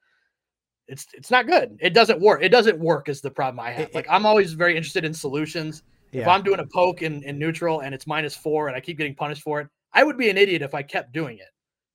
it's 0.91 1.07
it's 1.15 1.31
not 1.31 1.47
good. 1.47 1.79
It 1.81 1.95
doesn't 1.95 2.21
work 2.21 2.43
it 2.43 2.51
doesn't 2.51 2.79
work 2.79 3.09
is 3.09 3.21
the 3.21 3.31
problem 3.31 3.61
i 3.61 3.71
have. 3.71 3.89
It- 3.89 3.95
like 3.95 4.07
i'm 4.11 4.27
always 4.27 4.53
very 4.53 4.77
interested 4.77 5.05
in 5.05 5.15
solutions. 5.15 5.83
If 6.13 6.27
i'm 6.27 6.43
doing 6.43 6.61
a 6.61 6.67
poke 6.67 7.03
in, 7.03 7.23
in 7.23 7.39
neutral 7.39 7.81
and 7.81 7.95
it's 7.95 8.07
minus 8.07 8.35
four 8.37 8.69
and 8.69 8.77
i 8.77 8.81
keep 8.81 8.99
getting 8.99 9.15
punished 9.15 9.43
for 9.43 9.61
it 9.61 9.69
i 9.95 10.03
would 10.03 10.19
be 10.19 10.29
an 10.29 10.37
idiot 10.37 10.61
if 10.63 10.75
i 10.75 10.83
kept 10.83 11.13
doing 11.13 11.39
it. 11.39 11.51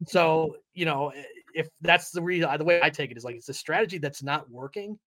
So 0.07 0.55
you 0.73 0.85
know 0.85 1.11
if 1.53 1.67
that's 1.81 2.11
the 2.11 2.21
reason 2.21 2.49
the 2.57 2.63
way 2.63 2.79
i 2.81 2.89
take 2.89 3.11
it 3.11 3.17
is 3.17 3.23
like 3.25 3.35
it's 3.35 3.49
a 3.49 3.53
strategy 3.53 3.97
that's 3.97 4.23
not 4.23 4.49
working 4.49 4.97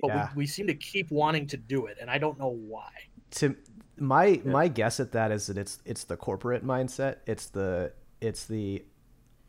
but 0.00 0.08
Yeah. 0.08 0.28
we, 0.34 0.42
we 0.42 0.46
seem 0.46 0.66
to 0.68 0.74
keep 0.74 1.10
wanting 1.10 1.46
to 1.48 1.56
do 1.56 1.86
it 1.86 1.96
and 2.00 2.10
i 2.10 2.18
don't 2.18 2.38
know 2.38 2.54
why. 2.72 2.90
To 3.32 3.54
my 3.98 4.40
my 4.44 4.68
guess 4.68 5.00
at 5.00 5.12
that 5.12 5.30
is 5.32 5.46
that 5.48 5.58
it's 5.58 5.78
it's 5.84 6.04
the 6.04 6.16
corporate 6.16 6.64
mindset. 6.64 7.16
It's 7.26 7.46
the 7.46 7.92
it's 8.20 8.46
the 8.46 8.84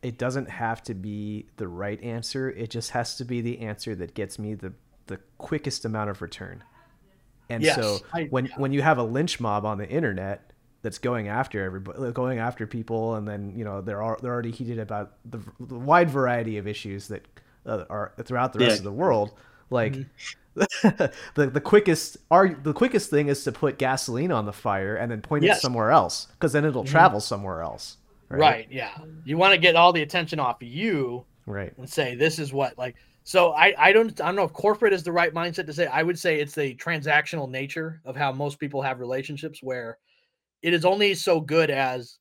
it 0.02 0.16
doesn't 0.18 0.48
have 0.48 0.82
to 0.84 0.94
be 0.94 1.46
the 1.56 1.68
right 1.68 2.02
answer. 2.02 2.50
It 2.50 2.70
just 2.70 2.90
has 2.92 3.16
to 3.16 3.24
be 3.24 3.40
the 3.40 3.60
answer 3.60 3.94
that 3.96 4.14
gets 4.14 4.38
me 4.38 4.54
the 4.54 4.72
the 5.06 5.18
quickest 5.38 5.84
amount 5.84 6.10
of 6.10 6.22
return. 6.22 6.62
And 7.48 7.62
Yes, 7.62 7.74
so 7.76 7.98
I- 8.14 8.24
when 8.26 8.46
yeah. 8.46 8.52
when 8.56 8.72
you 8.72 8.82
have 8.82 8.98
a 8.98 9.02
lynch 9.02 9.40
mob 9.40 9.64
on 9.66 9.78
the 9.78 9.88
internet 9.88 10.52
that's 10.82 10.98
going 10.98 11.28
after 11.28 11.62
everybody, 11.64 12.12
going 12.12 12.38
after 12.38 12.66
people, 12.66 13.16
and 13.16 13.26
then 13.28 13.52
you 13.56 13.64
know 13.64 13.80
they're 13.80 14.02
al- 14.02 14.16
they're 14.22 14.32
already 14.32 14.52
heated 14.52 14.78
about 14.78 15.12
the, 15.24 15.38
the 15.58 15.78
wide 15.78 16.08
variety 16.10 16.56
of 16.58 16.66
issues 16.66 17.08
that 17.08 17.26
uh, 17.66 17.84
are 17.90 18.12
throughout 18.24 18.52
the 18.52 18.60
rest 18.60 18.70
Yeah. 18.70 18.78
of 18.78 18.84
the 18.84 18.92
world. 18.92 19.32
Like 19.68 19.92
Mm-hmm. 19.94 20.06
the 21.34 21.46
the 21.46 21.60
quickest 21.60 22.16
are 22.30 22.48
the 22.48 22.72
quickest 22.72 23.08
thing 23.10 23.28
is 23.28 23.44
to 23.44 23.52
put 23.52 23.78
gasoline 23.78 24.32
on 24.32 24.46
the 24.46 24.52
fire 24.52 24.96
and 24.96 25.10
then 25.10 25.22
point 25.22 25.44
it 25.44 25.48
Yes. 25.48 25.58
Mm-hmm. 25.58 25.62
somewhere 25.66 25.90
else 25.92 26.26
because 26.32 26.52
then 26.52 26.64
it'll 26.64 26.84
travel 26.84 27.20
somewhere 27.20 27.62
else. 27.62 27.96
Right, 28.30 28.68
yeah 28.70 28.96
you 29.24 29.36
want 29.36 29.52
to 29.52 29.58
get 29.58 29.76
all 29.76 29.92
the 29.92 30.02
attention 30.02 30.38
off 30.38 30.62
of 30.62 30.68
you 30.68 31.24
Right. 31.46 31.72
and 31.78 31.88
say 31.88 32.14
this 32.14 32.38
is 32.38 32.52
what 32.52 32.78
like 32.78 32.96
so 33.24 33.52
I 33.52 33.74
I 33.76 33.92
don't 33.92 34.20
I 34.20 34.26
don't 34.26 34.36
know 34.36 34.44
if 34.44 34.52
corporate 34.52 34.92
is 34.92 35.02
the 35.02 35.12
right 35.12 35.34
mindset 35.34 35.66
to 35.66 35.72
say 35.72 35.86
I 35.86 36.02
would 36.02 36.18
say 36.18 36.38
it's 36.40 36.54
the 36.54 36.74
transactional 36.76 37.50
nature 37.50 38.00
of 38.04 38.16
how 38.16 38.32
most 38.32 38.58
people 38.58 38.80
have 38.82 39.00
relationships 39.00 39.60
where 39.62 39.98
it 40.62 40.72
is 40.72 40.84
only 40.84 41.14
so 41.14 41.40
good 41.40 41.70
as 41.70 42.18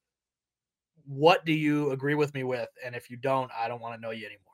what 1.06 1.46
do 1.46 1.54
you 1.54 1.92
agree 1.92 2.16
with 2.16 2.34
me 2.34 2.44
with 2.44 2.70
and 2.84 2.96
if 2.96 3.10
you 3.10 3.18
don't 3.18 3.52
I 3.58 3.68
don't 3.68 3.82
want 3.82 3.96
to 3.96 4.02
know 4.02 4.12
you 4.12 4.26
anymore. 4.26 4.46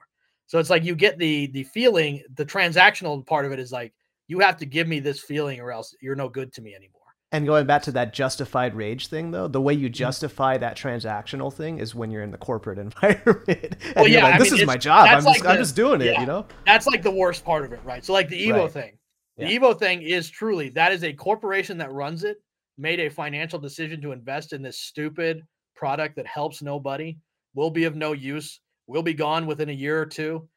So 0.48 0.60
it's 0.60 0.70
like 0.70 0.84
you 0.84 0.96
get 0.96 1.18
the 1.18 1.48
the 1.48 1.64
feeling 1.64 2.22
the 2.36 2.46
transactional 2.46 3.26
part 3.26 3.46
of 3.46 3.52
it 3.52 3.60
is 3.60 3.72
like 3.72 3.94
you 4.28 4.40
have 4.40 4.58
to 4.58 4.66
give 4.66 4.88
me 4.88 5.00
this 5.00 5.22
feeling 5.22 5.60
or 5.60 5.72
else 5.72 5.96
you're 6.02 6.16
no 6.16 6.30
good 6.30 6.52
to 6.54 6.62
me 6.62 6.76
anymore. 6.76 7.02
And 7.32 7.46
going 7.46 7.66
back 7.66 7.82
to 7.84 7.92
that 7.94 8.14
justified 8.14 8.76
rage 8.76 9.08
thing, 9.08 9.32
though, 9.32 9.48
the 9.48 9.60
way 9.60 9.74
you 9.74 9.88
Mm-hmm. 9.88 9.94
justify 9.94 10.58
that 10.58 10.78
transactional 10.78 11.52
thing 11.54 11.80
is 11.80 11.94
when 11.94 12.10
you're 12.12 12.24
in 12.24 12.32
the 12.32 12.38
corporate 12.38 12.78
environment. 12.88 13.48
and 13.48 13.78
Well, 13.96 14.08
you're 14.08 14.20
yeah, 14.20 14.24
like, 14.30 14.40
this 14.40 14.52
mean, 14.52 14.62
is 14.62 14.68
my 14.68 14.78
job. 14.78 15.08
I'm 15.08 15.16
that's 15.16 15.26
just, 15.26 15.44
like 15.44 15.50
I'm 15.54 15.58
just 15.62 15.76
doing 15.76 16.02
it, 16.02 16.18
you 16.20 16.26
know? 16.26 16.46
That's 16.66 16.88
like 16.88 17.02
the 17.04 17.12
worst 17.12 17.44
part 17.44 17.66
of 17.66 17.74
it, 17.74 17.80
right? 17.84 18.06
So 18.06 18.14
like 18.14 18.30
the 18.30 18.40
Evo 18.50 18.64
Right. 18.64 18.72
thing. 18.72 18.98
The 19.38 19.48
Yeah. 19.50 19.60
Evo 19.60 19.78
thing 19.78 20.02
is 20.04 20.30
truly 20.30 20.70
that 20.70 20.92
is 20.94 21.04
a 21.04 21.12
corporation 21.14 21.78
that 21.80 21.92
runs 21.92 22.24
it 22.24 22.38
made 22.78 23.00
a 23.00 23.10
financial 23.10 23.60
decision 23.60 24.02
to 24.02 24.12
invest 24.12 24.54
in 24.54 24.62
this 24.62 24.78
stupid 24.80 25.42
product 25.76 26.16
that 26.18 26.28
helps 26.28 26.62
nobody, 26.62 27.18
will 27.54 27.70
be 27.72 27.84
of 27.86 27.96
no 27.96 28.14
use, 28.14 28.62
will 28.88 29.04
be 29.04 29.14
gone 29.14 29.46
within 29.46 29.70
a 29.70 29.74
year 29.74 30.00
or 30.02 30.06
two, 30.06 30.48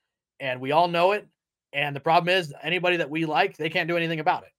and 0.41 0.61
we 0.61 0.71
all 0.73 0.87
know 0.89 1.13
it. 1.13 1.27
And 1.73 1.95
the 1.95 2.01
problem 2.01 2.29
is 2.35 2.53
anybody 2.63 2.97
that 2.99 3.11
we 3.11 3.25
like, 3.25 3.57
they 3.57 3.69
can't 3.71 3.89
do 3.89 3.97
anything 3.97 4.21
about 4.21 4.45
it. 4.45 4.51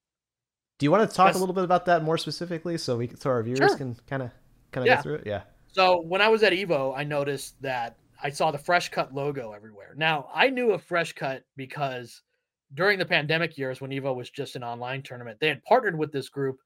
Do 0.79 0.85
you 0.85 0.91
want 0.91 1.07
to 1.09 1.15
talk 1.15 1.27
Yes. 1.27 1.35
a 1.35 1.39
little 1.39 1.53
bit 1.53 1.63
about 1.65 1.85
that 1.85 2.03
more 2.03 2.17
specifically 2.17 2.77
so 2.77 2.97
we 2.97 3.09
so 3.09 3.29
our 3.29 3.43
viewers 3.43 3.59
Sure. 3.59 3.77
can 3.77 3.95
kind 4.07 4.23
of 4.23 4.31
kind 4.71 4.83
of 4.83 4.87
Yeah. 4.87 4.95
get 4.95 5.03
through 5.03 5.15
it? 5.15 5.27
Yeah. 5.27 5.43
So 5.71 6.01
when 6.01 6.21
I 6.21 6.29
was 6.29 6.41
at 6.41 6.53
Evo, 6.53 6.93
I 6.97 7.03
noticed 7.03 7.61
that 7.61 7.97
I 8.23 8.29
saw 8.29 8.49
the 8.51 8.57
Fresh 8.57 8.89
Cut 8.89 9.13
logo 9.13 9.51
everywhere. 9.51 9.93
Now 9.95 10.29
I 10.33 10.49
knew 10.49 10.71
of 10.71 10.81
Fresh 10.83 11.13
Cut 11.13 11.43
because 11.55 12.21
during 12.73 12.97
the 12.99 13.05
pandemic 13.05 13.57
years 13.57 13.81
when 13.81 13.91
Evo 13.91 14.15
was 14.15 14.29
just 14.29 14.55
an 14.55 14.63
online 14.63 15.01
tournament, 15.03 15.39
they 15.39 15.47
had 15.47 15.63
partnered 15.63 15.97
with 15.97 16.11
this 16.11 16.29
group. 16.29 16.59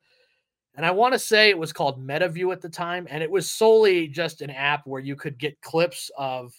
And 0.75 0.85
I 0.85 0.91
want 0.91 1.13
to 1.13 1.19
say 1.19 1.49
it 1.49 1.57
was 1.57 1.71
called 1.73 1.99
MetaView 2.05 2.51
at 2.51 2.61
the 2.61 2.69
time. 2.69 3.07
And 3.09 3.21
it 3.23 3.29
was 3.29 3.49
solely 3.49 4.07
just 4.07 4.41
an 4.41 4.49
app 4.49 4.85
where 4.87 5.01
you 5.01 5.15
could 5.15 5.37
get 5.37 5.59
clips 5.61 6.09
of 6.17 6.53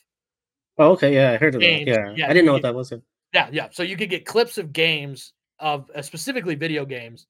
Oh, 0.78 0.90
okay, 0.92 1.14
yeah, 1.14 1.30
I 1.32 1.36
heard 1.36 1.54
of 1.54 1.60
that. 1.60 1.66
Yeah, 1.86 2.12
yeah, 2.16 2.24
I 2.26 2.32
didn't 2.32 2.46
know 2.46 2.52
what 2.52 2.62
that 2.62 2.74
was. 2.74 2.92
yeah, 3.32 3.48
yeah. 3.52 3.68
So 3.70 3.82
you 3.84 3.96
could 3.96 4.10
get 4.10 4.24
clips 4.26 4.58
of 4.58 4.72
games 4.72 5.32
of 5.60 5.88
uh, 5.94 6.02
specifically 6.02 6.56
video 6.56 6.84
games 6.84 7.26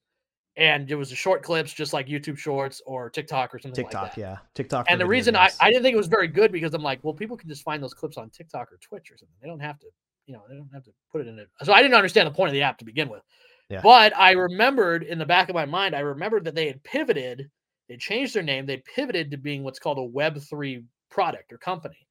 and 0.57 0.89
it 0.89 0.95
was 0.95 1.09
the 1.09 1.15
short 1.15 1.43
clips, 1.43 1.73
just 1.73 1.91
like 1.91 2.07
YouTube 2.07 2.37
Shorts 2.37 2.81
or 2.85 3.09
TikTok 3.09 3.53
or 3.53 3.59
something 3.59 3.83
TikTok, 3.83 4.01
like 4.01 4.15
that. 4.15 4.21
yeah, 4.21 4.37
TikTok. 4.53 4.85
And 4.89 4.99
the 4.99 5.05
reason 5.05 5.35
I, 5.35 5.49
I 5.59 5.69
didn't 5.69 5.83
think 5.83 5.93
it 5.93 5.97
was 5.97 6.07
very 6.07 6.27
good 6.27 6.51
because 6.51 6.73
I'm 6.73 6.83
like, 6.83 7.03
well, 7.03 7.13
people 7.13 7.35
can 7.35 7.49
just 7.49 7.63
find 7.63 7.83
those 7.83 7.93
clips 7.93 8.17
on 8.17 8.29
TikTok 8.29 8.71
or 8.71 8.77
Twitch 8.77 9.11
or 9.11 9.17
something. 9.17 9.35
They 9.41 9.47
don't 9.47 9.59
have 9.59 9.79
to, 9.79 9.87
you 10.27 10.33
know, 10.33 10.43
they 10.49 10.55
don't 10.55 10.69
have 10.73 10.83
to 10.85 10.91
put 11.11 11.21
it 11.21 11.27
in 11.27 11.39
it. 11.39 11.49
So 11.63 11.73
I 11.73 11.81
didn't 11.81 11.95
understand 11.95 12.27
the 12.27 12.33
point 12.33 12.49
of 12.49 12.53
the 12.53 12.61
app 12.61 12.77
to 12.79 12.85
begin 12.85 13.09
with. 13.09 13.21
Yeah. 13.69 13.81
But 13.81 14.15
I 14.15 14.31
remembered 14.31 15.03
in 15.03 15.17
the 15.17 15.25
back 15.25 15.49
of 15.49 15.55
my 15.55 15.65
mind, 15.65 15.95
I 15.95 15.99
remembered 15.99 16.45
that 16.45 16.55
they 16.55 16.67
had 16.67 16.81
pivoted, 16.83 17.49
they 17.89 17.97
changed 17.97 18.33
their 18.33 18.43
name, 18.43 18.65
they 18.65 18.77
pivoted 18.95 19.31
to 19.31 19.37
being 19.37 19.63
what's 19.63 19.79
called 19.79 19.97
a 19.97 20.01
Web3 20.01 20.85
product 21.09 21.51
or 21.51 21.57
company. 21.57 22.07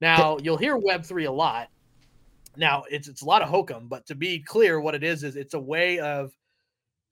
Now 0.00 0.38
you'll 0.42 0.58
hear 0.58 0.78
Web3 0.78 1.26
a 1.26 1.32
lot. 1.32 1.68
Now 2.56 2.84
it's 2.90 3.08
it's 3.08 3.22
a 3.22 3.24
lot 3.24 3.42
of 3.42 3.48
hokum, 3.48 3.88
but 3.88 4.06
to 4.06 4.14
be 4.14 4.38
clear, 4.40 4.80
what 4.80 4.94
it 4.94 5.02
is 5.02 5.24
is 5.24 5.34
it's 5.36 5.54
a 5.54 5.58
way 5.58 5.98
of 5.98 6.32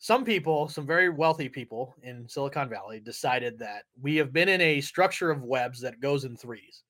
some 0.03 0.25
people, 0.25 0.67
some 0.67 0.85
very 0.85 1.09
wealthy 1.11 1.49
people 1.49 1.95
in 2.03 2.29
Silicon 2.29 2.69
Valley, 2.69 2.99
decided 2.99 3.57
that 3.61 3.85
we 4.01 4.17
have 4.17 4.33
been 4.33 4.49
in 4.49 4.61
a 4.61 4.81
structure 4.81 5.31
of 5.31 5.45
webs 5.45 5.81
that 5.81 6.01
goes 6.01 6.25
in 6.25 6.37
threes. 6.37 6.83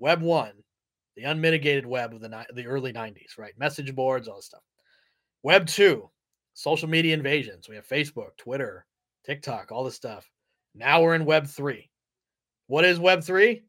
Web 0.00 0.20
one, 0.20 0.50
the 1.14 1.22
unmitigated 1.22 1.86
web 1.86 2.12
of 2.12 2.20
the 2.20 2.28
ni- 2.28 2.54
the 2.54 2.66
early 2.66 2.92
'90s, 2.92 3.38
right? 3.38 3.56
Message 3.56 3.94
boards, 3.94 4.26
all 4.26 4.34
this 4.34 4.46
stuff. 4.46 4.64
Web 5.44 5.68
two, 5.68 6.10
social 6.54 6.88
media 6.88 7.14
invasions. 7.14 7.68
We 7.68 7.76
have 7.76 7.86
Facebook, 7.86 8.36
Twitter, 8.36 8.84
TikTok, 9.24 9.70
all 9.70 9.84
this 9.84 9.94
stuff. 9.94 10.28
Now 10.74 11.00
we're 11.00 11.14
in 11.14 11.24
Web 11.24 11.46
three. 11.46 11.88
What 12.66 12.84
is 12.84 12.98
Web 12.98 13.22
three? 13.22 13.62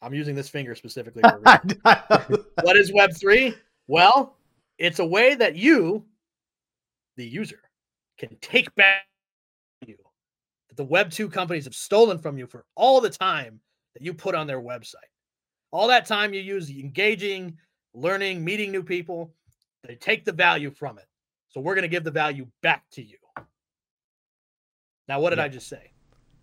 I'm 0.00 0.14
using 0.14 0.36
this 0.36 0.48
finger 0.48 0.76
specifically. 0.76 1.24
What 2.62 2.76
is 2.76 2.92
Web 2.92 3.16
three? 3.16 3.56
Well, 3.88 4.36
it's 4.78 5.00
a 5.00 5.04
way 5.04 5.34
that 5.34 5.56
you, 5.56 6.04
the 7.16 7.26
user, 7.26 7.58
can 8.18 8.36
take 8.40 8.74
back 8.74 9.06
you 9.86 9.96
that 10.68 10.76
the 10.76 10.84
Web 10.84 11.10
2 11.10 11.28
companies 11.28 11.64
have 11.64 11.74
stolen 11.74 12.18
from 12.18 12.38
you 12.38 12.46
for 12.46 12.64
all 12.74 13.00
the 13.00 13.10
time 13.10 13.60
that 13.94 14.02
you 14.02 14.14
put 14.14 14.34
on 14.34 14.46
their 14.46 14.60
website. 14.60 14.94
All 15.70 15.88
that 15.88 16.06
time 16.06 16.32
you 16.32 16.40
use 16.40 16.70
engaging, 16.70 17.56
learning, 17.94 18.44
meeting 18.44 18.70
new 18.70 18.82
people, 18.82 19.32
they 19.82 19.94
take 19.96 20.24
the 20.24 20.32
value 20.32 20.70
from 20.70 20.98
it. 20.98 21.06
So 21.48 21.60
we're 21.60 21.74
going 21.74 21.82
to 21.82 21.88
give 21.88 22.04
the 22.04 22.10
value 22.10 22.46
back 22.62 22.84
to 22.92 23.02
you. 23.02 23.16
Now, 25.08 25.20
what 25.20 25.30
did 25.30 25.38
Yeah. 25.38 25.44
I 25.44 25.48
just 25.48 25.68
say? 25.68 25.90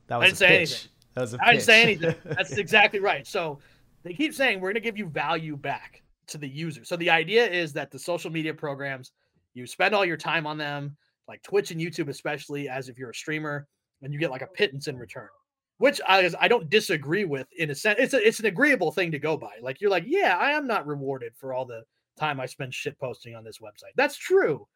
that 0.08 0.16
I 0.16 0.18
was 0.18 0.26
didn't 0.28 0.34
a 0.34 0.38
say 0.38 0.48
pitch. 0.60 0.72
anything. 0.72 0.90
That 1.16 1.22
was 1.22 1.34
a 1.34 1.38
I 1.42 1.52
didn't 1.52 1.64
say 1.64 1.82
anything. 1.84 2.16
That's 2.26 2.52
exactly 2.58 3.00
right. 3.00 3.26
So 3.26 3.60
they 4.04 4.14
keep 4.14 4.34
saying 4.34 4.60
we're 4.60 4.70
going 4.70 4.76
to 4.76 4.82
give 4.82 4.98
you 4.98 5.08
value 5.08 5.56
back 5.58 6.04
to 6.28 6.38
the 6.38 6.48
user. 6.48 6.84
So 6.86 6.96
the 6.96 7.10
idea 7.10 7.46
is 7.50 7.74
that 7.74 7.92
the 7.92 8.00
social 8.00 8.32
media 8.32 8.54
programs, 8.54 9.12
you 9.54 9.66
spend 9.68 9.94
all 9.96 10.06
your 10.06 10.18
time 10.18 10.46
on 10.48 10.58
them, 10.58 10.96
like 11.32 11.42
Twitch 11.44 11.72
and 11.72 11.80
YouTube, 11.80 12.10
especially 12.10 12.68
as 12.68 12.90
if 12.90 12.98
you're 12.98 13.12
a 13.12 13.16
streamer, 13.16 13.66
and 14.02 14.12
you 14.14 14.20
get 14.20 14.32
like 14.32 14.42
a 14.42 14.48
pittance 14.48 14.88
in 14.88 14.98
return, 14.98 15.30
which 15.78 16.02
I, 16.06 16.30
I 16.40 16.50
don't 16.50 16.70
disagree 16.70 17.24
with 17.24 17.48
in 17.58 17.70
a 17.70 17.76
sense. 17.76 17.98
It's 18.00 18.14
a, 18.14 18.28
it's 18.28 18.40
an 18.42 18.48
agreeable 18.48 18.92
thing 18.92 19.12
to 19.12 19.20
go 19.20 19.38
by. 19.38 19.54
Like 19.62 19.80
you're 19.80 19.90
like, 19.90 20.04
yeah, 20.06 20.38
I 20.38 20.52
am 20.52 20.68
not 20.68 20.86
rewarded 20.86 21.34
for 21.38 21.54
all 21.54 21.66
the 21.66 21.84
time 22.20 22.42
I 22.42 22.48
spend 22.48 22.74
shit 22.74 23.00
posting 23.00 23.34
on 23.34 23.46
this 23.46 23.60
website. 23.60 23.94
That's 23.96 24.18
true. 24.18 24.68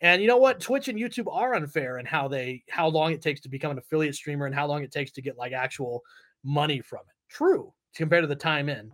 And 0.00 0.20
you 0.20 0.26
know 0.26 0.38
what? 0.38 0.60
Twitch 0.60 0.88
and 0.88 0.98
YouTube 0.98 1.32
are 1.32 1.54
unfair 1.54 1.98
in 1.98 2.06
how 2.06 2.26
they 2.26 2.64
how 2.68 2.88
long 2.88 3.12
it 3.12 3.22
takes 3.22 3.40
to 3.42 3.48
become 3.48 3.70
an 3.70 3.78
affiliate 3.78 4.16
streamer 4.16 4.46
and 4.46 4.54
how 4.54 4.66
long 4.66 4.82
it 4.82 4.90
takes 4.90 5.12
to 5.12 5.22
get 5.22 5.38
like 5.38 5.52
actual 5.52 6.02
money 6.42 6.80
from 6.80 7.00
it. 7.00 7.32
True, 7.32 7.72
compared 7.94 8.24
to 8.24 8.28
the 8.28 8.34
time 8.34 8.68
in. 8.68 8.90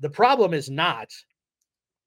The 0.00 0.10
problem 0.10 0.54
is 0.54 0.70
not 0.70 1.10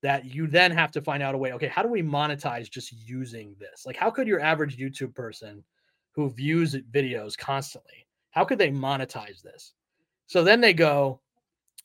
that 0.07 0.23
you 0.23 0.47
then 0.47 0.71
have 0.71 0.89
to 0.89 1.01
find 1.01 1.21
out 1.21 1.35
a 1.35 1.37
way. 1.37 1.51
Okay, 1.51 1.67
how 1.67 1.83
do 1.83 1.89
we 1.89 2.01
monetize 2.01 2.69
just 2.69 2.93
using 2.93 3.53
this? 3.59 3.85
Like, 3.85 3.97
how 3.97 4.09
could 4.09 4.25
your 4.25 4.39
average 4.39 4.77
YouTube 4.77 5.13
person 5.13 5.61
who 6.13 6.29
views 6.29 6.77
videos 6.93 7.37
constantly, 7.37 8.07
how 8.31 8.45
could 8.45 8.57
they 8.57 8.71
monetize 8.71 9.41
this? 9.41 9.73
So 10.27 10.45
then 10.45 10.61
they 10.61 10.71
go, 10.71 11.19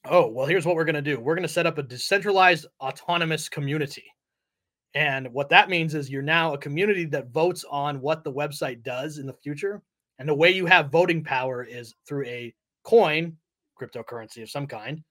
oh, 0.04 0.28
well, 0.28 0.46
here's 0.46 0.64
what 0.64 0.76
we're 0.76 0.84
going 0.84 0.94
to 0.94 1.02
do. 1.02 1.18
We're 1.18 1.34
going 1.34 1.42
to 1.42 1.52
set 1.52 1.66
up 1.66 1.78
a 1.78 1.82
decentralized 1.82 2.66
autonomous 2.80 3.48
community. 3.48 4.04
And 4.94 5.26
what 5.32 5.48
that 5.48 5.68
means 5.68 5.96
is 5.96 6.08
you're 6.08 6.22
now 6.22 6.54
a 6.54 6.58
community 6.58 7.06
that 7.06 7.32
votes 7.32 7.64
on 7.68 8.00
what 8.00 8.22
the 8.22 8.32
website 8.32 8.84
does 8.84 9.18
in 9.18 9.26
the 9.26 9.34
future. 9.42 9.82
And 10.20 10.28
the 10.28 10.34
way 10.34 10.52
you 10.52 10.66
have 10.66 10.92
voting 10.92 11.24
power 11.24 11.64
is 11.64 11.92
through 12.06 12.26
a 12.26 12.54
coin, 12.84 13.36
cryptocurrency 13.80 14.44
of 14.44 14.50
some 14.50 14.68
kind, 14.68 15.02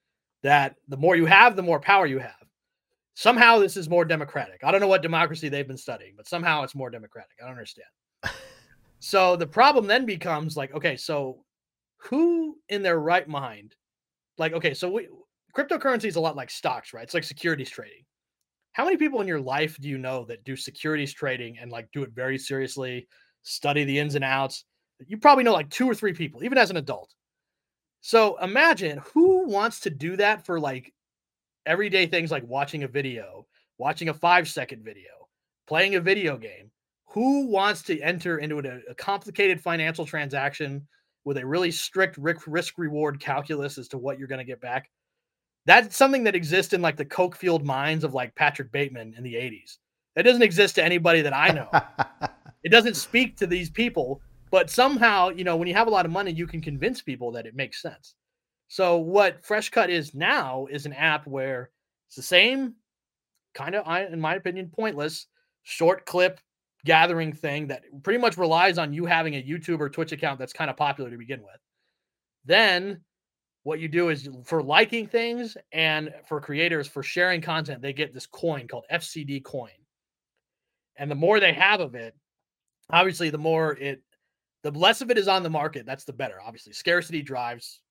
that 0.43 0.77
the 0.87 0.95
more 0.95 1.17
you 1.17 1.25
have, 1.25 1.57
the 1.57 1.61
more 1.61 1.81
power 1.81 2.05
you 2.05 2.19
have. 2.19 2.35
Somehow 3.13 3.59
this 3.59 3.77
is 3.77 3.89
more 3.89 4.05
democratic. 4.05 4.63
I 4.63 4.71
don't 4.71 4.81
know 4.81 4.87
what 4.87 5.01
democracy 5.01 5.49
they've 5.49 5.67
been 5.67 5.77
studying, 5.77 6.13
but 6.15 6.27
somehow 6.27 6.63
it's 6.63 6.75
more 6.75 6.89
democratic. 6.89 7.31
I 7.39 7.43
don't 7.43 7.51
understand. 7.51 7.87
so 8.99 9.35
the 9.35 9.47
problem 9.47 9.87
then 9.87 10.05
becomes 10.05 10.55
like, 10.55 10.73
okay, 10.73 10.95
so 10.95 11.43
who 11.97 12.57
in 12.69 12.81
their 12.81 12.99
right 12.99 13.27
mind, 13.27 13.75
like, 14.37 14.53
okay, 14.53 14.73
so 14.73 14.89
we, 14.89 15.09
cryptocurrency 15.55 16.05
is 16.05 16.15
a 16.15 16.21
lot 16.21 16.35
like 16.35 16.49
stocks, 16.49 16.93
right? 16.93 17.03
It's 17.03 17.13
like 17.13 17.23
securities 17.23 17.69
trading. 17.69 18.03
How 18.73 18.85
many 18.85 18.95
people 18.95 19.19
in 19.19 19.27
your 19.27 19.41
life 19.41 19.77
do 19.79 19.89
you 19.89 19.97
know 19.97 20.23
that 20.25 20.45
do 20.45 20.55
securities 20.55 21.13
trading 21.13 21.57
and 21.59 21.71
like 21.71 21.89
do 21.91 22.03
it 22.03 22.11
very 22.11 22.37
seriously, 22.37 23.07
study 23.43 23.83
the 23.83 23.99
ins 23.99 24.15
and 24.15 24.23
outs? 24.23 24.63
You 25.05 25.17
probably 25.17 25.43
know 25.43 25.53
like 25.53 25.69
two 25.69 25.89
or 25.89 25.95
three 25.95 26.13
people, 26.13 26.43
even 26.43 26.57
as 26.57 26.69
an 26.69 26.77
adult. 26.77 27.13
So 27.99 28.37
imagine 28.37 29.01
who 29.13 29.47
wants 29.47 29.81
to 29.81 29.89
do 29.89 30.15
that 30.15 30.45
for 30.45 30.59
like 30.59 30.93
everyday 31.65 32.05
things 32.05 32.31
like 32.31 32.47
watching 32.47 32.83
a 32.83 32.87
video, 32.87 33.45
watching 33.77 34.09
a 34.09 34.13
five 34.13 34.47
second 34.47 34.83
video, 34.83 35.27
playing 35.67 35.95
a 35.95 36.01
video 36.01 36.37
game. 36.37 36.71
Who 37.07 37.47
wants 37.47 37.81
to 37.83 37.99
enter 38.01 38.37
into 38.37 38.59
a, 38.59 38.91
a 38.91 38.95
complicated 38.95 39.59
financial 39.59 40.05
transaction 40.05 40.87
with 41.25 41.37
a 41.37 41.45
really 41.45 41.71
strict 41.71 42.17
risk 42.17 42.77
reward 42.77 43.19
calculus 43.19 43.77
as 43.77 43.89
to 43.89 43.97
what 43.97 44.17
you're 44.17 44.29
going 44.29 44.39
to 44.39 44.45
get 44.45 44.61
back? 44.61 44.89
That's 45.65 45.95
something 45.95 46.23
that 46.23 46.35
exists 46.35 46.73
in 46.73 46.81
like 46.81 46.97
the 46.97 47.05
coke 47.05 47.35
fueled 47.35 47.65
minds 47.65 48.03
of 48.03 48.13
like 48.13 48.33
Patrick 48.35 48.71
Bateman 48.71 49.13
in 49.17 49.23
the 49.23 49.35
80s. 49.35 49.77
That 50.15 50.23
doesn't 50.23 50.41
exist 50.41 50.75
to 50.75 50.83
anybody 50.83 51.21
that 51.21 51.35
I 51.35 51.49
know. 51.49 51.69
it 52.63 52.69
doesn't 52.69 52.95
speak 52.95 53.37
to 53.37 53.47
these 53.47 53.69
people, 53.69 54.21
but 54.49 54.69
somehow, 54.69 55.29
you 55.29 55.43
know, 55.43 55.55
when 55.55 55.67
you 55.67 55.73
have 55.73 55.87
a 55.87 55.91
lot 55.91 56.05
of 56.05 56.11
money, 56.11 56.31
you 56.31 56.47
can 56.47 56.61
convince 56.61 57.01
people 57.01 57.31
that 57.33 57.45
it 57.45 57.55
makes 57.55 57.81
sense. 57.81 58.15
So 58.71 58.99
what 58.99 59.43
Freshcut 59.43 59.89
is 59.89 60.15
now 60.15 60.65
is 60.71 60.85
an 60.85 60.93
app 60.93 61.27
where 61.27 61.71
it's 62.07 62.15
the 62.15 62.21
same 62.21 62.75
kind 63.53 63.75
of, 63.75 63.85
in 64.13 64.21
my 64.21 64.35
opinion, 64.35 64.71
pointless 64.73 65.27
short 65.63 66.05
clip 66.05 66.39
gathering 66.85 67.33
thing 67.33 67.67
that 67.67 67.83
pretty 68.01 68.17
much 68.17 68.37
relies 68.37 68.77
on 68.77 68.93
you 68.93 69.05
having 69.05 69.35
a 69.35 69.43
YouTube 69.43 69.81
or 69.81 69.89
Twitch 69.89 70.13
account 70.13 70.39
that's 70.39 70.53
kind 70.53 70.69
of 70.69 70.77
popular 70.77 71.09
to 71.09 71.17
begin 71.17 71.41
with. 71.41 71.59
Then 72.45 73.01
what 73.63 73.81
you 73.81 73.89
do 73.89 74.07
is 74.07 74.29
for 74.45 74.63
liking 74.63 75.05
things 75.05 75.57
and 75.73 76.13
for 76.25 76.39
creators 76.39 76.87
for 76.87 77.03
sharing 77.03 77.41
content, 77.41 77.81
they 77.81 77.91
get 77.91 78.13
this 78.13 78.25
coin 78.25 78.69
called 78.69 78.85
FCD 78.89 79.43
coin. 79.43 79.71
And 80.95 81.11
the 81.11 81.15
more 81.15 81.41
they 81.41 81.51
have 81.51 81.81
of 81.81 81.93
it, 81.93 82.15
obviously, 82.89 83.31
the 83.31 83.37
more 83.37 83.73
it, 83.73 84.01
the 84.63 84.71
less 84.71 85.01
of 85.01 85.11
it 85.11 85.17
is 85.17 85.27
on 85.27 85.43
the 85.43 85.49
market. 85.49 85.85
That's 85.85 86.05
the 86.05 86.13
better. 86.13 86.39
Obviously, 86.41 86.71
scarcity 86.71 87.21
drives 87.21 87.81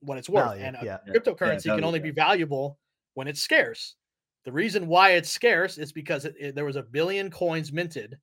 what 0.00 0.18
it's 0.18 0.28
worth. 0.28 0.46
Value, 0.46 0.62
and 0.64 0.76
uh, 0.76 0.80
yeah. 0.84 0.98
cryptocurrency 1.08 1.66
Yeah, 1.66 1.74
can 1.76 1.84
only 1.84 2.00
be 2.00 2.10
valuable 2.10 2.78
when 3.14 3.28
it's 3.28 3.40
scarce. 3.40 3.96
The 4.44 4.52
reason 4.52 4.86
why 4.86 5.10
it's 5.10 5.30
scarce 5.30 5.78
is 5.78 5.92
because 5.92 6.24
it, 6.24 6.34
it- 6.38 6.54
there 6.54 6.64
was 6.64 6.76
a 6.76 6.82
billion 6.82 7.30
coins 7.30 7.72
minted. 7.72 8.18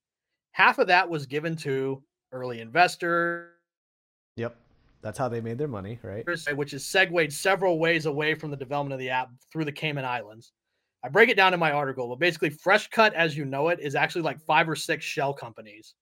Half 0.54 0.80
of 0.80 0.88
that 0.88 1.10
was 1.10 1.26
given 1.26 1.56
to 1.58 2.04
early 2.32 2.62
investors, 2.62 3.52
yep, 4.36 4.56
that's 5.02 5.18
how 5.18 5.28
they 5.30 5.42
made 5.42 5.58
their 5.58 5.68
money, 5.68 6.00
right? 6.02 6.26
which 6.56 6.74
is 6.74 6.86
segued 6.86 7.32
several 7.32 7.78
ways 7.80 8.06
away 8.06 8.36
from 8.36 8.52
the 8.52 8.58
development 8.58 8.94
of 8.94 9.00
the 9.00 9.10
app 9.10 9.30
through 9.52 9.66
the 9.66 9.72
Cayman 9.72 10.06
Islands. 10.06 10.54
I 11.04 11.10
break 11.10 11.30
it 11.30 11.38
down 11.38 11.54
in 11.54 11.60
my 11.60 11.72
article, 11.72 12.08
but 12.10 12.20
basically, 12.20 12.50
Fresh 12.50 12.90
Cut, 12.90 13.14
as 13.14 13.38
you 13.38 13.46
know 13.46 13.68
it, 13.70 13.80
is 13.80 13.96
actually 13.96 14.24
like 14.24 14.40
five 14.42 14.68
or 14.68 14.76
six 14.76 15.06
shell 15.06 15.34
companies, 15.34 15.94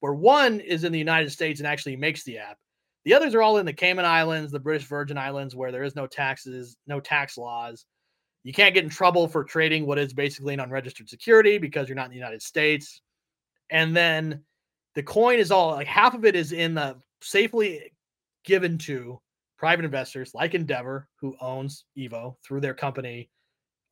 where 0.00 0.14
one 0.14 0.60
is 0.60 0.84
in 0.84 0.92
the 0.92 0.98
United 0.98 1.30
States 1.30 1.60
and 1.60 1.66
actually 1.66 1.96
makes 1.96 2.24
the 2.24 2.38
app. 2.38 2.58
The 3.08 3.14
others 3.14 3.34
are 3.34 3.40
all 3.40 3.56
in 3.56 3.64
the 3.64 3.72
Cayman 3.72 4.04
Islands, 4.04 4.52
the 4.52 4.60
British 4.60 4.86
Virgin 4.86 5.16
Islands, 5.16 5.56
where 5.56 5.72
there 5.72 5.82
is 5.82 5.96
no 5.96 6.06
taxes, 6.06 6.76
no 6.86 7.00
tax 7.00 7.38
laws. 7.38 7.86
You 8.44 8.52
can't 8.52 8.74
get 8.74 8.84
in 8.84 8.90
trouble 8.90 9.26
for 9.26 9.44
trading 9.44 9.86
what 9.86 9.98
is 9.98 10.12
basically 10.12 10.52
an 10.52 10.60
unregistered 10.60 11.08
security 11.08 11.56
because 11.56 11.88
you're 11.88 11.96
not 11.96 12.04
in 12.04 12.10
the 12.10 12.18
United 12.18 12.42
States. 12.42 13.00
And 13.70 13.96
then 13.96 14.44
the 14.94 15.02
coin 15.02 15.38
is 15.38 15.50
all 15.50 15.70
like 15.70 15.86
half 15.86 16.12
of 16.12 16.26
it 16.26 16.36
is 16.36 16.52
in 16.52 16.74
the 16.74 16.98
safely 17.22 17.94
given 18.44 18.76
to 18.76 19.18
private 19.56 19.86
investors 19.86 20.32
like 20.34 20.54
Endeavor, 20.54 21.08
who 21.18 21.34
owns 21.40 21.86
Evo 21.96 22.36
through 22.44 22.60
their 22.60 22.74
company 22.74 23.30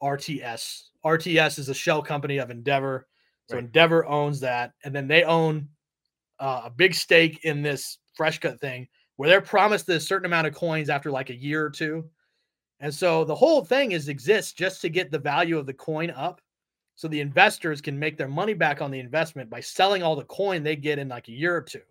RTS. 0.02 0.88
RTS 1.06 1.58
is 1.58 1.70
a 1.70 1.74
shell 1.74 2.02
company 2.02 2.36
of 2.36 2.50
Endeavor. 2.50 3.06
So 3.48 3.56
Right. 3.56 3.64
Endeavor 3.64 4.04
owns 4.04 4.40
that. 4.40 4.74
And 4.84 4.94
then 4.94 5.08
they 5.08 5.24
own 5.24 5.70
uh, 6.38 6.64
a 6.66 6.70
big 6.70 6.94
stake 6.94 7.46
in 7.46 7.62
this 7.62 7.96
fresh 8.14 8.38
cut 8.40 8.60
thing 8.60 8.86
where 9.16 9.28
they're 9.28 9.40
promised 9.40 9.88
a 9.88 10.00
certain 10.00 10.26
amount 10.26 10.46
of 10.46 10.54
coins 10.54 10.88
after 10.90 11.10
like 11.10 11.30
a 11.30 11.34
year 11.34 11.64
or 11.64 11.70
two. 11.70 12.08
And 12.80 12.94
so 12.94 13.24
the 13.24 13.34
whole 13.34 13.64
thing 13.64 13.92
is 13.92 14.08
exists 14.08 14.52
just 14.52 14.82
to 14.82 14.88
get 14.88 15.10
the 15.10 15.18
value 15.18 15.58
of 15.58 15.66
the 15.66 15.74
coin 15.74 16.10
up. 16.10 16.40
So 16.94 17.08
the 17.08 17.20
investors 17.20 17.80
can 17.80 17.98
make 17.98 18.16
their 18.16 18.28
money 18.28 18.54
back 18.54 18.80
on 18.80 18.90
the 18.90 19.00
investment 19.00 19.50
by 19.50 19.60
selling 19.60 20.02
all 20.02 20.16
the 20.16 20.24
coin 20.24 20.62
they 20.62 20.76
get 20.76 20.98
in 20.98 21.08
like 21.08 21.28
a 21.28 21.32
year 21.32 21.54
or 21.54 21.62
two. 21.62 21.82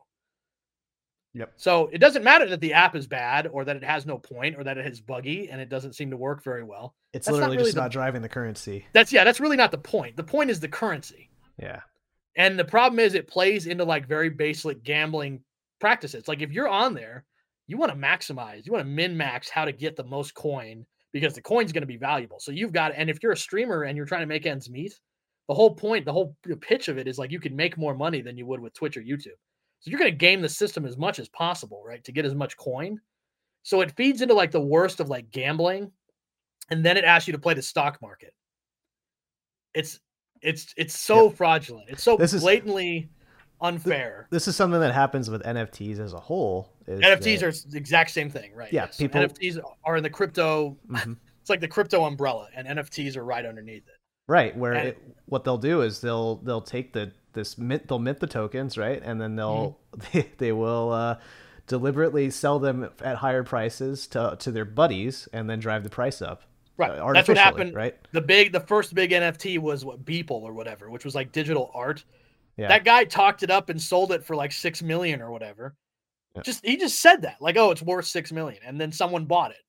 Yep. 1.34 1.54
So 1.58 1.90
it 1.92 1.98
doesn't 1.98 2.24
matter 2.24 2.48
that 2.48 2.62
the 2.62 2.74
app 2.74 2.96
is 2.96 3.08
bad 3.08 3.48
or 3.48 3.66
that 3.66 3.76
it 3.76 3.84
has 3.84 4.06
no 4.06 4.18
point 4.18 4.56
or 4.58 4.64
that 4.64 4.78
it 4.78 4.88
is 4.88 5.02
buggy 5.02 5.50
and 5.50 5.60
it 5.60 5.70
doesn't 5.70 5.94
seem 5.94 6.10
to 6.12 6.18
work 6.18 6.44
very 6.44 6.64
well. 6.64 6.96
It's 7.14 7.26
That's 7.26 7.34
not 7.34 7.40
literally 7.40 7.58
really 7.58 7.68
just 7.68 7.76
the- 7.76 7.82
not 7.82 7.92
driving 7.92 8.22
the 8.22 8.30
currency. 8.30 8.86
That's 8.94 9.12
yeah, 9.12 9.24
that's 9.24 9.40
really 9.40 9.58
not 9.58 9.72
the 9.72 9.78
point. 9.78 10.16
The 10.16 10.24
point 10.24 10.50
is 10.50 10.60
the 10.60 10.70
currency. 10.70 11.30
Yeah. 11.60 11.82
And 12.38 12.58
the 12.58 12.66
problem 12.66 13.00
is 13.00 13.14
it 13.14 13.28
plays 13.28 13.68
into 13.68 13.84
like 13.84 14.08
very 14.08 14.30
basic 14.30 14.84
gambling 14.84 15.42
practices. 15.86 16.28
Like 16.28 16.42
if 16.42 16.52
you're 16.52 16.68
on 16.68 16.96
there, 16.96 17.26
you 17.68 17.78
want 17.78 17.92
to 17.92 17.98
maximize, 17.98 18.66
you 18.66 18.72
want 18.72 18.84
to 18.84 18.90
min 18.90 19.16
max 19.16 19.50
how 19.52 19.66
to 19.66 19.72
get 19.72 19.96
the 19.96 20.04
most 20.04 20.34
coin 20.34 20.84
because 21.14 21.36
the 21.36 21.42
coin's 21.44 21.72
going 21.72 21.84
to 21.84 21.88
be 21.88 21.96
valuable. 21.96 22.40
So 22.40 22.52
you've 22.52 22.74
got, 22.74 22.94
and 22.96 23.08
if 23.08 23.22
you're 23.22 23.34
a 23.34 23.38
streamer 23.38 23.84
and 23.84 23.96
you're 23.96 24.08
trying 24.08 24.24
to 24.24 24.26
make 24.26 24.48
ends 24.48 24.68
meet, 24.68 25.00
the 25.48 25.54
whole 25.54 25.76
point, 25.76 26.04
the 26.04 26.12
whole 26.12 26.36
pitch 26.60 26.88
of 26.88 26.98
it 26.98 27.08
is 27.08 27.20
like 27.20 27.32
you 27.32 27.40
can 27.40 27.56
make 27.56 27.78
more 27.78 27.94
money 27.94 28.22
than 28.22 28.36
you 28.36 28.48
would 28.48 28.60
with 28.60 28.74
Twitch 28.74 28.98
or 28.98 29.02
YouTube. 29.02 29.38
So 29.80 29.92
you're 29.92 30.00
going 30.00 30.10
to 30.10 30.18
game 30.18 30.42
the 30.42 30.50
system 30.50 30.88
as 30.88 30.98
much 30.98 31.20
as 31.20 31.30
possible, 31.30 31.84
right? 31.86 32.04
To 32.04 32.12
get 32.12 32.26
as 32.26 32.34
much 32.34 32.58
coin. 32.58 33.00
So 33.62 33.82
it 33.82 33.96
feeds 33.96 34.24
into 34.24 34.34
like 34.34 34.50
the 34.50 34.60
worst 34.60 35.00
of 35.00 35.10
like 35.10 35.30
gambling. 35.30 35.92
And 36.72 36.84
then 36.84 36.98
it 36.98 37.06
asks 37.06 37.28
you 37.28 37.34
to 37.34 37.40
play 37.40 37.54
the 37.54 37.62
stock 37.62 38.02
market. 38.02 38.34
It's, 39.76 40.00
it's, 40.42 40.74
it's 40.78 41.00
so 41.00 41.30
fraudulent. 41.30 41.90
It's 41.90 42.02
so 42.02 42.18
This 42.18 42.34
is- 42.34 42.42
blatantly 42.42 43.08
unfair. 43.62 44.28
This 44.30 44.48
is 44.48 44.56
something 44.56 44.80
that 44.80 44.94
happens 44.94 45.30
with 45.30 45.44
NFTs 45.44 46.00
as 46.00 46.14
a 46.14 46.20
whole. 46.20 46.74
NFTs 46.88 47.40
that- 47.40 47.44
are 47.44 47.70
the 47.72 47.78
exact 47.78 48.12
same 48.12 48.30
thing, 48.30 48.54
right? 48.56 48.72
Yeah, 48.72 48.86
Yes. 48.86 48.98
people- 48.98 49.22
NFTs 49.22 49.60
are 49.84 49.98
in 49.98 50.04
the 50.04 50.10
crypto. 50.10 50.78
Mhm. 50.90 51.18
It's 51.42 51.50
like 51.52 51.60
the 51.62 51.68
crypto 51.68 52.06
umbrella, 52.06 52.48
and 52.56 52.68
NFTs 52.68 53.16
are 53.16 53.24
right 53.24 53.46
underneath 53.46 53.84
it. 53.88 53.94
right 54.28 54.58
where 54.58 54.74
it, 54.74 54.98
what 55.28 55.44
they'll 55.44 55.60
do 55.60 55.82
is 55.82 56.02
they'll 56.02 56.38
they'll 56.38 56.60
take 56.60 56.92
the 56.94 57.12
this 57.34 57.60
mint 57.60 57.88
they'll 57.88 58.00
mint 58.00 58.20
the 58.20 58.26
tokens 58.26 58.76
right 58.80 59.00
and 59.06 59.22
then 59.22 59.36
they'll 59.36 59.78
Mm-hmm. 59.96 60.08
they, 60.18 60.30
they 60.40 60.52
will 60.52 60.92
uh, 60.92 61.20
deliberately 61.68 62.30
sell 62.32 62.58
them 62.60 62.90
at 63.04 63.18
higher 63.18 63.44
prices 63.44 64.08
to 64.08 64.36
to 64.40 64.52
their 64.52 64.66
buddies 64.66 65.28
and 65.34 65.48
then 65.50 65.60
drive 65.60 65.84
the 65.84 65.90
price 65.90 66.22
up 66.22 66.42
Right. 66.78 66.92
uh, 66.92 67.14
That's 67.14 67.28
what 67.28 67.38
happened. 67.38 67.74
right 67.76 67.96
The 68.12 68.22
big, 68.22 68.52
the 68.52 68.60
first 68.60 68.94
big 68.96 69.12
NFT 69.12 69.60
was 69.60 69.86
what 69.86 70.04
Beeple 70.04 70.32
or 70.42 70.52
whatever, 70.52 70.90
which 70.90 71.06
was 71.06 71.14
like 71.16 71.32
digital 71.32 71.72
art. 71.74 72.04
Yeah 72.58 72.68
That 72.68 72.86
guy 72.86 73.04
talked 73.04 73.44
it 73.44 73.52
up 73.52 73.70
and 73.70 73.82
sold 73.82 74.12
it 74.12 74.24
for 74.24 74.36
like 74.36 74.52
six 74.52 74.82
million 74.82 75.22
or 75.22 75.32
whatever. 75.32 75.76
Yeah. 76.36 76.42
Just 76.42 76.66
he 76.66 76.78
just 76.78 77.02
said 77.02 77.22
that, 77.22 77.38
like, 77.40 77.58
oh, 77.58 77.72
it's 77.72 77.82
worth 77.82 78.06
six 78.06 78.32
million, 78.32 78.62
and 78.66 78.80
then 78.80 78.92
someone 78.92 79.26
bought 79.26 79.52
it. 79.52 79.64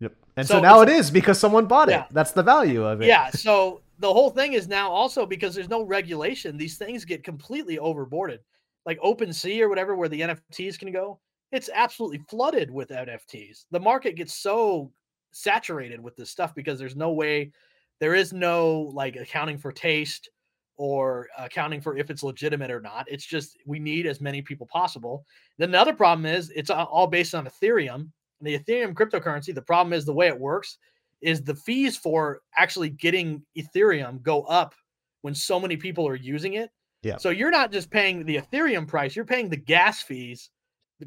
Yep. 0.00 0.14
And 0.36 0.46
so, 0.46 0.54
So 0.54 0.60
now 0.60 0.82
it's- 0.82 1.10
because 1.10 1.38
someone 1.38 1.66
bought 1.66 1.88
it. 1.88 2.02
That's 2.10 2.32
the 2.32 2.42
value 2.42 2.84
of 2.84 3.02
it. 3.02 3.06
Yeah. 3.06 3.30
So 3.30 3.82
the 4.00 4.12
whole 4.12 4.30
thing 4.30 4.54
is 4.54 4.66
now 4.66 4.90
also 4.90 5.24
because 5.24 5.54
there's 5.54 5.68
no 5.68 5.82
regulation, 5.82 6.56
these 6.56 6.76
things 6.76 7.04
get 7.04 7.22
completely 7.22 7.78
overboarded. 7.78 8.38
Like 8.84 8.98
OpenSea 9.00 9.60
or 9.60 9.68
whatever, 9.68 9.94
where 9.94 10.08
the 10.08 10.20
NFTs 10.22 10.76
can 10.76 10.90
go, 10.90 11.20
it's 11.52 11.70
absolutely 11.72 12.18
flooded 12.28 12.68
with 12.68 12.88
NFTs. 12.88 13.66
The 13.70 13.78
market 13.78 14.16
gets 14.16 14.34
so 14.34 14.90
saturated 15.30 16.00
with 16.00 16.16
this 16.16 16.30
stuff 16.30 16.52
because 16.52 16.80
there's 16.80 16.96
no 16.96 17.12
way, 17.12 17.52
there 18.00 18.16
is 18.16 18.32
no 18.32 18.90
like 18.92 19.14
accounting 19.14 19.56
for 19.56 19.70
taste 19.70 20.30
or 20.76 21.28
accounting 21.38 21.80
for 21.80 21.96
if 21.96 22.10
it's 22.10 22.22
legitimate 22.22 22.70
or 22.70 22.80
not. 22.80 23.06
It's 23.10 23.24
just 23.26 23.56
we 23.66 23.78
need 23.78 24.06
as 24.06 24.20
many 24.20 24.42
people 24.42 24.66
possible. 24.66 25.24
Then 25.58 25.70
the 25.70 25.80
other 25.80 25.92
problem 25.92 26.26
is 26.26 26.50
it's 26.50 26.70
all 26.70 27.06
based 27.06 27.34
on 27.34 27.46
Ethereum. 27.46 28.08
The 28.40 28.58
Ethereum 28.58 28.94
cryptocurrency, 28.94 29.54
the 29.54 29.62
problem 29.62 29.92
is 29.92 30.04
the 30.04 30.12
way 30.12 30.28
it 30.28 30.38
works 30.38 30.78
is 31.20 31.42
the 31.42 31.54
fees 31.54 31.96
for 31.96 32.40
actually 32.56 32.90
getting 32.90 33.42
Ethereum 33.56 34.20
go 34.22 34.42
up 34.42 34.74
when 35.22 35.34
so 35.34 35.60
many 35.60 35.76
people 35.76 36.06
are 36.06 36.16
using 36.16 36.54
it. 36.54 36.70
Yeah. 37.02 37.16
So 37.16 37.30
you're 37.30 37.50
not 37.50 37.72
just 37.72 37.90
paying 37.90 38.24
the 38.24 38.36
Ethereum 38.36 38.86
price, 38.86 39.16
you're 39.16 39.24
paying 39.24 39.48
the 39.48 39.56
gas 39.56 40.02
fees. 40.02 40.50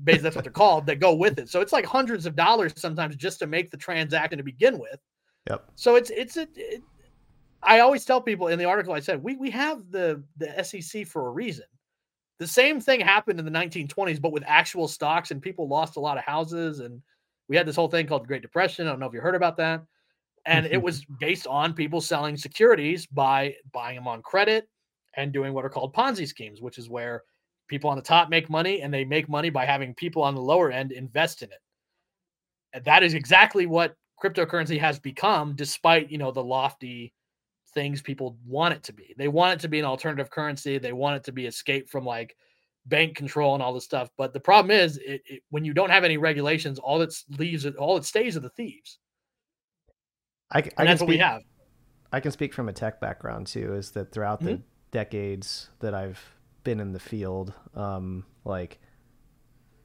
Basically, 0.04 0.24
that's 0.24 0.36
what 0.36 0.44
they're 0.44 0.52
called 0.52 0.86
that 0.88 1.00
go 1.00 1.16
with 1.16 1.40
it. 1.40 1.50
So 1.50 1.62
it's 1.62 1.72
like 1.72 1.86
hundreds 1.86 2.26
of 2.26 2.36
dollars 2.36 2.74
sometimes 2.76 3.16
just 3.16 3.40
to 3.40 3.48
make 3.48 3.72
the 3.72 3.78
transaction 3.78 4.38
to 4.38 4.44
begin 4.44 4.78
with. 4.78 5.00
Yep. 5.50 5.72
So 5.76 5.96
it's 5.96 6.10
it's 6.10 6.38
a, 6.38 6.48
it, 6.56 6.82
I 7.66 7.80
always 7.80 8.06
tell 8.06 8.22
people 8.22 8.48
in 8.48 8.60
the 8.60 8.66
article 8.66 8.94
I 8.94 9.00
said 9.00 9.22
we 9.22 9.36
we 9.36 9.50
have 9.52 9.92
the 9.92 10.24
the 10.38 10.64
SEC 10.64 11.08
for 11.08 11.28
a 11.28 11.32
reason. 11.32 11.66
The 12.38 12.48
same 12.48 12.80
thing 12.80 13.00
happened 13.00 13.40
in 13.40 13.46
the 13.46 13.52
1920s, 13.52 14.22
but 14.22 14.34
with 14.34 14.44
actual 14.46 14.88
stocks, 14.88 15.32
and 15.32 15.42
people 15.42 15.68
lost 15.68 15.96
a 15.96 16.02
lot 16.02 16.18
of 16.18 16.24
houses, 16.26 16.80
and 16.80 17.02
we 17.48 17.56
had 17.56 17.66
this 17.66 17.78
whole 17.78 17.88
thing 17.88 18.08
called 18.08 18.24
the 18.24 18.28
Great 18.28 18.42
Depression. 18.42 18.88
I 18.88 18.90
don't 18.90 19.00
know 19.00 19.06
if 19.06 19.14
you 19.14 19.22
heard 19.22 19.36
about 19.36 19.58
that, 19.58 19.84
and 20.46 20.66
it 20.66 20.74
mm-hmm. 20.74 20.82
was 20.82 21.06
based 21.20 21.48
on 21.48 21.74
people 21.74 22.02
selling 22.02 22.36
securities 22.36 23.06
by 23.06 23.56
buying 23.72 23.96
them 23.96 24.08
on 24.08 24.22
credit 24.22 24.68
and 25.16 25.32
doing 25.32 25.54
what 25.54 25.64
are 25.64 25.70
called 25.70 25.96
Ponzi 25.96 26.28
schemes, 26.28 26.62
which 26.62 26.78
is 26.78 26.90
where 26.90 27.24
people 27.68 27.90
on 27.90 27.96
the 27.96 28.04
top 28.04 28.30
make 28.30 28.50
money, 28.50 28.82
and 28.82 28.94
they 28.94 29.06
make 29.06 29.30
money 29.30 29.50
by 29.50 29.66
having 29.66 29.96
people 29.96 30.22
on 30.22 30.36
the 30.36 30.42
lower 30.42 30.72
end 30.72 30.92
invest 30.92 31.42
in 31.42 31.50
it. 31.52 31.62
And 32.74 32.84
that 32.84 33.02
is 33.02 33.14
exactly 33.14 33.66
what 33.66 33.96
cryptocurrency 34.22 34.80
has 34.80 35.00
become, 35.00 35.56
despite 35.56 36.12
you 36.12 36.18
know 36.18 36.32
the 36.32 36.44
lofty 36.44 37.14
things 37.76 38.02
people 38.02 38.38
want 38.48 38.74
it 38.74 38.82
to 38.84 38.94
be. 38.94 39.14
They 39.18 39.28
want 39.28 39.54
it 39.54 39.60
to 39.62 39.68
be 39.68 39.78
an 39.80 39.86
alternative 39.86 40.32
currency. 40.32 40.80
They 40.80 40.94
want 40.94 41.18
it 41.18 41.24
to 41.26 41.32
be 41.32 41.46
escape 41.46 41.90
from 41.90 42.06
like 42.06 42.36
bank 42.88 43.16
control 43.16 43.54
and 43.54 43.62
all 43.62 43.74
this 43.74 43.84
stuff. 43.86 44.10
But 44.18 44.34
the 44.34 44.40
problem 44.40 44.72
is, 44.72 44.98
it, 44.98 45.22
it, 45.28 45.44
when 45.50 45.66
you 45.66 45.74
don't 45.74 45.92
have 45.92 46.04
any 46.04 46.18
regulations, 46.18 46.80
all 46.80 46.98
that 47.00 47.14
leaves 47.38 47.66
it, 47.66 47.76
all 47.76 47.98
it 47.98 48.06
stays 48.06 48.36
are 48.38 48.40
the 48.42 48.50
thieves, 48.50 49.00
I, 50.52 50.60
I 50.60 50.64
and 50.80 50.88
that's 50.88 51.02
what 51.02 51.10
we 51.10 51.18
have. 51.18 51.42
I 52.12 52.20
can 52.20 52.32
speak 52.32 52.54
from 52.54 52.70
a 52.70 52.74
tech 52.74 53.00
background 53.02 53.48
too. 53.48 53.74
Is 53.74 53.92
that 53.92 54.12
throughout 54.12 54.42
the 54.42 54.52
Mhm. 54.52 54.64
decades 54.92 55.70
that 55.80 55.94
I've 55.94 56.24
been 56.64 56.80
in 56.80 56.94
the 56.94 57.00
field, 57.00 57.54
um, 57.76 58.26
like 58.46 58.80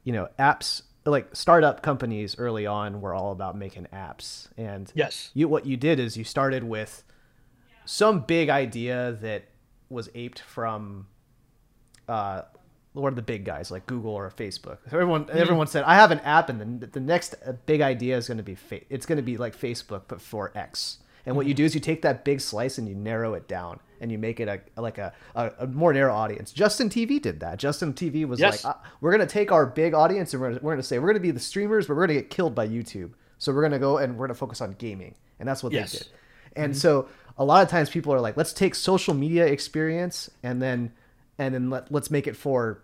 you 0.04 0.12
know, 0.12 0.28
apps 0.38 0.82
like 1.06 1.34
startup 1.34 1.82
companies 1.82 2.36
early 2.38 2.66
on 2.66 3.00
were 3.00 3.14
all 3.14 3.32
about 3.32 3.56
making 3.56 3.86
apps, 3.92 4.48
and 4.56 4.92
Yes. 4.94 5.30
you 5.34 5.48
what 5.48 5.66
you 5.66 5.76
did 5.76 5.98
is 5.98 6.16
you 6.16 6.24
started 6.24 6.62
with 6.64 7.04
some 7.90 8.20
big 8.20 8.48
idea 8.48 9.18
that 9.20 9.42
was 9.88 10.08
aped 10.14 10.38
from 10.38 11.08
uh 12.08 12.42
one 12.92 13.12
of 13.12 13.16
the 13.16 13.22
big 13.22 13.44
guys 13.44 13.70
like 13.70 13.86
Google 13.86 14.12
or 14.12 14.30
Facebook. 14.30 14.78
So 14.88 14.96
everyone 14.96 15.28
everyone 15.32 15.66
said 15.66 15.82
I 15.84 15.94
have 15.96 16.10
an 16.12 16.20
app 16.20 16.48
and 16.50 16.60
then 16.60 16.88
the 16.92 17.00
next 17.00 17.34
uh, 17.46 17.52
big 17.66 17.80
idea 17.80 18.16
is 18.16 18.28
going 18.28 18.38
to 18.38 18.44
be 18.44 18.54
fa- 18.54 18.80
it's 18.88 19.06
going 19.06 19.16
to 19.16 19.22
be 19.22 19.36
like 19.36 19.56
Facebook 19.56 20.02
but 20.08 20.20
for 20.20 20.52
X. 20.56 20.98
And 21.26 21.36
what 21.36 21.46
you 21.46 21.54
do 21.54 21.64
is 21.64 21.74
you 21.74 21.80
take 21.80 22.02
that 22.02 22.24
big 22.24 22.40
slice 22.40 22.78
and 22.78 22.88
you 22.88 22.94
narrow 22.94 23.34
it 23.34 23.46
down 23.48 23.78
and 24.00 24.10
you 24.10 24.18
make 24.18 24.38
it 24.40 24.48
a 24.48 24.80
like 24.80 24.98
a, 24.98 25.12
a, 25.34 25.50
a 25.60 25.66
more 25.66 25.92
narrow 25.92 26.14
audience. 26.14 26.50
Justin 26.52 26.88
TV 26.88 27.20
did 27.20 27.40
that. 27.40 27.58
Justin 27.58 27.92
TV 27.92 28.24
was 28.26 28.38
Yes. 28.40 28.64
like, 28.64 28.74
uh, 28.76 28.78
we're 29.00 29.10
going 29.14 29.26
to 29.26 29.32
take 29.32 29.50
our 29.52 29.66
big 29.66 29.94
audience 29.94 30.32
and 30.32 30.40
we're 30.40 30.48
gonna, 30.50 30.60
we're 30.62 30.72
going 30.72 30.82
to 30.82 30.88
say 30.88 30.98
we're 30.98 31.06
going 31.08 31.14
to 31.14 31.20
be 31.20 31.30
the 31.32 31.38
streamers, 31.40 31.86
but 31.86 31.94
we're 31.96 32.06
going 32.06 32.16
to 32.16 32.22
get 32.22 32.30
killed 32.30 32.54
by 32.54 32.66
YouTube. 32.68 33.12
So 33.38 33.52
we're 33.52 33.60
going 33.62 33.72
to 33.72 33.78
go 33.78 33.98
and 33.98 34.14
we're 34.14 34.26
going 34.26 34.34
to 34.34 34.38
focus 34.38 34.60
on 34.60 34.72
gaming, 34.78 35.14
and 35.38 35.48
that's 35.48 35.62
what 35.62 35.72
Yes. 35.72 35.92
they 35.92 35.98
did. 35.98 36.08
And 36.56 36.76
so 36.76 37.08
a 37.40 37.44
lot 37.44 37.62
of 37.64 37.70
times 37.70 37.88
people 37.88 38.12
are 38.12 38.20
like, 38.20 38.36
let's 38.36 38.52
take 38.52 38.74
social 38.74 39.14
media 39.14 39.46
experience 39.46 40.30
and 40.42 40.60
then 40.60 40.92
and 41.38 41.54
then 41.54 41.70
let, 41.70 41.90
let's 41.90 42.10
make 42.10 42.26
it 42.26 42.36
for 42.36 42.82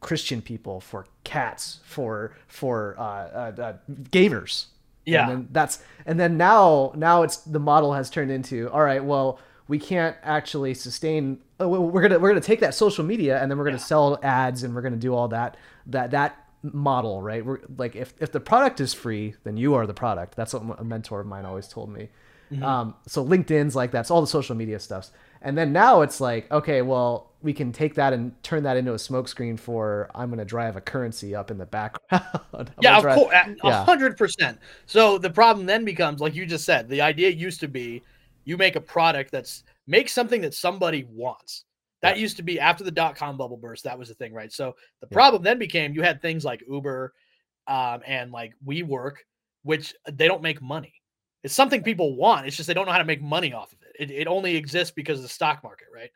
Christian 0.00 0.42
people, 0.42 0.80
for 0.80 1.06
cats, 1.24 1.80
for 1.84 2.36
for 2.46 2.94
uh, 2.98 3.02
uh, 3.02 3.52
uh, 3.62 3.72
gamers. 4.10 4.66
Yeah. 5.06 5.22
And 5.22 5.30
then 5.30 5.48
that's 5.50 5.82
and 6.04 6.20
then 6.20 6.36
now 6.36 6.92
now 6.94 7.22
it's 7.22 7.38
the 7.38 7.58
model 7.58 7.94
has 7.94 8.10
turned 8.10 8.30
into 8.30 8.68
all 8.70 8.82
right. 8.82 9.02
Well, 9.02 9.38
we 9.66 9.78
can't 9.78 10.14
actually 10.22 10.74
sustain. 10.74 11.40
Oh, 11.58 11.68
we're 11.80 12.02
gonna 12.02 12.18
we're 12.18 12.28
gonna 12.28 12.40
take 12.42 12.60
that 12.60 12.74
social 12.74 13.04
media 13.04 13.40
and 13.40 13.50
then 13.50 13.56
we're 13.56 13.64
gonna 13.64 13.78
Yeah. 13.78 13.84
sell 13.84 14.18
ads 14.22 14.62
and 14.62 14.74
we're 14.74 14.82
gonna 14.82 14.96
do 14.96 15.14
all 15.14 15.28
that 15.28 15.56
that 15.86 16.10
that 16.10 16.36
model 16.62 17.22
right. 17.22 17.44
We're 17.44 17.60
like 17.78 17.96
if 17.96 18.12
if 18.20 18.30
the 18.30 18.40
product 18.40 18.78
is 18.80 18.92
free, 18.92 19.36
then 19.44 19.56
you 19.56 19.74
are 19.74 19.86
the 19.86 19.94
product. 19.94 20.36
That's 20.36 20.52
what 20.52 20.78
a 20.78 20.84
mentor 20.84 21.20
of 21.20 21.26
mine 21.26 21.46
always 21.46 21.66
told 21.66 21.88
me. 21.90 22.10
Mm-hmm. 22.50 22.62
Um, 22.64 22.94
so 23.06 23.24
LinkedIn's 23.24 23.76
like 23.76 23.90
that's 23.90 24.10
all 24.10 24.20
the 24.20 24.26
social 24.26 24.56
media 24.56 24.78
stuffs. 24.78 25.12
And 25.42 25.56
then 25.56 25.72
now 25.72 26.02
it's 26.02 26.20
like, 26.20 26.50
okay, 26.52 26.82
well, 26.82 27.30
we 27.42 27.54
can 27.54 27.72
take 27.72 27.94
that 27.94 28.12
and 28.12 28.34
turn 28.42 28.62
that 28.64 28.76
into 28.76 28.92
a 28.92 28.96
smokescreen 28.96 29.58
for 29.58 30.10
I'm 30.14 30.28
going 30.28 30.38
to 30.38 30.44
drive 30.44 30.76
a 30.76 30.80
currency 30.82 31.34
up 31.34 31.50
in 31.50 31.56
the 31.56 31.64
background. 31.64 32.22
Yeah, 32.82 32.96
of 32.96 33.02
drive- 33.02 33.16
course, 33.16 33.34
a 33.62 33.84
hundred 33.84 34.16
percent. 34.18 34.58
So 34.86 35.16
the 35.16 35.30
problem 35.30 35.64
then 35.64 35.84
becomes, 35.84 36.20
like 36.20 36.34
you 36.34 36.44
just 36.44 36.64
said, 36.66 36.88
the 36.88 37.00
idea 37.00 37.30
used 37.30 37.60
to 37.60 37.68
be 37.68 38.02
you 38.44 38.56
make 38.58 38.76
a 38.76 38.80
product 38.80 39.30
that's 39.32 39.64
make 39.86 40.08
something 40.08 40.40
that 40.42 40.52
somebody 40.54 41.06
wants. 41.10 41.64
That 42.02 42.18
used 42.18 42.36
to 42.38 42.42
be 42.42 42.58
after 42.58 42.82
the 42.82 42.90
dot 42.90 43.14
com 43.16 43.36
bubble 43.36 43.56
burst. 43.58 43.84
That 43.84 43.98
was 43.98 44.08
the 44.08 44.14
thing, 44.14 44.32
right? 44.34 44.52
So 44.52 44.74
the 45.00 45.08
Yeah. 45.10 45.14
problem 45.14 45.42
then 45.42 45.58
became 45.58 45.94
you 45.94 46.02
had 46.02 46.20
things 46.20 46.44
like 46.44 46.62
Uber 46.68 47.12
um, 47.66 48.00
and 48.06 48.32
like 48.32 48.52
WeWork, 48.66 49.16
which 49.62 49.94
they 50.10 50.26
don't 50.26 50.42
make 50.42 50.60
money. 50.62 50.94
It's 51.42 51.54
something 51.54 51.82
people 51.82 52.16
want. 52.16 52.46
It's 52.46 52.56
just 52.56 52.66
they 52.66 52.74
don't 52.74 52.86
know 52.86 52.92
how 52.92 52.98
to 52.98 53.04
make 53.04 53.22
money 53.22 53.52
off 53.52 53.72
of 53.72 53.78
it. 53.82 54.10
It, 54.10 54.10
it 54.10 54.26
only 54.26 54.56
exists 54.56 54.92
because 54.94 55.18
of 55.18 55.22
the 55.22 55.28
stock 55.28 55.62
market, 55.62 55.88
right? 55.94 56.10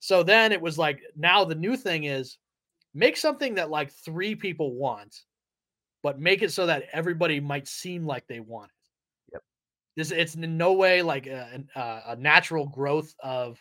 So 0.00 0.22
then 0.22 0.52
it 0.52 0.60
was 0.60 0.76
like 0.78 1.00
now 1.16 1.44
the 1.44 1.54
new 1.54 1.76
thing 1.76 2.04
is 2.04 2.38
make 2.92 3.16
something 3.16 3.54
that 3.54 3.70
like 3.70 3.92
three 3.92 4.34
people 4.34 4.74
want, 4.74 5.22
but 6.02 6.20
make 6.20 6.42
it 6.42 6.52
so 6.52 6.66
that 6.66 6.84
everybody 6.92 7.40
might 7.40 7.68
seem 7.68 8.04
like 8.04 8.26
they 8.26 8.40
want 8.40 8.70
it. 8.70 9.32
Yep. 9.32 9.42
This 9.96 10.10
it's 10.10 10.34
in 10.34 10.56
no 10.56 10.72
way 10.72 11.02
like 11.02 11.26
uh, 11.26 11.46
a, 11.76 11.78
a, 11.78 11.80
uh, 11.80 12.02
a 12.08 12.16
natural 12.16 12.66
growth 12.66 13.14
of 13.22 13.58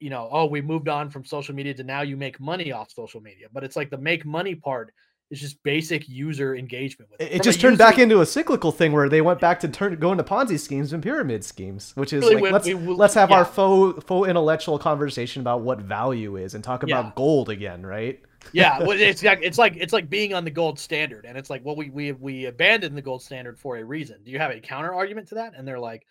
you 0.00 0.10
know, 0.10 0.28
oh, 0.30 0.46
we 0.46 0.60
moved 0.60 0.88
on 0.88 1.10
from 1.10 1.24
social 1.24 1.54
media 1.54 1.74
to 1.74 1.84
now 1.84 2.02
you 2.02 2.16
make 2.16 2.38
money 2.38 2.70
off 2.70 2.92
social 2.92 3.20
media. 3.20 3.48
But 3.52 3.64
it's 3.64 3.76
like 3.76 3.90
the 3.90 3.98
make 3.98 4.24
money 4.24 4.54
part 4.54 4.92
is 5.30 5.40
just 5.40 5.62
basic 5.62 6.08
user 6.08 6.54
engagement 6.56 7.10
with 7.10 7.20
it. 7.20 7.32
It 7.32 7.42
just 7.42 7.60
turned 7.60 7.74
user, 7.74 7.84
back 7.84 7.98
into 7.98 8.20
a 8.20 8.26
cyclical 8.26 8.72
thing 8.72 8.92
where 8.92 9.08
they 9.08 9.20
went 9.20 9.40
back 9.40 9.60
to 9.60 9.68
turn 9.68 9.96
going 9.96 10.18
to 10.18 10.24
Ponzi 10.24 10.58
schemes 10.58 10.92
and 10.92 11.02
pyramid 11.02 11.44
schemes, 11.44 11.92
which 11.96 12.12
is 12.12 12.24
really 12.24 12.40
like 12.40 12.52
let's 12.52 12.66
we, 12.66 12.74
let's 12.74 13.14
have 13.14 13.30
yeah. 13.30 13.38
our 13.38 13.44
faux 13.44 14.04
faux 14.04 14.28
intellectual 14.28 14.78
conversation 14.78 15.40
about 15.40 15.60
what 15.60 15.80
value 15.80 16.36
is 16.36 16.54
and 16.54 16.64
talk 16.64 16.82
about 16.82 17.04
yeah. 17.04 17.12
gold 17.14 17.48
again, 17.50 17.84
right? 17.84 18.20
yeah, 18.52 18.78
well, 18.80 18.92
it's 18.92 19.22
it's 19.22 19.58
like 19.58 19.76
it's 19.76 19.92
like 19.92 20.08
being 20.08 20.34
on 20.34 20.44
the 20.44 20.50
gold 20.50 20.78
standard, 20.78 21.24
and 21.24 21.36
it's 21.36 21.50
like, 21.50 21.64
well, 21.64 21.76
we 21.76 21.90
we 21.90 22.12
we 22.12 22.46
abandoned 22.46 22.96
the 22.96 23.02
gold 23.02 23.22
standard 23.22 23.58
for 23.58 23.76
a 23.76 23.84
reason. 23.84 24.18
Do 24.24 24.30
you 24.30 24.38
have 24.38 24.50
a 24.50 24.60
counter 24.60 24.94
argument 24.94 25.28
to 25.28 25.36
that? 25.36 25.54
And 25.56 25.66
they're 25.66 25.78
like, 25.78 26.06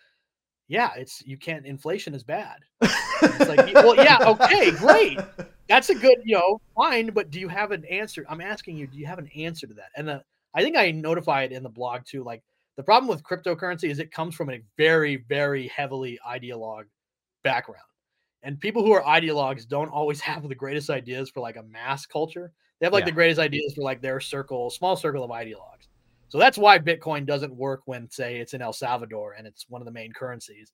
yeah, 0.67 0.91
it's 0.97 1.23
you 1.25 1.37
can't. 1.37 1.65
Inflation 1.65 2.13
is 2.13 2.23
bad. 2.23 2.57
it's 2.81 3.47
like, 3.47 3.73
well, 3.73 3.95
yeah, 3.95 4.17
okay, 4.21 4.71
great. 4.71 5.19
That's 5.69 5.89
a 5.89 5.95
good, 5.95 6.17
you 6.23 6.35
know, 6.35 6.61
fine. 6.75 7.11
But 7.13 7.29
do 7.29 7.39
you 7.39 7.47
have 7.47 7.71
an 7.71 7.85
answer? 7.85 8.25
I'm 8.29 8.41
asking 8.41 8.77
you, 8.77 8.87
do 8.87 8.97
you 8.97 9.05
have 9.05 9.19
an 9.19 9.29
answer 9.35 9.67
to 9.67 9.73
that? 9.75 9.89
And 9.95 10.07
the, 10.07 10.23
I 10.53 10.63
think 10.63 10.77
I 10.77 10.91
notified 10.91 11.51
in 11.51 11.63
the 11.63 11.69
blog 11.69 12.01
too. 12.05 12.23
Like 12.23 12.43
the 12.75 12.83
problem 12.83 13.09
with 13.09 13.23
cryptocurrency 13.23 13.89
is 13.89 13.99
it 13.99 14.11
comes 14.11 14.35
from 14.35 14.49
a 14.49 14.61
very, 14.77 15.23
very 15.27 15.67
heavily 15.67 16.19
ideologue 16.27 16.85
background. 17.43 17.81
And 18.43 18.59
people 18.59 18.83
who 18.83 18.93
are 18.93 19.03
ideologues 19.03 19.67
don't 19.67 19.89
always 19.89 20.21
have 20.21 20.47
the 20.47 20.55
greatest 20.55 20.89
ideas 20.89 21.29
for 21.29 21.39
like 21.39 21.57
a 21.57 21.63
mass 21.63 22.05
culture. 22.05 22.51
They 22.79 22.85
have 22.85 22.93
like 22.93 23.01
yeah. 23.01 23.07
the 23.07 23.13
greatest 23.13 23.39
ideas 23.39 23.73
for 23.73 23.81
like 23.81 24.01
their 24.01 24.19
circle, 24.19 24.69
small 24.69 24.95
circle 24.95 25.23
of 25.23 25.31
ideologues. 25.31 25.86
So 26.29 26.37
that's 26.37 26.57
why 26.57 26.77
Bitcoin 26.79 27.25
doesn't 27.25 27.55
work 27.55 27.81
when, 27.85 28.09
say, 28.09 28.37
it's 28.37 28.53
in 28.53 28.61
El 28.61 28.73
Salvador 28.73 29.35
and 29.37 29.47
it's 29.47 29.65
one 29.69 29.81
of 29.81 29.85
the 29.85 29.91
main 29.91 30.11
currencies, 30.11 30.71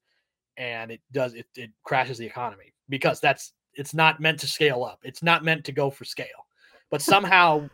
and 0.58 0.92
it 0.92 1.02
does 1.12 1.36
it, 1.36 1.46
it 1.56 1.72
crashes 1.84 2.18
the 2.18 2.26
economy 2.26 2.74
because 2.90 3.20
that's 3.20 3.54
it's 3.76 3.94
not 3.94 4.20
meant 4.20 4.40
to 4.40 4.48
scale 4.48 4.84
up. 4.84 5.00
It's 5.04 5.24
not 5.24 5.44
meant 5.44 5.64
to 5.66 5.72
go 5.72 5.90
for 5.90 6.06
scale. 6.06 6.48
But 6.90 7.02
somehow 7.14 7.70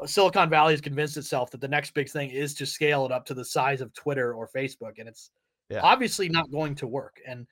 uh, 0.00 0.06
Silicon 0.06 0.50
Valley 0.50 0.72
has 0.72 0.80
convinced 0.80 1.16
itself 1.16 1.50
that 1.50 1.60
the 1.60 1.68
next 1.68 1.94
big 1.94 2.10
thing 2.10 2.30
is 2.30 2.54
to 2.54 2.66
scale 2.66 3.04
it 3.06 3.12
up 3.12 3.24
to 3.26 3.34
the 3.34 3.44
size 3.44 3.80
of 3.80 3.92
Twitter 3.94 4.34
or 4.34 4.48
Facebook, 4.48 4.98
and 4.98 5.08
it's 5.08 5.30
yeah. 5.70 5.80
obviously 5.82 6.28
not 6.28 6.50
going 6.50 6.74
to 6.76 6.86
work. 6.86 7.20
And 7.26 7.46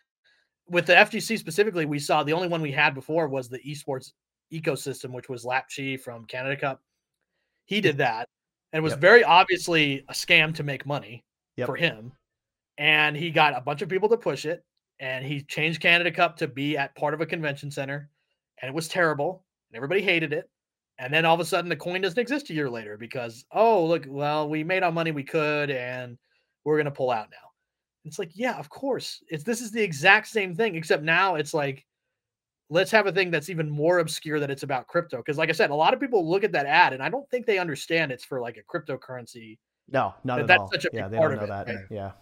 with 0.68 0.86
the 0.86 0.94
FGC 0.94 1.38
specifically, 1.38 1.86
we 1.86 1.98
saw 1.98 2.22
the 2.22 2.32
only 2.32 2.48
one 2.48 2.62
we 2.62 2.72
had 2.72 2.94
before 2.94 3.28
was 3.28 3.48
the 3.48 3.60
esports 3.60 4.12
ecosystem, 4.52 5.10
which 5.10 5.28
was 5.28 5.44
Lapchi 5.44 5.98
from 5.98 6.24
Canada 6.26 6.56
Cup. 6.56 6.82
He 7.64 7.80
did 7.80 7.92
mm-hmm. 7.92 7.98
that, 7.98 8.28
and 8.72 8.78
it 8.78 8.82
was 8.82 8.92
yep. 8.92 9.00
very 9.00 9.24
obviously 9.24 10.04
a 10.08 10.12
scam 10.12 10.54
to 10.54 10.62
make 10.62 10.86
money 10.86 11.24
yep. 11.56 11.66
for 11.66 11.76
him. 11.76 12.12
And 12.78 13.16
he 13.16 13.30
got 13.30 13.56
a 13.56 13.60
bunch 13.60 13.82
of 13.82 13.88
people 13.88 14.08
to 14.08 14.16
push 14.16 14.44
it, 14.44 14.64
and 14.98 15.24
he 15.24 15.42
changed 15.42 15.80
Canada 15.80 16.10
Cup 16.10 16.36
to 16.38 16.48
be 16.48 16.76
at 16.76 16.96
part 16.96 17.14
of 17.14 17.20
a 17.20 17.26
convention 17.26 17.70
center, 17.70 18.08
and 18.60 18.68
it 18.68 18.74
was 18.74 18.88
terrible, 18.88 19.44
and 19.70 19.76
everybody 19.76 20.00
hated 20.00 20.32
it. 20.32 20.48
And 20.98 21.12
then 21.12 21.24
all 21.24 21.34
of 21.34 21.40
a 21.40 21.44
sudden, 21.44 21.68
the 21.68 21.76
coin 21.76 22.00
doesn't 22.00 22.18
exist 22.18 22.50
a 22.50 22.54
year 22.54 22.70
later 22.70 22.96
because 22.96 23.44
oh 23.52 23.84
look, 23.84 24.04
well 24.08 24.48
we 24.48 24.64
made 24.64 24.82
our 24.82 24.92
money 24.92 25.10
we 25.10 25.24
could, 25.24 25.70
and 25.70 26.16
we're 26.64 26.78
gonna 26.78 26.90
pull 26.90 27.10
out 27.10 27.30
now. 27.30 27.48
It's 28.04 28.18
like 28.18 28.30
yeah, 28.34 28.58
of 28.58 28.70
course. 28.70 29.22
It's 29.28 29.44
this 29.44 29.60
is 29.60 29.70
the 29.70 29.82
exact 29.82 30.28
same 30.28 30.54
thing, 30.54 30.74
except 30.74 31.02
now 31.02 31.34
it's 31.34 31.54
like 31.54 31.84
let's 32.72 32.90
have 32.90 33.06
a 33.06 33.12
thing 33.12 33.30
that's 33.30 33.50
even 33.50 33.68
more 33.68 33.98
obscure 33.98 34.40
that 34.40 34.50
it's 34.50 34.62
about 34.62 34.88
crypto. 34.88 35.18
Because, 35.18 35.36
like 35.36 35.50
I 35.50 35.52
said, 35.52 35.70
a 35.70 35.74
lot 35.74 35.92
of 35.92 36.00
people 36.00 36.28
look 36.28 36.42
at 36.42 36.52
that 36.52 36.66
ad 36.66 36.92
and 36.92 37.02
I 37.02 37.08
don't 37.08 37.28
think 37.30 37.46
they 37.46 37.58
understand 37.58 38.10
it's 38.10 38.24
for 38.24 38.40
like 38.40 38.56
a 38.56 38.62
cryptocurrency. 38.62 39.58
No, 39.90 40.14
not 40.24 40.36
that 40.36 40.40
at 40.42 40.46
that's 40.48 40.60
all. 40.60 40.70
Such 40.72 40.84
a 40.86 40.88
yeah, 40.92 41.08
they 41.08 41.18
don't 41.18 41.36
know 41.36 41.46
that. 41.46 41.66
Right? 41.66 41.76
Yeah. 41.90 42.12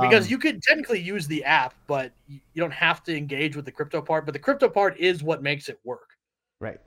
Because 0.00 0.24
um, 0.24 0.30
you 0.30 0.38
could 0.38 0.60
technically 0.62 1.00
use 1.00 1.28
the 1.28 1.44
app, 1.44 1.74
but 1.86 2.12
you 2.26 2.40
don't 2.56 2.72
have 2.72 3.04
to 3.04 3.16
engage 3.16 3.54
with 3.54 3.64
the 3.64 3.70
crypto 3.70 4.02
part. 4.02 4.24
But 4.24 4.32
the 4.32 4.40
crypto 4.40 4.68
part 4.68 4.98
is 4.98 5.22
what 5.22 5.40
makes 5.42 5.68
it 5.68 5.78
work. 5.84 6.16
Right. 6.58 6.80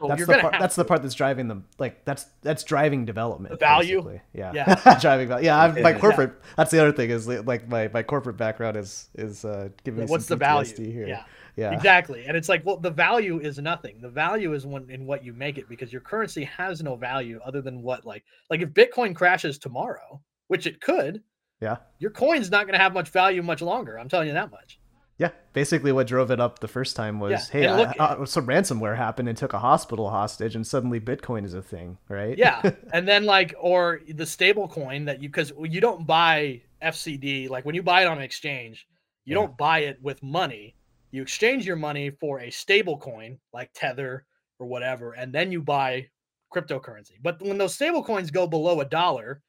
So 0.00 0.08
that's 0.08 0.26
the 0.26 0.38
part. 0.38 0.54
That's 0.58 0.74
to. 0.76 0.80
the 0.80 0.84
part 0.86 1.02
that's 1.02 1.14
driving 1.14 1.48
them. 1.48 1.66
Like 1.78 2.04
that's 2.04 2.26
that's 2.40 2.64
driving 2.64 3.04
development. 3.04 3.52
The 3.52 3.58
value. 3.58 3.96
Basically. 3.96 4.20
Yeah. 4.32 4.52
Yeah. 4.54 4.98
driving 5.00 5.28
value. 5.28 5.46
Yeah. 5.46 5.60
I'm, 5.60 5.82
my 5.82 5.92
corporate. 5.92 6.30
Yeah. 6.34 6.50
That's 6.56 6.70
the 6.70 6.80
other 6.80 6.92
thing 6.92 7.10
is 7.10 7.26
like 7.26 7.68
my 7.68 7.88
my 7.88 8.02
corporate 8.02 8.36
background 8.36 8.76
is 8.76 9.10
is 9.14 9.44
uh, 9.44 9.68
giving 9.82 10.00
me 10.00 10.06
what's 10.06 10.26
the 10.26 10.36
value 10.36 10.90
here. 10.90 11.06
Yeah. 11.06 11.24
Yeah. 11.56 11.72
Exactly. 11.72 12.24
And 12.26 12.36
it's 12.36 12.48
like, 12.48 12.66
well, 12.66 12.76
the 12.76 12.90
value 12.90 13.38
is 13.38 13.58
nothing. 13.58 14.00
The 14.00 14.08
value 14.08 14.54
is 14.54 14.66
when 14.66 14.90
in 14.90 15.06
what 15.06 15.24
you 15.24 15.32
make 15.32 15.56
it 15.56 15.68
because 15.68 15.92
your 15.92 16.02
currency 16.02 16.44
has 16.44 16.82
no 16.82 16.96
value 16.96 17.40
other 17.44 17.62
than 17.62 17.82
what 17.82 18.04
like 18.04 18.24
like 18.50 18.60
if 18.60 18.70
Bitcoin 18.70 19.14
crashes 19.14 19.58
tomorrow, 19.58 20.20
which 20.48 20.66
it 20.66 20.80
could, 20.80 21.22
yeah. 21.60 21.76
Your 21.98 22.10
coin's 22.10 22.50
not 22.50 22.66
going 22.66 22.74
to 22.74 22.78
have 22.78 22.92
much 22.92 23.08
value 23.08 23.42
much 23.42 23.62
longer. 23.62 23.98
I'm 23.98 24.08
telling 24.08 24.28
you 24.28 24.34
that 24.34 24.50
much. 24.50 24.78
Yeah, 25.16 25.30
basically 25.52 25.92
what 25.92 26.08
drove 26.08 26.32
it 26.32 26.40
up 26.40 26.58
the 26.58 26.68
first 26.68 26.96
time 26.96 27.20
was, 27.20 27.30
yeah. 27.30 27.38
hey, 27.52 27.76
look, 27.76 28.00
I, 28.00 28.16
I, 28.20 28.24
some 28.24 28.48
ransomware 28.48 28.96
happened 28.96 29.28
and 29.28 29.38
took 29.38 29.52
a 29.52 29.60
hospital 29.60 30.10
hostage, 30.10 30.56
and 30.56 30.66
suddenly 30.66 30.98
Bitcoin 30.98 31.44
is 31.44 31.54
a 31.54 31.62
thing, 31.62 31.98
right? 32.08 32.36
Yeah, 32.36 32.72
and 32.92 33.06
then 33.06 33.24
like, 33.24 33.54
or 33.60 34.00
the 34.08 34.26
stable 34.26 34.66
coin 34.66 35.04
that 35.04 35.22
you 35.22 35.28
because 35.28 35.52
you 35.62 35.80
don't 35.80 36.04
buy 36.04 36.62
FCD 36.82 37.48
like 37.48 37.64
when 37.64 37.76
you 37.76 37.82
buy 37.82 38.02
it 38.02 38.06
on 38.06 38.18
an 38.18 38.24
exchange, 38.24 38.88
you 39.24 39.36
yeah. 39.36 39.42
don't 39.42 39.56
buy 39.56 39.80
it 39.80 40.02
with 40.02 40.20
money 40.22 40.74
you 41.14 41.22
exchange 41.22 41.64
your 41.64 41.76
money 41.76 42.10
for 42.10 42.40
a 42.40 42.50
stable 42.50 42.98
coin 42.98 43.38
like 43.52 43.70
Tether 43.72 44.26
or 44.58 44.66
whatever, 44.66 45.12
and 45.12 45.32
then 45.32 45.52
you 45.52 45.62
buy 45.62 46.08
cryptocurrency. 46.52 47.12
But 47.22 47.40
when 47.40 47.56
those 47.56 47.74
stable 47.74 48.02
coins 48.02 48.32
go 48.32 48.48
below 48.48 48.80
a 48.80 48.84
dollar, 48.84 49.40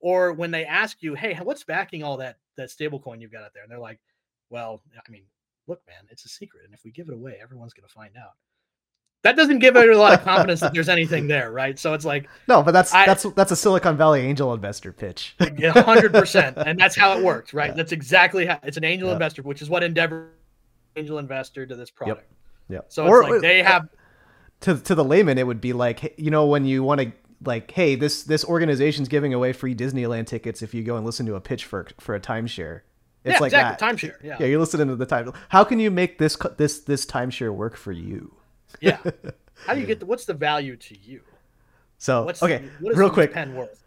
or 0.00 0.32
when 0.32 0.50
they 0.50 0.64
ask 0.64 1.00
you, 1.00 1.14
hey, 1.14 1.38
what's 1.40 1.62
backing 1.62 2.02
all 2.02 2.16
that 2.16 2.38
that 2.56 2.70
stable 2.70 2.98
coin 2.98 3.20
you've 3.20 3.30
got 3.30 3.44
out 3.44 3.52
there? 3.54 3.62
And 3.62 3.70
they're 3.70 3.78
like, 3.78 4.00
well, 4.50 4.82
I 4.96 5.10
mean, 5.10 5.22
look, 5.68 5.80
man, 5.86 6.08
it's 6.10 6.24
a 6.24 6.28
secret. 6.28 6.64
And 6.64 6.74
if 6.74 6.80
we 6.84 6.90
give 6.90 7.08
it 7.08 7.14
away, 7.14 7.38
everyone's 7.40 7.72
gonna 7.72 7.86
find 7.86 8.16
out. 8.16 8.32
That 9.22 9.36
doesn't 9.36 9.60
give 9.60 9.76
it 9.76 9.88
a 9.88 9.96
lot 9.96 10.14
of 10.14 10.24
confidence 10.24 10.58
that 10.58 10.74
there's 10.74 10.88
anything 10.88 11.28
there, 11.28 11.52
right? 11.52 11.78
So 11.78 11.94
it's 11.94 12.04
like 12.04 12.28
no, 12.48 12.64
but 12.64 12.72
that's 12.72 12.92
I, 12.92 13.06
that's 13.06 13.22
that's 13.34 13.52
a 13.52 13.56
Silicon 13.56 13.96
Valley 13.96 14.22
angel 14.22 14.52
investor 14.52 14.92
pitch. 14.92 15.36
hundred 15.38 16.12
percent, 16.12 16.58
and 16.58 16.76
that's 16.76 16.96
how 16.96 17.16
it 17.16 17.22
works, 17.22 17.54
right? 17.54 17.62
Yeah. 17.70 17.76
That's 17.76 17.92
exactly 17.92 18.44
how 18.46 18.58
it's 18.64 18.76
an 18.76 18.82
angel 18.82 19.06
yeah. 19.06 19.14
investor, 19.14 19.42
which 19.42 19.62
is 19.62 19.70
what 19.70 19.84
Endeavor 19.84 20.32
angel 20.96 21.18
investor 21.18 21.66
to 21.66 21.74
this 21.74 21.90
product. 21.90 22.28
Yep. 22.68 22.76
Yep. 22.76 22.86
So 22.88 23.06
or, 23.06 23.22
like 23.22 23.40
they 23.40 23.60
uh, 23.60 23.64
have 23.64 23.88
to 24.60 24.76
to 24.76 24.94
the 24.94 25.04
layman, 25.04 25.38
it 25.38 25.46
would 25.46 25.60
be 25.60 25.72
like 25.72 26.14
you 26.18 26.30
know 26.30 26.46
when 26.46 26.64
you 26.64 26.82
want 26.82 27.00
to 27.00 27.12
like, 27.44 27.70
hey, 27.70 27.94
this 27.94 28.22
this 28.22 28.44
organization's 28.44 29.08
giving 29.08 29.34
away 29.34 29.52
free 29.52 29.74
Disneyland 29.74 30.26
tickets 30.26 30.62
if 30.62 30.74
you 30.74 30.82
go 30.82 30.96
and 30.96 31.04
listen 31.04 31.26
to 31.26 31.34
a 31.34 31.40
pitch 31.40 31.64
for 31.64 31.86
for 31.98 32.14
a 32.14 32.20
timeshare. 32.20 32.80
It's 33.24 33.34
yeah, 33.34 33.38
like 33.38 33.52
exactly. 33.52 33.86
that. 33.86 33.94
Timeshare. 33.94 34.24
Yeah. 34.24 34.36
Yeah, 34.40 34.46
you're 34.46 34.60
listening 34.60 34.88
to 34.88 34.96
the 34.96 35.06
time. 35.06 35.32
How 35.48 35.64
can 35.64 35.78
you 35.78 35.90
make 35.90 36.18
this 36.18 36.36
this 36.56 36.80
this 36.80 37.06
timeshare 37.06 37.54
work 37.54 37.76
for 37.76 37.92
you? 37.92 38.34
Yeah. 38.80 38.98
How 39.66 39.74
do 39.74 39.80
you 39.80 39.86
get 39.86 40.00
the, 40.00 40.06
what's 40.06 40.24
the 40.24 40.34
value 40.34 40.76
to 40.76 40.98
you? 40.98 41.22
So 41.98 42.24
what's 42.24 42.42
okay, 42.42 42.64
the, 42.80 42.94
real 42.94 43.10
quick. 43.10 43.32
Pen 43.32 43.54
worth? 43.54 43.81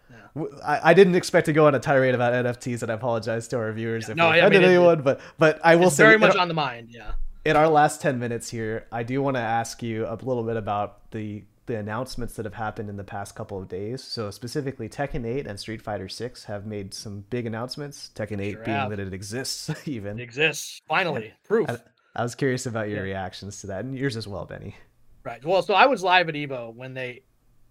I, 0.64 0.92
I, 0.92 0.94
didn't 0.94 1.16
expect 1.16 1.46
to 1.46 1.54
go 1.54 1.68
on 1.68 1.76
a 1.76 1.80
tirade 1.80 2.16
about 2.16 2.34
NFTs, 2.34 2.82
and 2.82 2.92
I 2.92 2.96
apologize 2.96 3.48
to 3.50 3.58
our 3.58 3.72
viewers 3.72 4.06
yeah, 4.06 4.12
if 4.12 4.18
no, 4.18 4.28
I 4.28 4.38
offended 4.38 4.64
I 4.64 4.68
mean, 4.68 4.76
anyone. 4.76 5.00
It, 5.00 5.04
but 5.04 5.22
but 5.38 5.60
I 5.64 5.76
will 5.76 5.90
say 5.90 6.04
very 6.04 6.18
much 6.18 6.36
on 6.36 6.48
the 6.48 6.54
mind. 6.54 6.90
Yeah. 6.92 7.14
In 7.46 7.56
our 7.56 7.70
last 7.70 8.02
ten 8.02 8.20
minutes 8.20 8.50
here, 8.50 8.88
I 8.92 9.04
do 9.04 9.22
want 9.22 9.38
to 9.38 9.42
ask 9.42 9.82
you 9.82 10.06
a 10.06 10.16
little 10.16 10.44
bit 10.44 10.58
about 10.58 11.12
the 11.12 11.44
the 11.66 11.78
announcements 11.78 12.36
that 12.36 12.46
have 12.46 12.54
happened 12.54 12.90
in 12.90 12.98
the 12.98 13.04
past 13.04 13.36
couple 13.36 13.60
of 13.60 13.68
days. 13.68 14.04
So 14.04 14.30
specifically, 14.30 14.88
Tekken 14.88 15.26
8 15.26 15.48
and 15.48 15.60
Street 15.60 15.82
Fighter 15.82 16.08
6 16.08 16.44
have 16.44 16.66
made 16.66 16.94
some 16.94 17.26
big 17.30 17.48
announcements. 17.48 18.12
Tekken 18.14 18.40
8 18.40 18.52
sure 18.52 18.64
being 18.64 18.78
have. 18.78 18.90
that 18.92 19.00
it 19.00 19.14
exists, 19.14 19.72
even 19.88 20.20
it 20.20 20.24
exists 20.24 20.82
finally 20.88 21.34
proof. 21.44 21.70
I, 21.70 21.78
I, 22.16 22.24
was 22.24 22.36
curious 22.36 22.66
about 22.66 22.90
your 22.90 22.98
yeah. 22.98 23.14
reactions 23.14 23.62
to 23.62 23.68
that, 23.68 23.84
and 23.84 23.98
yours 23.98 24.16
as 24.16 24.28
well, 24.28 24.46
Benny. 24.46 24.76
Right. 25.24 25.44
Well, 25.44 25.64
so 25.64 25.74
I 25.74 25.88
was 25.88 26.04
live 26.04 26.30
at 26.30 26.36
Evo 26.36 26.74
when 26.74 26.94
they 26.94 27.24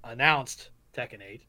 announced 0.02 0.70
Tekken 0.96 1.22
8 1.22 1.42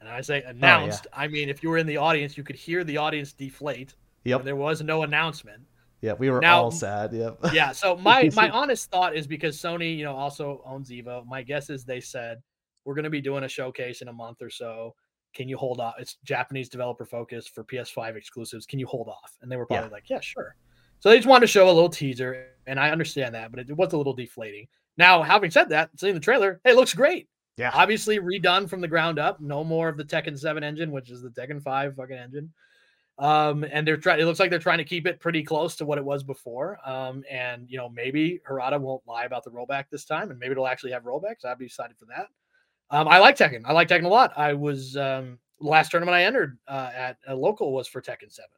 and 0.00 0.08
I 0.08 0.20
say 0.20 0.42
announced, 0.42 1.06
oh, 1.06 1.16
yeah. 1.16 1.24
I 1.24 1.28
mean 1.28 1.48
if 1.48 1.62
you 1.62 1.70
were 1.70 1.78
in 1.78 1.86
the 1.86 1.96
audience, 1.96 2.36
you 2.36 2.44
could 2.44 2.56
hear 2.56 2.84
the 2.84 2.96
audience 2.96 3.32
deflate. 3.32 3.94
Yep. 4.24 4.44
There 4.44 4.56
was 4.56 4.82
no 4.82 5.02
announcement. 5.02 5.62
Yeah, 6.00 6.14
we 6.14 6.30
were 6.30 6.40
now, 6.40 6.64
all 6.64 6.70
sad. 6.70 7.12
Yep. 7.12 7.38
yeah. 7.52 7.72
So 7.72 7.96
my 7.96 8.30
my 8.36 8.50
honest 8.50 8.90
thought 8.90 9.16
is 9.16 9.26
because 9.26 9.56
Sony, 9.56 9.96
you 9.96 10.04
know, 10.04 10.14
also 10.14 10.62
owns 10.66 10.90
Evo. 10.90 11.24
My 11.26 11.42
guess 11.42 11.70
is 11.70 11.84
they 11.84 12.00
said 12.00 12.42
we're 12.84 12.94
going 12.94 13.04
to 13.04 13.10
be 13.10 13.20
doing 13.20 13.44
a 13.44 13.48
showcase 13.48 14.02
in 14.02 14.08
a 14.08 14.12
month 14.12 14.42
or 14.42 14.50
so. 14.50 14.94
Can 15.34 15.48
you 15.48 15.56
hold 15.56 15.80
off? 15.80 15.94
It's 15.98 16.18
Japanese 16.24 16.68
developer 16.68 17.06
focused 17.06 17.54
for 17.54 17.64
PS5 17.64 18.16
exclusives. 18.16 18.66
Can 18.66 18.78
you 18.78 18.86
hold 18.86 19.08
off? 19.08 19.36
And 19.40 19.50
they 19.50 19.56
were 19.56 19.64
probably 19.64 19.86
yeah. 19.88 19.92
like, 19.92 20.10
yeah, 20.10 20.20
sure. 20.20 20.56
So 21.00 21.08
they 21.08 21.16
just 21.16 21.28
wanted 21.28 21.42
to 21.42 21.46
show 21.46 21.66
a 21.66 21.72
little 21.72 21.88
teaser, 21.88 22.48
and 22.66 22.78
I 22.78 22.90
understand 22.90 23.34
that, 23.34 23.50
but 23.50 23.60
it, 23.60 23.70
it 23.70 23.76
was 23.76 23.92
a 23.92 23.96
little 23.96 24.12
deflating. 24.12 24.68
Now, 24.96 25.22
having 25.22 25.50
said 25.50 25.70
that, 25.70 25.90
seeing 25.96 26.14
the 26.14 26.20
trailer, 26.20 26.60
hey, 26.64 26.72
it 26.72 26.76
looks 26.76 26.94
great. 26.94 27.28
Yeah. 27.56 27.70
Obviously 27.74 28.18
redone 28.18 28.68
from 28.68 28.80
the 28.80 28.88
ground 28.88 29.18
up. 29.18 29.40
No 29.40 29.62
more 29.62 29.88
of 29.88 29.96
the 29.96 30.04
Tekken 30.04 30.38
7 30.38 30.64
engine, 30.64 30.90
which 30.90 31.10
is 31.10 31.22
the 31.22 31.28
Tekken 31.28 31.62
5 31.62 31.96
fucking 31.96 32.16
engine. 32.16 32.52
Um, 33.18 33.64
and 33.70 33.86
they're 33.86 33.98
trying 33.98 34.20
it 34.20 34.24
looks 34.24 34.40
like 34.40 34.50
they're 34.50 34.58
trying 34.58 34.78
to 34.78 34.84
keep 34.84 35.06
it 35.06 35.20
pretty 35.20 35.42
close 35.42 35.76
to 35.76 35.84
what 35.84 35.98
it 35.98 36.04
was 36.04 36.22
before. 36.22 36.78
Um, 36.84 37.22
and 37.30 37.68
you 37.68 37.76
know, 37.76 37.88
maybe 37.88 38.40
Harada 38.48 38.80
won't 38.80 39.06
lie 39.06 39.24
about 39.24 39.44
the 39.44 39.50
rollback 39.50 39.84
this 39.90 40.04
time, 40.04 40.30
and 40.30 40.38
maybe 40.38 40.52
it'll 40.52 40.66
actually 40.66 40.92
have 40.92 41.04
rollbacks. 41.04 41.44
I'd 41.44 41.58
be 41.58 41.66
excited 41.66 41.96
for 41.98 42.06
that. 42.06 42.28
Um, 42.90 43.06
I 43.08 43.18
like 43.18 43.36
Tekken. 43.36 43.62
I 43.66 43.72
like 43.72 43.88
Tekken 43.88 44.06
a 44.06 44.08
lot. 44.08 44.32
I 44.36 44.54
was 44.54 44.96
um 44.96 45.38
last 45.60 45.90
tournament 45.90 46.14
I 46.14 46.24
entered 46.24 46.58
uh, 46.66 46.90
at 46.94 47.18
a 47.28 47.34
local 47.34 47.72
was 47.72 47.86
for 47.86 48.00
Tekken 48.00 48.32
7. 48.32 48.48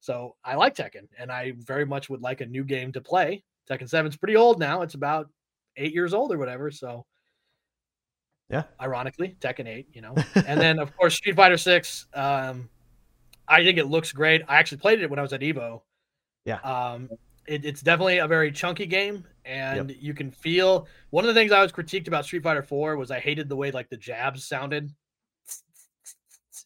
So 0.00 0.34
I 0.44 0.54
like 0.54 0.74
Tekken, 0.74 1.06
and 1.18 1.30
I 1.30 1.52
very 1.58 1.84
much 1.84 2.08
would 2.08 2.22
like 2.22 2.40
a 2.40 2.46
new 2.46 2.64
game 2.64 2.90
to 2.92 3.00
play. 3.02 3.44
Tekken 3.68 3.88
Seven's 3.88 4.16
pretty 4.16 4.34
old 4.34 4.58
now; 4.58 4.80
it's 4.80 4.94
about 4.94 5.28
eight 5.76 5.92
years 5.92 6.14
old 6.14 6.32
or 6.32 6.38
whatever. 6.38 6.70
So 6.70 7.04
yeah, 8.50 8.64
ironically, 8.80 9.36
Tekken 9.40 9.66
Eight, 9.66 9.88
you 9.92 10.02
know, 10.02 10.14
and 10.34 10.60
then 10.60 10.78
of 10.78 10.96
course 10.96 11.14
Street 11.14 11.36
Fighter 11.36 11.56
Six. 11.56 12.06
Um, 12.14 12.68
I 13.46 13.64
think 13.64 13.78
it 13.78 13.86
looks 13.86 14.12
great. 14.12 14.42
I 14.48 14.58
actually 14.58 14.78
played 14.78 15.00
it 15.00 15.10
when 15.10 15.18
I 15.18 15.22
was 15.22 15.32
at 15.32 15.40
Evo. 15.40 15.82
Yeah. 16.44 16.58
Um, 16.58 17.08
it, 17.46 17.64
it's 17.64 17.80
definitely 17.80 18.18
a 18.18 18.28
very 18.28 18.52
chunky 18.52 18.86
game, 18.86 19.24
and 19.44 19.90
yep. 19.90 19.98
you 20.00 20.14
can 20.14 20.30
feel 20.30 20.86
one 21.10 21.24
of 21.24 21.28
the 21.28 21.34
things 21.34 21.52
I 21.52 21.62
was 21.62 21.72
critiqued 21.72 22.06
about 22.06 22.24
Street 22.24 22.42
Fighter 22.42 22.62
Four 22.62 22.96
was 22.96 23.10
I 23.10 23.18
hated 23.18 23.48
the 23.48 23.56
way 23.56 23.70
like 23.70 23.88
the 23.88 23.96
jabs 23.96 24.44
sounded. 24.44 24.92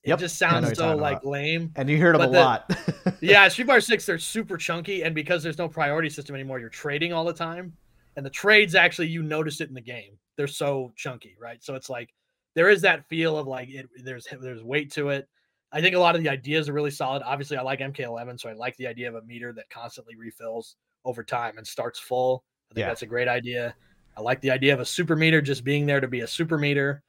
It 0.02 0.10
yep. 0.10 0.18
just 0.18 0.36
sounds 0.36 0.76
so 0.76 0.94
like 0.96 1.18
about. 1.18 1.26
lame. 1.26 1.72
And 1.76 1.88
you 1.88 1.98
heard 1.98 2.14
them 2.14 2.20
but 2.20 2.28
a 2.28 2.32
the, 2.32 2.38
lot. 2.38 3.16
yeah, 3.22 3.48
Street 3.48 3.66
Fighter 3.66 3.80
Six, 3.80 4.04
they're 4.04 4.18
super 4.18 4.58
chunky, 4.58 5.02
and 5.02 5.14
because 5.14 5.42
there's 5.42 5.58
no 5.58 5.68
priority 5.68 6.10
system 6.10 6.34
anymore, 6.34 6.60
you're 6.60 6.68
trading 6.68 7.12
all 7.12 7.24
the 7.24 7.32
time. 7.32 7.72
And 8.16 8.24
the 8.24 8.30
trades 8.30 8.74
actually 8.74 9.08
you 9.08 9.22
notice 9.22 9.60
it 9.60 9.68
in 9.68 9.74
the 9.74 9.80
game. 9.80 10.18
They're 10.36 10.46
so 10.46 10.92
chunky, 10.96 11.36
right? 11.40 11.62
So 11.62 11.74
it's 11.74 11.90
like 11.90 12.12
there 12.54 12.68
is 12.68 12.82
that 12.82 13.08
feel 13.08 13.38
of 13.38 13.46
like 13.46 13.68
it, 13.68 13.88
there's 14.02 14.26
there's 14.40 14.62
weight 14.62 14.92
to 14.92 15.10
it. 15.10 15.28
I 15.72 15.80
think 15.80 15.96
a 15.96 15.98
lot 15.98 16.14
of 16.14 16.22
the 16.22 16.28
ideas 16.28 16.68
are 16.68 16.72
really 16.72 16.90
solid. 16.90 17.22
Obviously, 17.24 17.56
I 17.56 17.62
like 17.62 17.80
MK11, 17.80 18.40
so 18.40 18.48
I 18.48 18.52
like 18.52 18.76
the 18.76 18.86
idea 18.86 19.08
of 19.08 19.16
a 19.16 19.22
meter 19.22 19.52
that 19.54 19.68
constantly 19.70 20.14
refills 20.14 20.76
over 21.04 21.24
time 21.24 21.58
and 21.58 21.66
starts 21.66 21.98
full. 21.98 22.44
I 22.70 22.74
think 22.74 22.82
yeah. 22.82 22.88
that's 22.88 23.02
a 23.02 23.06
great 23.06 23.28
idea. 23.28 23.74
I 24.16 24.20
like 24.20 24.40
the 24.40 24.52
idea 24.52 24.72
of 24.72 24.80
a 24.80 24.84
super 24.84 25.16
meter 25.16 25.40
just 25.40 25.64
being 25.64 25.86
there 25.86 26.00
to 26.00 26.06
be 26.06 26.20
a 26.20 26.26
super 26.26 26.56
meter. 26.58 27.02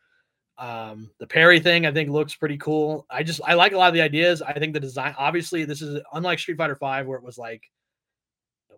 Um, 0.57 1.11
the 1.19 1.27
parry 1.27 1.59
thing 1.59 1.85
I 1.85 1.91
think 1.91 2.09
looks 2.09 2.33
pretty 2.33 2.57
cool. 2.57 3.05
I 3.09 3.23
just 3.23 3.41
I 3.45 3.53
like 3.53 3.73
a 3.73 3.77
lot 3.77 3.89
of 3.89 3.93
the 3.93 4.01
ideas. 4.01 4.41
I 4.41 4.53
think 4.57 4.73
the 4.73 4.79
design 4.79 5.13
obviously 5.17 5.65
this 5.65 5.81
is 5.81 6.01
unlike 6.13 6.39
Street 6.39 6.57
Fighter 6.57 6.75
Five 6.75 7.07
where 7.07 7.17
it 7.17 7.23
was 7.23 7.37
like 7.37 7.61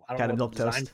I 0.09 0.13
don't 0.13 0.17
kind 0.17 0.29
know 0.29 0.33
of 0.33 0.39
milk 0.39 0.55
toast. 0.55 0.93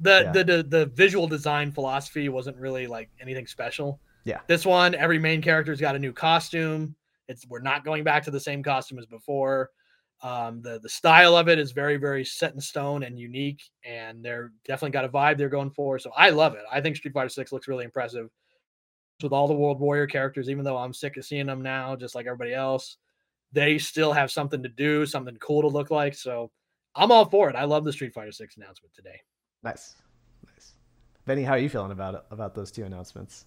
The, 0.00 0.22
yeah. 0.24 0.32
the 0.32 0.44
the 0.44 0.62
the 0.62 0.86
visual 0.86 1.26
design 1.26 1.72
philosophy 1.72 2.28
wasn't 2.28 2.56
really 2.56 2.86
like 2.86 3.10
anything 3.20 3.46
special. 3.46 4.00
Yeah. 4.24 4.40
This 4.46 4.66
one, 4.66 4.94
every 4.94 5.18
main 5.18 5.40
character's 5.40 5.80
got 5.80 5.96
a 5.96 5.98
new 5.98 6.12
costume. 6.12 6.94
It's 7.28 7.46
we're 7.48 7.60
not 7.60 7.84
going 7.84 8.04
back 8.04 8.24
to 8.24 8.30
the 8.30 8.40
same 8.40 8.62
costume 8.62 8.98
as 8.98 9.06
before. 9.06 9.70
Um, 10.22 10.62
the 10.62 10.80
the 10.80 10.88
style 10.88 11.36
of 11.36 11.48
it 11.48 11.58
is 11.58 11.72
very 11.72 11.96
very 11.96 12.24
set 12.24 12.54
in 12.54 12.60
stone 12.60 13.02
and 13.02 13.18
unique, 13.18 13.62
and 13.84 14.24
they're 14.24 14.52
definitely 14.64 14.92
got 14.92 15.04
a 15.04 15.08
vibe 15.08 15.38
they're 15.38 15.48
going 15.48 15.70
for. 15.70 15.98
So 15.98 16.10
I 16.16 16.30
love 16.30 16.54
it. 16.54 16.62
I 16.72 16.80
think 16.80 16.96
Street 16.96 17.14
Fighter 17.14 17.28
Six 17.28 17.52
looks 17.52 17.68
really 17.68 17.84
impressive 17.84 18.30
with 19.22 19.32
all 19.32 19.46
the 19.46 19.54
World 19.54 19.80
Warrior 19.80 20.06
characters, 20.06 20.50
even 20.50 20.64
though 20.64 20.76
I'm 20.76 20.92
sick 20.92 21.16
of 21.16 21.24
seeing 21.24 21.46
them 21.46 21.62
now, 21.62 21.94
just 21.94 22.14
like 22.14 22.26
everybody 22.26 22.52
else, 22.52 22.96
they 23.52 23.78
still 23.78 24.12
have 24.12 24.30
something 24.30 24.62
to 24.62 24.68
do, 24.68 25.06
something 25.06 25.36
cool 25.36 25.62
to 25.62 25.68
look 25.68 25.90
like. 25.90 26.14
So 26.14 26.50
I'm 26.94 27.12
all 27.12 27.26
for 27.26 27.48
it. 27.48 27.56
I 27.56 27.64
love 27.64 27.84
the 27.84 27.92
Street 27.92 28.14
Fighter 28.14 28.32
Six 28.32 28.56
announcement 28.56 28.94
today. 28.94 29.20
Nice, 29.64 29.96
nice. 30.46 30.74
Benny, 31.24 31.42
how 31.42 31.54
are 31.54 31.58
you 31.58 31.70
feeling 31.70 31.90
about 31.90 32.26
about 32.30 32.54
those 32.54 32.70
two 32.70 32.84
announcements? 32.84 33.46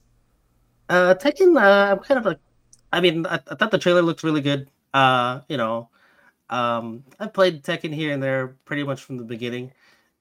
Uh, 0.89 1.13
Tekken, 1.13 1.61
uh, 1.61 1.91
I'm 1.91 1.99
kind 1.99 2.17
of 2.17 2.25
like, 2.25 2.39
I 2.91 3.01
mean, 3.01 3.25
I, 3.27 3.35
I 3.35 3.55
thought 3.55 3.71
the 3.71 3.77
trailer 3.77 4.01
looked 4.01 4.23
really 4.23 4.41
good. 4.41 4.71
Uh, 4.93 5.41
you 5.47 5.57
know, 5.57 5.89
um, 6.49 7.03
I 7.19 7.27
played 7.27 7.63
Tekken 7.63 7.93
here 7.93 8.13
and 8.13 8.23
there 8.23 8.57
pretty 8.65 8.83
much 8.83 9.03
from 9.03 9.17
the 9.17 9.23
beginning, 9.23 9.71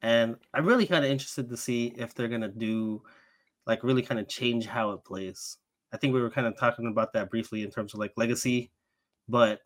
and 0.03 0.37
I'm 0.53 0.67
really 0.67 0.87
kind 0.87 1.05
of 1.05 1.11
interested 1.11 1.49
to 1.49 1.57
see 1.57 1.95
if 1.97 2.15
they're 2.15 2.29
gonna 2.29 2.49
do 2.49 3.03
like 3.67 3.83
really 3.83 4.03
kind 4.03 4.21
of 4.21 4.29
change 4.29 4.67
how 4.67 4.91
it 4.91 5.03
plays. 5.03 5.57
I 5.93 5.97
think 5.97 6.13
we 6.13 6.21
were 6.21 6.31
kind 6.31 6.47
of 6.47 6.59
talking 6.59 6.89
about 6.89 7.15
that 7.15 7.31
briefly 7.31 7.63
in 7.63 7.71
terms 7.71 7.95
of 7.95 8.01
like 8.01 8.13
legacy, 8.17 8.71
but 9.29 9.61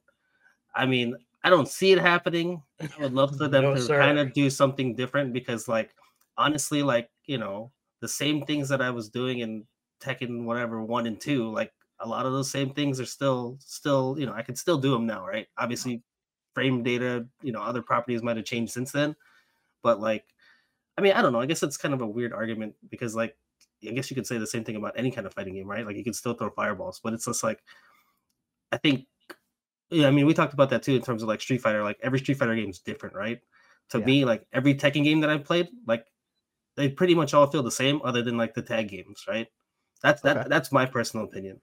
I 0.75 0.87
mean, 0.87 1.17
I 1.43 1.51
don't 1.51 1.69
see 1.69 1.93
it 1.93 1.99
happening. 1.99 2.63
I 2.81 2.89
would 3.01 3.15
love 3.15 3.37
for 3.37 3.49
them 3.49 3.63
no, 3.63 3.75
to 3.75 3.89
kind 3.89 4.19
of 4.19 4.33
do 4.33 4.51
something 4.51 4.95
different 4.95 5.33
because, 5.33 5.69
like, 5.69 5.95
honestly, 6.37 6.83
like 6.83 7.11
you 7.27 7.39
know, 7.39 7.73
the 8.01 8.09
same 8.09 8.43
things 8.43 8.69
that 8.69 8.83
I 8.83 8.91
was 8.91 9.09
doing 9.09 9.41
in 9.41 9.65
Tekken, 10.03 10.45
whatever 10.45 10.83
one 10.83 11.07
and 11.07 11.21
two, 11.21 11.51
like 11.53 11.73
a 12.01 12.09
lot 12.09 12.27
of 12.27 12.33
those 12.33 12.51
same 12.51 12.71
things 12.73 12.99
are 12.99 13.07
still, 13.07 13.59
still, 13.61 14.17
you 14.19 14.25
know, 14.25 14.33
I 14.33 14.43
can 14.43 14.57
still 14.57 14.79
do 14.79 14.91
them 14.91 15.07
now, 15.07 15.27
right? 15.27 15.47
Obviously, 15.59 16.03
frame 16.55 16.83
data, 16.83 17.27
you 17.43 17.53
know, 17.53 17.61
other 17.61 17.83
properties 17.83 18.23
might 18.23 18.37
have 18.37 18.47
changed 18.47 18.73
since 18.73 18.91
then, 18.91 19.15
but 19.83 20.01
like, 20.01 20.25
I 20.97 21.03
mean, 21.03 21.13
I 21.13 21.23
don't 21.23 21.33
know. 21.33 21.41
I 21.41 21.47
guess 21.47 21.63
it's 21.63 21.77
kind 21.77 21.95
of 21.95 22.01
a 22.01 22.07
weird 22.07 22.33
argument 22.33 22.75
because, 22.91 23.15
like, 23.15 23.37
I 23.87 23.93
guess 23.93 24.11
you 24.11 24.15
could 24.15 24.27
say 24.27 24.39
the 24.39 24.47
same 24.47 24.65
thing 24.65 24.77
about 24.77 24.95
any 24.97 25.11
kind 25.11 25.27
of 25.27 25.35
fighting 25.35 25.55
game, 25.55 25.69
right? 25.69 25.87
Like 25.87 25.97
you 25.97 26.05
can 26.05 26.13
still 26.13 26.35
throw 26.35 26.51
fireballs, 26.51 27.01
but 27.03 27.13
it's 27.13 27.25
just 27.25 27.43
like 27.43 27.63
I 28.73 28.77
think 28.77 29.07
yeah, 29.91 30.07
I 30.07 30.11
mean 30.11 30.27
we 30.27 30.35
talked 30.35 30.53
about 30.53 30.71
that 30.71 30.83
too 30.83 30.95
in 30.95 31.03
terms 31.03 31.23
of 31.23 31.29
like 31.29 31.41
Street 31.41 31.63
Fighter. 31.63 31.83
Like 31.83 31.99
every 32.03 32.19
Street 32.19 32.39
Fighter 32.39 32.55
game 32.55 32.71
is 32.71 32.81
different, 32.81 33.15
right? 33.15 33.41
To 33.91 33.99
yeah. 33.99 34.05
me, 34.05 34.25
like 34.25 34.45
every 34.53 34.75
Tekken 34.75 35.05
game 35.05 35.21
that 35.21 35.31
I've 35.31 35.45
played, 35.45 35.69
like 35.87 36.05
they 36.77 36.89
pretty 36.89 37.15
much 37.15 37.35
all 37.35 37.47
feel 37.47 37.63
the 37.63 37.71
same, 37.71 38.01
other 38.05 38.23
than 38.23 38.37
like 38.37 38.55
the 38.55 38.63
tag 38.63 38.89
games, 38.89 39.25
right? 39.29 39.49
That's 40.03 40.23
that 40.23 40.37
okay. 40.37 40.49
that's 40.49 40.73
my 40.73 40.87
personal 40.87 41.27
opinion. 41.27 41.61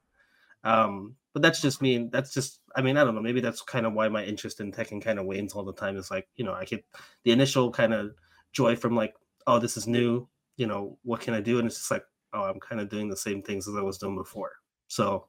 Um, 0.64 1.16
but 1.34 1.42
that's 1.42 1.62
just 1.62 1.82
me. 1.82 2.10
That's 2.12 2.34
just 2.34 2.60
I 2.76 2.82
mean, 2.82 2.98
I 2.98 3.04
don't 3.04 3.16
know, 3.16 3.22
maybe 3.22 3.42
that's 3.42 3.62
kind 3.62 3.86
of 3.86 3.94
why 3.94 4.08
my 4.10 4.24
interest 4.24 4.60
in 4.60 4.72
Tekken 4.72 5.02
kind 5.02 5.20
of 5.20 5.26
wanes 5.26 5.54
all 5.54 5.64
the 5.64 5.74
time. 5.74 5.98
Is 5.98 6.12
like, 6.12 6.28
you 6.36 6.46
know, 6.46 6.54
I 6.54 6.66
get 6.66 6.86
the 7.24 7.32
initial 7.32 7.72
kind 7.72 7.94
of 7.94 8.14
joy 8.54 8.76
from 8.76 8.96
like, 8.96 9.16
oh, 9.48 9.60
this 9.60 9.78
is 9.78 9.88
new 9.88 10.28
you 10.58 10.66
know, 10.66 10.98
what 11.04 11.22
can 11.22 11.34
I 11.34 11.40
do? 11.40 11.60
And 11.60 11.68
it's 11.68 11.78
just 11.78 11.92
like, 11.92 12.04
oh, 12.34 12.42
I'm 12.44 12.60
kind 12.60 12.82
of 12.82 12.90
doing 12.90 13.10
the 13.10 13.16
same 13.16 13.42
things 13.42 13.68
as 13.68 13.76
I 13.76 13.82
was 13.82 13.98
doing 13.98 14.16
before. 14.16 14.52
So 14.88 15.28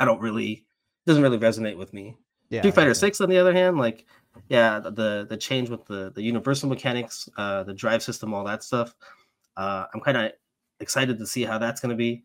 I 0.00 0.04
don't 0.04 0.20
really 0.20 0.52
It 0.52 1.06
doesn't 1.06 1.22
really 1.22 1.38
resonate 1.38 1.76
with 1.76 1.92
me. 1.92 2.16
Yeah, 2.48 2.60
Street 2.60 2.74
Fighter 2.74 2.94
Six, 2.94 3.20
on 3.20 3.28
the 3.28 3.38
other 3.38 3.52
hand, 3.52 3.78
like 3.78 4.06
yeah, 4.48 4.78
the 4.80 5.26
the 5.28 5.36
change 5.36 5.70
with 5.70 5.84
the 5.86 6.12
the 6.14 6.22
universal 6.22 6.68
mechanics, 6.68 7.28
uh, 7.36 7.62
the 7.64 7.74
drive 7.74 8.02
system, 8.02 8.34
all 8.34 8.44
that 8.44 8.62
stuff. 8.62 8.94
Uh, 9.56 9.86
I'm 9.92 10.00
kind 10.00 10.16
of 10.16 10.32
excited 10.80 11.18
to 11.18 11.26
see 11.26 11.44
how 11.44 11.58
that's 11.58 11.80
going 11.80 11.90
to 11.90 11.96
be. 11.96 12.24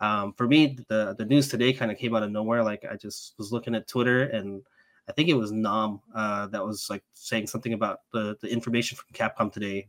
Um, 0.00 0.32
for 0.34 0.46
me, 0.46 0.78
the 0.88 1.14
the 1.18 1.24
news 1.24 1.48
today 1.48 1.72
kind 1.72 1.90
of 1.90 1.98
came 1.98 2.14
out 2.14 2.22
of 2.22 2.30
nowhere. 2.30 2.62
Like 2.62 2.84
I 2.90 2.96
just 2.96 3.34
was 3.38 3.52
looking 3.52 3.74
at 3.74 3.88
Twitter 3.88 4.24
and 4.24 4.62
I 5.08 5.12
think 5.12 5.28
it 5.28 5.34
was 5.34 5.52
Nam 5.52 6.00
uh, 6.14 6.46
that 6.48 6.64
was 6.64 6.88
like 6.90 7.02
saying 7.14 7.46
something 7.46 7.72
about 7.72 8.00
the 8.12 8.36
the 8.40 8.48
information 8.48 8.96
from 8.96 9.06
Capcom 9.12 9.52
today 9.52 9.88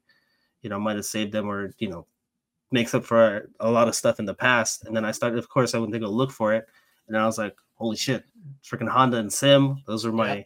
you 0.61 0.69
know 0.69 0.79
might 0.79 0.95
have 0.95 1.05
saved 1.05 1.31
them 1.31 1.49
or 1.49 1.73
you 1.79 1.89
know 1.89 2.05
makes 2.71 2.93
up 2.93 3.03
for 3.03 3.49
a 3.59 3.69
lot 3.69 3.87
of 3.87 3.95
stuff 3.95 4.19
in 4.19 4.25
the 4.25 4.33
past. 4.33 4.85
And 4.85 4.95
then 4.95 5.03
I 5.03 5.11
started, 5.11 5.39
of 5.39 5.49
course, 5.49 5.73
I 5.73 5.79
went 5.79 5.91
to 5.93 5.99
go 5.99 6.07
look 6.07 6.31
for 6.31 6.53
it, 6.53 6.67
and 7.07 7.17
I 7.17 7.25
was 7.25 7.37
like, 7.37 7.55
holy 7.75 7.97
shit, 7.97 8.23
freaking 8.63 8.89
Honda 8.89 9.17
and 9.17 9.31
Sim, 9.31 9.81
those 9.85 10.05
are 10.05 10.11
my. 10.11 10.37
Yeah. 10.37 10.43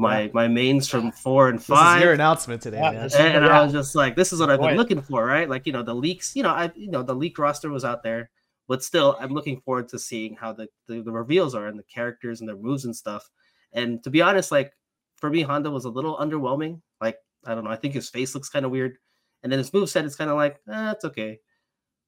My, 0.00 0.22
yeah. 0.22 0.28
my 0.32 0.48
mains 0.48 0.88
from 0.88 1.12
four 1.12 1.50
and 1.50 1.62
five. 1.62 2.02
your 2.02 2.14
announcement 2.14 2.62
today, 2.62 2.80
yeah, 2.80 2.90
man. 2.92 3.10
And, 3.18 3.36
and 3.36 3.46
I 3.46 3.62
was 3.62 3.72
just 3.72 3.94
like, 3.94 4.16
this 4.16 4.32
is 4.32 4.40
what 4.40 4.48
I've 4.48 4.60
been 4.60 4.76
looking 4.76 5.02
for, 5.02 5.24
right? 5.26 5.48
Like, 5.48 5.66
you 5.66 5.74
know, 5.74 5.82
the 5.82 5.94
leaks, 5.94 6.34
you 6.34 6.42
know, 6.42 6.50
I 6.50 6.70
you 6.74 6.90
know, 6.90 7.02
the 7.02 7.14
leak 7.14 7.38
roster 7.38 7.68
was 7.68 7.84
out 7.84 8.02
there, 8.02 8.30
but 8.66 8.82
still 8.82 9.16
I'm 9.20 9.34
looking 9.34 9.60
forward 9.60 9.90
to 9.90 9.98
seeing 9.98 10.36
how 10.36 10.54
the, 10.54 10.68
the, 10.86 11.02
the 11.02 11.12
reveals 11.12 11.54
are 11.54 11.66
and 11.66 11.78
the 11.78 11.84
characters 11.84 12.40
and 12.40 12.48
their 12.48 12.56
moves 12.56 12.86
and 12.86 12.96
stuff. 12.96 13.28
And 13.74 14.02
to 14.04 14.10
be 14.10 14.22
honest, 14.22 14.50
like 14.50 14.72
for 15.16 15.28
me, 15.28 15.42
Honda 15.42 15.70
was 15.70 15.84
a 15.84 15.90
little 15.90 16.16
underwhelming. 16.16 16.80
Like, 17.00 17.18
I 17.44 17.54
don't 17.54 17.64
know, 17.64 17.70
I 17.70 17.76
think 17.76 17.92
his 17.92 18.08
face 18.08 18.34
looks 18.34 18.48
kind 18.48 18.64
of 18.64 18.70
weird. 18.70 18.96
And 19.42 19.52
then 19.52 19.58
his 19.58 19.72
move 19.72 19.90
set 19.90 20.06
is 20.06 20.16
kind 20.16 20.30
of 20.30 20.36
like, 20.36 20.60
eh, 20.70 20.92
it's 20.92 21.04
okay. 21.04 21.40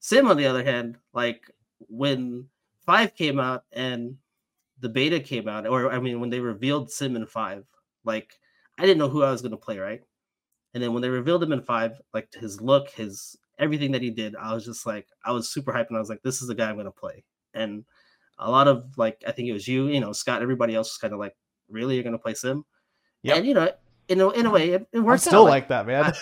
Sim, 0.01 0.28
on 0.28 0.39
the 0.39 0.47
other 0.47 0.64
hand, 0.64 0.97
like 1.12 1.43
when 1.89 2.47
five 2.86 3.14
came 3.14 3.39
out 3.39 3.64
and 3.73 4.16
the 4.81 4.89
beta 4.89 5.20
came 5.20 5.47
out, 5.47 5.66
or 5.66 5.93
I 5.93 6.01
mean, 6.01 6.20
when 6.20 6.31
they 6.31 6.40
revealed 6.40 6.90
Sim 6.90 7.16
in 7.16 7.27
five, 7.27 7.64
like 8.05 8.39
I 8.79 8.83
didn't 8.83 8.99
know 8.99 9.09
who 9.09 9.23
I 9.23 9.31
was 9.31 9.43
going 9.43 9.53
to 9.53 9.57
play, 9.57 9.79
right? 9.79 10.03
And 10.74 10.83
then 10.83 10.93
when 10.93 11.03
they 11.03 11.09
revealed 11.09 11.43
him 11.43 11.53
in 11.53 11.62
five, 11.62 12.01
like 12.15 12.33
his 12.33 12.61
look, 12.61 12.91
his 12.91 13.37
everything 13.59 13.93
that 13.93 14.03
he 14.03 14.11
did, 14.11 14.35
I 14.37 14.55
was 14.55 14.65
just 14.65 14.87
like, 14.87 15.07
I 15.24 15.33
was 15.33 15.51
super 15.51 15.73
hyped, 15.73 15.89
and 15.89 15.97
I 15.97 16.01
was 16.01 16.09
like, 16.09 16.23
this 16.23 16.41
is 16.41 16.49
the 16.49 16.55
guy 16.55 16.69
I'm 16.69 16.77
going 16.77 16.87
to 16.87 16.91
play. 16.91 17.24
And 17.55 17.85
a 18.39 18.51
lot 18.51 18.69
of 18.69 18.97
like, 18.97 19.23
I 19.27 19.33
think 19.33 19.49
it 19.49 19.53
was 19.53 19.69
you, 19.69 19.89
you 19.89 20.01
know, 20.01 20.12
Scott, 20.12 20.43
everybody 20.43 20.74
else 20.74 20.89
was 20.89 20.99
kind 20.99 21.12
of 21.12 21.20
like, 21.20 21.37
really, 21.69 21.95
you're 21.95 22.03
going 22.03 22.15
to 22.15 22.19
play 22.19 22.35
Sim? 22.35 22.65
Yeah. 23.23 23.37
And 23.37 23.47
you 23.47 23.55
know, 23.55 23.70
in 24.09 24.20
a, 24.20 24.31
in 24.31 24.47
a 24.47 24.51
way, 24.51 24.70
it, 24.70 24.87
it 24.93 25.01
works. 25.01 25.23
Still 25.23 25.43
out. 25.43 25.51
like, 25.51 25.69
that, 25.69 25.87
man. 25.87 26.12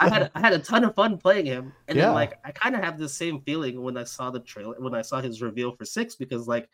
I, 0.00 0.06
I, 0.06 0.08
had 0.08 0.30
I 0.34 0.40
had 0.40 0.52
a 0.52 0.58
ton 0.58 0.84
of 0.84 0.94
fun 0.94 1.16
playing 1.16 1.46
him, 1.46 1.72
and 1.88 1.96
yeah. 1.96 2.06
then 2.06 2.14
like 2.14 2.38
I 2.44 2.50
kind 2.50 2.74
of 2.74 2.82
have 2.82 2.98
the 2.98 3.08
same 3.08 3.40
feeling 3.42 3.82
when 3.82 3.96
I 3.96 4.04
saw 4.04 4.30
the 4.30 4.40
trailer 4.40 4.74
when 4.78 4.94
I 4.94 5.02
saw 5.02 5.20
his 5.20 5.40
reveal 5.40 5.74
for 5.74 5.84
six 5.84 6.14
because 6.14 6.46
like, 6.46 6.68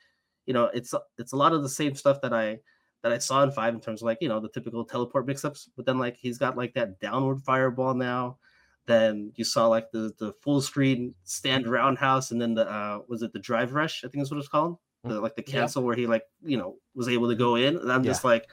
you 0.45 0.55
know, 0.55 0.65
it's 0.75 0.93
it's 1.19 1.33
a 1.33 1.37
lot 1.37 1.53
of 1.53 1.63
the 1.63 1.69
same 1.69 1.95
stuff 1.95 2.21
that 2.23 2.33
I 2.33 2.59
that 3.03 3.13
I 3.13 3.19
saw 3.19 3.43
in 3.43 3.51
five 3.51 3.75
in 3.75 3.81
terms 3.81 4.03
of 4.03 4.07
like 4.07 4.19
you 4.21 4.29
know 4.29 4.41
the 4.41 4.49
typical 4.49 4.85
teleport 4.85 5.27
mix-ups, 5.27 5.71
but 5.77 5.87
then 5.87 5.99
like 5.99 6.17
he's 6.17 6.39
got 6.39 6.57
like 6.57 6.75
that 6.75 7.01
downward 7.01 7.43
fireball 7.43 7.95
now. 7.95 8.39
Then 8.87 9.33
you 9.37 9.45
saw 9.45 9.67
like 9.67 9.91
the 9.91 10.13
the 10.19 10.33
full 10.43 10.61
screen 10.61 11.15
stand 11.25 11.67
roundhouse, 11.67 12.31
and 12.31 12.41
then 12.41 12.55
the 12.55 12.71
uh 12.71 13.01
was 13.09 13.23
it 13.23 13.33
the 13.33 13.39
drive 13.39 13.75
rush? 13.75 14.05
I 14.05 14.09
think 14.09 14.23
is 14.23 14.31
what 14.31 14.39
it's 14.39 14.49
called. 14.49 14.79
The, 15.05 15.21
like 15.21 15.37
the 15.37 15.43
cancel 15.43 15.83
yeah. 15.83 15.87
where 15.87 15.97
he 15.97 16.07
like 16.09 16.25
you 16.45 16.57
know 16.57 16.77
was 16.95 17.09
able 17.09 17.29
to 17.29 17.37
go 17.37 17.55
in, 17.55 17.77
and 17.77 17.93
I'm 17.93 18.03
yeah. 18.03 18.11
just 18.11 18.25
like 18.25 18.49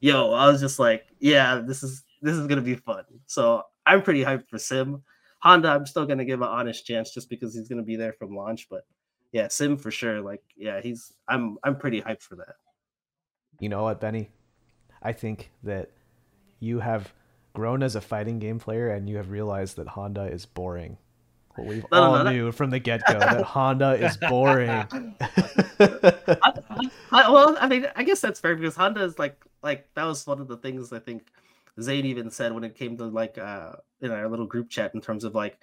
yo, 0.00 0.32
I 0.32 0.46
was 0.46 0.60
just 0.60 0.78
like, 0.78 1.06
yeah, 1.18 1.56
this 1.56 1.82
is 1.82 2.04
this 2.22 2.36
is 2.36 2.46
gonna 2.46 2.62
be 2.62 2.74
fun. 2.74 3.04
So 3.26 3.62
I'm 3.86 4.02
pretty 4.02 4.24
hyped 4.24 4.48
for 4.48 4.58
Sim. 4.58 5.02
Honda, 5.40 5.68
I'm 5.68 5.86
still 5.86 6.06
gonna 6.06 6.24
give 6.24 6.42
an 6.42 6.48
honest 6.48 6.86
chance 6.86 7.12
just 7.12 7.30
because 7.30 7.54
he's 7.54 7.68
gonna 7.68 7.82
be 7.82 7.96
there 7.96 8.12
from 8.12 8.34
launch. 8.34 8.68
But 8.68 8.84
yeah, 9.32 9.48
Sim 9.48 9.76
for 9.76 9.90
sure. 9.90 10.20
Like, 10.20 10.42
yeah, 10.56 10.80
he's 10.80 11.12
I'm 11.28 11.58
I'm 11.62 11.76
pretty 11.76 12.00
hyped 12.00 12.22
for 12.22 12.36
that. 12.36 12.56
You 13.60 13.68
know 13.68 13.82
what, 13.82 14.00
Benny? 14.00 14.30
I 15.02 15.12
think 15.12 15.50
that 15.64 15.90
you 16.60 16.80
have 16.80 17.12
grown 17.54 17.82
as 17.82 17.96
a 17.96 18.00
fighting 18.00 18.38
game 18.38 18.58
player 18.58 18.88
and 18.90 19.08
you 19.08 19.16
have 19.16 19.30
realized 19.30 19.76
that 19.76 19.88
Honda 19.88 20.24
is 20.26 20.46
boring. 20.46 20.96
What 21.56 21.66
we 21.66 21.76
No, 21.76 21.82
no, 21.92 22.02
all 22.02 22.18
no, 22.18 22.24
that- 22.24 22.32
knew 22.32 22.52
from 22.52 22.70
the 22.70 22.78
get 22.78 23.02
go 23.06 23.18
that 23.18 23.42
Honda 23.42 23.92
is 23.92 24.16
boring. 24.28 24.86
I, 25.80 26.90
I- 27.10 27.30
well, 27.30 27.56
I 27.60 27.68
mean, 27.68 27.86
I 27.96 28.02
guess 28.04 28.20
that's 28.20 28.40
fair 28.40 28.54
because 28.56 28.76
Honda 28.76 29.02
is 29.02 29.18
like 29.18 29.36
like 29.62 29.88
that 29.94 30.04
was 30.04 30.26
one 30.26 30.40
of 30.40 30.46
the 30.48 30.56
things 30.56 30.92
I 30.92 31.00
think 31.00 31.28
Zayn 31.80 32.04
even 32.04 32.30
said 32.30 32.52
when 32.52 32.64
it 32.64 32.76
came 32.76 32.96
to 32.98 33.04
like 33.06 33.38
uh 33.38 33.72
in 34.00 34.10
our 34.12 34.28
little 34.28 34.46
group 34.46 34.68
chat 34.70 34.94
in 34.94 35.00
terms 35.00 35.24
of 35.24 35.34
like 35.34 35.58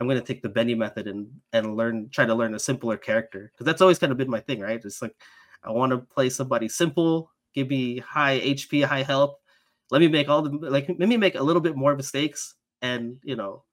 I'm 0.00 0.06
gonna 0.08 0.20
take 0.20 0.42
the 0.42 0.48
Benny 0.50 0.74
method 0.74 1.06
and 1.06 1.28
and 1.52 1.76
learn 1.76 2.08
try 2.10 2.26
to 2.26 2.34
learn 2.34 2.54
a 2.54 2.58
simpler 2.58 2.96
character 2.98 3.50
because 3.52 3.64
that's 3.64 3.80
always 3.80 3.98
kind 3.98 4.12
of 4.12 4.18
been 4.18 4.30
my 4.30 4.40
thing, 4.40 4.60
right? 4.60 4.80
It's 4.84 5.00
like 5.02 5.16
I 5.64 5.70
want 5.70 5.90
to 5.92 5.98
play 5.98 6.28
somebody 6.30 6.68
simple, 6.68 7.30
give 7.58 7.68
me 7.68 7.98
high 7.98 8.38
HP, 8.40 8.84
high 8.84 9.02
health. 9.02 9.36
Let 9.90 10.00
me 10.00 10.08
make 10.08 10.28
all 10.28 10.42
the 10.42 10.50
like 10.70 10.88
let 10.88 11.08
me 11.08 11.16
make 11.16 11.34
a 11.34 11.42
little 11.42 11.62
bit 11.62 11.76
more 11.76 11.96
mistakes 11.96 12.54
and 12.82 13.18
you 13.24 13.36
know 13.36 13.64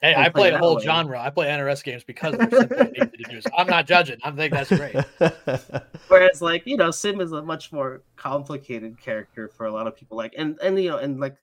Hey, 0.00 0.14
I 0.14 0.28
play 0.28 0.50
play 0.50 0.50
a 0.50 0.58
whole 0.58 0.76
way. 0.76 0.82
genre. 0.82 1.20
I 1.20 1.30
play 1.30 1.46
NRS 1.48 1.82
games 1.82 2.04
because 2.04 2.34
of 2.34 2.50
simple 2.52 2.78
and 2.78 2.96
easy 2.96 3.24
to 3.24 3.32
use. 3.32 3.46
I'm 3.56 3.66
not 3.66 3.86
judging. 3.86 4.18
I 4.22 4.30
think 4.30 4.52
that's 4.52 4.70
great. 4.70 4.94
Whereas 6.08 6.42
like, 6.42 6.66
you 6.66 6.76
know, 6.76 6.90
Sim 6.90 7.20
is 7.20 7.32
a 7.32 7.42
much 7.42 7.72
more 7.72 8.02
complicated 8.16 9.00
character 9.00 9.48
for 9.48 9.64
a 9.64 9.72
lot 9.72 9.86
of 9.86 9.96
people. 9.96 10.18
Like 10.18 10.34
and 10.36 10.58
and 10.62 10.78
you 10.78 10.90
know, 10.90 10.98
and 10.98 11.18
like 11.18 11.36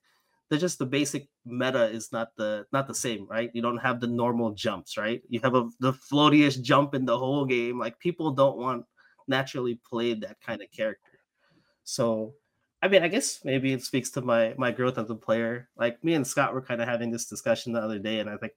the 0.50 0.56
just 0.56 0.78
the 0.78 0.86
basic 0.86 1.26
meta 1.44 1.86
is 1.86 2.12
not 2.12 2.28
the 2.36 2.64
not 2.72 2.86
the 2.86 2.94
same, 2.94 3.26
right? 3.28 3.50
You 3.52 3.60
don't 3.60 3.78
have 3.78 4.00
the 4.00 4.06
normal 4.06 4.52
jumps, 4.52 4.96
right? 4.96 5.20
You 5.28 5.40
have 5.40 5.56
a 5.56 5.68
the 5.80 5.92
floatiest 5.92 6.62
jump 6.62 6.94
in 6.94 7.04
the 7.04 7.18
whole 7.18 7.44
game. 7.44 7.78
Like 7.78 7.98
people 7.98 8.30
don't 8.30 8.56
want 8.56 8.84
naturally 9.26 9.80
play 9.84 10.14
that 10.14 10.40
kind 10.40 10.62
of 10.62 10.70
character. 10.70 11.13
So 11.84 12.34
I 12.82 12.88
mean, 12.88 13.02
I 13.02 13.08
guess 13.08 13.40
maybe 13.44 13.72
it 13.72 13.82
speaks 13.82 14.10
to 14.10 14.20
my 14.20 14.54
my 14.58 14.70
growth 14.70 14.98
as 14.98 15.08
a 15.10 15.14
player. 15.14 15.68
Like 15.76 16.02
me 16.04 16.14
and 16.14 16.26
Scott 16.26 16.52
were 16.52 16.60
kind 16.62 16.82
of 16.82 16.88
having 16.88 17.10
this 17.10 17.26
discussion 17.26 17.72
the 17.72 17.80
other 17.80 17.98
day, 17.98 18.20
and 18.20 18.28
I 18.28 18.36
think 18.36 18.52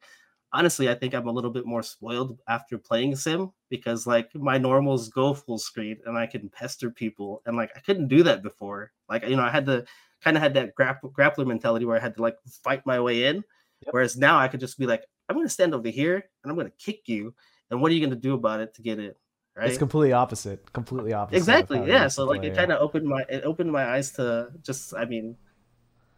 honestly, 0.54 0.90
I 0.90 0.96
think 0.96 1.14
I'm 1.14 1.28
a 1.28 1.32
little 1.32 1.52
bit 1.52 1.66
more 1.66 1.84
spoiled 1.84 2.40
after 2.48 2.78
playing 2.78 3.16
Sim 3.16 3.52
because 3.70 4.08
like 4.08 4.34
my 4.36 4.58
normals 4.58 5.10
go 5.10 5.34
full 5.34 5.60
screen 5.60 5.98
and 6.06 6.18
I 6.18 6.28
can 6.28 6.50
pester 6.50 6.90
people, 6.90 7.42
and 7.46 7.56
like 7.56 7.72
I 7.76 7.80
couldn't 7.80 8.10
do 8.10 8.24
that 8.24 8.44
before. 8.44 8.92
Like 9.10 9.24
you 9.28 9.36
know, 9.36 9.44
I 9.44 9.52
had 9.52 9.66
to 9.68 9.86
kind 10.22 10.36
of 10.36 10.44
had 10.44 10.54
that 10.56 10.76
grapp- 10.76 11.02
grappler 11.04 11.48
mentality 11.48 11.86
where 11.86 11.98
I 11.98 12.02
had 12.02 12.16
to 12.18 12.22
like 12.22 12.38
fight 12.64 12.86
my 12.86 13.00
way 13.00 13.26
in. 13.26 13.38
Yep. 13.82 13.94
Whereas 13.94 14.18
now 14.18 14.40
I 14.40 14.48
could 14.48 14.60
just 14.60 14.80
be 14.80 14.88
like, 14.88 15.04
I'm 15.30 15.36
gonna 15.36 15.50
stand 15.50 15.74
over 15.76 15.90
here 15.90 16.16
and 16.44 16.52
I'm 16.52 16.58
gonna 16.58 16.72
kick 16.72 17.08
you, 17.08 17.34
and 17.72 17.82
what 17.82 17.92
are 17.92 17.96
you 17.96 18.06
gonna 18.06 18.20
do 18.20 18.34
about 18.34 18.60
it 18.60 18.74
to 18.76 18.82
get 18.82 19.00
in? 19.00 19.14
Right? 19.58 19.70
It's 19.70 19.78
completely 19.80 20.14
opposite. 20.14 20.72
Completely 20.72 21.14
opposite. 21.14 21.38
exactly 21.38 21.84
yeah 21.88 22.08
so 22.08 22.26
like 22.26 22.42
play, 22.42 22.52
it 22.52 22.56
kind 22.56 22.72
of 22.72 22.80
opened 22.80 23.08
my 23.08 23.24
it 23.28 23.44
opened 23.44 23.72
my 23.72 23.86
eyes 23.86 24.12
to 24.14 24.50
just 24.62 24.94
i 24.96 25.06
mean 25.06 25.36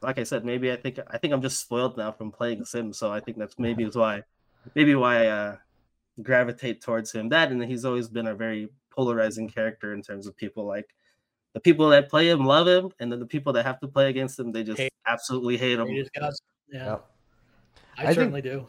like 0.01 0.19
i 0.19 0.23
said 0.23 0.43
maybe 0.43 0.71
i 0.71 0.75
think 0.75 0.99
i 1.07 1.17
think 1.17 1.33
i'm 1.33 1.41
just 1.41 1.59
spoiled 1.59 1.95
now 1.95 2.11
from 2.11 2.31
playing 2.31 2.65
sim 2.65 2.91
so 2.91 3.11
i 3.11 3.21
think 3.21 3.37
that's 3.37 3.57
maybe 3.57 3.83
is 3.83 3.95
why 4.03 4.23
maybe 4.75 4.93
why 4.93 5.23
i 5.23 5.27
uh 5.27 5.55
gravitate 6.21 6.81
towards 6.81 7.13
him 7.13 7.29
that 7.29 7.49
and 7.49 7.63
he's 7.63 7.85
always 7.85 8.09
been 8.09 8.27
a 8.27 8.35
very 8.35 8.67
polarizing 8.89 9.47
character 9.49 9.93
in 9.93 10.01
terms 10.01 10.27
of 10.27 10.35
people 10.35 10.65
like 10.65 10.89
the 11.53 11.61
people 11.61 11.87
that 11.89 12.09
play 12.09 12.29
him 12.29 12.45
love 12.45 12.67
him 12.67 12.91
and 12.99 13.09
then 13.09 13.19
the 13.19 13.25
people 13.25 13.53
that 13.53 13.65
have 13.65 13.79
to 13.79 13.87
play 13.87 14.09
against 14.09 14.37
him 14.37 14.51
they 14.51 14.63
just 14.63 14.79
Hate- 14.79 14.91
absolutely 15.07 15.55
hate 15.55 15.79
him 15.79 15.85
Great 15.85 16.01
as 16.01 16.09
guts. 16.09 16.41
Yeah, 16.69 16.85
Yep. 16.85 17.05
I, 17.97 18.07
I 18.07 18.13
certainly 18.13 18.41
do. 18.41 18.67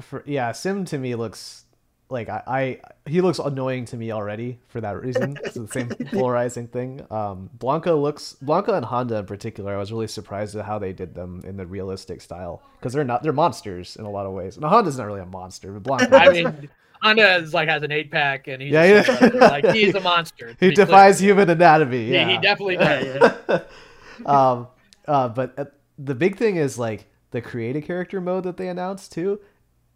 for 0.00 0.22
yeah, 0.26 0.52
Sim 0.52 0.86
to 0.86 0.96
me 0.98 1.14
looks 1.14 1.65
like 2.08 2.28
I, 2.28 2.42
I 2.46 2.80
he 3.08 3.20
looks 3.20 3.38
annoying 3.38 3.84
to 3.86 3.96
me 3.96 4.12
already 4.12 4.58
for 4.68 4.80
that 4.80 5.00
reason. 5.02 5.36
It's 5.44 5.54
the 5.54 5.66
same 5.68 5.88
polarizing 6.12 6.68
thing. 6.68 7.04
Um, 7.10 7.50
Blanka 7.58 8.00
looks 8.00 8.36
Blanka 8.44 8.74
and 8.74 8.84
Honda 8.84 9.16
in 9.18 9.26
particular. 9.26 9.74
I 9.74 9.78
was 9.78 9.90
really 9.90 10.06
surprised 10.06 10.54
at 10.56 10.64
how 10.64 10.78
they 10.78 10.92
did 10.92 11.14
them 11.14 11.42
in 11.44 11.56
the 11.56 11.66
realistic 11.66 12.20
style 12.20 12.62
because 12.78 12.92
they're 12.92 13.04
not 13.04 13.22
they're 13.22 13.32
monsters 13.32 13.96
in 13.96 14.04
a 14.04 14.10
lot 14.10 14.26
of 14.26 14.32
ways. 14.32 14.56
Now 14.58 14.68
Honda's 14.68 14.98
not 14.98 15.06
really 15.06 15.20
a 15.20 15.26
monster, 15.26 15.72
but 15.72 15.82
Blanka. 15.82 16.12
I 16.12 16.28
mean, 16.30 16.68
Honda 17.02 17.36
is 17.36 17.52
like 17.52 17.68
has 17.68 17.82
an 17.82 17.90
eight 17.92 18.10
pack 18.10 18.46
and 18.48 18.62
he's 18.62 18.72
Yeah, 18.72 18.84
yeah, 19.04 19.18
yeah. 19.34 19.46
like 19.48 19.66
he's 19.72 19.94
a 19.94 20.00
monster. 20.00 20.56
he 20.60 20.68
be 20.68 20.74
clear. 20.74 20.86
defies 20.86 21.18
human 21.18 21.50
anatomy. 21.50 22.04
Yeah, 22.06 22.26
Yeah, 22.26 22.36
he 22.36 22.38
definitely 22.38 22.76
does. 22.76 23.32
um, 24.26 24.68
uh, 25.08 25.28
but 25.28 25.58
uh, 25.58 25.64
the 25.98 26.14
big 26.14 26.36
thing 26.36 26.56
is 26.56 26.78
like 26.78 27.06
the 27.32 27.40
create 27.40 27.74
a 27.76 27.80
character 27.80 28.20
mode 28.20 28.44
that 28.44 28.56
they 28.56 28.68
announced 28.68 29.12
too. 29.12 29.40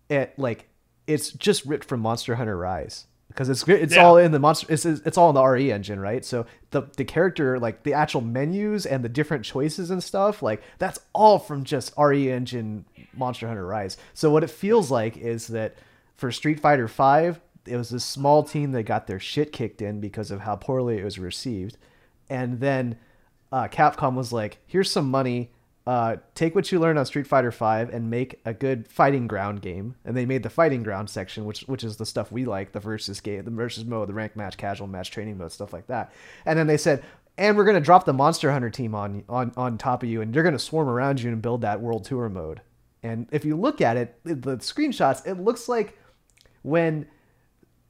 It 0.08 0.36
like 0.36 0.66
it's 1.12 1.30
just 1.32 1.64
ripped 1.66 1.84
from 1.84 2.00
Monster 2.00 2.34
Hunter 2.36 2.56
Rise 2.56 3.06
because 3.28 3.48
it's 3.48 3.66
it's 3.68 3.94
Yeah. 3.94 4.04
all 4.04 4.16
in 4.16 4.32
the 4.32 4.38
monster. 4.38 4.66
It's 4.68 4.84
it's 4.84 5.16
all 5.18 5.28
in 5.30 5.34
the 5.34 5.42
RE 5.42 5.70
engine, 5.72 6.00
right? 6.00 6.24
So 6.24 6.46
the 6.70 6.82
the 6.96 7.04
character 7.04 7.58
like 7.58 7.82
the 7.84 7.94
actual 7.94 8.20
menus 8.20 8.86
and 8.86 9.04
the 9.04 9.08
different 9.08 9.44
choices 9.44 9.90
and 9.90 10.02
stuff 10.02 10.42
like 10.42 10.62
that's 10.78 10.98
all 11.12 11.38
from 11.38 11.64
just 11.64 11.92
RE 11.96 12.30
engine 12.30 12.84
Monster 13.14 13.46
Hunter 13.48 13.66
Rise. 13.66 13.96
So 14.14 14.30
what 14.30 14.42
it 14.44 14.50
feels 14.50 14.90
like 14.90 15.16
is 15.16 15.46
that 15.48 15.74
for 16.16 16.30
Street 16.32 16.60
Fighter 16.60 16.88
Five, 16.88 17.40
it 17.66 17.76
was 17.76 17.92
a 17.92 18.00
small 18.00 18.42
team 18.42 18.72
that 18.72 18.82
got 18.84 19.06
their 19.06 19.20
shit 19.20 19.52
kicked 19.52 19.80
in 19.80 20.00
because 20.00 20.30
of 20.30 20.40
how 20.40 20.56
poorly 20.56 20.98
it 20.98 21.04
was 21.04 21.18
received, 21.18 21.76
and 22.28 22.60
then 22.60 22.96
uh, 23.52 23.68
Capcom 23.68 24.14
was 24.14 24.32
like, 24.32 24.58
"Here's 24.66 24.90
some 24.90 25.10
money. 25.10 25.50
Uh, 25.86 26.16
take 26.34 26.54
what 26.54 26.70
you 26.70 26.78
learned 26.78 26.98
on 26.98 27.06
Street 27.06 27.26
Fighter 27.26 27.50
Five 27.50 27.88
and 27.88 28.10
make 28.10 28.40
a 28.44 28.52
good 28.52 28.86
fighting 28.86 29.26
ground 29.26 29.62
game." 29.62 29.96
And 30.04 30.16
they 30.16 30.26
made 30.26 30.42
the 30.42 30.50
fighting 30.50 30.82
ground 30.82 31.10
section, 31.10 31.44
which 31.44 31.62
which 31.62 31.82
is 31.84 31.96
the 31.96 32.06
stuff 32.06 32.30
we 32.30 32.44
like, 32.44 32.72
the 32.72 32.80
versus 32.80 33.20
game, 33.20 33.44
the 33.44 33.50
versus 33.50 33.84
mode, 33.84 34.08
the 34.08 34.14
rank 34.14 34.36
match, 34.36 34.56
casual 34.56 34.86
match, 34.86 35.10
training 35.10 35.38
mode, 35.38 35.52
stuff 35.52 35.72
like 35.72 35.86
that. 35.86 36.12
And 36.44 36.58
then 36.58 36.66
they 36.66 36.76
said, 36.76 37.02
"And 37.38 37.56
we're 37.56 37.64
gonna 37.64 37.80
drop 37.80 38.04
the 38.04 38.12
Monster 38.12 38.52
Hunter 38.52 38.70
team 38.70 38.94
on 38.94 39.24
on 39.28 39.52
on 39.56 39.78
top 39.78 40.02
of 40.02 40.08
you, 40.08 40.20
and 40.20 40.34
you're 40.34 40.44
gonna 40.44 40.58
swarm 40.58 40.88
around 40.88 41.20
you 41.22 41.30
and 41.30 41.40
build 41.42 41.62
that 41.62 41.80
World 41.80 42.04
Tour 42.04 42.28
mode." 42.28 42.60
And 43.02 43.26
if 43.32 43.44
you 43.44 43.56
look 43.56 43.80
at 43.80 43.96
it, 43.96 44.20
the 44.24 44.34
the 44.34 44.56
screenshots, 44.58 45.26
it 45.26 45.40
looks 45.40 45.68
like 45.68 45.98
when 46.62 47.06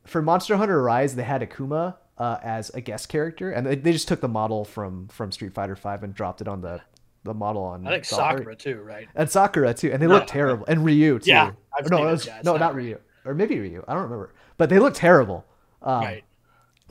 for 0.07 0.23
Monster 0.23 0.57
Hunter 0.57 0.83
Rise, 0.83 1.17
they 1.17 1.25
had 1.25 1.43
Akuma 1.43 1.97
uh, 2.19 2.39
as 2.43 2.71
a 2.71 2.81
guest 2.81 3.09
character, 3.09 3.51
and 3.51 3.67
they, 3.67 3.77
they 3.77 3.93
just 3.93 4.07
took 4.07 4.21
the 4.21 4.29
model 4.29 4.65
from 4.65 5.09
from 5.09 5.33
Street 5.33 5.55
Fighter 5.55 5.77
Five 5.77 6.03
and 6.03 6.15
dropped 6.15 6.41
it 6.41 6.49
on 6.49 6.61
the 6.61 6.81
the 7.25 7.35
model 7.35 7.63
on. 7.63 7.87
I 7.87 7.91
think 7.91 8.05
Sakura 8.05 8.57
too, 8.57 8.81
right? 8.81 9.09
and 9.15 9.31
Sakura 9.31 9.75
too, 9.75 9.91
and 9.93 10.01
they 10.03 10.07
No, 10.07 10.15
look 10.15 10.27
terrible, 10.27 10.65
and 10.67 10.85
Ryu 10.85 11.19
too. 11.19 11.31
Yeah, 11.31 11.53
I've 11.79 11.91
no, 11.91 11.99
seen 11.99 12.07
it 12.07 12.09
those 12.11 12.19
was, 12.21 12.27
guys, 12.27 12.45
no, 12.45 12.53
not 12.53 12.61
not 12.61 12.75
Ryu, 12.75 12.99
or 13.25 13.35
maybe 13.35 13.59
Ryu. 13.61 13.85
I 13.87 13.93
don't 13.95 14.03
remember, 14.05 14.33
but 14.57 14.71
they 14.71 14.79
look 14.79 14.95
terrible. 14.95 15.45
Um, 15.83 16.01
right. 16.03 16.25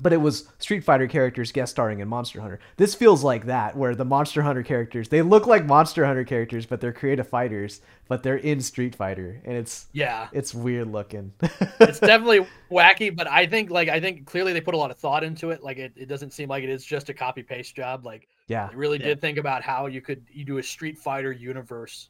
But 0.02 0.14
it 0.14 0.18
was 0.22 0.48
Street 0.60 0.86
Fighter 0.86 1.08
characters 1.08 1.52
guest 1.52 1.72
starring 1.72 2.00
in 2.00 2.08
Monster 2.08 2.40
Hunter. 2.40 2.62
This 2.78 2.96
feels 2.96 3.22
like 3.22 3.48
that, 3.48 3.76
where 3.76 3.94
the 3.96 4.06
Monster 4.06 4.42
Hunter 4.42 4.64
characters 4.64 5.10
they 5.10 5.22
look 5.22 5.46
like 5.46 5.66
Monster 5.66 6.06
Hunter 6.06 6.24
characters, 6.24 6.66
but 6.66 6.80
they're 6.80 6.94
creative 6.94 7.28
fighters, 7.28 7.82
but 8.08 8.24
they're 8.24 8.38
in 8.38 8.62
Street 8.62 8.96
Fighter, 8.96 9.42
and 9.44 9.58
it's 9.58 9.88
Yeah. 9.92 10.30
it's 10.32 10.54
weird 10.56 10.88
looking. 10.90 11.34
It's 11.82 12.00
definitely 12.00 12.48
wacky, 12.72 13.14
but 13.14 13.28
I 13.30 13.46
think 13.46 13.70
like 13.72 13.90
I 13.90 14.00
think 14.00 14.26
clearly 14.26 14.54
they 14.54 14.62
put 14.62 14.74
a 14.74 14.78
lot 14.78 14.90
of 14.92 14.98
thought 14.98 15.24
into 15.26 15.50
it. 15.52 15.64
Like 15.64 15.78
it, 15.78 15.92
it 15.98 16.06
doesn't 16.08 16.32
seem 16.32 16.48
like 16.48 16.64
it 16.64 16.70
is 16.70 16.86
just 16.86 17.10
a 17.10 17.14
copy 17.14 17.44
paste 17.44 17.76
job. 17.76 18.06
Like 18.06 18.30
yeah, 18.50 18.68
they 18.70 18.76
really 18.76 19.00
Yeah. 19.00 19.06
did 19.08 19.22
think 19.22 19.38
about 19.38 19.62
how 19.64 19.86
you 19.86 20.02
could 20.02 20.26
you 20.30 20.44
do 20.44 20.58
a 20.58 20.64
Street 20.64 20.98
Fighter 20.98 21.32
universe 21.32 22.10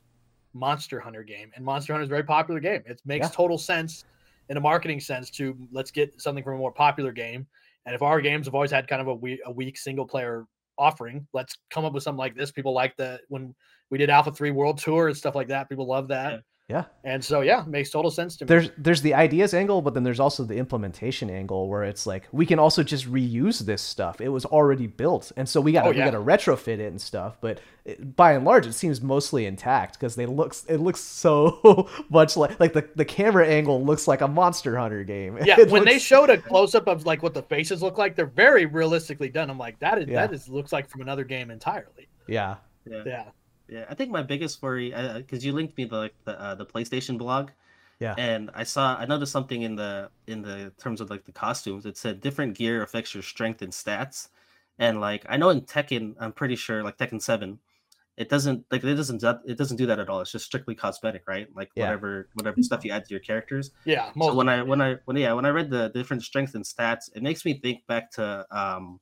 Monster 0.53 0.99
Hunter 0.99 1.21
game. 1.23 1.51
And 1.55 1.63
Monster 1.63 1.93
Hunter 1.93 2.03
is 2.03 2.09
a 2.09 2.15
very 2.17 2.23
popular 2.23 2.59
game. 2.59 2.81
It 2.87 2.99
makes 3.05 3.27
Yeah. 3.27 3.31
total 3.35 3.59
sense 3.59 4.05
in 4.49 4.57
a 4.57 4.59
marketing 4.59 4.99
sense 4.99 5.29
to 5.31 5.55
let's 5.71 5.91
get 5.91 6.19
something 6.19 6.43
from 6.43 6.55
a 6.55 6.57
more 6.57 6.71
popular 6.71 7.11
game. 7.11 7.45
And 7.85 7.93
if 7.93 8.01
our 8.01 8.19
games 8.19 8.47
have 8.47 8.55
always 8.55 8.71
had 8.71 8.87
kind 8.87 9.01
of 9.01 9.07
a 9.07 9.13
weak, 9.13 9.39
a 9.45 9.51
weak 9.51 9.77
single 9.77 10.07
player 10.07 10.45
offering, 10.77 11.27
let's 11.33 11.57
come 11.69 11.85
up 11.85 11.93
with 11.93 12.01
something 12.03 12.17
like 12.17 12.35
this. 12.35 12.51
People 12.51 12.73
like 12.73 12.95
that 12.97 13.21
when 13.29 13.53
we 13.91 13.97
did 13.99 14.09
Alpha 14.09 14.31
3 14.31 14.49
World 14.51 14.79
Tour 14.79 15.07
and 15.09 15.15
stuff 15.17 15.35
like 15.35 15.49
that. 15.49 15.69
People 15.69 15.85
love 15.85 16.07
that. 16.07 16.31
yeah. 16.33 16.39
And 17.03 17.23
so 17.23 17.41
yeah, 17.41 17.63
makes 17.65 17.89
total 17.89 18.11
sense 18.11 18.35
to 18.37 18.45
me. 18.45 18.47
there's 18.47 18.69
there's 18.77 19.01
the 19.01 19.13
ideas 19.15 19.53
angle, 19.53 19.81
but 19.81 19.93
then 19.93 20.03
there's 20.03 20.19
also 20.19 20.43
the 20.43 20.55
implementation 20.57 21.29
angle 21.29 21.67
where 21.67 21.83
it's 21.83 22.05
like 22.05 22.27
we 22.31 22.45
can 22.45 22.59
also 22.59 22.83
just 22.83 23.11
reuse 23.11 23.59
this 23.65 23.81
stuff. 23.81 24.21
It 24.21 24.29
was 24.29 24.45
already 24.45 24.85
built, 24.87 25.31
and 25.35 25.49
so 25.49 25.59
we 25.61 25.71
got 25.71 25.83
to 25.83 25.87
Oh, 25.89 25.91
we 25.91 25.97
got 25.97 26.11
to 26.11 26.19
retrofit 26.19 26.79
it 26.79 26.87
and 26.91 27.01
stuff. 27.01 27.37
But 27.41 27.59
it, 27.85 28.15
by 28.15 28.33
and 28.33 28.45
large, 28.45 28.67
it 28.67 28.73
seems 28.73 29.01
mostly 29.01 29.45
intact 29.47 29.93
because 29.99 30.15
they 30.15 30.25
looks 30.27 30.65
it 30.69 30.77
looks 30.77 30.99
so 31.23 31.89
much 32.09 32.37
like 32.37 32.59
like 32.59 32.73
the 32.73 32.87
the 32.95 33.05
camera 33.05 33.47
angle 33.47 33.83
looks 33.83 34.07
like 34.07 34.21
a 34.21 34.27
Monster 34.27 34.77
Hunter 34.77 35.03
game. 35.03 35.37
yeah, 35.43 35.55
It 35.59 35.69
when 35.71 35.85
they 35.85 35.97
showed 35.99 36.29
a 36.29 36.37
close 36.37 36.75
up 36.75 36.87
of 36.87 37.05
like 37.05 37.23
what 37.23 37.33
the 37.33 37.43
faces 37.43 37.81
look 37.81 37.97
like, 37.97 38.15
they're 38.15 38.25
very 38.27 38.65
realistically 38.65 39.29
done. 39.29 39.49
I'm 39.49 39.57
like, 39.57 39.79
that 39.79 39.97
is 39.97 40.07
Yeah. 40.07 40.27
that 40.27 40.33
is 40.35 40.47
looks 40.47 40.71
like 40.71 40.87
from 40.89 41.01
another 41.01 41.23
game 41.23 41.49
entirely. 41.49 42.07
yeah 42.27 42.57
yeah 42.85 43.03
Yeah. 43.05 43.23
Yeah, 43.69 43.85
I 43.89 43.93
think 43.93 44.11
my 44.11 44.23
biggest 44.23 44.61
worry, 44.61 44.91
because 45.17 45.45
you 45.45 45.53
linked 45.53 45.77
me 45.77 45.85
the 45.85 45.97
like 45.97 46.15
the 46.25 46.39
uh, 46.41 46.55
the 46.55 46.65
PlayStation 46.65 47.17
blog, 47.17 47.51
Yeah. 47.99 48.15
and 48.17 48.49
I 48.55 48.63
saw 48.63 48.95
I 48.95 49.05
noticed 49.05 49.31
something 49.31 49.61
in 49.61 49.75
the 49.75 50.09
in 50.27 50.41
the 50.41 50.71
terms 50.79 51.01
of 51.01 51.09
like 51.09 51.25
the 51.25 51.31
costumes. 51.31 51.85
It 51.85 51.97
said 51.97 52.19
different 52.21 52.57
gear 52.57 52.81
affects 52.81 53.13
your 53.13 53.23
strength 53.23 53.61
and 53.61 53.71
stats, 53.71 54.29
and 54.79 54.99
like 54.99 55.25
I 55.29 55.37
know 55.37 55.49
in 55.49 55.61
Tekken, 55.61 56.15
I'm 56.19 56.33
pretty 56.33 56.55
sure 56.55 56.83
like 56.83 56.97
Tekken 56.97 57.21
Seven, 57.21 57.59
it 58.17 58.29
doesn't 58.29 58.65
like 58.71 58.83
it 58.83 58.95
doesn't 58.95 59.21
do- 59.21 59.39
it 59.45 59.57
doesn't 59.57 59.77
do 59.77 59.85
that 59.87 59.99
at 59.99 60.09
all. 60.09 60.21
It's 60.21 60.31
just 60.31 60.45
strictly 60.45 60.75
cosmetic, 60.75 61.23
right? 61.27 61.47
Like 61.55 61.69
Yeah. 61.75 61.83
whatever 61.85 62.29
whatever 62.33 62.57
stuff 62.61 62.83
you 62.83 62.91
add 62.91 63.05
to 63.05 63.11
your 63.13 63.21
characters. 63.21 63.71
Yeah. 63.85 64.07
So 64.07 64.13
most 64.15 64.35
when 64.35 64.49
I 64.49 64.57
them, 64.57 64.67
when. 64.67 64.81
I 64.81 64.95
when 65.05 65.17
yeah 65.17 65.33
when 65.33 65.45
I 65.45 65.49
read 65.49 65.69
the 65.69 65.89
different 65.89 66.23
strengths 66.23 66.55
and 66.55 66.65
stats, 66.65 67.09
it 67.15 67.23
makes 67.23 67.45
me 67.45 67.59
think 67.59 67.85
back 67.87 68.11
to 68.13 68.45
um 68.51 68.99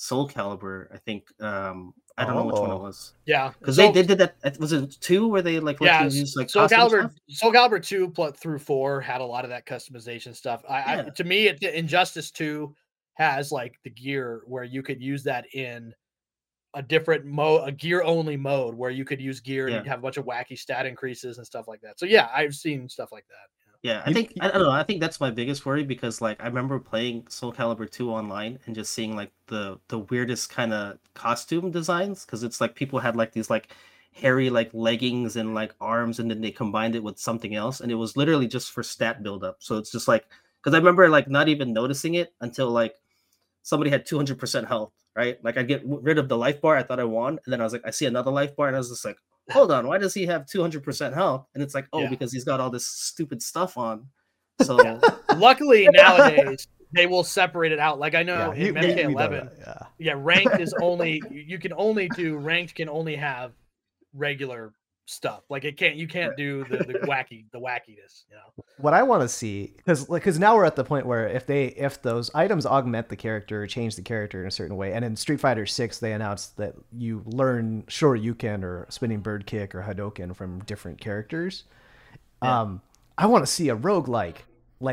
Soul 0.00 0.26
Calibur. 0.26 0.86
I 0.94 0.96
think 0.96 1.28
um, 1.42 1.92
I 2.16 2.24
don't 2.24 2.34
know 2.34 2.44
which 2.44 2.54
one 2.56 2.70
it 2.70 2.74
Oh. 2.74 2.78
was 2.78 3.12
Yeah, 3.26 3.52
because 3.58 3.76
So- 3.76 3.92
they, 3.92 4.00
they 4.02 4.14
did 4.14 4.18
that. 4.42 4.58
Was 4.58 4.72
it 4.72 4.96
two 5.00 5.28
where 5.28 5.42
they 5.42 5.60
like 5.60 5.78
yeah, 5.78 6.04
you 6.04 6.20
use 6.20 6.34
like 6.36 6.48
Soul 6.48 6.66
costume 6.68 6.78
Calibur, 6.80 7.00
stuff? 7.00 7.12
Soul 7.28 7.52
Calibur 7.52 7.82
two 7.84 8.08
pl- 8.08 8.32
through 8.32 8.60
four 8.60 9.02
had 9.02 9.20
a 9.20 9.24
lot 9.26 9.44
of 9.44 9.50
that 9.50 9.66
customization 9.66 10.34
stuff. 10.34 10.62
I, 10.66 11.00
I 11.00 11.02
to 11.10 11.24
me, 11.24 11.48
it, 11.48 11.62
Injustice 11.62 12.30
two 12.30 12.74
has 13.14 13.52
like 13.52 13.74
the 13.84 13.90
gear 13.90 14.40
where 14.46 14.64
you 14.64 14.82
could 14.82 15.02
use 15.02 15.22
that 15.24 15.44
in 15.54 15.92
a 16.72 16.82
different 16.82 17.26
mode, 17.26 17.68
a 17.68 17.72
gear 17.72 18.02
only 18.02 18.38
mode 18.38 18.74
where 18.74 18.90
you 18.90 19.04
could 19.04 19.20
use 19.20 19.40
gear 19.40 19.66
and 19.66 19.74
Yeah. 19.74 19.78
you'd 19.80 19.88
have 19.88 19.98
a 19.98 20.02
bunch 20.02 20.16
of 20.16 20.24
wacky 20.24 20.58
stat 20.58 20.86
increases 20.86 21.36
and 21.36 21.46
stuff 21.46 21.68
like 21.68 21.82
that. 21.82 21.98
So 21.98 22.06
yeah, 22.06 22.28
I've 22.34 22.54
seen 22.54 22.88
stuff 22.88 23.10
like 23.12 23.26
that. 23.28 23.48
Yeah, 23.82 24.02
I 24.04 24.12
think 24.12 24.34
I 24.40 24.48
don't 24.50 24.60
know. 24.62 24.70
I 24.70 24.82
think 24.82 25.00
that's 25.00 25.20
my 25.20 25.30
biggest 25.30 25.64
worry 25.64 25.84
because 25.84 26.20
like 26.20 26.42
I 26.42 26.46
remember 26.46 26.78
playing 26.78 27.26
Soul 27.28 27.50
Calibur 27.52 27.90
2 27.90 28.10
online 28.10 28.58
and 28.66 28.74
just 28.74 28.92
seeing 28.92 29.16
like 29.16 29.32
the 29.46 29.80
the 29.88 30.00
weirdest 30.00 30.50
kind 30.50 30.74
of 30.74 30.98
costume 31.14 31.70
designs 31.70 32.26
because 32.26 32.42
it's 32.42 32.60
like 32.60 32.74
people 32.74 32.98
had 32.98 33.16
like 33.16 33.32
these 33.32 33.48
like 33.48 33.74
hairy 34.12 34.50
like 34.50 34.70
leggings 34.74 35.36
and 35.36 35.54
like 35.54 35.74
arms 35.80 36.18
and 36.18 36.30
then 36.30 36.42
they 36.42 36.50
combined 36.50 36.94
it 36.94 37.02
with 37.02 37.18
something 37.18 37.54
else 37.54 37.80
and 37.80 37.90
it 37.90 37.94
was 37.94 38.16
literally 38.18 38.46
just 38.46 38.70
for 38.70 38.82
stat 38.82 39.22
buildup. 39.22 39.56
So 39.62 39.78
it's 39.78 39.90
just 39.90 40.08
like 40.08 40.26
because 40.62 40.74
I 40.74 40.78
remember 40.78 41.08
like 41.08 41.28
not 41.28 41.48
even 41.48 41.72
noticing 41.72 42.14
it 42.14 42.34
until 42.42 42.68
like 42.70 42.96
somebody 43.62 43.90
had 43.90 44.06
200% 44.06 44.68
health, 44.68 44.92
right? 45.16 45.42
Like 45.44 45.56
I'd 45.56 45.68
get 45.68 45.82
rid 45.84 46.18
of 46.18 46.28
the 46.28 46.36
life 46.38 46.60
bar, 46.60 46.76
I 46.76 46.82
thought 46.82 47.00
I 47.00 47.04
won, 47.04 47.38
and 47.44 47.52
then 47.52 47.60
I 47.60 47.64
was 47.64 47.72
like 47.72 47.86
I 47.86 47.90
see 47.90 48.06
another 48.06 48.30
life 48.30 48.56
bar 48.56 48.68
and 48.68 48.76
I 48.76 48.80
was 48.80 48.90
just 48.90 49.04
like 49.04 49.18
hold 49.52 49.70
on, 49.72 49.86
why 49.86 49.98
does 49.98 50.14
he 50.14 50.26
have 50.26 50.46
200% 50.46 51.14
health? 51.14 51.46
And 51.54 51.62
it's 51.62 51.74
like, 51.74 51.86
oh, 51.92 52.00
Yeah. 52.02 52.08
because 52.10 52.32
he's 52.32 52.44
got 52.44 52.60
all 52.60 52.70
this 52.70 52.86
stupid 52.86 53.42
stuff 53.42 53.76
on. 53.78 54.06
So 54.62 54.76
Luckily 55.36 55.88
nowadays 55.92 56.66
they 56.92 57.06
will 57.06 57.24
separate 57.24 57.72
it 57.72 57.78
out. 57.78 57.98
Like 57.98 58.14
I 58.14 58.22
know 58.22 58.52
you- 58.52 58.68
in 58.68 58.74
we- 58.74 58.80
we 59.06 59.14
know 59.14 59.28
MK11, 59.28 59.50
yeah. 59.58 59.74
yeah, 59.98 60.12
ranked 60.16 60.60
is 60.60 60.74
only 60.82 61.22
you 61.30 61.40
you 61.46 61.58
can 61.58 61.72
only 61.72 62.08
do 62.10 62.36
ranked 62.36 62.74
can 62.74 62.88
only 62.90 63.16
have 63.16 63.52
regular 64.12 64.74
stuff. 65.10 65.42
Like 65.48 65.64
it 65.64 65.76
can't 65.76 65.96
you 65.96 66.06
can't 66.06 66.36
do 66.36 66.64
the, 66.64 66.78
the 66.78 66.94
wacky 67.08 67.44
the 67.52 67.58
wackiness. 67.58 68.24
You 68.28 68.36
know. 68.36 68.64
what 68.78 68.94
I 68.94 69.02
want 69.02 69.22
to 69.22 69.28
see 69.28 69.72
because 69.76 70.08
like 70.08 70.22
because 70.22 70.38
now 70.38 70.56
we're 70.56 70.64
at 70.64 70.76
the 70.76 70.84
point 70.84 71.06
where 71.06 71.26
if 71.26 71.46
they 71.46 71.66
if 71.66 72.00
those 72.02 72.30
items 72.34 72.64
augment 72.64 73.08
the 73.08 73.16
character, 73.16 73.66
change 73.66 73.96
the 73.96 74.02
character 74.02 74.42
in 74.42 74.48
a 74.48 74.50
certain 74.50 74.76
way, 74.76 74.92
and 74.92 75.04
in 75.04 75.16
Street 75.16 75.40
Fighter 75.40 75.66
Six 75.66 75.98
they 75.98 76.12
announced 76.12 76.56
that 76.56 76.74
you 76.96 77.22
learn 77.26 77.82
Shoryuken 77.88 78.62
or 78.62 78.86
spinning 78.88 79.20
bird 79.20 79.46
kick 79.46 79.74
or 79.74 79.82
Hadoken 79.82 80.34
from 80.34 80.60
different 80.60 81.00
characters. 81.00 81.64
Yeah. 82.42 82.60
Um, 82.60 82.82
I 83.18 83.26
want 83.26 83.44
to 83.44 83.50
see 83.50 83.68
a 83.68 83.76
roguelike, 83.76 84.08
like 84.08 84.44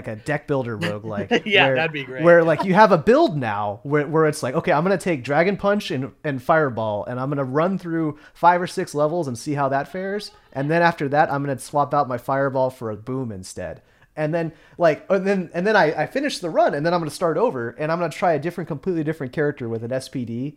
a 0.08 0.16
deck 0.16 0.48
builder 0.48 0.78
roguelike. 0.78 1.44
Yeah, 1.46 1.68
where, 1.68 1.76
that'd 1.76 1.92
be 1.92 2.04
great. 2.04 2.24
Where 2.24 2.44
like 2.44 2.64
you 2.64 2.74
have 2.74 2.92
a 2.92 2.98
build 2.98 3.38
now 3.38 3.80
where, 3.84 4.06
where 4.08 4.26
it's 4.26 4.44
like, 4.44 4.56
okay, 4.56 4.72
I'm 4.72 4.84
gonna 4.84 4.98
take 4.98 5.24
Dragon 5.24 5.58
Punch 5.58 5.92
and, 5.92 6.12
and 6.24 6.42
Fireball, 6.42 7.06
and 7.06 7.20
I'm 7.20 7.30
gonna 7.30 7.44
run 7.44 7.78
through 7.78 8.20
five 8.34 8.62
or 8.62 8.68
six 8.68 8.94
levels 8.94 9.28
and 9.28 9.38
see 9.38 9.54
how 9.54 9.70
that 9.70 9.88
fares. 9.88 10.32
And 10.54 10.70
then 10.70 10.82
after 10.82 11.08
that, 11.10 11.32
I'm 11.32 11.44
gonna 11.44 11.60
swap 11.60 11.94
out 11.94 12.08
my 12.08 12.18
Fireball 12.18 12.70
for 12.70 12.92
a 12.92 12.98
Boom 12.98 13.32
instead. 13.32 13.82
And 14.16 14.34
then 14.34 14.52
like 14.78 15.06
and 15.10 15.26
then 15.26 15.50
and 15.54 15.66
then 15.66 15.76
I, 15.76 16.04
I 16.04 16.08
finish 16.08 16.40
the 16.40 16.50
run 16.50 16.74
and 16.74 16.86
then 16.86 16.94
I'm 16.94 17.00
gonna 17.00 17.12
start 17.12 17.38
over 17.38 17.70
and 17.70 17.92
I'm 17.92 18.00
gonna 18.00 18.12
try 18.12 18.34
a 18.34 18.40
different, 18.40 18.68
completely 18.68 19.04
different 19.04 19.32
character 19.32 19.70
with 19.70 19.84
an 19.84 19.92
SPD. 19.92 20.56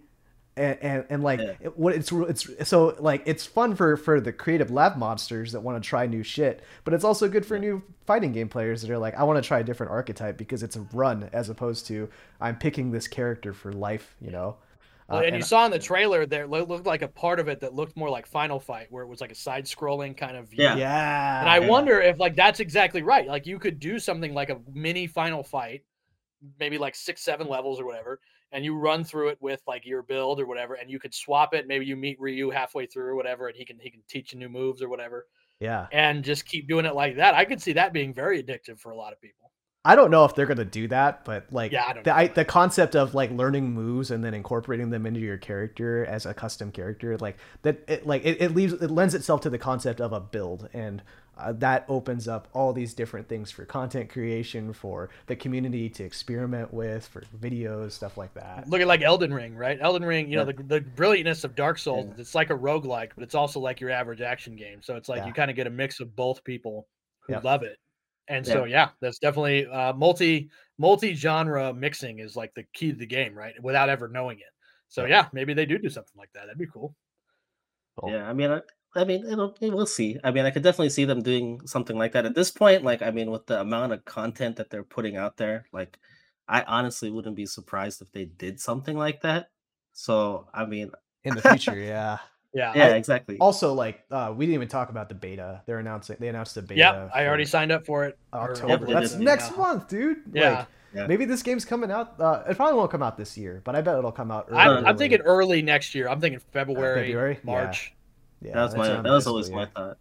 And, 0.57 0.79
and, 0.83 1.05
and 1.09 1.23
like 1.23 1.39
Yeah. 1.39 1.53
it, 1.61 1.79
what 1.79 1.95
it's 1.95 2.11
it's 2.13 2.69
so 2.69 2.97
like 2.99 3.23
it's 3.25 3.47
fun 3.47 3.77
for 3.77 3.97
for 3.97 4.21
the 4.21 4.33
creative 4.33 4.71
lab 4.71 4.97
monsters 4.97 5.53
that 5.53 5.61
want 5.61 5.83
to 5.83 5.89
try 5.89 6.07
new 6.07 6.25
shit 6.25 6.63
but 6.85 6.93
it's 6.93 7.05
also 7.05 7.29
good 7.29 7.47
for 7.47 7.59
new 7.59 7.83
fighting 8.05 8.33
game 8.33 8.49
players 8.49 8.83
that 8.83 8.91
are 8.91 8.99
like 8.99 9.15
i 9.15 9.23
want 9.23 9.43
to 9.43 9.47
try 9.47 9.61
a 9.61 9.65
different 9.65 9.93
archetype 9.93 10.37
because 10.37 10.63
it's 10.63 10.75
a 10.77 10.81
run 10.93 11.31
as 11.33 11.49
opposed 11.49 11.87
to 11.87 12.09
i'm 12.41 12.57
picking 12.57 12.91
this 12.91 13.07
character 13.07 13.53
for 13.53 13.73
life 13.73 14.17
you 14.21 14.31
know 14.31 14.57
Well, 15.09 15.21
Uh, 15.21 15.23
and 15.23 15.35
you 15.35 15.43
saw 15.43 15.65
in 15.65 15.73
the 15.73 15.79
trailer 15.79 16.25
there 16.27 16.47
looked 16.47 16.87
like 16.87 17.03
a 17.03 17.09
part 17.09 17.41
of 17.41 17.49
it 17.49 17.61
that 17.61 17.75
looked 17.75 17.97
more 17.97 18.09
like 18.11 18.27
Final 18.27 18.61
Fight, 18.61 18.87
where 18.91 19.03
it 19.03 19.09
was 19.09 19.21
like 19.21 19.33
a 19.33 19.35
side-scrolling 19.35 20.17
kind 20.17 20.37
of 20.37 20.49
view. 20.49 20.71
Yeah. 20.71 20.77
yeah 20.77 21.41
And 21.41 21.49
I 21.49 21.59
yeah. 21.59 21.67
wonder 21.69 22.01
if 22.01 22.19
like 22.19 22.37
that's 22.37 22.61
exactly 22.61 23.03
right. 23.03 23.27
Like 23.27 23.47
you 23.47 23.59
could 23.59 23.81
do 23.81 23.99
something 23.99 24.35
like 24.35 24.51
a 24.51 24.61
mini 24.73 25.07
Final 25.09 25.43
Fight, 25.43 25.83
maybe 26.61 26.79
like 26.79 26.95
six, 26.95 27.23
seven 27.23 27.49
levels 27.49 27.81
or 27.81 27.87
whatever, 27.87 28.21
and 28.53 28.65
you 28.65 28.77
run 28.77 29.05
through 29.05 29.29
it 29.29 29.39
with 29.41 29.63
like 29.67 29.87
your 29.87 30.03
build 30.03 30.41
or 30.41 30.47
whatever, 30.47 30.75
and 30.75 30.91
you 30.91 30.99
could 30.99 31.15
swap 31.15 31.55
it. 31.55 31.67
Maybe 31.67 31.87
you 31.87 31.97
meet 31.97 32.21
Ryu 32.21 32.51
halfway 32.51 32.87
through 32.87 33.07
or 33.07 33.15
whatever, 33.15 33.49
and 33.49 33.57
he 33.57 33.65
can 33.65 33.79
he 33.79 33.91
can 33.91 34.03
teach 34.09 34.33
you 34.33 34.39
new 34.39 34.49
moves 34.49 34.83
or 34.83 34.89
whatever, 34.89 35.27
yeah 35.61 35.87
and 35.93 36.25
just 36.25 36.47
keep 36.47 36.69
doing 36.69 36.87
it 36.87 36.95
like 36.95 37.17
that. 37.17 37.35
I 37.35 37.45
could 37.45 37.61
see 37.61 37.73
that 37.75 37.93
being 37.93 38.15
very 38.15 38.43
addictive 38.43 38.79
for 38.81 38.93
a 38.93 38.97
lot 38.97 39.13
of 39.13 39.21
people. 39.21 39.51
i 39.85 39.95
don't 39.95 40.11
know 40.11 40.25
if 40.25 40.35
they're 40.35 40.47
gonna 40.47 40.65
do 40.65 40.89
that 40.89 41.25
but 41.25 41.47
like 41.53 41.73
Yeah, 41.73 41.85
I 41.87 42.03
the. 42.03 42.17
I, 42.17 42.27
the 42.29 42.45
concept 42.45 42.95
of 42.97 43.15
like 43.15 43.31
learning 43.31 43.73
moves 43.73 44.11
and 44.11 44.23
then 44.25 44.35
incorporating 44.35 44.91
them 44.91 45.07
into 45.07 45.21
your 45.21 45.39
character 45.39 46.05
as 46.05 46.27
a 46.27 46.35
custom 46.35 46.71
character 46.73 47.17
like 47.19 47.39
that 47.63 47.79
it 47.89 48.07
like 48.07 48.25
it, 48.25 48.41
it 48.43 48.55
leaves 48.55 48.73
it 48.75 48.91
lends 48.91 49.15
itself 49.15 49.41
to 49.43 49.51
the 49.51 49.59
concept 49.59 50.01
of 50.01 50.13
a 50.13 50.21
build 50.21 50.69
and 50.75 51.03
uh, 51.41 51.53
that 51.53 51.85
opens 51.89 52.29
up 52.29 52.49
all 52.53 52.73
these 52.73 52.95
different 52.95 53.29
things 53.29 53.51
for 53.51 53.65
content 53.65 54.09
creation 54.11 54.73
for 54.73 55.09
the 55.27 55.37
community 55.37 55.89
to 55.89 56.05
experiment 56.05 56.73
with 56.73 57.07
for 57.09 57.23
videos 57.41 57.93
stuff 57.93 58.17
like 58.17 58.33
that 58.35 58.69
Look 58.69 58.81
at 58.81 58.87
like 58.87 59.03
Elden 59.03 59.33
Ring, 59.33 59.55
right? 59.57 59.79
Elden 59.81 60.05
Ring, 60.05 60.31
you 60.31 60.37
know, 60.37 60.45
the, 60.45 60.53
the 60.53 60.81
brilliantness 60.81 61.45
of 61.45 61.55
Dark 61.55 61.79
Souls, 61.79 62.07
Yeah. 62.15 62.21
it's 62.21 62.35
like 62.35 62.51
a 62.51 62.55
roguelike, 62.57 63.11
but 63.15 63.25
it's 63.25 63.35
also 63.35 63.61
like 63.61 63.81
your 63.81 63.91
average 63.91 64.21
action 64.21 64.55
game. 64.57 64.83
So 64.83 64.97
it's 64.97 65.09
like 65.09 65.19
Yeah. 65.19 65.27
you 65.27 65.33
kind 65.33 65.51
of 65.51 65.57
get 65.57 65.67
a 65.67 65.71
mix 65.71 66.01
of 66.01 66.15
both 66.15 66.43
people 66.45 66.87
who 67.21 67.35
Yep. 67.35 67.45
love 67.45 67.63
it. 67.63 67.79
And 68.29 68.47
so 68.47 68.65
yeah, 68.65 68.91
that's 69.01 69.19
definitely 69.19 69.67
uh 69.67 69.93
multi 69.95 70.51
multi 70.79 71.15
genre 71.15 71.73
mixing 71.75 72.21
is 72.21 72.37
like 72.37 72.55
the 72.55 72.65
key 72.75 72.93
to 72.93 72.97
the 72.99 73.07
game, 73.07 73.35
right? 73.35 73.55
Without 73.63 73.89
ever 73.89 74.09
knowing 74.09 74.39
it. 74.39 74.53
So 74.89 75.03
Yep. 75.03 75.11
yeah, 75.11 75.29
maybe 75.33 75.53
they 75.55 75.67
do 75.67 75.79
do 75.79 75.89
something 75.89 76.17
like 76.17 76.31
that. 76.35 76.47
That'd 76.47 76.59
be 76.59 76.67
cool. 76.67 76.95
Cool. 77.99 78.11
yeah, 78.11 78.29
I 78.29 78.33
mean, 78.33 78.51
I, 78.51 78.63
I 78.95 79.05
mean, 79.05 79.25
it'll, 79.27 79.55
we'll 79.61 79.87
see. 79.87 80.19
I 80.25 80.31
mean, 80.33 80.45
I 80.45 80.51
could 80.51 80.63
definitely 80.63 80.91
see 80.91 81.05
them 81.05 81.23
doing 81.23 81.61
something 81.67 81.97
like 81.97 82.13
that 82.13 82.27
at 82.27 82.35
this 82.35 82.51
point. 82.51 82.83
Like, 82.85 83.03
I 83.03 83.11
mean, 83.11 83.31
with 83.31 83.47
the 83.47 83.61
amount 83.61 83.93
of 83.93 84.05
content 84.05 84.57
that 84.57 84.71
they're 84.71 84.83
putting 84.83 85.17
out 85.17 85.37
there, 85.37 85.67
like, 85.73 85.99
I 86.49 86.63
honestly 86.63 87.11
wouldn't 87.11 87.37
be 87.37 87.47
surprised 87.47 88.03
if 88.03 88.11
they 88.13 88.25
did 88.25 88.59
something 88.61 88.97
like 88.99 89.23
that. 89.23 89.51
So, 89.93 90.49
I 90.53 90.65
mean, 90.67 90.91
in 91.25 91.35
the 91.37 91.43
future 91.51 91.77
yeah 91.79 92.19
Yeah. 92.53 92.73
yeah, 92.75 92.87
I- 92.87 92.97
exactly. 92.97 93.37
also 93.39 93.75
like 93.75 94.03
uh 94.11 94.33
we 94.35 94.47
didn't 94.47 94.55
even 94.55 94.69
talk 94.69 94.89
about 94.89 95.09
the 95.11 95.15
beta 95.15 95.61
they're 95.67 95.79
announcing 95.79 96.17
they 96.19 96.29
announced 96.29 96.55
the 96.55 96.63
beta 96.63 96.79
yeah, 96.81 97.09
I 97.15 97.27
already 97.27 97.45
signed 97.45 97.71
up 97.71 97.85
for 97.85 98.07
it. 98.07 98.19
october 98.33 98.87
Yeah, 98.89 99.01
that's 99.01 99.13
yeah. 99.13 99.19
next 99.21 99.55
month 99.57 99.87
dude 99.89 100.17
Yeah. 100.33 100.51
like, 100.61 100.67
Yeah. 100.95 101.07
maybe 101.07 101.27
this 101.27 101.43
game's 101.43 101.67
coming 101.67 101.91
out 101.91 102.19
uh 102.19 102.43
it 102.49 102.57
probably 102.57 102.77
won't 102.79 102.91
come 102.91 103.03
out 103.03 103.19
this 103.19 103.37
year 103.37 103.61
but 103.65 103.77
i 103.77 103.83
bet 103.83 103.99
it'll 103.99 104.11
come 104.13 104.31
out 104.31 104.49
I'm, 104.51 104.71
early. 104.71 104.87
I'm 104.87 104.97
thinking 104.97 105.21
early 105.21 105.61
next 105.63 105.95
year. 105.95 106.09
I'm 106.09 106.21
thinking 106.23 106.41
February, 106.53 107.09
February? 107.09 107.35
Yeah. 107.35 107.41
March. 107.45 107.93
Yeah, 108.43 108.53
that 108.55 108.63
was 108.63 108.75
that's 108.75 108.89
my 108.89 109.03
that 109.03 109.03
was 109.05 109.25
fiscal 109.25 109.33
always 109.33 109.51
my 109.51 109.67
thought. 109.67 109.99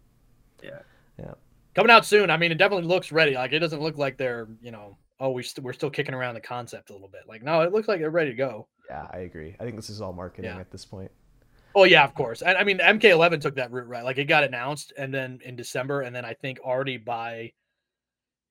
Yeah. 0.62 0.78
Yeah. 1.18 1.34
Coming 1.74 1.90
out 1.90 2.04
soon. 2.04 2.30
I 2.30 2.36
mean, 2.36 2.50
it 2.52 2.58
definitely 2.58 2.86
looks 2.88 3.12
ready. 3.12 3.34
Like 3.34 3.52
it 3.52 3.58
doesn't 3.60 3.80
look 3.80 3.96
like 3.98 4.16
they're, 4.16 4.48
you 4.60 4.70
know, 4.70 4.96
oh, 5.20 5.30
we 5.30 5.42
st- 5.42 5.64
we're 5.64 5.72
still 5.72 5.90
kicking 5.90 6.14
around 6.14 6.34
the 6.34 6.40
concept 6.40 6.90
a 6.90 6.92
little 6.92 7.08
bit. 7.08 7.22
Like 7.28 7.42
no, 7.42 7.60
it 7.62 7.72
looks 7.72 7.88
like 7.88 8.00
they're 8.00 8.10
ready 8.10 8.30
to 8.30 8.36
go. 8.36 8.66
yeah 8.88 9.06
i 9.12 9.18
agree 9.18 9.54
i 9.60 9.64
think 9.64 9.76
this 9.76 9.88
is 9.90 10.00
all 10.00 10.12
marketing 10.12 10.50
Yeah. 10.50 10.58
at 10.58 10.70
this 10.70 10.84
point 10.84 11.10
Oh 11.76 11.84
yeah, 11.84 12.02
of 12.02 12.14
course. 12.16 12.42
And 12.42 12.58
I 12.58 12.64
mean, 12.64 12.78
MK11 12.78 13.40
took 13.40 13.54
that 13.54 13.70
route 13.70 13.86
right. 13.86 14.02
Like 14.02 14.18
it 14.18 14.24
got 14.24 14.42
announced, 14.42 14.92
and 14.98 15.14
then 15.14 15.38
in 15.44 15.54
December, 15.54 16.00
and 16.00 16.12
then 16.12 16.24
I 16.24 16.34
think 16.34 16.58
already 16.64 16.96
by 16.96 17.52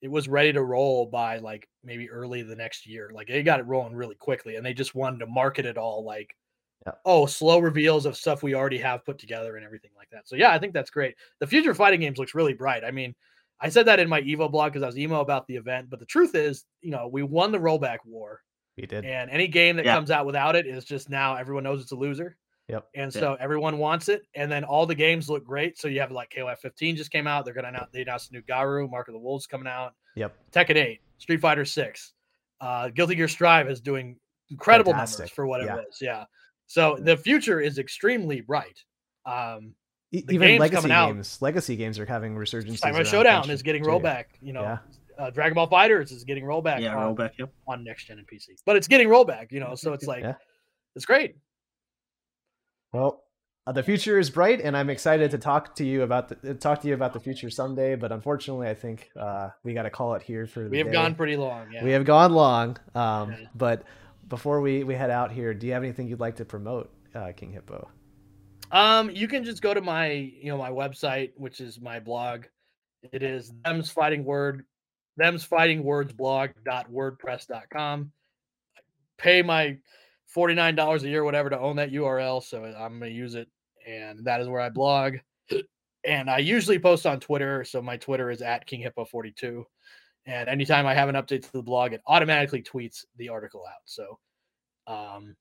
it 0.01 0.07
was 0.09 0.29
ready 0.29 0.53
to 0.53 0.63
roll 0.63 1.05
by 1.05 1.39
like 1.39 1.67
maybe 1.83 2.09
early 2.09 2.43
the 2.43 2.55
next 2.55 2.87
year. 2.87 3.11
Like 3.13 3.27
they 3.27 3.43
got 3.43 3.59
it 3.59 3.65
rolling 3.65 3.93
really 3.93 4.15
quickly, 4.15 4.55
and 4.55 4.65
they 4.65 4.73
just 4.73 4.95
wanted 4.95 5.19
to 5.19 5.25
market 5.27 5.65
it 5.65 5.77
all 5.77 6.05
like, 6.05 6.33
Yeah. 6.85 6.93
oh, 7.05 7.25
slow 7.25 7.59
reveals 7.59 8.05
of 8.05 8.15
stuff 8.15 8.41
we 8.41 8.55
already 8.55 8.77
have 8.77 9.03
put 9.05 9.17
together 9.19 9.57
and 9.57 9.65
everything 9.65 9.91
like 9.97 10.09
that. 10.11 10.27
So 10.29 10.35
yeah, 10.37 10.51
I 10.51 10.59
think 10.59 10.73
that's 10.73 10.89
great. 10.89 11.15
The 11.39 11.47
future 11.47 11.71
of 11.71 11.77
fighting 11.77 11.99
games 11.99 12.17
looks 12.17 12.33
really 12.33 12.53
bright. 12.53 12.83
I 12.85 12.91
mean, 12.91 13.13
I 13.59 13.67
said 13.67 13.85
that 13.87 13.99
in 13.99 14.07
my 14.07 14.21
Evo 14.21 14.49
blog 14.49 14.71
because 14.71 14.83
I 14.83 14.85
was 14.85 14.97
emo 14.97 15.19
about 15.19 15.45
the 15.47 15.55
event, 15.57 15.89
but 15.89 15.99
the 15.99 16.05
truth 16.05 16.35
is, 16.35 16.63
you 16.81 16.91
know, 16.91 17.09
we 17.11 17.21
won 17.23 17.51
the 17.51 17.57
rollback 17.57 17.97
war. 18.05 18.41
we 18.77 18.85
did 18.85 19.03
And 19.03 19.29
any 19.29 19.49
game 19.49 19.75
that 19.75 19.83
Yeah. 19.83 19.93
comes 19.95 20.09
out 20.09 20.25
without 20.25 20.55
it 20.55 20.65
is 20.65 20.85
just 20.85 21.09
now 21.09 21.35
everyone 21.35 21.63
knows 21.65 21.81
it's 21.81 21.91
a 21.91 21.95
loser. 21.97 22.37
Yep. 22.69 22.87
And 22.95 23.11
so 23.11 23.35
everyone 23.41 23.77
wants 23.77 24.07
it. 24.07 24.21
And 24.35 24.49
then 24.49 24.63
all 24.63 24.85
the 24.85 24.95
games 24.95 25.29
look 25.29 25.43
great. 25.43 25.77
So 25.77 25.89
you 25.89 25.99
have 25.99 26.11
like 26.11 26.29
KOF 26.29 26.59
15 26.59 26.95
just 26.95 27.11
came 27.11 27.27
out. 27.27 27.43
They're 27.43 27.53
gonna 27.53 27.67
announce 27.67 27.89
they 27.91 28.03
announced 28.03 28.29
a 28.31 28.33
new 28.35 28.41
Garou, 28.43 28.87
Mark 28.87 29.09
of 29.09 29.13
the 29.15 29.19
Wolves 29.19 29.47
coming 29.47 29.67
out, 29.67 29.95
yep 30.15 30.33
Tekken 30.53 30.77
8, 30.77 31.01
Street 31.17 31.41
Fighter 31.41 31.65
6. 31.65 32.13
Uh 32.61 32.87
Guilty 32.87 33.15
Gear 33.15 33.27
Strive 33.27 33.69
is 33.69 33.81
doing 33.81 34.17
incredible 34.49 34.93
numbers 34.93 35.29
for 35.31 35.45
what 35.45 35.61
Yeah. 35.61 35.73
it 35.75 35.85
was. 35.87 35.97
Yeah. 35.99 36.23
So 36.69 36.97
the 36.99 37.17
future 37.17 37.59
is 37.59 37.77
extremely 37.79 38.41
bright. 38.41 38.83
Um 39.25 39.73
The 40.11 40.23
even 40.29 40.39
games 40.47 40.59
legacy 40.59 40.75
coming 40.81 40.91
out- 40.91 41.07
games 41.13 41.41
legacy 41.41 41.75
games 41.75 41.99
are 41.99 42.05
having 42.05 42.35
resurgences 42.35 42.77
Samurai 42.79 43.01
Shodown 43.03 43.49
is 43.49 43.61
getting 43.63 43.83
too. 43.83 43.89
rollback, 43.89 44.25
you 44.41 44.53
know. 44.53 44.61
Yeah. 44.61 44.77
Uh, 45.17 45.29
Dragon 45.31 45.53
Ball 45.55 45.67
FighterZ 45.69 46.11
is 46.13 46.23
getting 46.23 46.45
rollback 46.45 46.79
Yeah, 46.79 46.95
on, 46.95 47.13
rollback. 47.15 47.31
Yep. 47.37 47.51
on 47.67 47.83
next 47.83 48.05
gen 48.05 48.19
and 48.19 48.27
PC. 48.27 48.51
But 48.65 48.77
it's 48.77 48.87
getting 48.87 49.09
rollback, 49.09 49.51
you 49.51 49.59
know, 49.59 49.75
so 49.75 49.91
it's 49.93 50.05
like 50.13 50.23
Yeah. 50.23 50.35
it's 50.95 51.05
great. 51.05 51.35
Well, 52.93 53.23
uh, 53.67 53.71
the 53.71 53.83
future 53.83 54.17
is 54.17 54.29
bright, 54.29 54.61
and 54.61 54.75
I'm 54.77 54.89
excited 54.89 55.29
to 55.31 55.37
talk 55.37 55.75
to 55.75 55.83
you 55.85 56.01
about 56.03 56.29
the 56.29 56.51
uh, 56.51 56.53
talk 56.55 56.81
to 56.81 56.87
you 56.87 56.93
about 56.93 57.13
the 57.13 57.19
future 57.19 57.49
someday. 57.49 57.95
But 57.95 58.11
unfortunately, 58.11 58.67
I 58.67 58.73
think 58.73 59.09
uh, 59.19 59.49
we 59.63 59.73
got 59.73 59.83
to 59.83 59.89
call 59.89 60.15
it 60.15 60.21
here 60.23 60.47
for 60.47 60.63
the 60.63 60.69
We 60.69 60.77
have 60.79 60.87
day. 60.87 60.93
gone 60.93 61.15
pretty 61.15 61.35
long. 61.35 61.71
Yeah. 61.71 61.83
We 61.83 61.91
have 61.91 62.05
gone 62.05 62.31
long, 62.33 62.77
um, 62.95 63.31
Yeah. 63.31 63.47
but 63.55 63.83
before 64.29 64.61
we 64.61 64.83
we 64.83 64.95
head 64.95 65.09
out 65.09 65.31
here, 65.31 65.53
do 65.53 65.67
you 65.67 65.73
have 65.73 65.83
anything 65.83 66.07
you'd 66.07 66.19
like 66.19 66.35
to 66.37 66.45
promote, 66.45 66.91
uh, 67.15 67.31
King 67.35 67.51
Hippo? 67.51 67.89
Um, 68.71 69.09
you 69.09 69.27
can 69.27 69.43
just 69.43 69.61
go 69.61 69.73
to 69.73 69.81
my 69.81 70.11
you 70.11 70.45
know 70.45 70.57
my 70.57 70.69
website, 70.69 71.31
which 71.35 71.59
is 71.59 71.81
my 71.81 71.99
blog. 71.99 72.45
It 73.11 73.23
is 73.23 73.51
them's 73.65 73.89
fighting 73.89 74.23
word, 74.23 74.65
them's 75.17 75.43
fighting 75.43 75.83
words 75.83 76.13
blog 76.13 76.51
dot 76.63 76.91
wordpress 76.91 77.47
dot 77.47 77.63
com. 77.73 78.11
Pay 79.17 79.41
my 79.41 79.77
forty 80.27 80.53
nine 80.53 80.75
dollars 80.75 81.03
a 81.03 81.09
year, 81.09 81.23
whatever, 81.23 81.49
to 81.49 81.59
own 81.59 81.77
that 81.77 81.91
URL. 81.91 82.43
So 82.43 82.63
I'm 82.63 82.99
gonna 82.99 83.11
use 83.11 83.35
it, 83.35 83.49
and 83.87 84.23
that 84.25 84.41
is 84.41 84.47
where 84.47 84.61
I 84.61 84.69
blog. 84.69 85.15
And 86.05 86.29
I 86.29 86.37
usually 86.37 86.79
post 86.79 87.05
on 87.05 87.19
Twitter. 87.19 87.65
So 87.65 87.81
my 87.81 87.97
Twitter 87.97 88.31
is 88.31 88.41
at 88.41 88.65
King 88.65 88.79
Hippo 88.79 89.03
42 89.03 89.65
and 90.29 90.47
anytime 90.47 90.85
I 90.85 90.93
have 90.93 91.09
an 91.09 91.15
update 91.15 91.41
to 91.41 91.51
the 91.51 91.63
blog, 91.63 91.91
it 91.91 92.01
automatically 92.05 92.61
tweets 92.61 93.03
the 93.17 93.29
article 93.29 93.63
out. 93.67 93.81
So 93.85 94.19
um, 94.85 95.35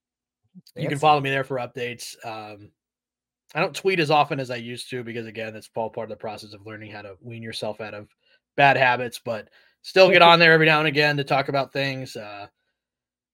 you 0.74 0.88
can 0.88 0.98
follow 0.98 1.20
me 1.20 1.28
there 1.28 1.44
for 1.44 1.58
updates. 1.58 2.16
Um, 2.24 2.70
I 3.54 3.60
don't 3.60 3.74
tweet 3.74 4.00
as 4.00 4.10
often 4.10 4.40
as 4.40 4.50
I 4.50 4.56
used 4.56 4.88
to 4.90 5.04
because 5.04 5.26
again, 5.26 5.54
it's 5.54 5.68
all 5.74 5.90
part 5.90 6.10
of 6.10 6.16
the 6.16 6.20
process 6.20 6.54
of 6.54 6.66
learning 6.66 6.90
how 6.90 7.02
to 7.02 7.16
wean 7.20 7.42
yourself 7.42 7.82
out 7.82 7.92
of 7.92 8.08
bad 8.56 8.78
habits, 8.78 9.20
but 9.22 9.48
still 9.82 10.10
get 10.10 10.22
on 10.22 10.38
there 10.38 10.54
every 10.54 10.66
now 10.66 10.78
and 10.78 10.88
again 10.88 11.18
to 11.18 11.24
talk 11.24 11.50
about 11.50 11.70
things. 11.72 12.16
Uh, 12.16 12.46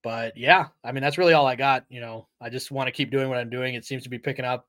but 0.02 0.36
yeah, 0.36 0.66
I 0.82 0.90
mean, 0.90 1.02
that's 1.02 1.18
really 1.18 1.34
all 1.34 1.46
I 1.46 1.54
got. 1.54 1.84
You 1.88 2.00
know, 2.00 2.26
I 2.40 2.50
just 2.50 2.72
want 2.72 2.88
to 2.88 2.92
keep 2.92 3.12
doing 3.12 3.28
what 3.28 3.38
I'm 3.38 3.48
doing. 3.48 3.74
It 3.74 3.84
seems 3.84 4.02
to 4.02 4.10
be 4.10 4.18
picking 4.18 4.44
up 4.44 4.66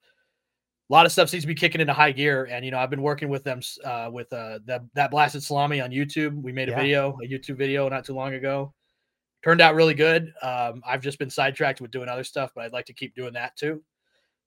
a 0.89 0.93
lot 0.93 1.05
of 1.05 1.11
stuff 1.11 1.29
seems 1.29 1.43
to 1.43 1.47
be 1.47 1.55
kicking 1.55 1.81
into 1.81 1.93
high 1.93 2.11
gear. 2.11 2.47
And 2.49 2.63
you 2.63 2.71
know, 2.71 2.77
I've 2.77 2.89
been 2.89 3.01
working 3.01 3.29
with 3.29 3.43
them 3.43 3.61
uh, 3.83 4.09
with 4.11 4.31
uh, 4.31 4.59
that 4.65 4.83
that 4.93 5.11
blasted 5.11 5.43
salami 5.43 5.81
on 5.81 5.89
YouTube. 5.89 6.39
We 6.41 6.51
made 6.51 6.69
a 6.69 6.71
yeah. 6.71 6.77
video, 6.81 7.17
a 7.23 7.27
YouTube 7.27 7.57
video, 7.57 7.89
not 7.89 8.05
too 8.05 8.13
long 8.13 8.33
ago. 8.33 8.73
Turned 9.43 9.61
out 9.61 9.75
really 9.75 9.93
good. 9.93 10.33
Um, 10.41 10.81
I've 10.85 11.01
just 11.01 11.19
been 11.19 11.29
sidetracked 11.29 11.81
with 11.81 11.91
doing 11.91 12.09
other 12.09 12.23
stuff, 12.23 12.51
but 12.55 12.63
I'd 12.63 12.73
like 12.73 12.85
to 12.85 12.93
keep 12.93 13.15
doing 13.15 13.33
that 13.33 13.55
too. 13.55 13.83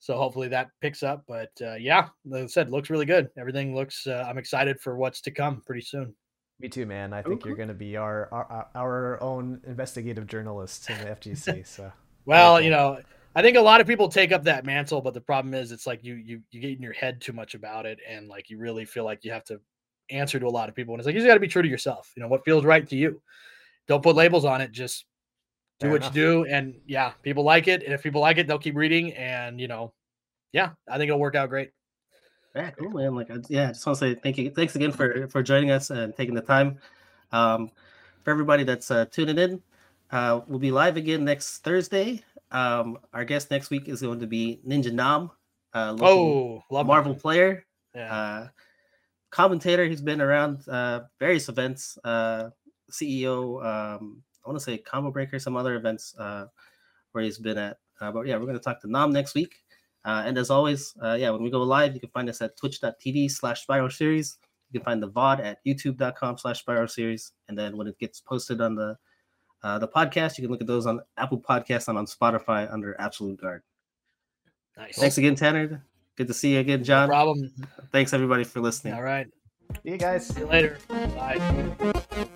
So 0.01 0.16
hopefully 0.16 0.48
that 0.48 0.70
picks 0.81 1.02
up. 1.02 1.24
But 1.27 1.51
uh, 1.60 1.74
yeah, 1.74 2.09
like 2.24 2.44
I 2.44 2.47
said, 2.47 2.70
looks 2.70 2.90
really 2.90 3.06
good. 3.06 3.31
Everything 3.36 3.74
looks. 3.74 4.06
Uh, 4.06 4.24
I'm 4.28 4.39
excited 4.39 4.81
for 4.81 4.97
what's 4.97 5.20
to 5.23 5.32
come 5.32 5.62
pretty 5.66 5.82
soon. 5.82 6.15
Me 6.60 6.69
too, 6.69 6.86
man. 6.86 7.12
I 7.12 7.23
think 7.23 7.44
you're 7.44 7.56
going 7.56 7.69
to 7.69 7.74
be 7.74 7.97
our, 7.97 8.28
our 8.32 8.66
our 8.74 9.23
own 9.23 9.60
investigative 9.66 10.27
journalist 10.27 10.89
in 10.90 10.98
the 10.98 11.05
FGC. 11.06 11.66
So 11.66 11.93
well, 12.27 12.60
you 12.60 12.70
know 12.70 12.98
I 13.39 13.43
think 13.43 13.56
a 13.56 13.60
lot 13.60 13.81
of 13.81 13.86
people 13.86 14.09
take 14.09 14.32
up 14.32 14.43
that 14.44 14.66
mantle, 14.66 15.01
but 15.01 15.15
the 15.15 15.20
problem 15.20 15.55
is 15.55 15.70
it's 15.70 15.86
like 15.86 16.02
you 16.02 16.15
you 16.15 16.43
you 16.51 16.60
get 16.60 16.73
in 16.73 16.82
your 16.82 16.93
head 16.93 17.20
too 17.20 17.32
much 17.32 17.55
about 17.55 17.86
it, 17.86 18.01
and 18.05 18.27
like 18.27 18.51
you 18.51 18.59
really 18.59 18.85
feel 18.85 19.05
like 19.05 19.24
you 19.24 19.31
have 19.31 19.44
to 19.44 19.60
answer 20.10 20.40
to 20.40 20.47
a 20.47 20.51
lot 20.51 20.69
of 20.69 20.74
people. 20.74 20.93
And 20.93 21.01
it's 21.01 21.06
like 21.06 21.15
you 21.15 21.20
just 21.20 21.28
got 21.28 21.35
to 21.35 21.40
be 21.40 21.47
true 21.47 21.62
to 21.62 21.69
yourself. 21.69 22.12
You 22.16 22.23
know 22.24 22.28
what 22.28 22.44
feels 22.44 22.65
right 22.65 22.85
to 22.89 22.97
you. 22.97 23.23
Don't 23.86 24.02
put 24.02 24.16
labels 24.16 24.44
on 24.44 24.60
it. 24.60 24.73
Just 24.73 25.05
do 25.78 25.85
Fair 25.85 25.90
what 25.93 26.02
enough. 26.02 26.16
you 26.16 26.20
do, 26.20 26.44
and 26.47 26.81
yeah, 26.85 27.12
people 27.23 27.44
like 27.44 27.69
it. 27.69 27.85
And 27.85 27.94
if 27.94 28.02
people 28.02 28.20
like 28.20 28.39
it, 28.39 28.48
they'll 28.48 28.59
keep 28.59 28.74
reading. 28.74 29.12
And 29.12 29.60
you 29.60 29.69
know, 29.69 29.93
yeah, 30.51 30.70
I 30.90 30.98
think 30.98 31.09
it'll 31.09 31.20
work 31.20 31.36
out 31.36 31.48
great. 31.48 31.70
Yeah, 32.56 32.70
cool, 32.70 32.90
man. 32.90 33.15
Like, 33.15 33.28
yeah, 33.48 33.66
I 33.66 33.69
just 33.69 33.86
want 33.86 34.01
to 34.01 34.15
say 34.15 34.15
thank 34.16 34.36
you. 34.39 34.51
Thanks 34.51 34.74
again 34.74 34.90
for 34.90 35.28
for 35.28 35.44
joining 35.44 35.70
us 35.70 35.90
and 35.90 36.12
taking 36.16 36.35
the 36.35 36.40
time. 36.40 36.81
Um, 37.31 37.70
for 38.24 38.32
everybody 38.32 38.65
that's 38.65 38.90
uh, 38.90 39.05
tuning 39.05 39.39
in, 39.39 39.62
uh, 40.10 40.40
we'll 40.48 40.59
be 40.59 40.73
live 40.73 40.97
again 40.97 41.24
next 41.24 41.59
Thursday 41.59 42.24
um, 42.51 42.99
our 43.12 43.25
guest 43.25 43.51
next 43.51 43.70
week 43.70 43.89
is 43.89 44.03
going 44.03 44.20
to 44.20 44.27
be 44.27 44.61
Ninja 44.66 44.93
Nam. 44.93 45.31
Uh, 45.73 45.97
oh, 46.01 46.62
Marvel 46.70 47.12
him. 47.12 47.20
player, 47.20 47.66
yeah. 47.95 48.15
uh, 48.15 48.49
commentator. 49.31 49.87
He's 49.87 50.01
been 50.01 50.20
around 50.20 50.66
uh, 50.69 51.01
various 51.20 51.49
events. 51.49 51.99
Uh, 52.03 52.51
CEO, 52.91 53.65
um, 53.65 54.23
I 54.45 54.49
want 54.49 54.59
to 54.59 54.65
say 54.65 54.79
Combo 54.79 55.11
Breaker, 55.11 55.39
some 55.39 55.57
other 55.57 55.75
events 55.75 56.15
uh, 56.19 56.47
where 57.12 57.25
he's 57.25 57.39
been 57.39 57.59
at. 57.59 57.79
Uh, 58.01 58.12
but 58.12 58.27
yeah, 58.27 58.37
we're 58.37 58.47
going 58.47 58.57
to 58.57 58.62
talk 58.62 58.81
to 58.81 58.91
Nam 58.91 59.12
next 59.12 59.35
week. 59.35 59.57
Uh, 60.05 60.23
and 60.25 60.39
as 60.39 60.49
always, 60.49 60.95
uh, 61.03 61.16
yeah, 61.19 61.31
when 61.31 61.43
we 61.43 61.51
go 61.51 61.62
live, 61.62 61.93
you 61.93 62.01
can 62.01 62.11
find 62.11 62.29
us 62.31 62.41
at 62.41 62.57
twitch.tv 62.57 63.31
slash 63.31 63.62
spiral 63.62 63.91
series. 63.91 64.39
You 64.70 64.81
can 64.81 64.85
find 64.85 65.03
the 65.03 65.11
VOD 65.11 65.41
at 65.45 65.59
youtube.com 65.66 66.39
slash 66.39 66.61
spiral 66.61 66.89
series. 66.89 67.33
And 67.49 67.59
then 67.59 67.77
when 67.77 67.87
it 67.87 67.99
gets 67.99 68.20
posted 68.20 68.61
on 68.61 68.75
the 68.75 68.97
uh, 69.63 69.79
the 69.79 69.89
podcast, 69.89 70.39
you 70.39 70.43
can 70.43 70.51
look 70.51 70.61
at 70.61 70.67
those 70.67 70.87
on 70.87 71.01
Apple 71.17 71.41
Podcasts 71.41 71.89
and 71.89 71.99
on 71.99 72.07
Spotify 72.07 72.73
under 72.73 72.99
Absolute 73.01 73.41
Guard. 73.41 73.63
Nice. 74.77 74.97
Thanks 74.97 75.19
again, 75.19 75.35
Tanner. 75.35 75.85
Good 76.17 76.29
to 76.29 76.35
see 76.35 76.55
you 76.55 76.61
again, 76.61 76.85
Jon. 76.85 77.09
No 77.09 77.15
problem. 77.15 77.53
Thanks 77.93 78.13
everybody 78.13 78.45
for 78.45 78.61
listening. 78.61 78.95
All 78.95 79.03
right. 79.03 79.27
See 79.83 79.91
you 79.91 79.99
guys. 79.99 80.27
See 80.27 80.41
you 80.41 80.47
later. 80.47 80.79
Bye. 80.89 82.29